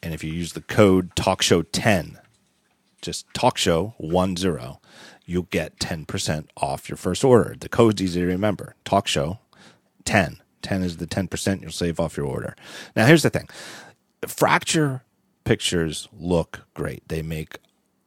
and 0.03 0.13
if 0.13 0.23
you 0.23 0.31
use 0.31 0.53
the 0.53 0.61
code 0.61 1.15
TalkShow10, 1.15 2.17
just 3.01 3.31
TalkShow10, 3.33 4.77
you'll 5.25 5.43
get 5.43 5.79
10% 5.79 6.47
off 6.57 6.89
your 6.89 6.97
first 6.97 7.23
order. 7.23 7.55
The 7.59 7.69
code's 7.69 8.01
easy 8.01 8.21
to 8.21 8.27
remember. 8.27 8.75
Talk 8.85 9.07
show 9.07 9.39
10. 10.05 10.41
10 10.61 10.83
is 10.83 10.97
the 10.97 11.07
10% 11.07 11.61
you'll 11.61 11.71
save 11.71 11.99
off 11.99 12.17
your 12.17 12.25
order. 12.25 12.55
Now, 12.95 13.05
here's 13.05 13.23
the 13.23 13.29
thing 13.29 13.47
fracture 14.27 15.03
pictures 15.43 16.07
look 16.11 16.65
great. 16.73 17.07
They 17.07 17.21
make 17.21 17.59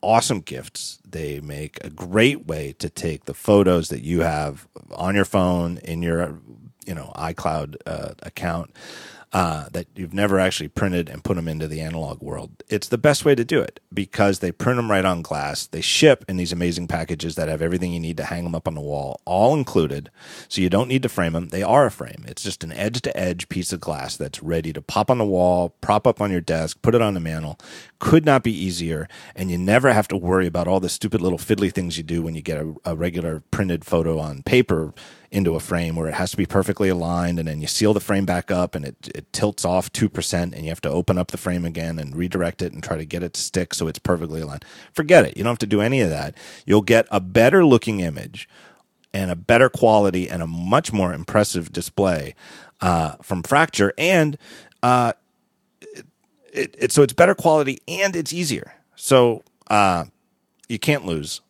awesome 0.02 0.40
gifts. 0.40 0.98
They 1.08 1.40
make 1.40 1.78
a 1.84 1.90
great 1.90 2.46
way 2.46 2.74
to 2.78 2.88
take 2.88 3.24
the 3.24 3.34
photos 3.34 3.88
that 3.88 4.02
you 4.02 4.20
have 4.20 4.68
on 4.94 5.14
your 5.14 5.24
phone 5.24 5.78
in 5.78 6.02
your 6.02 6.40
you 6.86 6.94
know 6.94 7.12
iCloud 7.16 7.76
uh, 7.86 8.14
account 8.22 8.74
uh, 9.32 9.68
that 9.72 9.86
you've 9.94 10.14
never 10.14 10.38
actually 10.38 10.68
printed 10.68 11.08
and 11.08 11.22
put 11.22 11.36
them 11.36 11.48
into 11.48 11.68
the 11.68 11.80
analog 11.80 12.22
world. 12.22 12.62
It's 12.68 12.88
the 12.88 12.96
best 12.96 13.24
way 13.24 13.34
to 13.34 13.44
do 13.44 13.60
it 13.60 13.78
because 13.92 14.38
they 14.38 14.52
print 14.52 14.76
them 14.76 14.90
right 14.90 15.04
on 15.04 15.20
glass. 15.20 15.66
They 15.66 15.82
ship 15.82 16.24
in 16.28 16.38
these 16.38 16.52
amazing 16.52 16.88
packages 16.88 17.34
that 17.34 17.48
have 17.48 17.60
everything 17.60 17.92
you 17.92 18.00
need 18.00 18.16
to 18.16 18.24
hang 18.24 18.44
them 18.44 18.54
up 18.54 18.66
on 18.66 18.74
the 18.74 18.80
wall, 18.80 19.20
all 19.26 19.54
included. 19.54 20.10
So 20.48 20.62
you 20.62 20.70
don't 20.70 20.88
need 20.88 21.02
to 21.02 21.08
frame 21.10 21.34
them. 21.34 21.48
They 21.48 21.62
are 21.62 21.86
a 21.86 21.90
frame. 21.90 22.24
It's 22.26 22.42
just 22.42 22.64
an 22.64 22.72
edge 22.72 23.02
to 23.02 23.16
edge 23.16 23.48
piece 23.48 23.72
of 23.72 23.80
glass 23.80 24.16
that's 24.16 24.42
ready 24.42 24.72
to 24.72 24.80
pop 24.80 25.10
on 25.10 25.18
the 25.18 25.26
wall, 25.26 25.74
prop 25.80 26.06
up 26.06 26.20
on 26.20 26.30
your 26.30 26.40
desk, 26.40 26.80
put 26.80 26.94
it 26.94 27.02
on 27.02 27.14
the 27.14 27.20
mantle. 27.20 27.58
Could 27.98 28.24
not 28.24 28.42
be 28.42 28.52
easier. 28.52 29.08
And 29.36 29.50
you 29.50 29.58
never 29.58 29.92
have 29.92 30.08
to 30.08 30.16
worry 30.16 30.46
about 30.46 30.68
all 30.68 30.80
the 30.80 30.88
stupid 30.88 31.20
little 31.20 31.38
fiddly 31.38 31.72
things 31.72 31.98
you 31.98 32.02
do 32.02 32.22
when 32.22 32.34
you 32.34 32.42
get 32.42 32.58
a, 32.58 32.74
a 32.84 32.96
regular 32.96 33.42
printed 33.50 33.84
photo 33.84 34.18
on 34.18 34.42
paper 34.42 34.94
into 35.30 35.54
a 35.54 35.60
frame 35.60 35.94
where 35.94 36.08
it 36.08 36.14
has 36.14 36.30
to 36.30 36.36
be 36.36 36.46
perfectly 36.46 36.88
aligned 36.88 37.38
and 37.38 37.48
then 37.48 37.60
you 37.60 37.66
seal 37.66 37.92
the 37.92 38.00
frame 38.00 38.24
back 38.24 38.50
up 38.50 38.74
and 38.74 38.84
it, 38.84 38.96
it 39.14 39.30
tilts 39.32 39.64
off 39.64 39.92
2% 39.92 40.34
and 40.34 40.62
you 40.62 40.68
have 40.68 40.80
to 40.80 40.88
open 40.88 41.18
up 41.18 41.30
the 41.30 41.36
frame 41.36 41.64
again 41.64 41.98
and 41.98 42.16
redirect 42.16 42.62
it 42.62 42.72
and 42.72 42.82
try 42.82 42.96
to 42.96 43.04
get 43.04 43.22
it 43.22 43.34
to 43.34 43.40
stick 43.40 43.74
so 43.74 43.88
it's 43.88 43.98
perfectly 43.98 44.40
aligned. 44.40 44.64
Forget 44.92 45.26
it. 45.26 45.36
You 45.36 45.44
don't 45.44 45.50
have 45.50 45.58
to 45.58 45.66
do 45.66 45.80
any 45.80 46.00
of 46.00 46.08
that. 46.10 46.34
You'll 46.64 46.82
get 46.82 47.06
a 47.10 47.20
better 47.20 47.64
looking 47.64 48.00
image 48.00 48.48
and 49.12 49.30
a 49.30 49.36
better 49.36 49.68
quality 49.68 50.28
and 50.30 50.42
a 50.42 50.46
much 50.46 50.92
more 50.92 51.12
impressive 51.12 51.72
display 51.72 52.34
uh, 52.80 53.16
from 53.22 53.42
Fracture. 53.42 53.92
And 53.98 54.38
uh, 54.82 55.12
it, 56.52 56.74
it, 56.78 56.92
so 56.92 57.02
it's 57.02 57.12
better 57.12 57.34
quality 57.34 57.80
and 57.86 58.16
it's 58.16 58.32
easier. 58.32 58.72
So 58.96 59.42
uh, 59.68 60.06
you 60.68 60.78
can't 60.78 61.04
lose. 61.04 61.42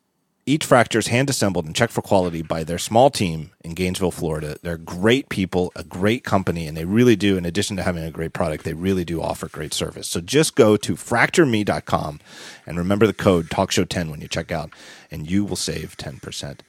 Each 0.49 0.65
fracture 0.65 0.99
is 0.99 1.09
hand 1.09 1.29
assembled 1.29 1.67
and 1.67 1.77
checked 1.77 1.93
for 1.93 2.01
quality 2.01 2.41
by 2.41 2.65
their 2.65 2.79
small 2.79 3.11
team 3.11 3.51
in 3.61 3.75
Gainesville, 3.75 4.13
Florida. 4.13 4.57
They're 4.63 4.79
great 4.79 5.29
people, 5.29 5.71
a 5.77 5.85
great 5.85 6.25
company, 6.25 6.67
and 6.67 6.75
they 6.75 6.87
really 6.87 7.17
do, 7.17 7.37
in 7.37 7.45
addition 7.45 7.77
to 7.77 7.83
having 7.83 8.03
a 8.03 8.11
great 8.11 8.33
product, 8.33 8.65
they 8.65 8.73
really 8.73 9.05
do 9.05 9.21
offer 9.21 9.47
great 9.47 9.75
service. 9.75 10.09
So 10.09 10.23
just 10.23 10.55
go 10.55 10.79
to 10.79 10.95
fractureme.com 10.95 12.21
and 12.65 12.79
remember 12.79 13.07
the 13.07 13.13
code 13.13 13.51
TalkShow10 13.51 14.11
when 14.11 14.23
you 14.23 14.27
check 14.29 14.51
out, 14.51 14.71
and 15.11 15.31
you 15.31 15.45
will 15.45 15.55
save 15.55 15.99
10%. 15.99 16.61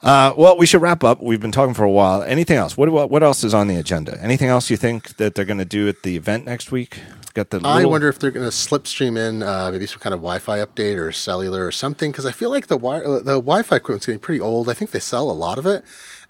Uh, 0.00 0.32
well, 0.36 0.56
we 0.56 0.64
should 0.64 0.80
wrap 0.80 1.02
up. 1.02 1.20
We've 1.20 1.40
been 1.40 1.50
talking 1.50 1.74
for 1.74 1.82
a 1.82 1.90
while. 1.90 2.22
Anything 2.22 2.56
else? 2.56 2.76
What, 2.76 2.88
what, 2.90 3.10
what 3.10 3.24
else 3.24 3.42
is 3.42 3.52
on 3.52 3.66
the 3.66 3.74
agenda? 3.74 4.16
Anything 4.22 4.48
else 4.48 4.70
you 4.70 4.76
think 4.76 5.16
that 5.16 5.34
they're 5.34 5.44
going 5.44 5.58
to 5.58 5.64
do 5.64 5.88
at 5.88 6.04
the 6.04 6.16
event 6.16 6.44
next 6.44 6.70
week? 6.70 7.00
Got 7.36 7.50
the. 7.50 7.58
Little... 7.58 7.70
I 7.70 7.84
wonder 7.84 8.08
if 8.08 8.18
they're 8.18 8.32
going 8.32 8.46
to 8.46 8.54
slipstream 8.54 9.16
in 9.16 9.42
uh, 9.42 9.70
maybe 9.70 9.86
some 9.86 10.00
kind 10.00 10.14
of 10.14 10.20
Wi-Fi 10.20 10.58
update 10.58 10.98
or 10.98 11.12
cellular 11.12 11.64
or 11.64 11.70
something 11.70 12.10
because 12.10 12.26
I 12.26 12.32
feel 12.32 12.50
like 12.50 12.66
the 12.66 12.78
wi- 12.78 13.00
the 13.20 13.40
Wi-Fi 13.40 13.76
equipment's 13.76 14.06
getting 14.06 14.18
pretty 14.18 14.40
old. 14.40 14.68
I 14.68 14.74
think 14.74 14.90
they 14.90 14.98
sell 14.98 15.30
a 15.30 15.32
lot 15.32 15.58
of 15.58 15.66
it, 15.66 15.84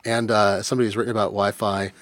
and 0.05 0.31
uh, 0.31 0.63
somebody's 0.63 0.97
written 0.97 1.13
about 1.13 1.29
Wi-Fi 1.29 1.93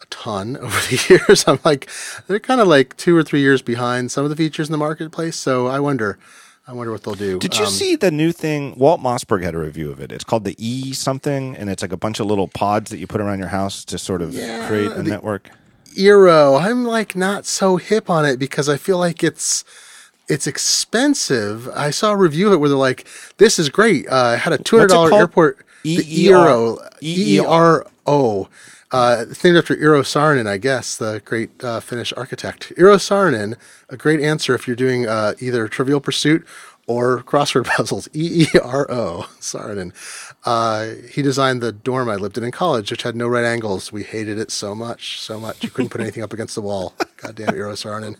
a 0.00 0.06
ton 0.08 0.56
over 0.60 0.80
the 0.88 1.20
years. 1.28 1.46
I'm 1.46 1.58
like, 1.64 1.90
they're 2.26 2.40
kind 2.40 2.60
of 2.60 2.68
like 2.68 2.96
two 2.96 3.16
or 3.16 3.22
three 3.22 3.40
years 3.40 3.60
behind 3.60 4.10
some 4.10 4.24
of 4.24 4.30
the 4.30 4.36
features 4.36 4.68
in 4.68 4.72
the 4.72 4.78
marketplace. 4.78 5.36
So 5.36 5.66
I 5.66 5.80
wonder. 5.80 6.18
I 6.66 6.74
wonder 6.74 6.92
what 6.92 7.02
they'll 7.02 7.14
do. 7.14 7.38
Did 7.38 7.56
you 7.56 7.64
um, 7.64 7.70
see 7.70 7.96
the 7.96 8.10
new 8.10 8.30
thing? 8.30 8.74
Walt 8.78 9.00
Mossberg 9.00 9.42
had 9.42 9.54
a 9.54 9.58
review 9.58 9.90
of 9.90 10.00
it. 10.00 10.12
It's 10.12 10.22
called 10.22 10.44
the 10.44 10.54
E 10.58 10.92
something, 10.92 11.56
and 11.56 11.70
it's 11.70 11.80
like 11.80 11.92
a 11.92 11.96
bunch 11.96 12.20
of 12.20 12.26
little 12.26 12.46
pods 12.46 12.90
that 12.90 12.98
you 12.98 13.06
put 13.06 13.22
around 13.22 13.38
your 13.38 13.48
house 13.48 13.86
to 13.86 13.96
sort 13.96 14.20
of 14.20 14.34
yeah, 14.34 14.68
create 14.68 14.92
a 14.92 14.96
the, 14.96 15.04
network. 15.04 15.48
Eero. 15.96 16.60
I'm 16.60 16.84
like 16.84 17.16
not 17.16 17.46
so 17.46 17.76
hip 17.76 18.08
on 18.10 18.24
it 18.24 18.38
because 18.38 18.68
I 18.68 18.76
feel 18.76 18.98
like 18.98 19.22
it's 19.22 19.64
it's 20.28 20.46
expensive. 20.46 21.68
I 21.70 21.90
saw 21.90 22.12
a 22.12 22.16
review 22.16 22.48
of 22.48 22.52
it 22.54 22.56
where 22.56 22.68
they're 22.68 22.78
like, 22.78 23.06
"This 23.38 23.58
is 23.58 23.68
great. 23.68 24.08
Uh, 24.08 24.14
I 24.16 24.36
had 24.36 24.52
a 24.52 24.58
two 24.58 24.76
hundred 24.76 24.88
dollar 24.88 25.14
airport 25.14 25.58
Eero 25.84 26.78
E 27.02 27.36
E 27.36 27.40
R 27.40 27.86
O." 28.06 28.48
Uh, 28.90 29.26
named 29.44 29.58
after 29.58 29.76
Eero 29.76 30.00
Saarinen, 30.00 30.46
I 30.46 30.56
guess, 30.56 30.96
the 30.96 31.20
great 31.22 31.62
uh, 31.62 31.78
Finnish 31.78 32.14
architect. 32.16 32.72
Eero 32.78 32.96
Saarinen, 32.96 33.54
a 33.90 33.98
great 33.98 34.18
answer 34.20 34.54
if 34.54 34.66
you're 34.66 34.76
doing 34.76 35.06
uh, 35.06 35.34
either 35.40 35.68
Trivial 35.68 36.00
Pursuit 36.00 36.46
or 36.88 37.22
crossword 37.22 37.66
puzzles. 37.76 38.08
E 38.12 38.46
E 38.54 38.58
R 38.58 38.90
O 38.90 39.28
Saarinen. 39.38 39.92
Uh, 40.44 40.94
he 41.12 41.22
designed 41.22 41.60
the 41.60 41.70
dorm 41.70 42.08
I 42.08 42.16
lived 42.16 42.36
in 42.36 42.42
in 42.42 42.50
college, 42.50 42.90
which 42.90 43.02
had 43.04 43.14
no 43.14 43.28
right 43.28 43.44
angles. 43.44 43.92
We 43.92 44.02
hated 44.02 44.38
it 44.38 44.50
so 44.50 44.74
much, 44.74 45.20
so 45.20 45.38
much. 45.38 45.62
You 45.62 45.70
couldn't 45.70 45.90
put 45.90 46.00
anything 46.00 46.24
up 46.24 46.32
against 46.32 46.56
the 46.56 46.62
wall. 46.62 46.94
Goddamn 47.18 47.54
Eero 47.54 47.74
Saarinen. 47.74 48.16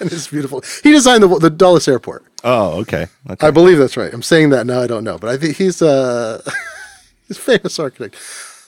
And 0.00 0.12
it's 0.12 0.28
beautiful. 0.28 0.62
He 0.82 0.92
designed 0.92 1.22
the 1.22 1.28
the 1.38 1.50
Dulles 1.50 1.88
Airport. 1.88 2.24
Oh, 2.44 2.78
okay. 2.80 3.08
okay. 3.28 3.46
I 3.46 3.50
believe 3.50 3.78
that's 3.78 3.96
right. 3.96 4.14
I'm 4.14 4.22
saying 4.22 4.50
that 4.50 4.66
now. 4.66 4.80
I 4.80 4.86
don't 4.86 5.04
know, 5.04 5.18
but 5.18 5.28
I 5.28 5.36
think 5.36 5.56
he's 5.56 5.82
uh, 5.82 6.40
he's 7.28 7.36
a 7.36 7.40
famous 7.40 7.78
architect. 7.78 8.14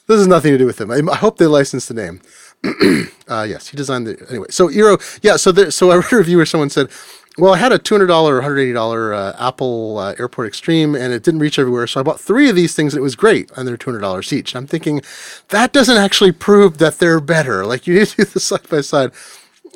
This 0.07 0.19
has 0.19 0.27
nothing 0.27 0.51
to 0.51 0.59
do 0.59 0.67
with 0.67 0.81
him. 0.81 0.91
I, 0.91 1.01
I 1.13 1.17
hope 1.17 1.39
they 1.39 1.47
license 1.47 1.87
the 1.87 1.95
name. 1.95 2.21
uh, 3.29 3.47
yes, 3.49 3.69
he 3.69 3.77
designed 3.77 4.07
the 4.07 4.27
anyway. 4.29 4.47
So 4.51 4.69
Eero, 4.69 5.01
yeah. 5.23 5.37
So 5.37 5.53
there, 5.53 5.71
so 5.71 5.91
I 5.91 5.97
read 5.97 6.13
a 6.13 6.17
review 6.17 6.37
where 6.37 6.47
someone 6.47 6.71
said 6.71 6.91
well, 7.39 7.55
I 7.55 7.59
had 7.59 7.73
a 7.73 7.79
$200 7.79 8.11
or 8.11 8.43
$180 8.43 9.17
uh, 9.17 9.49
Apple 9.49 9.99
uh, 9.99 10.15
Airport 10.19 10.49
Extreme 10.49 10.95
and 10.95 11.13
it 11.13 11.23
didn't 11.23 11.41
reach 11.41 11.59
everywhere. 11.59 11.87
So 11.87 12.01
I 12.01 12.03
bought 12.03 12.21
three 12.21 12.51
of 12.51 12.57
these 12.57 12.75
things 12.75 12.93
and 12.93 12.99
it 13.01 13.03
was 13.03 13.17
great. 13.17 13.51
And 13.57 13.67
they're 13.67 13.77
$200 13.77 14.33
each. 14.33 14.53
And 14.53 14.63
I'm 14.63 14.67
thinking 14.67 15.01
that 15.49 15.73
doesn't 15.73 15.97
actually 15.97 16.33
prove 16.33 16.79
that 16.79 16.99
they're 16.99 17.21
better. 17.21 17.65
Like 17.65 17.87
you 17.87 17.99
need 17.99 18.07
to 18.09 18.17
do 18.17 18.25
the 18.25 18.41
side 18.41 18.69
by 18.69 18.81
side. 18.81 19.13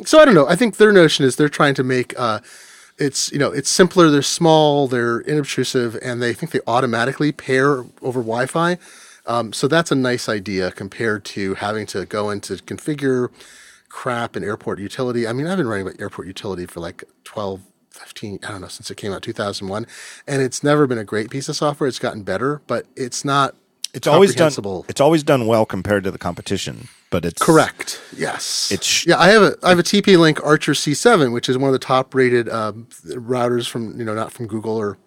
So 0.05 0.19
I 0.19 0.25
don't 0.25 0.35
know. 0.35 0.49
I 0.49 0.57
think 0.57 0.77
their 0.77 0.93
notion 0.93 1.25
is 1.25 1.37
they're 1.37 1.49
trying 1.49 1.75
to 1.77 1.85
make, 1.85 2.19
uh, 2.19 2.41
it's, 2.99 3.31
you 3.33 3.39
know, 3.39 3.51
it's 3.51 3.71
simpler. 3.71 4.11
They're 4.11 4.23
small, 4.23 4.89
they're 4.89 5.23
inobtrusive, 5.23 5.99
and 6.03 6.21
they 6.21 6.33
think 6.33 6.53
they 6.53 6.61
automatically 6.67 7.33
pair 7.33 7.85
over 8.03 8.21
Wi 8.21 8.47
Fi. 8.47 8.79
Um, 9.27 9.53
so 9.53 9.69
that's 9.69 9.91
a 9.91 9.95
nice 9.95 10.29
idea 10.29 10.71
compared 10.71 11.25
to 11.27 11.55
having 11.55 11.87
to 11.87 12.05
go 12.07 12.31
into 12.31 12.55
configure 12.57 13.29
crap 13.89 14.37
and 14.37 14.45
airport 14.45 14.79
utility. 14.81 15.27
I 15.27 15.33
mean, 15.33 15.47
I've 15.47 15.57
been 15.59 15.69
writing 15.69 15.87
about 15.87 16.01
airport 16.01 16.27
utility 16.27 16.67
for 16.67 16.81
like 16.81 17.05
12, 17.25 17.61
15, 17.91 18.41
I 18.43 18.51
don't 18.51 18.61
know, 18.61 18.69
since 18.69 18.91
it 18.91 18.97
came 18.97 19.13
out 19.13 19.23
2001. 19.23 19.87
And 20.27 20.43
it's 20.43 20.63
never 20.65 20.87
been 20.87 20.99
a 20.99 21.05
great 21.05 21.31
piece 21.31 21.49
of 21.49 21.57
software. 21.57 21.89
It's 21.89 21.99
gotten 21.99 22.23
better, 22.23 22.61
but 22.67 22.87
it's 22.97 23.25
not 23.25 23.55
It's 23.95 24.07
always 24.09 24.35
done. 24.35 24.49
It's 24.89 25.01
always 25.01 25.23
done 25.23 25.47
well 25.47 25.65
compared 25.65 26.03
to 26.05 26.11
the 26.11 26.19
competition, 26.19 26.89
but 27.11 27.25
it's 27.25 27.41
Correct. 27.41 28.01
Yes. 28.17 28.71
It's- 28.73 29.07
yeah. 29.07 29.19
I 29.19 29.29
have 29.29 29.43
a 29.43 29.57
I 29.63 29.69
have 29.69 29.79
a 29.79 29.85
TP 29.85 30.19
Link 30.19 30.45
Archer 30.45 30.73
C7, 30.73 31.33
which 31.33 31.49
is 31.49 31.57
one 31.57 31.69
of 31.69 31.73
the 31.73 31.79
top 31.79 32.15
rated 32.15 32.49
um, 32.49 32.89
routers 33.07 33.69
from 33.69 33.97
you 33.99 34.05
know 34.05 34.15
not 34.15 34.33
from 34.33 34.49
Google 34.49 34.77
or 34.77 34.99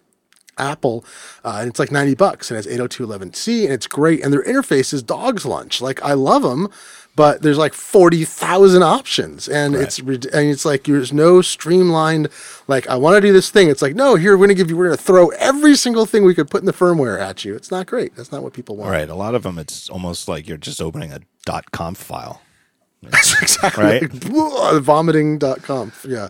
Apple, 0.58 1.04
uh, 1.44 1.58
and 1.60 1.68
it's 1.70 1.78
like 1.78 1.90
ninety 1.92 2.14
bucks, 2.14 2.50
and 2.50 2.58
it's 2.58 2.66
802.11c, 2.66 3.64
and 3.64 3.72
it's 3.72 3.86
great. 3.86 4.22
And 4.22 4.32
their 4.32 4.44
interface 4.44 4.92
is 4.92 5.02
dog's 5.02 5.44
lunch. 5.46 5.80
Like 5.80 6.02
I 6.02 6.12
love 6.14 6.42
them, 6.42 6.68
but 7.16 7.42
there's 7.42 7.58
like 7.58 7.74
forty 7.74 8.24
thousand 8.24 8.82
options, 8.82 9.48
and 9.48 9.74
it's 9.74 9.98
and 9.98 10.18
it's 10.34 10.64
like 10.64 10.84
there's 10.84 11.12
no 11.12 11.40
streamlined. 11.42 12.28
Like 12.66 12.86
I 12.88 12.96
want 12.96 13.16
to 13.16 13.20
do 13.20 13.32
this 13.32 13.50
thing. 13.50 13.68
It's 13.68 13.82
like 13.82 13.94
no, 13.94 14.14
here 14.16 14.36
we're 14.36 14.46
gonna 14.46 14.54
give 14.54 14.70
you. 14.70 14.76
We're 14.76 14.86
gonna 14.86 14.96
throw 14.96 15.28
every 15.30 15.76
single 15.76 16.06
thing 16.06 16.24
we 16.24 16.34
could 16.34 16.50
put 16.50 16.60
in 16.60 16.66
the 16.66 16.72
firmware 16.72 17.18
at 17.20 17.44
you. 17.44 17.54
It's 17.54 17.70
not 17.70 17.86
great. 17.86 18.14
That's 18.16 18.30
not 18.32 18.42
what 18.42 18.52
people 18.52 18.76
want. 18.76 18.90
right. 18.90 19.08
A 19.08 19.14
lot 19.14 19.34
of 19.34 19.42
them, 19.42 19.58
it's 19.58 19.88
almost 19.88 20.28
like 20.28 20.46
you're 20.48 20.56
just 20.58 20.80
opening 20.80 21.12
a 21.12 21.20
dot 21.44 21.70
.conf 21.72 21.98
file. 21.98 22.42
That's 23.02 23.40
exactly 23.40 23.84
Right. 23.84 24.02
like, 24.30 24.82
vomiting.com 24.82 25.92
yeah 26.04 26.28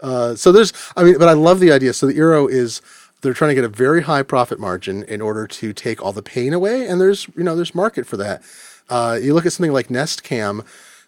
uh, 0.00 0.34
so 0.34 0.52
there's 0.52 0.72
i 0.96 1.04
mean 1.04 1.18
but 1.18 1.28
i 1.28 1.34
love 1.34 1.60
the 1.60 1.70
idea 1.70 1.92
so 1.92 2.06
the 2.06 2.14
eero 2.14 2.50
is 2.50 2.80
they're 3.20 3.34
trying 3.34 3.50
to 3.50 3.54
get 3.54 3.64
a 3.64 3.68
very 3.68 4.02
high 4.02 4.22
profit 4.22 4.58
margin 4.58 5.02
in 5.04 5.20
order 5.20 5.46
to 5.46 5.72
take 5.72 6.02
all 6.02 6.12
the 6.12 6.22
pain 6.22 6.52
away 6.52 6.86
and 6.86 7.00
there's 7.00 7.28
you 7.36 7.44
know 7.44 7.56
there's 7.56 7.74
market 7.74 8.06
for 8.06 8.16
that 8.16 8.42
uh, 8.88 9.18
you 9.20 9.34
look 9.34 9.46
at 9.46 9.52
something 9.52 9.72
like 9.72 9.90
nest 9.90 10.22
cam 10.22 10.62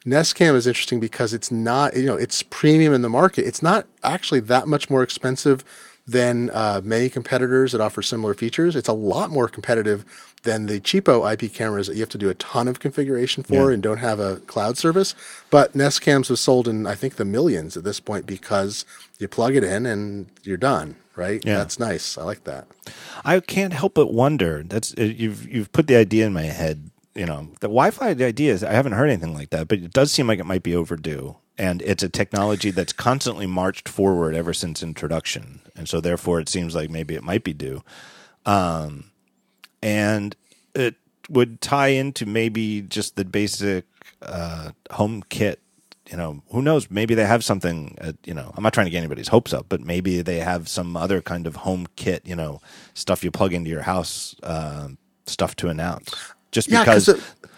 nest 0.04 0.34
cam 0.34 0.54
is 0.54 0.66
interesting 0.66 1.00
because 1.00 1.32
it's 1.32 1.50
not 1.50 1.96
you 1.96 2.06
know 2.06 2.16
it's 2.16 2.42
premium 2.44 2.92
in 2.92 3.02
the 3.02 3.08
market 3.08 3.46
it's 3.46 3.62
not 3.62 3.86
actually 4.02 4.40
that 4.40 4.66
much 4.66 4.90
more 4.90 5.02
expensive 5.02 5.64
than 6.10 6.50
uh, 6.50 6.80
many 6.82 7.08
competitors 7.08 7.72
that 7.72 7.80
offer 7.80 8.02
similar 8.02 8.34
features. 8.34 8.74
It's 8.74 8.88
a 8.88 8.92
lot 8.92 9.30
more 9.30 9.48
competitive 9.48 10.04
than 10.42 10.66
the 10.66 10.80
cheapo 10.80 11.30
IP 11.32 11.52
cameras 11.52 11.86
that 11.86 11.94
you 11.94 12.00
have 12.00 12.08
to 12.10 12.18
do 12.18 12.28
a 12.28 12.34
ton 12.34 12.66
of 12.66 12.80
configuration 12.80 13.42
for 13.44 13.70
and 13.70 13.82
don't 13.82 13.98
have 13.98 14.18
a 14.18 14.36
cloud 14.36 14.76
service. 14.76 15.14
But 15.50 15.74
Nest 15.74 16.00
cams 16.00 16.28
have 16.28 16.38
sold 16.38 16.66
in 16.66 16.86
I 16.86 16.94
think 16.94 17.16
the 17.16 17.24
millions 17.24 17.76
at 17.76 17.84
this 17.84 18.00
point 18.00 18.26
because 18.26 18.84
you 19.18 19.28
plug 19.28 19.54
it 19.54 19.62
in 19.62 19.86
and 19.86 20.26
you're 20.42 20.56
done. 20.56 20.96
Right? 21.20 21.44
Yeah. 21.44 21.58
That's 21.58 21.78
nice. 21.78 22.16
I 22.16 22.24
like 22.24 22.44
that. 22.44 22.66
I 23.26 23.40
can't 23.40 23.74
help 23.74 23.92
but 23.94 24.10
wonder. 24.10 24.62
That's 24.64 24.94
uh, 24.96 25.02
you've 25.02 25.46
you've 25.46 25.70
put 25.70 25.86
the 25.86 25.96
idea 25.96 26.26
in 26.26 26.32
my 26.32 26.48
head. 26.48 26.90
You 27.14 27.26
know, 27.26 27.48
the 27.60 27.68
Wi-Fi 27.68 28.10
idea 28.10 28.52
is 28.54 28.64
I 28.64 28.72
haven't 28.72 28.92
heard 28.92 29.10
anything 29.10 29.34
like 29.34 29.50
that, 29.50 29.68
but 29.68 29.78
it 29.78 29.92
does 29.92 30.10
seem 30.10 30.26
like 30.28 30.38
it 30.38 30.46
might 30.46 30.62
be 30.62 30.74
overdue. 30.74 31.36
And 31.58 31.82
it's 31.82 32.02
a 32.02 32.08
technology 32.08 32.70
that's 32.70 32.94
constantly 32.94 33.46
marched 33.46 33.86
forward 33.86 34.34
ever 34.34 34.54
since 34.54 34.82
introduction, 34.82 35.60
and 35.76 35.86
so 35.86 36.00
therefore 36.00 36.40
it 36.40 36.48
seems 36.48 36.74
like 36.74 36.88
maybe 36.88 37.14
it 37.14 37.22
might 37.22 37.44
be 37.44 37.52
due. 37.52 37.82
Um, 38.46 39.10
and 39.82 40.34
it 40.74 40.94
would 41.28 41.60
tie 41.60 41.88
into 41.88 42.24
maybe 42.24 42.80
just 42.80 43.16
the 43.16 43.26
basic 43.26 43.84
uh, 44.22 44.70
home 44.92 45.22
kit 45.28 45.60
you 46.10 46.16
know, 46.16 46.42
who 46.50 46.60
knows? 46.62 46.90
Maybe 46.90 47.14
they 47.14 47.24
have 47.24 47.44
something. 47.44 47.96
Uh, 48.00 48.12
you 48.24 48.34
know, 48.34 48.52
I'm 48.56 48.62
not 48.62 48.72
trying 48.72 48.86
to 48.86 48.90
get 48.90 48.98
anybody's 48.98 49.28
hopes 49.28 49.52
up, 49.52 49.66
but 49.68 49.80
maybe 49.80 50.22
they 50.22 50.38
have 50.40 50.68
some 50.68 50.96
other 50.96 51.20
kind 51.22 51.46
of 51.46 51.56
home 51.56 51.86
kit. 51.96 52.22
You 52.26 52.36
know, 52.36 52.60
stuff 52.94 53.22
you 53.24 53.30
plug 53.30 53.52
into 53.52 53.70
your 53.70 53.82
house, 53.82 54.34
uh, 54.42 54.88
stuff 55.26 55.54
to 55.56 55.68
announce. 55.68 56.12
Just 56.52 56.68
Yeah, 56.68 56.84
'cause 56.84 57.06
because 57.06 57.20
it- 57.20 57.50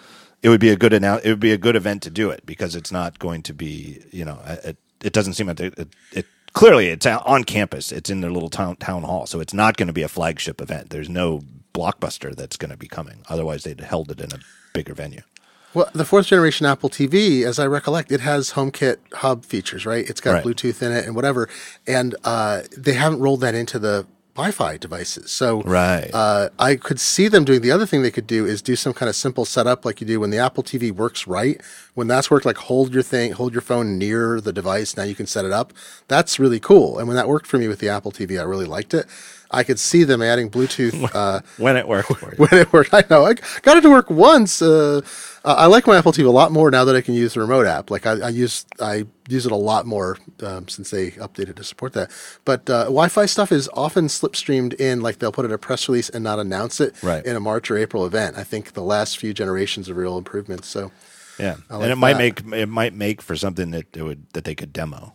it 0.42 0.48
would 0.50 0.60
be 0.60 0.70
a 0.70 0.76
good 0.76 0.92
annou- 0.92 1.20
It 1.24 1.28
would 1.30 1.40
be 1.40 1.52
a 1.52 1.58
good 1.58 1.76
event 1.76 2.02
to 2.02 2.10
do 2.10 2.30
it 2.30 2.44
because 2.44 2.74
it's 2.76 2.92
not 2.92 3.18
going 3.18 3.42
to 3.44 3.54
be. 3.54 4.02
You 4.10 4.24
know, 4.24 4.40
it, 4.46 4.76
it 5.02 5.12
doesn't 5.12 5.34
seem 5.34 5.46
like 5.46 5.56
they, 5.56 5.66
it, 5.66 5.88
it. 6.12 6.26
Clearly, 6.52 6.88
it's 6.88 7.06
on 7.06 7.44
campus. 7.44 7.90
It's 7.92 8.10
in 8.10 8.20
their 8.20 8.30
little 8.30 8.50
town 8.50 8.76
town 8.76 9.04
hall, 9.04 9.26
so 9.26 9.40
it's 9.40 9.54
not 9.54 9.78
going 9.78 9.86
to 9.86 9.92
be 9.94 10.02
a 10.02 10.08
flagship 10.08 10.60
event. 10.60 10.90
There's 10.90 11.08
no 11.08 11.40
blockbuster 11.72 12.36
that's 12.36 12.58
going 12.58 12.70
to 12.70 12.76
be 12.76 12.88
coming. 12.88 13.22
Otherwise, 13.30 13.62
they'd 13.64 13.80
held 13.80 14.10
it 14.10 14.20
in 14.20 14.30
a 14.34 14.38
bigger 14.74 14.92
venue. 14.92 15.22
Well, 15.74 15.88
the 15.94 16.04
fourth 16.04 16.26
generation 16.26 16.66
Apple 16.66 16.90
TV, 16.90 17.44
as 17.44 17.58
I 17.58 17.66
recollect, 17.66 18.12
it 18.12 18.20
has 18.20 18.52
HomeKit 18.52 18.96
hub 19.14 19.44
features, 19.44 19.86
right? 19.86 20.08
It's 20.08 20.20
got 20.20 20.32
Right. 20.32 20.44
Bluetooth 20.44 20.82
in 20.82 20.92
it 20.92 21.06
and 21.06 21.14
whatever, 21.16 21.48
and 21.86 22.14
uh, 22.24 22.62
they 22.76 22.92
haven't 22.92 23.20
rolled 23.20 23.40
that 23.40 23.54
into 23.54 23.78
the 23.78 24.06
Wi-Fi 24.34 24.76
devices. 24.78 25.30
So, 25.30 25.60
Right. 25.62 26.10
uh, 26.12 26.48
I 26.58 26.76
could 26.76 26.98
see 27.00 27.28
them 27.28 27.44
doing 27.44 27.60
the 27.62 27.70
other 27.70 27.84
thing 27.86 28.02
they 28.02 28.10
could 28.10 28.26
do 28.26 28.44
is 28.46 28.60
do 28.62 28.76
some 28.76 28.92
kind 28.94 29.08
of 29.10 29.16
simple 29.16 29.44
setup 29.44 29.84
like 29.84 30.00
you 30.00 30.06
do 30.06 30.20
when 30.20 30.30
the 30.30 30.38
Apple 30.38 30.62
TV 30.62 30.90
works 30.90 31.26
right. 31.26 31.60
When 31.94 32.06
that's 32.06 32.30
worked, 32.30 32.46
like 32.46 32.56
hold 32.56 32.92
your 32.94 33.02
thing, 33.02 33.32
hold 33.32 33.52
your 33.52 33.60
phone 33.62 33.98
near 33.98 34.40
the 34.40 34.52
device. 34.52 34.96
Now 34.96 35.02
you 35.04 35.14
can 35.14 35.26
set 35.26 35.44
it 35.44 35.52
up. 35.52 35.72
That's 36.08 36.38
really 36.38 36.60
cool. 36.60 36.98
And 36.98 37.08
when 37.08 37.16
that 37.16 37.28
worked 37.28 37.46
for 37.46 37.58
me 37.58 37.68
with 37.68 37.78
the 37.80 37.90
Apple 37.90 38.10
TV, 38.12 38.38
I 38.38 38.42
really 38.44 38.64
liked 38.66 38.94
it. 38.94 39.06
I 39.50 39.64
could 39.64 39.78
see 39.78 40.02
them 40.02 40.22
adding 40.22 40.50
Bluetooth. 40.50 41.10
Uh, 41.14 41.40
When 41.58 41.76
it 41.76 41.86
worked 41.86 42.16
for 42.16 42.30
you. 42.36 42.36
when 42.46 42.54
it 42.58 42.72
worked. 42.72 42.94
I 42.94 43.04
know 43.10 43.26
I 43.26 43.34
got 43.60 43.76
it 43.76 43.82
to 43.82 43.90
work 43.90 44.08
once. 44.08 44.62
Uh, 44.62 45.02
uh, 45.44 45.54
I 45.58 45.66
like 45.66 45.86
my 45.86 45.96
Apple 45.96 46.12
TV 46.12 46.26
a 46.26 46.30
lot 46.30 46.52
more 46.52 46.70
now 46.70 46.84
that 46.84 46.94
I 46.94 47.00
can 47.00 47.14
use 47.14 47.34
the 47.34 47.40
remote 47.40 47.66
app. 47.66 47.90
Like 47.90 48.06
I, 48.06 48.12
I 48.12 48.28
use 48.28 48.64
I 48.80 49.06
use 49.28 49.44
it 49.46 49.52
a 49.52 49.56
lot 49.56 49.86
more 49.86 50.18
um, 50.42 50.68
since 50.68 50.90
they 50.90 51.10
updated 51.12 51.56
to 51.56 51.64
support 51.64 51.92
that. 51.94 52.10
But 52.44 52.68
uh, 52.70 52.84
Wi-Fi 52.84 53.26
stuff 53.26 53.50
is 53.52 53.68
often 53.74 54.06
slipstreamed 54.06 54.74
in. 54.74 55.00
Like 55.00 55.18
they'll 55.18 55.32
put 55.32 55.44
it 55.44 55.48
in 55.48 55.54
a 55.54 55.58
press 55.58 55.88
release 55.88 56.08
and 56.08 56.22
not 56.22 56.38
announce 56.38 56.80
it 56.80 56.94
Right. 57.02 57.24
in 57.24 57.34
a 57.36 57.40
March 57.40 57.70
or 57.70 57.76
April 57.76 58.06
event. 58.06 58.36
I 58.36 58.44
think 58.44 58.72
the 58.74 58.82
last 58.82 59.18
few 59.18 59.32
generations 59.34 59.88
of 59.88 59.96
real 59.96 60.16
improvements. 60.18 60.68
So 60.68 60.92
Yeah, 61.38 61.56
like 61.70 61.82
and 61.82 61.92
it 61.92 61.96
might 61.96 62.18
make 62.18 62.40
it 62.52 62.68
might 62.68 62.94
make 62.94 63.20
for 63.22 63.34
something 63.36 63.70
that 63.72 63.96
it 63.96 64.02
would 64.02 64.26
that 64.34 64.44
they 64.44 64.54
could 64.54 64.72
demo 64.72 65.12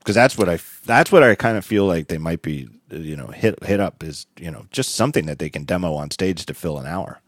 because 0.00 0.14
that's 0.14 0.36
what 0.38 0.48
I 0.48 0.58
that's 0.86 1.12
what 1.12 1.22
I 1.22 1.34
kind 1.34 1.56
of 1.56 1.64
feel 1.64 1.84
like 1.86 2.08
they 2.08 2.18
might 2.18 2.42
be 2.42 2.68
you 2.90 3.14
know 3.16 3.28
hit 3.28 3.62
hit 3.64 3.78
up 3.78 4.02
is 4.02 4.26
you 4.36 4.50
know 4.50 4.66
just 4.72 4.94
something 4.96 5.26
that 5.26 5.38
they 5.38 5.48
can 5.50 5.64
demo 5.64 5.94
on 5.94 6.10
stage 6.10 6.44
to 6.46 6.54
fill 6.54 6.78
an 6.78 6.86
hour. 6.86 7.20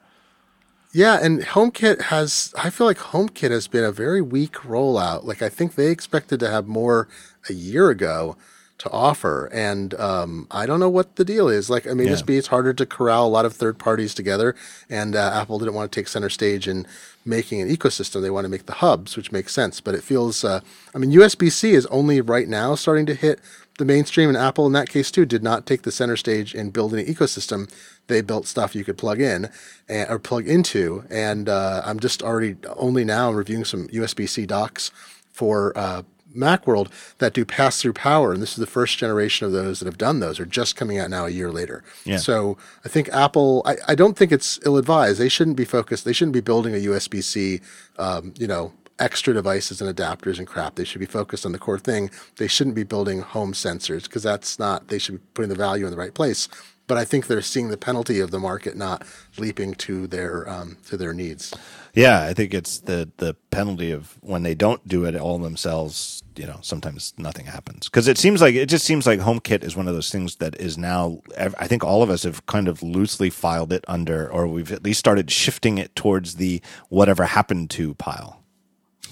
Yeah, 0.92 1.18
and 1.22 1.40
HomeKit 1.40 2.02
has 2.02 2.52
I 2.56 2.68
feel 2.70 2.86
like 2.86 2.98
HomeKit 2.98 3.50
has 3.50 3.66
been 3.66 3.84
a 3.84 3.92
very 3.92 4.20
weak 4.20 4.52
rollout. 4.56 5.24
Like 5.24 5.40
I 5.40 5.48
think 5.48 5.74
they 5.74 5.88
expected 5.90 6.38
to 6.40 6.50
have 6.50 6.66
more 6.66 7.08
a 7.48 7.54
year 7.54 7.88
ago 7.88 8.36
to 8.78 8.90
offer, 8.90 9.46
and 9.52 9.94
um, 9.94 10.46
I 10.50 10.66
don't 10.66 10.80
know 10.80 10.90
what 10.90 11.16
the 11.16 11.24
deal 11.24 11.48
is. 11.48 11.70
Like 11.70 11.86
I 11.86 11.94
mean, 11.94 12.08
Yeah. 12.08 12.12
just 12.14 12.26
be 12.26 12.36
it's 12.36 12.48
harder 12.48 12.74
to 12.74 12.84
corral 12.84 13.26
a 13.26 13.28
lot 13.28 13.46
of 13.46 13.54
third 13.54 13.78
parties 13.78 14.12
together, 14.12 14.54
and 14.90 15.16
uh, 15.16 15.30
Apple 15.34 15.58
didn't 15.58 15.74
want 15.74 15.90
to 15.90 15.98
take 16.00 16.08
center 16.08 16.28
stage 16.28 16.68
in 16.68 16.86
making 17.24 17.62
an 17.62 17.74
ecosystem. 17.74 18.20
They 18.20 18.30
want 18.30 18.44
to 18.44 18.48
make 18.50 18.66
the 18.66 18.74
hubs, 18.74 19.16
which 19.16 19.32
makes 19.32 19.54
sense. 19.54 19.80
But 19.80 19.94
it 19.94 20.02
feels, 20.02 20.44
uh, 20.44 20.60
I 20.94 20.98
mean, 20.98 21.12
USB 21.12 21.50
C 21.50 21.72
is 21.72 21.86
only 21.86 22.20
right 22.20 22.48
now 22.48 22.74
starting 22.74 23.06
to 23.06 23.14
hit 23.14 23.40
the 23.78 23.84
mainstream, 23.84 24.28
and 24.28 24.36
Apple 24.36 24.66
in 24.66 24.72
that 24.72 24.88
case 24.88 25.10
too 25.10 25.24
did 25.24 25.42
not 25.42 25.66
take 25.66 25.82
the 25.82 25.92
center 25.92 26.16
stage 26.16 26.54
in 26.54 26.70
building 26.70 27.06
an 27.06 27.12
ecosystem. 27.12 27.72
They 28.06 28.20
built 28.20 28.46
stuff 28.46 28.74
you 28.74 28.84
could 28.84 28.98
plug 28.98 29.20
in 29.20 29.50
and, 29.88 30.10
or 30.10 30.18
plug 30.18 30.48
into, 30.48 31.04
and 31.10 31.48
uh, 31.48 31.82
I'm 31.84 32.00
just 32.00 32.22
already 32.22 32.56
only 32.76 33.04
now 33.04 33.30
reviewing 33.32 33.64
some 33.64 33.88
USB 33.88 34.28
C 34.28 34.46
docks 34.46 34.90
for 35.32 35.76
uh, 35.76 36.02
Macworld 36.34 36.88
that 37.18 37.32
do 37.32 37.44
pass 37.44 37.80
through 37.80 37.92
power, 37.92 38.32
and 38.32 38.42
this 38.42 38.50
is 38.50 38.56
the 38.56 38.66
first 38.66 38.98
generation 38.98 39.46
of 39.46 39.52
those 39.52 39.80
that 39.80 39.86
have 39.86 39.98
done 39.98 40.20
those. 40.20 40.40
Are 40.40 40.46
just 40.46 40.76
coming 40.76 40.98
out 40.98 41.10
now 41.10 41.26
a 41.26 41.30
year 41.30 41.50
later. 41.50 41.82
Yeah. 42.04 42.16
So 42.16 42.56
I 42.84 42.88
think 42.88 43.08
Apple. 43.10 43.62
I, 43.64 43.76
I 43.88 43.94
don't 43.94 44.16
think 44.16 44.32
it's 44.32 44.58
ill 44.64 44.76
advised. 44.76 45.18
They 45.18 45.28
shouldn't 45.28 45.56
be 45.56 45.64
focused. 45.64 46.04
They 46.04 46.12
shouldn't 46.12 46.34
be 46.34 46.40
building 46.40 46.74
a 46.74 46.78
USB 46.78 47.22
C. 47.22 47.60
Um, 47.98 48.34
you 48.36 48.46
know. 48.46 48.72
Extra 49.02 49.34
devices 49.34 49.82
and 49.82 49.94
adapters 49.94 50.38
and 50.38 50.46
crap. 50.46 50.76
They 50.76 50.84
should 50.84 51.00
be 51.00 51.06
focused 51.06 51.44
on 51.44 51.50
the 51.50 51.58
core 51.58 51.80
thing. 51.80 52.08
They 52.36 52.46
shouldn't 52.46 52.76
be 52.76 52.84
building 52.84 53.20
home 53.20 53.52
sensors 53.52 54.04
because 54.04 54.22
that's 54.22 54.60
not. 54.60 54.86
They 54.88 54.98
should 55.00 55.16
be 55.16 55.26
putting 55.34 55.48
the 55.48 55.56
value 55.56 55.86
in 55.86 55.90
the 55.90 55.98
right 55.98 56.14
place. 56.14 56.46
But 56.86 56.98
I 56.98 57.04
think 57.04 57.26
they're 57.26 57.42
seeing 57.42 57.68
the 57.68 57.76
penalty 57.76 58.20
of 58.20 58.30
the 58.30 58.38
market 58.38 58.76
not 58.76 59.04
leaping 59.38 59.74
to 59.74 60.06
their 60.06 60.48
um, 60.48 60.76
to 60.86 60.96
their 60.96 61.12
needs. 61.12 61.52
Yeah, 61.94 62.22
I 62.22 62.32
think 62.32 62.54
it's 62.54 62.78
the 62.78 63.10
the 63.16 63.34
penalty 63.50 63.90
of 63.90 64.18
when 64.20 64.44
they 64.44 64.54
don't 64.54 64.86
do 64.86 65.04
it 65.04 65.16
all 65.16 65.38
themselves. 65.38 66.22
You 66.36 66.46
know, 66.46 66.58
sometimes 66.62 67.12
nothing 67.18 67.46
happens 67.46 67.88
because 67.88 68.06
it 68.08 68.18
seems 68.18 68.40
like 68.40 68.54
it 68.54 68.68
just 68.68 68.84
seems 68.84 69.06
like 69.06 69.20
HomeKit 69.20 69.64
is 69.64 69.74
one 69.74 69.88
of 69.88 69.94
those 69.94 70.10
things 70.10 70.36
that 70.36 70.54
is 70.60 70.78
now. 70.78 71.22
I 71.36 71.66
think 71.66 71.82
all 71.82 72.02
of 72.04 72.10
us 72.10 72.22
have 72.22 72.46
kind 72.46 72.68
of 72.68 72.82
loosely 72.84 73.30
filed 73.30 73.72
it 73.72 73.84
under, 73.88 74.30
or 74.30 74.46
we've 74.46 74.70
at 74.70 74.84
least 74.84 75.00
started 75.00 75.30
shifting 75.30 75.78
it 75.78 75.96
towards 75.96 76.36
the 76.36 76.62
whatever 76.88 77.24
happened 77.24 77.70
to 77.70 77.94
pile. 77.94 78.41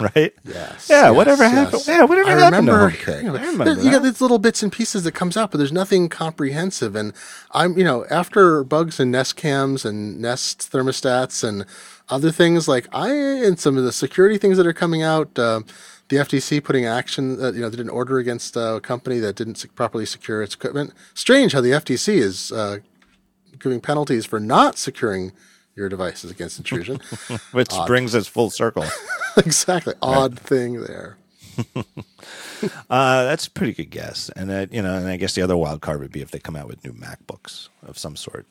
Right? 0.16 0.32
Yes. 0.44 0.88
Yeah. 0.88 1.08
yes, 1.08 1.16
whatever 1.16 1.42
yes. 1.42 1.52
happened? 1.52 1.82
Yeah. 1.86 2.04
Whatever 2.04 2.30
I 2.30 2.32
happened 2.32 2.68
remember, 2.68 2.90
to 2.90 2.96
HomeKit? 2.96 3.22
you 3.22 3.28
know, 3.28 3.36
I 3.36 3.46
remember 3.46 3.82
you 3.82 3.90
got 3.90 4.02
these 4.02 4.20
little 4.22 4.38
bits 4.38 4.62
and 4.62 4.72
pieces 4.72 5.04
that 5.04 5.12
comes 5.12 5.36
out, 5.36 5.50
but 5.50 5.58
there's 5.58 5.72
nothing 5.72 6.08
comprehensive. 6.08 6.96
And 6.96 7.12
I'm, 7.52 7.76
you 7.76 7.84
know, 7.84 8.06
after 8.10 8.64
bugs 8.64 8.98
and 8.98 9.12
Nest 9.12 9.36
cams 9.36 9.84
and 9.84 10.18
Nest 10.18 10.72
thermostats 10.72 11.46
and 11.46 11.66
other 12.08 12.30
things 12.30 12.66
like 12.66 12.88
I 12.92 13.10
and 13.10 13.58
some 13.58 13.76
of 13.76 13.84
the 13.84 13.92
security 13.92 14.38
things 14.38 14.56
that 14.56 14.66
are 14.66 14.72
coming 14.72 15.02
out. 15.02 15.38
Uh, 15.38 15.60
the 16.08 16.16
FTC 16.16 16.62
putting 16.64 16.86
action, 16.86 17.40
uh, 17.40 17.52
you 17.52 17.60
know, 17.60 17.70
did 17.70 17.78
an 17.78 17.88
order 17.88 18.18
against 18.18 18.56
uh, 18.56 18.74
a 18.76 18.80
company 18.80 19.20
that 19.20 19.36
didn't 19.36 19.54
sec- 19.54 19.76
properly 19.76 20.04
secure 20.04 20.42
its 20.42 20.54
equipment. 20.54 20.92
Strange 21.14 21.52
how 21.52 21.60
the 21.60 21.70
FTC 21.70 22.14
is 22.14 22.50
uh, 22.50 22.78
giving 23.60 23.80
penalties 23.80 24.26
for 24.26 24.40
not 24.40 24.76
securing 24.76 25.30
your 25.80 25.88
devices 25.88 26.30
against 26.30 26.58
intrusion. 26.58 27.00
Which 27.52 27.72
brings 27.86 28.14
us 28.14 28.28
full 28.28 28.50
circle. 28.50 28.84
exactly. 29.36 29.94
Odd 30.02 30.38
thing 30.38 30.82
there. 30.82 31.16
Uh, 32.90 33.24
that's 33.24 33.46
a 33.46 33.50
pretty 33.50 33.72
good 33.72 33.88
guess. 33.90 34.28
And 34.36 34.50
uh, 34.50 34.66
you 34.70 34.82
know, 34.82 34.94
and 34.94 35.08
I 35.08 35.16
guess 35.16 35.34
the 35.34 35.40
other 35.40 35.56
wild 35.56 35.80
card 35.80 35.98
would 36.00 36.12
be 36.12 36.20
if 36.20 36.30
they 36.30 36.38
come 36.38 36.56
out 36.56 36.68
with 36.68 36.84
new 36.84 36.92
MacBooks 36.92 37.70
of 37.86 37.96
some 37.96 38.16
sort. 38.16 38.44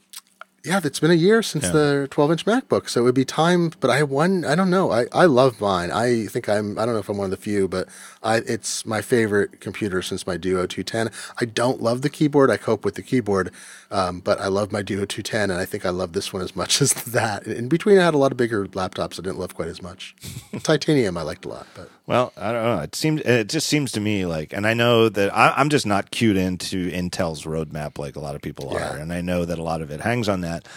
Yeah, 0.65 0.81
it's 0.84 0.99
been 0.99 1.11
a 1.11 1.15
year 1.15 1.43
since 1.43 1.65
Yeah. 1.65 1.72
the 1.72 2.07
12 2.10 2.31
inch 2.31 2.45
MacBook, 2.45 2.89
so 2.89 3.01
it 3.01 3.03
would 3.03 3.14
be 3.14 3.23
time. 3.23 3.72
But 3.80 3.91
I 3.91 4.01
one, 4.01 4.45
I 4.45 4.56
don't 4.56 4.72
know. 4.72 4.91
I, 4.91 5.06
I 5.14 5.26
love 5.26 5.61
mine. 5.61 5.91
I 5.91 6.26
think 6.26 6.49
I'm. 6.49 6.80
I 6.80 6.85
don't 6.85 6.95
know 6.95 6.99
if 6.99 7.07
I'm 7.07 7.18
one 7.18 7.26
of 7.26 7.31
the 7.31 7.38
few, 7.38 7.68
but 7.68 7.88
I 8.21 8.37
it's 8.37 8.85
my 8.85 9.01
favorite 9.01 9.61
computer 9.61 10.01
since 10.01 10.27
my 10.27 10.35
Duo 10.37 10.65
210. 10.67 11.09
I 11.39 11.45
don't 11.45 11.81
love 11.81 12.01
the 12.01 12.09
keyboard. 12.09 12.51
I 12.51 12.57
cope 12.57 12.83
with 12.83 12.95
the 12.95 13.01
keyboard, 13.01 13.51
um, 13.91 14.19
but 14.19 14.39
I 14.41 14.47
love 14.47 14.71
my 14.71 14.81
Duo 14.81 15.05
210, 15.05 15.49
and 15.51 15.59
I 15.59 15.65
think 15.65 15.85
I 15.85 15.89
love 15.89 16.13
this 16.13 16.33
one 16.33 16.41
as 16.41 16.55
much 16.55 16.81
as 16.81 16.93
that. 17.05 17.47
In 17.47 17.69
between, 17.69 17.97
I 17.97 18.03
had 18.03 18.13
a 18.13 18.17
lot 18.17 18.31
of 18.31 18.37
bigger 18.37 18.65
laptops 18.67 19.13
I 19.19 19.23
didn't 19.23 19.39
love 19.39 19.55
quite 19.55 19.69
as 19.69 19.81
much. 19.81 20.15
Titanium 20.63 21.17
I 21.17 21.21
liked 21.21 21.45
a 21.45 21.49
lot, 21.49 21.67
but 21.75 21.89
Well, 22.07 22.33
I 22.35 22.51
don't 22.51 22.63
know. 22.63 22.83
It 22.83 22.95
seems 22.95 23.21
it 23.21 23.47
just 23.49 23.67
seems 23.67 23.91
to 23.93 23.99
me 23.99 24.25
like, 24.25 24.51
and 24.53 24.67
I 24.67 24.73
know 24.73 25.07
that 25.09 25.33
I, 25.35 25.53
I'm 25.55 25.69
just 25.69 25.85
not 25.85 26.11
cued 26.11 26.35
into 26.37 26.91
Intel's 26.91 27.43
roadmap 27.45 27.97
like 27.97 28.15
a 28.15 28.19
lot 28.19 28.35
of 28.35 28.41
people 28.41 28.71
Yeah. 28.73 28.95
are, 28.95 28.97
and 28.97 29.13
I 29.13 29.21
know 29.21 29.45
that 29.45 29.57
a 29.59 29.63
lot 29.63 29.81
of 29.81 29.91
it 29.91 30.01
hangs 30.01 30.27
on 30.27 30.41
that. 30.41 30.67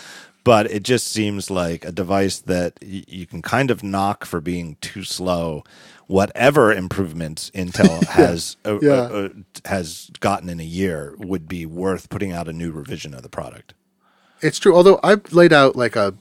But 0.45 0.69
it 0.73 0.83
just 0.83 1.07
seems 1.07 1.51
like 1.53 1.85
a 1.85 1.93
device 1.93 2.41
that 2.41 2.73
y- 2.83 3.05
you 3.07 3.27
can 3.27 3.43
kind 3.43 3.71
of 3.71 3.85
knock 3.85 4.25
for 4.25 4.41
being 4.41 4.77
too 4.81 5.05
slow. 5.05 5.63
Whatever 6.13 6.73
improvements 6.73 7.51
Intel 7.55 8.05
has 8.21 8.59
uh, 8.67 8.79
Yeah. 8.81 8.93
uh, 8.93 8.97
uh, 9.07 9.29
has 9.65 10.11
gotten 10.21 10.51
in 10.51 10.61
a 10.61 10.65
year 10.65 11.15
would 11.19 11.49
be 11.49 11.65
worth 11.65 12.11
putting 12.11 12.33
out 12.33 12.49
a 12.49 12.53
new 12.53 12.71
revision 12.71 13.15
of 13.15 13.23
the 13.23 13.31
product. 13.31 13.73
It's 14.43 14.59
true. 14.59 14.75
Although 14.77 15.01
I've 15.03 15.33
laid 15.33 15.53
out 15.55 15.75
like 15.75 15.97
a 15.97 16.15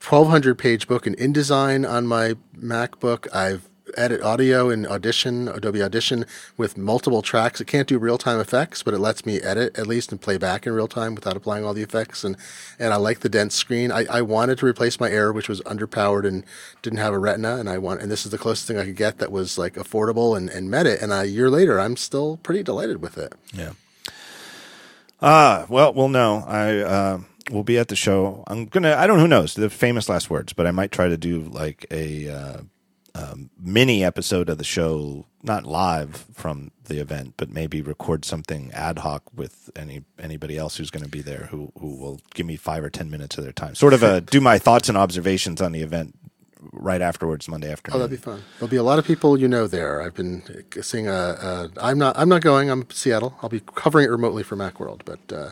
1200 0.00 0.56
page 0.56 0.86
book 0.86 1.08
in 1.08 1.16
InDesign 1.16 1.88
on 1.88 2.06
my 2.06 2.36
MacBook. 2.56 3.26
I've 3.34 3.68
edit 3.96 4.22
audio 4.22 4.70
in 4.70 4.86
Audition, 4.86 5.48
Adobe 5.48 5.82
Audition 5.82 6.26
with 6.56 6.76
multiple 6.76 7.22
tracks. 7.22 7.60
It 7.60 7.66
can't 7.66 7.88
do 7.88 7.98
real 7.98 8.18
time 8.18 8.40
effects, 8.40 8.82
but 8.82 8.94
it 8.94 8.98
lets 8.98 9.24
me 9.26 9.40
edit 9.40 9.78
at 9.78 9.86
least 9.86 10.12
and 10.12 10.20
play 10.20 10.38
back 10.38 10.66
in 10.66 10.72
real 10.72 10.88
time 10.88 11.14
without 11.14 11.36
applying 11.36 11.64
all 11.64 11.74
the 11.74 11.82
effects. 11.82 12.24
And, 12.24 12.36
and 12.78 12.92
I 12.92 12.96
like 12.96 13.20
the 13.20 13.28
dense 13.28 13.54
screen. 13.54 13.92
I, 13.92 14.06
I 14.10 14.22
wanted 14.22 14.58
to 14.58 14.66
replace 14.66 14.98
my 14.98 15.10
Air, 15.10 15.32
which 15.32 15.48
was 15.48 15.60
underpowered 15.62 16.26
and 16.26 16.44
didn't 16.82 16.98
have 16.98 17.12
a 17.12 17.18
retina. 17.18 17.56
And 17.56 17.68
I 17.68 17.78
want, 17.78 18.00
and 18.02 18.10
this 18.10 18.24
is 18.24 18.30
the 18.30 18.38
closest 18.38 18.66
thing 18.66 18.78
I 18.78 18.84
could 18.84 18.96
get 18.96 19.18
that 19.18 19.32
was 19.32 19.58
like 19.58 19.74
affordable 19.74 20.36
and, 20.36 20.48
and 20.50 20.70
met 20.70 20.86
it. 20.86 21.00
And 21.02 21.12
a 21.12 21.26
year 21.26 21.50
later, 21.50 21.78
I'm 21.78 21.96
still 21.96 22.38
pretty 22.38 22.62
delighted 22.62 23.02
with 23.02 23.18
it. 23.18 23.34
Yeah. 23.52 23.72
Ah, 25.20 25.66
well, 25.68 25.92
we'll 25.94 26.08
know. 26.08 26.44
I 26.48 26.78
uh, 26.78 27.20
will 27.50 27.62
be 27.62 27.78
at 27.78 27.88
the 27.88 27.96
show. 27.96 28.42
I'm 28.48 28.66
gonna. 28.66 28.96
I 28.96 29.06
don't. 29.06 29.20
Who 29.20 29.28
knows 29.28 29.54
the 29.54 29.70
famous 29.70 30.08
last 30.08 30.28
words? 30.30 30.52
But 30.52 30.66
I 30.66 30.72
might 30.72 30.90
try 30.90 31.08
to 31.08 31.16
do 31.16 31.42
like 31.42 31.86
a 31.92 32.28
uh, 32.28 32.60
um, 33.14 33.50
mini 33.60 34.04
episode 34.04 34.48
of 34.48 34.58
the 34.58 34.64
show, 34.64 35.26
not 35.42 35.64
live 35.64 36.26
from 36.32 36.70
the 36.84 36.98
event, 37.00 37.34
but 37.36 37.50
maybe 37.50 37.82
record 37.82 38.24
something 38.24 38.70
ad 38.72 39.00
hoc 39.00 39.22
with 39.34 39.70
any 39.76 40.04
anybody 40.18 40.56
else 40.56 40.76
who's 40.76 40.90
going 40.90 41.04
to 41.04 41.10
be 41.10 41.20
there 41.22 41.48
who 41.50 41.72
who 41.78 41.96
will 41.96 42.20
give 42.34 42.46
me 42.46 42.56
five 42.56 42.82
or 42.82 42.90
ten 42.90 43.10
minutes 43.10 43.36
of 43.38 43.44
their 43.44 43.52
time. 43.52 43.74
Sort 43.74 43.94
of 43.94 44.02
a 44.02 44.20
do 44.36 44.40
my 44.40 44.58
thoughts 44.58 44.88
and 44.88 44.96
observations 44.96 45.60
on 45.60 45.72
the 45.72 45.82
event 45.82 46.16
right 46.72 47.02
afterwards 47.02 47.48
Monday 47.48 47.70
afternoon. 47.70 47.96
Oh, 47.96 47.98
that'd 47.98 48.18
be 48.18 48.22
fun. 48.22 48.42
There'll 48.58 48.70
be 48.70 48.76
a 48.76 48.82
lot 48.82 48.98
of 48.98 49.04
people 49.04 49.38
you 49.38 49.48
know 49.48 49.66
there. 49.66 50.00
I've 50.00 50.14
been 50.14 50.42
seeing 50.80 51.08
a. 51.08 51.12
a 51.12 51.70
I'm 51.80 51.98
not. 51.98 52.16
I'm 52.18 52.28
not 52.28 52.42
going. 52.42 52.70
I'm 52.70 52.88
Seattle. 52.90 53.36
I'll 53.42 53.50
be 53.50 53.60
covering 53.60 54.06
it 54.06 54.10
remotely 54.10 54.42
for 54.42 54.56
MacWorld, 54.56 55.02
but 55.04 55.32
uh, 55.32 55.50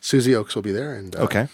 Susie 0.00 0.32
Ochs 0.32 0.54
will 0.54 0.62
be 0.62 0.72
there, 0.72 0.94
and 0.94 1.14
uh, 1.16 1.20
okay. 1.20 1.48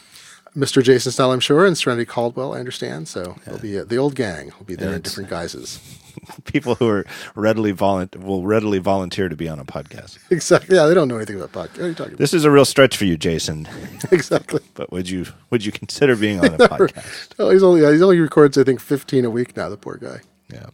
Mr. 0.56 0.82
Jason 0.82 1.12
Snell, 1.12 1.32
I'm 1.32 1.40
sure, 1.40 1.66
and 1.66 1.76
Serenity 1.76 2.06
Caldwell, 2.06 2.54
I 2.54 2.58
understand. 2.60 3.08
So 3.08 3.36
it'll 3.46 3.58
be 3.58 3.78
uh, 3.78 3.84
the 3.84 3.96
old 3.98 4.14
gang 4.14 4.52
will 4.58 4.64
be 4.64 4.74
there 4.74 4.94
in 4.94 5.02
different 5.02 5.28
guises. 5.28 5.78
People 6.44 6.76
who 6.76 6.88
are 6.88 7.04
readily 7.34 7.74
volun- 7.74 8.16
will 8.16 8.42
readily 8.42 8.78
volunteer 8.78 9.28
to 9.28 9.36
be 9.36 9.48
on 9.50 9.58
a 9.58 9.66
podcast. 9.66 10.18
exactly. 10.30 10.74
Yeah, 10.74 10.86
they 10.86 10.94
don't 10.94 11.08
know 11.08 11.16
anything 11.16 11.36
about 11.40 11.52
podcast. 11.52 11.76
What 11.76 11.84
are 11.84 11.88
you 11.88 11.94
talking 11.94 12.12
about? 12.14 12.18
This 12.18 12.32
is 12.32 12.44
a 12.44 12.50
real 12.50 12.64
stretch 12.64 12.96
for 12.96 13.04
you, 13.04 13.18
Jason. 13.18 13.68
exactly. 14.10 14.60
But 14.74 14.90
would 14.90 15.10
you 15.10 15.26
would 15.50 15.62
you 15.64 15.72
consider 15.72 16.16
being 16.16 16.40
on 16.40 16.46
a 16.46 16.58
podcast? 16.68 17.32
Oh, 17.38 17.50
he's 17.50 17.62
only. 17.62 17.80
He 17.80 18.02
only 18.02 18.18
records, 18.18 18.56
I 18.56 18.64
think, 18.64 18.80
15 18.80 19.26
a 19.26 19.30
week 19.30 19.56
now. 19.58 19.68
The 19.68 19.76
poor 19.76 19.96
guy. 19.98 20.20
Yeah, 20.50 20.70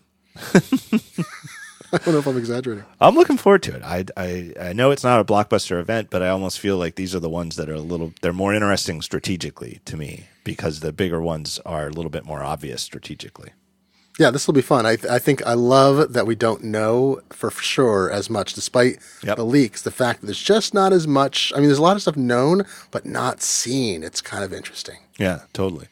I 1.95 1.99
don't 1.99 2.15
know 2.15 2.21
if 2.21 2.27
I'm 2.27 2.39
exaggerating. 2.39 2.85
I'm 3.01 3.15
looking 3.15 3.37
forward 3.37 3.63
to 3.65 3.77
it. 3.77 3.83
I, 3.83 4.05
I 4.17 4.53
I 4.61 4.73
know 4.73 4.91
it's 4.91 5.05
not 5.05 5.21
a 5.21 5.25
blockbuster 5.25 5.79
event, 5.81 6.09
but 6.11 6.23
I 6.23 6.29
almost 6.29 6.59
feel 6.59 6.77
like 6.79 6.95
these 6.95 7.15
are 7.15 7.21
the 7.21 7.29
ones 7.29 7.57
that 7.57 7.69
are 7.69 7.75
a 7.75 7.81
little 7.81 8.13
they're 8.23 8.33
more 8.33 8.55
interesting 8.55 9.03
strategically 9.03 9.81
to 9.85 9.97
me 9.97 10.25
because 10.45 10.81
the 10.81 10.93
bigger 10.93 11.21
ones 11.21 11.59
are 11.67 11.87
a 11.89 11.91
little 11.91 12.11
bit 12.11 12.25
more 12.25 12.43
obvious 12.43 12.83
strategically. 12.83 13.51
Yeah, 14.19 14.31
this 14.31 14.47
will 14.47 14.53
be 14.55 14.61
fun. 14.63 14.85
I, 14.85 14.99
I 15.11 15.19
think 15.19 15.45
I 15.47 15.55
love 15.55 16.13
that 16.13 16.27
we 16.27 16.35
don't 16.35 16.63
know 16.65 17.21
for 17.31 17.51
sure 17.51 18.11
as 18.11 18.29
much, 18.29 18.53
despite 18.53 18.99
Yep. 19.23 19.37
the 19.37 19.45
leaks. 19.45 19.81
The 19.83 19.91
fact 19.91 20.21
that 20.21 20.27
there's 20.27 20.43
just 20.43 20.75
not 20.75 20.93
as 20.93 21.07
much. 21.07 21.51
I 21.55 21.59
mean, 21.61 21.69
there's 21.69 21.79
a 21.79 21.83
lot 21.83 21.97
of 21.97 22.03
stuff 22.03 22.17
known 22.17 22.65
but 22.91 23.07
not 23.07 23.41
seen. 23.43 24.03
It's 24.03 24.21
kind 24.21 24.45
of 24.45 24.53
interesting. 24.53 24.99
Yeah, 25.19 25.41
totally. 25.55 25.89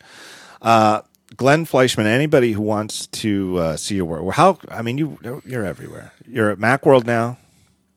Uh, 0.60 1.01
Glenn 1.36 1.65
Fleishman. 1.65 2.07
Anybody 2.07 2.52
who 2.52 2.62
wants 2.62 3.07
to 3.09 3.59
uh, 3.59 3.77
see 3.77 3.97
your 3.97 4.05
work, 4.05 4.35
how 4.35 4.59
I 4.70 4.82
mean, 4.82 4.98
you 4.98 5.19
you're 5.44 5.65
everywhere. 5.65 6.12
You're 6.27 6.51
at 6.51 6.59
MacWorld 6.59 7.07
now. 7.07 7.39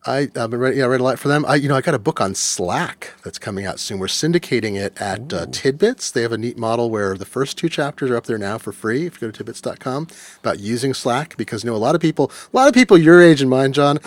I, 0.06 0.30
I've 0.36 0.50
been 0.50 0.60
read, 0.60 0.76
yeah, 0.76 0.84
I 0.84 0.88
read 0.88 1.00
a 1.00 1.04
lot 1.04 1.18
for 1.18 1.30
them. 1.30 1.46
I, 1.48 1.56
you 1.56 1.70
know, 1.70 1.76
I 1.76 1.82
got 1.82 1.94
a 1.94 2.00
book 2.00 2.20
on 2.20 2.36
Slack 2.36 3.14
that's 3.24 3.40
coming 3.40 3.66
out 3.66 3.80
soon. 3.80 4.00
We're 4.00 4.08
syndicating 4.08 4.76
it 4.76 5.00
at 5.02 5.32
uh, 5.32 5.46
Tidbits. 5.46 6.12
They 6.12 6.24
have 6.24 6.34
a 6.34 6.38
neat 6.38 6.58
model 6.58 6.90
where 6.90 7.16
the 7.16 7.26
first 7.26 7.58
two 7.58 7.70
chapters 7.70 8.10
are 8.12 8.18
up 8.18 8.26
there 8.26 8.38
now 8.38 8.58
for 8.58 8.74
free. 8.74 9.06
If 9.06 9.22
you 9.22 9.28
go 9.28 9.32
to 9.32 9.38
tidbits.com 9.38 10.08
about 10.42 10.60
using 10.60 10.94
Slack, 10.94 11.38
because 11.38 11.64
you 11.64 11.70
know 11.70 11.76
a 11.76 11.78
lot 11.78 11.96
of 11.96 12.02
people, 12.02 12.32
a 12.52 12.56
lot 12.56 12.68
of 12.68 12.74
people 12.74 12.98
your 12.98 13.22
age 13.22 13.40
and 13.40 13.50
mine, 13.50 13.72
John, 13.72 13.98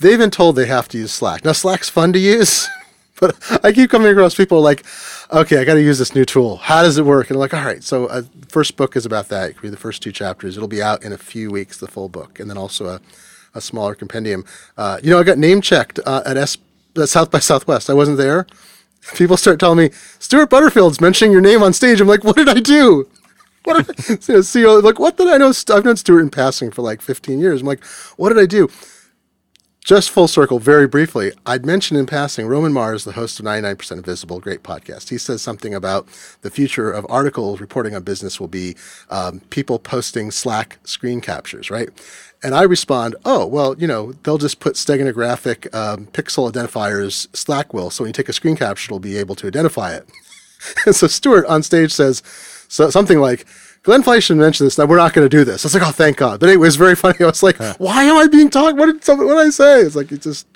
they've 0.00 0.18
been 0.18 0.30
told 0.30 0.56
they 0.56 0.66
have 0.66 0.88
to 0.88 0.98
use 0.98 1.12
Slack. 1.12 1.44
Now 1.44 1.52
Slack's 1.52 1.88
fun 1.88 2.12
to 2.14 2.18
use. 2.18 2.68
But 3.20 3.36
I 3.64 3.72
keep 3.72 3.90
coming 3.90 4.08
across 4.10 4.34
people 4.34 4.60
like, 4.60 4.84
okay, 5.32 5.58
I 5.58 5.64
got 5.64 5.74
to 5.74 5.82
use 5.82 5.98
this 5.98 6.14
new 6.14 6.24
tool. 6.24 6.56
How 6.56 6.82
does 6.82 6.98
it 6.98 7.04
work? 7.04 7.30
And 7.30 7.36
I'm 7.36 7.40
like, 7.40 7.54
all 7.54 7.64
right. 7.64 7.82
So, 7.82 8.06
uh, 8.06 8.22
first 8.48 8.76
book 8.76 8.96
is 8.96 9.06
about 9.06 9.28
that. 9.30 9.48
You 9.48 9.54
can 9.54 9.62
read 9.64 9.72
the 9.72 9.78
first 9.78 10.02
two 10.02 10.12
chapters. 10.12 10.56
It'll 10.56 10.68
be 10.68 10.82
out 10.82 11.04
in 11.04 11.12
a 11.12 11.18
few 11.18 11.50
weeks, 11.50 11.78
the 11.78 11.86
full 11.88 12.08
book, 12.08 12.40
and 12.40 12.50
then 12.50 12.58
also 12.58 12.86
a, 12.86 13.00
a 13.54 13.60
smaller 13.60 13.94
compendium. 13.94 14.44
Uh, 14.76 14.98
you 15.02 15.10
know, 15.10 15.20
I 15.20 15.24
got 15.24 15.38
name 15.38 15.60
checked 15.62 16.00
uh, 16.06 16.22
at 16.26 16.36
S- 16.36 16.58
South 17.06 17.30
by 17.30 17.38
Southwest. 17.40 17.88
I 17.90 17.94
wasn't 17.94 18.18
there. 18.18 18.46
People 19.16 19.36
start 19.36 19.60
telling 19.60 19.78
me 19.78 19.90
Stuart 20.18 20.50
Butterfield's 20.50 21.00
mentioning 21.00 21.32
your 21.32 21.40
name 21.42 21.62
on 21.62 21.72
stage. 21.72 22.00
I'm 22.00 22.08
like, 22.08 22.24
what 22.24 22.36
did 22.36 22.48
I 22.48 22.60
do? 22.60 23.08
What 23.64 23.86
did 23.86 23.98
I, 23.98 24.12
you 24.28 24.34
know, 24.34 24.40
CEO, 24.40 24.82
like, 24.82 24.98
what 24.98 25.16
did 25.16 25.28
I 25.28 25.38
know? 25.38 25.52
I've 25.72 25.84
known 25.84 25.96
Stuart 25.96 26.20
in 26.20 26.30
passing 26.30 26.70
for 26.70 26.82
like 26.82 27.00
15 27.02 27.40
years. 27.40 27.62
I'm 27.62 27.66
like, 27.66 27.84
what 28.16 28.28
did 28.28 28.38
I 28.38 28.46
do? 28.46 28.68
Just 29.84 30.10
full 30.10 30.28
circle, 30.28 30.58
very 30.58 30.88
briefly, 30.88 31.32
I'd 31.44 31.66
mentioned 31.66 32.00
in 32.00 32.06
passing 32.06 32.46
Roman 32.46 32.72
Mars, 32.72 33.04
the 33.04 33.12
host 33.12 33.38
of 33.38 33.44
99% 33.44 33.92
Invisible, 33.92 34.40
great 34.40 34.62
podcast. 34.62 35.10
He 35.10 35.18
says 35.18 35.42
something 35.42 35.74
about 35.74 36.08
the 36.40 36.50
future 36.50 36.90
of 36.90 37.04
articles 37.10 37.60
reporting 37.60 37.94
on 37.94 38.02
business 38.02 38.40
will 38.40 38.48
be 38.48 38.76
um, 39.10 39.40
people 39.50 39.78
posting 39.78 40.30
Slack 40.30 40.78
screen 40.84 41.20
captures, 41.20 41.70
right? 41.70 41.90
And 42.42 42.54
I 42.54 42.62
respond, 42.62 43.14
oh, 43.26 43.44
well, 43.44 43.76
you 43.78 43.86
know, 43.86 44.12
they'll 44.22 44.38
just 44.38 44.58
put 44.58 44.76
steganographic 44.76 45.74
um, 45.74 46.06
pixel 46.06 46.50
identifiers, 46.50 47.28
Slack 47.36 47.74
will. 47.74 47.90
So 47.90 48.04
when 48.04 48.08
you 48.08 48.14
take 48.14 48.30
a 48.30 48.32
screen 48.32 48.56
capture, 48.56 48.88
it'll 48.88 49.00
be 49.00 49.18
able 49.18 49.34
to 49.34 49.46
identify 49.46 49.94
it. 49.94 50.08
And 50.86 50.96
so 50.96 51.08
Stuart 51.08 51.44
on 51.44 51.62
stage 51.62 51.92
says 51.92 52.22
so, 52.68 52.88
something 52.88 53.18
like, 53.18 53.44
Glenn 53.84 54.02
Fleishman 54.02 54.38
mentioned 54.38 54.66
this. 54.66 54.78
Now 54.78 54.86
we're 54.86 54.96
not 54.96 55.12
going 55.12 55.26
to 55.26 55.34
do 55.34 55.44
this. 55.44 55.64
I 55.64 55.66
was 55.66 55.74
like, 55.74 55.86
oh, 55.86 55.92
thank 55.92 56.16
God. 56.16 56.40
But 56.40 56.48
anyway, 56.48 56.64
it 56.64 56.68
was 56.68 56.76
very 56.76 56.96
funny. 57.02 57.16
I 57.20 57.26
was 57.26 57.42
like, 57.42 57.58
why 57.78 58.04
am 58.04 58.16
I 58.16 58.26
being 58.26 58.50
talked? 58.50 58.76
What 58.76 58.86
did 58.86 59.04
somebody, 59.04 59.28
what 59.28 59.36
did 59.36 59.46
I 59.46 59.50
say? 59.50 59.80
It's 59.82 59.94
like 59.94 60.10
it's 60.10 60.24
just 60.24 60.46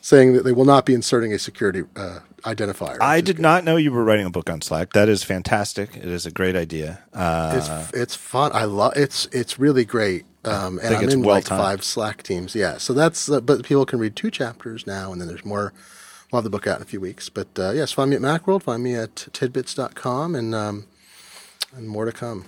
saying 0.00 0.34
that 0.34 0.44
they 0.44 0.52
will 0.52 0.64
not 0.64 0.86
be 0.86 0.94
inserting 0.94 1.32
a 1.32 1.38
security 1.38 1.82
uh, 1.96 2.20
identifier. 2.44 2.96
I 3.00 3.20
did 3.20 3.40
not 3.40 3.64
know 3.64 3.76
you 3.76 3.90
were 3.90 4.04
writing 4.04 4.24
a 4.24 4.30
book 4.30 4.48
on 4.48 4.62
Slack. 4.62 4.92
That 4.92 5.08
is 5.08 5.24
fantastic. 5.24 5.96
It 5.96 6.04
is 6.04 6.26
a 6.26 6.30
great 6.30 6.54
idea. 6.54 7.02
Uh, 7.12 7.54
it's 7.56 7.92
it's 7.92 8.14
fun. 8.14 8.52
I 8.54 8.64
love 8.64 8.92
it's 8.96 9.26
it's 9.32 9.58
really 9.58 9.84
great. 9.84 10.24
Um, 10.44 10.78
and 10.80 10.94
I'm 10.94 11.08
in 11.08 11.22
well 11.22 11.34
like 11.34 11.44
timed. 11.46 11.60
five 11.60 11.84
Slack 11.84 12.22
teams. 12.22 12.54
Yeah, 12.54 12.78
so 12.78 12.92
that's 12.92 13.28
uh, 13.28 13.40
but 13.40 13.64
people 13.64 13.84
can 13.84 13.98
read 13.98 14.14
two 14.14 14.30
chapters 14.30 14.86
now, 14.86 15.10
and 15.10 15.20
then 15.20 15.26
there's 15.26 15.44
more. 15.44 15.72
We'll 16.30 16.38
have 16.38 16.44
the 16.44 16.50
book 16.50 16.68
out 16.68 16.76
in 16.76 16.82
a 16.82 16.86
few 16.86 17.00
weeks. 17.00 17.28
But 17.28 17.48
uh, 17.58 17.72
yes, 17.72 17.90
find 17.90 18.10
me 18.10 18.16
at 18.16 18.22
MacWorld. 18.22 18.62
Find 18.62 18.82
me 18.82 18.94
at 18.94 19.16
tidbits.com, 19.32 20.36
and 20.36 20.54
um, 20.54 20.86
and 21.74 21.88
more 21.88 22.04
to 22.04 22.12
come. 22.12 22.44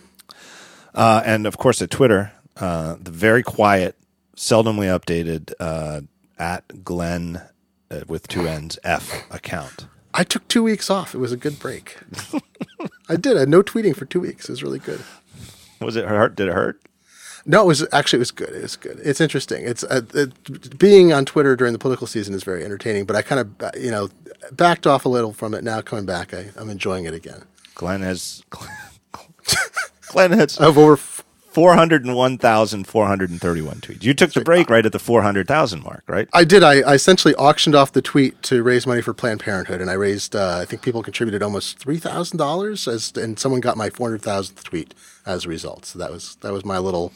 Uh, 0.99 1.23
and 1.25 1.47
of 1.47 1.57
course, 1.59 1.81
at 1.81 1.91
Twitter, 1.93 2.33
uh, 2.57 2.97
the 3.01 3.12
very 3.12 3.44
quiet, 3.44 3.97
seldomly 4.36 4.86
updated 4.86 5.52
uh, 5.60 6.01
at 6.41 6.83
Glenn 6.83 7.41
uh, 7.89 8.01
with 8.09 8.27
two 8.27 8.49
N's 8.49 8.81
F 8.83 9.25
account. 9.31 9.86
I 10.12 10.25
took 10.25 10.49
two 10.49 10.65
weeks 10.65 10.91
off. 10.91 11.15
It 11.15 11.18
was 11.18 11.31
a 11.31 11.36
good 11.36 11.60
break. 11.60 11.99
I 13.09 13.15
did. 13.15 13.36
I 13.36 13.41
had 13.41 13.49
no 13.49 13.62
tweeting 13.62 13.94
for 13.94 14.07
two 14.07 14.18
weeks. 14.18 14.49
It 14.49 14.52
was 14.52 14.62
really 14.65 14.81
good. 14.81 15.01
Was 15.81 15.94
it 15.94 16.05
hurt? 16.07 16.35
Did 16.35 16.49
it 16.49 16.55
hurt? 16.55 16.83
No, 17.47 17.62
it 17.62 17.67
was 17.67 17.86
actually 17.93 18.17
it 18.17 18.27
was 18.27 18.31
good. 18.33 18.49
It 18.49 18.62
was 18.62 18.75
good. 18.75 19.01
It's 19.05 19.20
interesting. 19.20 19.65
It's 19.65 19.85
uh, 19.85 20.01
it, 20.15 20.78
being 20.81 21.12
on 21.12 21.25
Twitter 21.25 21.55
during 21.55 21.75
the 21.75 21.78
political 21.78 22.09
season 22.09 22.35
is 22.35 22.43
very 22.43 22.65
entertaining. 22.65 23.05
But 23.05 23.15
I 23.15 23.23
kind 23.23 23.41
of 23.41 23.77
you 23.81 23.93
know 23.93 24.09
backed 24.51 24.89
off 24.89 25.05
a 25.05 25.09
little 25.09 25.33
from 25.33 25.55
it. 25.55 25.62
Now 25.62 25.81
coming 25.81 26.07
back, 26.07 26.35
I, 26.35 26.51
I'm 26.57 26.68
enjoying 26.68 27.05
it 27.05 27.15
again. 27.15 27.44
Glenn 27.77 28.02
has. 28.02 28.43
Glenn 28.51 28.77
has 30.15 30.59
I 30.59 30.65
have 30.67 30.78
over 30.78 30.93
f- 30.95 31.25
401,431 31.51 33.77
tweets. 33.81 34.05
You 34.05 34.15
took 34.15 34.33
the 34.33 34.43
break 34.43 34.70
right 34.70 34.87
at 34.87 34.93
the 34.93 34.99
400,000 34.99 35.83
mark, 35.83 36.05
right? 36.07 36.28
I 36.33 36.45
did. 36.45 36.62
I, 36.62 36.81
I 36.83 36.95
essentially 36.95 37.35
auctioned 37.35 37.75
off 37.75 37.93
the 37.93 38.03
tweet 38.03 38.41
to 38.45 38.62
raise 38.62 38.87
money 38.87 39.03
for 39.03 39.12
Planned 39.15 39.41
Parenthood, 39.41 39.81
and 39.81 39.91
I 39.91 39.95
raised. 39.95 40.37
Uh, 40.37 40.59
I 40.61 40.65
think 40.67 40.83
people 40.83 41.03
contributed 41.03 41.43
almost 41.43 41.78
three 41.78 41.99
thousand 41.99 42.39
dollars, 42.39 42.87
as 42.87 43.12
and 43.17 43.39
someone 43.39 43.61
got 43.61 43.77
my 43.77 43.91
four 43.91 44.09
hundred 44.09 44.23
thousandth 44.23 44.62
tweet 44.62 44.95
as 45.27 45.47
a 45.47 45.49
result. 45.49 45.85
So 45.87 45.99
that 45.99 46.12
was 46.12 46.37
that 46.43 46.53
was 46.53 46.65
my 46.65 46.78
little 46.78 47.12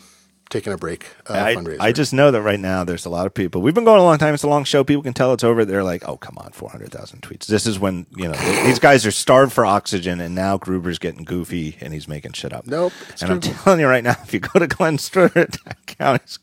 taking 0.52 0.72
a 0.72 0.76
break 0.76 1.06
uh, 1.28 1.32
I. 1.32 1.56
I 1.80 1.92
just 1.92 2.12
know 2.12 2.30
that 2.30 2.42
right 2.42 2.60
now 2.60 2.84
there's 2.84 3.06
a 3.06 3.10
lot 3.10 3.26
of 3.26 3.34
people. 3.34 3.62
We've 3.62 3.74
been 3.74 3.84
going 3.84 3.98
a 3.98 4.04
long 4.04 4.18
time. 4.18 4.34
It's 4.34 4.42
a 4.42 4.48
long 4.48 4.64
show. 4.64 4.84
People 4.84 5.02
can 5.02 5.14
tell 5.14 5.32
it's 5.32 5.42
over. 5.42 5.64
They're 5.64 5.82
like, 5.82 6.06
oh, 6.08 6.16
come 6.16 6.36
on, 6.38 6.52
400,000 6.52 7.22
tweets. 7.22 7.46
This 7.46 7.66
is 7.66 7.78
when, 7.78 8.06
you 8.14 8.28
know, 8.28 8.34
these 8.64 8.78
guys 8.78 9.04
are 9.06 9.10
starved 9.10 9.52
for 9.52 9.64
oxygen, 9.64 10.20
and 10.20 10.34
now 10.34 10.58
Gruber's 10.58 10.98
getting 10.98 11.24
goofy 11.24 11.76
and 11.80 11.92
he's 11.92 12.06
making 12.06 12.32
shit 12.32 12.52
up. 12.52 12.66
Nope, 12.66 12.92
and 13.08 13.18
true. 13.18 13.28
I'm 13.30 13.40
telling 13.40 13.80
you 13.80 13.88
right 13.88 14.04
now, 14.04 14.16
if 14.22 14.32
you 14.32 14.40
go 14.40 14.58
to 14.58 14.66
Glenn's 14.66 15.08
Twitter 15.08 15.48
account, 15.66 16.22
it's 16.24 16.38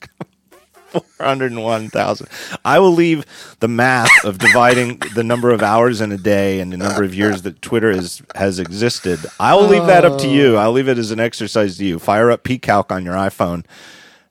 401,000. 0.91 2.27
I 2.65 2.79
will 2.79 2.91
leave 2.91 3.25
the 3.59 3.67
math 3.67 4.09
of 4.25 4.39
dividing 4.39 4.97
the 5.13 5.23
number 5.23 5.51
of 5.51 5.61
hours 5.61 6.01
in 6.01 6.11
a 6.11 6.17
day 6.17 6.59
and 6.59 6.73
the 6.73 6.77
number 6.77 7.03
of 7.03 7.13
years 7.13 7.43
that 7.43 7.61
Twitter 7.61 7.91
is, 7.91 8.21
has 8.35 8.59
existed. 8.59 9.19
I 9.39 9.53
will 9.55 9.67
leave 9.67 9.85
that 9.85 10.05
up 10.05 10.19
to 10.21 10.27
you. 10.27 10.55
I'll 10.55 10.71
leave 10.71 10.87
it 10.87 10.97
as 10.97 11.11
an 11.11 11.19
exercise 11.19 11.77
to 11.77 11.85
you. 11.85 11.99
Fire 11.99 12.31
up 12.31 12.43
PCalc 12.43 12.91
on 12.91 13.05
your 13.05 13.15
iPhone 13.15 13.65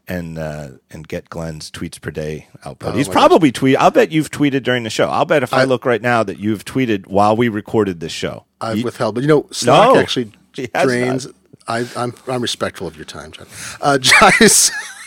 and 0.08 0.38
uh, 0.38 0.68
and 0.90 1.06
get 1.06 1.28
Glenn's 1.28 1.70
tweets 1.70 2.00
per 2.00 2.10
day 2.10 2.48
output. 2.64 2.94
He's 2.94 3.08
probably 3.08 3.52
tweet. 3.52 3.76
I'll 3.76 3.90
bet 3.90 4.10
you've 4.10 4.30
tweeted 4.30 4.62
during 4.62 4.82
the 4.82 4.90
show. 4.90 5.08
I'll 5.08 5.24
bet 5.24 5.42
if 5.42 5.52
I, 5.52 5.64
look 5.64 5.84
right 5.84 6.02
now 6.02 6.22
that 6.22 6.38
you've 6.38 6.64
tweeted 6.64 7.06
while 7.06 7.36
we 7.36 7.48
recorded 7.48 8.00
this 8.00 8.12
show. 8.12 8.44
I've 8.60 8.82
withheld, 8.82 9.14
but 9.14 9.20
you 9.20 9.28
know, 9.28 9.46
Slack 9.50 9.94
No, 9.94 10.00
actually 10.00 10.32
drains. 10.82 11.28
I, 11.66 11.86
I'm 11.96 12.14
I'm 12.26 12.40
respectful 12.40 12.86
of 12.86 12.96
your 12.96 13.04
time, 13.04 13.32
John. 13.32 13.46
Uh, 13.80 13.98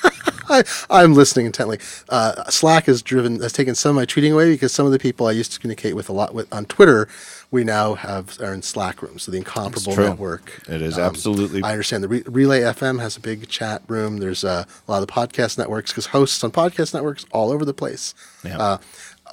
I, 0.90 1.02
I'm 1.04 1.14
listening 1.14 1.46
intently. 1.46 1.80
Uh, 2.10 2.50
Slack 2.50 2.86
has 2.86 3.02
driven 3.02 3.40
has 3.42 3.54
taken 3.54 3.76
some 3.76 3.92
of 3.92 3.96
my 3.96 4.06
tweeting 4.06 4.34
away 4.34 4.52
because 4.52 4.72
some 4.74 4.86
of 4.86 4.92
the 4.92 5.00
people 5.00 5.28
I 5.28 5.32
used 5.32 5.52
to 5.54 5.60
communicate 5.60 5.96
with 5.96 6.10
a 6.10 6.14
lot 6.14 6.34
with 6.34 6.52
on 6.54 6.66
Twitter, 6.66 7.08
we 7.52 7.64
now 7.64 7.94
have 7.96 8.40
are 8.42 8.54
in 8.54 8.62
Slack 8.62 9.02
rooms. 9.02 9.24
So 9.24 9.32
the 9.32 9.38
incomparable 9.38 9.96
network. 9.96 10.62
It 10.68 10.82
is 10.82 10.98
absolutely- 10.98 11.64
I 11.64 11.72
understand 11.72 12.04
the 12.04 12.08
Re- 12.08 12.24
Relay 12.26 12.62
FM 12.62 13.00
has 13.00 13.18
a 13.18 13.20
big 13.20 13.48
chat 13.48 13.82
room. 13.88 14.18
There's 14.18 14.44
uh, 14.44 14.66
a 14.88 14.92
lot 14.92 15.02
of 15.02 15.08
the 15.08 15.14
podcast 15.14 15.58
networks 15.58 15.92
because 15.92 16.08
hosts 16.08 16.44
on 16.44 16.52
podcast 16.52 16.94
networks 16.94 17.26
all 17.32 17.52
over 17.52 17.66
the 17.66 17.74
place. 17.74 18.14
Yeah. 18.44 18.58
Uh, 18.58 18.78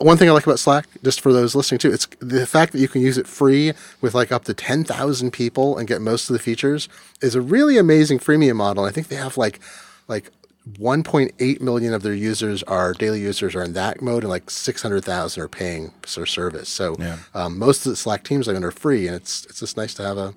one 0.00 0.16
thing 0.16 0.28
I 0.28 0.32
like 0.32 0.46
about 0.46 0.60
Slack, 0.60 0.86
just 1.02 1.20
for 1.20 1.32
those 1.32 1.56
listening 1.56 1.80
too, 1.80 1.92
it's 1.92 2.06
the 2.20 2.46
fact 2.46 2.72
that 2.72 2.78
you 2.78 2.86
can 2.86 3.02
use 3.02 3.18
it 3.18 3.26
free 3.26 3.72
with 4.00 4.14
like 4.14 4.30
up 4.30 4.44
to 4.44 4.54
10,000 4.54 5.32
people 5.32 5.76
and 5.76 5.88
get 5.88 6.00
most 6.00 6.30
of 6.30 6.34
the 6.34 6.38
features 6.38 6.88
is 7.20 7.34
a 7.34 7.40
really 7.40 7.76
amazing 7.78 8.20
freemium 8.20 8.56
model. 8.56 8.84
I 8.84 8.90
think 8.92 9.08
they 9.08 9.16
have 9.16 9.36
like, 9.36 9.58
like 10.06 10.30
1.8 10.74 11.60
million 11.60 11.94
of 11.94 12.02
their 12.02 12.14
users 12.14 12.62
are 12.64 12.92
daily 12.92 13.20
users 13.20 13.54
are 13.54 13.62
in 13.62 13.72
that 13.74 14.00
mode 14.02 14.22
and 14.22 14.30
like 14.30 14.50
600,000 14.50 15.42
are 15.42 15.48
paying 15.48 15.92
for 16.02 16.26
service. 16.26 16.68
So 16.68 16.96
Yeah. 16.98 17.18
um, 17.34 17.58
most 17.58 17.86
of 17.86 17.90
the 17.90 17.96
Slack 17.96 18.24
teams 18.24 18.48
are 18.48 18.54
under 18.56 18.70
free 18.70 19.06
and 19.06 19.16
it's, 19.16 19.44
it's 19.46 19.60
just 19.60 19.76
nice 19.76 19.94
to 19.94 20.02
have 20.02 20.18
a, 20.18 20.34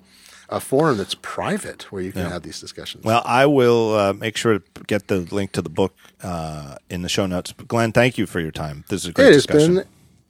a 0.48 0.60
forum 0.60 0.98
that's 0.98 1.14
private 1.14 1.90
where 1.92 2.02
you 2.02 2.12
can 2.12 2.30
have 2.30 2.42
these 2.42 2.60
discussions. 2.60 3.04
Well, 3.04 3.22
I 3.24 3.46
will 3.46 3.94
uh, 3.96 4.12
make 4.12 4.36
sure 4.36 4.58
to 4.58 4.64
get 4.86 5.08
the 5.08 5.20
link 5.20 5.52
to 5.52 5.62
the 5.62 5.70
book 5.70 5.94
uh, 6.22 6.76
in 6.90 7.02
the 7.02 7.08
show 7.08 7.26
notes. 7.26 7.52
Glenn, 7.68 7.92
thank 7.92 8.18
you 8.18 8.26
for 8.26 8.40
your 8.40 8.50
time. 8.52 8.84
This 8.88 9.02
is 9.02 9.08
a 9.08 9.12
great 9.12 9.28
it 9.28 9.34
has 9.34 9.46
discussion. 9.46 9.74
been 9.76 9.86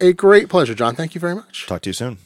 a 0.08 0.12
great 0.12 0.48
pleasure, 0.48 0.74
John. 0.74 0.94
Thank 0.94 1.14
you 1.14 1.20
very 1.20 1.34
much. 1.34 1.66
Talk 1.66 1.82
to 1.82 1.90
you 1.90 1.94
soon. 1.94 2.18